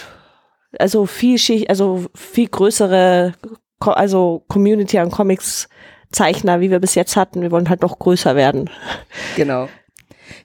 also 0.79 1.05
viel 1.05 1.37
Schicht, 1.37 1.69
also 1.69 2.05
viel 2.15 2.47
größere, 2.47 3.33
also 3.79 4.43
Community 4.47 4.97
an 4.97 5.11
Comics 5.11 5.67
Zeichner, 6.11 6.61
wie 6.61 6.71
wir 6.71 6.79
bis 6.79 6.95
jetzt 6.95 7.15
hatten. 7.15 7.41
Wir 7.41 7.51
wollen 7.51 7.69
halt 7.69 7.81
noch 7.81 7.99
größer 7.99 8.35
werden. 8.35 8.69
Genau. 9.35 9.67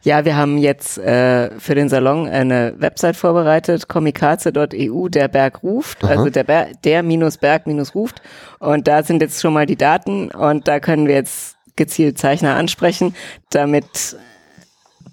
Ja, 0.03 0.25
wir 0.25 0.37
haben 0.37 0.59
jetzt 0.59 0.99
äh, 0.99 1.51
für 1.59 1.75
den 1.75 1.89
Salon 1.89 2.29
eine 2.29 2.75
Website 2.79 3.17
vorbereitet, 3.17 3.89
comikaze.eu, 3.89 5.09
der 5.09 5.29
Berg 5.29 5.63
ruft, 5.63 6.05
Aha. 6.05 6.13
also 6.13 6.31
der, 6.31 6.45
Ber 6.45 6.69
der 6.85 7.03
minus 7.03 7.37
Berg 7.39 7.67
minus 7.67 7.95
ruft. 7.95 8.23
Und 8.59 8.89
da 8.89 9.03
sind 9.03 9.23
jetzt 9.23 9.41
schon 9.41 9.53
mal 9.53 9.67
die 9.67 9.77
Daten 9.77 10.31
und 10.31 10.69
da 10.69 10.81
können 10.81 11.07
wir 11.07 11.15
jetzt 11.15 11.57
gezielt 11.77 12.19
Zeichner 12.19 12.57
ansprechen, 12.57 13.15
damit 13.51 14.17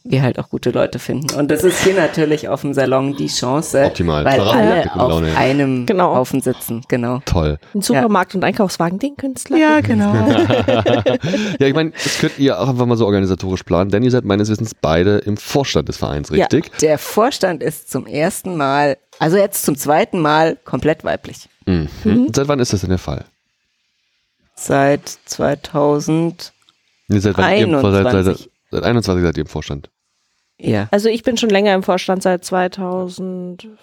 wir 0.07 0.21
halt 0.21 0.37
auch 0.39 0.49
gute 0.49 0.69
Leute 0.69 0.99
finden. 0.99 1.33
Und 1.35 1.49
das 1.49 1.63
ist 1.63 1.83
hier 1.83 1.95
natürlich 1.95 2.47
auf 2.47 2.61
dem 2.61 2.73
Salon 2.73 3.15
die 3.17 3.27
Chance, 3.27 3.83
Optimal. 3.85 4.23
weil 4.23 4.35
Verraten, 4.35 4.57
alle 4.59 4.91
auf 4.95 5.09
Laune. 5.09 5.35
einem 5.35 5.85
Genau. 5.87 6.15
Haufen 6.15 6.41
sitzen. 6.41 6.83
Genau. 6.87 7.21
Toll. 7.25 7.57
Ein 7.73 7.81
Supermarkt 7.81 8.35
und 8.35 8.43
Einkaufswagen, 8.43 8.99
den 8.99 9.17
Künstler. 9.17 9.57
Ja, 9.57 9.81
genau. 9.81 10.13
ja, 11.59 11.67
ich 11.67 11.73
meine, 11.73 11.91
das 11.91 12.19
könnt 12.19 12.37
ihr 12.37 12.59
auch 12.59 12.69
einfach 12.69 12.85
mal 12.85 12.97
so 12.97 13.05
organisatorisch 13.05 13.63
planen, 13.63 13.89
denn 13.89 14.03
ihr 14.03 14.11
seid 14.11 14.25
meines 14.25 14.49
Wissens 14.49 14.73
beide 14.79 15.17
im 15.17 15.37
Vorstand 15.37 15.89
des 15.89 15.97
Vereins, 15.97 16.29
Ja, 16.29 16.45
richtig? 16.45 16.77
der 16.79 16.97
Vorstand 16.97 17.63
ist 17.63 17.89
zum 17.91 18.05
ersten 18.05 18.55
Mal, 18.57 18.97
also 19.19 19.37
jetzt 19.37 19.65
zum 19.65 19.75
zweiten 19.75 20.19
Mal 20.19 20.55
komplett 20.65 21.03
weiblich. 21.03 21.49
Mhm. 21.65 21.89
Seit 22.35 22.47
wann 22.47 22.59
ist 22.59 22.73
das 22.73 22.81
denn 22.81 22.89
der 22.91 22.99
Fall? 22.99 23.25
Seit 24.55 25.07
2000, 25.25 26.53
Nee, 27.07 27.19
seit, 27.19 27.37
wann 27.37 27.51
ihr 27.53 27.63
im 27.63 27.79
Vor- 27.79 27.91
seit, 27.91 28.03
seit, 28.03 28.15
21. 28.15 28.49
seit 28.71 28.83
21 28.83 29.23
seid 29.23 29.37
ihr 29.37 29.41
im 29.41 29.47
Vorstand. 29.47 29.89
Ja. 30.59 30.87
Also 30.91 31.09
ich 31.09 31.23
bin 31.23 31.37
schon 31.37 31.49
länger 31.49 31.73
im 31.73 31.83
Vorstand 31.83 32.23
seit 32.23 32.45
2017 32.45 33.77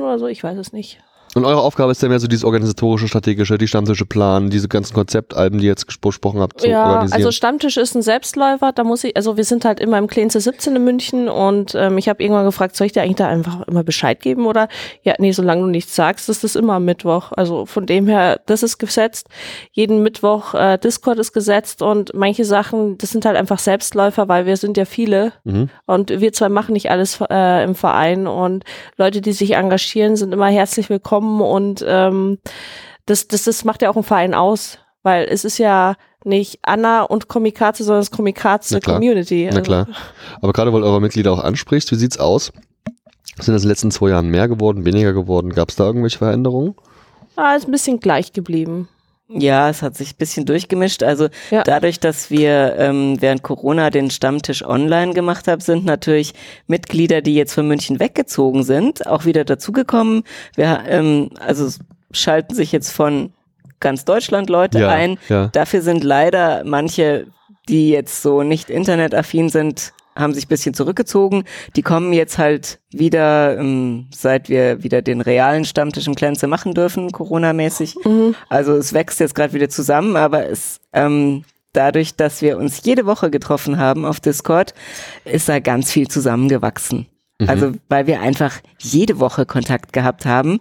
oder 0.00 0.18
so, 0.18 0.26
ich 0.26 0.42
weiß 0.42 0.58
es 0.58 0.72
nicht. 0.72 1.00
Und 1.34 1.44
eure 1.44 1.60
Aufgabe 1.60 1.92
ist 1.92 2.02
ja 2.02 2.08
mehr 2.08 2.20
so 2.20 2.26
dieses 2.26 2.44
organisatorische, 2.44 3.08
strategische, 3.08 3.58
die 3.58 3.68
Stammtische 3.68 4.06
planen, 4.06 4.50
diese 4.50 4.68
ganzen 4.68 4.94
Konzeptalben, 4.94 5.58
die 5.58 5.66
ihr 5.66 5.70
jetzt 5.70 5.88
ges- 5.88 6.00
besprochen 6.00 6.40
habt, 6.40 6.60
zu 6.60 6.68
ja, 6.68 6.86
organisieren. 6.86 7.16
also 7.16 7.30
Stammtisch 7.30 7.76
ist 7.76 7.94
ein 7.94 8.02
Selbstläufer, 8.02 8.72
da 8.72 8.84
muss 8.84 9.04
ich, 9.04 9.16
also 9.16 9.36
wir 9.36 9.44
sind 9.44 9.64
halt 9.64 9.80
immer 9.80 9.98
im 9.98 10.06
Kleinste 10.06 10.40
17 10.40 10.76
in 10.76 10.84
München 10.84 11.28
und 11.28 11.74
ähm, 11.74 11.98
ich 11.98 12.08
habe 12.08 12.22
irgendwann 12.22 12.44
gefragt, 12.44 12.76
soll 12.76 12.86
ich 12.86 12.92
dir 12.92 13.02
eigentlich 13.02 13.16
da 13.16 13.28
einfach 13.28 13.66
immer 13.68 13.84
Bescheid 13.84 14.20
geben 14.20 14.46
oder 14.46 14.68
ja, 15.02 15.14
nee, 15.18 15.32
solange 15.32 15.62
du 15.62 15.66
nichts 15.68 15.94
sagst, 15.94 16.28
ist 16.28 16.44
das 16.44 16.56
immer 16.56 16.74
am 16.74 16.84
Mittwoch. 16.84 17.32
Also 17.32 17.66
von 17.66 17.86
dem 17.86 18.06
her, 18.06 18.40
das 18.46 18.62
ist 18.62 18.78
gesetzt. 18.78 19.28
Jeden 19.72 20.02
Mittwoch 20.02 20.54
äh, 20.54 20.78
Discord 20.78 21.18
ist 21.18 21.32
gesetzt 21.32 21.82
und 21.82 22.12
manche 22.14 22.44
Sachen, 22.44 22.96
das 22.98 23.10
sind 23.10 23.24
halt 23.26 23.36
einfach 23.36 23.58
Selbstläufer, 23.58 24.28
weil 24.28 24.46
wir 24.46 24.56
sind 24.56 24.76
ja 24.76 24.84
viele 24.84 25.32
mhm. 25.44 25.68
und 25.86 26.08
wir 26.20 26.32
zwei 26.32 26.48
machen 26.48 26.72
nicht 26.72 26.90
alles 26.90 27.18
äh, 27.28 27.64
im 27.64 27.74
Verein 27.74 28.26
und 28.26 28.64
Leute, 28.96 29.20
die 29.20 29.32
sich 29.32 29.52
engagieren, 29.52 30.16
sind 30.16 30.32
immer 30.32 30.46
herzlich 30.48 30.88
willkommen 30.88 31.17
und 31.18 31.84
ähm, 31.86 32.38
das, 33.06 33.28
das, 33.28 33.44
das 33.44 33.64
macht 33.64 33.82
ja 33.82 33.90
auch 33.90 33.96
einen 33.96 34.04
Verein 34.04 34.34
aus, 34.34 34.78
weil 35.02 35.26
es 35.30 35.44
ist 35.44 35.58
ja 35.58 35.94
nicht 36.24 36.58
Anna 36.62 37.02
und 37.02 37.28
Komikaze, 37.28 37.84
sondern 37.84 38.00
es 38.00 38.08
ist 38.08 38.16
Komikaze. 38.16 38.80
Community. 38.80 39.46
Also 39.46 39.58
Na 39.58 39.64
klar. 39.64 39.88
Aber 40.40 40.52
gerade 40.52 40.72
weil 40.72 40.82
eure 40.82 41.00
Mitglieder 41.00 41.32
auch 41.32 41.42
ansprichst, 41.42 41.90
wie 41.92 41.96
sieht's 41.96 42.18
aus? 42.18 42.52
Sind 43.36 43.54
das 43.54 43.62
in 43.62 43.68
den 43.68 43.68
letzten 43.68 43.90
zwei 43.90 44.10
Jahren 44.10 44.28
mehr 44.28 44.48
geworden, 44.48 44.84
weniger 44.84 45.12
geworden? 45.12 45.50
Gab 45.50 45.70
es 45.70 45.76
da 45.76 45.84
irgendwelche 45.84 46.18
Veränderungen? 46.18 46.74
Ah, 47.36 47.54
ist 47.54 47.68
ein 47.68 47.72
bisschen 47.72 48.00
gleich 48.00 48.32
geblieben. 48.32 48.88
Ja, 49.30 49.68
es 49.68 49.82
hat 49.82 49.94
sich 49.94 50.12
ein 50.12 50.16
bisschen 50.16 50.46
durchgemischt. 50.46 51.02
Also 51.02 51.28
Ja. 51.50 51.62
dadurch, 51.62 52.00
dass 52.00 52.30
wir 52.30 52.76
ähm, 52.78 53.16
während 53.20 53.42
Corona 53.42 53.90
den 53.90 54.10
Stammtisch 54.10 54.64
online 54.64 55.12
gemacht 55.12 55.46
haben, 55.48 55.60
sind 55.60 55.84
natürlich 55.84 56.32
Mitglieder, 56.66 57.20
die 57.20 57.34
jetzt 57.34 57.52
von 57.52 57.68
München 57.68 58.00
weggezogen 58.00 58.62
sind, 58.62 59.06
auch 59.06 59.26
wieder 59.26 59.44
dazugekommen. 59.44 60.24
Wir 60.54 60.82
ähm, 60.88 61.30
also 61.40 61.66
es 61.66 61.78
schalten 62.10 62.54
sich 62.54 62.72
jetzt 62.72 62.90
von 62.90 63.32
ganz 63.80 64.04
Deutschland 64.06 64.48
Leute 64.48 64.80
Ja, 64.80 64.88
ein. 64.88 65.18
ja. 65.28 65.48
Dafür 65.48 65.82
sind 65.82 66.04
leider 66.04 66.64
manche, 66.64 67.26
die 67.68 67.90
jetzt 67.90 68.22
so 68.22 68.42
nicht 68.42 68.70
internetaffin 68.70 69.50
sind, 69.50 69.92
haben 70.18 70.34
sich 70.34 70.46
ein 70.46 70.48
bisschen 70.48 70.74
zurückgezogen. 70.74 71.44
Die 71.76 71.82
kommen 71.82 72.12
jetzt 72.12 72.36
halt 72.38 72.80
wieder, 72.90 73.56
ähm, 73.58 74.08
seit 74.14 74.48
wir 74.48 74.82
wieder 74.82 75.00
den 75.00 75.20
realen 75.20 75.64
Stammtisch 75.64 76.06
im 76.06 76.14
Glänze 76.14 76.46
machen 76.46 76.74
dürfen, 76.74 77.12
Corona-mäßig. 77.12 77.96
Also 78.48 78.74
es 78.74 78.92
wächst 78.92 79.20
jetzt 79.20 79.34
gerade 79.34 79.52
wieder 79.52 79.68
zusammen, 79.68 80.16
aber 80.16 80.48
es 80.48 80.80
ähm, 80.92 81.44
dadurch, 81.72 82.16
dass 82.16 82.42
wir 82.42 82.58
uns 82.58 82.82
jede 82.84 83.06
Woche 83.06 83.30
getroffen 83.30 83.78
haben 83.78 84.04
auf 84.04 84.20
Discord, 84.20 84.74
ist 85.24 85.48
da 85.48 85.60
ganz 85.60 85.92
viel 85.92 86.08
zusammengewachsen. 86.08 87.06
Mhm. 87.38 87.48
Also 87.48 87.72
weil 87.88 88.06
wir 88.06 88.20
einfach 88.20 88.58
jede 88.78 89.20
Woche 89.20 89.46
Kontakt 89.46 89.92
gehabt 89.92 90.26
haben, 90.26 90.60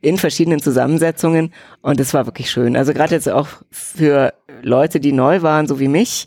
in 0.00 0.18
verschiedenen 0.18 0.60
Zusammensetzungen 0.60 1.52
und 1.80 2.00
es 2.00 2.12
war 2.12 2.26
wirklich 2.26 2.50
schön. 2.50 2.76
Also 2.76 2.92
gerade 2.92 3.14
jetzt 3.14 3.28
auch 3.28 3.48
für 3.70 4.34
Leute, 4.60 5.00
die 5.00 5.12
neu 5.12 5.42
waren, 5.42 5.68
so 5.68 5.78
wie 5.78 5.88
mich, 5.88 6.26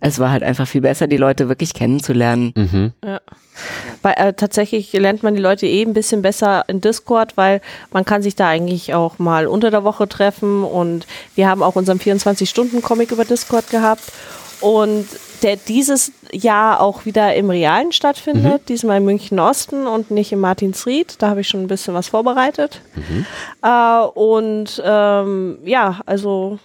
es 0.00 0.18
war 0.18 0.30
halt 0.30 0.42
einfach 0.42 0.68
viel 0.68 0.82
besser, 0.82 1.06
die 1.06 1.16
Leute 1.16 1.48
wirklich 1.48 1.72
kennenzulernen. 1.72 2.52
Mhm. 2.54 2.92
Weil 4.02 4.14
äh, 4.16 4.32
tatsächlich 4.34 4.92
lernt 4.92 5.22
man 5.22 5.34
die 5.34 5.40
Leute 5.40 5.66
eh 5.66 5.82
ein 5.82 5.94
bisschen 5.94 6.20
besser 6.20 6.64
in 6.68 6.82
Discord, 6.82 7.36
weil 7.36 7.62
man 7.92 8.04
kann 8.04 8.22
sich 8.22 8.36
da 8.36 8.48
eigentlich 8.48 8.92
auch 8.92 9.18
mal 9.18 9.46
unter 9.46 9.70
der 9.70 9.84
Woche 9.84 10.06
treffen 10.06 10.64
und 10.64 11.06
wir 11.34 11.48
haben 11.48 11.62
auch 11.62 11.76
unseren 11.76 11.98
24-Stunden-Comic 11.98 13.12
über 13.12 13.24
Discord 13.24 13.70
gehabt 13.70 14.12
und 14.60 15.06
der 15.42 15.56
dieses 15.56 16.12
Jahr 16.32 16.80
auch 16.80 17.04
wieder 17.04 17.34
im 17.34 17.50
Realen 17.50 17.92
stattfindet, 17.92 18.68
diesmal 18.68 18.98
in 18.98 19.04
München 19.04 19.38
Osten 19.38 19.86
und 19.86 20.10
nicht 20.10 20.32
in 20.32 20.40
Martinsried. 20.40 21.16
Da 21.18 21.30
habe 21.30 21.40
ich 21.40 21.48
schon 21.48 21.62
ein 21.62 21.68
bisschen 21.68 21.94
was 21.94 22.08
vorbereitet. 22.08 22.80
Äh, 23.62 24.06
und 24.18 24.82
ähm, 24.84 25.58
ja, 25.64 26.00
also 26.06 26.58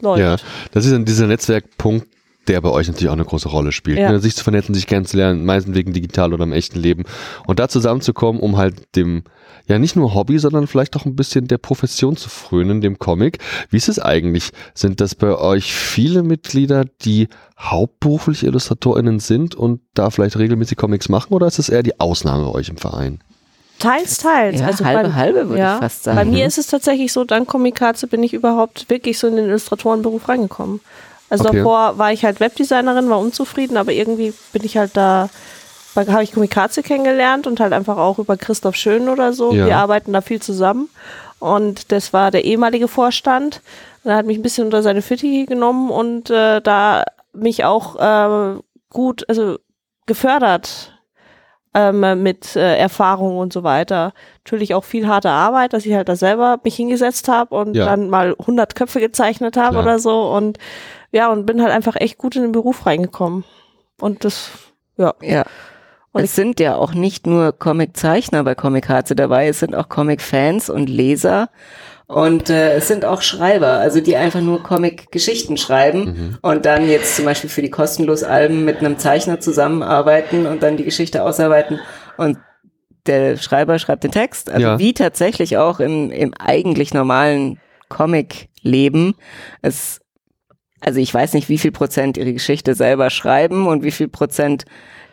läuft. 0.00 0.20
Ja, 0.20 0.36
das 0.72 0.84
ist 0.84 0.92
dann 0.92 1.04
dieser 1.04 1.26
Netzwerkpunkt, 1.26 2.06
der 2.48 2.60
bei 2.60 2.70
euch 2.70 2.88
natürlich 2.88 3.08
auch 3.08 3.14
eine 3.14 3.24
große 3.24 3.48
Rolle 3.48 3.72
spielt. 3.72 3.98
Ja. 3.98 4.10
Ne? 4.10 4.20
Sich 4.20 4.34
zu 4.34 4.42
vernetzen, 4.42 4.74
sich 4.74 4.86
kennenzulernen, 4.86 5.44
meistens 5.44 5.74
wegen 5.74 5.92
digital 5.92 6.32
oder 6.32 6.44
im 6.44 6.52
echten 6.52 6.80
Leben. 6.80 7.04
Und 7.46 7.58
da 7.58 7.68
zusammenzukommen, 7.68 8.40
um 8.40 8.56
halt 8.56 8.96
dem, 8.96 9.24
ja 9.66 9.78
nicht 9.78 9.96
nur 9.96 10.14
Hobby, 10.14 10.38
sondern 10.38 10.66
vielleicht 10.66 10.96
auch 10.96 11.04
ein 11.04 11.14
bisschen 11.14 11.46
der 11.46 11.58
Profession 11.58 12.16
zu 12.16 12.28
frönen, 12.28 12.80
dem 12.80 12.98
Comic. 12.98 13.38
Wie 13.70 13.76
ist 13.76 13.88
es 13.88 13.98
eigentlich? 13.98 14.50
Sind 14.74 15.00
das 15.00 15.14
bei 15.14 15.36
euch 15.36 15.72
viele 15.72 16.22
Mitglieder, 16.22 16.84
die 17.02 17.28
hauptberuflich 17.58 18.44
IllustratorInnen 18.44 19.20
sind 19.20 19.54
und 19.54 19.80
da 19.94 20.10
vielleicht 20.10 20.38
regelmäßig 20.38 20.78
Comics 20.78 21.08
machen 21.08 21.34
oder 21.34 21.46
ist 21.46 21.58
das 21.58 21.68
eher 21.68 21.82
die 21.82 22.00
Ausnahme 22.00 22.44
bei 22.44 22.50
euch 22.50 22.68
im 22.68 22.78
Verein? 22.78 23.20
Teils, 23.78 24.18
teils. 24.18 24.60
Ja, 24.60 24.66
also 24.66 24.84
halbe, 24.84 25.08
bei, 25.08 25.14
halbe 25.14 25.48
würde 25.48 25.62
ja, 25.62 25.74
ich 25.74 25.80
fast 25.80 26.04
sagen. 26.04 26.16
Bei 26.16 26.24
mir 26.24 26.46
ist 26.46 26.58
es 26.58 26.66
tatsächlich 26.66 27.12
so, 27.12 27.24
dank 27.24 27.48
Komikaze 27.48 28.06
bin 28.06 28.22
ich 28.22 28.34
überhaupt 28.34 28.90
wirklich 28.90 29.18
so 29.18 29.28
in 29.28 29.36
den 29.36 29.46
Illustratorenberuf 29.46 30.28
reingekommen. 30.28 30.80
Also 31.30 31.44
Okay. 31.48 31.58
davor 31.58 31.98
war 31.98 32.12
ich 32.12 32.24
halt 32.24 32.40
Webdesignerin, 32.40 33.10
war 33.10 33.20
unzufrieden, 33.20 33.76
aber 33.76 33.92
irgendwie 33.92 34.32
bin 34.52 34.64
ich 34.64 34.76
halt 34.76 34.96
da, 34.96 35.28
da 35.94 36.06
habe 36.12 36.24
ich 36.24 36.32
Komikaze 36.32 36.82
kennengelernt 36.82 37.46
und 37.46 37.60
halt 37.60 37.72
einfach 37.72 37.98
auch 37.98 38.18
über 38.18 38.36
Christoph 38.36 38.74
Schön 38.76 39.08
oder 39.08 39.32
so. 39.32 39.52
Ja. 39.52 39.66
Wir 39.66 39.76
arbeiten 39.76 40.12
da 40.12 40.22
viel 40.22 40.40
zusammen. 40.40 40.88
Und 41.38 41.92
das 41.92 42.12
war 42.12 42.30
der 42.30 42.44
ehemalige 42.44 42.88
Vorstand. 42.88 43.60
Und 44.02 44.10
er 44.10 44.16
hat 44.16 44.26
mich 44.26 44.38
ein 44.38 44.42
bisschen 44.42 44.64
unter 44.64 44.82
seine 44.82 45.02
Fittiche 45.02 45.46
genommen 45.46 45.90
und 45.90 46.30
äh, 46.30 46.60
da 46.60 47.04
mich 47.32 47.64
auch 47.64 47.96
äh, 47.96 48.58
gut, 48.90 49.28
also 49.28 49.58
gefördert 50.06 50.97
ähm, 51.74 52.22
mit 52.22 52.56
äh, 52.56 52.76
Erfahrung 52.76 53.38
und 53.38 53.52
so 53.52 53.62
weiter. 53.62 54.12
Natürlich 54.44 54.74
auch 54.74 54.84
viel 54.84 55.06
harte 55.06 55.30
Arbeit, 55.30 55.72
dass 55.72 55.86
ich 55.86 55.94
halt 55.94 56.08
da 56.08 56.16
selber 56.16 56.58
mich 56.64 56.76
hingesetzt 56.76 57.28
habe 57.28 57.54
und 57.54 57.74
Ja. 57.76 57.84
dann 57.84 58.08
mal 58.10 58.34
100 58.38 58.74
Köpfe 58.74 59.00
gezeichnet 59.00 59.56
habe 59.56 59.78
oder 59.78 59.98
so 59.98 60.32
und 60.32 60.58
ja, 61.12 61.30
und 61.32 61.46
bin 61.46 61.62
halt 61.62 61.72
einfach 61.72 61.96
echt 61.96 62.18
gut 62.18 62.36
in 62.36 62.42
den 62.42 62.52
Beruf 62.52 62.84
reingekommen. 62.86 63.44
Und 64.00 64.24
das, 64.24 64.50
ja. 64.96 65.14
Ja. 65.22 65.44
Und 66.12 66.24
es 66.24 66.34
sind 66.34 66.58
ja 66.58 66.74
auch 66.76 66.94
nicht 66.94 67.26
nur 67.26 67.52
Comiczeichner 67.52 68.42
bei 68.44 68.54
Comic-Harze 68.54 69.14
dabei, 69.14 69.48
es 69.48 69.60
sind 69.60 69.74
auch 69.74 69.88
Comic-Fans 69.88 70.70
und 70.70 70.88
Leser. 70.88 71.48
Und 72.08 72.48
äh, 72.48 72.72
es 72.76 72.88
sind 72.88 73.04
auch 73.04 73.20
Schreiber, 73.20 73.72
also 73.72 74.00
die 74.00 74.16
einfach 74.16 74.40
nur 74.40 74.62
Comic-Geschichten 74.62 75.58
schreiben 75.58 76.38
und 76.40 76.64
dann 76.64 76.88
jetzt 76.88 77.16
zum 77.16 77.26
Beispiel 77.26 77.50
für 77.50 77.60
die 77.60 77.68
kostenlos 77.68 78.22
Alben 78.24 78.64
mit 78.64 78.78
einem 78.78 78.96
Zeichner 78.96 79.40
zusammenarbeiten 79.40 80.46
und 80.46 80.62
dann 80.62 80.78
die 80.78 80.84
Geschichte 80.84 81.22
ausarbeiten 81.22 81.80
und 82.16 82.38
der 83.06 83.36
Schreiber 83.36 83.78
schreibt 83.78 84.04
den 84.04 84.10
Text. 84.10 84.50
Also 84.50 84.66
Ja. 84.66 84.78
wie 84.78 84.94
tatsächlich 84.94 85.58
auch 85.58 85.80
im, 85.80 86.10
im 86.10 86.32
eigentlich 86.38 86.94
normalen 86.94 87.60
Comic-Leben. 87.90 89.14
Es, 89.60 90.00
also 90.80 91.00
ich 91.00 91.12
weiß 91.12 91.34
nicht, 91.34 91.50
wie 91.50 91.58
viel 91.58 91.72
Prozent 91.72 92.16
ihre 92.16 92.32
Geschichte 92.32 92.74
selber 92.74 93.10
schreiben 93.10 93.66
und 93.66 93.82
wie 93.82 93.90
viel 93.90 94.08
Prozent 94.08 94.64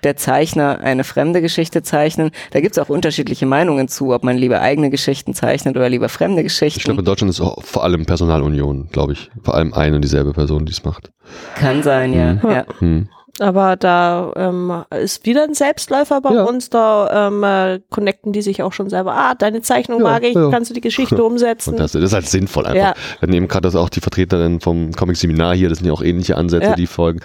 der 0.06 0.15
Zeichner 0.15 0.80
eine 0.80 1.03
fremde 1.03 1.41
Geschichte 1.41 1.84
zeichnen. 1.84 2.32
Da 2.52 2.61
gibt 2.61 2.77
es 2.77 2.84
auch 2.84 2.90
unterschiedliche 2.90 3.45
Meinungen 3.45 3.88
zu, 3.88 4.14
ob 4.14 4.23
man 4.23 4.38
lieber 4.38 4.61
eigene 4.61 4.90
Geschichten 4.90 5.34
zeichnet 5.34 5.76
oder 5.76 5.90
lieber 5.90 6.07
fremde 6.07 6.44
Geschichten. 6.44 6.80
Ich 6.80 6.86
glaube, 6.86 7.02
in 7.02 7.06
Deutschland 7.06 7.30
ist 7.32 7.41
auch 7.41 7.61
vor 7.64 7.84
allem 7.84 8.06
Personalunion, 8.06 8.88
glaube 8.91 9.14
ich. 9.14 9.30
Vor 9.44 9.56
allem 9.56 9.73
eine 9.73 9.98
und 9.98 10.03
dieselbe 10.03 10.32
Person, 10.32 10.65
die 10.65 10.72
es 10.72 10.84
macht. 10.84 11.11
Kann 11.56 11.84
sein, 11.84 12.14
ja. 12.14 12.34
Mhm. 12.36 12.49
ja. 12.49 12.65
Hm. 12.80 13.10
Aber 13.39 13.75
da 13.75 14.31
ähm, 14.37 14.83
ist 14.91 15.25
wieder 15.25 15.43
ein 15.43 15.53
Selbstläufer 15.53 16.21
bei 16.21 16.33
Ja. 16.33 16.43
uns. 16.43 16.69
Da 16.69 17.27
ähm, 17.27 17.43
äh, 17.43 17.81
connecten 17.89 18.31
die 18.31 18.41
sich 18.41 18.63
auch 18.63 18.71
schon 18.71 18.89
selber. 18.89 19.13
Ah, 19.13 19.35
deine 19.35 19.61
Zeichnung 19.61 19.99
Ja, 19.99 20.03
mag 20.05 20.23
ich, 20.23 20.35
ja. 20.35 20.49
kannst 20.49 20.69
du 20.69 20.73
die 20.73 20.79
Geschichte 20.81 21.21
umsetzen? 21.21 21.71
Und 21.71 21.79
das, 21.81 21.91
das 21.91 22.01
ist 22.01 22.13
halt 22.13 22.27
sinnvoll 22.27 22.65
einfach. 22.65 22.77
Ja. 22.79 22.93
Wir 23.19 23.27
nehmen 23.29 23.49
gerade 23.49 23.63
das 23.67 23.75
auch 23.75 23.89
die 23.89 23.99
Vertreterin 23.99 24.61
vom 24.61 24.93
Comic-Seminar 24.93 25.53
hier, 25.55 25.67
das 25.67 25.79
sind 25.79 25.87
ja 25.87 25.93
auch 25.93 26.01
ähnliche 26.01 26.37
Ansätze, 26.37 26.67
Ja. 26.67 26.75
die 26.75 26.87
folgen. 26.87 27.19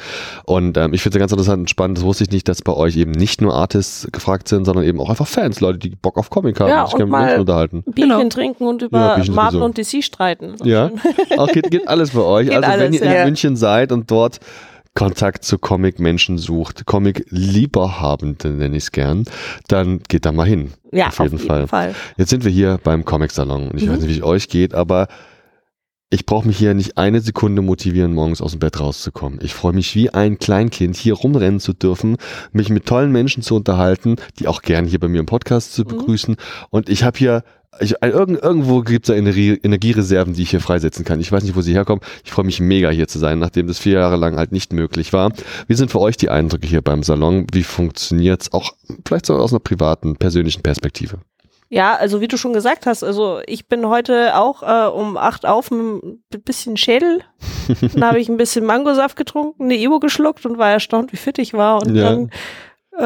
Und 0.45 0.77
ähm, 0.77 0.93
ich 0.95 1.03
finde 1.03 1.19
es 1.19 1.21
ganz 1.21 1.31
interessant 1.33 1.61
und 1.61 1.71
spannend, 1.71 1.99
das 1.99 2.05
wusste 2.05 2.25
ich 2.25 2.31
nicht, 2.31 2.49
dass 2.49 2.61
bei 2.63 2.73
euch 2.73 2.97
eben 2.97 3.13
nicht 3.13 3.41
nur 3.41 3.55
Artists 3.55 4.09
gefragt 4.11 4.49
sind, 4.49 4.65
sondern 4.65 4.85
eben 4.85 5.01
auch 5.01 5.11
einfach 5.11 5.29
Fans, 5.29 5.61
Leute, 5.61 5.79
die 5.79 5.91
Bock 5.91 6.19
auf 6.19 6.29
Comic 6.31 6.59
haben 6.59 6.71
Ja, 6.71 6.83
und 6.83 6.89
sich 6.91 6.97
gerne 6.97 7.31
mit 7.31 7.39
unterhalten. 7.39 7.85
Bierchen 7.87 8.11
Genau. 8.19 8.29
trinken 8.29 8.67
und 8.67 8.83
über 8.83 9.23
Marvel 9.31 9.63
und 9.63 9.79
DC 9.79 10.03
streiten. 10.03 10.57
Ja, 10.65 10.91
auch 11.39 11.49
geht, 11.53 11.71
geht 11.71 11.87
alles 11.87 12.11
bei 12.11 12.23
euch. 12.23 12.49
Geht 12.49 12.57
also 12.57 12.69
wenn 12.81 12.81
alles, 12.89 13.01
ihr 13.01 13.17
in. 13.19 13.25
München 13.27 13.55
seid 13.57 13.93
und 13.93 14.11
dort 14.11 14.41
Kontakt 14.95 15.45
zu 15.45 15.59
Comic-Menschen 15.59 16.37
sucht, 16.37 16.85
Comic-Lieberhabende 16.87 18.51
nenne 18.51 18.77
ich 18.77 18.85
es 18.85 18.93
gern, 18.93 19.25
dann 19.69 20.01
geht 20.09 20.25
da 20.27 20.33
mal 20.33 20.47
hin. 20.47 20.73
Ja, 20.93 21.09
auf 21.09 21.19
jeden, 21.21 21.39
Fall. 21.39 21.95
Jetzt 22.17 22.31
sind 22.31 22.45
wir 22.45 22.51
hier 22.51 22.81
beim 22.83 23.05
Comic-Salon 23.05 23.69
und 23.71 23.77
ich 23.81 23.87
Mhm. 23.87 23.93
weiß 23.93 24.01
nicht, 24.01 24.11
wie 24.11 24.19
es 24.19 24.23
euch 24.25 24.49
geht, 24.49 24.75
aber 24.75 25.07
ich 26.13 26.27
brauche 26.27 26.47
mich 26.49 26.59
hier 26.59 26.75
nicht 26.75 26.99
eine 26.99 27.21
Sekunde 27.21 27.63
motivieren, 27.63 28.15
morgens 28.15 28.41
aus 28.43 28.51
dem 28.51 28.59
Bett 28.59 28.81
rauszukommen. 28.81 29.39
Ich 29.43 29.55
freue 29.55 29.73
mich 29.75 29.95
wie 29.95 30.11
ein 30.11 30.41
Kleinkind, 30.41 30.97
hier 30.97 31.15
rumrennen 31.15 31.61
zu 31.61 31.73
dürfen, 31.73 32.17
mich 32.51 32.69
mit 32.69 32.85
tollen 32.87 33.13
Menschen 33.13 33.45
zu 33.45 33.55
unterhalten, 33.55 34.17
die 34.41 34.49
auch 34.49 34.61
gern 34.63 34.87
hier 34.87 34.99
bei 34.99 35.07
mir 35.07 35.21
im 35.21 35.27
Podcast 35.27 35.73
zu 35.73 35.83
Mhm. 35.83 35.87
begrüßen. 35.89 36.37
Und 36.71 36.89
ich 36.89 37.05
habe 37.05 37.17
hier, 37.17 37.45
ich, 37.79 38.03
ein- 38.03 38.11
irgend, 38.11 38.43
irgendwo 38.43 38.81
gibt 38.83 39.09
es 39.09 39.15
da 39.15 39.19
Energie, 39.19 39.59
Energiereserven, 39.63 40.35
die 40.35 40.43
ich 40.43 40.51
hier 40.51 40.61
freisetzen 40.61 41.05
kann. 41.05 41.21
Ich 41.21 41.31
weiß 41.31 41.45
nicht, 41.45 41.55
wo 41.57 41.61
sie 41.61 41.73
herkommen. 41.75 42.03
Ich 42.25 42.33
freue 42.33 42.45
mich 42.45 42.61
mega 42.61 42.91
hier 42.91 43.07
zu 43.09 43.19
sein, 43.19 43.39
nachdem 43.39 43.67
das 43.69 43.79
vier 43.79 43.95
Jahre 43.95 44.17
lang 44.17 44.37
halt 44.37 44.51
nicht 44.53 44.73
möglich 44.73 45.13
war. 45.13 45.33
Wie 45.69 45.75
sind 45.75 45.91
für 45.91 46.01
euch 46.01 46.17
die 46.17 46.31
Eindrücke 46.31 46.67
hier 46.67 46.83
beim 46.83 47.03
Salon? 47.03 47.47
Wie 47.53 47.63
funktioniert's 47.63 48.53
auch 48.53 48.73
vielleicht 49.07 49.27
so 49.27 49.35
aus 49.37 49.53
einer 49.53 49.61
privaten, 49.61 50.17
persönlichen 50.17 50.63
Perspektive? 50.63 51.19
Ja, 51.73 51.95
also 51.95 52.21
wie 52.21 52.27
du 52.27 52.37
schon 52.37 52.53
gesagt 52.53 52.85
hast, 52.87 53.05
also 53.05 53.39
ich 53.47 53.69
bin 53.69 53.87
heute 53.87 54.37
auch 54.37 54.65
äh, 54.65 54.89
um 54.91 55.17
acht 55.17 55.47
auf 55.47 55.71
ein 55.71 56.19
bisschen 56.45 56.77
Schädel. 56.77 57.21
Dann 57.95 58.05
habe 58.05 58.19
ich 58.19 58.29
ein 58.29 58.37
bisschen 58.37 58.67
Mangosaft 58.67 59.15
getrunken, 59.17 59.63
eine 59.65 59.77
Ibo 59.77 60.01
geschluckt 60.01 60.45
und 60.47 60.59
war 60.59 60.71
erstaunt, 60.71 61.13
wie 61.13 61.17
fit 61.17 61.39
ich 61.39 61.55
war. 61.55 61.81
Und 61.81 61.95
Ja. 61.95 62.11
dann 62.11 62.31
äh, 62.97 63.03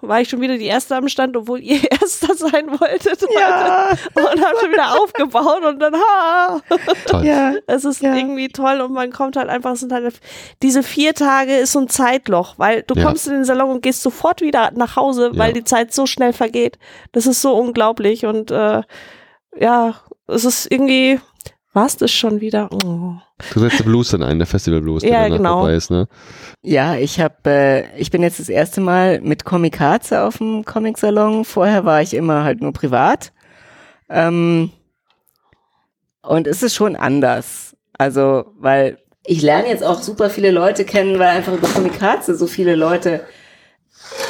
war 0.00 0.20
ich 0.20 0.28
schon 0.28 0.40
wieder 0.40 0.58
die 0.58 0.66
Erste 0.66 0.96
am 0.96 1.08
Stand, 1.08 1.36
obwohl 1.36 1.60
ihr 1.60 1.80
Erster 1.90 2.34
sein 2.34 2.68
wolltet. 2.80 3.24
Ja. 3.38 3.90
Und 4.14 4.44
habe 4.44 4.58
schon 4.60 4.72
wieder 4.72 5.00
aufgebaut 5.00 5.62
und 5.64 5.78
dann, 5.80 5.94
ha! 5.94 6.60
Toll. 7.06 7.24
ja. 7.24 7.54
Es 7.66 7.84
ist 7.84 8.02
Ja. 8.02 8.14
irgendwie 8.14 8.48
toll 8.48 8.80
und 8.80 8.92
man 8.92 9.12
kommt 9.12 9.36
halt 9.36 9.48
einfach, 9.48 9.72
es 9.72 9.80
sind 9.80 9.92
halt, 9.92 10.20
diese 10.62 10.82
vier 10.82 11.14
Tage 11.14 11.56
ist 11.56 11.72
so 11.72 11.78
ein 11.80 11.88
Zeitloch, 11.88 12.54
weil 12.58 12.82
du 12.82 12.94
Ja. 12.94 13.04
kommst 13.04 13.26
in 13.28 13.34
den 13.34 13.44
Salon 13.44 13.70
und 13.70 13.82
gehst 13.82 14.02
sofort 14.02 14.40
wieder 14.40 14.70
nach 14.74 14.96
Hause, 14.96 15.30
weil 15.34 15.48
Ja. 15.48 15.54
die 15.54 15.64
Zeit 15.64 15.92
so 15.94 16.06
schnell 16.06 16.32
vergeht. 16.32 16.78
Das 17.12 17.26
ist 17.26 17.40
so 17.42 17.54
unglaublich 17.54 18.26
und 18.26 18.50
äh, 18.50 18.82
ja, 19.58 19.94
es 20.26 20.44
ist 20.44 20.70
irgendwie, 20.70 21.20
war's 21.72 21.96
das 21.96 22.10
schon 22.10 22.40
wieder? 22.40 22.68
Oh. 22.72 23.14
Du 23.52 23.60
setzt 23.60 23.84
Blues 23.84 24.10
dann 24.10 24.22
ein, 24.22 24.38
der 24.38 24.46
Festival 24.46 24.80
Blues, 24.80 25.02
der 25.02 25.10
Ja, 25.10 25.22
danach 25.22 25.36
genau. 25.36 25.60
dabei 25.62 25.74
ist, 25.74 25.90
ne? 25.90 26.06
Ja, 26.62 26.96
ich 26.96 27.20
habe, 27.20 27.34
äh, 27.46 27.98
ich 27.98 28.10
bin 28.10 28.22
jetzt 28.22 28.40
das 28.40 28.48
erste 28.48 28.80
Mal 28.80 29.20
mit 29.20 29.44
Komikaze 29.44 30.22
auf 30.22 30.38
dem 30.38 30.64
Comic-Salon. 30.64 31.44
Vorher 31.44 31.84
war 31.84 32.02
ich 32.02 32.14
immer 32.14 32.44
halt 32.44 32.60
nur 32.60 32.72
privat. 32.72 33.32
Ähm, 34.08 34.70
und 36.22 36.46
es 36.46 36.62
ist 36.62 36.74
schon 36.74 36.96
anders. 36.96 37.76
Also, 37.98 38.52
weil 38.58 38.98
ich 39.24 39.42
lerne 39.42 39.68
jetzt 39.68 39.84
auch 39.84 40.02
super 40.02 40.30
viele 40.30 40.50
Leute 40.50 40.84
kennen, 40.84 41.18
weil 41.18 41.28
einfach 41.28 41.52
über 41.52 41.68
Komikaze 41.68 42.34
so 42.34 42.46
viele 42.46 42.74
Leute, 42.74 43.20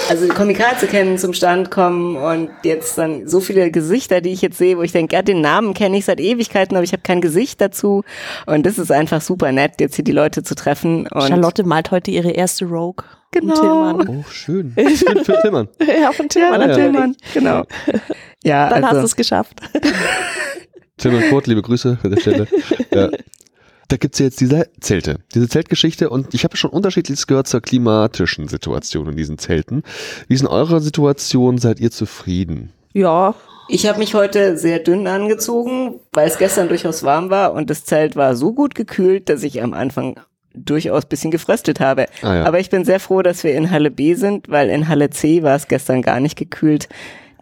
also 0.08 0.28
Komikaze 0.28 0.86
kennen, 0.86 1.18
zum 1.18 1.32
Stand 1.32 1.70
kommen 1.70 2.16
und 2.16 2.50
jetzt 2.64 2.98
dann 2.98 3.28
so 3.28 3.40
viele 3.40 3.70
Gesichter, 3.70 4.20
die 4.20 4.30
ich 4.30 4.42
jetzt 4.42 4.58
sehe, 4.58 4.76
wo 4.76 4.82
ich 4.82 4.92
denke, 4.92 5.14
ja, 5.14 5.22
den 5.22 5.40
Namen 5.40 5.74
kenne 5.74 5.96
ich 5.96 6.04
seit 6.04 6.20
Ewigkeiten, 6.20 6.76
aber 6.76 6.84
ich 6.84 6.92
habe 6.92 7.02
kein 7.02 7.20
Gesicht 7.20 7.60
dazu. 7.60 8.02
Und 8.46 8.66
das 8.66 8.78
ist 8.78 8.90
einfach 8.90 9.20
super 9.20 9.52
nett, 9.52 9.80
jetzt 9.80 9.96
hier 9.96 10.04
die 10.04 10.12
Leute 10.12 10.42
zu 10.42 10.54
treffen. 10.54 11.06
Und 11.06 11.28
Charlotte 11.28 11.64
malt 11.64 11.90
heute 11.90 12.10
ihre 12.10 12.30
erste 12.30 12.64
Rogue. 12.66 13.04
Genau. 13.32 13.98
Oh, 14.06 14.24
schön. 14.30 14.72
Für, 14.72 15.24
für 15.24 15.40
Tillmann. 15.40 15.68
Ja, 16.00 16.12
von 16.12 16.28
Tillmann 16.28 16.60
Ja, 16.60 16.66
natürlich. 16.66 16.90
Tillmann, 16.90 17.16
genau. 17.34 17.64
Ja, 18.44 18.68
Dann 18.68 18.82
hast 18.82 18.90
also, 18.90 19.00
du 19.02 19.06
es 19.06 19.16
geschafft. 19.16 19.60
Tillmann 20.98 21.30
Kurt, 21.30 21.46
liebe 21.46 21.62
Grüße 21.62 21.98
an 22.02 22.10
der 22.10 22.20
Stelle. 22.20 22.48
Ja. 22.92 23.08
Da 23.88 23.96
gibt's 23.96 24.18
ja 24.18 24.26
jetzt 24.26 24.40
diese 24.40 24.68
Zelte, 24.80 25.18
diese 25.34 25.48
Zeltgeschichte 25.48 26.08
und 26.08 26.32
ich 26.34 26.44
habe 26.44 26.56
schon 26.56 26.70
unterschiedliches 26.70 27.26
gehört 27.26 27.46
zur 27.46 27.60
klimatischen 27.60 28.48
Situation 28.48 29.08
in 29.08 29.16
diesen 29.16 29.38
Zelten. 29.38 29.82
Wie 30.28 30.34
ist 30.34 30.40
in 30.40 30.46
eurer 30.46 30.80
Situation? 30.80 31.58
Seid 31.58 31.80
ihr 31.80 31.90
zufrieden? 31.90 32.72
Ja, 32.92 33.34
Ich 33.68 33.86
habe 33.86 33.98
mich 33.98 34.14
heute 34.14 34.58
sehr 34.58 34.80
dünn 34.80 35.06
angezogen, 35.06 36.00
weil 36.12 36.28
es 36.28 36.38
gestern 36.38 36.68
durchaus 36.68 37.04
warm 37.04 37.30
war 37.30 37.52
und 37.52 37.70
das 37.70 37.84
Zelt 37.84 38.16
war 38.16 38.36
so 38.36 38.52
gut 38.52 38.74
gekühlt, 38.74 39.28
dass 39.28 39.42
ich 39.42 39.62
am 39.62 39.72
Anfang 39.72 40.16
durchaus 40.54 41.06
bisschen 41.06 41.30
gefröstet 41.30 41.80
habe. 41.80 42.06
Ah, 42.22 42.34
ja. 42.34 42.44
Aber 42.44 42.60
ich 42.60 42.70
bin 42.70 42.84
sehr 42.84 43.00
froh, 43.00 43.22
dass 43.22 43.44
wir 43.44 43.54
in 43.54 43.70
Halle 43.70 43.90
B 43.90 44.14
sind, 44.14 44.48
weil 44.48 44.68
in 44.68 44.88
Halle 44.88 45.10
C 45.10 45.42
war 45.42 45.56
es 45.56 45.68
gestern 45.68 46.02
gar 46.02 46.20
nicht 46.20 46.36
gekühlt. 46.36 46.88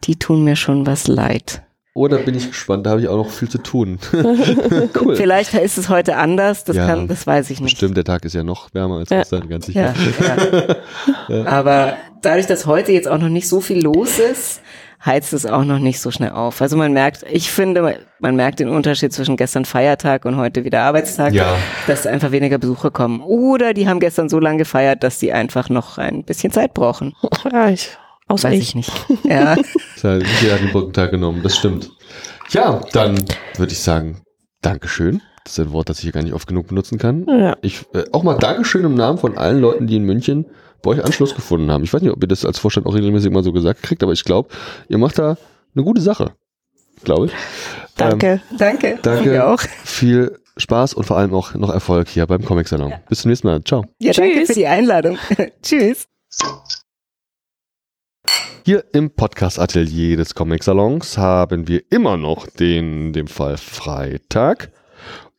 Die 0.05 0.17
tun 0.17 0.45
mir 0.45 0.57
schon 0.57 0.87
was 0.87 1.09
leid. 1.09 1.63
Oh, 1.93 2.07
da 2.07 2.19
bin 2.19 2.37
ich 2.37 2.47
gespannt, 2.49 2.87
da 2.87 2.91
habe 2.91 3.01
ich 3.01 3.09
auch 3.09 3.17
noch 3.17 3.31
viel 3.31 3.49
zu 3.49 3.59
tun. 3.59 3.99
cool. 5.01 5.17
Vielleicht 5.17 5.55
ist 5.55 5.77
es 5.77 5.89
heute 5.89 6.17
anders, 6.17 6.63
das 6.63 6.77
Ja, 6.77 6.87
kann, 6.87 7.09
das 7.09 7.27
weiß 7.27 7.51
ich 7.51 7.61
nicht. 7.61 7.73
Bestimmt, 7.73 7.97
der 7.97 8.05
Tag 8.05 8.25
ist 8.25 8.33
ja 8.35 8.45
noch 8.45 8.73
wärmer 8.73 8.99
als 8.99 9.11
Ja. 9.11 9.19
gestern, 9.19 9.49
ganz 9.49 9.67
sicher. 9.67 9.93
Ja, 9.99 10.77
ja. 11.37 11.47
Aber 11.47 11.97
dadurch, 12.23 12.47
dass 12.47 12.67
heute 12.67 12.93
jetzt 12.93 13.09
auch 13.09 13.19
noch 13.19 13.29
nicht 13.29 13.49
so 13.49 13.61
viel 13.61 13.83
los 13.83 14.21
ist, 14.21 14.61
heizt 15.05 15.33
es 15.33 15.47
auch 15.47 15.65
noch 15.65 15.79
nicht 15.81 15.99
so 16.01 16.11
schnell 16.13 16.31
auf. 16.31 16.61
Also 16.63 16.77
man 16.77 16.93
merkt, 16.93 17.25
ich 17.29 17.51
finde, 17.51 17.99
man 18.21 18.37
merkt 18.37 18.61
den 18.61 18.69
Unterschied 18.69 19.13
zwischen 19.13 19.37
gestern 19.37 19.65
Feiertag 19.65 20.27
und 20.27 20.37
heute 20.37 20.65
wieder 20.65 20.83
Arbeitstag, 20.83 21.33
Ja. 21.33 21.57
dass 21.89 22.07
einfach 22.07 22.31
weniger 22.31 22.59
Besucher 22.59 22.91
kommen. 22.93 23.21
Oder 23.21 23.75
die 23.75 23.89
haben 23.89 23.99
gestern 23.99 24.29
so 24.29 24.39
lange 24.39 24.59
gefeiert, 24.59 25.03
dass 25.03 25.19
sie 25.19 25.33
einfach 25.33 25.69
noch 25.71 25.99
ein 25.99 26.23
bisschen 26.23 26.53
Zeit 26.53 26.73
brauchen. 26.75 27.15
Reich. 27.47 27.97
Aus 28.31 28.45
Weiß 28.45 28.55
ich. 28.55 28.61
ich 28.61 28.75
nicht. 28.77 28.93
Ja. 29.25 29.57
Ja, 30.03 30.17
nicht 30.17 30.43
jeder 30.43 30.55
hat 30.55 30.61
den 30.63 30.71
Brückentag 30.71 31.11
genommen, 31.11 31.43
das 31.43 31.57
stimmt. 31.57 31.91
Ja, 32.51 32.81
dann 32.93 33.19
würde 33.57 33.73
ich 33.73 33.81
sagen, 33.81 34.23
Dankeschön. 34.63 35.21
Das 35.45 35.59
ist 35.59 35.67
ein 35.67 35.73
Wort, 35.73 35.89
das 35.89 35.99
ich 35.99 36.05
hier 36.05 36.13
gar 36.13 36.23
nicht 36.23 36.33
oft 36.33 36.47
genug 36.47 36.69
benutzen 36.69 36.99
kann. 36.99 37.27
Ja. 37.27 37.57
Ich 37.63 37.87
äh, 37.93 38.05
auch 38.13 38.23
mal 38.23 38.39
Dankeschön 38.39 38.85
im 38.85 38.95
Namen 38.95 39.19
von 39.19 39.37
allen 39.37 39.61
Leuten, 39.61 39.87
die 39.89 39.97
in 39.97 40.05
München 40.05 40.47
bei 40.83 40.93
euch 40.93 41.05
Anschluss 41.05 41.35
gefunden 41.35 41.71
haben. 41.71 41.83
Ich 41.83 41.93
weiß 41.93 42.03
nicht, 42.03 42.13
ob 42.13 42.23
ihr 42.23 42.29
das 42.29 42.45
als 42.45 42.59
Vorstand 42.59 42.87
auch 42.87 42.95
regelmäßig 42.95 43.31
mal 43.33 43.43
so 43.43 43.53
gesagt 43.53 43.83
kriegt, 43.83 44.03
aber 44.03 44.13
ich 44.13 44.25
glaube, 44.25 44.49
ihr 44.89 44.99
macht 44.99 45.19
da 45.19 45.37
eine 45.75 45.85
gute 45.85 46.01
Sache. 46.01 46.33
Glaube 47.03 47.27
ich. 47.27 47.33
Danke. 47.97 48.41
danke. 48.57 48.99
danke. 49.03 49.35
Ihr 49.35 49.49
auch. 49.49 49.61
Viel 49.85 50.39
Spaß 50.57 50.95
und 50.95 51.05
vor 51.05 51.17
allem 51.17 51.35
auch 51.35 51.55
noch 51.55 51.71
Erfolg 51.71 52.09
hier 52.09 52.27
beim 52.27 52.45
Comic 52.45 52.69
Salon. 52.69 52.93
Bis 53.09 53.23
zum 53.23 53.31
nächsten 53.31 53.49
Mal. 53.49 53.63
Ciao. 53.65 53.85
Ja, 53.99 54.13
danke 54.13 54.39
Tschüss. 54.39 54.47
für 54.49 54.55
die 54.55 54.67
Einladung. 54.67 55.19
Tschüss. 55.63 56.07
Hier 58.71 58.85
im 58.93 59.11
Podcast-Atelier 59.11 60.17
des 60.17 60.37
Comic-Salons 60.37 61.19
haben 61.19 61.67
wir 61.67 61.83
immer 61.91 62.17
noch 62.17 62.47
den, 62.47 63.13
in 63.13 63.27
Fall 63.27 63.57
Freitag. 63.57 64.71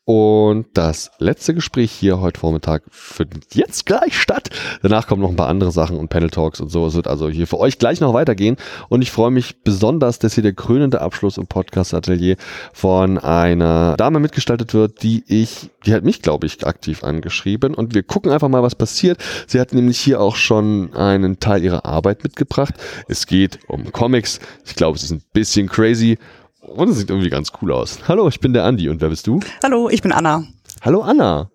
Und 0.04 0.66
das 0.74 1.12
letzte 1.20 1.54
Gespräch 1.54 1.92
hier 1.92 2.20
heute 2.22 2.40
Vormittag 2.40 2.82
findet 2.90 3.54
jetzt 3.54 3.86
gleich 3.86 4.20
statt. 4.20 4.50
Danach 4.82 5.06
kommen 5.06 5.22
noch 5.22 5.30
ein 5.30 5.36
paar 5.36 5.48
andere 5.48 5.72
Sachen 5.72 5.98
und 5.98 6.10
Panel-Talks 6.10 6.60
und 6.60 6.70
so. 6.70 6.88
Es 6.88 6.96
wird 6.96 7.08
also 7.08 7.30
hier 7.30 7.46
für 7.46 7.60
euch 7.60 7.78
gleich 7.78 8.02
noch 8.02 8.16
weitergehen. 8.16 8.58
Und 8.90 9.04
ich 9.04 9.12
freue 9.12 9.30
mich 9.30 9.62
besonders, 9.64 10.18
dass 10.18 10.34
hier 10.34 10.42
der 10.42 10.54
krönende 10.54 11.02
Abschluss 11.02 11.38
im 11.38 11.46
Podcast-Atelier 11.46 12.36
von 12.74 13.20
einer 13.20 13.96
Dame 13.96 14.20
mitgestaltet 14.20 14.74
wird, 14.74 15.04
die 15.04 15.24
ich, 15.28 15.70
die 15.86 15.94
hat 15.94 16.04
mich, 16.04 16.24
glaube 16.24 16.48
ich, 16.48 16.66
aktiv 16.66 17.04
angeschrieben. 17.04 17.76
Und 17.76 17.94
wir 17.94 18.02
gucken 18.02 18.32
einfach 18.32 18.50
mal, 18.50 18.64
was 18.64 18.74
passiert. 18.74 19.20
Sie 19.46 19.60
hat 19.60 19.72
nämlich 19.72 20.00
hier 20.00 20.20
auch 20.20 20.36
schon 20.36 20.96
einen 20.96 21.40
Teil 21.40 21.64
ihrer 21.64 21.86
Arbeit 21.86 22.24
mitgebracht. 22.24 22.74
Es 23.08 23.28
geht 23.28 23.60
um 23.68 23.92
Comics. 23.92 24.40
Ich 24.66 24.74
glaube, 24.74 24.98
es 24.98 25.04
ist 25.04 25.12
ein 25.12 25.22
bisschen 25.32 25.70
crazy. 25.70 26.18
Und 26.62 26.90
es 26.90 26.98
sieht 26.98 27.10
irgendwie 27.10 27.30
ganz 27.30 27.52
cool 27.62 27.72
aus. 27.72 28.00
Hallo, 28.08 28.28
ich 28.28 28.40
bin 28.40 28.54
der 28.54 28.64
Andi 28.66 28.88
und 28.90 29.02
wer 29.02 29.10
bist 29.10 29.28
du? 29.28 29.40
Hallo, 29.64 29.90
ich 29.90 30.02
bin 30.02 30.12
Anna. 30.12 30.44
Hallo 30.82 31.02
Anna. 31.02 31.50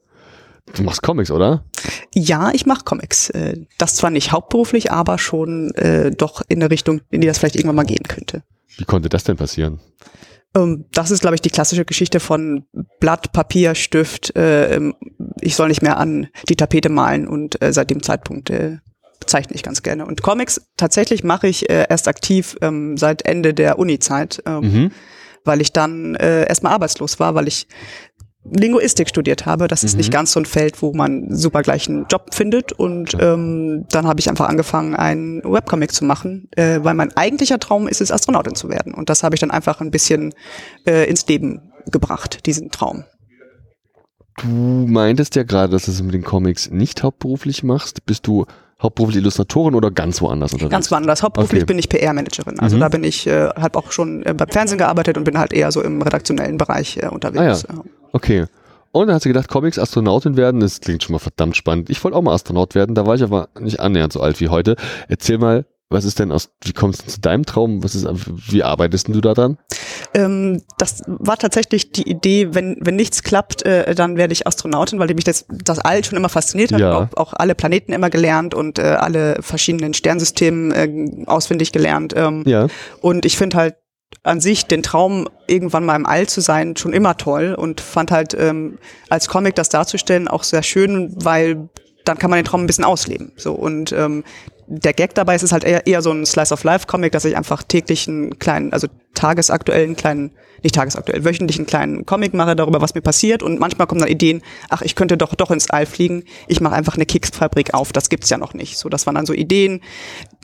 Du 0.74 0.82
machst 0.82 1.02
Comics, 1.02 1.30
oder? 1.30 1.64
Ja, 2.12 2.50
ich 2.52 2.66
mache 2.66 2.82
Comics. 2.84 3.30
Äh, 3.30 3.64
Das 3.78 3.94
zwar 3.94 4.10
nicht 4.10 4.32
hauptberuflich, 4.32 4.90
aber 4.90 5.16
schon 5.18 5.70
äh, 5.74 6.10
doch 6.10 6.42
in 6.48 6.60
eine 6.60 6.70
Richtung, 6.70 7.00
in 7.10 7.20
die 7.20 7.26
das 7.28 7.38
vielleicht 7.38 7.54
irgendwann 7.54 7.76
mal 7.76 7.84
gehen 7.84 8.02
könnte. 8.08 8.42
Wie 8.76 8.84
konnte 8.84 9.08
das 9.08 9.22
denn 9.24 9.36
passieren? 9.36 9.78
Ähm, 10.56 10.86
Das 10.92 11.12
ist, 11.12 11.20
glaube 11.20 11.36
ich, 11.36 11.40
die 11.40 11.50
klassische 11.50 11.84
Geschichte 11.84 12.18
von 12.18 12.64
Blatt, 12.98 13.32
Papier, 13.32 13.76
Stift. 13.76 14.34
äh, 14.36 14.74
ähm, 14.74 14.94
Ich 15.40 15.54
soll 15.54 15.68
nicht 15.68 15.82
mehr 15.82 15.98
an 15.98 16.26
die 16.48 16.56
Tapete 16.56 16.88
malen 16.88 17.28
und 17.28 17.62
äh, 17.62 17.72
seit 17.72 17.90
dem 17.90 18.02
Zeitpunkt 18.02 18.50
äh, 18.50 18.78
zeichne 19.26 19.54
ich 19.54 19.62
ganz 19.62 19.82
gerne. 19.82 20.06
Und 20.06 20.22
Comics 20.22 20.60
tatsächlich 20.76 21.24
mache 21.24 21.48
ich 21.48 21.68
äh, 21.70 21.86
erst 21.88 22.08
aktiv 22.08 22.56
ähm, 22.62 22.96
seit 22.96 23.22
Ende 23.22 23.54
der 23.54 23.78
Uni-Zeit, 23.78 24.42
ähm, 24.46 24.60
Mhm. 24.60 24.90
weil 25.44 25.60
ich 25.60 25.72
dann 25.72 26.14
äh, 26.16 26.46
erstmal 26.48 26.72
arbeitslos 26.72 27.20
war, 27.20 27.34
weil 27.34 27.48
ich 27.48 27.68
Linguistik 28.48 29.08
studiert 29.08 29.44
habe. 29.44 29.66
Das 29.66 29.82
ist 29.82 29.94
Mhm. 29.94 29.98
nicht 29.98 30.12
ganz 30.12 30.30
so 30.32 30.38
ein 30.38 30.46
Feld, 30.46 30.80
wo 30.80 30.92
man 30.92 31.34
super 31.34 31.62
gleich 31.62 31.88
einen 31.88 32.06
Job 32.08 32.32
findet. 32.32 32.70
Und 32.72 33.16
ähm, 33.20 33.86
dann 33.90 34.06
habe 34.06 34.20
ich 34.20 34.28
einfach 34.30 34.48
angefangen, 34.48 34.94
einen 34.94 35.42
Webcomic 35.42 35.92
zu 35.92 36.04
machen, 36.04 36.48
äh, 36.56 36.78
weil 36.82 36.94
mein 36.94 37.16
eigentlicher 37.16 37.58
Traum 37.58 37.88
ist 37.88 38.00
es, 38.00 38.12
Astronautin 38.12 38.54
zu 38.54 38.68
werden. 38.68 38.94
Und 38.94 39.10
das 39.10 39.24
habe 39.24 39.34
ich 39.34 39.40
dann 39.40 39.50
einfach 39.50 39.80
ein 39.80 39.90
bisschen 39.90 40.32
äh, 40.86 41.08
ins 41.10 41.26
Leben 41.26 41.72
gebracht, 41.90 42.46
diesen 42.46 42.70
Traum. 42.70 43.04
Du 44.38 44.48
meintest 44.48 45.34
ja 45.34 45.44
gerade, 45.44 45.72
dass 45.72 45.86
du 45.86 45.90
es 45.90 46.02
mit 46.02 46.14
den 46.14 46.22
Comics 46.22 46.70
nicht 46.70 47.02
hauptberuflich 47.02 47.62
machst. 47.62 48.04
Bist 48.04 48.26
du 48.26 48.44
hauptberuflich 48.82 49.18
Illustratorin 49.22 49.74
oder 49.74 49.90
ganz 49.90 50.20
woanders 50.20 50.52
unterwegs? 50.52 50.70
Ganz 50.70 50.90
woanders. 50.90 51.22
Hauptberuflich 51.22 51.62
Okay. 51.62 51.66
bin 51.66 51.78
ich 51.78 51.88
PR-Managerin. 51.88 52.58
Also 52.60 52.76
Mhm. 52.76 52.80
da 52.80 52.88
bin 52.88 53.04
ich, 53.04 53.26
äh, 53.26 53.48
habe 53.50 53.78
auch 53.78 53.90
schon 53.92 54.24
äh, 54.24 54.34
beim 54.34 54.48
Fernsehen 54.48 54.78
gearbeitet 54.78 55.16
und 55.16 55.24
bin 55.24 55.38
halt 55.38 55.52
eher 55.52 55.72
so 55.72 55.82
im 55.82 56.02
redaktionellen 56.02 56.58
Bereich 56.58 56.98
äh, 56.98 57.08
unterwegs. 57.08 57.64
Ah 57.68 57.74
ja. 57.74 57.80
Okay. 58.12 58.44
Und 58.92 59.08
dann 59.08 59.16
hast 59.16 59.24
du 59.26 59.28
gedacht, 59.28 59.48
Comics, 59.48 59.78
Astronautin 59.78 60.36
werden, 60.38 60.60
das 60.60 60.80
klingt 60.80 61.02
schon 61.02 61.12
mal 61.12 61.18
verdammt 61.18 61.56
spannend. 61.56 61.90
Ich 61.90 62.02
wollte 62.02 62.16
auch 62.16 62.22
mal 62.22 62.32
Astronaut 62.34 62.74
werden, 62.74 62.94
da 62.94 63.06
war 63.06 63.14
ich 63.14 63.22
aber 63.22 63.48
nicht 63.60 63.78
annähernd 63.80 64.12
so 64.12 64.20
alt 64.20 64.40
wie 64.40 64.48
heute. 64.48 64.76
Erzähl 65.08 65.36
mal, 65.38 65.66
was 65.88 66.04
ist 66.04 66.18
denn 66.18 66.32
aus, 66.32 66.50
wie 66.64 66.72
kommst 66.72 67.06
du 67.06 67.10
zu 67.10 67.20
deinem 67.20 67.46
Traum? 67.46 67.84
Was 67.84 67.94
ist, 67.94 68.06
wie 68.50 68.64
arbeitest 68.64 69.06
du 69.08 69.20
da 69.20 69.34
dran? 69.34 69.56
Ähm, 70.14 70.62
das 70.78 71.02
war 71.06 71.36
tatsächlich 71.36 71.92
die 71.92 72.08
Idee, 72.08 72.54
wenn, 72.54 72.76
wenn 72.80 72.96
nichts 72.96 73.22
klappt, 73.22 73.64
äh, 73.64 73.94
dann 73.94 74.16
werde 74.16 74.32
ich 74.32 74.46
Astronautin, 74.48 74.98
weil 74.98 75.14
mich 75.14 75.24
das, 75.24 75.46
das 75.48 75.78
All 75.78 76.04
schon 76.04 76.18
immer 76.18 76.28
fasziniert 76.28 76.72
hat. 76.72 76.80
Ja. 76.80 76.98
Auch, 76.98 77.16
auch 77.16 77.32
alle 77.34 77.54
Planeten 77.54 77.92
immer 77.92 78.10
gelernt 78.10 78.52
und 78.52 78.80
äh, 78.80 78.82
alle 78.82 79.38
verschiedenen 79.40 79.94
Sternsystemen 79.94 80.72
äh, 80.72 81.26
auswendig 81.26 81.70
gelernt. 81.70 82.14
Ähm, 82.16 82.42
Ja. 82.46 82.66
Und 83.00 83.24
ich 83.24 83.36
finde 83.36 83.56
halt 83.56 83.76
an 84.22 84.40
sich 84.40 84.66
den 84.66 84.82
Traum, 84.82 85.28
irgendwann 85.46 85.84
mal 85.84 85.96
im 85.96 86.06
All 86.06 86.26
zu 86.26 86.40
sein, 86.40 86.76
schon 86.76 86.92
immer 86.92 87.16
toll 87.16 87.54
und 87.56 87.80
fand 87.80 88.10
halt 88.10 88.34
ähm, 88.38 88.78
als 89.08 89.28
Comic 89.28 89.54
das 89.54 89.68
darzustellen 89.68 90.26
auch 90.26 90.42
sehr 90.42 90.62
schön, 90.62 91.12
weil 91.16 91.68
dann 92.04 92.18
kann 92.18 92.30
man 92.30 92.38
den 92.38 92.44
Traum 92.44 92.62
ein 92.62 92.66
bisschen 92.66 92.84
ausleben. 92.84 93.32
So 93.36 93.52
und 93.52 93.92
ähm, 93.92 94.24
der 94.66 94.92
Gag 94.92 95.14
dabei 95.14 95.36
ist 95.36 95.42
es 95.42 95.52
halt 95.52 95.64
eher, 95.64 95.86
eher 95.86 96.02
so 96.02 96.10
ein 96.10 96.26
Slice 96.26 96.52
of 96.52 96.64
Life 96.64 96.86
Comic, 96.86 97.12
dass 97.12 97.24
ich 97.24 97.36
einfach 97.36 97.62
täglich 97.62 98.08
einen 98.08 98.38
kleinen, 98.38 98.72
also 98.72 98.88
tagesaktuellen 99.16 99.96
kleinen, 99.96 100.30
nicht 100.62 100.74
tagesaktuell, 100.74 101.24
wöchentlichen 101.24 101.66
kleinen 101.66 102.06
Comic 102.06 102.34
mache 102.34 102.54
darüber, 102.54 102.80
was 102.80 102.94
mir 102.94 103.00
passiert 103.00 103.42
und 103.42 103.58
manchmal 103.58 103.86
kommen 103.86 104.00
dann 104.00 104.10
Ideen, 104.10 104.42
ach, 104.68 104.82
ich 104.82 104.94
könnte 104.94 105.16
doch 105.16 105.34
doch 105.34 105.50
ins 105.50 105.70
All 105.70 105.86
fliegen. 105.86 106.24
Ich 106.46 106.60
mache 106.60 106.74
einfach 106.74 106.94
eine 106.94 107.06
Keksfabrik 107.06 107.74
auf, 107.74 107.92
das 107.92 108.08
gibt's 108.08 108.30
ja 108.30 108.38
noch 108.38 108.54
nicht. 108.54 108.78
So, 108.78 108.88
das 108.88 109.06
waren 109.06 109.16
dann 109.16 109.26
so 109.26 109.32
Ideen, 109.32 109.80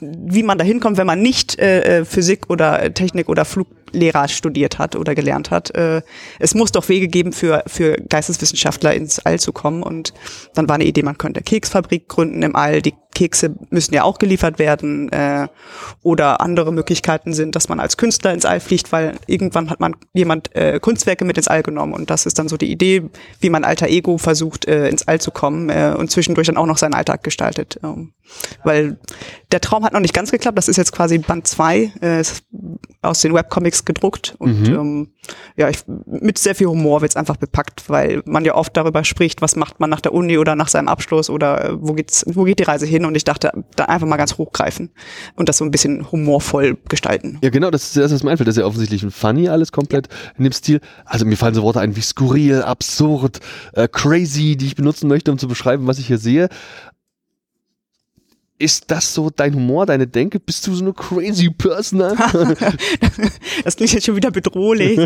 wie 0.01 0.43
man 0.43 0.57
da 0.57 0.65
hinkommt, 0.65 0.97
wenn 0.97 1.07
man 1.07 1.21
nicht 1.21 1.57
äh, 1.59 1.99
äh, 1.99 2.05
Physik 2.05 2.49
oder 2.49 2.81
äh, 2.81 2.91
Technik 2.91 3.29
oder 3.29 3.45
Fluglehrer 3.45 4.27
studiert 4.27 4.79
hat 4.79 4.95
oder 4.95 5.15
gelernt 5.15 5.51
hat. 5.51 5.73
Äh, 5.75 6.01
es 6.39 6.55
muss 6.55 6.71
doch 6.71 6.89
Wege 6.89 7.07
geben 7.07 7.31
für, 7.31 7.63
für 7.67 7.95
Geisteswissenschaftler 8.09 8.93
ins 8.93 9.19
All 9.19 9.39
zu 9.39 9.53
kommen. 9.53 9.83
Und 9.83 10.13
dann 10.53 10.67
war 10.67 10.75
eine 10.75 10.85
Idee, 10.85 11.03
man 11.03 11.17
könnte 11.17 11.41
Keksfabrik 11.41 12.07
gründen 12.09 12.43
im 12.43 12.55
All. 12.55 12.81
Die 12.81 12.93
Kekse 13.13 13.55
müssen 13.69 13.93
ja 13.93 14.03
auch 14.03 14.19
geliefert 14.19 14.59
werden. 14.59 15.11
Äh, 15.11 15.47
oder 16.01 16.41
andere 16.41 16.71
Möglichkeiten 16.71 17.33
sind, 17.33 17.55
dass 17.55 17.69
man 17.69 17.79
als 17.79 17.97
Künstler 17.97 18.33
ins 18.33 18.45
All 18.45 18.59
fliegt, 18.63 18.91
weil 18.91 19.15
irgendwann 19.27 19.69
hat 19.69 19.79
man 19.79 19.95
jemand 20.13 20.55
äh, 20.55 20.79
Kunstwerke 20.79 21.25
mit 21.25 21.37
ins 21.37 21.47
All 21.47 21.63
genommen. 21.63 21.93
Und 21.93 22.09
das 22.09 22.25
ist 22.25 22.39
dann 22.39 22.47
so 22.47 22.57
die 22.57 22.71
Idee, 22.71 23.03
wie 23.39 23.49
mein 23.49 23.63
alter 23.63 23.87
Ego 23.87 24.17
versucht, 24.17 24.65
äh, 24.65 24.87
ins 24.89 25.07
All 25.07 25.21
zu 25.21 25.31
kommen 25.31 25.69
äh, 25.69 25.93
und 25.97 26.11
zwischendurch 26.11 26.47
dann 26.47 26.57
auch 26.57 26.65
noch 26.65 26.77
seinen 26.77 26.93
Alltag 26.93 27.23
gestaltet. 27.23 27.79
Ähm, 27.83 28.13
weil 28.63 28.97
der 29.51 29.61
Traum 29.61 29.83
hat 29.85 29.93
noch 29.93 29.99
nicht 29.99 30.13
ganz 30.13 30.31
geklappt. 30.31 30.57
Das 30.57 30.67
ist 30.67 30.77
jetzt 30.77 30.91
quasi 30.91 31.17
Band 31.19 31.47
2 31.47 31.93
äh, 32.01 32.21
ist 32.21 32.43
aus 33.01 33.21
den 33.21 33.33
Webcomics 33.33 33.85
gedruckt. 33.85 34.35
Und 34.39 34.61
Mhm. 34.61 34.73
ähm, 34.73 35.07
ja, 35.55 35.69
ich, 35.69 35.79
mit 36.05 36.37
sehr 36.37 36.55
viel 36.55 36.67
Humor 36.67 37.01
wird's 37.01 37.15
einfach 37.15 37.37
bepackt, 37.37 37.89
weil 37.89 38.21
man 38.25 38.45
ja 38.45 38.55
oft 38.55 38.75
darüber 38.75 39.03
spricht, 39.03 39.41
was 39.41 39.55
macht 39.55 39.79
man 39.79 39.89
nach 39.89 40.01
der 40.01 40.13
Uni 40.13 40.37
oder 40.37 40.55
nach 40.55 40.67
seinem 40.69 40.87
Abschluss 40.87 41.29
oder 41.29 41.65
äh, 41.65 41.73
wo 41.79 41.93
geht's, 41.93 42.25
wo 42.27 42.43
geht 42.43 42.59
die 42.59 42.63
Reise 42.63 42.85
hin? 42.85 43.05
Und 43.05 43.15
ich 43.15 43.23
dachte, 43.23 43.51
da 43.75 43.85
einfach 43.85 44.07
mal 44.07 44.17
ganz 44.17 44.37
hochgreifen 44.37 44.91
und 45.35 45.49
das 45.49 45.57
so 45.57 45.65
ein 45.65 45.71
bisschen 45.71 46.11
humorvoll 46.11 46.77
gestalten. 46.89 47.39
Ja, 47.43 47.49
genau, 47.49 47.69
das 47.71 47.83
ist 47.83 47.97
das, 47.97 48.11
was 48.13 48.23
mir 48.23 48.31
einfällt. 48.31 48.47
Das 48.47 48.55
ist 48.57 48.61
ja 48.61 48.65
offensichtlich 48.67 49.03
ein 49.03 49.11
Funny 49.11 49.49
alles 49.49 49.71
komplett 49.71 50.07
in 50.37 50.43
dem 50.45 50.53
Stil. 50.53 50.79
Also 51.05 51.25
mir 51.25 51.37
fallen 51.37 51.53
so 51.53 51.61
Worte 51.63 51.79
ein 51.79 51.95
wie 51.95 52.01
skurril, 52.01 52.61
absurd, 52.61 53.39
äh, 53.73 53.87
crazy, 53.87 54.55
die 54.57 54.65
ich 54.65 54.75
benutzen 54.75 55.07
möchte, 55.07 55.31
um 55.31 55.37
zu 55.37 55.47
beschreiben, 55.47 55.87
was 55.87 55.99
ich 55.99 56.07
hier 56.07 56.17
sehe. 56.17 56.49
Ist 58.59 58.91
das 58.91 59.13
so 59.13 59.29
dein 59.29 59.55
Humor, 59.55 59.85
deine 59.85 60.07
Denke? 60.07 60.39
Bist 60.39 60.67
du 60.67 60.73
so 60.73 60.83
eine 60.83 60.93
crazy 60.93 61.49
Person? 61.49 61.99
das 63.63 63.75
klingt 63.75 63.93
jetzt 63.93 64.05
schon 64.05 64.15
wieder 64.15 64.31
bedrohlich. 64.31 64.97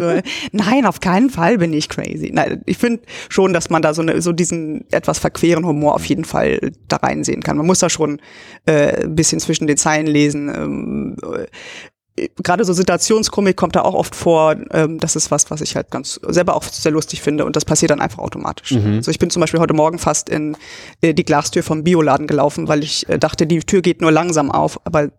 Nein, 0.52 0.86
auf 0.86 1.00
keinen 1.00 1.30
Fall 1.30 1.58
bin 1.58 1.74
ich 1.74 1.88
crazy. 1.88 2.30
Nein, 2.32 2.62
ich 2.66 2.78
finde 2.78 3.04
schon, 3.30 3.54
dass 3.54 3.70
man 3.70 3.82
da 3.82 3.94
so, 3.94 4.02
eine, 4.02 4.22
so 4.22 4.34
diesen 4.34 4.86
etwas 4.92 5.20
verqueren 5.20 5.66
Humor 5.66 5.96
auf 5.96 6.06
jeden 6.06 6.26
Fall 6.26 6.72
da 6.88 6.98
reinsehen 6.98 7.42
kann. 7.42 7.58
Man 7.58 7.66
muss 7.66 7.80
da 7.80 7.90
schon 7.90 8.20
äh, 8.66 9.06
ein 9.06 9.16
bisschen 9.16 9.40
zwischen 9.40 9.66
den 9.66 9.78
Zeilen 9.78 10.08
lesen. 10.08 10.50
Ähm, 10.50 11.18
gerade 12.44 12.66
so 12.66 12.74
Situationskomik 12.74 13.56
kommt 13.56 13.76
da 13.76 13.82
auch 13.82 13.94
oft 13.94 14.16
vor. 14.16 14.56
Ähm, 14.72 15.00
das 15.00 15.16
ist 15.16 15.32
was, 15.32 15.50
was 15.52 15.62
ich 15.62 15.76
halt 15.76 15.92
ganz 15.92 16.20
selber 16.28 16.56
auch 16.56 16.64
sehr 16.64 16.92
lustig 16.92 17.22
finde 17.22 17.46
und 17.46 17.56
das 17.56 17.66
passiert 17.66 17.92
dann 17.92 18.02
einfach 18.02 18.20
automatisch. 18.20 18.72
Mhm. 18.72 18.96
Also 18.96 19.12
ich 19.12 19.20
bin 19.20 19.30
zum 19.30 19.42
Beispiel 19.42 19.60
heute 19.60 19.74
Morgen 19.74 20.00
fast 20.00 20.30
in 20.30 20.58
äh, 21.02 21.14
die 21.14 21.24
Glastür 21.24 21.64
vom 21.64 21.84
Bioladen 21.84 22.28
gelaufen, 22.28 22.68
weil 22.68 22.84
ich 22.84 23.08
äh, 23.10 23.20
dachte, 23.20 23.46
die 23.46 23.60
Tür 23.60 23.82
geht 23.82 24.02
nur 24.02 24.12
langsam 24.12 24.52
auf, 24.52 24.80
aber 24.86 25.10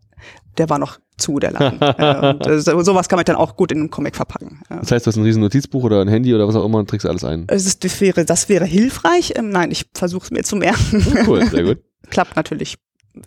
der 0.57 0.69
war 0.69 0.79
noch 0.79 0.99
zu, 1.17 1.39
der 1.39 1.53
Laden. 1.53 1.81
äh, 1.99 2.31
und 2.31 2.47
äh, 2.47 2.61
so, 2.61 2.81
sowas 2.83 3.09
kann 3.09 3.17
man 3.17 3.25
dann 3.25 3.37
auch 3.37 3.57
gut 3.57 3.73
in 3.73 3.79
einen 3.79 3.91
Comic 3.91 4.17
verpacken. 4.17 4.61
Das 4.69 4.91
heißt, 4.91 5.07
du 5.07 5.09
hast 5.09 5.17
ein 5.17 5.25
riesen 5.25 5.43
Notizbuch 5.43 5.85
oder 5.85 6.01
ein 6.01 6.09
Handy 6.09 6.35
oder 6.35 6.47
was 6.49 6.57
auch 6.57 6.65
immer 6.65 6.79
und 6.79 6.91
trägst 6.91 7.07
alles 7.07 7.25
ein. 7.25 7.45
Es 7.49 7.67
ist, 7.67 7.85
das, 7.85 8.01
wäre, 8.01 8.25
das 8.25 8.49
wäre 8.49 8.65
hilfreich. 8.65 9.35
Ähm, 9.37 9.51
nein, 9.51 9.71
ich 9.71 9.87
versuche 9.95 10.25
es 10.25 10.31
mir 10.31 10.43
zu 10.43 10.57
merken. 10.57 11.05
Cool, 11.27 11.47
sehr 11.47 11.65
gut. 11.65 11.79
Klappt 12.11 12.37
natürlich 12.37 12.77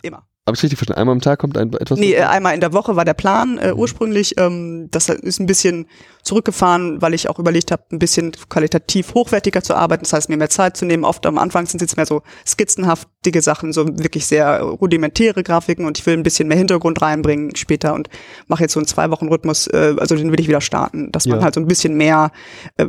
immer. 0.02 0.26
Aber 0.44 0.56
ich 0.56 0.62
richtig 0.64 0.76
verstanden, 0.78 1.00
einmal 1.00 1.12
am 1.14 1.20
Tag 1.20 1.38
kommt 1.38 1.56
ein, 1.56 1.72
etwas? 1.72 2.00
Nee, 2.00 2.14
äh, 2.14 2.22
einmal 2.22 2.52
in 2.54 2.60
der 2.60 2.72
Woche 2.72 2.96
war 2.96 3.04
der 3.04 3.14
Plan 3.14 3.58
äh, 3.58 3.72
ursprünglich. 3.72 4.34
Ähm, 4.38 4.88
das 4.90 5.08
ist 5.08 5.38
ein 5.38 5.46
bisschen 5.46 5.86
zurückgefahren, 6.24 7.00
weil 7.00 7.14
ich 7.14 7.28
auch 7.28 7.38
überlegt 7.38 7.70
habe, 7.70 7.84
ein 7.92 8.00
bisschen 8.00 8.32
qualitativ 8.48 9.14
hochwertiger 9.14 9.62
zu 9.62 9.74
arbeiten. 9.76 10.02
Das 10.02 10.12
heißt, 10.12 10.28
mir 10.28 10.36
mehr 10.36 10.50
Zeit 10.50 10.76
zu 10.76 10.84
nehmen. 10.84 11.04
Oft 11.04 11.26
am 11.26 11.38
Anfang 11.38 11.66
sind 11.66 11.80
es 11.80 11.90
jetzt 11.90 11.96
mehr 11.96 12.06
so 12.06 12.22
skizzenhaftige 12.44 13.40
Sachen, 13.40 13.72
so 13.72 13.86
wirklich 13.86 14.26
sehr 14.26 14.60
rudimentäre 14.62 15.44
Grafiken 15.44 15.84
und 15.86 15.98
ich 15.98 16.06
will 16.06 16.14
ein 16.14 16.24
bisschen 16.24 16.48
mehr 16.48 16.58
Hintergrund 16.58 17.00
reinbringen 17.02 17.54
später 17.54 17.94
und 17.94 18.08
mache 18.48 18.62
jetzt 18.64 18.72
so 18.72 18.80
einen 18.80 18.86
Zwei-Wochen-Rhythmus, 18.88 19.68
äh, 19.68 19.94
also 19.98 20.16
den 20.16 20.32
will 20.32 20.40
ich 20.40 20.48
wieder 20.48 20.60
starten, 20.60 21.12
dass 21.12 21.26
man 21.26 21.38
Ja. 21.38 21.44
halt 21.44 21.54
so 21.54 21.60
ein 21.60 21.68
bisschen 21.68 21.94
mehr 21.96 22.32
äh, 22.78 22.86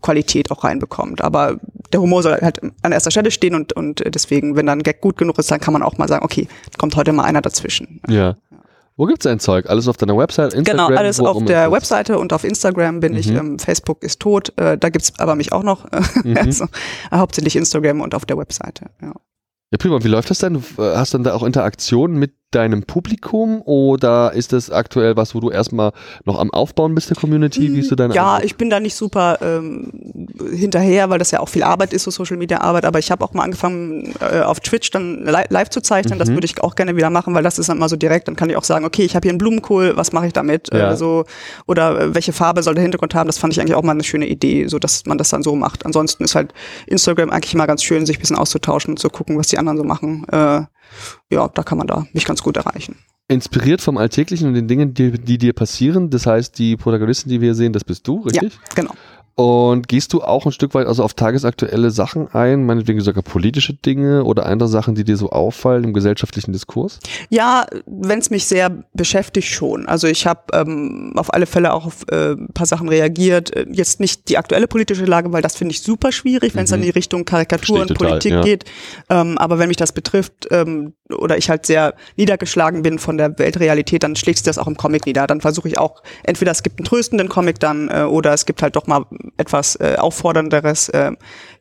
Qualität 0.00 0.50
auch 0.50 0.64
reinbekommt. 0.64 1.22
Aber 1.22 1.58
der 1.92 2.00
Humor 2.00 2.22
soll 2.22 2.38
halt 2.40 2.60
an 2.82 2.92
erster 2.92 3.10
Stelle 3.10 3.30
stehen 3.30 3.54
und, 3.54 3.72
und 3.72 4.02
deswegen, 4.14 4.56
wenn 4.56 4.66
dann 4.66 4.80
ein 4.80 4.82
Gag 4.82 5.00
gut 5.00 5.16
genug 5.16 5.38
ist, 5.38 5.50
dann 5.50 5.60
kann 5.60 5.72
man 5.72 5.82
auch 5.82 5.98
mal 5.98 6.08
sagen, 6.08 6.24
okay, 6.24 6.48
kommt 6.78 6.96
heute 6.96 7.12
mal 7.12 7.24
einer 7.24 7.42
dazwischen. 7.42 8.00
Ja. 8.08 8.36
Wo 8.98 9.04
gibt's 9.04 9.24
dein 9.24 9.38
Zeug? 9.38 9.68
Alles 9.68 9.88
auf 9.88 9.98
deiner 9.98 10.16
Website, 10.16 10.54
Instagram? 10.54 10.88
Genau, 10.88 10.98
alles 10.98 11.20
auf 11.20 11.44
der? 11.44 11.70
Webseite 11.70 12.18
und 12.18 12.32
auf 12.32 12.44
Instagram 12.44 13.00
bin 13.00 13.14
ich. 13.14 13.28
Mhm. 13.30 13.36
Ähm, 13.36 13.58
Facebook 13.58 14.02
ist 14.02 14.20
tot, 14.20 14.56
äh, 14.58 14.78
da 14.78 14.88
gibt's 14.88 15.12
aber 15.18 15.34
mich 15.34 15.52
auch 15.52 15.62
noch. 15.62 15.86
Mhm. 16.24 16.36
also, 16.36 16.64
äh, 16.64 17.16
hauptsächlich 17.16 17.56
Instagram 17.56 18.00
und 18.00 18.14
auf 18.14 18.24
der 18.24 18.38
Webseite. 18.38 18.86
Ja. 19.02 19.12
Ja, 19.72 19.78
prima. 19.78 20.02
Wie 20.02 20.08
läuft 20.08 20.30
das 20.30 20.38
denn? 20.38 20.54
Du 20.54 20.82
äh, 20.82 20.96
hast 20.96 21.12
dann 21.12 21.24
da 21.24 21.34
auch 21.34 21.42
Interaktion 21.42 22.14
mit 22.14 22.32
deinem 22.56 22.82
Publikum 22.84 23.60
oder 23.62 24.32
ist 24.32 24.52
das 24.52 24.70
aktuell 24.70 25.16
was, 25.16 25.34
wo 25.34 25.40
du 25.40 25.50
erstmal 25.50 25.92
noch 26.24 26.38
am 26.40 26.50
Aufbauen 26.50 26.94
bist 26.94 27.10
der 27.10 27.16
Community? 27.16 27.72
Wie 27.72 27.80
ist 27.80 27.88
so 27.88 27.94
deine 27.96 28.14
Ja, 28.14 28.24
Antwort? 28.34 28.44
ich 28.44 28.56
bin 28.56 28.70
da 28.70 28.80
nicht 28.80 28.94
super 28.94 29.38
ähm, 29.42 29.90
hinterher, 30.52 31.10
weil 31.10 31.18
das 31.18 31.30
ja 31.30 31.40
auch 31.40 31.48
viel 31.48 31.62
Arbeit 31.62 31.92
ist, 31.92 32.04
so 32.04 32.10
Social 32.10 32.36
Media 32.36 32.60
Arbeit. 32.60 32.84
Aber 32.84 32.98
ich 32.98 33.10
habe 33.10 33.24
auch 33.24 33.32
mal 33.34 33.42
angefangen, 33.44 34.14
äh, 34.20 34.40
auf 34.40 34.60
Twitch 34.60 34.90
dann 34.90 35.24
li 35.24 35.32
live 35.48 35.68
zu 35.70 35.80
zeichnen. 35.80 36.18
Das 36.18 36.28
Mhm. 36.30 36.34
würde 36.34 36.46
ich 36.46 36.60
auch 36.62 36.74
gerne 36.74 36.96
wieder 36.96 37.10
machen, 37.10 37.34
weil 37.34 37.42
das 37.42 37.58
ist 37.58 37.68
dann 37.68 37.78
mal 37.78 37.88
so 37.88 37.96
direkt. 37.96 38.28
Dann 38.28 38.36
kann 38.36 38.50
ich 38.50 38.56
auch 38.56 38.64
sagen, 38.64 38.84
okay, 38.84 39.02
ich 39.04 39.14
habe 39.14 39.24
hier 39.24 39.30
einen 39.32 39.38
Blumenkohl, 39.38 39.96
was 39.96 40.12
mache 40.12 40.26
ich 40.28 40.32
damit? 40.32 40.72
Ja. 40.72 40.92
Äh, 40.92 40.96
so 40.96 41.24
oder 41.66 42.00
äh, 42.00 42.14
welche 42.14 42.32
Farbe 42.32 42.62
soll 42.62 42.74
der 42.74 42.82
Hintergrund 42.82 43.14
haben? 43.14 43.26
Das 43.26 43.38
fand 43.38 43.52
ich 43.52 43.60
eigentlich 43.60 43.74
auch 43.74 43.82
mal 43.82 43.92
eine 43.92 44.04
schöne 44.04 44.26
Idee, 44.26 44.66
so 44.68 44.78
dass 44.78 45.04
man 45.06 45.18
das 45.18 45.28
dann 45.30 45.42
so 45.42 45.54
macht. 45.54 45.84
Ansonsten 45.84 46.24
ist 46.24 46.34
halt 46.34 46.52
Instagram 46.86 47.30
eigentlich 47.30 47.54
immer 47.54 47.66
ganz 47.66 47.82
schön, 47.82 48.06
sich 48.06 48.16
ein 48.18 48.20
bisschen 48.20 48.36
auszutauschen 48.36 48.92
und 48.92 48.98
zu 48.98 49.10
gucken, 49.10 49.38
was 49.38 49.48
die 49.48 49.58
anderen 49.58 49.76
so 49.78 49.84
machen. 49.84 50.26
Äh, 50.32 50.62
ja, 51.30 51.48
da 51.48 51.62
kann 51.62 51.78
man 51.78 51.86
da 51.86 52.06
mich 52.12 52.24
ganz 52.24 52.42
gut 52.42 52.56
erreichen. 52.56 52.96
Inspiriert 53.28 53.80
vom 53.80 53.96
Alltäglichen 53.96 54.46
und 54.46 54.54
den 54.54 54.68
Dingen, 54.68 54.94
die, 54.94 55.10
die 55.12 55.36
dir 55.36 55.52
passieren. 55.52 56.10
Das 56.10 56.26
heißt, 56.26 56.56
die 56.58 56.76
Protagonisten, 56.76 57.28
die 57.28 57.40
wir 57.40 57.56
sehen, 57.56 57.72
das 57.72 57.82
bist 57.82 58.06
du, 58.06 58.20
richtig? 58.20 58.54
Ja, 58.54 58.74
genau. 58.74 58.94
Und 59.38 59.86
gehst 59.86 60.14
du 60.14 60.22
auch 60.22 60.46
ein 60.46 60.52
Stück 60.52 60.72
weit 60.72 60.86
also 60.86 61.04
auf 61.04 61.12
tagesaktuelle 61.12 61.90
Sachen 61.90 62.28
ein, 62.34 62.64
meinetwegen 62.64 63.02
sogar 63.02 63.22
politische 63.22 63.74
Dinge 63.74 64.24
oder 64.24 64.46
andere 64.46 64.66
Sachen, 64.66 64.94
die 64.94 65.04
dir 65.04 65.18
so 65.18 65.28
auffallen 65.28 65.84
im 65.84 65.92
gesellschaftlichen 65.92 66.52
Diskurs? 66.52 67.00
Ja, 67.28 67.66
wenn 67.84 68.18
es 68.18 68.30
mich 68.30 68.46
sehr 68.46 68.70
beschäftigt, 68.94 69.48
schon. 69.48 69.86
Also 69.86 70.06
ich 70.06 70.26
habe 70.26 70.40
ähm, 70.54 71.12
auf 71.16 71.34
alle 71.34 71.44
Fälle 71.44 71.74
auch 71.74 71.84
auf 71.84 72.06
äh, 72.10 72.32
ein 72.32 72.48
paar 72.54 72.66
Sachen 72.66 72.88
reagiert. 72.88 73.54
Äh, 73.54 73.66
Jetzt 73.70 74.00
nicht 74.00 74.30
die 74.30 74.38
aktuelle 74.38 74.66
politische 74.68 75.04
Lage, 75.04 75.30
weil 75.34 75.42
das 75.42 75.54
finde 75.54 75.72
ich 75.72 75.82
super 75.82 76.12
schwierig, 76.12 76.54
wenn 76.54 76.64
es 76.64 76.70
Mhm. 76.70 76.76
in 76.76 76.82
die 76.82 76.90
Richtung 76.90 77.24
Karikatur 77.26 77.82
und 77.82 77.92
Politik 77.94 78.32
ja. 78.32 78.40
geht. 78.40 78.64
Ähm, 79.10 79.36
aber 79.36 79.58
wenn 79.58 79.68
mich 79.68 79.76
das 79.76 79.92
betrifft 79.92 80.48
ähm, 80.50 80.94
oder 81.14 81.36
ich 81.36 81.50
halt 81.50 81.66
sehr 81.66 81.94
niedergeschlagen 82.16 82.80
bin 82.80 82.98
von 82.98 83.18
der 83.18 83.38
Weltrealität, 83.38 84.02
dann 84.02 84.16
schlägt 84.16 84.38
sich 84.38 84.46
das 84.46 84.56
auch 84.56 84.66
im 84.66 84.78
Comic 84.78 85.04
nieder. 85.04 85.26
Dann 85.26 85.42
versuche 85.42 85.68
ich 85.68 85.76
auch, 85.78 86.02
entweder 86.22 86.52
es 86.52 86.62
gibt 86.62 86.78
einen 86.78 86.86
tröstenden 86.86 87.28
Comic 87.28 87.60
dann 87.60 87.90
äh, 87.90 88.04
oder 88.04 88.32
es 88.32 88.46
gibt 88.46 88.62
halt 88.62 88.76
doch 88.76 88.86
mal 88.86 89.04
etwas 89.36 89.76
äh, 89.76 89.96
auffordernderes, 89.98 90.88
äh, 90.90 91.12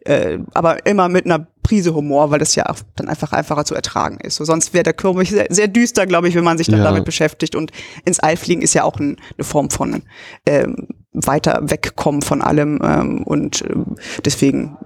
äh, 0.05 0.39
aber 0.53 0.85
immer 0.85 1.09
mit 1.09 1.25
einer 1.25 1.47
Prise 1.63 1.95
Humor, 1.95 2.29
weil 2.29 2.37
das 2.39 2.53
ja 2.55 2.67
auch 2.69 2.77
dann 2.95 3.07
einfach 3.07 3.31
einfacher 3.33 3.65
zu 3.65 3.73
ertragen 3.73 4.19
ist. 4.21 4.35
So, 4.35 4.45
sonst 4.45 4.73
wäre 4.73 4.83
der 4.83 4.93
Comic 4.93 5.27
sehr, 5.29 5.47
sehr 5.49 5.67
düster, 5.67 6.05
glaube 6.05 6.27
ich, 6.27 6.35
wenn 6.35 6.43
man 6.43 6.57
sich 6.59 6.67
dann 6.67 6.77
Ja. 6.79 6.83
damit 6.85 7.05
beschäftigt. 7.05 7.55
Und 7.55 7.71
ins 8.05 8.19
All 8.19 8.37
fliegen 8.37 8.61
ist 8.61 8.75
ja 8.75 8.83
auch 8.83 8.99
ein, 8.99 9.17
eine 9.37 9.43
Form 9.43 9.71
von 9.71 10.03
ähm, 10.45 10.87
weiter 11.11 11.59
wegkommen 11.63 12.21
von 12.21 12.41
allem. 12.43 12.79
Ähm, 12.83 13.23
und 13.23 13.63
ähm, 13.67 13.95
deswegen 14.23 14.77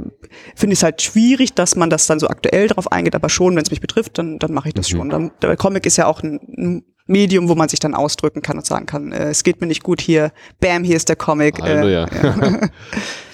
finde 0.56 0.74
ich 0.74 0.80
es 0.80 0.84
halt 0.84 1.02
schwierig, 1.02 1.54
dass 1.54 1.76
man 1.76 1.90
das 1.90 2.08
dann 2.08 2.20
so 2.20 2.28
aktuell 2.30 2.68
drauf 2.68 2.92
eingeht, 2.92 3.16
aber 3.16 3.28
schon, 3.30 3.56
wenn 3.56 3.64
es 3.64 3.72
mich 3.72 3.82
betrifft, 3.82 4.18
dann, 4.18 4.40
dann 4.40 4.54
mache 4.54 4.70
ich 4.70 4.74
das 4.74 4.90
Mhm. 4.94 4.98
schon. 4.98 5.10
Dann, 5.10 5.32
der 5.42 5.58
Comic 5.58 5.86
ist 5.86 5.98
ja 5.98 6.06
auch 6.06 6.24
ein, 6.24 6.40
ein 6.58 6.84
Medium, 7.10 7.50
wo 7.50 7.56
man 7.56 7.68
sich 7.68 7.80
dann 7.80 7.96
ausdrücken 7.96 8.42
kann 8.42 8.58
und 8.58 8.66
sagen 8.66 8.86
kann, 8.86 9.12
äh, 9.12 9.30
es 9.30 9.44
geht 9.44 9.60
mir 9.60 9.68
nicht 9.68 9.84
gut 9.84 10.00
hier, 10.00 10.32
bam, 10.60 10.84
hier 10.84 10.96
ist 10.96 11.10
der 11.10 11.16
Comic. 11.16 11.62
Halleluja. 11.62 12.06
Äh, 12.06 12.24
ja. 12.24 12.60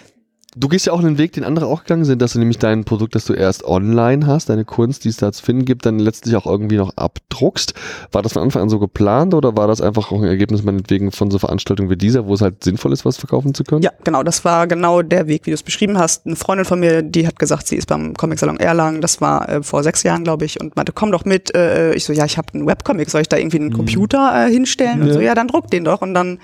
Du 0.57 0.69
gehst 0.69 0.85
ja 0.85 0.93
auch 0.93 0.99
einen 0.99 1.17
Weg, 1.17 1.33
den 1.33 1.43
andere 1.43 1.65
auch 1.65 1.81
gegangen 1.81 2.05
sind, 2.05 2.21
dass 2.21 2.31
du 2.33 2.39
nämlich 2.39 2.57
dein 2.57 2.85
Produkt, 2.85 3.13
das 3.13 3.25
du 3.25 3.33
erst 3.33 3.65
online 3.65 4.25
hast, 4.25 4.47
deine 4.47 4.63
Kunst, 4.63 5.03
die 5.03 5.09
es 5.09 5.17
da 5.17 5.33
zu 5.33 5.43
finden 5.43 5.65
gibt, 5.65 5.85
dann 5.85 5.99
letztlich 5.99 6.35
auch 6.37 6.45
irgendwie 6.45 6.77
noch 6.77 6.95
abdruckst. 6.95 7.73
War 8.13 8.21
das 8.21 8.31
von 8.33 8.41
Anfang 8.41 8.61
an 8.63 8.69
so 8.69 8.79
geplant 8.79 9.33
oder 9.33 9.57
war 9.57 9.67
das 9.67 9.81
einfach 9.81 10.13
auch 10.13 10.21
ein 10.21 10.27
Ergebnis 10.27 10.63
meinetwegen 10.63 11.11
von 11.11 11.29
so 11.29 11.39
Veranstaltungen 11.39 11.89
wie 11.89 11.97
dieser, 11.97 12.25
wo 12.25 12.33
es 12.33 12.41
halt 12.41 12.63
sinnvoll 12.63 12.93
ist, 12.93 13.03
was 13.03 13.17
verkaufen 13.17 13.53
zu 13.53 13.65
können? 13.65 13.81
Ja, 13.81 13.91
genau, 14.05 14.23
das 14.23 14.45
war 14.45 14.65
genau 14.67 15.01
der 15.01 15.27
Weg, 15.27 15.45
wie 15.45 15.49
du 15.49 15.55
es 15.55 15.63
beschrieben 15.63 15.97
hast. 15.97 16.25
Eine 16.25 16.37
Freundin 16.37 16.65
von 16.65 16.79
mir, 16.79 17.01
die 17.01 17.27
hat 17.27 17.37
gesagt, 17.37 17.67
sie 17.67 17.75
ist 17.75 17.87
beim 17.87 18.13
Comic 18.13 18.39
Salon 18.39 18.57
Erlangen, 18.57 19.01
das 19.01 19.19
war 19.19 19.49
äh, 19.49 19.61
vor 19.61 19.83
sechs 19.83 20.03
Jahren, 20.03 20.23
glaube 20.23 20.45
ich, 20.45 20.61
und 20.61 20.77
meinte, 20.77 20.93
komm 20.93 21.11
doch 21.11 21.25
mit. 21.25 21.53
Äh, 21.53 21.93
ich 21.95 22.05
so, 22.05 22.13
ja, 22.13 22.23
ich 22.23 22.37
habe 22.37 22.53
einen 22.53 22.65
Webcomic, 22.65 23.09
soll 23.09 23.19
ich 23.21 23.29
da 23.29 23.35
irgendwie 23.35 23.59
einen 23.59 23.73
Computer 23.73 24.47
äh, 24.47 24.49
hinstellen? 24.49 25.01
Und 25.01 25.07
Ja. 25.09 25.13
so, 25.15 25.19
ja, 25.19 25.35
dann 25.35 25.49
druck 25.49 25.69
den 25.69 25.83
doch. 25.83 26.01
Und 26.01 26.13
dann 26.13 26.39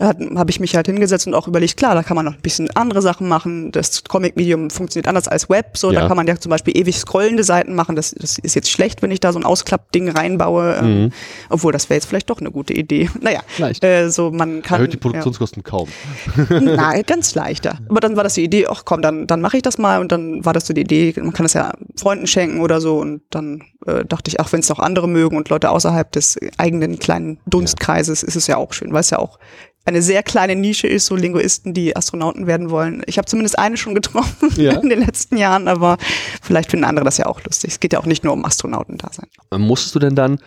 habe 0.00 0.50
ich 0.50 0.60
mich 0.60 0.74
halt 0.76 0.86
hingesetzt 0.86 1.26
und 1.26 1.34
auch 1.34 1.46
überlegt, 1.46 1.76
klar, 1.76 1.94
da 1.94 2.02
kann 2.02 2.14
man 2.16 2.24
noch 2.24 2.34
ein 2.34 2.40
bisschen 2.40 2.70
andere 2.74 3.02
Sachen 3.02 3.28
machen. 3.28 3.70
Das 3.70 4.02
Comic-Medium 4.04 4.70
funktioniert 4.70 5.06
anders 5.06 5.28
als 5.28 5.48
Web. 5.50 5.76
So, 5.76 5.92
Ja. 5.92 6.00
da 6.00 6.08
kann 6.08 6.16
man 6.16 6.26
ja 6.26 6.36
zum 6.36 6.50
Beispiel 6.50 6.76
ewig 6.76 6.98
scrollende 6.98 7.44
Seiten 7.44 7.74
machen. 7.74 7.96
Das, 7.96 8.12
das 8.18 8.38
ist 8.38 8.54
jetzt 8.54 8.70
schlecht, 8.70 9.02
wenn 9.02 9.10
ich 9.10 9.20
da 9.20 9.32
so 9.32 9.38
ein 9.38 9.44
Ausklappding 9.44 10.08
reinbaue. 10.10 10.76
Ähm, 10.80 11.02
Mhm. 11.04 11.12
obwohl, 11.50 11.72
das 11.72 11.88
wäre 11.90 11.96
jetzt 11.98 12.06
vielleicht 12.06 12.30
doch 12.30 12.40
eine 12.40 12.50
gute 12.50 12.72
Idee. 12.72 13.10
Naja, 13.20 13.40
Leicht. 13.58 13.84
äh, 13.84 14.08
so 14.10 14.30
man 14.30 14.62
kann. 14.62 14.76
Erhöht 14.80 14.92
die 14.94 14.96
ja. 14.96 15.02
Produktionskosten 15.02 15.62
kaum. 15.62 15.88
Nein, 16.48 17.02
ganz 17.06 17.34
leichter. 17.34 17.78
Aber 17.88 18.00
dann 18.00 18.16
war 18.16 18.24
das 18.24 18.34
die 18.34 18.44
Idee, 18.44 18.66
ach 18.68 18.84
komm, 18.86 19.02
dann, 19.02 19.26
dann 19.26 19.40
mache 19.40 19.58
ich 19.58 19.62
das 19.62 19.76
mal 19.78 20.00
und 20.00 20.10
dann 20.12 20.44
war 20.44 20.52
das 20.52 20.66
so 20.66 20.72
die 20.72 20.80
Idee, 20.80 21.12
man 21.20 21.32
kann 21.32 21.44
das 21.44 21.52
ja 21.54 21.72
Freunden 21.96 22.26
schenken 22.26 22.60
oder 22.60 22.80
so 22.80 22.98
und 22.98 23.22
dann 23.30 23.62
äh, 23.86 24.04
dachte 24.04 24.28
ich, 24.30 24.40
ach, 24.40 24.50
wenn 24.52 24.60
es 24.60 24.68
noch 24.68 24.78
andere 24.78 25.08
mögen 25.08 25.36
und 25.36 25.48
Leute 25.50 25.70
außerhalb 25.70 26.10
des 26.12 26.38
eigenen 26.56 26.98
kleinen 26.98 27.38
Dunstkreises, 27.46 28.22
ist 28.22 28.36
es 28.36 28.46
ja 28.46 28.56
auch 28.56 28.72
schön, 28.72 28.92
weil 28.92 29.00
es 29.00 29.10
ja 29.10 29.18
auch 29.18 29.38
eine 29.84 30.02
sehr 30.02 30.22
kleine 30.22 30.54
Nische 30.56 30.86
ist, 30.86 31.06
so 31.06 31.16
Linguisten, 31.16 31.74
die 31.74 31.96
Astronauten 31.96 32.46
werden 32.46 32.70
wollen. 32.70 33.02
Ich 33.06 33.18
habe 33.18 33.26
zumindest 33.26 33.58
eine 33.58 33.76
schon 33.76 33.94
getroffen 33.94 34.50
Ja. 34.56 34.72
in 34.78 34.88
den 34.88 35.00
letzten 35.00 35.36
Jahren, 35.36 35.68
aber 35.68 35.96
vielleicht 36.42 36.70
finden 36.70 36.84
andere 36.84 37.04
das 37.04 37.16
ja 37.18 37.26
auch 37.26 37.42
lustig. 37.42 37.70
Es 37.72 37.80
geht 37.80 37.92
ja 37.92 37.98
auch 37.98 38.06
nicht 38.06 38.22
nur 38.24 38.32
um 38.32 38.44
Astronauten 38.44 38.98
da 38.98 39.08
sein. 39.12 39.26
Musstest 39.60 39.94
du 39.94 39.98
denn 39.98 40.14
dann, 40.14 40.38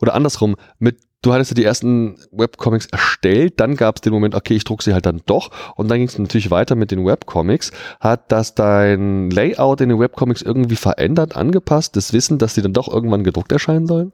oder 0.00 0.14
andersrum, 0.14 0.56
mit, 0.78 0.98
du 1.22 1.32
hattest 1.32 1.50
ja 1.50 1.54
die 1.54 1.64
ersten 1.64 2.16
Webcomics 2.32 2.86
erstellt, 2.86 3.60
dann 3.60 3.76
gab 3.76 3.96
es 3.96 4.00
den 4.00 4.12
Moment, 4.12 4.34
okay, 4.34 4.54
ich 4.54 4.64
druck 4.64 4.82
sie 4.82 4.92
halt 4.94 5.06
dann 5.06 5.20
doch 5.26 5.50
und 5.76 5.88
dann 5.88 5.98
ging 5.98 6.08
es 6.08 6.18
natürlich 6.18 6.50
weiter 6.50 6.74
mit 6.74 6.90
den 6.90 7.04
Webcomics. 7.04 7.72
Hat 8.00 8.32
das 8.32 8.54
dein 8.54 9.30
Layout 9.30 9.80
in 9.82 9.90
den 9.90 9.98
Webcomics 10.00 10.42
irgendwie 10.42 10.76
verändert, 10.76 11.36
angepasst, 11.36 11.94
das 11.96 12.12
Wissen, 12.12 12.38
dass 12.38 12.54
die 12.54 12.62
dann 12.62 12.72
doch 12.72 12.88
irgendwann 12.88 13.22
gedruckt 13.24 13.52
erscheinen 13.52 13.86
sollen? 13.86 14.12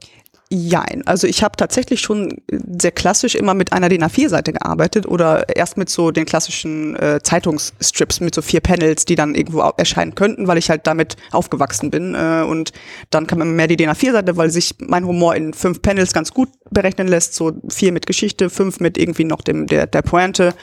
Jein. 0.49 1.03
Also 1.05 1.27
ich 1.27 1.43
habe 1.43 1.57
tatsächlich 1.57 1.99
schon 1.99 2.37
sehr 2.79 2.91
klassisch 2.91 3.35
immer 3.35 3.53
mit 3.53 3.73
einer 3.73 3.89
DIN 3.89 4.03
A4-Seite 4.03 4.53
gearbeitet 4.53 5.05
oder 5.05 5.53
erst 5.53 5.75
mit 5.75 5.89
so 5.89 6.11
den 6.11 6.25
klassischen 6.25 6.95
äh, 6.95 7.19
Zeitungsstrips 7.21 8.21
mit 8.21 8.33
so 8.33 8.41
vier 8.41 8.61
Panels, 8.61 9.03
die 9.03 9.15
dann 9.15 9.35
irgendwo 9.35 9.59
erscheinen 9.59 10.15
könnten, 10.15 10.47
weil 10.47 10.57
ich 10.57 10.69
halt 10.69 10.87
damit 10.87 11.17
aufgewachsen 11.31 11.91
bin. 11.91 12.15
Äh, 12.15 12.45
und 12.47 12.71
dann 13.09 13.27
kam 13.27 13.41
immer 13.41 13.51
mehr 13.51 13.67
die 13.67 13.75
DIN 13.75 13.89
A4-Seite, 13.89 14.37
weil 14.37 14.49
sich 14.49 14.75
mein 14.79 15.05
Humor 15.05 15.35
in 15.35 15.53
fünf 15.53 15.81
Panels 15.81 16.13
ganz 16.13 16.33
gut 16.33 16.47
berechnen 16.71 17.09
lässt. 17.09 17.33
So 17.33 17.51
vier 17.69 17.91
mit 17.91 18.07
Geschichte, 18.07 18.49
fünf 18.49 18.79
mit 18.79 18.97
irgendwie 18.97 19.25
noch 19.25 19.41
dem 19.41 19.67
der, 19.67 19.85
der 19.85 20.01
Pointe. 20.01 20.53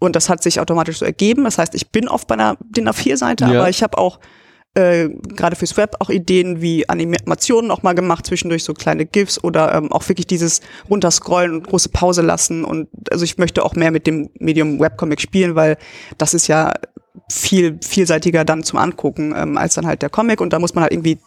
Und 0.00 0.16
das 0.16 0.28
hat 0.28 0.42
sich 0.42 0.60
automatisch 0.60 0.98
so 0.98 1.06
ergeben. 1.06 1.44
Das 1.44 1.56
heißt, 1.56 1.74
ich 1.74 1.90
bin 1.90 2.08
oft 2.08 2.28
bei 2.28 2.34
einer 2.34 2.58
DIN 2.60 2.88
A4-Seite, 2.90 3.44
Ja. 3.44 3.60
aber 3.60 3.70
ich 3.70 3.82
habe 3.82 3.96
auch 3.96 4.18
äh, 4.74 5.08
gerade 5.08 5.56
fürs 5.56 5.76
Web 5.76 5.96
auch 5.98 6.10
Ideen 6.10 6.60
wie 6.60 6.88
Animationen 6.88 7.70
auch 7.70 7.82
mal 7.82 7.94
gemacht, 7.94 8.26
zwischendurch 8.26 8.62
so 8.62 8.72
kleine 8.72 9.04
GIFs 9.04 9.42
oder 9.42 9.74
ähm, 9.74 9.90
auch 9.90 10.08
wirklich 10.08 10.26
dieses 10.26 10.60
runterscrollen 10.88 11.54
und 11.54 11.66
große 11.66 11.88
Pause 11.88 12.22
lassen. 12.22 12.64
Und 12.64 12.88
also 13.10 13.24
ich 13.24 13.36
möchte 13.38 13.64
auch 13.64 13.74
mehr 13.74 13.90
mit 13.90 14.06
dem 14.06 14.30
Medium 14.38 14.78
Webcomic 14.78 15.20
spielen, 15.20 15.54
weil 15.56 15.76
das 16.18 16.34
ist 16.34 16.46
ja 16.46 16.72
viel 17.28 17.78
vielseitiger 17.82 18.44
dann 18.44 18.62
zum 18.62 18.78
Angucken 18.78 19.34
ähm, 19.36 19.58
als 19.58 19.74
dann 19.74 19.86
halt 19.86 20.02
der 20.02 20.10
Comic 20.10 20.40
und 20.40 20.52
da 20.52 20.58
muss 20.58 20.74
man 20.74 20.82
halt 20.82 20.92
irgendwie 20.92 21.18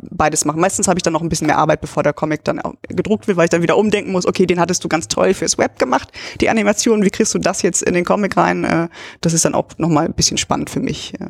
beides 0.00 0.44
machen. 0.44 0.60
Meistens 0.60 0.88
habe 0.88 0.98
ich 0.98 1.02
dann 1.02 1.12
noch 1.12 1.22
ein 1.22 1.28
bisschen 1.28 1.46
mehr 1.46 1.58
Arbeit, 1.58 1.80
bevor 1.80 2.02
der 2.02 2.12
Comic 2.12 2.44
dann 2.44 2.60
gedruckt 2.88 3.26
wird, 3.26 3.36
weil 3.36 3.44
ich 3.44 3.50
dann 3.50 3.62
wieder 3.62 3.76
umdenken 3.76 4.12
muss, 4.12 4.26
okay, 4.26 4.46
den 4.46 4.60
hattest 4.60 4.82
du 4.84 4.88
ganz 4.88 5.08
toll 5.08 5.34
fürs 5.34 5.58
Web 5.58 5.78
gemacht, 5.78 6.12
die 6.40 6.48
Animation, 6.48 7.04
wie 7.04 7.10
kriegst 7.10 7.34
du 7.34 7.38
das 7.38 7.62
jetzt 7.62 7.82
in 7.82 7.94
den 7.94 8.04
Comic 8.04 8.36
rein? 8.36 8.64
Äh, 8.64 8.88
Das 9.20 9.32
ist 9.32 9.44
dann 9.44 9.54
auch 9.54 9.66
nochmal 9.78 10.06
ein 10.06 10.14
bisschen 10.14 10.38
spannend 10.38 10.70
für 10.70 10.80
mich. 10.80 11.14
ja. 11.18 11.28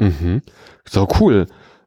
Mhm. 0.00 0.42
So 0.90 1.06
cool. 1.20 1.46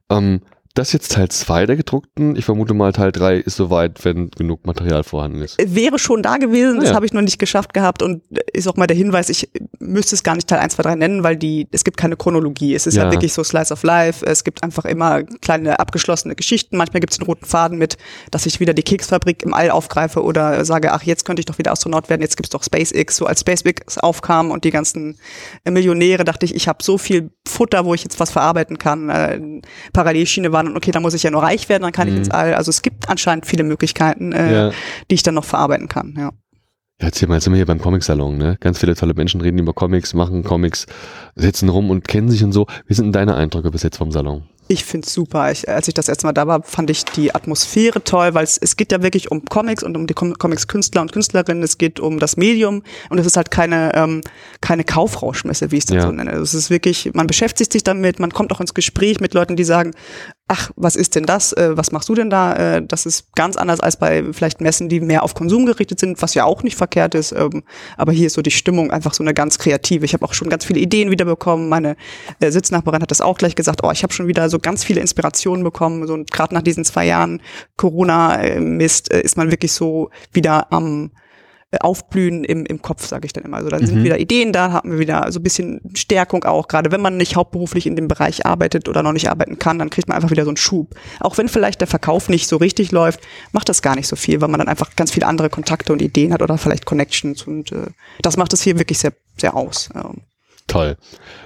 Ähm, 0.10 0.42
das 0.74 0.90
ist 0.90 0.94
jetzt 0.94 1.12
Teil 1.14 1.30
2 1.30 1.66
der 1.66 1.76
gedruckten. 1.76 2.36
Ich 2.36 2.46
vermute 2.46 2.74
mal, 2.74 2.92
Teil 2.94 3.12
3 3.12 3.38
ist 3.38 3.56
soweit, 3.58 4.04
wenn 4.06 4.32
genug 4.32 4.66
Material 4.66 5.04
vorhanden 5.04 5.42
ist. 5.42 5.58
wäre 5.64 6.00
schon 6.00 6.22
da 6.24 6.38
gewesen, 6.38 6.80
das 6.80 6.90
Ja. 6.90 6.96
habe 6.96 7.06
ich 7.06 7.14
noch 7.14 7.22
nicht 7.22 7.40
geschafft 7.40 7.74
gehabt 7.74 8.02
und 8.02 8.22
ist 8.54 8.68
auch 8.68 8.76
mal 8.76 8.88
der 8.88 8.98
Hinweis, 8.98 9.30
ich 9.30 9.50
müsste 9.80 10.16
es 10.16 10.24
gar 10.24 10.36
nicht 10.36 10.48
Teil 10.48 10.60
1, 10.60 10.76
2, 10.76 10.84
3 10.84 10.96
nennen, 10.96 11.24
weil 11.24 11.36
die, 11.36 11.68
es 11.72 11.84
gibt 11.84 11.98
keine 11.98 12.16
Chronologie. 12.18 12.74
Es 12.76 12.88
ist 12.88 12.96
Ja. 12.96 13.06
ja 13.06 13.12
wirklich 13.12 13.34
so 13.34 13.44
Slice 13.44 13.72
of 13.74 13.84
Life, 13.84 14.26
es 14.26 14.44
gibt 14.44 14.64
einfach 14.64 14.86
immer 14.86 15.24
kleine 15.24 15.80
abgeschlossene 15.80 16.36
Geschichten. 16.36 16.78
Manchmal 16.78 17.00
gibt 17.02 17.14
es 17.14 17.20
einen 17.20 17.26
roten 17.28 17.46
Faden 17.46 17.78
mit, 17.78 17.98
dass 18.32 18.46
ich 18.46 18.60
wieder 18.60 18.74
die 18.74 18.84
Keksfabrik 18.84 19.44
im 19.44 19.54
All 19.54 19.70
aufgreife 19.72 20.24
oder 20.24 20.64
sage, 20.66 20.94
ach, 20.94 21.04
jetzt 21.04 21.26
könnte 21.26 21.40
ich 21.42 21.46
doch 21.46 21.58
wieder 21.58 21.72
Astronaut 21.72 22.10
werden, 22.10 22.22
jetzt 22.22 22.38
gibt 22.38 22.46
es 22.48 22.50
doch 22.52 22.64
SpaceX. 22.64 23.18
So 23.18 23.26
als 23.26 23.42
SpaceX 23.42 23.98
aufkam 23.98 24.52
und 24.52 24.64
die 24.64 24.72
ganzen 24.72 25.18
äh, 25.66 25.72
Millionäre, 25.72 26.24
dachte 26.24 26.46
ich, 26.46 26.56
ich 26.56 26.68
habe 26.68 26.84
so 26.84 26.98
viel 26.98 27.32
Futter, 27.48 27.86
wo 27.86 27.94
ich 27.94 28.04
jetzt 28.04 28.20
was 28.20 28.32
verarbeiten 28.32 28.78
kann. 28.78 29.10
Äh, 29.10 29.62
Parallelschiene 29.94 30.52
waren 30.62 30.72
und 30.72 30.78
okay, 30.78 30.92
da 30.92 31.00
muss 31.00 31.14
ich 31.14 31.24
ja 31.24 31.32
nur 31.32 31.44
reich 31.44 31.70
werden, 31.70 31.84
dann 31.84 31.92
kann 31.92 32.08
ich 32.08 32.14
Mhm. 32.14 32.20
ins 32.20 32.30
All. 32.32 32.54
Also 32.54 32.70
es 32.70 32.82
gibt 32.82 33.10
anscheinend 33.10 33.46
viele 33.46 33.64
Möglichkeiten. 33.64 34.32
Äh, 34.32 34.52
Ja. 34.54 34.72
die 35.10 35.16
ich 35.16 35.24
dann 35.24 35.34
noch 35.36 35.46
verarbeiten 35.46 35.88
kann. 35.88 36.14
Ja. 36.18 36.32
Ja, 37.00 37.08
jetzt 37.08 37.18
hier 37.18 37.28
mal, 37.28 37.36
jetzt 37.36 37.46
sind 37.46 37.54
wir 37.54 37.58
hier 37.58 37.66
beim 37.66 37.80
Comic-Salon, 37.82 38.38
ne? 38.38 38.58
Ganz 38.60 38.78
viele 38.80 38.94
tolle 38.96 39.14
Menschen 39.16 39.42
reden 39.42 39.58
über 39.58 39.74
Comics, 39.74 40.14
machen 40.14 40.44
Comics, 40.44 40.86
sitzen 41.36 41.70
rum 41.70 41.90
und 41.90 42.08
kennen 42.08 42.30
sich 42.30 42.44
und 42.44 42.52
so. 42.52 42.68
Wie 42.86 42.94
sind 42.94 43.06
denn 43.06 43.14
deine 43.14 43.36
Eindrücke 43.36 43.72
bis 43.72 43.82
jetzt 43.82 43.98
vom 43.98 44.12
Salon? 44.12 44.44
Ich 44.68 44.86
find's 44.86 45.12
super. 45.12 45.52
Ich, 45.52 45.68
als 45.68 45.88
ich 45.90 45.94
das 45.96 46.08
erste 46.08 46.28
Mal 46.28 46.32
da 46.34 46.46
war, 46.48 46.62
fand 46.64 46.90
ich 46.92 47.04
die 47.04 47.34
Atmosphäre 47.36 48.04
toll, 48.04 48.34
weil 48.36 48.44
es, 48.44 48.58
es 48.58 48.78
geht 48.78 48.92
ja 48.92 49.02
wirklich 49.02 49.30
um 49.32 49.44
Comics 49.46 49.84
und 49.84 49.98
um 49.98 50.06
die 50.08 50.14
Com 50.14 50.38
Comics-Künstler 50.38 51.02
und 51.02 51.12
Künstlerinnen. 51.12 51.62
Es 51.64 51.78
geht 51.80 52.00
um 52.00 52.20
das 52.20 52.38
Medium 52.38 52.84
und 53.10 53.18
es 53.18 53.26
ist 53.26 53.36
halt 53.36 53.50
keine, 53.52 53.94
ähm, 53.96 54.22
keine 54.62 54.84
Kaufrauschmesse, 54.84 55.72
wie 55.72 55.78
ich 55.78 55.82
es 55.82 55.86
dann 55.88 55.98
Ja. 55.98 56.04
so 56.04 56.12
nenne. 56.12 56.30
Also 56.30 56.44
es 56.44 56.54
ist 56.54 56.70
wirklich, 56.70 57.12
man 57.14 57.28
beschäftigt 57.28 57.74
sich 57.74 57.84
damit, 57.84 58.20
man 58.20 58.32
kommt 58.32 58.54
auch 58.54 58.62
ins 58.62 58.74
Gespräch 58.76 59.20
mit 59.20 59.34
Leuten, 59.34 59.56
die 59.56 59.64
sagen, 59.66 59.92
ach, 60.52 60.70
was 60.76 60.98
ist 60.98 61.16
denn 61.16 61.24
das? 61.24 61.54
Äh, 61.54 61.78
was 61.78 61.94
machst 61.94 62.10
du 62.10 62.14
denn 62.14 62.30
da? 62.30 62.54
Äh, 62.54 62.86
das 62.86 63.06
ist 63.06 63.34
ganz 63.36 63.56
anders 63.56 63.80
als 63.80 63.96
bei 63.96 64.22
vielleicht 64.34 64.60
Messen, 64.60 64.90
die 64.90 65.00
mehr 65.00 65.24
auf 65.24 65.34
Konsum 65.34 65.66
gerichtet 65.66 66.02
sind, 66.02 66.22
was 66.22 66.34
ja 66.34 66.44
auch 66.44 66.62
nicht 66.62 66.76
verkehrt 66.76 67.16
ist. 67.16 67.32
Ähm, 67.32 67.64
aber 67.96 68.12
hier 68.12 68.28
ist 68.28 68.34
so 68.34 68.42
die 68.42 68.52
Stimmung 68.52 68.92
einfach 68.92 69.14
so 69.14 69.24
eine 69.24 69.34
ganz 69.34 69.60
kreative. 69.60 70.04
Ich 70.04 70.14
habe 70.14 70.26
auch 70.26 70.34
schon 70.34 70.50
ganz 70.50 70.66
viele 70.66 70.82
Ideen 70.82 71.10
wieder 71.10 71.24
bekommen. 71.24 71.70
Meine 71.70 71.96
äh, 72.42 72.52
Sitznachbarin 72.52 73.02
hat 73.02 73.12
das 73.12 73.22
auch 73.22 73.38
gleich 73.38 73.56
gesagt. 73.56 73.82
Oh, 73.84 73.92
ich 73.92 74.04
habe 74.04 74.12
schon 74.12 74.28
wieder 74.28 74.50
so 74.50 74.60
ganz 74.60 74.84
viele 74.84 75.00
Inspirationen 75.00 75.64
bekommen. 75.64 76.06
So 76.06 76.22
gerade 76.30 76.54
nach 76.54 76.64
diesen 76.64 76.84
zwei 76.84 77.06
Jahren 77.06 77.42
Corona-Mist 77.78 79.14
äh, 79.14 79.22
ist 79.22 79.38
man 79.38 79.52
wirklich 79.52 79.72
so 79.72 80.10
wieder 80.34 80.74
am 80.74 81.06
äh, 81.06 81.21
Aufblühen 81.80 82.44
im, 82.44 82.66
im 82.66 82.82
Kopf, 82.82 83.06
sage 83.06 83.26
ich 83.26 83.34
dann 83.34 83.44
immer. 83.46 83.58
Also 83.58 83.70
dann 83.70 83.86
sind 83.86 84.00
Mhm. 84.00 84.04
wieder 84.04 84.20
Ideen 84.20 84.52
da, 84.52 84.72
haben 84.74 84.92
wir 84.92 85.00
wieder 85.00 85.32
so 85.32 85.40
ein 85.40 85.44
bisschen 85.44 85.80
Stärkung 85.94 86.44
auch. 86.44 86.68
Gerade 86.68 86.92
wenn 86.92 87.02
man 87.02 87.16
nicht 87.18 87.36
hauptberuflich 87.38 87.88
in 87.88 87.96
dem 87.96 88.08
Bereich 88.10 88.46
arbeitet 88.46 88.90
oder 88.90 89.04
noch 89.04 89.14
nicht 89.14 89.30
arbeiten 89.30 89.58
kann, 89.58 89.80
dann 89.80 89.90
kriegt 89.90 90.08
man 90.10 90.16
einfach 90.16 90.32
wieder 90.32 90.44
so 90.44 90.50
einen 90.50 90.58
Schub. 90.58 90.96
Auch 91.22 91.38
wenn 91.38 91.48
vielleicht 91.48 91.80
der 91.80 91.88
Verkauf 91.88 92.28
nicht 92.28 92.48
so 92.48 92.58
richtig 92.58 92.92
läuft, 92.92 93.22
macht 93.54 93.70
das 93.70 93.82
gar 93.82 93.96
nicht 93.96 94.08
so 94.08 94.16
viel, 94.18 94.42
weil 94.42 94.50
man 94.50 94.60
dann 94.60 94.68
einfach 94.68 94.96
ganz 94.96 95.12
viele 95.12 95.28
andere 95.28 95.50
Kontakte 95.50 95.94
und 95.94 96.02
Ideen 96.02 96.34
hat 96.34 96.42
oder 96.42 96.58
vielleicht 96.58 96.86
Connections 96.86 97.44
und 97.44 97.72
äh, 97.72 97.88
das 98.22 98.36
macht 98.36 98.52
es 98.54 98.62
hier 98.62 98.78
wirklich 98.78 99.00
sehr, 99.00 99.14
sehr 99.38 99.56
aus. 99.56 99.90
Ähm, 99.96 100.18
Toll. 100.68 100.96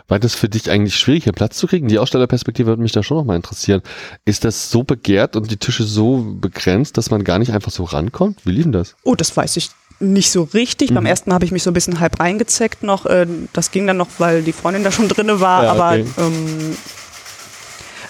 War 0.07 0.19
das 0.19 0.35
für 0.35 0.49
dich 0.49 0.69
eigentlich 0.69 0.97
schwierig, 0.97 1.23
hier 1.23 1.33
Platz 1.33 1.57
zu 1.57 1.65
kriegen? 1.65 1.87
Die 1.87 1.97
Ausstellerperspektive 1.97 2.67
würde 2.67 2.81
mich 2.83 2.91
da 2.91 3.01
schon 3.01 3.17
noch 3.17 3.23
mal 3.23 3.35
interessieren. 3.35 3.81
Ist 4.23 4.43
das 4.45 4.69
so 4.69 4.83
begehrt 4.83 5.35
und 5.35 5.49
die 5.49 5.57
Tische 5.57 5.83
so 5.83 6.35
begrenzt, 6.39 6.97
dass 6.97 7.09
man 7.09 7.23
gar 7.23 7.39
nicht 7.39 7.51
einfach 7.51 7.71
so 7.71 7.85
rankommt? 7.85 8.45
Wie 8.45 8.51
lief 8.51 8.63
denn 8.63 8.71
das? 8.71 8.95
Oh, 9.03 9.15
das 9.15 9.35
weiß 9.35 9.57
ich 9.57 9.69
nicht 9.99 10.31
so 10.31 10.43
richtig. 10.53 10.91
Mhm. 10.91 10.95
Beim 10.95 11.05
ersten 11.05 11.29
Mal 11.29 11.35
habe 11.35 11.45
ich 11.45 11.51
mich 11.51 11.63
so 11.63 11.69
ein 11.71 11.73
bisschen 11.73 11.99
halb 11.99 12.19
reingezeckt 12.19 12.83
noch. 12.83 13.05
Äh, 13.05 13.27
das 13.53 13.71
ging 13.71 13.87
dann 13.87 13.97
noch, 13.97 14.07
weil 14.17 14.41
die 14.43 14.53
Freundin 14.53 14.83
da 14.83 14.91
schon 14.91 15.07
drinne 15.07 15.39
war. 15.39 15.63
Ja, 15.63 15.71
aber 15.71 15.89
okay. 15.91 16.05
ähm, 16.17 16.77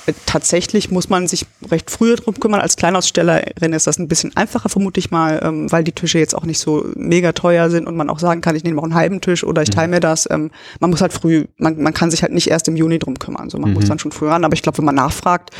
äh, 0.07 0.13
tatsächlich 0.25 0.91
muss 0.91 1.09
man 1.09 1.27
sich 1.27 1.45
recht 1.71 1.89
früh 1.89 2.15
drum 2.15 2.39
kümmern. 2.39 2.61
Als 2.61 2.75
Kleinausstellerin 2.75 3.73
ist 3.73 3.87
das 3.87 3.97
ein 3.97 4.07
bisschen 4.07 4.35
einfacher, 4.35 4.69
vermute 4.69 4.99
ich 4.99 5.09
mal, 5.11 5.39
ähm, 5.43 5.71
weil 5.71 5.83
die 5.83 5.91
Tische 5.93 6.19
jetzt 6.19 6.35
auch 6.35 6.43
nicht 6.45 6.59
so 6.59 6.85
mega 6.95 7.31
teuer 7.31 7.69
sind 7.69 7.87
und 7.87 7.95
man 7.95 8.09
auch 8.09 8.19
sagen 8.19 8.41
kann, 8.41 8.55
ich 8.55 8.63
nehme 8.63 8.79
auch 8.79 8.83
einen 8.83 8.95
halben 8.95 9.21
Tisch 9.21 9.43
oder 9.43 9.61
ich 9.63 9.69
Mhm. 9.69 9.73
teile 9.73 9.87
mir 9.89 9.99
das. 9.99 10.27
Ähm, 10.29 10.51
man 10.79 10.89
muss 10.91 11.01
halt 11.01 11.13
früh, 11.13 11.45
man, 11.57 11.81
man 11.81 11.93
kann 11.93 12.11
sich 12.11 12.21
halt 12.21 12.33
nicht 12.33 12.49
erst 12.49 12.67
im 12.67 12.75
Juni 12.75 12.99
drum 12.99 13.17
kümmern. 13.19 13.49
So, 13.49 13.57
man 13.57 13.69
Mhm. 13.71 13.75
muss 13.75 13.85
dann 13.87 13.99
schon 13.99 14.11
früh 14.11 14.27
ran. 14.27 14.43
Aber 14.45 14.53
ich 14.53 14.61
glaube, 14.61 14.77
wenn 14.79 14.85
man 14.85 14.95
nachfragt, 14.95 15.51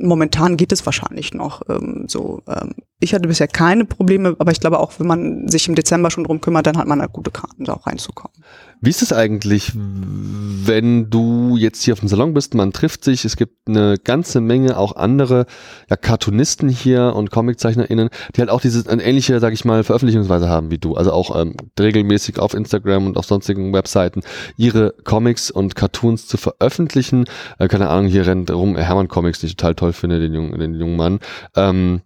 momentan 0.00 0.56
geht 0.56 0.72
es 0.72 0.84
wahrscheinlich 0.86 1.34
noch 1.34 1.62
ähm, 1.68 2.04
so. 2.08 2.42
Ähm, 2.48 2.74
ich 2.98 3.12
hatte 3.12 3.28
bisher 3.28 3.46
keine 3.46 3.84
Probleme, 3.84 4.36
aber 4.38 4.52
ich 4.52 4.60
glaube 4.60 4.78
auch, 4.78 4.92
wenn 4.98 5.06
man 5.06 5.48
sich 5.48 5.68
im 5.68 5.74
Dezember 5.74 6.10
schon 6.10 6.24
drum 6.24 6.40
kümmert, 6.40 6.66
dann 6.66 6.78
hat 6.78 6.86
man 6.86 7.00
halt 7.00 7.12
gute 7.12 7.30
Karten, 7.30 7.64
da 7.64 7.74
auch 7.74 7.86
reinzukommen. 7.86 8.32
Wie 8.80 8.90
ist 8.90 9.02
es 9.02 9.12
eigentlich, 9.12 9.72
wenn 9.74 11.08
du 11.08 11.56
jetzt 11.56 11.82
hier 11.82 11.94
auf 11.94 12.00
dem 12.00 12.08
Salon 12.08 12.34
bist, 12.34 12.54
man 12.54 12.72
trifft 12.72 13.04
sich, 13.04 13.24
es 13.24 13.36
gibt 13.36 13.68
eine 13.68 13.96
ganze 14.02 14.40
Menge 14.40 14.78
auch 14.78 14.96
andere 14.96 15.46
ja, 15.88 15.96
Cartoonisten 15.96 16.68
hier 16.68 17.14
und 17.14 17.30
ComiczeichnerInnen, 17.30 18.10
die 18.34 18.40
halt 18.40 18.50
auch 18.50 18.60
diese 18.60 18.88
eine 18.88 19.02
ähnliche, 19.02 19.40
sag 19.40 19.54
ich 19.54 19.64
mal, 19.64 19.82
Veröffentlichungsweise 19.82 20.48
haben 20.48 20.70
wie 20.70 20.78
du. 20.78 20.94
Also 20.94 21.12
auch 21.12 21.38
ähm, 21.40 21.54
regelmäßig 21.78 22.38
auf 22.38 22.52
Instagram 22.52 23.06
und 23.06 23.16
auf 23.16 23.24
sonstigen 23.24 23.72
Webseiten 23.72 24.22
ihre 24.56 24.94
Comics 25.04 25.50
und 25.50 25.74
Cartoons 25.74 26.26
zu 26.26 26.36
veröffentlichen. 26.36 27.24
Äh, 27.58 27.68
keine 27.68 27.88
Ahnung, 27.88 28.10
hier 28.10 28.26
rennt 28.26 28.50
rum 28.50 28.76
Hermann 28.76 29.08
Comics, 29.08 29.40
die 29.40 29.48
total 29.48 29.74
toll 29.76 29.92
finde, 29.92 30.20
den 30.20 30.34
jungen, 30.34 30.58
den 30.58 30.74
jungen 30.74 30.96
Mann. 30.96 31.20
Ähm, 31.54 32.02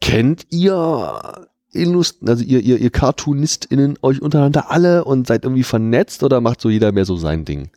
kennt 0.00 0.46
ihr 0.50 1.46
Illust 1.72 2.26
also 2.26 2.44
ihr, 2.44 2.60
ihr, 2.60 2.78
ihr 2.78 2.90
CartoonistInnen 2.90 3.98
euch 4.02 4.22
untereinander 4.22 4.70
alle 4.70 5.04
und 5.04 5.26
seid 5.26 5.44
irgendwie 5.44 5.62
vernetzt 5.62 6.22
oder 6.22 6.40
macht 6.40 6.60
so 6.60 6.70
jeder 6.70 6.92
mehr 6.92 7.04
so 7.04 7.16
sein 7.16 7.44
Ding? 7.44 7.70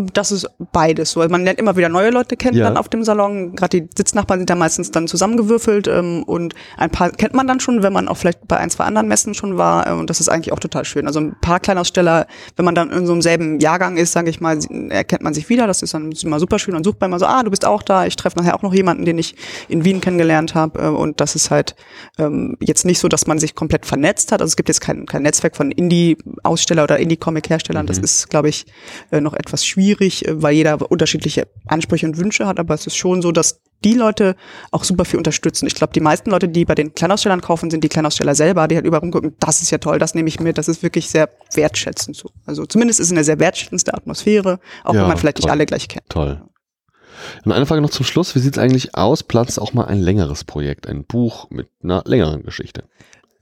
Das 0.00 0.32
ist 0.32 0.48
beides 0.72 1.10
so. 1.12 1.26
Man 1.28 1.44
lernt 1.44 1.58
immer 1.58 1.76
wieder 1.76 1.88
neue 1.88 2.10
Leute 2.10 2.36
kennen 2.36 2.56
Ja. 2.56 2.64
dann 2.64 2.76
auf 2.76 2.88
dem 2.88 3.04
Salon. 3.04 3.54
Gerade 3.56 3.80
die 3.80 3.88
Sitznachbarn 3.96 4.40
sind 4.40 4.50
da 4.50 4.54
meistens 4.54 4.90
dann 4.90 5.08
zusammengewürfelt 5.08 5.88
ähm, 5.88 6.22
und 6.24 6.54
ein 6.76 6.90
paar 6.90 7.10
kennt 7.10 7.34
man 7.34 7.46
dann 7.46 7.60
schon, 7.60 7.82
wenn 7.82 7.92
man 7.92 8.08
auch 8.08 8.16
vielleicht 8.16 8.46
bei 8.48 8.56
ein, 8.58 8.70
zwei 8.70 8.84
anderen 8.84 9.08
Messen 9.08 9.34
schon 9.34 9.56
war. 9.58 9.86
äh, 9.86 9.90
Und 9.92 10.10
das 10.10 10.20
ist 10.20 10.28
eigentlich 10.28 10.52
auch 10.52 10.58
total 10.60 10.84
schön. 10.84 11.06
Also 11.06 11.20
ein 11.20 11.36
paar 11.40 11.60
Kleinaussteller, 11.60 12.26
wenn 12.56 12.64
man 12.64 12.74
dann 12.74 12.90
in 12.90 13.06
so 13.06 13.12
einem 13.12 13.22
selben 13.22 13.60
Jahrgang 13.60 13.96
ist, 13.96 14.12
sage 14.12 14.30
ich 14.30 14.40
mal, 14.40 14.58
erkennt 14.90 15.22
man 15.22 15.34
sich 15.34 15.48
wieder. 15.48 15.66
Das 15.66 15.82
ist 15.82 15.94
dann 15.94 16.12
immer 16.12 16.38
super 16.40 16.58
schön. 16.58 16.74
Dann 16.74 16.84
sucht 16.84 17.00
man 17.00 17.10
immer 17.10 17.18
so, 17.18 17.26
ah, 17.26 17.42
du 17.42 17.50
bist 17.50 17.64
auch 17.64 17.82
da. 17.82 18.06
Ich 18.06 18.16
treffe 18.16 18.38
nachher 18.38 18.54
auch 18.54 18.62
noch 18.62 18.74
jemanden, 18.74 19.04
den 19.04 19.18
ich 19.18 19.34
in 19.68 19.84
Wien 19.84 20.00
kennengelernt 20.00 20.54
habe. 20.54 20.80
Äh, 20.80 20.86
Und 20.88 21.20
das 21.20 21.34
ist 21.34 21.50
halt 21.50 21.76
ähm, 22.18 22.56
jetzt 22.60 22.84
nicht 22.84 22.98
so, 22.98 23.08
dass 23.08 23.26
man 23.26 23.38
sich 23.38 23.54
komplett 23.54 23.86
vernetzt 23.86 24.32
hat. 24.32 24.40
Also 24.40 24.50
es 24.52 24.56
gibt 24.56 24.68
jetzt 24.68 24.80
kein, 24.80 25.06
kein 25.06 25.22
Netzwerk 25.22 25.56
von 25.56 25.70
Indie-Aussteller 25.70 26.84
oder 26.84 26.98
Indie-Comic-Herstellern. 26.98 27.86
Das 27.86 27.98
Mhm. 27.98 28.04
ist, 28.04 28.28
glaube 28.30 28.48
ich, 28.48 28.66
äh, 29.10 29.20
noch 29.20 29.34
etwas 29.34 29.64
schwierig, 29.86 30.26
äh, 30.26 30.42
weil 30.42 30.54
jeder 30.54 30.90
unterschiedliche 30.90 31.48
Ansprüche 31.66 32.06
und 32.06 32.16
Wünsche 32.18 32.46
hat. 32.46 32.58
Aber 32.58 32.74
es 32.74 32.86
ist 32.86 32.96
schon 32.96 33.22
so, 33.22 33.32
dass 33.32 33.60
die 33.84 33.94
Leute 33.94 34.36
auch 34.72 34.84
super 34.84 35.04
viel 35.04 35.18
unterstützen. 35.18 35.66
Ich 35.66 35.74
glaube, 35.74 35.92
die 35.92 36.00
meisten 36.00 36.30
Leute, 36.30 36.48
die 36.48 36.64
bei 36.64 36.74
den 36.74 36.94
Kleinausstellern 36.94 37.40
kaufen, 37.40 37.70
sind 37.70 37.84
die 37.84 37.88
Kleinaussteller 37.88 38.34
selber, 38.34 38.66
die 38.68 38.76
halt 38.76 38.86
überall 38.86 39.00
rumgucken, 39.00 39.36
das 39.38 39.62
ist 39.62 39.70
ja 39.70 39.78
toll, 39.78 39.98
das 39.98 40.14
nehme 40.14 40.28
ich 40.28 40.40
mit. 40.40 40.58
Das 40.58 40.68
ist 40.68 40.82
wirklich 40.82 41.08
sehr 41.08 41.28
wertschätzend 41.54 42.16
so. 42.16 42.30
Also 42.46 42.66
zumindest 42.66 43.00
ist 43.00 43.06
es 43.08 43.12
eine 43.12 43.24
sehr 43.24 43.38
wertschätzende 43.38 43.94
Atmosphäre, 43.94 44.60
auch 44.84 44.94
Ja, 44.94 45.00
wenn 45.02 45.08
man 45.08 45.18
vielleicht 45.18 45.38
toll. 45.38 45.44
nicht 45.46 45.52
alle 45.52 45.66
gleich 45.66 45.88
kennt. 45.88 46.08
Toll. 46.08 46.42
Und 47.44 47.52
eine 47.52 47.66
Frage 47.66 47.80
noch 47.80 47.90
zum 47.90 48.04
Schluss. 48.04 48.34
Wie 48.34 48.40
sieht 48.40 48.56
es 48.56 48.62
eigentlich 48.62 48.94
aus? 48.94 49.22
Platz 49.22 49.58
auch 49.58 49.72
mal 49.72 49.84
ein 49.84 50.00
längeres 50.00 50.44
Projekt, 50.44 50.86
ein 50.86 51.04
Buch 51.04 51.48
mit 51.50 51.68
einer 51.82 52.02
längeren 52.06 52.42
Geschichte? 52.42 52.84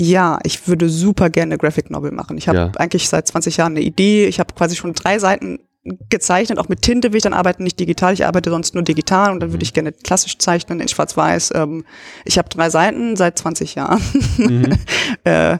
Ja, 0.00 0.38
ich 0.44 0.66
würde 0.68 0.88
super 0.88 1.30
gerne 1.30 1.56
Graphic 1.58 1.90
Novel 1.90 2.10
machen. 2.12 2.36
Ich 2.38 2.48
habe 2.48 2.58
Ja. 2.58 2.72
eigentlich 2.76 3.08
seit 3.08 3.26
20 3.28 3.56
Jahren 3.58 3.72
eine 3.72 3.80
Idee. 3.80 4.26
Ich 4.26 4.40
habe 4.40 4.52
quasi 4.54 4.74
schon 4.76 4.92
drei 4.94 5.18
Seiten 5.20 5.60
gezeichnet, 6.08 6.58
auch 6.58 6.68
mit 6.68 6.80
Tinte 6.82 7.12
will 7.12 7.18
ich 7.18 7.22
dann 7.22 7.34
arbeiten, 7.34 7.62
nicht 7.62 7.78
digital. 7.78 8.14
Ich 8.14 8.24
arbeite 8.24 8.48
sonst 8.50 8.74
nur 8.74 8.82
digital 8.82 9.32
und 9.32 9.40
dann 9.40 9.52
würde 9.52 9.62
ich 9.62 9.74
gerne 9.74 9.92
klassisch 9.92 10.38
zeichnen 10.38 10.80
in 10.80 10.88
Schwarz-Weiß. 10.88 11.52
Ähm, 11.54 11.84
ich 12.24 12.38
habe 12.38 12.48
drei 12.48 12.70
Seiten 12.70 13.16
seit 13.16 13.38
20 13.38 13.74
Jahren 13.74 14.00
äh, 15.24 15.58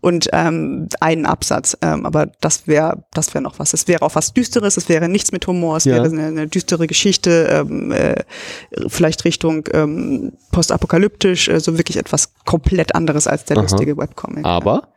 und 0.00 0.28
ähm, 0.32 0.88
einen 1.00 1.26
Absatz. 1.26 1.76
Ähm, 1.82 2.06
aber 2.06 2.26
das 2.40 2.66
wäre 2.66 3.04
das 3.12 3.34
wäre 3.34 3.42
noch 3.42 3.58
was. 3.58 3.74
Es 3.74 3.86
wäre 3.86 4.00
auch 4.02 4.14
was 4.14 4.32
Düsteres. 4.32 4.78
Es 4.78 4.88
wäre 4.88 5.08
nichts 5.10 5.32
mit 5.32 5.46
Humor. 5.46 5.76
Es 5.76 5.84
Ja. 5.84 5.96
wäre 5.96 6.06
eine, 6.06 6.26
eine 6.26 6.48
düstere 6.48 6.86
Geschichte. 6.86 7.48
Ähm, 7.50 7.92
äh, 7.92 8.22
vielleicht 8.88 9.24
Richtung 9.24 9.68
ähm, 9.72 10.32
postapokalyptisch. 10.52 11.48
Äh, 11.48 11.60
so 11.60 11.76
wirklich 11.76 11.98
etwas 11.98 12.32
komplett 12.46 12.94
anderes 12.94 13.26
als 13.26 13.44
der 13.44 13.58
Aha. 13.58 13.62
lustige 13.62 13.96
Webcomic. 13.98 14.44
ja 14.44 14.50
Aber 14.50 14.88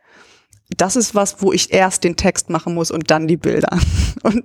das 0.76 0.96
ist 0.96 1.14
was, 1.14 1.42
wo 1.42 1.52
ich 1.52 1.72
erst 1.72 2.04
den 2.04 2.16
Text 2.16 2.50
machen 2.50 2.74
muss 2.74 2.90
und 2.90 3.10
dann 3.10 3.26
die 3.28 3.36
Bilder. 3.36 3.78
Und, 4.22 4.44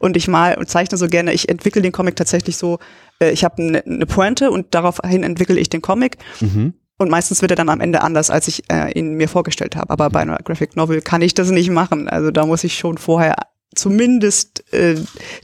und 0.00 0.16
ich 0.16 0.26
mal 0.26 0.58
und 0.58 0.68
zeichne 0.68 0.98
so 0.98 1.06
gerne. 1.06 1.32
Ich 1.32 1.48
entwickle 1.48 1.80
den 1.80 1.92
Comic 1.92 2.16
tatsächlich 2.16 2.56
so, 2.56 2.80
äh, 3.22 3.30
ich 3.30 3.44
habe 3.44 3.62
eine 3.62 3.82
ne 3.86 4.04
Pointe 4.04 4.50
und 4.50 4.74
daraufhin 4.74 5.22
entwickle 5.22 5.60
ich 5.60 5.68
den 5.68 5.80
Comic. 5.80 6.18
mhm. 6.40 6.74
Und 6.98 7.08
meistens 7.08 7.40
wird 7.40 7.52
er 7.52 7.56
dann 7.56 7.68
am 7.68 7.80
Ende 7.80 8.02
anders, 8.02 8.30
als 8.30 8.48
ich 8.48 8.64
äh, 8.68 8.90
ihn 8.98 9.14
mir 9.14 9.28
vorgestellt 9.28 9.76
habe. 9.76 9.90
Aber 9.90 10.10
bei 10.10 10.20
einer 10.20 10.38
Graphic 10.38 10.76
Novel 10.76 11.02
kann 11.02 11.22
ich 11.22 11.34
das 11.34 11.50
nicht 11.50 11.70
machen. 11.70 12.08
Also 12.08 12.32
da 12.32 12.44
muss 12.44 12.64
ich 12.64 12.76
schon 12.76 12.98
vorher 12.98 13.36
zumindest 13.80 14.72
äh, 14.72 14.94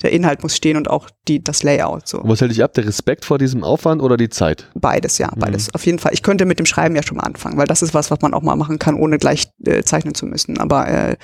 der 0.03 0.13
Inhalt 0.13 0.43
muss 0.43 0.55
stehen 0.57 0.77
und 0.77 0.89
auch 0.89 1.09
die, 1.27 1.43
das 1.43 1.63
Layout. 1.63 2.07
So. 2.07 2.21
Und 2.21 2.29
was 2.29 2.41
hält 2.41 2.51
dich 2.53 2.63
ab? 2.63 2.75
Der 2.75 2.87
Respekt 2.87 3.25
vor 3.25 3.39
diesem 3.39 3.65
Aufwand 3.65 4.03
oder 4.03 4.17
die 4.17 4.29
Zeit? 4.29 4.71
Beides, 4.75 5.19
ja, 5.19 5.31
beides. 5.37 5.75
Auf 5.75 5.85
jeden 5.87 5.99
Fall. 5.99 6.13
Ich 6.15 6.23
könnte 6.23 6.45
mit 6.45 6.59
dem 6.59 6.67
Schreiben 6.67 6.95
ja 6.95 7.03
schon 7.03 7.17
mal 7.17 7.25
anfangen, 7.25 7.57
weil 7.57 7.67
das 7.67 7.83
ist 7.83 7.95
was, 7.95 8.11
was 8.11 8.21
man 8.21 8.35
auch 8.35 8.43
mal 8.43 8.57
machen 8.57 8.79
kann, 8.79 8.95
ohne 8.95 9.19
gleich 9.19 9.49
äh, 9.65 9.83
zeichnen 9.83 10.15
zu 10.15 10.27
müssen. 10.27 10.59
Aber 10.59 10.87
äh, 10.89 11.17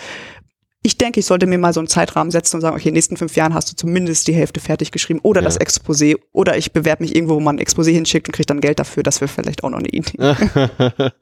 ich 0.85 0.99
denke, 0.99 1.21
ich 1.21 1.27
sollte 1.27 1.47
mir 1.47 1.59
mal 1.59 1.73
so 1.73 1.79
einen 1.79 1.87
Zeitrahmen 1.87 2.33
setzen 2.33 2.57
und 2.57 2.61
sagen, 2.63 2.75
okay, 2.75 2.89
in 2.89 2.95
den 2.95 2.95
nächsten 2.95 3.17
fünf 3.17 3.37
Jahren 3.37 3.55
hast 3.55 3.71
du 3.71 3.77
zumindest 3.77 4.27
die 4.27 4.35
Hälfte 4.35 4.59
fertig 4.59 4.91
geschrieben 4.91 5.21
oder 5.23 5.41
Ja. 5.41 5.45
das 5.45 5.61
Exposé 5.61 6.17
oder 6.33 6.57
ich 6.59 6.73
bewerbe 6.73 7.05
mich 7.05 7.15
irgendwo, 7.15 7.37
wo 7.37 7.41
man 7.41 7.57
ein 7.57 7.65
Exposé 7.65 7.93
hinschickt 7.93 8.27
und 8.27 8.33
kriege 8.33 8.47
dann 8.47 8.61
Geld 8.61 8.81
dafür. 8.81 9.05
Das 9.05 9.21
wäre 9.21 9.29
vielleicht 9.29 9.63
auch 9.63 9.71
noch 9.71 9.79
eine 9.79 9.89
Idee. 9.91 10.19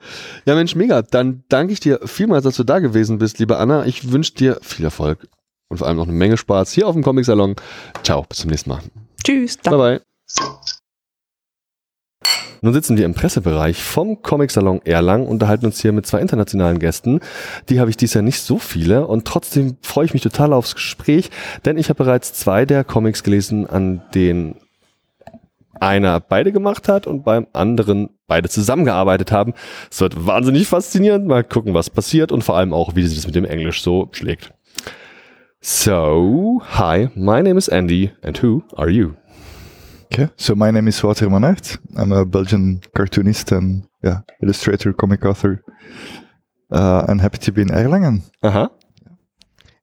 ja, 0.47 0.55
Mensch, 0.55 0.75
mega. 0.75 1.03
Dann 1.03 1.45
danke 1.51 1.75
ich 1.75 1.81
dir 1.81 2.01
vielmals, 2.07 2.45
dass 2.45 2.57
du 2.57 2.65
da 2.65 2.79
gewesen 2.79 3.19
bist, 3.19 3.39
liebe 3.39 3.59
Anna. 3.59 3.85
Ich 3.85 4.11
wünsche 4.11 4.33
dir 4.33 4.59
viel 4.62 4.87
Erfolg 4.87 5.29
und 5.71 5.79
vor 5.79 5.87
allem 5.87 5.97
noch 5.97 6.05
eine 6.05 6.13
Menge 6.13 6.37
Spaß 6.37 6.73
hier 6.73 6.87
auf 6.87 6.95
dem 6.95 7.03
Comic 7.03 7.25
Salon. 7.25 7.55
Ciao, 8.03 8.25
bis 8.29 8.39
zum 8.39 8.51
nächsten 8.51 8.71
Mal. 8.71 8.81
Tschüss. 9.25 9.57
Bye 9.59 9.79
bye. 9.79 10.01
Nun 12.63 12.75
sitzen 12.75 12.99
wir 12.99 13.07
im 13.07 13.15
Pressebereich 13.15 13.83
vom 13.83 14.21
Comic 14.21 14.51
Salon 14.51 14.83
Erlangen, 14.85 15.27
unterhalten 15.27 15.65
uns 15.65 15.81
hier 15.81 15.93
mit 15.93 16.07
zwei 16.07 16.21
internationalen 16.21 16.79
Gästen. 16.79 17.21
Die 17.71 17.81
habe 17.81 17.89
ich 17.89 17.97
dies 17.97 18.13
Jahr 18.13 18.23
nicht 18.23 18.41
so 18.41 18.59
viele 18.59 19.07
und 19.07 19.27
trotzdem 19.27 19.79
freue 19.81 20.05
ich 20.05 20.13
mich 20.13 20.23
total 20.23 20.53
aufs 20.53 20.75
Gespräch, 20.75 21.31
denn 21.65 21.79
ich 21.79 21.89
habe 21.89 22.05
bereits 22.05 22.35
zwei 22.35 22.67
der 22.67 22.85
Comics 22.85 23.23
gelesen, 23.23 23.67
an 23.67 24.03
denen 24.15 24.57
einer 25.81 26.21
beide 26.21 26.53
gemacht 26.53 26.89
hat 26.89 27.07
und 27.07 27.25
beim 27.25 27.47
anderen 27.55 28.11
beide 28.27 28.51
zusammengearbeitet 28.51 29.33
haben. 29.33 29.55
Es 29.91 30.03
wird 30.03 30.27
wahnsinnig 30.27 30.69
faszinierend. 30.69 31.27
Mal 31.27 31.43
gucken, 31.43 31.73
was 31.73 31.89
passiert 31.89 32.31
und 32.31 32.45
vor 32.45 32.59
allem 32.59 32.75
auch, 32.75 32.95
wie 32.95 33.07
sich 33.07 33.17
das 33.17 33.27
mit 33.27 33.35
dem 33.35 33.47
Englisch 33.47 33.83
so 33.83 34.09
schlägt. 34.13 34.53
So, 35.62 36.62
hi, 36.65 37.11
my 37.15 37.43
name 37.43 37.59
is 37.59 37.69
Andy 37.69 38.12
and 38.23 38.35
who 38.39 38.65
are 38.78 38.89
you? 38.89 39.19
Okay, 40.07 40.31
so 40.37 40.55
my 40.55 40.70
name 40.70 40.89
is 40.89 41.03
Wouter 41.03 41.28
Manert. 41.28 41.77
I'm 41.99 42.12
a 42.12 42.24
Belgian 42.24 42.81
cartoonist 42.97 43.53
and 43.53 43.87
yeah, 44.03 44.20
illustrator, 44.43 44.95
comic 44.95 45.27
author. 45.27 45.62
Uh, 46.73 47.05
I'm 47.07 47.19
happy 47.19 47.37
to 47.39 47.53
be 47.53 47.61
in 47.61 47.69
Erlangen. 47.69 48.23
Uh-huh. 48.43 48.70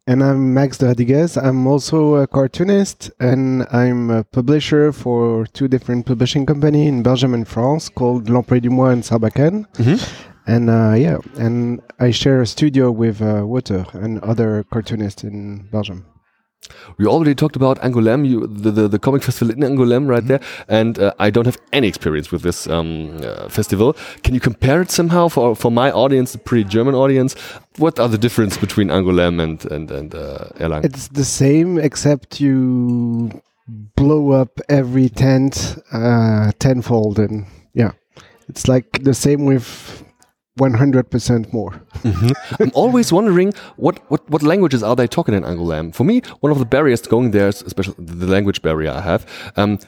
And 0.07 0.23
I'm 0.23 0.51
Max 0.51 0.81
Rodriguez. 0.81 1.37
I'm 1.37 1.67
also 1.67 2.15
a 2.15 2.27
cartoonist 2.27 3.11
and 3.19 3.67
I'm 3.71 4.09
a 4.09 4.23
publisher 4.23 4.91
for 4.91 5.45
two 5.47 5.67
different 5.67 6.07
publishing 6.07 6.47
companies 6.47 6.87
in 6.87 7.03
Belgium 7.03 7.35
and 7.35 7.47
France 7.47 7.87
called 7.87 8.29
L'Emploi 8.31 8.61
du 8.61 8.71
Mois 8.71 8.93
and 8.93 9.03
Sarbacane. 9.03 9.67
And 10.47 10.69
uh, 10.69 10.93
yeah, 10.97 11.17
and 11.37 11.81
I 11.99 12.11
share 12.11 12.41
a 12.41 12.47
studio 12.47 12.89
with 12.89 13.21
uh, 13.21 13.43
Wouter 13.45 13.85
and 13.91 14.19
other 14.19 14.63
cartoonists 14.71 15.23
in 15.23 15.67
Belgium. 15.71 16.05
We 16.97 17.05
already 17.05 17.35
talked 17.35 17.55
about 17.55 17.79
Angoulême, 17.79 18.27
you, 18.27 18.47
the, 18.47 18.71
the, 18.71 18.87
the 18.87 18.99
comic 18.99 19.23
festival 19.23 19.53
in 19.53 19.59
Angoulême 19.59 20.07
right 20.07 20.25
there, 20.25 20.39
and 20.67 20.97
uh, 20.99 21.13
I 21.19 21.29
don't 21.29 21.45
have 21.45 21.57
any 21.71 21.87
experience 21.87 22.31
with 22.31 22.41
this 22.41 22.67
um, 22.67 23.17
uh, 23.23 23.49
festival. 23.49 23.95
Can 24.23 24.33
you 24.33 24.39
compare 24.39 24.81
it 24.81 24.89
somehow 24.89 25.27
for, 25.27 25.55
for 25.55 25.71
my 25.71 25.91
audience, 25.91 26.31
the 26.31 26.39
pre-German 26.39 26.95
audience? 26.95 27.35
What 27.77 27.99
are 27.99 28.07
the 28.09 28.17
difference 28.17 28.57
between 28.57 28.87
Angoulême 28.87 29.41
and, 29.41 29.65
and, 29.65 29.91
and 29.91 30.15
uh, 30.15 30.49
Erlangen? 30.59 30.85
It's 30.85 31.09
the 31.09 31.25
same 31.25 31.77
except 31.77 32.41
you 32.41 33.41
blow 33.95 34.31
up 34.31 34.59
every 34.69 35.09
tent 35.09 35.77
uh, 35.91 36.51
tenfold, 36.59 37.19
and 37.19 37.45
yeah, 37.73 37.91
it's 38.49 38.67
like 38.67 39.03
the 39.03 39.13
same 39.13 39.45
with 39.45 40.03
100% 40.57 41.53
more. 41.53 41.71
Mhm. 42.03 42.31
I'm 42.59 42.71
always 42.73 43.11
wondering 43.13 43.53
what, 43.77 43.99
what, 44.09 44.21
what 44.29 44.43
languages 44.43 44.83
are 44.83 44.95
they 44.95 45.07
talking 45.07 45.35
in 45.35 45.43
Angoulême. 45.43 45.93
For 45.93 46.03
me, 46.03 46.21
one 46.41 46.51
of 46.51 46.59
the 46.59 46.65
barriers 46.65 47.01
to 47.01 47.09
going 47.09 47.31
there 47.31 47.47
is 47.49 47.61
especially 47.61 47.95
the 47.99 48.25
language 48.27 48.61
barrier 48.61 48.91
I 48.91 49.01
have. 49.01 49.25
Um, 49.55 49.79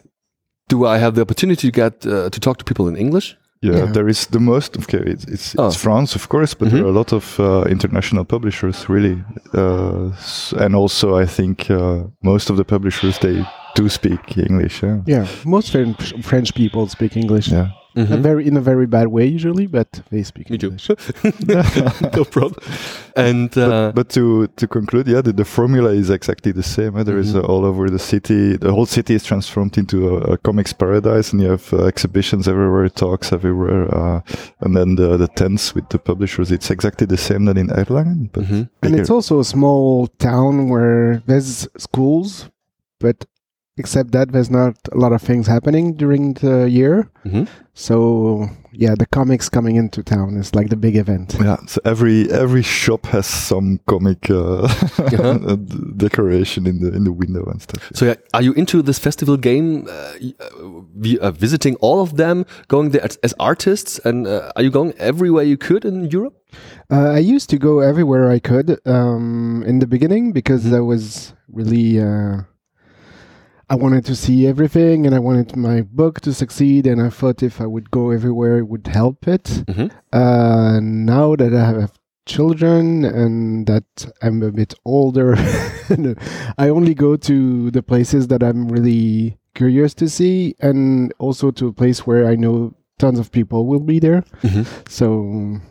do 0.69 0.85
I 0.85 0.97
have 0.99 1.13
the 1.15 1.21
opportunity 1.21 1.71
to 1.71 1.81
get 1.81 2.05
uh, 2.05 2.29
to 2.29 2.39
talk 2.39 2.57
to 2.57 2.63
people 2.65 2.87
in 2.87 2.95
English? 2.95 3.35
Yeah, 3.61 3.77
Yeah. 3.77 3.91
there 3.91 4.07
is 4.09 4.27
the 4.27 4.39
most. 4.39 4.77
Okay, 4.77 5.01
it's 5.13 5.25
it's, 5.25 5.55
Oh. 5.57 5.67
it's 5.67 5.75
France, 5.81 6.15
of 6.15 6.27
course, 6.29 6.55
but 6.57 6.69
there 6.69 6.83
are 6.85 6.89
a 6.89 6.97
lot 6.97 7.11
of 7.13 7.39
uh, 7.39 7.63
international 7.69 8.23
publishers, 8.25 8.87
really, 8.89 9.17
uh, 9.53 10.11
and 10.63 10.75
also 10.75 11.21
I 11.21 11.25
think 11.27 11.69
uh, 11.69 12.03
most 12.21 12.49
of 12.49 12.55
the 12.57 12.63
publishers 12.63 13.17
they 13.19 13.43
do 13.75 13.89
speak 13.89 14.37
English. 14.37 14.81
Yeah, 14.83 15.01
Yeah, 15.07 15.25
most 15.45 15.71
French, 15.71 16.13
French 16.23 16.53
people 16.53 16.87
speak 16.87 17.15
English. 17.17 17.51
yeah. 17.51 17.67
A 17.95 18.17
very 18.17 18.47
in 18.47 18.55
a 18.55 18.61
very 18.61 18.85
bad 18.87 19.07
way 19.07 19.25
usually, 19.25 19.67
but 19.67 20.01
they 20.11 20.23
speak 20.23 20.49
Me 20.49 20.57
too. 20.57 20.67
English. 20.67 20.89
no 22.17 22.23
problem. 22.23 22.55
And 23.15 23.49
uh, 23.57 23.67
but, 23.67 23.95
but 23.95 24.09
to 24.09 24.47
to 24.47 24.67
conclude, 24.67 25.07
yeah, 25.07 25.21
the, 25.21 25.33
the 25.33 25.43
formula 25.43 25.89
is 25.91 26.09
exactly 26.09 26.51
the 26.53 26.63
same. 26.63 26.95
eh? 26.97 27.03
There 27.03 27.17
is, 27.19 27.33
Mhm. 27.33 27.43
uh, 27.43 27.47
all 27.51 27.65
over 27.65 27.89
the 27.89 27.99
city. 27.99 28.55
The 28.57 28.71
whole 28.71 28.85
city 28.85 29.13
is 29.15 29.23
transformed 29.23 29.77
into 29.77 29.97
a, 30.09 30.33
a 30.33 30.37
comics 30.37 30.71
paradise, 30.73 31.33
and 31.33 31.41
you 31.41 31.49
have 31.49 31.73
uh, 31.73 31.85
exhibitions 31.87 32.47
everywhere, 32.47 32.89
talks 32.89 33.33
everywhere, 33.33 33.83
uh, 33.93 34.21
and 34.61 34.75
then 34.77 34.95
the 34.95 35.17
the 35.17 35.27
tents 35.27 35.73
with 35.75 35.89
the 35.89 35.99
publishers. 35.99 36.51
It's 36.51 36.69
exactly 36.71 37.07
the 37.07 37.17
same 37.17 37.45
that 37.45 37.57
in 37.57 37.67
Erlangen, 37.69 38.29
but 38.31 38.43
Mhm. 38.43 38.69
And 38.83 38.95
it's 38.95 39.09
also 39.09 39.39
a 39.39 39.43
small 39.43 40.07
town 40.19 40.69
where 40.69 41.21
there's 41.25 41.67
schools, 41.77 42.49
but 42.99 43.25
except 43.79 44.11
that 44.11 44.31
there's 44.31 44.51
not 44.51 44.75
a 44.91 44.97
lot 44.97 45.11
of 45.13 45.21
things 45.21 45.47
happening 45.47 45.93
during 45.97 46.33
the 46.41 46.69
year. 46.69 47.07
Mhm. 47.25 47.47
So 47.73 48.49
yeah, 48.73 48.93
the 48.99 49.05
comics 49.05 49.49
coming 49.49 49.75
into 49.77 50.03
town 50.03 50.37
is 50.37 50.53
like 50.55 50.69
the 50.69 50.75
big 50.75 50.95
event. 50.95 51.35
Yeah, 51.39 51.57
so 51.67 51.79
every 51.85 52.29
every 52.31 52.61
shop 52.63 53.05
has 53.07 53.25
some 53.25 53.79
comic 53.85 54.29
uh, 54.29 54.67
Yeah. 55.11 55.55
decoration 55.97 56.67
in 56.67 56.79
the 56.81 56.89
in 56.97 57.03
the 57.03 57.11
window 57.11 57.43
and 57.51 57.61
stuff. 57.61 57.89
So, 57.93 58.05
yeah, 58.05 58.15
are 58.33 58.41
you 58.43 58.53
into 58.53 58.81
this 58.81 58.99
festival 58.99 59.37
game? 59.37 59.87
Uh, 59.87 59.93
uh, 59.93 60.81
we 60.95 61.19
are 61.19 61.31
visiting 61.31 61.75
all 61.81 62.01
of 62.01 62.15
them, 62.15 62.45
going 62.67 62.91
there 62.91 63.03
as, 63.03 63.17
as 63.23 63.33
artists, 63.39 63.99
and 64.05 64.27
uh, 64.27 64.51
are 64.55 64.63
you 64.63 64.71
going 64.71 64.93
everywhere 64.97 65.43
you 65.45 65.57
could 65.57 65.85
in 65.85 66.09
Europe? 66.11 66.33
Uh, 66.91 67.11
I 67.19 67.35
used 67.35 67.49
to 67.49 67.57
go 67.57 67.79
everywhere 67.79 68.29
I 68.35 68.39
could 68.39 68.79
um, 68.85 69.63
in 69.67 69.79
the 69.79 69.87
beginning 69.87 70.31
because 70.33 70.63
Mm-hmm. 70.65 70.75
I 70.75 70.81
was 70.81 71.33
really. 71.53 71.99
Uh, 71.99 72.43
I 73.69 73.75
wanted 73.75 74.03
to 74.05 74.15
see 74.15 74.47
everything 74.47 75.05
and 75.05 75.13
I 75.13 75.19
wanted 75.19 75.55
my 75.55 75.81
book 75.81 76.21
to 76.21 76.33
succeed, 76.33 76.87
and 76.87 76.99
I 77.01 77.09
thought 77.09 77.43
if 77.43 77.61
I 77.61 77.67
would 77.67 77.91
go 77.91 78.09
everywhere, 78.11 78.57
it 78.57 78.67
would 78.67 78.87
help 78.87 79.27
it. 79.27 79.43
Mhm. 79.67 79.91
Uh, 80.11 80.79
now 80.81 81.35
that 81.35 81.53
I 81.53 81.65
have 81.81 81.93
children 82.25 83.05
and 83.05 83.67
that 83.67 83.85
I'm 84.23 84.41
a 84.43 84.51
bit 84.51 84.73
older, 84.85 85.35
I 86.57 86.69
only 86.69 86.93
go 86.95 87.15
to 87.15 87.71
the 87.71 87.83
places 87.83 88.27
that 88.27 88.41
I'm 88.43 88.67
really 88.69 89.37
curious 89.53 89.93
to 89.95 90.07
see, 90.09 90.55
and 90.59 91.13
also 91.19 91.51
to 91.51 91.67
a 91.67 91.73
place 91.73 92.07
where 92.07 92.27
I 92.27 92.35
know 92.35 92.73
tons 92.99 93.17
of 93.19 93.31
people 93.31 93.65
will 93.65 93.79
be 93.85 93.99
there. 93.99 94.23
Mhm. 94.43 94.65
So 94.87 95.05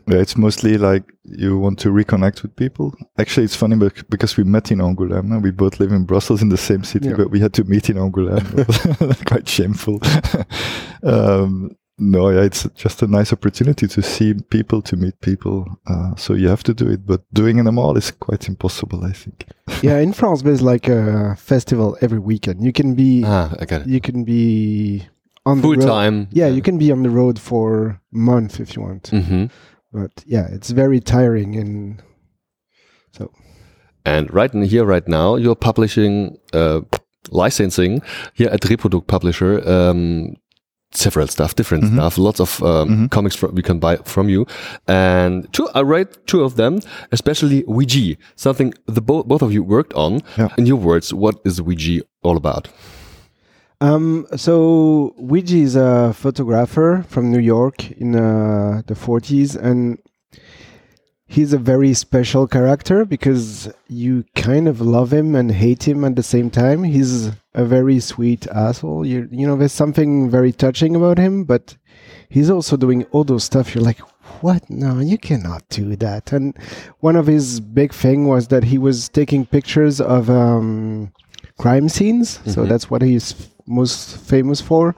Yeah, 0.08 0.20
it's 0.20 0.36
mostly 0.36 0.76
like 0.78 1.04
you 1.24 1.58
want 1.60 1.78
to 1.80 1.90
reconnect 1.92 2.42
with 2.42 2.56
people. 2.56 2.92
Actually, 3.18 3.44
it's 3.44 3.56
funny 3.56 3.76
because 4.10 4.36
we 4.38 4.44
met 4.44 4.70
in 4.72 4.78
Angoulême. 4.80 5.30
and 5.32 5.42
We 5.42 5.50
both 5.52 5.78
live 5.80 5.92
in 5.94 6.04
Brussels 6.04 6.42
in 6.42 6.48
the 6.48 6.56
same 6.56 6.82
city, 6.84 7.08
Yeah. 7.08 7.16
but 7.18 7.30
we 7.30 7.40
had 7.40 7.52
to 7.52 7.64
meet 7.64 7.88
in 7.90 7.96
Angoulême. 7.98 8.44
Quite 9.30 9.48
shameful. 9.48 10.00
um, 11.02 11.70
no, 12.00 12.30
yeah, 12.30 12.42
it's 12.44 12.66
just 12.76 13.02
a 13.02 13.06
nice 13.08 13.32
opportunity 13.32 13.88
to 13.88 14.02
see 14.02 14.34
people, 14.50 14.80
to 14.82 14.96
meet 14.96 15.20
people. 15.20 15.66
Uh, 15.86 16.14
so 16.16 16.34
you 16.34 16.48
have 16.48 16.62
to 16.62 16.72
do 16.72 16.88
it, 16.88 17.04
but 17.04 17.22
doing 17.32 17.64
them 17.64 17.78
all 17.78 17.96
is 17.96 18.12
quite 18.12 18.48
impossible, 18.48 19.04
I 19.04 19.12
think. 19.12 19.46
yeah, 19.82 19.98
in 19.98 20.12
France, 20.12 20.42
there's 20.42 20.62
like 20.62 20.88
a 20.88 21.34
festival 21.36 21.96
every 22.00 22.20
weekend. 22.20 22.62
You 22.64 22.72
can 22.72 22.94
be 22.94 23.24
Ah, 23.26 23.52
I 23.60 23.64
got 23.66 23.80
it. 23.82 23.88
you 23.88 24.00
can 24.00 24.22
be 24.24 25.08
on 25.46 25.60
Full 25.62 25.72
the 25.72 25.78
road. 25.78 25.86
time. 25.86 26.28
Yeah, 26.32 26.48
you 26.48 26.62
can 26.62 26.78
be 26.78 26.92
on 26.92 27.02
the 27.02 27.10
road 27.10 27.38
for 27.38 27.88
a 27.88 28.00
month 28.12 28.60
if 28.60 28.76
you 28.76 28.82
want. 28.82 29.08
hmm 29.08 29.46
But 29.92 30.12
yeah, 30.26 30.46
it's 30.50 30.70
very 30.70 31.00
tiring 31.00 31.56
and 31.56 32.02
so. 33.12 33.30
And 34.04 34.32
right 34.32 34.52
in 34.54 34.62
here, 34.62 34.84
right 34.84 35.06
now, 35.08 35.36
you're 35.36 35.56
publishing, 35.56 36.36
uh, 36.52 36.80
licensing 37.30 38.02
here 38.34 38.48
at 38.52 38.64
Reproduct 38.68 39.06
Publisher. 39.06 39.60
Um, 39.68 40.36
several 40.92 41.26
stuff, 41.28 41.54
different 41.54 41.84
Mhm. 41.84 41.94
stuff, 41.94 42.16
lots 42.18 42.40
of 42.40 42.62
um, 42.62 42.88
Mhm. 42.88 43.10
comics 43.10 43.42
we 43.42 43.62
can 43.62 43.78
buy 43.78 43.96
from 44.04 44.30
you, 44.30 44.46
and 44.86 45.46
two, 45.52 45.68
I 45.74 45.82
read 45.82 46.06
two 46.26 46.42
of 46.42 46.54
them, 46.56 46.78
especially 47.12 47.62
Ouija, 47.66 48.16
something 48.36 48.72
the 48.86 49.02
bo- 49.02 49.22
both 49.22 49.42
of 49.42 49.52
you 49.52 49.62
worked 49.62 49.92
on. 49.94 50.22
Yeah. 50.38 50.48
In 50.56 50.64
your 50.66 50.78
words, 50.80 51.12
what 51.12 51.34
is 51.44 51.60
Ouija 51.60 52.00
all 52.22 52.36
about? 52.38 52.68
Um 53.80 54.26
so 54.36 55.14
Ouija 55.18 55.56
is 55.56 55.76
a 55.76 56.12
photographer 56.12 57.04
from 57.08 57.30
New 57.30 57.38
York 57.40 57.90
in 57.92 58.16
uh, 58.16 58.82
the 58.86 58.94
40s 58.94 59.54
and 59.56 59.98
he's 61.26 61.52
a 61.52 61.58
very 61.58 61.94
special 61.94 62.46
character 62.46 63.04
because 63.04 63.70
you 63.88 64.24
kind 64.34 64.66
of 64.66 64.80
love 64.80 65.12
him 65.12 65.34
and 65.36 65.52
hate 65.52 65.86
him 65.86 66.02
at 66.04 66.16
the 66.16 66.22
same 66.22 66.50
time. 66.50 66.82
He's 66.84 67.28
a 67.54 67.64
very 67.64 68.00
sweet 68.00 68.46
asshole. 68.48 69.04
You 69.06 69.28
you 69.30 69.46
know 69.46 69.56
there's 69.56 69.72
something 69.72 70.30
very 70.30 70.52
touching 70.52 70.96
about 70.96 71.18
him, 71.18 71.44
but 71.44 71.76
he's 72.30 72.50
also 72.50 72.76
doing 72.76 73.04
all 73.12 73.24
those 73.24 73.44
stuff. 73.44 73.74
You're 73.74 73.84
like, 73.84 74.00
what? 74.42 74.68
No, 74.70 75.00
you 75.00 75.18
cannot 75.18 75.68
do 75.68 75.96
that. 75.96 76.32
And 76.32 76.56
one 77.00 77.14
of 77.16 77.26
his 77.26 77.60
big 77.60 77.92
thing 77.92 78.26
was 78.26 78.48
that 78.48 78.64
he 78.64 78.78
was 78.78 79.08
taking 79.08 79.44
pictures 79.46 80.00
of 80.00 80.30
um, 80.30 81.12
crime 81.58 81.88
scenes. 81.88 82.40
So 82.46 82.64
Mhm. 82.64 82.68
that's 82.70 82.88
what 82.90 83.02
he's 83.02 83.34
most 83.68 84.16
famous 84.16 84.60
for. 84.60 84.94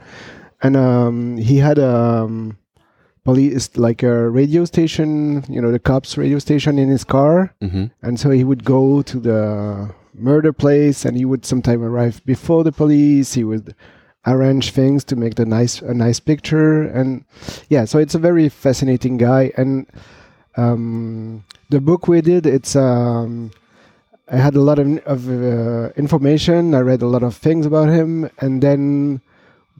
And 0.63 0.77
um, 0.77 1.37
he 1.37 1.59
had 1.59 1.79
um, 1.79 2.59
police 3.25 3.77
like 3.77 4.03
a 4.03 4.29
radio 4.29 4.65
station, 4.65 5.45
you 5.49 5.61
know, 5.61 5.71
the 5.73 5.79
cops 5.79 6.17
radio 6.17 6.39
station 6.39 6.79
in 6.79 6.89
his 6.89 7.05
car. 7.05 7.55
hmm 7.61 7.87
And 8.03 8.19
so 8.21 8.31
he 8.31 8.45
would 8.45 8.65
go 8.65 9.03
to 9.03 9.21
the 9.21 9.91
murder 10.15 10.53
place 10.53 11.05
and 11.05 11.17
he 11.17 11.25
would 11.25 11.47
sometime 11.47 11.83
arrive 11.83 12.21
before 12.25 12.65
the 12.65 12.73
police. 12.73 13.35
He 13.35 13.45
would 13.45 13.75
arrange 14.27 14.73
things 14.73 15.03
to 15.05 15.17
make 15.17 15.35
the 15.37 15.47
nice 15.47 15.81
a 15.81 15.95
nice 15.95 16.21
picture 16.21 16.83
and 16.83 17.25
yeah, 17.71 17.87
so 17.87 17.99
it's 17.99 18.15
a 18.15 18.19
very 18.19 18.51
fascinating 18.51 19.17
guy 19.17 19.51
and 19.57 19.87
um, 20.59 21.43
the 21.71 21.81
book 21.81 22.07
we 22.07 22.21
did 22.21 22.45
it's 22.45 22.77
um, 22.77 23.51
I 24.31 24.37
had 24.37 24.55
a 24.55 24.61
lot 24.61 24.79
of, 24.79 24.99
of 25.07 25.29
uh, 25.29 25.91
information. 25.97 26.75
I 26.75 26.81
read 26.81 27.03
a 27.03 27.07
lot 27.07 27.23
of 27.23 27.35
things 27.37 27.67
about 27.67 27.89
him, 27.89 28.31
and 28.39 28.63
then 28.63 29.21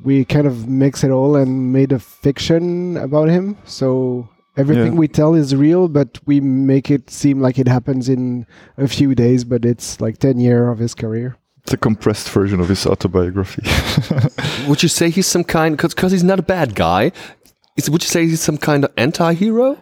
we 0.03 0.25
kind 0.25 0.47
of 0.47 0.69
mix 0.69 1.05
it 1.05 1.11
all 1.11 1.37
and 1.37 1.73
made 1.73 1.93
a 1.93 1.99
fiction 1.99 2.97
about 2.97 3.29
him. 3.29 3.57
So 3.65 4.29
everything 4.57 4.95
Yeah. 4.95 4.99
we 4.99 5.09
tell 5.09 5.35
is 5.35 5.55
real, 5.55 5.89
but 5.89 6.19
we 6.27 6.41
make 6.41 6.91
it 6.91 7.11
seem 7.11 7.41
like 7.41 7.59
it 7.59 7.69
happens 7.69 8.09
in 8.09 8.47
a 8.77 8.89
few 8.89 9.15
days, 9.15 9.45
but 9.45 9.65
it's 9.65 10.01
like 10.01 10.19
10 10.19 10.39
years 10.41 10.69
of 10.73 10.79
his 10.79 10.95
career. 10.95 11.37
It's 11.63 11.73
a 11.75 11.77
compressed 11.77 12.29
version 12.31 12.59
of 12.61 12.69
his 12.69 12.87
autobiography. 12.87 13.63
Would 14.69 14.83
you 14.83 14.89
say 14.89 15.11
he's 15.11 15.27
some 15.27 15.45
kind, 15.45 15.77
because 15.77 16.11
he's 16.13 16.25
not 16.25 16.39
a 16.39 16.43
bad 16.43 16.75
guy, 16.75 17.13
is, 17.77 17.89
would 17.89 18.03
you 18.03 18.09
say 18.09 18.27
he's 18.27 18.41
some 18.41 18.59
kind 18.59 18.85
of 18.85 18.91
anti-hero? 18.97 19.79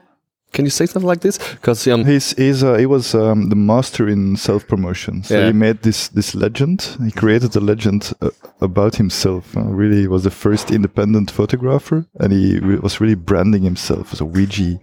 Can 0.52 0.64
you 0.64 0.70
say 0.70 0.86
something 0.86 1.06
like 1.06 1.20
this? 1.20 1.38
Because 1.38 1.86
um, 1.86 2.04
He's, 2.04 2.32
he's 2.36 2.62
uh, 2.64 2.78
he 2.78 2.86
was 2.86 3.14
um, 3.14 3.48
the 3.50 3.56
master 3.56 4.08
in 4.08 4.36
self 4.36 4.66
promotion. 4.66 5.22
So 5.22 5.34
Yeah. 5.38 5.46
he 5.46 5.52
made 5.52 5.82
this 5.82 6.08
this 6.08 6.34
legend. 6.34 6.96
He 7.04 7.10
created 7.10 7.54
a 7.56 7.60
legend 7.60 8.12
uh, 8.22 8.30
about 8.60 8.96
himself. 8.96 9.54
Uh, 9.56 9.60
really, 9.64 10.00
he 10.02 10.08
was 10.08 10.22
the 10.22 10.30
first 10.30 10.70
independent 10.70 11.30
photographer, 11.30 12.06
and 12.18 12.32
he 12.32 12.58
re- 12.60 12.78
was 12.82 12.98
really 13.00 13.14
branding 13.16 13.62
himself 13.64 14.12
as 14.12 14.20
a 14.20 14.24
Ouija. 14.24 14.78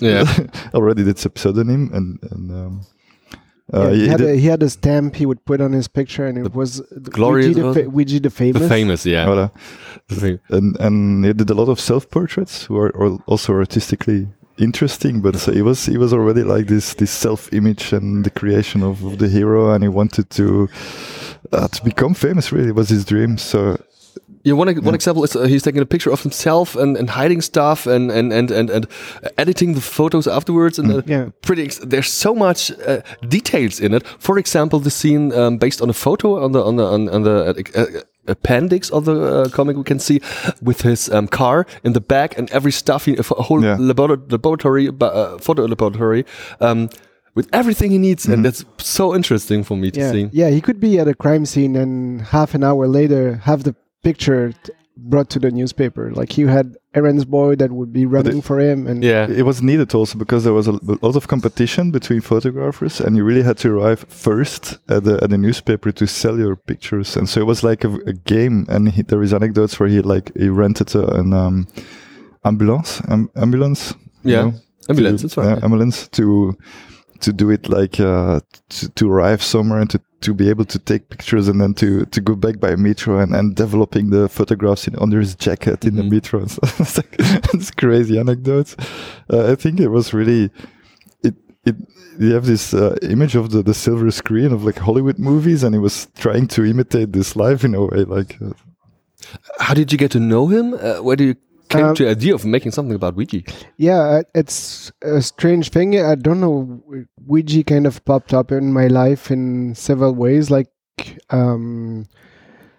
Yeah. 0.00 0.26
already 0.74 1.02
that's 1.02 1.26
a 1.26 1.30
pseudonym, 1.34 1.90
and 1.94 2.18
and. 2.30 2.50
Um, 2.50 2.80
uh, 3.74 3.88
Yeah, 3.88 3.94
he, 3.94 4.00
he 4.02 4.08
had 4.08 4.20
a, 4.20 4.34
he 4.36 4.46
had 4.48 4.62
a 4.62 4.68
stamp 4.68 5.16
he 5.16 5.26
would 5.26 5.44
put 5.44 5.60
on 5.60 5.72
his 5.72 5.88
picture, 5.88 6.28
and 6.28 6.38
it 6.46 6.54
was 6.54 6.76
the 6.90 7.10
glorious 7.10 7.46
Ouija 7.56 7.62
the, 7.62 7.74
fa- 7.74 7.90
Ouija 7.90 8.20
the 8.20 8.30
famous. 8.30 8.62
the 8.62 8.68
famous, 8.68 9.04
yeah. 9.06 9.26
Voilà. 9.26 9.50
The 10.08 10.14
thing. 10.20 10.38
and 10.50 10.76
and 10.78 11.24
he 11.24 11.32
did 11.32 11.50
a 11.50 11.54
lot 11.54 11.68
of 11.68 11.80
self 11.80 12.04
portraits 12.10 12.66
who 12.68 12.76
are, 12.78 12.92
are 12.96 13.18
also 13.26 13.52
artistically 13.54 14.28
interesting 14.58 15.20
but 15.20 15.36
so 15.36 15.52
he 15.52 15.60
was 15.60 15.84
he 15.84 15.98
was 15.98 16.12
already 16.12 16.42
like 16.42 16.66
this 16.66 16.94
this 16.94 17.10
self 17.10 17.52
image 17.52 17.92
and 17.92 18.24
the 18.24 18.30
creation 18.30 18.82
of, 18.82 19.04
of 19.04 19.18
the 19.18 19.28
hero 19.28 19.70
and 19.72 19.84
he 19.84 19.88
wanted 19.88 20.30
to 20.30 20.68
uh, 21.52 21.68
to 21.68 21.84
become 21.84 22.14
famous 22.14 22.52
really 22.52 22.72
was 22.72 22.88
his 22.88 23.04
dream. 23.04 23.38
So 23.38 23.80
Yeah, 24.44 24.52
one, 24.54 24.68
one 24.84 24.94
example 24.94 25.24
is 25.24 25.34
uh, 25.34 25.42
he's 25.48 25.62
taking 25.64 25.82
a 25.82 25.86
picture 25.86 26.12
of 26.12 26.22
himself 26.22 26.76
and, 26.76 26.96
and 26.96 27.10
hiding 27.10 27.40
stuff 27.42 27.86
and, 27.86 28.12
and, 28.12 28.32
and, 28.32 28.50
and, 28.52 28.70
and 28.70 28.86
editing 29.38 29.74
the 29.74 29.80
photos 29.80 30.26
afterwards. 30.28 30.78
And 30.78 30.92
uh, 30.92 31.02
Yeah. 31.06 31.30
pretty, 31.42 31.64
ex- 31.64 31.80
there's 31.80 32.12
so 32.12 32.32
much 32.34 32.70
uh, 32.86 33.00
details 33.28 33.80
in 33.80 33.92
it. 33.94 34.06
For 34.18 34.38
example, 34.38 34.78
the 34.78 34.90
scene 34.90 35.32
um, 35.32 35.58
based 35.58 35.82
on 35.82 35.90
a 35.90 35.92
photo 35.92 36.44
on 36.44 36.52
the 36.52 36.62
on 36.64 36.76
the 36.76 36.84
on, 36.84 37.08
on 37.08 37.22
the 37.22 37.66
uh, 37.74 37.80
uh, 37.82 37.86
appendix 38.28 38.90
of 38.90 39.04
the 39.04 39.16
uh, 39.20 39.48
comic 39.48 39.76
we 39.76 39.82
can 39.84 39.98
see 39.98 40.20
with 40.62 40.82
his 40.82 41.08
um, 41.10 41.26
car 41.28 41.66
in 41.84 41.92
the 41.92 42.00
back 42.00 42.38
and 42.38 42.48
every 42.52 42.72
stuff, 42.72 43.04
he, 43.06 43.16
a 43.16 43.22
whole 43.22 43.62
Yeah. 43.64 43.76
labora- 43.78 44.30
laboratory, 44.30 44.88
uh, 45.00 45.38
photo 45.38 45.64
laboratory. 45.66 46.24
Um, 46.60 46.88
with 47.34 47.48
everything 47.52 47.90
he 47.90 47.98
needs, 47.98 48.24
and 48.26 48.42
that's 48.44 48.64
so 48.78 49.14
interesting 49.14 49.62
for 49.64 49.76
me 49.76 49.90
to 49.90 50.00
yeah, 50.00 50.10
see. 50.12 50.30
yeah, 50.32 50.48
he 50.50 50.60
could 50.62 50.80
be 50.80 50.98
at 50.98 51.06
a 51.08 51.14
crime 51.14 51.44
scene 51.44 51.76
and 51.76 52.22
half 52.22 52.54
an 52.54 52.64
hour 52.64 52.86
later 52.88 53.36
have 53.44 53.62
the 53.64 53.74
picture 54.02 54.52
t- 54.52 54.72
brought 54.96 55.28
to 55.30 55.38
the 55.38 55.50
newspaper. 55.50 56.10
Like 56.12 56.32
he 56.32 56.42
had 56.42 56.76
errands 56.94 57.24
boy 57.26 57.56
that 57.56 57.70
would 57.70 57.92
be 57.92 58.06
running 58.06 58.40
for 58.40 58.58
him, 58.58 58.86
and 58.86 59.04
Yeah, 59.04 59.28
it 59.28 59.42
was 59.44 59.60
needed 59.62 59.94
also 59.94 60.16
because 60.18 60.44
there 60.44 60.54
was 60.54 60.68
a, 60.68 60.72
a 60.72 60.98
lot 61.02 61.16
of 61.16 61.28
competition 61.28 61.90
between 61.90 62.22
photographers 62.22 63.00
and 63.00 63.14
you 63.16 63.24
really 63.24 63.42
had 63.42 63.58
to 63.58 63.68
arrive 63.76 64.00
first 64.08 64.78
at 64.88 65.04
the, 65.04 65.18
at 65.22 65.28
the 65.30 65.36
newspaper 65.38 65.92
to 65.92 66.06
sell 66.06 66.38
your 66.38 66.56
pictures 66.56 67.16
and 67.16 67.28
so 67.28 67.40
it 67.40 67.46
was 67.46 67.62
like 67.62 67.84
a, 67.84 67.92
a 68.06 68.12
game 68.14 68.64
and 68.70 68.88
he, 68.88 69.02
there 69.02 69.22
is 69.22 69.34
anecdotes 69.34 69.78
where 69.78 69.88
he 69.90 70.00
like 70.00 70.32
he 70.36 70.48
rented 70.48 70.94
a, 70.94 71.06
an 71.20 71.34
um, 71.34 71.66
ambulance 72.44 73.02
um, 73.08 73.30
ambulance 73.36 73.92
you 74.24 74.32
Yeah. 74.32 74.42
know, 74.44 74.54
Ambulance, 74.88 75.20
to, 75.20 75.26
that's 75.26 75.36
right, 75.36 75.46
yeah, 75.48 75.56
yeah. 75.58 75.64
ambulance 75.64 76.08
to 76.08 76.56
to 77.20 77.32
do 77.32 77.50
it 77.50 77.68
like 77.68 77.98
uh, 78.00 78.40
to, 78.68 78.88
to 78.90 79.10
arrive 79.12 79.42
somewhere 79.42 79.80
and 79.80 79.90
to, 79.90 80.00
to 80.26 80.34
be 80.34 80.48
able 80.50 80.64
to 80.66 80.78
take 80.78 81.08
pictures 81.08 81.48
and 81.48 81.60
then 81.60 81.72
to, 81.74 82.04
to 82.14 82.20
go 82.20 82.34
back 82.34 82.56
by 82.60 82.76
metro 82.76 83.18
and, 83.22 83.34
and 83.34 83.54
developing 83.56 84.10
the 84.10 84.28
photographs 84.28 84.86
in, 84.88 84.94
under 85.04 85.18
his 85.20 85.34
jacket 85.46 85.84
in 85.84 85.94
the 85.96 86.02
Mhm. 86.02 86.10
metro. 86.16 86.40
And 86.40 86.50
it's, 86.82 86.96
like, 87.00 87.14
it's 87.54 87.70
crazy 87.70 88.18
anecdotes. 88.18 88.76
Uh, 89.32 89.52
I 89.52 89.54
think 89.62 89.80
it 89.80 89.88
was 89.88 90.12
really 90.12 90.50
it 91.22 91.34
it 91.68 91.76
you 92.18 92.32
have 92.34 92.46
this 92.46 92.72
uh, 92.74 92.96
image 93.02 93.34
of 93.36 93.50
the, 93.50 93.62
the 93.62 93.74
silver 93.74 94.10
screen 94.10 94.50
of 94.52 94.64
like 94.64 94.78
Hollywood 94.86 95.18
movies 95.18 95.62
and 95.64 95.74
he 95.74 95.78
was 95.88 96.08
trying 96.24 96.46
to 96.48 96.64
imitate 96.64 97.12
this 97.12 97.36
life 97.36 97.62
in 97.68 97.74
a 97.74 97.82
way 97.90 98.04
like 98.18 98.32
uh, 98.42 98.52
How 99.66 99.74
did 99.74 99.92
you 99.92 99.98
get 99.98 100.10
to 100.12 100.20
know 100.20 100.44
him? 100.48 100.74
Uh, 100.74 101.02
where 101.06 101.16
do 101.16 101.24
you 101.24 101.34
came 101.76 101.86
Um, 101.86 101.94
to 101.94 102.04
the 102.04 102.10
idea 102.10 102.34
of 102.34 102.44
making 102.44 102.72
something 102.72 102.94
about 102.96 103.14
Ouija? 103.16 103.42
yeah, 103.76 104.00
uh, 104.00 104.22
it's 104.34 104.92
a 105.02 105.20
strange 105.22 105.70
thing. 105.70 105.98
I 106.00 106.14
don't 106.14 106.40
know. 106.40 106.82
Ouija 107.26 107.62
kind 107.64 107.86
of 107.86 108.04
popped 108.04 108.32
up 108.34 108.50
in 108.52 108.72
my 108.72 108.86
life 108.88 109.30
in 109.30 109.74
several 109.74 110.14
ways. 110.14 110.50
Like, 110.50 110.68
um, 111.30 112.06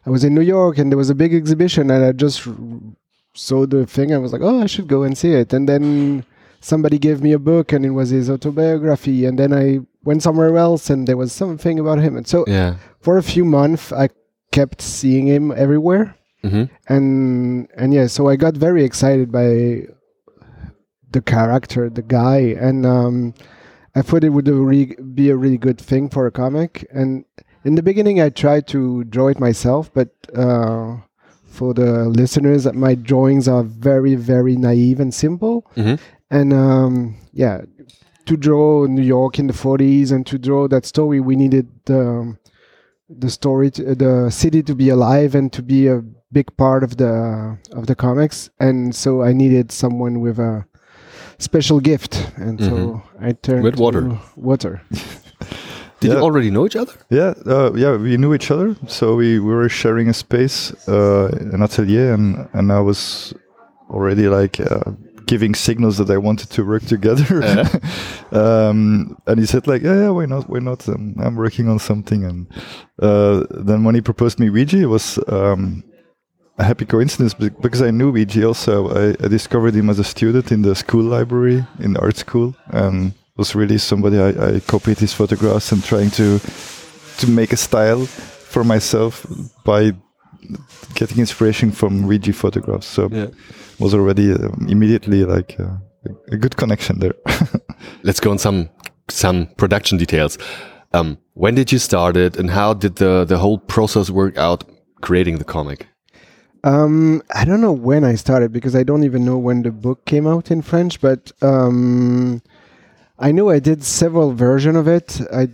I 0.06 0.10
was 0.10 0.24
in 0.24 0.34
New 0.34 0.41
York 0.41 0.78
and 0.78 0.91
there 0.91 0.98
was 0.98 1.10
a 1.10 1.15
big 1.15 1.34
exhibition, 1.34 1.91
and 1.91 2.03
I 2.03 2.11
just 2.11 2.48
saw 3.34 3.65
the 3.65 3.86
thing. 3.86 4.14
I 4.14 4.18
was 4.18 4.34
like, 4.34 4.41
oh, 4.41 4.61
I 4.61 4.65
should 4.68 4.88
go 4.88 5.03
and 5.03 5.18
see 5.18 5.34
it. 5.34 5.53
And 5.53 5.68
then 5.69 6.24
somebody 6.60 6.98
gave 6.98 7.22
me 7.22 7.34
a 7.34 7.40
book, 7.40 7.72
and 7.74 7.86
it 7.86 7.91
was 7.91 8.10
his 8.10 8.30
autobiography. 8.30 9.26
And 9.26 9.38
then 9.38 9.53
I 9.53 9.80
went 10.03 10.24
somewhere 10.24 10.57
else, 10.57 10.90
and 10.90 11.07
there 11.07 11.18
was 11.18 11.32
something 11.32 11.80
about 11.80 11.99
him. 11.99 12.15
And 12.18 12.28
so, 12.28 12.45
Yeah. 12.48 12.76
for 12.99 13.18
a 13.18 13.24
few 13.24 13.45
months, 13.45 13.91
I 13.91 14.10
kept 14.52 14.82
seeing 14.82 15.28
him 15.28 15.52
everywhere 15.52 16.15
hmm 16.44 16.64
and 16.88 17.68
and 17.76 17.94
yeah 17.94 18.08
so 18.08 18.28
i 18.28 18.36
got 18.36 18.56
very 18.56 18.84
excited 18.84 19.32
by 19.32 19.82
the 21.12 21.22
character 21.22 21.90
the 21.90 22.02
guy 22.02 22.38
and 22.60 22.86
um 22.86 23.34
i 23.96 24.02
thought 24.02 24.24
it 24.24 24.30
would 24.30 24.48
re- 24.48 24.96
be 25.14 25.30
a 25.30 25.36
really 25.36 25.58
good 25.58 25.80
thing 25.80 26.10
for 26.10 26.28
a 26.28 26.32
comic. 26.32 26.86
And 26.92 27.26
in 27.64 27.76
the 27.76 27.82
beginning 27.84 28.22
i 28.22 28.30
tried 28.30 28.68
to 28.68 29.04
draw 29.06 29.28
it 29.30 29.40
myself 29.40 29.92
but 29.94 30.10
uh 30.36 30.98
for 31.46 31.74
the 31.74 32.08
listeners 32.08 32.72
my 32.74 32.94
drawings 32.94 33.48
are 33.48 33.64
very 33.64 34.16
very 34.16 34.56
naive 34.56 35.00
and 35.00 35.14
simple. 35.14 35.66
Hmm 35.76 35.96
and 36.30 36.52
um 36.52 37.16
yeah 37.32 37.62
to 38.26 38.36
draw 38.36 38.86
new 38.86 39.02
york 39.02 39.40
in 39.40 39.48
the 39.48 39.54
40s 39.54 40.12
and 40.12 40.26
to 40.28 40.38
draw 40.38 40.68
that 40.68 40.86
story 40.86 41.22
we 41.22 41.36
needed 41.38 41.68
um, 41.90 42.38
the 43.10 43.30
story 43.30 43.72
to, 43.72 43.96
the 43.96 44.30
city 44.30 44.62
to 44.62 44.76
be 44.76 44.90
alive 44.90 45.34
and 45.36 45.54
to 45.54 45.62
be 45.64 45.88
a 45.88 46.04
big 46.32 46.56
part 46.58 46.84
of 46.84 46.98
the 46.98 47.58
of 47.72 47.88
the 47.88 47.95
comics 47.95 48.49
and 48.60 48.94
so 48.95 49.22
i 49.24 49.32
needed 49.34 49.72
someone 49.72 50.20
with 50.20 50.40
a 50.40 50.66
special 51.40 51.80
gift 51.80 52.30
and 52.38 52.60
so 52.62 53.02
i 53.22 53.32
turned 53.32 53.64
With 53.64 53.78
water. 53.80 54.02
to 54.02 54.20
water 54.36 54.82
Did 55.99 56.10
Yeah. 56.12 56.18
you 56.18 56.24
already 56.24 56.52
know 56.52 56.66
each 56.68 56.76
other? 56.76 56.94
Yeah, 57.10 57.34
uh, 57.48 57.72
yeah, 57.74 57.98
we 57.98 58.18
knew 58.18 58.32
each 58.36 58.52
other, 58.52 58.76
so 58.88 59.16
we, 59.16 59.40
we 59.40 59.52
were 59.52 59.68
sharing 59.70 60.10
a 60.10 60.14
space, 60.14 60.72
uh, 60.88 61.30
an 61.54 61.64
atelier, 61.64 62.14
and 62.14 62.48
and 62.54 62.72
I 62.72 62.82
was 62.82 63.34
already 63.90 64.28
like 64.30 64.60
uh, 64.60 64.91
giving 65.26 65.56
signals 65.56 65.98
that 65.98 66.10
I 66.12 66.18
wanted 66.18 66.52
to 66.52 66.64
work 66.64 66.86
together. 66.86 67.41
um, 68.32 69.18
and 69.26 69.40
he 69.40 69.45
said 69.48 69.66
like, 69.68 69.82
yeah, 69.82 69.95
yeah, 70.04 70.10
why 70.10 70.26
not? 70.28 70.48
Why 70.49 70.60
not? 70.60 70.88
Um, 70.88 71.16
I'm 71.20 71.36
working 71.36 71.68
on 71.68 71.80
something, 71.80 72.24
and 72.26 72.48
uh, 73.02 73.45
then 73.66 73.84
when 73.84 73.95
he 73.95 74.02
proposed 74.02 74.40
me 74.40 74.49
Ouija, 74.52 74.78
it 74.78 74.90
was. 74.90 75.18
Um, 75.28 75.84
a 76.58 76.64
happy 76.64 76.86
coincidence 76.86 77.34
because 77.34 77.82
I 77.82 77.92
knew 77.92 78.12
Ouija 78.12 78.46
also. 78.48 78.90
I, 78.90 79.10
I 79.24 79.28
discovered 79.28 79.76
him 79.76 79.90
as 79.90 80.00
a 80.00 80.04
student 80.04 80.52
in 80.52 80.62
the 80.64 80.76
school 80.76 81.04
library 81.04 81.66
in 81.80 81.96
art 81.98 82.18
school, 82.18 82.56
and 82.72 83.14
was 83.36 83.56
really 83.56 83.78
somebody 83.78 84.18
I, 84.20 84.56
I 84.56 84.60
copied 84.62 84.98
his 85.00 85.14
photographs 85.14 85.72
and 85.72 85.84
trying 85.84 86.10
to 86.12 86.40
to 87.20 87.28
make 87.30 87.54
a 87.54 87.57
style 87.57 88.06
for 88.06 88.64
myself 88.64 89.26
by 89.64 89.91
getting 90.96 91.20
inspiration 91.20 91.72
from 91.72 92.07
Ouija 92.07 92.34
photographs. 92.34 92.88
So 92.88 93.10
Yeah. 93.12 93.28
was 93.80 93.94
already 93.94 94.31
um, 94.31 94.65
immediately 94.70 95.26
like 95.26 95.56
uh, 95.60 95.78
a, 96.06 96.34
a 96.36 96.38
good 96.38 96.56
connection 96.56 96.99
there. 96.99 97.14
Let's 98.04 98.20
go 98.20 98.31
on 98.31 98.38
some 98.40 98.70
some 99.10 99.48
production 99.57 99.98
details. 99.99 100.38
Um, 100.94 101.18
when 101.34 101.56
did 101.56 101.72
you 101.72 101.80
start 101.80 102.18
it, 102.18 102.38
and 102.40 102.49
how 102.49 102.73
did 102.73 102.96
the 102.96 103.26
the 103.26 103.38
whole 103.38 103.60
process 103.60 104.10
work 104.10 104.38
out 104.38 104.64
creating 105.02 105.38
the 105.38 105.44
comic? 105.46 105.86
Um, 106.68 107.23
I 107.34 107.46
don't 107.46 107.62
know 107.62 107.71
when 107.71 108.04
I 108.04 108.15
started 108.15 108.52
because 108.52 108.76
I 108.76 108.84
don't 108.84 109.05
even 109.05 109.23
know 109.23 109.37
when 109.37 109.63
the 109.63 109.71
book 109.71 110.04
came 110.04 110.28
out 110.28 110.52
in 110.52 110.62
French, 110.62 110.99
but 110.99 111.31
um, 111.41 112.41
I 113.18 113.31
know 113.31 113.49
I 113.49 113.60
did 113.60 113.86
several 113.86 114.34
versions 114.34 114.76
of 114.76 114.86
it. 114.86 115.21
I 115.31 115.47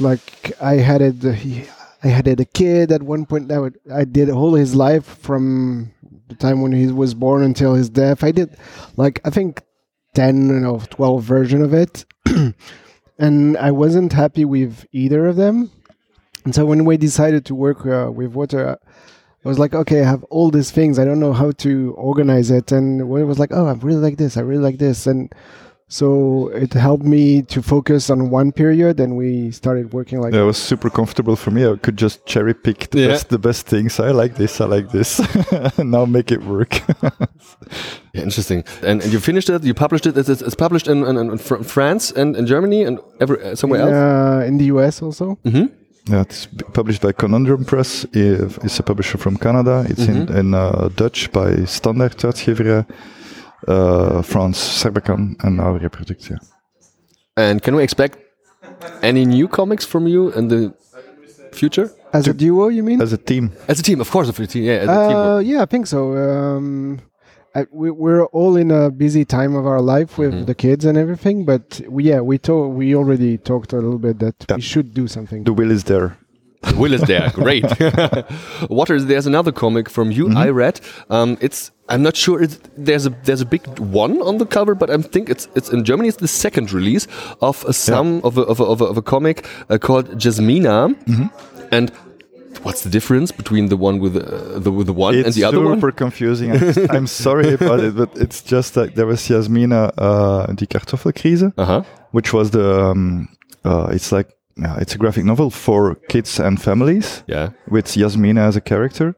like 0.00 0.60
I 0.60 0.78
had 0.78 1.00
it. 1.00 1.24
I 2.02 2.08
had 2.08 2.26
it 2.26 2.40
a 2.40 2.44
kid 2.44 2.90
at 2.90 3.04
one 3.04 3.24
point. 3.24 3.46
Would, 3.46 3.78
I 3.94 4.04
did 4.04 4.30
all 4.30 4.54
his 4.54 4.74
life 4.74 5.04
from 5.04 5.92
the 6.26 6.34
time 6.34 6.60
when 6.60 6.72
he 6.72 6.88
was 6.88 7.14
born 7.14 7.44
until 7.44 7.74
his 7.74 7.88
death. 7.88 8.24
I 8.24 8.32
did 8.32 8.56
like 8.96 9.20
I 9.24 9.30
think 9.30 9.62
ten 10.14 10.64
or 10.64 10.80
twelve 10.80 11.22
version 11.22 11.62
of 11.62 11.72
it, 11.72 12.04
and 13.18 13.56
I 13.58 13.70
wasn't 13.70 14.12
happy 14.12 14.44
with 14.44 14.86
either 14.90 15.26
of 15.26 15.36
them. 15.36 15.70
And 16.44 16.52
so 16.52 16.66
when 16.66 16.84
we 16.84 16.96
decided 16.96 17.44
to 17.46 17.54
work 17.54 17.86
uh, 17.86 18.10
with 18.10 18.32
Water, 18.32 18.80
I 19.44 19.48
was 19.48 19.58
like, 19.58 19.74
okay, 19.74 20.00
I 20.02 20.04
have 20.04 20.24
all 20.24 20.50
these 20.50 20.70
things. 20.70 20.98
I 20.98 21.04
don't 21.04 21.20
know 21.20 21.32
how 21.32 21.52
to 21.52 21.94
organize 21.96 22.50
it. 22.50 22.72
And 22.72 23.00
it 23.00 23.04
was 23.04 23.38
like, 23.38 23.50
oh, 23.52 23.66
I 23.66 23.72
really 23.74 24.00
like 24.00 24.16
this. 24.18 24.36
I 24.36 24.40
really 24.40 24.62
like 24.62 24.78
this. 24.78 25.06
And 25.06 25.32
so 25.90 26.48
it 26.48 26.74
helped 26.74 27.04
me 27.04 27.40
to 27.42 27.62
focus 27.62 28.10
on 28.10 28.28
one 28.28 28.52
period, 28.52 29.00
and 29.00 29.16
we 29.16 29.50
started 29.52 29.94
working 29.94 30.20
like. 30.20 30.32
That 30.32 30.40
it 30.42 30.44
was 30.44 30.58
super 30.58 30.90
comfortable 30.90 31.34
for 31.34 31.50
me. 31.50 31.66
I 31.66 31.76
could 31.76 31.96
just 31.96 32.26
cherry 32.26 32.52
pick 32.52 32.90
the 32.90 33.00
Yeah. 33.00 33.08
best, 33.08 33.28
the 33.30 33.38
best 33.38 33.66
things. 33.66 33.98
I 33.98 34.10
like 34.10 34.34
this. 34.36 34.60
I 34.60 34.66
like 34.66 34.90
this. 34.90 35.18
and 35.78 35.90
now 35.96 36.04
make 36.04 36.30
it 36.30 36.42
work. 36.44 36.82
Yeah, 38.14 38.22
interesting. 38.22 38.64
And, 38.82 39.02
and 39.02 39.12
you 39.12 39.20
finished 39.20 39.50
it. 39.50 39.62
You 39.64 39.74
published 39.74 40.06
it. 40.06 40.16
It's, 40.16 40.28
it's 40.28 40.54
published 40.54 40.88
in, 40.88 41.04
in, 41.04 41.16
in 41.18 41.38
Fr- 41.38 41.62
France 41.62 42.10
and 42.10 42.36
in 42.36 42.46
Germany 42.46 42.82
and 42.82 42.98
every, 43.20 43.54
somewhere 43.56 43.80
else. 43.82 43.92
Uh, 43.92 44.44
in 44.46 44.56
the 44.58 44.64
US 44.76 45.02
also. 45.02 45.38
Mm-hmm. 45.44 45.66
Yeah, 46.08 46.22
it's 46.22 46.48
published 46.72 47.02
by 47.02 47.12
Conundrum 47.12 47.64
Press. 47.64 48.06
It's 48.12 48.78
a 48.78 48.82
publisher 48.82 49.18
from 49.18 49.36
Canada. 49.36 49.84
It's 49.88 50.06
in, 50.06 50.26
Mhm. 50.26 50.36
in 50.36 50.54
uh, 50.54 50.88
Dutch 50.96 51.30
by 51.32 51.64
Standard 51.66 52.16
Uitgeverij. 52.24 52.84
Uh, 53.68 54.22
France, 54.22 54.58
Serbacan, 54.80 55.34
en 55.42 55.54
now 55.56 55.76
Reproduct. 55.76 56.26
Yeah. 56.28 56.38
And 57.36 57.60
can 57.60 57.74
we 57.74 57.82
expect 57.82 58.18
any 59.02 59.24
new 59.26 59.48
comics 59.48 59.84
from 59.84 60.06
you 60.06 60.30
in 60.36 60.48
the 60.48 60.72
future? 61.52 61.90
As 62.12 62.28
a 62.28 62.32
duo, 62.32 62.68
you 62.70 62.82
mean? 62.84 63.02
As 63.02 63.12
a 63.12 63.16
team. 63.18 63.50
As 63.66 63.78
a 63.78 63.82
team, 63.82 64.00
of 64.00 64.10
course, 64.10 64.28
of 64.30 64.38
a 64.40 64.46
team. 64.46 64.64
Yeah, 64.64 64.82
as 64.82 64.88
a 64.88 65.08
team. 65.08 65.16
Uh, 65.16 65.38
yeah, 65.40 65.62
I 65.62 65.66
think 65.66 65.86
so. 65.86 65.98
Um, 66.16 67.00
I, 67.54 67.66
we, 67.70 67.90
we're 67.90 68.24
all 68.26 68.56
in 68.56 68.70
a 68.70 68.90
busy 68.90 69.24
time 69.24 69.54
of 69.54 69.66
our 69.66 69.80
life 69.80 70.18
with 70.18 70.32
Mm-hmm. 70.32 70.44
the 70.44 70.54
kids 70.54 70.84
and 70.84 70.96
everything, 70.98 71.44
but 71.44 71.80
we, 71.88 72.04
yeah, 72.04 72.20
we 72.20 72.38
to- 72.38 72.68
we 72.68 72.94
already 72.94 73.38
talked 73.38 73.72
a 73.72 73.76
little 73.76 73.98
bit 73.98 74.18
that 74.20 74.34
we 74.54 74.60
should 74.60 74.92
do 74.94 75.08
something. 75.08 75.44
The 75.44 75.52
will 75.52 75.70
is 75.70 75.84
there. 75.84 76.16
The 76.62 76.76
will 76.76 76.92
is 76.92 77.02
there. 77.02 77.30
Great. 77.34 77.64
Waters, 78.70 79.06
there's 79.06 79.26
another 79.26 79.52
comic 79.52 79.88
from 79.88 80.10
you 80.10 80.28
I 80.36 80.48
read. 80.50 80.80
Um, 81.08 81.38
it's 81.40 81.70
I'm 81.88 82.02
not 82.02 82.16
sure. 82.16 82.42
It's, 82.42 82.58
there's 82.76 83.06
a 83.06 83.10
there's 83.24 83.40
a 83.40 83.46
big 83.46 83.66
one 83.78 84.20
on 84.22 84.38
the 84.38 84.44
cover, 84.46 84.74
but 84.74 84.90
I 84.90 84.96
think 84.98 85.30
it's 85.30 85.48
it's 85.54 85.70
in 85.70 85.84
Germany. 85.84 86.08
It's 86.08 86.18
the 86.18 86.28
second 86.28 86.72
release 86.72 87.06
of 87.40 87.64
a 87.64 87.72
some 87.72 88.20
of 88.24 88.36
a 88.36 88.42
of 88.42 88.60
a, 88.60 88.64
of 88.64 88.80
a, 88.80 88.84
of 88.84 88.96
a 88.98 89.02
comic 89.02 89.46
uh, 89.70 89.78
called 89.78 90.18
Jasmina. 90.18 90.94
And 91.70 91.92
what's 92.64 92.82
the 92.82 92.90
difference 92.90 93.32
between 93.32 93.68
the 93.68 93.76
one 93.76 93.98
with 94.00 94.16
uh, 94.16 94.58
the 94.58 94.70
with 94.70 94.86
the 94.86 94.92
one 94.92 95.14
it's 95.14 95.26
and 95.26 95.34
the 95.34 95.44
other 95.44 95.58
super 95.58 95.86
one? 95.88 95.92
confusing. 95.92 96.52
I'm, 96.52 96.90
I'm 96.90 97.06
sorry 97.06 97.54
about 97.58 97.80
it, 97.80 97.94
but 97.96 98.10
it's 98.16 98.42
just 98.42 98.76
like 98.76 98.94
there 98.94 99.06
was 99.06 99.20
Jasmina, 99.28 99.92
uh, 99.98 100.46
die 100.54 100.66
Kartoffelkrise, 100.66 101.52
Uh-huh. 101.56 101.82
which 102.12 102.32
was 102.32 102.50
the, 102.50 102.66
um, 102.90 103.28
uh, 103.64 103.88
it's 103.92 104.10
like, 104.12 104.28
it's 104.80 104.94
a 104.94 104.98
graphic 104.98 105.24
novel 105.24 105.50
for 105.50 105.94
kids 106.08 106.40
and 106.40 106.60
families. 106.60 107.22
Yeah. 107.28 107.50
With 107.70 107.86
Jasmina 107.86 108.40
as 108.48 108.56
a 108.56 108.60
character. 108.60 109.14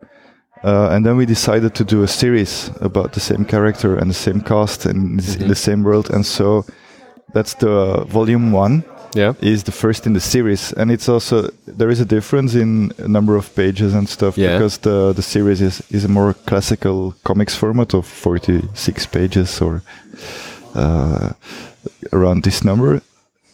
Uh, 0.63 0.91
and 0.93 1.07
then 1.07 1.17
we 1.17 1.25
decided 1.25 1.75
to 1.75 1.85
do 1.85 2.03
a 2.03 2.07
series 2.09 2.71
about 2.83 3.13
the 3.15 3.21
same 3.21 3.45
character 3.47 3.97
and 3.97 4.11
the 4.11 4.15
same 4.15 4.41
cast 4.43 4.85
and 4.85 5.19
it's 5.19 5.37
in 5.37 5.49
the 5.49 5.55
same 5.55 5.83
world. 5.83 6.11
And 6.11 6.27
so 6.27 6.67
that's 7.33 7.55
the 7.55 8.05
volume 8.09 8.53
one. 8.53 8.85
Yeah. 9.15 9.33
Is 9.41 9.63
the 9.65 9.73
first 9.73 10.07
in 10.07 10.13
the 10.13 10.21
series. 10.21 10.73
And 10.73 10.91
it's 10.91 11.09
also, 11.09 11.51
there 11.67 11.91
is 11.91 12.01
a 12.01 12.05
difference 12.05 12.55
in 12.55 12.93
number 13.09 13.37
of 13.37 13.53
pages 13.55 13.93
and 13.95 14.09
stuff 14.09 14.37
Yeah. 14.39 14.53
because 14.59 14.79
the, 14.79 15.13
the 15.13 15.23
series 15.23 15.61
is, 15.61 15.83
is 15.91 16.05
a 16.05 16.09
more 16.09 16.35
classical 16.47 17.15
comics 17.25 17.55
format 17.57 17.95
of 17.95 18.07
46 18.07 19.07
pages 19.07 19.61
or 19.61 19.83
uh, 20.75 21.33
around 22.13 22.45
this 22.45 22.63
number. 22.65 23.03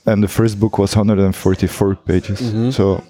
And 0.04 0.22
the 0.22 0.28
first 0.28 0.60
book 0.60 0.78
was 0.78 0.94
144 0.94 1.94
pages. 1.96 2.40
Mhm. 2.40 2.72
So 2.72 3.02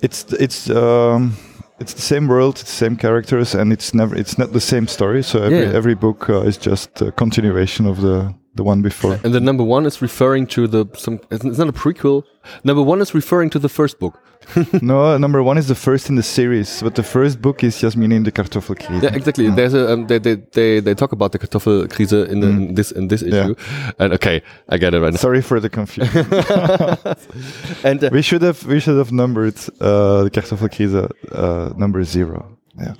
it's 0.00 0.24
it's 0.32 0.70
um, 0.70 1.36
it's 1.78 1.94
the 1.94 2.00
same 2.00 2.26
world, 2.28 2.54
it's 2.54 2.62
the 2.70 2.84
same 2.86 2.96
characters, 2.96 3.54
and 3.54 3.72
it's 3.72 3.92
never 3.94 4.16
it's 4.16 4.38
not 4.38 4.52
the 4.52 4.60
same 4.60 4.86
story. 4.86 5.22
So 5.22 5.42
every 5.42 5.58
Yeah. 5.62 5.76
every 5.76 5.94
book 5.94 6.28
uh, 6.28 6.46
is 6.48 6.56
just 6.56 7.02
a 7.02 7.12
continuation 7.12 7.86
of 7.86 8.00
the 8.00 8.32
the 8.54 8.62
one 8.62 8.82
before. 8.82 9.18
And 9.24 9.32
the 9.34 9.40
number 9.40 9.64
one 9.64 9.86
is 9.86 10.02
referring 10.02 10.46
to 10.48 10.66
the 10.66 10.86
some. 10.96 11.20
It's 11.30 11.44
not 11.44 11.68
a 11.68 11.72
prequel. 11.72 12.24
Number 12.64 12.82
one 12.82 13.00
is 13.00 13.14
referring 13.14 13.50
to 13.50 13.58
the 13.58 13.68
first 13.68 13.98
book. 13.98 14.18
no, 14.82 15.16
number 15.18 15.40
one 15.42 15.56
is 15.56 15.68
the 15.68 15.74
first 15.74 16.08
in 16.08 16.16
the 16.16 16.22
series, 16.22 16.82
but 16.82 16.96
the 16.96 17.02
first 17.02 17.40
book 17.40 17.62
is 17.62 17.78
Jasmine 17.80 18.10
in 18.10 18.24
the 18.24 18.32
Kartoffelkrieg. 18.32 19.02
Yeah, 19.02 19.14
exactly. 19.14 19.48
There's 19.50 19.72
a 19.72 19.92
um, 19.92 20.06
they, 20.08 20.18
they 20.18 20.34
they 20.34 20.80
they 20.80 20.94
talk 20.94 21.12
about 21.12 21.30
the 21.32 21.38
Kartoffelkrise 21.38 22.12
in, 22.28 22.40
the, 22.40 22.48
in 22.48 22.74
this 22.74 22.90
in 22.92 23.08
this 23.08 23.22
issue, 23.22 23.54
Yeah. 23.54 23.92
and 24.00 24.12
okay, 24.14 24.42
I 24.68 24.78
get 24.78 24.94
it 24.94 25.00
right. 25.00 25.12
now. 25.12 25.18
Sorry 25.18 25.42
for 25.42 25.60
the 25.60 25.70
confusion. 25.70 26.26
and 27.84 28.02
uh, 28.04 28.10
we 28.12 28.22
should 28.22 28.42
have 28.42 28.64
we 28.66 28.80
should 28.80 28.98
have 28.98 29.12
numbered 29.12 29.54
uh, 29.80 30.24
the 30.24 30.30
Kartoffelkrise 30.30 31.08
uh, 31.32 31.72
number 31.76 32.02
zero. 32.04 32.58
Yeah. 32.78 32.94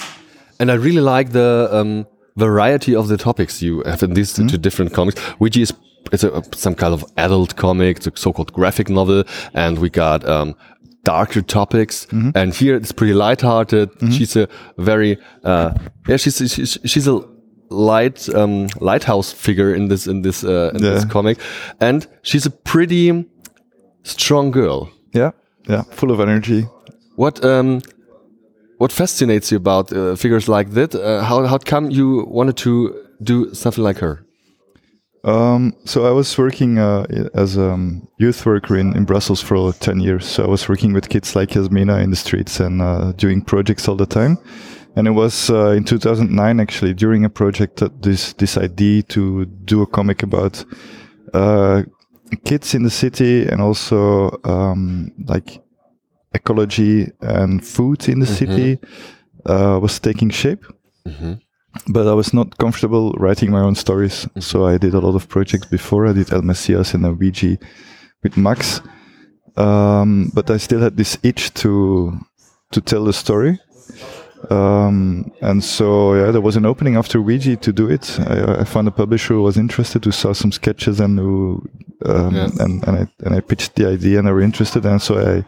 And 0.61 0.71
I 0.71 0.75
really 0.75 1.01
like 1.01 1.31
the 1.33 1.69
um, 1.73 2.07
variety 2.37 2.95
of 2.95 3.09
the 3.09 3.17
topics 3.17 3.63
you 3.63 3.83
have 3.85 4.03
in 4.03 4.15
these 4.15 4.33
two 4.33 4.59
different 4.59 4.93
comics. 4.93 5.21
which 5.39 5.57
is 5.57 5.73
it's 6.13 6.25
a, 6.25 6.43
some 6.55 6.75
kind 6.75 6.93
of 6.93 7.05
adult 7.17 7.57
comic, 7.57 7.99
it's 7.99 8.07
a 8.07 8.13
so-called 8.17 8.53
graphic 8.53 8.89
novel, 8.91 9.25
and 9.55 9.79
we 9.79 9.89
got 9.89 10.29
um, 10.29 10.55
darker 11.05 11.43
topics. 11.43 12.07
And 12.35 12.55
here 12.55 12.77
it's 12.77 12.93
pretty 12.93 13.15
lighthearted. 13.15 13.91
She's 14.13 14.37
a 14.37 14.49
very 14.79 15.17
uh, 15.45 15.73
yeah, 16.09 16.17
she's 16.17 16.37
she's, 16.37 16.79
she's 16.85 17.07
a 17.09 17.23
light 17.71 18.29
um, 18.35 18.69
lighthouse 18.81 19.33
figure 19.33 19.75
in 19.75 19.89
this 19.89 20.07
in 20.07 20.23
this 20.23 20.45
uh, 20.45 20.71
in 20.75 20.83
this 20.83 21.05
comic, 21.05 21.39
and 21.81 22.07
she's 22.23 22.47
a 22.47 22.51
pretty 22.51 23.25
strong 24.03 24.51
girl. 24.51 24.91
Yeah, 25.15 25.31
yeah, 25.69 25.83
full 25.83 26.11
of 26.11 26.21
energy. 26.21 26.67
What 27.17 27.45
um, 27.45 27.81
what 28.83 28.91
fascinates 28.91 29.53
you 29.53 29.59
about 29.59 29.93
uh, 29.93 30.17
figures 30.17 30.49
like 30.49 30.71
that? 30.73 30.93
Uh, 30.93 31.23
how 31.23 31.47
how 31.47 31.59
come 31.59 31.89
you 31.93 32.27
wanted 32.27 32.57
to 32.57 32.93
do 33.23 33.55
something 33.55 33.85
like 33.85 33.99
her? 33.99 34.27
Um, 35.25 35.73
so 35.85 36.05
I 36.05 36.11
was 36.11 36.37
working 36.37 36.79
uh, 36.79 37.07
as 37.33 37.57
a 37.57 37.71
um, 37.71 38.09
youth 38.19 38.45
worker 38.45 38.77
in, 38.77 38.97
in 38.97 39.05
Brussels 39.05 39.41
for 39.41 39.73
10 39.73 40.01
years. 40.01 40.27
So 40.27 40.43
I 40.43 40.49
was 40.49 40.69
working 40.69 40.93
with 40.93 41.09
kids 41.09 41.37
like 41.37 41.55
Yasmina 41.55 41.99
in 42.03 42.11
the 42.11 42.17
streets 42.17 42.59
and 42.59 42.83
uh, 42.83 43.13
doing 43.13 43.45
projects 43.45 43.87
all 43.87 43.95
the 43.95 44.07
time. 44.07 44.37
And 44.97 45.07
it 45.07 45.13
was 45.13 45.49
uh, 45.49 45.77
in 45.77 45.85
2009 45.85 46.59
actually 46.59 46.93
during 46.95 47.25
a 47.25 47.31
project 47.31 47.77
that 47.77 48.03
this 48.03 48.33
this 48.33 48.57
idea 48.57 49.03
to 49.15 49.47
do 49.65 49.83
a 49.83 49.87
comic 49.87 50.25
about 50.25 50.65
uh, 51.33 51.83
kids 52.45 52.75
in 52.75 52.83
the 52.83 52.91
city 52.91 53.47
and 53.47 53.61
also 53.61 54.31
um, 54.43 55.13
like 55.29 55.62
ecology 56.35 57.09
and 57.21 57.65
food 57.65 58.09
in 58.09 58.21
the 58.21 58.27
Mhm. 58.27 58.37
city 58.39 58.79
uh, 59.47 59.79
was 59.83 59.99
taking 60.01 60.31
shape 60.31 60.65
but 61.89 62.07
I 62.07 62.13
was 62.15 62.33
not 62.35 62.59
comfortable 62.59 63.13
writing 63.19 63.51
my 63.51 63.61
own 63.61 63.75
stories. 63.75 64.29
So 64.39 64.67
I 64.67 64.77
did 64.79 64.95
a 64.95 65.01
lot 65.01 65.15
of 65.15 65.27
projects 65.29 65.67
before. 65.71 66.07
I 66.07 66.13
did 66.13 66.31
El 66.33 66.43
Messias 66.43 66.95
and 66.95 67.05
Ouija 67.19 67.57
with 68.23 68.37
Max. 68.37 68.83
Um, 69.57 70.31
but 70.35 70.51
I 70.51 70.59
still 70.59 70.81
had 70.81 70.97
this 70.97 71.19
itch 71.23 71.53
to 71.55 72.13
to 72.73 72.81
tell 72.81 73.05
the 73.05 73.13
story. 73.13 73.59
Um, 74.51 75.31
and 75.41 75.63
so 75.65 76.15
yeah, 76.15 76.31
there 76.33 76.41
was 76.43 76.57
an 76.57 76.67
opening 76.67 76.97
after 76.97 77.21
Ouija 77.21 77.57
to 77.57 77.73
do 77.73 77.89
it. 77.89 78.19
I, 78.21 78.61
I 78.61 78.65
found 78.65 78.89
a 78.89 78.91
publisher 78.91 79.35
who 79.35 79.43
was 79.43 79.57
interested, 79.57 80.05
who 80.05 80.13
saw 80.13 80.33
some 80.35 80.53
sketches 80.53 81.01
and 81.01 81.19
who 81.19 81.63
um, 82.05 82.35
Yeah. 82.35 82.49
and, 82.61 82.85
and 82.87 82.97
I 82.99 83.07
and 83.25 83.35
I 83.35 83.41
pitched 83.41 83.75
the 83.77 83.87
idea 83.89 84.19
and 84.19 84.27
they 84.27 84.33
were 84.33 84.45
interested. 84.45 84.85
And 84.87 85.01
so 85.01 85.15
I 85.19 85.45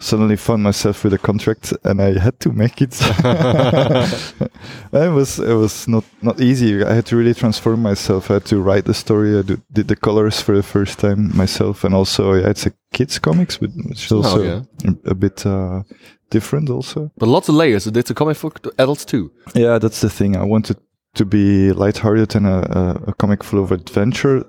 suddenly 0.00 0.36
found 0.36 0.62
myself 0.62 1.04
with 1.04 1.12
a 1.14 1.18
contract 1.18 1.72
and 1.84 2.00
I 2.00 2.18
had 2.18 2.40
to 2.40 2.52
make 2.52 2.80
it. 2.82 2.98
it 4.92 5.12
was 5.12 5.38
it 5.38 5.54
was 5.54 5.86
not 5.86 6.04
not 6.22 6.40
easy. 6.40 6.82
I 6.82 6.94
had 6.94 7.06
to 7.06 7.16
really 7.16 7.34
transform 7.34 7.82
myself. 7.82 8.30
I 8.30 8.34
had 8.34 8.46
to 8.46 8.60
write 8.60 8.86
the 8.86 8.94
story. 8.94 9.38
I 9.38 9.42
do, 9.42 9.60
did 9.72 9.88
the 9.88 9.96
colors 9.96 10.40
for 10.40 10.56
the 10.56 10.62
first 10.62 10.98
time 10.98 11.36
myself, 11.36 11.84
and 11.84 11.94
also 11.94 12.34
yeah, 12.34 12.48
it's 12.48 12.66
a 12.66 12.72
kids 12.92 13.18
comics, 13.18 13.58
but 13.58 13.70
which 13.88 14.02
is 14.02 14.08
Somehow, 14.08 14.28
also 14.30 14.44
yeah. 14.44 14.90
a, 15.06 15.10
a 15.10 15.14
bit 15.14 15.46
uh, 15.46 15.82
different 16.30 16.70
also. 16.70 17.10
But 17.18 17.28
lots 17.28 17.48
of 17.48 17.54
layers. 17.54 17.86
It's 17.86 18.10
a 18.10 18.14
comic 18.14 18.36
for 18.36 18.52
adults 18.78 19.04
too. 19.04 19.30
Yeah, 19.54 19.78
that's 19.78 20.00
the 20.00 20.10
thing. 20.10 20.36
I 20.36 20.44
wanted 20.44 20.78
to 21.14 21.24
be 21.24 21.72
lighthearted 21.72 22.34
and 22.36 22.46
a, 22.46 22.78
a, 22.78 23.10
a 23.10 23.14
comic 23.14 23.44
full 23.44 23.62
of 23.62 23.70
adventure, 23.70 24.44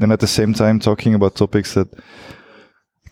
and 0.00 0.12
at 0.12 0.20
the 0.20 0.26
same 0.26 0.54
time 0.54 0.80
talking 0.80 1.14
about 1.14 1.34
topics 1.34 1.74
that 1.74 1.88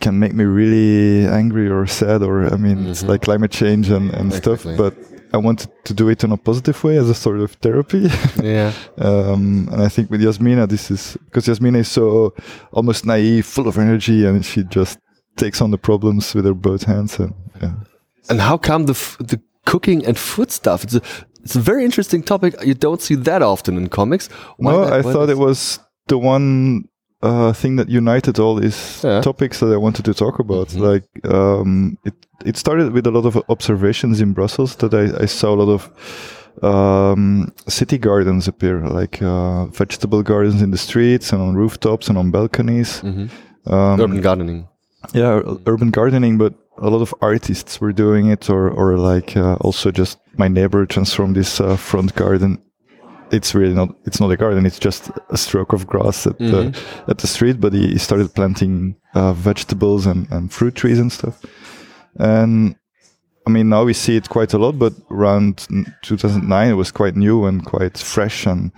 can 0.01 0.19
make 0.19 0.35
me 0.35 0.45
really 0.45 1.27
angry 1.27 1.69
or 1.69 1.87
sad. 1.87 2.23
Or 2.23 2.53
I 2.53 2.57
mean, 2.57 2.87
it's 2.87 3.03
like 3.03 3.23
climate 3.23 3.51
change 3.51 3.91
and, 3.91 4.11
and 4.15 4.33
stuff. 4.33 4.65
But 4.65 4.95
I 5.33 5.37
wanted 5.39 5.71
to 5.85 5.95
do 5.95 6.09
it 6.09 6.23
in 6.25 6.33
a 6.33 6.37
positive 6.37 6.83
way 6.85 6.97
as 6.99 7.09
a 7.11 7.15
sort 7.15 7.41
of 7.41 7.53
therapy. 7.53 8.09
Yeah. 8.43 8.73
um, 8.99 9.69
and 9.73 9.83
I 9.83 9.89
think 9.89 10.11
with 10.11 10.21
Yasmina, 10.23 10.67
this 10.69 10.91
is 10.91 11.17
because 11.25 11.49
Yasmina 11.49 11.79
is 11.79 11.89
so 11.89 12.35
almost 12.73 13.05
naive, 13.07 13.47
full 13.47 13.67
of 13.69 13.79
energy, 13.79 14.27
and 14.27 14.45
she 14.45 14.63
just 14.65 14.99
takes 15.37 15.61
on 15.61 15.71
the 15.71 15.79
problems 15.79 16.35
with 16.35 16.45
her 16.45 16.55
both 16.55 16.85
hands. 16.85 17.19
And 17.19 17.35
yeah. 17.63 17.73
And 18.29 18.41
how 18.41 18.59
come 18.59 18.87
the 18.87 18.93
f- 18.93 19.17
the 19.19 19.41
cooking 19.65 20.05
and 20.07 20.17
food 20.19 20.51
stuff? 20.53 20.85
It's 20.85 20.95
a 20.95 21.01
it's 21.43 21.57
a 21.57 21.61
very 21.61 21.85
interesting 21.85 22.23
topic. 22.23 22.55
You 22.65 22.75
don't 22.75 23.01
see 23.03 23.17
that 23.17 23.43
often 23.43 23.77
in 23.77 23.89
comics. 23.89 24.29
Why 24.59 24.73
no, 24.73 24.85
that- 24.85 24.93
I 24.93 25.03
thought 25.03 25.31
it 25.31 25.39
was 25.39 25.79
the 26.09 26.19
one 26.19 26.85
uh, 27.25 27.53
thing 27.53 27.77
that 27.79 27.89
united 27.89 28.39
all 28.39 28.61
these 28.61 29.05
Yeah. 29.09 29.21
topics 29.23 29.59
that 29.61 29.73
I 29.73 29.77
wanted 29.77 30.05
to 30.05 30.15
talk 30.15 30.39
about. 30.39 30.69
Mhm. 30.69 30.81
Like 30.93 31.09
um, 31.35 31.97
it, 32.05 32.15
it 32.45 32.57
started 32.57 32.93
with 32.93 33.07
a 33.07 33.11
lot 33.11 33.27
of 33.27 33.37
observations 33.49 34.21
in 34.21 34.33
Brussels 34.35 34.77
that 34.77 34.93
I, 34.95 35.23
I 35.25 35.27
saw 35.27 35.49
a 35.55 35.59
lot 35.63 35.73
of 35.75 35.83
um, 36.63 37.53
city 37.69 37.99
gardens 37.99 38.49
appear, 38.49 38.81
like 38.87 39.23
uh, 39.23 39.67
vegetable 39.67 40.23
gardens 40.23 40.63
in 40.63 40.71
the 40.71 40.79
streets 40.79 41.33
and 41.33 41.43
on 41.43 41.55
rooftops 41.57 42.09
and 42.09 42.19
on 42.19 42.31
balconies. 42.31 43.01
Mhm. 43.03 43.29
Um, 43.67 44.01
urban 44.01 44.21
gardening. 44.21 44.69
yeah, 45.15 45.35
ur- 45.41 45.59
urban 45.67 45.91
gardening, 45.91 46.39
but 46.39 46.55
a 46.79 46.89
lot 46.91 47.03
of 47.03 47.15
artists 47.21 47.81
were 47.81 47.93
doing 47.93 48.31
it, 48.33 48.51
or 48.51 48.69
or 48.71 48.97
like 48.99 49.37
uh, 49.37 49.55
also 49.61 49.91
just 49.91 50.19
my 50.37 50.49
neighbor 50.49 50.87
transformed 50.87 51.37
this 51.37 51.61
uh, 51.61 51.77
front 51.77 52.15
garden. 52.15 52.59
It's 53.37 53.55
really 53.55 53.75
not. 53.75 53.89
It's 54.07 54.21
not 54.21 54.31
a 54.31 54.37
garden. 54.37 54.67
It's 54.67 54.79
just 54.79 55.11
a 55.31 55.37
stroke 55.37 55.73
of 55.75 55.87
grass 55.87 56.27
at 56.27 56.39
Mhm. 56.39 56.51
the 56.51 56.61
at 57.11 57.19
the 57.19 57.27
street. 57.27 57.61
But 57.61 57.73
he, 57.73 57.89
he 57.89 57.99
started 57.99 58.35
planting 58.35 58.97
uh, 59.15 59.33
vegetables 59.33 60.07
and, 60.07 60.27
and 60.31 60.53
fruit 60.53 60.75
trees 60.75 60.99
and 60.99 61.11
stuff. 61.13 61.37
And 62.19 62.77
I 63.47 63.51
mean, 63.51 63.69
now 63.69 63.85
we 63.85 63.93
see 63.93 64.17
it 64.17 64.29
quite 64.29 64.55
a 64.55 64.59
lot. 64.59 64.79
But 64.79 64.93
around 65.11 65.67
2009, 66.03 66.71
it 66.71 66.77
was 66.77 66.91
quite 66.93 67.17
new 67.17 67.45
and 67.47 67.65
quite 67.65 67.99
fresh. 67.99 68.47
And 68.47 68.71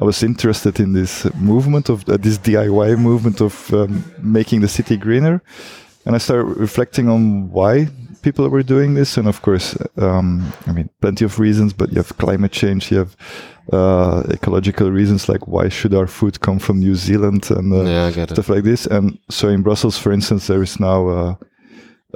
I 0.00 0.04
was 0.04 0.22
interested 0.22 0.80
in 0.80 0.92
this 0.94 1.26
movement 1.34 1.88
of 1.88 2.08
uh, 2.08 2.16
this 2.16 2.38
DIY 2.38 2.96
movement 2.98 3.40
of 3.40 3.72
um, 3.72 4.04
making 4.22 4.60
the 4.62 4.68
city 4.68 4.96
greener 4.96 5.42
and 6.06 6.14
I 6.14 6.18
started 6.18 6.44
reflecting 6.60 7.08
on 7.08 7.50
why 7.50 7.88
people 8.22 8.48
were 8.48 8.62
doing 8.62 8.94
this. 8.94 9.16
And 9.16 9.26
of 9.28 9.40
course, 9.42 9.76
um, 9.96 10.52
I 10.66 10.72
mean, 10.72 10.90
plenty 11.00 11.24
of 11.24 11.38
reasons, 11.38 11.72
but 11.72 11.90
you 11.90 11.96
have 11.96 12.16
climate 12.18 12.52
change, 12.52 12.90
you 12.92 12.98
have 12.98 13.16
uh, 13.72 14.22
ecological 14.30 14.90
reasons, 14.90 15.28
like 15.28 15.46
why 15.48 15.68
should 15.70 15.94
our 15.94 16.06
food 16.06 16.40
come 16.40 16.58
from 16.58 16.78
New 16.80 16.94
Zealand 16.94 17.50
and 17.50 17.72
uh, 17.72 17.82
Yeah, 17.84 18.10
stuff 18.34 18.48
like 18.48 18.64
this. 18.64 18.86
And 18.86 19.18
so 19.30 19.48
in 19.48 19.62
Brussels, 19.62 19.98
for 19.98 20.12
instance, 20.12 20.46
there 20.46 20.62
is 20.62 20.78
now 20.78 21.08
uh, 21.08 21.34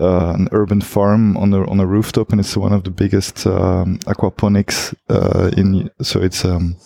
uh, 0.00 0.32
an 0.34 0.48
urban 0.52 0.80
farm 0.80 1.36
on 1.36 1.52
a 1.54 1.64
on 1.70 1.80
a 1.80 1.86
rooftop, 1.86 2.30
and 2.32 2.40
it's 2.40 2.56
one 2.56 2.72
of 2.76 2.82
the 2.82 2.90
biggest 2.90 3.46
um, 3.46 3.98
aquaponics 4.06 4.94
uh, 5.08 5.50
in. 5.56 5.90
So 6.02 6.20
it's 6.22 6.44
um, 6.44 6.76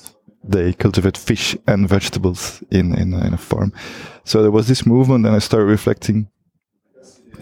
they 0.49 0.73
cultivate 0.73 1.19
fish 1.19 1.57
and 1.67 1.89
vegetables 1.89 2.63
in 2.71 2.95
in, 2.99 3.13
a- 3.15 3.27
in 3.27 3.35
a 3.35 3.39
farm. 3.39 3.73
So 4.25 4.41
there 4.43 4.53
was 4.53 4.67
this 4.67 4.87
movement, 4.87 5.27
and 5.27 5.37
I 5.37 5.41
started 5.41 5.67
reflecting 5.71 6.29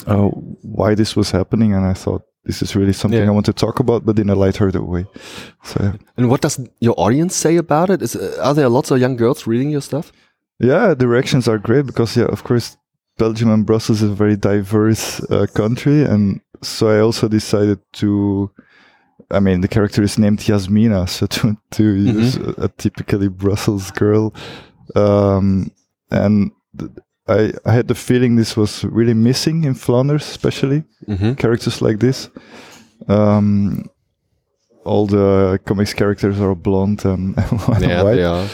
uh, 0.07 0.29
why 0.63 0.95
this 0.97 1.15
was 1.17 1.31
happening, 1.31 1.75
and 1.75 1.85
I 1.85 1.95
thought 1.95 2.23
this 2.45 2.63
is 2.63 2.75
really 2.75 2.93
something 2.93 3.21
Yeah. 3.21 3.29
I 3.29 3.33
want 3.33 3.47
to 3.47 3.53
talk 3.53 3.81
about, 3.81 4.05
but 4.07 4.19
in 4.19 4.31
a 4.31 4.35
lighthearted 4.35 4.83
way. 4.83 5.07
So. 5.65 5.93
And 6.17 6.31
what 6.31 6.41
does 6.41 6.59
your 6.81 6.95
audience 6.97 7.37
say 7.37 7.57
about 7.57 7.91
it? 7.91 8.03
Is 8.03 8.17
uh, 8.17 8.39
are 8.43 8.55
there 8.55 8.69
lots 8.69 8.91
of 8.91 8.99
young 8.99 9.17
girls 9.17 9.47
reading 9.47 9.71
your 9.71 9.83
stuff? 9.83 10.13
Yeah, 10.59 10.95
the 10.95 11.09
reactions 11.09 11.49
are 11.49 11.59
great 11.59 11.87
because, 11.87 12.17
yeah, 12.17 12.27
of 12.27 12.45
course, 12.45 12.77
Belgium 13.19 13.51
and 13.51 13.67
Brussels 13.67 14.03
is 14.03 14.11
a 14.11 14.15
very 14.15 14.37
diverse 14.37 15.21
uh, 15.31 15.47
country, 15.55 16.03
and 16.05 16.41
so 16.63 16.89
I 16.89 17.01
also 17.01 17.29
decided 17.29 17.79
to. 17.95 18.51
I 19.31 19.41
mean, 19.41 19.61
the 19.61 19.69
character 19.69 20.03
is 20.03 20.19
named 20.19 20.41
Yasmina, 20.41 21.07
so 21.17 21.27
to 21.27 21.57
to 21.73 21.83
use 21.83 22.37
a, 22.37 22.55
a 22.65 22.69
typically 22.69 23.29
Brussels 23.29 23.91
girl, 23.91 24.35
um, 24.97 25.71
and 26.11 26.51
I 27.31 27.53
I 27.65 27.73
had 27.73 27.87
the 27.89 27.95
feeling 27.95 28.37
this 28.37 28.57
was 28.57 28.85
really 28.85 29.15
missing 29.15 29.65
in 29.65 29.75
Flanders, 29.75 30.23
especially 30.31 30.83
Mhm. 31.09 31.37
characters 31.37 31.81
like 31.83 31.99
this. 31.99 32.31
Um, 33.09 33.85
all 34.85 35.07
the 35.07 35.59
comics 35.65 35.95
characters 35.95 36.41
are 36.41 36.55
blonde 36.55 37.05
and, 37.05 37.35
and 37.69 37.83
Yeah, 37.83 38.03
white. 38.03 38.17
they 38.17 38.25
are. 38.25 38.47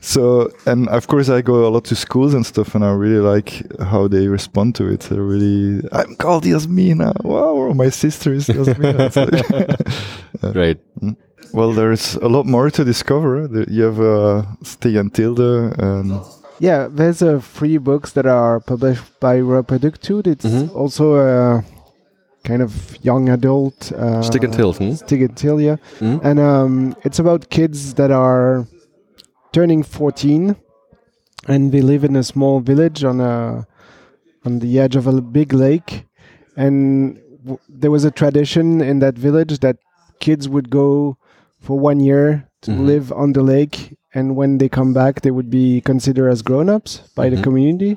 So, 0.00 0.50
and 0.66 0.88
of 0.88 1.06
course, 1.06 1.30
I 1.30 1.40
go 1.42 1.66
a 1.66 1.70
lot 1.70 1.84
to 1.84 1.94
schools 1.94 2.34
and 2.34 2.44
stuff, 2.44 2.74
and 2.74 2.84
I 2.84 2.92
really 2.92 3.20
like 3.34 3.62
how 3.80 4.08
they 4.08 4.28
respond 4.28 4.74
to 4.74 4.84
it. 4.92 5.00
They're 5.08 5.22
really, 5.22 5.80
I'm 5.92 6.14
called 6.16 6.44
Yasmina. 6.44 7.12
Wow, 7.24 7.72
my 7.74 7.90
sister 7.90 8.34
is 8.34 8.48
Yasmina. 8.48 9.08
Great. 10.52 10.78
Mm. 11.00 11.16
Well, 11.54 11.72
there's 11.72 12.16
a 12.16 12.28
lot 12.28 12.44
more 12.46 12.70
to 12.70 12.84
discover. 12.84 13.48
You 13.70 13.82
have 13.84 14.00
uh, 14.00 14.42
Stig 14.62 14.96
and 14.96 15.12
Tilde, 15.14 15.72
and 15.78 16.20
Yeah, 16.64 16.88
there's 16.90 17.20
uh, 17.22 17.40
three 17.56 17.76
books 17.78 18.12
that 18.12 18.26
are 18.26 18.58
published 18.60 19.04
by 19.20 19.36
Reproductude. 19.38 20.26
It's 20.26 20.46
Mhm. 20.46 20.74
also 20.74 21.04
a 21.16 21.62
kind 22.48 22.62
of 22.62 22.72
young 23.02 23.28
adult. 23.28 23.92
Uh, 23.92 24.22
Stig 24.22 24.44
and 24.44 24.54
hmm? 24.54 24.92
Stig 24.94 25.22
and 25.22 25.36
Tilde, 25.36 25.60
yeah. 25.70 25.76
Mhm. 26.00 26.20
And 26.28 26.38
um, 26.40 26.96
it's 27.04 27.18
about 27.18 27.48
kids 27.50 27.94
that 27.94 28.10
are 28.10 28.66
turning 29.52 29.82
14 29.82 30.56
and 31.48 31.70
they 31.72 31.82
live 31.82 32.02
in 32.08 32.16
a 32.16 32.22
small 32.22 32.60
village 32.60 33.04
on 33.04 33.20
a 33.20 33.66
on 34.46 34.58
the 34.60 34.72
edge 34.84 34.96
of 34.96 35.06
a 35.06 35.20
big 35.20 35.52
lake 35.54 36.06
and 36.56 37.18
w- 37.44 37.58
there 37.80 37.90
was 37.90 38.04
a 38.04 38.10
tradition 38.10 38.80
in 38.90 38.98
that 39.00 39.16
village 39.18 39.58
that 39.60 39.76
kids 40.20 40.48
would 40.48 40.68
go 40.70 41.16
for 41.60 41.78
one 41.78 42.00
year 42.00 42.26
to 42.62 42.70
Mhm. 42.70 42.86
live 42.86 43.12
on 43.12 43.32
the 43.32 43.42
lake 43.42 43.96
and 44.14 44.36
when 44.36 44.58
they 44.58 44.68
come 44.68 44.92
back 44.94 45.20
they 45.22 45.30
would 45.30 45.50
be 45.50 45.80
considered 45.80 46.30
as 46.30 46.42
grown-ups 46.42 46.92
by 47.16 47.26
Mhm. 47.28 47.36
the 47.36 47.42
community 47.42 47.92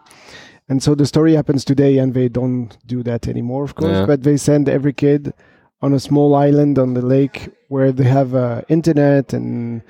and 0.69 0.83
so 0.83 0.95
the 0.95 1.05
story 1.05 1.33
happens 1.35 1.63
today 1.63 1.97
and 1.97 2.13
they 2.13 2.27
don't 2.29 2.77
do 2.85 3.03
that 3.03 3.27
anymore 3.27 3.63
of 3.63 3.73
course 3.75 3.97
Yeah. 3.99 4.05
but 4.11 4.23
they 4.23 4.37
send 4.37 4.67
every 4.67 4.93
kid 4.93 5.33
on 5.81 5.93
a 5.93 5.99
small 5.99 6.33
island 6.47 6.77
on 6.79 6.93
the 6.93 7.05
lake 7.15 7.37
where 7.69 7.91
they 7.91 8.09
have 8.19 8.33
uh, 8.35 8.61
internet 8.67 9.33
and 9.33 9.81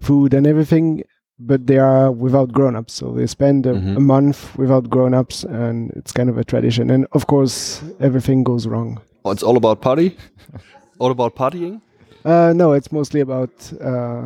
food 0.00 0.34
and 0.34 0.46
everything 0.46 1.02
but 1.38 1.66
they 1.66 1.78
are 1.78 2.10
without 2.26 2.48
grown-ups 2.52 2.92
so 3.00 3.12
they 3.18 3.26
spend 3.26 3.66
a, 3.66 3.74
Mhm. 3.74 3.96
a 3.96 4.00
month 4.14 4.38
without 4.56 4.84
grown-ups 4.94 5.44
and 5.44 5.90
it's 5.98 6.12
kind 6.12 6.28
of 6.30 6.36
a 6.38 6.44
tradition 6.52 6.90
and 6.94 7.06
of 7.12 7.26
course 7.26 7.82
everything 8.00 8.42
goes 8.44 8.66
wrong 8.66 8.90
Oh, 9.26 9.30
it's 9.34 9.42
all 9.42 9.56
about 9.56 9.80
party. 9.80 10.08
all 11.00 11.10
about 11.10 11.32
partying. 11.42 11.80
uh, 12.24 12.52
no 12.62 12.72
it's 12.78 12.90
mostly 12.98 13.20
about 13.28 13.52
uh, 13.90 14.22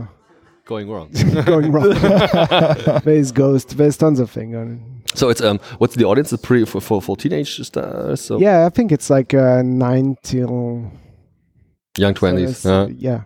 Going 0.69 0.89
wrong. 0.93 1.09
going 1.47 1.73
wrong 1.73 1.91
there's 3.05 3.33
ghost 3.33 3.77
there's 3.79 3.97
tons 3.97 4.21
of 4.21 4.29
things 4.31 4.55
on 4.55 4.69
So 5.15 5.31
it's 5.33 5.41
um, 5.49 5.59
what's 5.81 5.97
the 5.97 6.05
audience? 6.05 6.31
It's 6.35 6.43
pretty 6.49 6.67
for 6.67 6.81
for, 6.81 7.01
for 7.03 7.17
teenage 7.17 7.53
stars. 7.67 8.21
So 8.21 8.39
yeah 8.39 8.67
i 8.67 8.71
think 8.77 8.93
it's 8.93 9.09
like 9.17 9.31
uh, 9.35 9.63
9 9.63 10.17
till 10.23 10.91
young 11.99 12.15
twenties. 12.15 12.67
uh, 12.67 12.87
yeah 13.09 13.21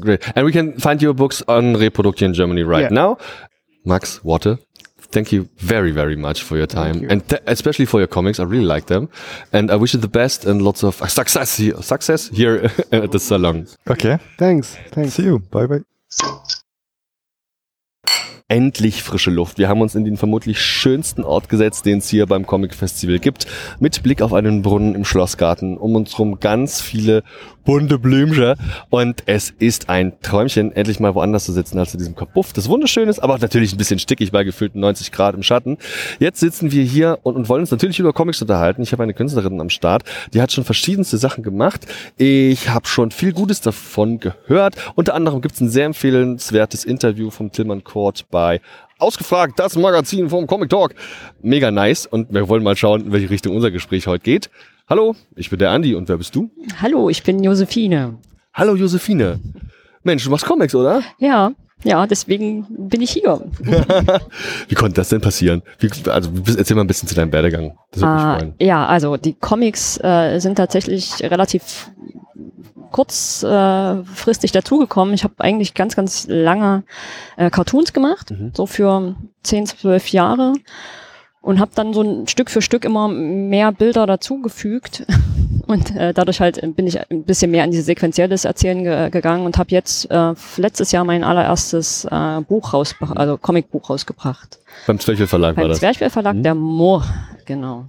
Great. 0.00 0.22
And 0.34 0.44
we 0.46 0.52
can 0.52 0.72
find 0.80 1.00
your 1.02 1.14
books 1.14 1.42
on 1.46 1.74
Reproduction 1.76 2.26
in 2.30 2.34
Germany 2.34 2.62
right 2.64 2.90
Yeah. 2.90 3.02
now. 3.02 3.16
Max 3.84 4.18
Watte, 4.24 4.58
thank 5.12 5.30
you 5.32 5.48
very, 5.58 5.92
very 5.92 6.16
much 6.16 6.42
for 6.42 6.56
your 6.56 6.66
time 6.66 6.96
you. 7.02 7.08
and 7.10 7.20
th- 7.28 7.42
especially 7.46 7.86
for 7.86 8.00
your 8.00 8.08
comics. 8.08 8.40
I 8.40 8.44
really 8.44 8.64
like 8.76 8.86
them. 8.86 9.08
And 9.52 9.70
I 9.70 9.76
wish 9.76 9.94
you 9.94 10.00
the 10.00 10.08
best 10.22 10.46
and 10.46 10.62
lots 10.62 10.82
of 10.84 10.94
success 11.10 11.58
here, 11.58 11.80
success 11.82 12.28
here 12.30 12.54
at 12.92 13.10
the 13.12 13.18
salon. 13.18 13.66
okay, 13.88 14.18
thanks 14.38 14.76
thanks 14.90 15.14
see 15.14 15.24
you. 15.24 15.38
Bye 15.50 15.66
bye. 15.66 15.84
Endlich 18.46 19.02
frische 19.02 19.30
Luft. 19.30 19.56
Wir 19.56 19.70
haben 19.70 19.80
uns 19.80 19.94
in 19.94 20.04
den 20.04 20.18
vermutlich 20.18 20.60
schönsten 20.60 21.24
Ort 21.24 21.48
gesetzt, 21.48 21.86
den 21.86 22.00
es 22.00 22.10
hier 22.10 22.26
beim 22.26 22.44
Comic 22.44 22.74
Festival 22.74 23.18
gibt. 23.18 23.46
Mit 23.80 24.02
Blick 24.02 24.20
auf 24.20 24.34
einen 24.34 24.60
Brunnen 24.60 24.94
im 24.94 25.06
Schlossgarten. 25.06 25.78
Um 25.78 25.96
uns 25.96 26.18
rum 26.18 26.40
ganz 26.40 26.82
viele 26.82 27.22
bunte 27.64 27.98
Blümchen. 27.98 28.54
Und 28.90 29.22
es 29.24 29.48
ist 29.58 29.88
ein 29.88 30.20
Träumchen, 30.20 30.72
endlich 30.72 31.00
mal 31.00 31.14
woanders 31.14 31.44
zu 31.44 31.52
sitzen 31.52 31.78
als 31.78 31.94
in 31.94 31.98
diesem 31.98 32.14
Kapuff. 32.14 32.52
Das 32.52 32.68
wunderschön 32.68 33.08
ist, 33.08 33.18
aber 33.18 33.38
natürlich 33.38 33.72
ein 33.72 33.78
bisschen 33.78 33.98
stickig 33.98 34.30
bei 34.30 34.44
gefühlten 34.44 34.80
90 34.80 35.10
Grad 35.10 35.34
im 35.34 35.42
Schatten. 35.42 35.78
Jetzt 36.18 36.40
sitzen 36.40 36.70
wir 36.70 36.84
hier 36.84 37.20
und, 37.22 37.36
und 37.36 37.48
wollen 37.48 37.62
uns 37.62 37.70
natürlich 37.70 37.98
über 37.98 38.12
Comics 38.12 38.42
unterhalten. 38.42 38.82
Ich 38.82 38.92
habe 38.92 39.02
eine 39.02 39.14
Künstlerin 39.14 39.60
am 39.60 39.70
Start, 39.70 40.04
die 40.34 40.42
hat 40.42 40.52
schon 40.52 40.64
verschiedenste 40.64 41.16
Sachen 41.16 41.42
gemacht. 41.42 41.86
Ich 42.18 42.68
habe 42.68 42.86
schon 42.86 43.10
viel 43.10 43.32
Gutes 43.32 43.62
davon 43.62 44.20
gehört. 44.20 44.76
Unter 44.94 45.14
anderem 45.14 45.40
gibt 45.40 45.54
es 45.54 45.60
ein 45.62 45.70
sehr 45.70 45.86
empfehlenswertes 45.86 46.84
Interview 46.84 47.30
vom 47.30 47.50
Tillmann 47.50 47.84
Court 47.84 48.26
bei 48.34 48.60
Ausgefragt, 48.98 49.60
das 49.60 49.76
Magazin 49.76 50.28
vom 50.28 50.48
Comic 50.48 50.68
Talk. 50.68 50.94
Mega 51.40 51.70
nice 51.70 52.04
und 52.04 52.34
wir 52.34 52.48
wollen 52.48 52.64
mal 52.64 52.76
schauen, 52.76 53.06
in 53.06 53.12
welche 53.12 53.30
Richtung 53.30 53.54
unser 53.54 53.70
Gespräch 53.70 54.08
heute 54.08 54.24
geht. 54.24 54.50
Hallo, 54.88 55.14
ich 55.36 55.50
bin 55.50 55.60
der 55.60 55.70
Andi 55.70 55.94
und 55.94 56.08
wer 56.08 56.16
bist 56.16 56.34
du? 56.34 56.50
Hallo, 56.82 57.08
ich 57.08 57.22
bin 57.22 57.42
Josephine. 57.44 58.18
Hallo 58.52 58.74
Josephine. 58.74 59.38
Mensch, 60.02 60.24
du 60.24 60.30
machst 60.30 60.46
Comics, 60.46 60.74
oder? 60.74 61.02
Ja, 61.18 61.52
ja, 61.84 62.06
deswegen 62.06 62.66
bin 62.68 63.00
ich 63.00 63.10
hier. 63.10 63.40
Wie 64.68 64.74
konnte 64.74 64.96
das 64.96 65.10
denn 65.10 65.20
passieren? 65.20 65.62
Wie, 65.78 65.90
also 66.10 66.30
erzähl 66.56 66.76
mal 66.76 66.82
ein 66.84 66.86
bisschen 66.86 67.08
zu 67.08 67.14
deinem 67.14 67.32
Werdegang. 67.32 67.76
Freuen. 67.92 68.54
ja, 68.58 68.86
also 68.86 69.16
die 69.16 69.34
Comics 69.34 70.02
äh, 70.02 70.38
sind 70.40 70.56
tatsächlich 70.56 71.22
relativ 71.22 71.90
kurzfristig 72.90 74.52
dazugekommen. 74.52 75.14
Ich 75.14 75.24
habe 75.24 75.34
eigentlich 75.38 75.74
ganz, 75.74 75.96
ganz 75.96 76.26
lange 76.28 76.84
äh, 77.36 77.50
Cartoons 77.50 77.92
gemacht, 77.92 78.32
so 78.52 78.66
für 78.66 79.16
10, 79.42 79.66
12 79.66 80.08
Jahre 80.08 80.54
und 81.44 81.60
habe 81.60 81.72
dann 81.74 81.92
so 81.92 82.02
ein 82.02 82.26
Stück 82.26 82.50
für 82.50 82.62
Stück 82.62 82.84
immer 82.84 83.08
mehr 83.08 83.70
Bilder 83.72 84.06
dazugefügt 84.06 85.06
und 85.66 85.94
äh, 85.96 86.12
dadurch 86.14 86.40
halt 86.40 86.60
bin 86.76 86.86
ich 86.86 86.98
ein 87.10 87.24
bisschen 87.24 87.50
mehr 87.50 87.64
in 87.64 87.70
dieses 87.70 87.86
sequenzielles 87.86 88.44
Erzählen 88.44 88.82
ge 88.84 89.10
gegangen 89.10 89.44
und 89.46 89.58
habe 89.58 89.70
jetzt 89.70 90.10
äh, 90.10 90.34
letztes 90.56 90.92
Jahr 90.92 91.04
mein 91.04 91.24
allererstes 91.24 92.04
äh, 92.10 92.40
Buch 92.42 92.72
rausgebracht, 92.72 93.16
also 93.16 93.36
Comicbuch 93.36 93.90
rausgebracht. 93.90 94.58
Beim 94.86 94.98
Zwerchfell 94.98 95.26
Verlag 95.26 95.56
war 95.56 95.64
Beim 95.64 95.70
das. 95.70 95.78
Zwerchfell 95.80 96.10
Verlag, 96.10 96.36
der 96.42 96.54
Moor, 96.54 97.04
genau. 97.44 97.86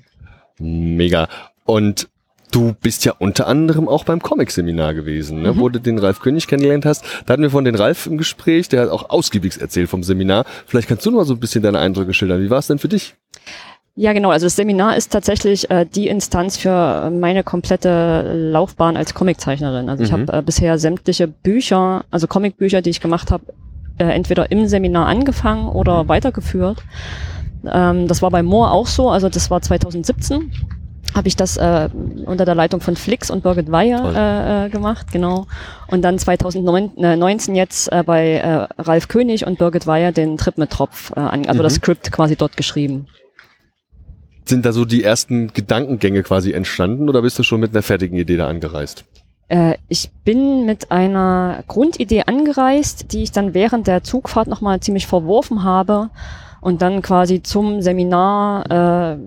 Mega. 0.60 1.28
Und 1.66 2.08
du 2.52 2.74
bist 2.80 3.04
ja 3.06 3.14
unter 3.20 3.48
anderem 3.48 3.90
auch 3.90 4.04
beim 4.06 4.22
Comic-Seminar 4.22 4.94
gewesen, 4.94 5.42
ne, 5.42 5.52
Mhm. 5.54 5.60
wo 5.60 5.68
du 5.70 5.80
den 5.82 6.00
Ralf 6.00 6.20
König 6.22 6.48
kennengelernt 6.48 6.86
hast. 6.86 7.04
Da 7.26 7.34
hatten 7.34 7.42
wir 7.42 7.50
von 7.50 7.66
den 7.66 7.76
Ralf 7.76 8.06
im 8.08 8.18
Gespräch, 8.18 8.70
der 8.70 8.84
hat 8.84 8.90
auch 8.90 9.10
ausgiebig 9.10 9.60
erzählt 9.60 9.90
vom 9.90 10.04
Seminar. 10.04 10.46
Vielleicht 10.66 10.88
kannst 10.88 11.06
du 11.06 11.12
noch 11.12 11.18
mal 11.18 11.26
so 11.26 11.34
ein 11.34 11.40
bisschen 11.40 11.64
deine 11.64 11.80
Eindrücke 11.80 12.14
schildern. 12.14 12.42
Wie 12.42 12.50
war 12.50 12.60
es 12.60 12.68
denn 12.68 12.80
für 12.80 12.88
dich? 12.88 13.16
Ja, 13.98 14.12
genau. 14.12 14.30
Also 14.30 14.46
das 14.48 14.56
Seminar 14.58 14.98
ist 14.98 15.12
tatsächlich 15.14 15.70
äh, 15.72 15.86
die 15.86 16.10
Instanz 16.10 16.58
für 16.58 17.10
meine 17.12 17.44
komplette 17.44 18.34
Laufbahn 18.52 18.98
als 18.98 19.14
Comiczeichnerin. 19.14 19.88
Also 19.90 20.04
ich 20.04 20.12
Mhm. 20.12 20.28
habe 20.28 20.34
äh, 20.34 20.42
bisher 20.42 20.78
sämtliche 20.78 21.28
Bücher, 21.30 22.04
also 22.12 22.28
Comicbücher, 22.28 22.82
die 22.82 22.90
ich 22.90 23.00
gemacht 23.00 23.32
habe, 23.32 23.46
äh, 23.98 24.04
entweder 24.06 24.52
im 24.52 24.68
Seminar 24.68 25.08
angefangen 25.08 25.70
oder 25.70 26.10
weitergeführt. 26.10 26.84
Ähm, 27.72 28.10
das 28.10 28.22
war 28.22 28.32
bei 28.32 28.44
Moore 28.44 28.72
auch 28.72 28.88
so. 28.88 29.10
Also 29.10 29.30
das 29.30 29.50
war 29.50 29.62
2017 29.62 30.52
habe 31.16 31.30
ich 31.30 31.38
das 31.38 31.56
äh, 31.56 31.88
unter 32.26 32.44
der 32.44 32.56
Leitung 32.56 32.82
von 32.82 32.98
Flix 32.98 33.32
und 33.32 33.42
Birgit 33.44 33.72
Weyer 33.72 34.14
äh, 34.14 34.66
äh, 34.66 34.70
gemacht, 34.70 35.14
genau. 35.14 35.48
Und 35.88 36.02
dann 36.02 36.20
2019 36.20 37.56
jetzt 37.56 37.90
äh, 37.94 38.04
bei 38.06 38.34
äh, 38.34 38.68
Ralf 38.82 39.08
König 39.08 39.48
und 39.48 39.58
Birgit 39.58 39.88
Weyer 39.88 40.12
den 40.12 40.36
Trip 40.36 40.58
mit 40.58 40.72
Tropf, 40.72 41.12
äh, 41.16 41.20
an, 41.22 41.46
also 41.46 41.60
Mhm. 41.60 41.64
das 41.64 41.76
Skript 41.76 42.12
quasi 42.12 42.36
dort 42.36 42.58
geschrieben. 42.58 43.08
Sind 44.48 44.66
da 44.66 44.72
so 44.72 44.86
die 44.86 45.04
ersten 45.04 45.52
Gedankengänge 45.54 46.24
quasi 46.24 46.52
entstanden 46.52 47.10
oder 47.10 47.22
bist 47.22 47.40
du 47.40 47.44
schon 47.44 47.60
mit 47.60 47.72
einer 47.72 47.82
fertigen 47.82 48.18
Idee 48.18 48.38
da 48.38 48.48
angereist? 48.48 49.06
Äh, 49.48 49.76
ich 49.88 50.10
bin 50.24 50.66
mit 50.66 50.92
einer 50.92 51.64
Grundidee 51.68 52.24
angereist, 52.24 53.12
die 53.12 53.24
ich 53.24 53.32
dann 53.32 53.54
während 53.54 53.88
der 53.88 54.04
Zugfahrt 54.04 54.48
nochmal 54.48 54.80
ziemlich 54.80 55.08
verworfen 55.08 55.64
habe 55.64 56.10
und 56.62 56.82
dann 56.82 57.04
quasi 57.04 57.44
zum 57.44 57.84
Seminar 57.84 58.66
äh, 58.72 59.18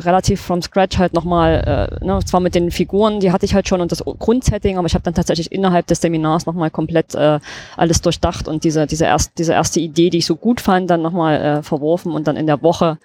relativ 0.00 0.40
from 0.40 0.62
scratch 0.62 0.96
halt 0.96 1.12
nochmal, 1.12 1.98
äh, 2.00 2.04
ne, 2.04 2.20
zwar 2.24 2.38
mit 2.38 2.54
den 2.54 2.70
Figuren, 2.70 3.18
die 3.18 3.32
hatte 3.32 3.44
ich 3.46 3.54
halt 3.54 3.66
schon 3.66 3.80
und 3.80 3.90
das 3.90 4.04
Grundsetting, 4.04 4.78
aber 4.78 4.86
ich 4.86 4.94
habe 4.94 5.02
dann 5.02 5.14
tatsächlich 5.14 5.50
innerhalb 5.50 5.88
des 5.88 6.00
Seminars 6.00 6.46
nochmal 6.46 6.70
komplett 6.70 7.16
äh, 7.16 7.40
alles 7.76 8.00
durchdacht 8.00 8.46
und 8.46 8.62
diese, 8.62 8.86
diese, 8.86 9.06
erst, 9.06 9.38
diese 9.38 9.54
erste 9.54 9.80
Idee, 9.80 10.10
die 10.10 10.18
ich 10.18 10.26
so 10.26 10.36
gut 10.36 10.60
fand, 10.60 10.88
dann 10.88 11.02
nochmal 11.02 11.40
äh, 11.40 11.62
verworfen 11.64 12.12
und 12.12 12.28
dann 12.28 12.36
in 12.36 12.46
der 12.46 12.62
Woche 12.62 12.98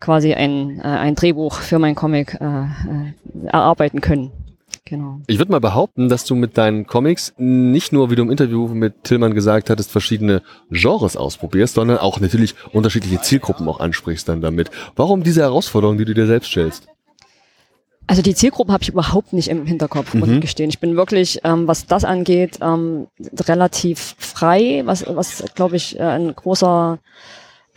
quasi 0.00 0.34
ein, 0.34 0.80
äh, 0.80 0.82
ein 0.84 1.14
Drehbuch 1.14 1.54
für 1.56 1.78
mein 1.78 1.94
Comic 1.94 2.38
äh, 2.40 2.44
äh, 2.44 3.46
erarbeiten 3.46 4.00
können. 4.00 4.30
Genau. 4.84 5.20
Ich 5.26 5.38
würde 5.38 5.52
mal 5.52 5.60
behaupten, 5.60 6.08
dass 6.08 6.24
du 6.24 6.34
mit 6.34 6.56
deinen 6.56 6.86
Comics 6.86 7.34
nicht 7.36 7.92
nur, 7.92 8.10
wie 8.10 8.16
du 8.16 8.22
im 8.22 8.30
Interview 8.30 8.68
mit 8.68 9.04
Tillmann 9.04 9.34
gesagt 9.34 9.68
hattest, 9.68 9.90
verschiedene 9.90 10.40
Genres 10.70 11.14
ausprobierst, 11.16 11.74
sondern 11.74 11.98
auch 11.98 12.20
natürlich 12.20 12.54
unterschiedliche 12.72 13.20
Zielgruppen 13.20 13.68
auch 13.68 13.80
ansprichst 13.80 14.28
dann 14.28 14.40
damit. 14.40 14.70
Warum 14.96 15.22
diese 15.22 15.42
Herausforderung, 15.42 15.98
die 15.98 16.06
du 16.06 16.14
dir 16.14 16.26
selbst 16.26 16.48
stellst? 16.48 16.86
Also 18.06 18.22
die 18.22 18.34
Zielgruppe 18.34 18.72
habe 18.72 18.82
ich 18.82 18.88
überhaupt 18.88 19.34
nicht 19.34 19.48
im 19.48 19.66
Hinterkopf, 19.66 20.14
muss 20.14 20.28
Mhm. 20.30 20.36
ich 20.36 20.40
gestehen. 20.40 20.70
Ich 20.70 20.78
bin 20.78 20.96
wirklich, 20.96 21.40
ähm, 21.44 21.68
was 21.68 21.84
das 21.86 22.04
angeht, 22.04 22.58
ähm, 22.62 23.08
relativ 23.46 24.14
frei, 24.18 24.80
was, 24.86 25.04
was 25.06 25.44
glaube 25.54 25.76
ich, 25.76 25.98
äh, 26.00 26.02
ein 26.02 26.34
großer 26.34 26.98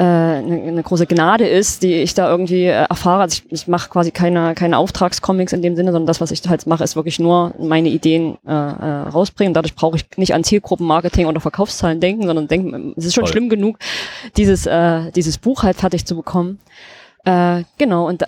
eine, 0.03 0.61
eine 0.63 0.83
große 0.83 1.05
Gnade 1.05 1.47
ist, 1.47 1.83
die 1.83 1.95
ich 1.95 2.13
da 2.13 2.30
irgendwie 2.30 2.65
äh, 2.65 2.85
erfahre. 2.89 3.21
Also 3.21 3.41
ich, 3.45 3.51
ich 3.51 3.67
mache 3.67 3.89
quasi 3.89 4.11
keine, 4.11 4.55
keine 4.55 4.77
Auftragscomics 4.77 5.53
in 5.53 5.61
dem 5.61 5.75
Sinne, 5.75 5.91
sondern 5.91 6.07
das, 6.07 6.21
was 6.21 6.31
ich 6.31 6.41
halt 6.47 6.65
mache, 6.67 6.83
ist 6.83 6.95
wirklich 6.95 7.19
nur 7.19 7.53
meine 7.59 7.89
Ideen 7.89 8.38
äh, 8.45 8.51
äh, 8.51 9.09
rausbringen. 9.09 9.53
Dadurch 9.53 9.75
brauche 9.75 9.97
ich 9.97 10.05
nicht 10.17 10.33
an 10.33 10.43
Zielgruppenmarketing 10.43 11.25
oder 11.25 11.39
Verkaufszahlen 11.39 11.99
denken, 11.99 12.25
sondern 12.25 12.47
denken, 12.47 12.93
es 12.97 13.05
ist 13.05 13.13
schon 13.13 13.25
Toll. 13.25 13.31
schlimm 13.31 13.49
genug, 13.49 13.77
dieses, 14.38 14.65
äh, 14.65 15.11
dieses 15.11 15.38
Buch 15.38 15.63
halt 15.63 15.77
fertig 15.77 16.05
zu 16.05 16.15
bekommen. 16.15 16.59
Äh, 17.23 17.63
genau, 17.77 18.07
und 18.07 18.23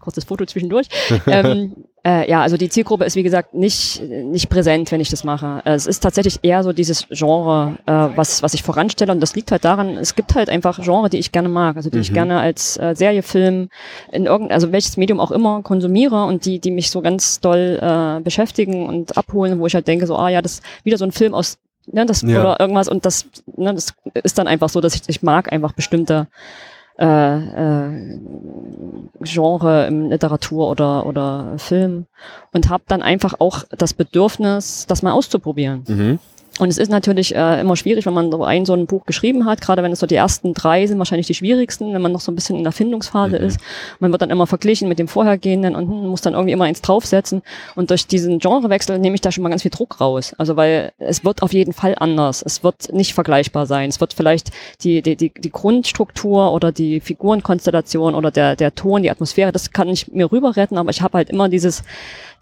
kurzes 0.00 0.24
Foto 0.24 0.44
zwischendurch. 0.46 0.88
ähm, 1.26 1.76
äh, 2.04 2.30
ja, 2.30 2.40
also 2.40 2.56
die 2.56 2.70
Zielgruppe 2.70 3.04
ist 3.04 3.14
wie 3.14 3.22
gesagt 3.22 3.54
nicht, 3.54 4.02
nicht 4.02 4.48
präsent, 4.48 4.90
wenn 4.90 5.00
ich 5.00 5.10
das 5.10 5.22
mache. 5.22 5.60
Äh, 5.64 5.74
Es 5.74 5.86
ist 5.86 6.00
tatsächlich 6.00 6.38
eher 6.42 6.62
so 6.64 6.72
dieses 6.72 7.06
Genre, 7.10 7.76
äh, 7.86 7.92
was, 8.16 8.42
was 8.42 8.54
ich 8.54 8.62
voranstelle 8.62 9.12
und 9.12 9.20
das 9.20 9.34
liegt 9.36 9.52
halt 9.52 9.64
daran, 9.64 9.98
es 9.98 10.14
gibt 10.14 10.34
halt 10.34 10.48
einfach 10.48 10.82
Genre, 10.82 11.10
die 11.10 11.18
ich 11.18 11.30
gerne 11.30 11.48
mag, 11.50 11.76
also 11.76 11.90
die 11.90 11.98
ich 11.98 12.10
Mhm. 12.10 12.14
gerne 12.14 12.40
als 12.40 12.78
äh, 12.78 12.94
Serie, 12.96 13.22
Film, 13.22 13.68
in 14.12 14.24
irgendein, 14.26 14.54
also 14.54 14.72
welches 14.72 14.96
Medium 14.96 15.20
auch 15.20 15.30
immer 15.30 15.62
konsumiere 15.62 16.24
und 16.24 16.46
die, 16.46 16.58
die 16.58 16.70
mich 16.70 16.90
so 16.90 17.02
ganz 17.02 17.40
doll 17.40 17.78
äh, 17.82 18.20
beschäftigen 18.22 18.86
und 18.86 19.18
abholen, 19.18 19.58
wo 19.60 19.66
ich 19.66 19.74
halt 19.74 19.86
denke, 19.86 20.06
so, 20.06 20.16
ah 20.16 20.30
ja, 20.30 20.40
das 20.40 20.54
ist 20.54 20.62
wieder 20.84 20.96
so 20.96 21.04
ein 21.04 21.12
Film 21.12 21.34
aus 21.34 21.58
Ne, 21.92 22.04
das, 22.06 22.20
Ja. 22.22 22.40
Oder 22.40 22.60
irgendwas 22.60 22.88
und 22.88 23.04
das, 23.06 23.24
ne, 23.56 23.74
das 23.74 23.94
ist 24.22 24.36
dann 24.38 24.46
einfach 24.46 24.68
so, 24.68 24.80
dass 24.82 24.94
ich, 24.94 25.00
ich 25.08 25.22
mag 25.22 25.50
einfach 25.50 25.72
bestimmte 25.72 26.28
äh, 27.00 27.06
äh, 27.06 28.18
Genre 29.22 29.86
im 29.86 30.10
Literatur 30.10 30.68
oder, 30.68 31.06
oder 31.06 31.54
Film 31.58 32.06
und 32.52 32.68
habe 32.68 32.84
dann 32.88 33.02
einfach 33.02 33.34
auch 33.38 33.64
das 33.76 33.94
Bedürfnis, 33.94 34.86
das 34.86 35.02
mal 35.02 35.12
auszuprobieren. 35.12 35.84
Mhm. 35.88 36.18
Und 36.58 36.68
es 36.68 36.78
ist 36.78 36.90
natürlich 36.90 37.34
äh, 37.34 37.60
immer 37.60 37.76
schwierig, 37.76 38.06
wenn 38.06 38.12
man 38.12 38.30
so 38.30 38.44
ein 38.44 38.66
so 38.66 38.74
ein 38.74 38.86
Buch 38.86 39.06
geschrieben 39.06 39.46
hat, 39.46 39.60
gerade 39.60 39.82
wenn 39.82 39.92
es 39.92 40.00
so 40.00 40.06
die 40.06 40.16
ersten 40.16 40.52
drei 40.52 40.86
sind 40.86 40.98
wahrscheinlich 40.98 41.26
die 41.26 41.34
schwierigsten, 41.34 41.94
wenn 41.94 42.02
man 42.02 42.12
noch 42.12 42.20
so 42.20 42.30
ein 42.30 42.34
bisschen 42.34 42.56
in 42.56 42.64
der 42.64 42.72
Findungsphase 42.72 43.36
ist. 43.36 43.60
Man 43.98 44.12
wird 44.12 44.20
dann 44.20 44.30
immer 44.30 44.46
verglichen 44.46 44.88
mit 44.88 44.98
dem 44.98 45.08
vorhergehenden 45.08 45.74
und 45.74 45.88
hm, 45.88 46.08
muss 46.08 46.20
dann 46.20 46.34
irgendwie 46.34 46.52
immer 46.52 46.64
eins 46.64 46.82
draufsetzen. 46.82 47.42
Und 47.76 47.90
durch 47.90 48.06
diesen 48.06 48.38
Genrewechsel 48.38 48.98
nehme 48.98 49.14
ich 49.14 49.20
da 49.20 49.32
schon 49.32 49.42
mal 49.42 49.48
ganz 49.48 49.62
viel 49.62 49.70
Druck 49.70 50.00
raus. 50.00 50.34
Also 50.36 50.56
weil 50.56 50.92
es 50.98 51.24
wird 51.24 51.42
auf 51.42 51.52
jeden 51.52 51.72
Fall 51.72 51.94
anders. 51.98 52.42
Es 52.44 52.62
wird 52.62 52.92
nicht 52.92 53.14
vergleichbar 53.14 53.66
sein. 53.66 53.88
Es 53.88 54.00
wird 54.00 54.12
vielleicht 54.12 54.50
die, 54.82 55.02
die, 55.02 55.16
die, 55.16 55.32
die 55.32 55.50
Grundstruktur 55.50 56.52
oder 56.52 56.72
die 56.72 57.00
Figurenkonstellation 57.00 58.14
oder 58.14 58.30
der, 58.30 58.56
der 58.56 58.74
Ton, 58.74 59.02
die 59.02 59.10
Atmosphäre, 59.10 59.52
das 59.52 59.70
kann 59.70 59.88
ich 59.88 60.08
mir 60.08 60.30
rüber 60.30 60.56
retten, 60.56 60.78
aber 60.78 60.90
ich 60.90 61.02
habe 61.02 61.18
halt 61.18 61.30
immer 61.30 61.48
dieses, 61.48 61.82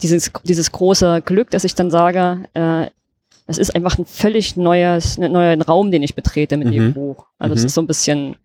dieses, 0.02 0.32
dieses 0.44 0.72
große 0.72 1.22
Glück, 1.24 1.50
dass 1.50 1.64
ich 1.64 1.74
dann 1.74 1.90
sage, 1.90 2.44
äh, 2.54 2.86
es 3.48 3.58
ist 3.58 3.74
einfach 3.74 3.98
ein 3.98 4.06
völlig 4.06 4.56
neues, 4.56 5.18
ein 5.18 5.32
neuer 5.32 5.60
Raum, 5.62 5.90
den 5.90 6.02
ich 6.02 6.14
betrete 6.14 6.56
mit 6.56 6.68
Mhm. 6.68 6.72
dem 6.72 6.94
Buch. 6.94 7.26
Also 7.38 7.54
es 7.54 7.62
Mhm. 7.62 7.66
ist 7.66 7.74
so 7.74 7.80
ein 7.80 7.86
bisschen 7.86 8.36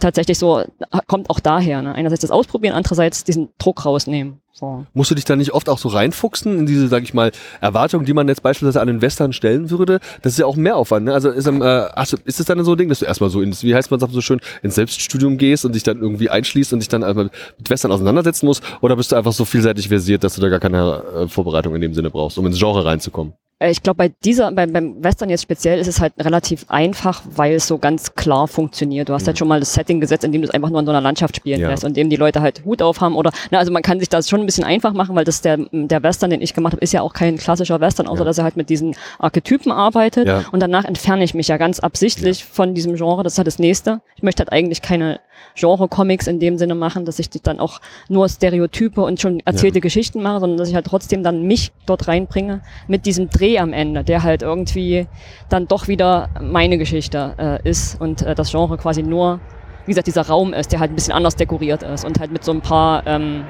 tatsächlich 0.00 0.38
so, 0.38 0.62
kommt 1.06 1.30
auch 1.30 1.40
daher. 1.40 1.80
Ne? 1.80 1.94
Einerseits 1.94 2.20
das 2.22 2.30
Ausprobieren, 2.30 2.74
andererseits 2.74 3.24
diesen 3.24 3.48
Druck 3.58 3.84
rausnehmen. 3.84 4.40
So. 4.52 4.84
Musst 4.94 5.10
du 5.10 5.14
dich 5.14 5.24
da 5.26 5.36
nicht 5.36 5.52
oft 5.52 5.68
auch 5.68 5.78
so 5.78 5.88
reinfuchsen 5.88 6.58
in 6.58 6.66
diese, 6.66 6.88
sag 6.88 7.02
ich 7.02 7.12
mal, 7.12 7.30
Erwartungen, 7.60 8.06
die 8.06 8.14
man 8.14 8.26
jetzt 8.26 8.42
beispielsweise 8.42 8.80
an 8.80 8.86
den 8.88 9.02
Western 9.02 9.32
stellen 9.34 9.70
würde? 9.70 10.00
Das 10.22 10.32
ist 10.32 10.38
ja 10.38 10.46
auch 10.46 10.56
mehr 10.56 10.76
Aufwand, 10.76 11.04
ne? 11.04 11.12
Also 11.12 11.28
ist, 11.28 11.46
ähm, 11.46 11.60
äh, 11.60 11.86
du, 12.10 12.16
ist 12.24 12.40
es 12.40 12.46
dann 12.46 12.64
so 12.64 12.72
ein 12.72 12.78
Ding, 12.78 12.88
dass 12.88 13.00
du 13.00 13.04
erstmal 13.04 13.28
so 13.30 13.42
ins, 13.42 13.62
wie 13.64 13.74
heißt 13.74 13.90
man 13.90 14.00
so 14.00 14.20
schön, 14.22 14.40
ins 14.62 14.74
Selbststudium 14.76 15.36
gehst 15.36 15.64
und 15.66 15.74
dich 15.74 15.82
dann 15.82 16.00
irgendwie 16.00 16.30
einschließt 16.30 16.72
und 16.72 16.78
dich 16.80 16.88
dann 16.88 17.04
einmal 17.04 17.30
mit 17.58 17.68
Western 17.70 17.92
auseinandersetzen 17.92 18.46
musst? 18.46 18.62
Oder 18.80 18.96
bist 18.96 19.12
du 19.12 19.16
einfach 19.16 19.32
so 19.32 19.44
vielseitig 19.44 19.88
versiert, 19.88 20.24
dass 20.24 20.34
du 20.36 20.40
da 20.40 20.48
gar 20.48 20.60
keine 20.60 21.02
äh, 21.14 21.28
Vorbereitung 21.28 21.74
in 21.74 21.82
dem 21.82 21.92
Sinne 21.92 22.08
brauchst, 22.10 22.38
um 22.38 22.46
ins 22.46 22.58
Genre 22.58 22.82
reinzukommen? 22.84 23.34
Äh, 23.58 23.70
Ich 23.70 23.82
glaube, 23.82 23.96
bei 23.96 24.08
dieser, 24.24 24.52
beim, 24.52 24.72
beim 24.72 25.02
Western 25.02 25.30
jetzt 25.30 25.42
speziell 25.42 25.78
ist 25.78 25.86
es 25.86 26.00
halt 26.00 26.12
relativ 26.18 26.66
einfach, 26.68 27.22
weil 27.34 27.54
es 27.54 27.66
so 27.66 27.78
ganz 27.78 28.14
klar 28.14 28.48
funktioniert. 28.48 29.08
Du 29.08 29.12
hast 29.14 29.26
halt 29.26 29.38
schon 29.38 29.48
mal 29.48 29.60
das 29.60 29.72
Setting 29.72 30.00
gesetzt, 30.00 30.24
in 30.24 30.32
dem 30.32 30.42
du 30.42 30.48
es 30.48 30.54
einfach 30.54 30.70
nur 30.70 30.80
in 30.80 30.86
so 30.86 30.92
einer 30.92 31.00
Landschaft 31.00 31.36
spielen 31.36 31.60
Ja. 31.60 31.70
lässt 31.70 31.84
und 31.84 31.90
in 31.90 31.94
dem 31.94 32.10
die 32.10 32.16
Leute 32.16 32.40
halt 32.42 32.64
Hut 32.64 32.82
auf 32.82 33.00
haben 33.00 33.16
oder, 33.16 33.30
na, 33.50 33.58
also 33.58 33.72
man 33.72 33.82
kann 33.82 33.98
sich 33.98 34.08
das 34.08 34.28
schon 34.28 34.40
ein 34.40 34.46
bisschen 34.46 34.64
einfach 34.64 34.92
machen, 34.92 35.16
weil 35.16 35.24
das 35.24 35.40
der, 35.40 35.58
der 35.72 36.02
Western, 36.02 36.30
den 36.30 36.42
ich 36.42 36.54
gemacht 36.54 36.72
habe, 36.74 36.82
ist 36.82 36.92
ja 36.92 37.00
auch 37.02 37.12
kein 37.12 37.36
klassischer 37.38 37.80
Western, 37.80 38.06
außer 38.06 38.24
dass 38.24 38.38
er 38.38 38.44
halt 38.44 38.56
mit 38.56 38.68
diesen 38.68 38.94
Archetypen 39.18 39.72
arbeitet 39.72 40.26
Ja. 40.28 40.44
und 40.52 40.60
danach 40.60 40.84
entferne 40.84 41.24
ich 41.24 41.34
mich 41.34 41.48
ja 41.48 41.56
ganz 41.56 41.80
absichtlich 41.80 42.44
von 42.44 42.74
diesem 42.74 42.96
Genre. 42.96 43.22
Das 43.22 43.34
ist 43.34 43.38
halt 43.38 43.46
das 43.46 43.58
nächste. 43.58 44.00
Ich 44.16 44.22
möchte 44.22 44.40
halt 44.42 44.52
eigentlich 44.52 44.82
keine 44.82 45.20
Genre-Comics 45.54 46.26
in 46.26 46.40
dem 46.40 46.58
Sinne 46.58 46.74
machen, 46.74 47.04
dass 47.04 47.18
ich 47.18 47.30
die 47.30 47.40
dann 47.40 47.60
auch 47.60 47.80
nur 48.08 48.28
Stereotype 48.28 49.00
und 49.00 49.20
schon 49.20 49.40
erzählte 49.44 49.80
Geschichten 49.80 50.22
mache, 50.22 50.40
sondern 50.40 50.58
dass 50.58 50.68
ich 50.68 50.74
halt 50.74 50.86
trotzdem 50.86 51.22
dann 51.22 51.42
mich 51.42 51.72
dort 51.86 52.08
reinbringe 52.08 52.62
mit 52.88 53.06
diesem 53.06 53.30
Dreh 53.30 53.58
am 53.58 53.72
Ende, 53.72 54.04
der 54.04 54.22
halt 54.22 54.42
irgendwie 54.42 55.06
dann 55.48 55.66
doch 55.66 55.88
wieder 55.88 56.28
meine 56.40 56.78
Geschichte 56.78 57.34
äh, 57.64 57.68
ist 57.68 58.00
und 58.00 58.22
äh, 58.22 58.34
das 58.34 58.50
Genre 58.50 58.76
quasi 58.76 59.02
nur, 59.02 59.40
wie 59.86 59.92
gesagt, 59.92 60.06
dieser 60.06 60.26
Raum 60.26 60.52
ist, 60.52 60.72
der 60.72 60.80
halt 60.80 60.92
ein 60.92 60.94
bisschen 60.94 61.14
anders 61.14 61.36
dekoriert 61.36 61.82
ist 61.82 62.04
und 62.04 62.20
halt 62.20 62.32
mit 62.32 62.44
so 62.44 62.52
ein 62.52 62.60
paar 62.60 63.06
ähm, 63.06 63.44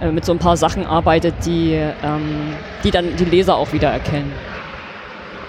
äh, 0.00 0.10
mit 0.10 0.24
so 0.24 0.32
ein 0.32 0.38
paar 0.38 0.56
Sachen 0.56 0.86
arbeitet, 0.86 1.34
die, 1.44 1.72
ähm, 1.74 2.54
die 2.82 2.90
dann 2.90 3.16
die 3.16 3.24
Leser 3.24 3.56
auch 3.56 3.72
wieder 3.72 3.90
erkennen. 3.90 4.32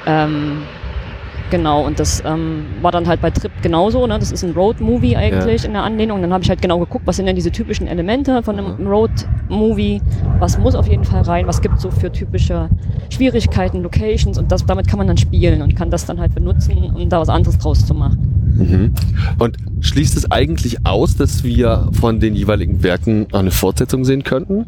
Ähm, 0.05 0.63
Genau, 1.51 1.85
und 1.85 1.99
das 1.99 2.23
ähm, 2.25 2.63
war 2.81 2.93
dann 2.93 3.07
halt 3.07 3.19
bei 3.21 3.29
Trip 3.29 3.51
genauso. 3.61 4.07
Ne? 4.07 4.17
Das 4.17 4.31
ist 4.31 4.41
ein 4.43 4.51
Road-Movie 4.51 5.17
eigentlich 5.17 5.63
Ja. 5.63 5.67
in 5.67 5.73
der 5.73 5.83
Anlehnung. 5.83 6.21
Dann 6.21 6.31
habe 6.31 6.41
ich 6.43 6.49
halt 6.49 6.61
genau 6.61 6.79
geguckt, 6.79 7.05
was 7.05 7.17
sind 7.17 7.25
denn 7.25 7.35
diese 7.35 7.51
typischen 7.51 7.87
Elemente 7.87 8.41
von 8.41 8.57
einem 8.57 8.87
Road-Movie? 8.87 10.01
Was 10.39 10.57
muss 10.57 10.75
auf 10.75 10.87
jeden 10.87 11.03
Fall 11.03 11.23
rein? 11.23 11.47
Was 11.47 11.61
gibt 11.61 11.75
es 11.75 11.81
so 11.81 11.91
für 11.91 12.09
typische 12.09 12.69
Schwierigkeiten, 13.09 13.83
Locations? 13.83 14.37
Und 14.37 14.49
das, 14.49 14.65
damit 14.65 14.87
kann 14.87 14.97
man 14.97 15.07
dann 15.07 15.17
spielen 15.17 15.61
und 15.61 15.75
kann 15.75 15.91
das 15.91 16.05
dann 16.05 16.21
halt 16.21 16.33
benutzen, 16.33 16.89
um 16.95 17.09
da 17.09 17.19
was 17.19 17.27
anderes 17.27 17.57
draus 17.57 17.85
zu 17.85 17.93
machen. 17.93 18.55
Mhm. 18.57 18.93
Und 19.37 19.57
schließt 19.81 20.15
es 20.15 20.31
eigentlich 20.31 20.85
aus, 20.85 21.17
dass 21.17 21.43
wir 21.43 21.89
von 21.91 22.21
den 22.21 22.33
jeweiligen 22.33 22.81
Werken 22.81 23.27
eine 23.33 23.51
Fortsetzung 23.51 24.05
sehen 24.05 24.23
könnten? 24.23 24.65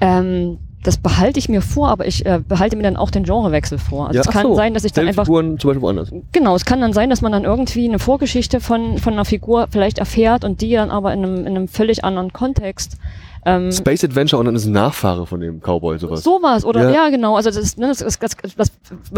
Ähm, 0.00 0.58
das 0.82 0.96
behalte 0.96 1.38
ich 1.38 1.48
mir 1.48 1.60
vor, 1.60 1.88
aber 1.88 2.06
ich 2.06 2.24
äh, 2.24 2.40
behalte 2.46 2.76
mir 2.76 2.82
dann 2.82 2.96
auch 2.96 3.10
den 3.10 3.24
Genrewechsel 3.24 3.78
vor. 3.78 4.08
Also 4.08 4.20
es 4.20 4.28
ach 4.28 4.32
kann 4.32 4.42
so. 4.44 4.54
sein, 4.54 4.72
dass 4.72 4.84
ich 4.84 4.92
dann 4.92 5.06
einfach 5.06 5.24
Figuren 5.24 5.58
zum 5.58 5.68
Beispiel 5.68 5.82
woanders. 5.82 6.10
Genau, 6.32 6.56
es 6.56 6.64
kann 6.64 6.80
dann 6.80 6.92
sein, 6.92 7.10
dass 7.10 7.20
man 7.20 7.32
dann 7.32 7.44
irgendwie 7.44 7.86
eine 7.86 7.98
Vorgeschichte 7.98 8.60
von, 8.60 8.98
von 8.98 9.12
einer 9.12 9.26
Figur 9.26 9.68
vielleicht 9.70 9.98
erfährt 9.98 10.44
und 10.44 10.62
die 10.62 10.72
dann 10.72 10.90
aber 10.90 11.12
in 11.12 11.24
einem, 11.24 11.40
in 11.40 11.48
einem 11.48 11.68
völlig 11.68 12.02
anderen 12.02 12.32
Kontext. 12.32 12.96
Ähm, 13.44 13.72
Space 13.72 14.04
Adventure 14.04 14.38
und 14.38 14.46
dann 14.46 14.54
ist 14.54 14.66
ein 14.66 14.72
Nachfahre 14.72 15.26
von 15.26 15.40
dem 15.40 15.60
Cowboy 15.60 15.98
sowas. 15.98 16.22
Sowas, 16.22 16.64
oder 16.64 16.90
Ja. 16.90 17.04
ja, 17.04 17.10
genau. 17.10 17.36
Also 17.36 17.50
das, 17.50 17.76
ne, 17.76 17.88
das, 17.88 17.98
das, 17.98 18.18
das, 18.18 18.54
das 18.56 18.72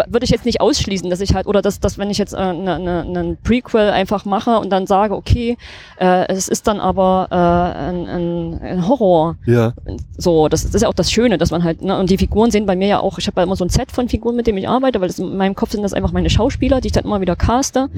würde 0.06 0.24
ich 0.24 0.30
jetzt 0.30 0.44
nicht 0.44 0.60
ausschließen, 0.60 1.10
dass 1.10 1.20
ich 1.20 1.34
halt, 1.34 1.46
oder 1.46 1.62
dass, 1.62 1.80
dass 1.80 1.98
wenn 1.98 2.10
ich 2.10 2.18
jetzt 2.18 2.34
einen 2.34 2.66
äh, 2.66 2.78
ne, 2.78 3.04
ne, 3.04 3.36
Prequel 3.42 3.90
einfach 3.90 4.24
mache 4.24 4.58
und 4.58 4.70
dann 4.70 4.86
sage, 4.86 5.14
okay, 5.14 5.56
äh, 5.98 6.26
es 6.28 6.48
ist 6.48 6.66
dann 6.66 6.78
aber 6.78 7.28
äh, 7.30 7.34
ein, 7.34 8.06
ein, 8.06 8.60
ein 8.62 8.88
Horror. 8.88 9.36
Ja. 9.46 9.72
So, 10.16 10.48
das, 10.48 10.62
das 10.62 10.74
ist 10.74 10.82
ja 10.82 10.88
auch 10.88 10.94
das 10.94 11.10
Schöne, 11.10 11.38
dass 11.38 11.50
man 11.50 11.64
halt, 11.64 11.82
ne, 11.82 11.98
und 11.98 12.10
die 12.10 12.18
Figuren 12.18 12.50
sehen 12.50 12.66
bei 12.66 12.76
mir 12.76 12.88
ja 12.88 13.00
auch, 13.00 13.18
ich 13.18 13.26
habe 13.26 13.40
ja 13.40 13.44
immer 13.44 13.56
so 13.56 13.64
ein 13.64 13.70
Set 13.70 13.90
von 13.90 14.08
Figuren, 14.08 14.36
mit 14.36 14.46
dem 14.46 14.56
ich 14.56 14.68
arbeite, 14.68 15.00
weil 15.00 15.08
das 15.08 15.18
in 15.18 15.36
meinem 15.36 15.54
Kopf 15.54 15.72
sind 15.72 15.82
das 15.82 15.92
einfach 15.92 16.12
meine 16.12 16.30
Schauspieler, 16.30 16.80
die 16.80 16.88
ich 16.88 16.92
dann 16.92 17.04
immer 17.04 17.20
wieder 17.20 17.36
caste. 17.36 17.88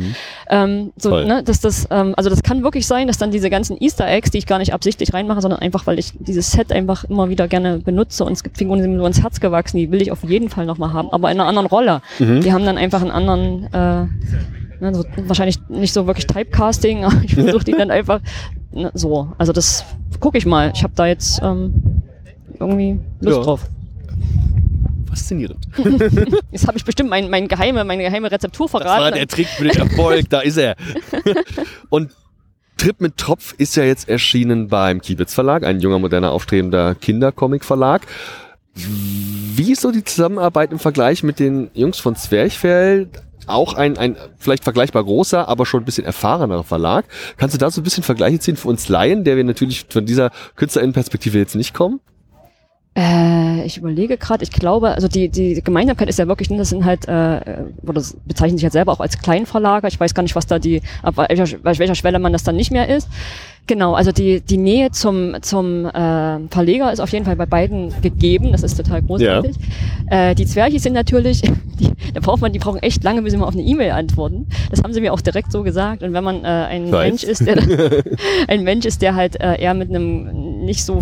Ähm, 0.49 0.93
so, 0.97 1.11
ne, 1.11 1.43
dass 1.43 1.61
das, 1.61 1.87
ähm, 1.91 2.15
also 2.17 2.31
das 2.31 2.43
kann 2.43 2.63
wirklich 2.63 2.87
sein, 2.87 3.07
dass 3.09 3.19
dann 3.19 3.31
diese 3.31 3.51
ganzen 3.51 3.77
Easter 3.81 4.09
Eggs, 4.09 4.31
die 4.31 4.39
ich 4.39 4.47
gar 4.47 4.59
nicht 4.59 4.73
absichtlich 4.73 5.13
reinmache, 5.13 5.41
sondern 5.41 5.61
einfach, 5.61 5.87
weil 5.87 5.99
ich 5.99 6.14
dieses 6.21 6.51
Set 6.53 6.73
einfach 6.73 7.05
immer 7.05 7.29
wieder 7.29 7.49
gerne 7.49 7.79
benutze 7.79 8.25
und 8.25 8.33
es 8.33 8.43
gibt 8.43 8.59
Figuren, 8.59 8.79
die 8.79 8.83
sind 8.85 8.93
mir 8.93 8.99
so 8.99 9.07
ins 9.07 9.23
Herz 9.23 9.41
gewachsen, 9.41 9.77
die 9.79 9.91
will 9.91 10.01
ich 10.03 10.11
auf 10.13 10.23
jeden 10.25 10.49
Fall 10.49 10.67
nochmal 10.67 10.93
haben, 10.93 11.11
aber 11.11 11.31
in 11.31 11.39
einer 11.41 11.49
anderen 11.49 11.67
Rolle. 11.67 12.01
Mhm. 12.19 12.41
Die 12.41 12.53
haben 12.53 12.65
dann 12.65 12.79
einfach 12.79 13.01
einen 13.03 13.11
anderen, 13.11 13.65
äh, 13.73 14.07
ne, 14.83 14.95
so, 14.95 15.05
wahrscheinlich 15.27 15.59
nicht 15.69 15.93
so 15.93 16.07
wirklich 16.07 16.27
Typecasting, 16.27 17.05
aber 17.05 17.23
ich 17.25 17.35
versuche 17.35 17.65
die 17.65 17.73
dann 17.73 17.91
einfach 17.91 18.21
ne, 18.73 18.91
so. 18.95 19.33
Also 19.39 19.53
das 19.53 19.85
gucke 20.21 20.39
ich 20.39 20.47
mal. 20.47 20.73
Ich 20.75 20.83
habe 20.83 20.93
da 20.97 21.07
jetzt 21.07 21.41
ähm, 21.43 22.03
irgendwie 22.59 23.01
Lust 23.21 23.37
Ja. 23.39 23.43
drauf. 23.43 23.67
Faszinierend. 25.09 25.59
Jetzt 26.51 26.67
habe 26.67 26.77
ich 26.77 26.85
bestimmt 26.85 27.09
mein, 27.09 27.31
mein 27.31 27.47
geheime, 27.47 27.85
meine 27.85 28.03
geheime 28.03 28.33
Rezeptur 28.33 28.67
Das 28.67 28.75
war 28.75 28.81
verraten. 28.83 29.15
der 29.15 29.29
Trick 29.29 29.47
für 29.47 29.63
den 29.63 29.77
Erfolg, 29.81 30.29
da 30.29 30.41
ist 30.41 30.57
er. 30.57 30.75
Und 31.89 32.11
Trip 32.77 33.01
mit 33.01 33.17
Tropf 33.17 33.55
ist 33.59 33.77
ja 33.77 33.85
jetzt 33.85 34.09
erschienen 34.09 34.69
beim 34.69 35.01
Kiebitz 35.01 35.35
Verlag, 35.35 35.65
ein 35.65 35.81
junger, 35.81 35.99
moderner, 35.99 36.33
aufstrebender 36.33 36.95
Kindercomic-Verlag. 36.95 38.07
Wie 38.75 39.73
ist 39.73 39.83
so 39.83 39.93
die 39.93 40.05
Zusammenarbeit 40.05 40.73
im 40.73 40.79
Vergleich 40.79 41.23
mit 41.23 41.39
den 41.39 41.71
Jungs 41.75 41.99
von 41.99 42.17
Zwerchfell? 42.17 43.09
Auch 43.47 43.75
ein, 43.75 43.99
ein 43.99 44.17
vielleicht 44.39 44.65
vergleichbar 44.65 45.05
großer, 45.05 45.49
aber 45.49 45.67
schon 45.67 45.83
ein 45.83 45.85
bisschen 45.85 46.07
erfahrener 46.07 46.65
Verlag. 46.65 47.05
Kannst 47.37 47.55
du 47.55 47.59
da 47.59 47.71
so 47.71 47.81
ein 47.81 47.85
bisschen 47.85 48.03
Vergleiche 48.03 48.39
ziehen 48.39 48.57
für 48.57 48.69
uns 48.69 48.89
Laien, 48.89 49.23
der 49.25 49.37
wir 49.37 49.45
natürlich 49.45 49.87
von 49.89 50.07
dieser 50.07 50.31
Künstlerinnenperspektive 50.57 51.39
jetzt 51.39 51.55
nicht 51.55 51.75
kommen? 51.75 52.01
Äh, 52.97 53.65
ich 53.65 53.77
überlege 53.77 54.17
gerade, 54.17 54.45
ich 54.45 54.53
glaube, 54.53 54.91
also 54.91 55.09
die, 55.09 55.29
die 55.29 55.61
Gemeinsamkeit 55.63 56.09
ist 56.09 56.19
ja 56.19 56.29
wirklich, 56.29 56.49
ne, 56.51 56.59
das 56.59 56.69
sind 56.69 56.85
halt, 56.85 57.09
äh, 57.09 57.65
oder 57.83 57.95
das 57.95 58.17
bezeichnen 58.25 58.57
sich 58.57 58.65
halt 58.65 58.73
selber 58.73 58.93
auch 58.93 59.01
als 59.01 59.19
Kleinverlager. 59.19 59.89
Ich 59.89 59.99
weiß 59.99 60.15
gar 60.15 60.23
nicht, 60.23 60.37
was 60.37 60.47
da 60.47 60.61
die, 60.61 60.81
ab 61.03 61.17
welcher, 61.17 61.59
bei 61.59 61.77
welcher 61.79 61.97
Schwelle 61.97 62.21
man 62.21 62.33
das 62.33 62.45
dann 62.45 62.55
nicht 62.55 62.71
mehr 62.71 62.89
ist. 62.89 63.09
Genau, 63.67 63.95
also 63.95 64.13
die, 64.13 64.43
die 64.43 64.59
Nähe 64.59 64.91
zum, 64.91 65.37
zum 65.41 65.87
äh, 65.87 66.39
Verleger 66.51 66.93
ist 66.93 67.01
auf 67.01 67.09
jeden 67.11 67.25
Fall 67.25 67.35
bei 67.35 67.47
beiden 67.47 67.95
gegeben. 68.03 68.53
Das 68.53 68.63
ist 68.63 68.77
total 68.77 69.01
großartig. 69.03 69.57
Äh, 70.11 70.35
die 70.35 70.45
Zwerchis 70.45 70.83
sind 70.83 70.93
natürlich, 70.93 71.41
die, 71.81 71.91
da 72.13 72.21
braucht 72.21 72.43
man, 72.43 72.53
die 72.53 72.59
brauchen 72.59 72.83
echt 72.83 73.03
lange, 73.03 73.23
bis 73.23 73.33
sie 73.33 73.39
mal 73.39 73.47
auf 73.47 73.55
eine 73.55 73.63
E-Mail 73.63 73.93
antworten. 73.93 74.47
Das 74.71 74.83
haben 74.83 74.93
sie 74.93 75.01
mir 75.01 75.15
auch 75.15 75.23
direkt 75.23 75.51
so 75.51 75.63
gesagt. 75.63 76.03
Und 76.03 76.13
wenn 76.13 76.23
man 76.23 76.45
äh, 76.45 76.49
ein. 76.49 76.91
Mensch 76.91 77.25
ist, 77.25 77.47
der 77.47 77.57
ein 78.49 78.65
Mensch 78.65 78.85
ist, 78.85 79.01
der 79.01 79.15
halt 79.15 79.41
äh, 79.41 79.59
eher 79.61 79.73
mit 79.73 79.89
einem 79.89 80.65
nicht 80.67 80.85
so 80.85 81.01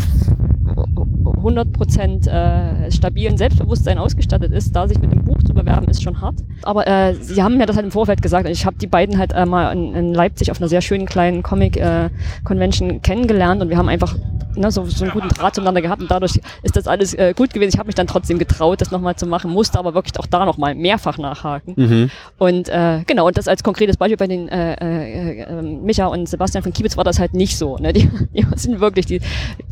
100% 1.43 2.29
äh, 2.29 2.91
stabilen 2.91 3.37
Selbstbewusstsein 3.37 3.99
ausgestattet 3.99 4.53
ist, 4.53 4.75
da 4.75 4.89
sich 4.89 4.99
mit 4.99 5.13
dem 5.13 5.25
Buch 5.25 5.43
zu 5.43 5.55
bewerben, 5.55 5.89
ist 5.89 6.03
schon 6.03 6.21
hart. 6.21 6.37
Aber 6.63 6.87
äh, 6.87 7.15
sie 7.15 7.43
haben 7.43 7.57
mir 7.57 7.67
das 7.67 7.77
halt 7.77 7.87
im 7.87 7.93
Vorfeld 7.93 8.23
gesagt. 8.23 8.49
Ich 8.49 8.67
habe 8.67 8.77
die 8.79 8.87
beiden 8.87 9.19
halt 9.19 9.33
äh, 9.33 9.47
mal 9.47 9.73
in, 9.73 9.95
in 9.95 10.15
Leipzig 10.15 10.51
auf 10.51 10.61
einer 10.61 10.69
sehr 10.69 10.81
schönen 10.81 11.07
kleinen 11.07 11.43
Comic-Convention 11.43 13.03
kennengelernt 13.03 13.63
und 13.63 13.69
wir 13.69 13.77
haben 13.77 13.89
einfach 13.89 14.17
ne, 14.57 14.71
so, 14.71 14.85
so 14.85 15.05
einen 15.05 15.13
guten 15.13 15.29
Draht 15.29 15.55
zueinander 15.55 15.83
gehabt 15.83 16.03
und 16.03 16.11
dadurch 16.11 16.41
ist 16.63 16.77
das 16.77 16.87
alles 16.87 17.15
äh, 17.15 17.35
gut 17.37 17.53
gewesen. 17.53 17.71
Ich 17.75 17.79
habe 17.79 17.87
mich 17.87 17.95
dann 17.95 18.07
trotzdem 18.07 18.39
getraut, 18.39 18.81
das 18.81 18.91
nochmal 18.91 19.17
zu 19.17 19.27
machen, 19.27 19.51
musste 19.51 19.79
aber 19.79 19.95
wirklich 19.95 20.19
auch 20.19 20.27
da 20.27 20.45
nochmal 20.45 20.75
mehrfach 20.75 21.19
nachhaken. 21.19 21.75
Mhm. 21.77 22.11
Und 22.39 22.69
äh, 22.69 23.03
genau, 23.07 23.27
und 23.27 23.37
das 23.37 23.49
als 23.49 23.63
konkretes 23.63 23.97
Beispiel 23.97 24.17
bei 24.17 24.27
den 24.27 24.49
äh, 24.49 24.75
äh, 24.75 25.43
äh, 25.43 25.63
Micha 25.63 26.07
und 26.07 26.29
Sebastian 26.29 26.63
von 26.63 26.73
Kiebitz 26.73 26.97
war 26.97 27.05
das 27.05 27.19
halt 27.19 27.35
nicht 27.35 27.57
so. 27.57 27.77
Ne? 27.77 27.93
Die, 27.93 28.09
die 28.35 28.47
sind 28.57 28.81
wirklich, 28.81 29.07
die, 29.07 29.21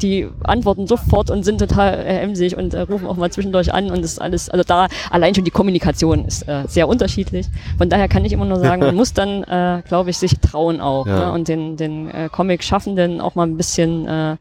die 0.01 0.29
antworten 0.45 0.87
sofort 0.87 1.31
und 1.31 1.45
sind 1.45 1.60
total 1.61 1.95
äh, 1.95 2.19
emsig 2.21 2.57
und 2.57 2.75
äh, 2.75 2.81
rufen 2.81 3.07
auch 3.07 3.17
mal 3.17 3.31
zwischendurch 3.31 3.73
an 3.73 3.91
und 3.91 4.03
das 4.03 4.13
ist 4.13 4.19
alles, 4.21 4.49
also 4.51 4.65
da 4.67 4.89
allein 5.11 5.35
schon 5.35 5.45
die 5.45 5.51
Kommunikation 5.51 6.25
ist 6.25 6.49
äh, 6.49 6.65
sehr 6.67 6.89
unterschiedlich. 6.89 7.47
Von 7.79 7.89
daher 7.89 8.09
kann 8.09 8.25
ich 8.25 8.33
immer 8.33 8.45
nur 8.47 8.59
sagen, 8.59 8.83
man 8.83 8.95
muss 9.01 9.13
dann, 9.13 9.45
äh, 9.45 9.83
glaube 9.87 10.11
ich, 10.11 10.19
sich 10.19 10.39
trauen 10.41 10.81
auch 10.81 11.07
Ja. 11.07 11.27
ne? 11.27 11.33
und 11.33 11.49
den, 11.49 11.77
den 11.77 12.11
äh, 12.11 12.29
Comic-Schaffenden 12.31 13.21
auch 13.21 13.35
mal 13.37 13.47
ein 13.47 13.57
bisschen 13.57 14.07
äh, 14.09 14.37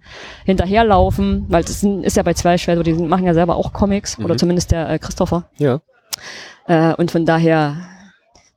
hinterherlaufen, 0.46 1.46
weil 1.50 1.64
das 1.64 1.84
ist 1.84 2.18
ja 2.18 2.24
bei 2.24 2.34
Zweischwert, 2.34 2.78
so, 2.78 2.84
die 2.84 2.94
machen 2.94 3.26
ja 3.26 3.34
selber 3.34 3.56
auch 3.56 3.74
Comics 3.74 4.18
oder 4.20 4.34
Mhm. 4.34 4.38
zumindest 4.40 4.72
der 4.72 4.90
äh, 4.90 5.00
Christopher. 5.00 5.46
Ja. 5.58 5.80
Äh, 6.68 6.94
und 6.96 7.12
von 7.12 7.26
daher 7.26 7.76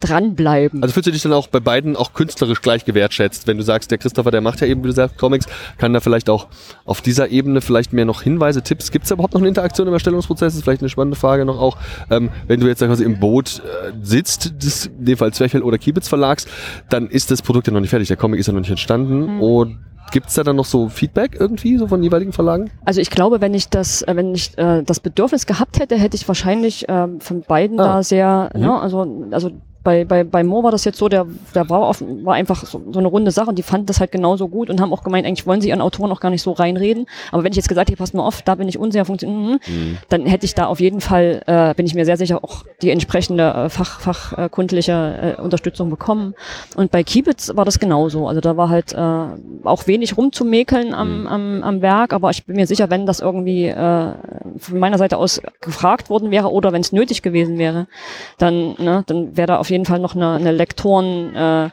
dranbleiben. 0.02 0.82
Also 0.82 0.92
fühlst 0.94 1.06
du 1.06 1.12
dich 1.12 1.22
dann 1.22 1.32
auch 1.32 1.46
bei 1.46 1.60
beiden 1.60 1.96
auch 1.96 2.12
künstlerisch 2.12 2.60
gleich 2.60 2.84
gewertschätzt, 2.84 3.46
wenn 3.46 3.56
du 3.56 3.62
sagst, 3.62 3.90
der 3.90 3.98
Christopher, 3.98 4.30
der 4.30 4.40
macht 4.40 4.60
ja 4.60 4.66
eben, 4.66 4.82
wie 4.82 4.88
du 4.88 4.92
sagst, 4.94 5.18
Comics, 5.18 5.46
kann 5.78 5.92
da 5.92 6.00
vielleicht 6.00 6.28
auch 6.28 6.48
auf 6.84 7.00
dieser 7.00 7.28
Ebene 7.30 7.60
vielleicht 7.60 7.92
mehr 7.92 8.04
noch 8.04 8.22
Hinweise, 8.22 8.62
Tipps. 8.62 8.90
Gibt 8.90 9.04
es 9.04 9.08
da 9.10 9.14
überhaupt 9.14 9.34
noch 9.34 9.40
eine 9.40 9.48
Interaktion 9.48 9.86
im 9.86 9.92
Erstellungsprozess? 9.92 10.52
Das 10.52 10.54
ist 10.56 10.64
vielleicht 10.64 10.82
eine 10.82 10.88
spannende 10.88 11.16
Frage 11.16 11.44
noch 11.44 11.60
auch. 11.60 11.76
Ähm, 12.10 12.30
wenn 12.48 12.60
du 12.60 12.66
jetzt 12.66 12.80
so 12.80 13.04
im 13.04 13.20
Boot 13.20 13.60
äh, 13.64 13.92
sitzt, 14.02 14.52
des, 14.62 14.86
in 14.86 15.04
dem 15.04 15.16
Fall 15.16 15.32
Zwerchfell 15.32 15.62
oder 15.62 15.78
Kiebitz 15.78 16.08
Verlags, 16.08 16.46
dann 16.88 17.08
ist 17.08 17.30
das 17.30 17.42
Produkt 17.42 17.66
ja 17.68 17.72
noch 17.72 17.80
nicht 17.80 17.90
fertig. 17.90 18.08
Der 18.08 18.16
Comic 18.16 18.40
ist 18.40 18.46
ja 18.48 18.52
noch 18.52 18.60
nicht 18.60 18.70
entstanden. 18.70 19.36
Mhm. 19.36 19.40
Und 19.42 19.78
gibt 20.10 20.28
es 20.28 20.34
da 20.34 20.42
dann 20.42 20.56
noch 20.56 20.66
so 20.66 20.88
Feedback 20.88 21.36
irgendwie, 21.38 21.78
so 21.78 21.86
von 21.86 22.02
jeweiligen 22.02 22.32
Verlagen? 22.32 22.70
Also 22.84 23.00
ich 23.00 23.08
glaube, 23.08 23.40
wenn 23.40 23.54
ich 23.54 23.68
das, 23.68 24.02
äh, 24.02 24.14
wenn 24.14 24.34
ich 24.34 24.56
äh, 24.58 24.82
das 24.82 25.00
Bedürfnis 25.00 25.46
gehabt 25.46 25.78
hätte, 25.78 25.96
hätte 25.96 26.16
ich 26.16 26.26
wahrscheinlich 26.28 26.84
ähm, 26.88 27.20
von 27.20 27.42
beiden 27.42 27.80
Ah. 27.80 27.84
da 27.96 28.02
sehr, 28.02 28.50
Mhm. 28.54 28.60
ne, 28.60 28.80
also 28.80 29.26
also 29.30 29.50
bei, 29.82 30.04
bei, 30.04 30.24
bei 30.24 30.44
Mo 30.44 30.62
war 30.62 30.70
das 30.70 30.84
jetzt 30.84 30.98
so, 30.98 31.08
der, 31.08 31.26
der 31.54 31.68
war, 31.68 31.80
auf, 31.80 32.02
war 32.22 32.34
einfach 32.34 32.64
so, 32.64 32.82
so 32.90 32.98
eine 32.98 33.08
runde 33.08 33.30
Sache 33.30 33.50
und 33.50 33.58
die 33.58 33.62
fanden 33.62 33.86
das 33.86 34.00
halt 34.00 34.12
genauso 34.12 34.48
gut 34.48 34.70
und 34.70 34.80
haben 34.80 34.92
auch 34.92 35.02
gemeint, 35.02 35.26
eigentlich 35.26 35.46
wollen 35.46 35.60
sie 35.60 35.68
ihren 35.68 35.80
Autoren 35.80 36.12
auch 36.12 36.20
gar 36.20 36.30
nicht 36.30 36.42
so 36.42 36.52
reinreden. 36.52 37.06
Aber 37.30 37.44
wenn 37.44 37.52
ich 37.52 37.56
jetzt 37.56 37.68
gesagt 37.68 37.90
hätte, 37.90 37.98
passt 37.98 38.14
mal 38.14 38.26
auf, 38.26 38.42
da 38.42 38.54
bin 38.54 38.68
ich 38.68 38.78
unsicher, 38.78 39.04
funktioniert, 39.04 39.60
mhm, 39.68 39.98
dann 40.08 40.26
hätte 40.26 40.46
ich 40.46 40.54
da 40.54 40.66
auf 40.66 40.80
jeden 40.80 41.00
Fall, 41.00 41.42
äh, 41.46 41.74
bin 41.74 41.86
ich 41.86 41.94
mir 41.94 42.04
sehr 42.04 42.16
sicher, 42.16 42.44
auch 42.44 42.64
die 42.80 42.90
entsprechende 42.90 43.50
äh, 43.50 43.68
fach, 43.68 44.00
fachkundliche 44.00 45.36
äh, 45.38 45.40
Unterstützung 45.40 45.90
bekommen. 45.90 46.34
Und 46.76 46.90
bei 46.90 47.02
Kiebitz 47.02 47.50
war 47.54 47.64
das 47.64 47.78
genauso. 47.78 48.28
Also 48.28 48.40
da 48.40 48.56
war 48.56 48.68
halt 48.68 48.92
äh, 48.92 48.96
auch 49.64 49.86
wenig 49.86 50.16
rumzumäkeln 50.16 50.94
am, 50.94 51.26
am, 51.26 51.62
am 51.62 51.82
Werk, 51.82 52.12
aber 52.12 52.30
ich 52.30 52.44
bin 52.44 52.56
mir 52.56 52.66
sicher, 52.66 52.90
wenn 52.90 53.06
das 53.06 53.20
irgendwie 53.20 53.66
äh, 53.66 54.12
von 54.58 54.78
meiner 54.78 54.98
Seite 54.98 55.16
aus 55.16 55.40
gefragt 55.60 56.10
worden 56.10 56.30
wäre 56.30 56.52
oder 56.52 56.72
wenn 56.72 56.82
es 56.82 56.92
nötig 56.92 57.22
gewesen 57.22 57.58
wäre, 57.58 57.86
dann, 58.38 58.74
ne, 58.78 59.02
dann 59.06 59.36
wäre 59.36 59.48
da 59.48 59.56
auf 59.58 59.70
jeden 59.72 59.84
Fall 59.86 59.98
noch 59.98 60.14
eine, 60.14 60.30
eine 60.34 60.52
Lektoren, 60.52 61.34
äh, 61.34 61.70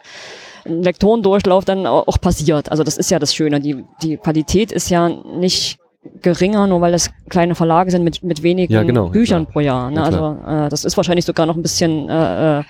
ein 0.65 0.83
Lektorendurchlauf 0.83 1.63
dann 1.65 1.85
au- 1.85 2.03
auch 2.07 2.19
passiert. 2.19 2.71
Also 2.71 2.83
das 2.83 2.97
ist 2.97 3.11
ja 3.11 3.19
das 3.19 3.35
Schöne. 3.35 3.59
Die, 3.59 3.85
die 4.01 4.17
Qualität 4.17 4.71
ist 4.71 4.89
ja 4.89 5.07
nicht 5.09 5.77
geringer, 6.21 6.65
nur 6.65 6.79
weil 6.81 6.91
das 6.93 7.11
kleine 7.29 7.55
Verlage 7.55 7.91
sind 7.91 8.03
mit, 8.03 8.23
mit 8.23 8.41
wenigen 8.41 8.73
Ja, 8.73 8.83
genau, 8.83 9.09
Büchern 9.09 9.43
klar. 9.43 9.51
pro 9.53 9.59
Jahr. 9.59 9.89
Ne? 9.91 9.97
Ja, 9.97 10.03
also 10.03 10.37
äh, 10.65 10.69
das 10.69 10.85
ist 10.85 10.95
wahrscheinlich 10.97 11.25
sogar 11.25 11.45
noch 11.45 11.55
ein 11.57 11.61
bisschen 11.61 12.07
äh, 12.09 12.59
äh, 12.59 12.63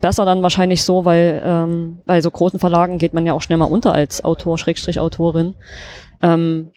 besser 0.00 0.24
dann 0.24 0.42
wahrscheinlich 0.42 0.82
so, 0.82 1.04
weil 1.04 1.40
ähm, 1.44 1.98
bei 2.04 2.20
so 2.20 2.30
großen 2.30 2.58
Verlagen 2.58 2.98
geht 2.98 3.14
man 3.14 3.24
ja 3.26 3.32
auch 3.32 3.42
schnell 3.42 3.58
mal 3.58 3.66
unter 3.66 3.92
als 3.94 4.24
Autor, 4.24 4.58
Schrägstrich 4.58 4.98
Autorin. 4.98 5.54
Ähm, 6.20 6.72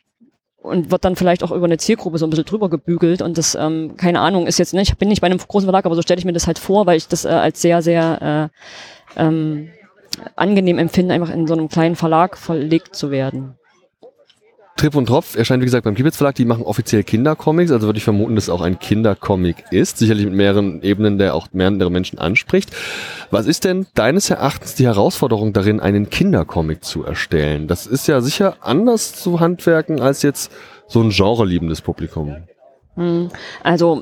und 0.62 0.92
wird 0.92 1.06
dann 1.06 1.16
vielleicht 1.16 1.44
auch 1.44 1.52
über 1.52 1.66
eine 1.66 1.78
Zielgruppe 1.78 2.18
so 2.18 2.26
ein 2.26 2.30
bisschen 2.30 2.46
drüber 2.46 2.70
gebügelt 2.70 3.22
und 3.22 3.38
das, 3.38 3.56
ähm, 3.56 3.96
keine 3.98 4.20
Ahnung, 4.20 4.48
ist 4.48 4.60
jetzt, 4.60 4.74
ne, 4.74 4.82
ich 4.82 4.96
bin 4.98 5.10
nicht 5.10 5.22
bei 5.22 5.28
einem 5.28 5.40
großen 5.40 5.66
Verlag, 5.66 5.86
aber 5.86 5.96
so 5.96 6.02
stelle 6.02 6.20
ich 6.20 6.26
mir 6.26 6.34
das 6.34 6.48
halt 6.48 6.60
vor, 6.60 6.86
weil 6.86 6.98
ich 6.98 7.08
das 7.08 7.26
äh, 7.26 7.30
als 7.30 7.62
sehr, 7.62 7.82
sehr 7.82 8.52
äh, 9.18 9.22
ähm, 9.22 9.70
angenehm 10.36 10.78
empfinde, 10.78 11.16
einfach 11.16 11.34
in 11.34 11.48
so 11.48 11.54
einem 11.54 11.70
kleinen 11.70 11.96
Verlag 11.96 12.38
verlegt 12.38 12.96
zu 12.96 13.12
werden. 13.12 13.56
Trip 14.82 14.96
und 14.96 15.06
Tropf 15.06 15.36
erscheint, 15.36 15.62
wie 15.62 15.66
gesagt, 15.66 15.84
beim 15.84 15.94
Kibitz 15.94 16.18
Verlag. 16.18 16.34
Die 16.34 16.44
machen 16.44 16.64
offiziell 16.64 17.04
Kindercomics, 17.04 17.72
also 17.72 17.86
würde 17.86 17.98
ich 17.98 18.04
vermuten, 18.04 18.34
dass 18.34 18.46
es 18.46 18.50
auch 18.50 18.62
ein 18.62 18.80
Kindercomic 18.80 19.66
ist. 19.70 20.00
Sicherlich 20.00 20.26
mit 20.26 20.34
mehreren 20.34 20.82
Ebenen, 20.82 21.20
der 21.20 21.36
auch 21.36 21.50
mehrere 21.52 21.92
Menschen 21.92 22.18
anspricht. 22.18 22.72
Was 23.30 23.46
ist 23.46 23.64
denn 23.64 23.86
deines 23.94 24.32
Erachtens 24.32 24.74
die 24.74 24.88
Herausforderung 24.88 25.54
darin, 25.54 25.82
einen 25.82 26.10
Kindercomic 26.10 26.84
zu 26.84 27.04
erstellen? 27.06 27.68
Das 27.68 27.86
ist 27.86 28.08
ja 28.08 28.22
sicher 28.22 28.56
anders 28.62 29.14
zu 29.14 29.40
handwerken 29.40 30.02
als 30.02 30.24
jetzt 30.24 30.52
so 30.88 31.00
ein 31.04 31.12
genreliebendes 31.12 31.82
Publikum. 31.82 32.38
Hm, 32.96 33.30
Also, 33.62 34.02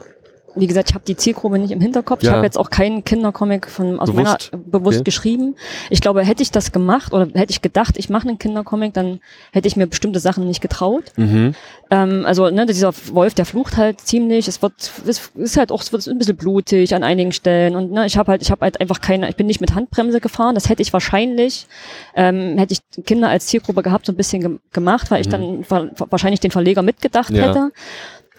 wie 0.55 0.67
gesagt, 0.67 0.89
ich 0.89 0.95
habe 0.95 1.05
die 1.05 1.15
Zielgruppe 1.15 1.57
nicht 1.59 1.71
im 1.71 1.81
Hinterkopf. 1.81 2.21
Ich 2.23 2.27
Ja. 2.27 2.35
habe 2.35 2.45
jetzt 2.45 2.57
auch 2.57 2.69
keinen 2.69 3.03
Kindercomic 3.03 3.67
von 3.69 3.99
aus 3.99 4.11
Bewusst? 4.11 4.49
meiner 4.51 4.63
bewusst 4.65 4.97
Okay. 4.99 5.03
geschrieben. 5.05 5.55
Ich 5.89 6.01
glaube, 6.01 6.23
hätte 6.23 6.41
ich 6.43 6.51
das 6.51 6.71
gemacht 6.71 7.13
oder 7.13 7.27
hätte 7.33 7.51
ich 7.51 7.61
gedacht, 7.61 7.95
ich 7.97 8.09
mache 8.09 8.27
einen 8.27 8.39
Kindercomic, 8.39 8.93
dann 8.93 9.19
hätte 9.51 9.67
ich 9.67 9.75
mir 9.75 9.87
bestimmte 9.87 10.19
Sachen 10.19 10.47
nicht 10.47 10.61
getraut. 10.61 11.05
Mhm. 11.17 11.55
Ähm, 11.91 12.23
also 12.25 12.49
ne, 12.49 12.65
dieser 12.65 12.93
Wolf, 13.11 13.33
der 13.33 13.45
flucht 13.45 13.77
halt 13.77 14.01
ziemlich. 14.01 14.47
Es 14.47 14.61
wird, 14.61 14.73
es 15.07 15.31
ist 15.35 15.57
halt 15.57 15.71
auch, 15.71 15.81
es 15.81 15.91
wird 15.91 16.07
ein 16.07 16.17
bisschen 16.17 16.35
blutig 16.37 16.93
an 16.93 17.03
einigen 17.03 17.31
Stellen. 17.31 17.75
Und 17.75 17.91
ne, 17.91 18.05
ich 18.05 18.17
habe 18.17 18.31
halt, 18.31 18.41
ich 18.41 18.51
habe 18.51 18.61
halt 18.61 18.79
einfach 18.81 19.01
keine, 19.01 19.29
ich 19.29 19.35
bin 19.35 19.47
nicht 19.47 19.61
mit 19.61 19.75
Handbremse 19.75 20.19
gefahren. 20.19 20.55
Das 20.55 20.69
hätte 20.69 20.81
ich 20.81 20.93
wahrscheinlich, 20.93 21.67
ähm, 22.15 22.57
hätte 22.57 22.73
ich 22.73 23.05
Kinder 23.05 23.29
als 23.29 23.47
Zielgruppe 23.47 23.81
gehabt, 23.83 24.05
so 24.05 24.11
ein 24.11 24.15
bisschen 24.17 24.41
gem 24.41 24.59
gemacht, 24.73 25.09
weil 25.11 25.21
ich 25.21 25.29
dann 25.29 25.65
wa- 25.69 25.89
wahrscheinlich 26.09 26.39
den 26.39 26.51
Verleger 26.51 26.81
mitgedacht 26.81 27.31
Ja. 27.31 27.47
hätte. 27.47 27.71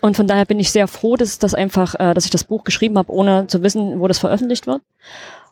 Und 0.01 0.17
von 0.17 0.27
daher 0.27 0.45
bin 0.45 0.59
ich 0.59 0.71
sehr 0.71 0.89
froh, 0.89 1.17
dass 1.17 1.39
das 1.39 1.55
einfach, 1.55 1.95
äh, 1.99 2.15
dass 2.15 2.25
ich 2.25 2.31
das 2.31 2.45
Buch 2.45 2.65
geschrieben 2.65 2.97
habe, 2.99 3.13
ohne 3.13 3.47
zu 3.47 3.63
wissen, 3.63 4.01
wo 4.01 4.09
das 4.09 4.19
veröffentlicht 4.19 4.67
wird. 4.67 4.83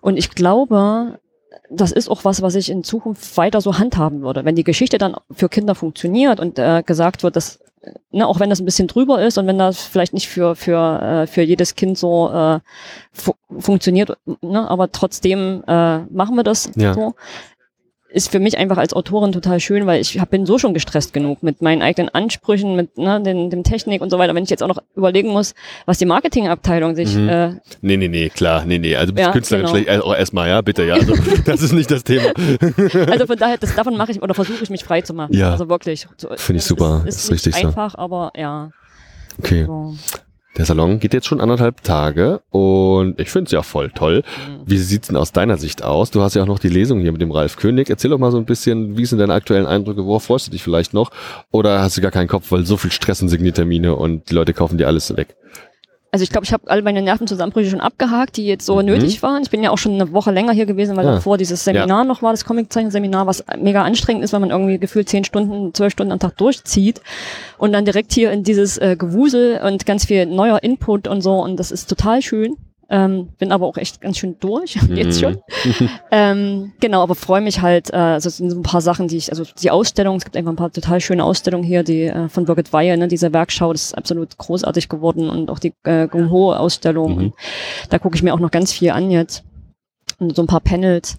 Und 0.01 0.17
ich 0.17 0.31
glaube, 0.31 1.19
das 1.71 1.93
ist 1.93 2.09
auch 2.09 2.25
was, 2.25 2.41
was 2.43 2.55
ich 2.55 2.71
in 2.71 2.85
Zukunft 2.85 3.37
weiter 3.37 3.61
so 3.61 3.79
handhaben 3.79 4.23
würde. 4.23 4.45
Wenn 4.45 4.57
die 4.57 4.65
Geschichte 4.65 4.99
dann 4.99 5.17
für 5.31 5.49
Kinder 5.49 5.75
funktioniert 5.75 6.41
und 6.41 6.59
äh, 6.59 6.83
gesagt 6.85 7.23
wird, 7.23 7.37
dass 7.37 7.61
ne, 8.11 8.27
auch 8.27 8.41
wenn 8.41 8.51
das 8.51 8.61
ein 8.61 8.65
bisschen 8.65 8.89
drüber 8.89 9.23
ist 9.23 9.39
und 9.39 9.47
wenn 9.47 9.59
das 9.59 9.81
vielleicht 9.83 10.15
nicht 10.15 10.29
für 10.29 10.55
für 10.57 11.01
äh, 11.03 11.27
für 11.27 11.43
jedes 11.43 11.75
Kind 11.75 11.99
so 11.99 12.31
äh, 12.31 12.61
fu 13.13 13.33
funktioniert, 13.59 14.17
ne, 14.41 14.69
aber 14.69 14.91
trotzdem 14.93 15.63
äh, 15.67 15.99
machen 15.99 16.37
wir 16.37 16.43
das 16.45 16.71
Ja. 16.77 16.95
so. 16.95 17.15
Ist 18.11 18.31
für 18.31 18.39
mich 18.41 18.57
einfach 18.57 18.79
als 18.79 18.95
Autorin 18.95 19.33
total 19.33 19.61
schön, 19.61 19.85
weil 19.85 20.01
ich 20.01 20.19
hab, 20.19 20.31
bin 20.31 20.47
so 20.47 20.57
schon 20.59 20.73
gestresst 20.73 21.13
genug 21.13 21.43
mit 21.43 21.61
meinen 21.61 21.83
eigenen 21.83 22.09
Ansprüchen, 22.09 22.75
mit 22.75 22.97
ne, 22.97 23.21
den, 23.23 23.51
dem 23.51 23.65
Technik 23.65 24.01
und 24.01 24.09
so 24.09 24.19
weiter. 24.19 24.35
Wenn 24.35 24.45
ich 24.45 24.49
jetzt 24.51 24.63
auch 24.63 24.69
noch 24.69 24.79
überlegen 24.97 25.29
muss, 25.29 25.55
was 25.85 25.99
die 25.99 26.07
Marketingabteilung 26.07 26.95
sich 26.95 27.15
Mhm. 27.15 27.29
äh, 27.29 27.49
Nee, 27.83 27.99
nee, 27.99 28.09
nee, 28.09 28.31
klar, 28.31 28.65
nee, 28.65 28.79
nee. 28.79 28.97
Also 28.97 29.13
bist 29.13 29.27
Ja, 29.27 29.33
Künstlerin 29.33 29.67
genau. 29.67 29.75
schlecht. 29.77 29.91
Also 29.91 30.15
erstmal, 30.15 30.49
ja, 30.49 30.61
bitte, 30.63 30.85
ja. 30.85 30.95
Also, 30.95 31.13
das 31.45 31.61
ist 31.61 31.73
nicht 31.73 31.91
das 31.91 32.03
Thema. 32.05 32.33
Also 33.11 33.27
von 33.27 33.37
daher, 33.37 33.59
das, 33.59 33.75
davon 33.75 33.97
mache 33.99 34.13
ich 34.13 34.23
oder 34.23 34.33
versuche 34.35 34.63
ich 34.63 34.71
mich 34.71 34.85
frei 34.85 35.03
zu 35.03 35.13
machen. 35.13 35.35
Ja. 35.35 35.51
Also 35.53 35.69
wirklich. 35.69 36.07
So, 36.17 36.29
Finde 36.37 36.59
ich 36.61 36.65
super. 36.65 37.03
Ist, 37.07 37.17
Ist 37.17 37.25
ist, 37.25 37.31
nicht 37.31 37.47
richtig 37.47 37.61
so. 37.63 37.69
einfach, 37.69 37.95
aber 37.95 38.33
ja. 38.37 38.71
Okay. 39.39 39.65
So. 39.67 39.95
Der 40.59 40.65
Salon 40.65 40.99
geht 40.99 41.15
jetzt 41.15 41.29
schon 41.29 41.41
anderthalb 41.41 41.85
Tage 41.85 42.41
und 42.51 43.21
ich 43.21 43.31
finde 43.31 43.47
es 43.47 43.53
ja 43.53 43.63
voll 43.63 43.91
toll. 43.91 44.25
Mhm. 44.49 44.63
Wie 44.67 44.79
sieht's 44.79 45.07
denn 45.07 45.17
aus 45.17 45.31
deiner 45.31 45.57
Sicht 45.57 45.85
aus? 45.85 46.11
Du 46.11 46.21
hast 46.21 46.35
ja 46.35 46.43
auch 46.43 46.49
noch 46.49 46.59
die 46.59 46.69
Lesung 46.69 47.01
hier 47.01 47.13
mit 47.13 47.21
dem 47.21 47.31
Ralf 47.31 47.57
König. 47.57 47.89
Erzähl 47.89 48.11
doch 48.11 48.19
mal 48.19 48.33
so 48.33 48.39
ein 48.39 48.45
bisschen, 48.45 48.99
wie 48.99 49.07
sind 49.07 49.21
deine 49.21 49.35
aktuellen 49.35 49.67
Eindrücke? 49.67 50.05
Worauf 50.05 50.25
freust 50.25 50.49
du 50.49 50.51
dich 50.51 50.65
vielleicht 50.65 50.95
noch? 50.95 51.13
Oder 51.53 51.81
hast 51.81 51.97
du 51.97 52.01
gar 52.01 52.11
keinen 52.11 52.27
Kopf, 52.27 52.51
weil 52.51 52.67
so 52.67 52.77
viel 52.77 52.91
Stress 52.91 53.23
und 53.23 53.29
Signiertermine 53.29 53.95
und 53.95 54.31
die 54.31 54.35
Leute 54.35 54.53
kaufen 54.53 54.79
dir 54.79 54.89
alles 54.89 55.17
weg? 55.17 55.37
Also 56.11 56.23
ich 56.23 56.31
glaube, 56.31 56.47
ich 56.47 56.55
habe 56.55 56.71
all 56.71 56.81
meine 56.81 57.03
Nervenzusammenbrüche 57.03 57.69
schon 57.71 57.83
abgehakt, 57.83 58.39
die 58.39 58.47
jetzt 58.47 58.65
so 58.65 58.77
Mhm. 58.77 58.87
nötig 58.87 59.23
waren. 59.23 59.43
Ich 59.43 59.51
bin 59.51 59.63
ja 59.63 59.71
auch 59.71 59.77
schon 59.77 59.93
eine 59.93 60.11
Woche 60.13 60.31
länger 60.31 60.53
hier 60.53 60.65
gewesen, 60.65 60.97
weil 60.97 61.07
Ah. 61.07 61.15
davor 61.17 61.37
dieses 61.37 61.65
Seminar 61.65 62.05
noch 62.05 62.23
war, 62.23 62.31
das 62.33 62.47
Comiczeichenseminar, 62.47 63.27
was 63.27 63.45
mega 63.59 63.83
anstrengend 63.83 64.25
ist, 64.25 64.33
weil 64.33 64.41
man 64.41 64.49
irgendwie 64.51 64.79
gefühlt 64.79 65.09
zehn 65.09 65.25
Stunden, 65.25 65.75
zwölf 65.75 65.93
Stunden 65.93 66.13
am 66.13 66.19
Tag 66.19 66.37
durchzieht 66.39 67.03
und 67.59 67.73
dann 67.73 67.85
direkt 67.85 68.13
hier 68.13 68.33
in 68.33 68.43
dieses 68.43 68.79
äh, 68.79 68.97
Gewusel 68.99 69.61
und 69.63 69.85
ganz 69.85 70.07
viel 70.07 70.25
neuer 70.25 70.63
Input 70.63 71.09
und 71.09 71.21
so 71.21 71.35
und 71.43 71.59
das 71.59 71.71
ist 71.71 71.89
total 71.91 72.23
schön. 72.23 72.57
Ähm, 72.91 73.29
bin 73.39 73.53
aber 73.53 73.67
auch 73.67 73.77
echt 73.77 74.01
ganz 74.01 74.17
schön 74.17 74.37
durch, 74.41 74.79
jetzt 74.89 75.21
schon. 75.21 75.39
Ähm, 76.11 76.73
genau, 76.81 77.03
aber 77.03 77.15
freue 77.15 77.43
mich 77.43 77.61
halt, 77.61 77.93
äh, 77.93 77.97
also 77.97 78.29
es 78.29 78.39
sind 78.39 78.51
so 78.51 78.57
ein 78.57 78.63
paar 78.63 78.81
Sachen, 78.81 79.09
die 79.09 79.19
ich, 79.19 79.31
also 79.31 79.45
die 79.61 79.71
Ausstellung, 79.71 80.17
es 80.17 80.25
gibt 80.25 80.37
einfach 80.39 80.53
ein 80.53 80.57
paar 80.57 80.73
total 80.73 81.01
schöne 81.01 81.23
Ausstellungen 81.23 81.65
hier, 81.65 81.83
die 81.83 82.05
äh, 82.05 82.31
von 82.31 82.47
Birgit 82.47 82.73
Weihe, 82.73 82.97
ne, 82.97 83.07
diese 83.07 83.33
Werkschau, 83.35 83.73
das 83.73 83.87
ist 83.87 83.99
absolut 83.99 84.39
großartig 84.39 84.89
geworden 84.89 85.29
und 85.29 85.51
auch 85.51 85.59
die 85.59 85.75
äh, 85.85 86.09
Gung 86.09 86.31
Ho 86.31 86.55
Ausstellung. 86.55 87.17
Mhm. 87.17 87.33
Da 87.91 87.99
gucke 87.99 88.17
ich 88.17 88.23
mir 88.23 88.33
auch 88.33 88.41
noch 88.41 88.51
ganz 88.51 88.73
viel 88.73 88.91
an 88.91 89.11
jetzt. 89.11 89.45
Und 90.19 90.35
so 90.35 90.43
ein 90.43 90.49
paar 90.49 90.61
Panels. 90.61 91.19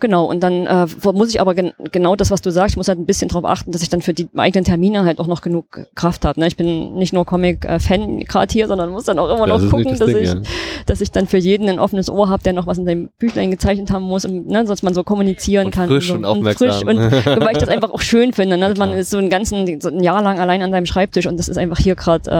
Genau, 0.00 0.24
und 0.26 0.40
dann 0.42 0.66
äh, 0.66 0.86
muss 1.12 1.30
ich 1.30 1.40
aber 1.40 1.54
gen 1.54 1.72
genau 1.92 2.16
das, 2.16 2.30
was 2.30 2.42
du 2.42 2.50
sagst, 2.50 2.72
ich 2.72 2.76
muss 2.76 2.88
halt 2.88 2.98
ein 2.98 3.06
bisschen 3.06 3.28
darauf 3.28 3.44
achten, 3.44 3.70
dass 3.70 3.80
ich 3.80 3.88
dann 3.88 4.02
für 4.02 4.12
die 4.12 4.28
eigenen 4.36 4.64
Termine 4.64 5.04
halt 5.04 5.20
auch 5.20 5.28
noch 5.28 5.40
genug 5.40 5.86
Kraft 5.94 6.24
habe. 6.24 6.40
Ne? 6.40 6.48
Ich 6.48 6.56
bin 6.56 6.94
nicht 6.94 7.12
nur 7.12 7.24
Comic-Fan 7.24 8.20
gerade 8.24 8.52
hier, 8.52 8.66
sondern 8.66 8.90
muss 8.90 9.04
dann 9.04 9.18
auch 9.20 9.28
immer 9.34 9.46
Das 9.46 9.62
noch 9.62 9.70
gucken, 9.70 9.84
nicht 9.92 10.00
dass 10.00 10.10
das 10.10 10.14
Ding, 10.16 10.24
ich, 10.24 10.34
ja. 10.34 10.40
dass 10.86 11.00
ich 11.00 11.10
dann 11.12 11.26
für 11.28 11.38
jeden 11.38 11.68
ein 11.68 11.78
offenes 11.78 12.10
Ohr 12.10 12.28
habe, 12.28 12.42
der 12.42 12.52
noch 12.54 12.66
was 12.66 12.76
in 12.78 12.84
seinem 12.84 13.08
Büchlein 13.18 13.50
gezeichnet 13.52 13.90
haben 13.92 14.04
muss, 14.04 14.24
und, 14.24 14.48
ne, 14.48 14.64
dass 14.64 14.82
man 14.82 14.94
so 14.94 15.04
kommunizieren 15.04 15.66
Und 15.66 15.70
kann. 15.74 15.88
frisch 15.88 16.08
so, 16.08 16.14
und 16.14 16.24
aufmerksam. 16.24 16.68
frisch 16.70 16.82
und 16.84 16.98
weil 17.40 17.52
ich 17.52 17.58
das 17.58 17.68
einfach 17.68 17.90
auch 17.90 18.00
schön 18.02 18.32
finde. 18.32 18.58
Ne? 18.58 18.74
Man 18.76 18.92
ist 18.92 19.10
so 19.10 19.18
einen 19.18 19.30
ganzen, 19.30 19.80
so 19.80 19.88
ein 19.90 20.02
Jahr 20.02 20.22
lang 20.22 20.40
allein 20.40 20.60
an 20.62 20.72
seinem 20.72 20.86
Schreibtisch 20.86 21.26
und 21.26 21.38
das 21.38 21.48
ist 21.48 21.56
einfach 21.56 21.78
hier 21.78 21.94
gerade, 21.94 22.30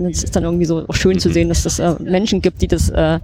äh, 0.00 0.08
es 0.10 0.24
ist 0.24 0.34
dann 0.34 0.44
irgendwie 0.44 0.64
so 0.64 0.84
auch 0.88 0.94
schön 0.94 1.16
Mhm. 1.16 1.18
zu 1.20 1.30
sehen, 1.30 1.48
dass 1.48 1.62
das 1.64 1.78
äh, 1.78 1.94
Menschen 2.00 2.40
gibt, 2.40 2.62
die 2.62 2.68
das, 2.68 2.88
äh, 2.88 3.18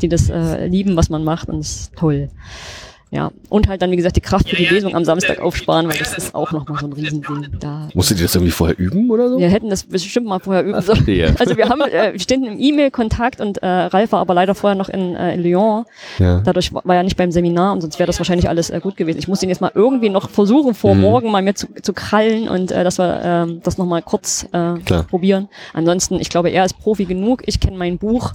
die 0.00 0.08
das 0.08 0.30
äh, 0.30 0.66
lieben, 0.66 0.96
was 0.96 1.10
man 1.10 1.22
macht 1.22 1.48
und 1.48 1.58
das 1.58 1.68
ist 1.70 1.92
toll. 1.96 2.28
Ja, 3.12 3.32
und 3.48 3.66
halt 3.66 3.82
dann, 3.82 3.90
wie 3.90 3.96
gesagt, 3.96 4.14
die 4.14 4.20
Kraft 4.20 4.48
für 4.48 4.54
die 4.54 4.66
Lesung 4.66 4.94
am 4.94 5.04
Samstag 5.04 5.40
aufsparen, 5.40 5.88
weil 5.88 5.98
das 5.98 6.16
ist 6.16 6.32
auch 6.32 6.52
nochmal 6.52 6.78
so 6.78 6.86
ein 6.86 6.92
Riesending. 6.92 7.46
Da 7.60 7.88
Musstet 7.92 8.18
ihr 8.18 8.24
das 8.26 8.36
irgendwie 8.36 8.52
vorher 8.52 8.78
üben 8.78 9.10
oder 9.10 9.28
so? 9.28 9.38
wir 9.38 9.48
hätten 9.48 9.68
das 9.68 9.82
bestimmt 9.82 10.26
mal 10.28 10.38
vorher 10.38 10.62
üben 10.62 10.80
sollen. 10.80 10.98
verstehe. 10.98 11.34
Also 11.40 11.56
wir 11.56 11.68
haben, 11.68 11.80
äh, 11.80 12.12
wir 12.12 12.20
stehen 12.20 12.44
im 12.44 12.60
E-Mail-Kontakt 12.60 13.40
und 13.40 13.58
äh, 13.58 13.66
Ralf 13.66 14.12
war 14.12 14.20
aber 14.20 14.34
leider 14.34 14.54
vorher 14.54 14.76
noch 14.76 14.88
in, 14.88 15.16
äh, 15.16 15.34
in 15.34 15.42
Lyon. 15.42 15.84
Ja. 16.20 16.38
Dadurch 16.40 16.72
war 16.72 16.82
war 16.84 16.94
er 16.96 17.02
nicht 17.02 17.16
beim 17.16 17.32
Seminar 17.32 17.72
und 17.72 17.80
sonst 17.80 17.98
wäre 17.98 18.06
das 18.06 18.18
wahrscheinlich 18.20 18.48
alles 18.48 18.70
äh, 18.70 18.78
gut 18.80 18.96
gewesen. 18.96 19.18
Ich 19.18 19.26
muss 19.28 19.42
ihn 19.42 19.48
jetzt 19.48 19.60
mal 19.60 19.72
irgendwie 19.74 20.08
noch 20.08 20.30
versuchen, 20.30 20.74
vor 20.74 20.94
Mhm. 20.94 21.00
morgen 21.00 21.30
mal 21.32 21.42
mir 21.42 21.54
zu, 21.54 21.66
zu 21.82 21.92
krallen 21.92 22.48
und 22.48 22.70
äh, 22.70 22.84
dass 22.84 22.98
wir 22.98 23.20
ähm, 23.24 23.60
das 23.64 23.76
nochmal 23.76 24.02
kurz 24.02 24.44
äh, 24.52 24.74
Klar. 24.84 25.02
probieren. 25.10 25.48
Ansonsten, 25.74 26.20
ich 26.20 26.28
glaube, 26.30 26.50
er 26.50 26.64
ist 26.64 26.78
Profi 26.78 27.06
genug. 27.06 27.42
Ich 27.46 27.58
kenne 27.58 27.76
mein 27.76 27.98
Buch. 27.98 28.32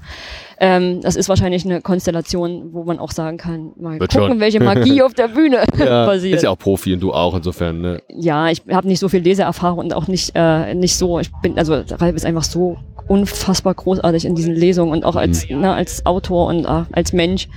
Ähm, 0.59 1.01
das 1.01 1.15
ist 1.15 1.27
wahrscheinlich 1.29 1.65
eine 1.65 1.81
Konstellation, 1.81 2.69
wo 2.71 2.83
man 2.83 2.97
auch 2.99 3.11
sagen 3.11 3.37
kann, 3.37 3.71
mal 3.77 3.99
Wird 3.99 4.11
gucken, 4.11 4.27
schon. 4.29 4.39
welche 4.39 4.59
Magie 4.63 5.01
auf 5.01 5.13
der 5.13 5.27
Bühne 5.27 5.63
Ja, 5.77 6.05
passiert 6.07 6.35
ist 6.35 6.43
ja 6.43 6.49
auch 6.49 6.57
Profi 6.57 6.93
und 6.93 7.01
du 7.01 7.13
auch 7.13 7.35
insofern. 7.35 7.81
Ne? 7.81 8.01
ja, 8.09 8.49
ich 8.49 8.61
habe 8.71 8.87
nicht 8.87 8.99
so 8.99 9.09
viel 9.09 9.21
Leseerfahrung 9.21 9.79
und 9.79 9.93
auch 9.93 10.07
nicht, 10.07 10.31
äh, 10.35 10.73
nicht 10.73 10.95
so, 10.95 11.19
ich 11.19 11.29
bin, 11.41 11.57
also 11.57 11.73
Ralf 11.97 12.15
ist 12.15 12.25
einfach 12.25 12.43
so 12.43 12.77
unfassbar 13.07 13.73
großartig 13.75 14.25
in 14.25 14.33
diesen 14.33 14.55
Lesungen 14.55 14.91
und 14.91 15.05
auch 15.05 15.15
als, 15.15 15.47
Mhm. 15.49 15.61
ne, 15.61 15.73
als 15.73 16.05
Autor 16.05 16.47
und 16.47 16.65
äh, 16.65 16.83
als 16.91 17.13
Mensch 17.13 17.47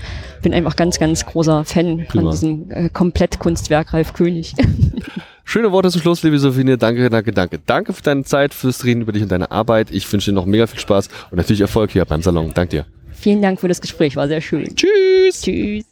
bin 0.42 0.52
einfach 0.52 0.76
ganz, 0.76 0.98
ganz 0.98 1.24
großer 1.24 1.64
Fan 1.64 2.04
Prima. 2.06 2.22
von 2.24 2.30
diesem 2.32 2.70
äh, 2.70 2.88
Komplettkunstwerk 2.90 3.94
Ralf 3.94 4.12
König. 4.12 4.54
Schöne 5.50 5.72
Worte 5.72 5.90
zum 5.90 6.02
Schluss, 6.02 6.22
liebe 6.24 6.38
Sophie. 6.38 6.76
Danke, 6.76 7.08
danke, 7.08 7.32
danke. 7.32 7.58
Danke 7.64 7.94
für 7.94 8.02
deine 8.02 8.22
Zeit, 8.22 8.52
fürs 8.52 8.84
Reden 8.84 9.00
über 9.00 9.12
dich 9.12 9.22
und 9.22 9.32
deine 9.32 9.50
Arbeit. 9.50 9.90
Ich 9.90 10.12
wünsche 10.12 10.30
dir 10.30 10.34
noch 10.34 10.44
mega 10.44 10.66
viel 10.66 10.78
Spaß 10.78 11.08
und 11.30 11.38
natürlich 11.38 11.62
Erfolg 11.62 11.90
hier 11.90 12.04
beim 12.04 12.20
Salon. 12.20 12.52
Danke 12.52 12.76
dir. 12.76 12.86
Vielen 13.12 13.40
Dank 13.40 13.58
für 13.58 13.66
das 13.66 13.80
Gespräch, 13.80 14.14
war 14.14 14.28
sehr 14.28 14.42
schön. 14.42 14.76
Tschüss. 14.76 15.40
Tschüss. 15.40 15.86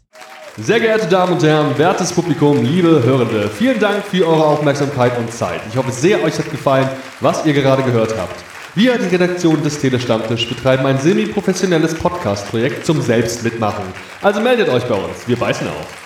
Sehr 0.58 0.78
geehrte 0.78 1.06
Damen 1.06 1.32
und 1.32 1.42
Herren, 1.42 1.78
wertes 1.78 2.12
Publikum, 2.12 2.62
liebe 2.62 3.02
Hörende, 3.02 3.48
vielen 3.48 3.80
Dank 3.80 4.04
für 4.04 4.28
eure 4.28 4.44
Aufmerksamkeit 4.44 5.16
und 5.18 5.32
Zeit. 5.32 5.62
Ich 5.70 5.76
hoffe 5.78 5.90
sehr, 5.90 6.22
euch 6.22 6.38
hat 6.38 6.50
gefallen, 6.50 6.90
was 7.20 7.46
ihr 7.46 7.54
gerade 7.54 7.82
gehört 7.82 8.14
habt. 8.18 8.44
Wir, 8.74 8.98
die 8.98 9.08
Redaktion 9.08 9.62
des 9.62 9.78
Telestammtisch, 9.78 10.46
betreiben 10.50 10.84
ein 10.84 10.98
semi-professionelles 10.98 11.94
Podcast-Projekt 11.94 12.84
zum 12.84 13.00
Selbstmitmachen. 13.00 13.86
Also 14.20 14.42
meldet 14.42 14.68
euch 14.68 14.84
bei 14.84 14.96
uns, 14.96 15.26
wir 15.26 15.36
beißen 15.36 15.66
auf. 15.66 16.05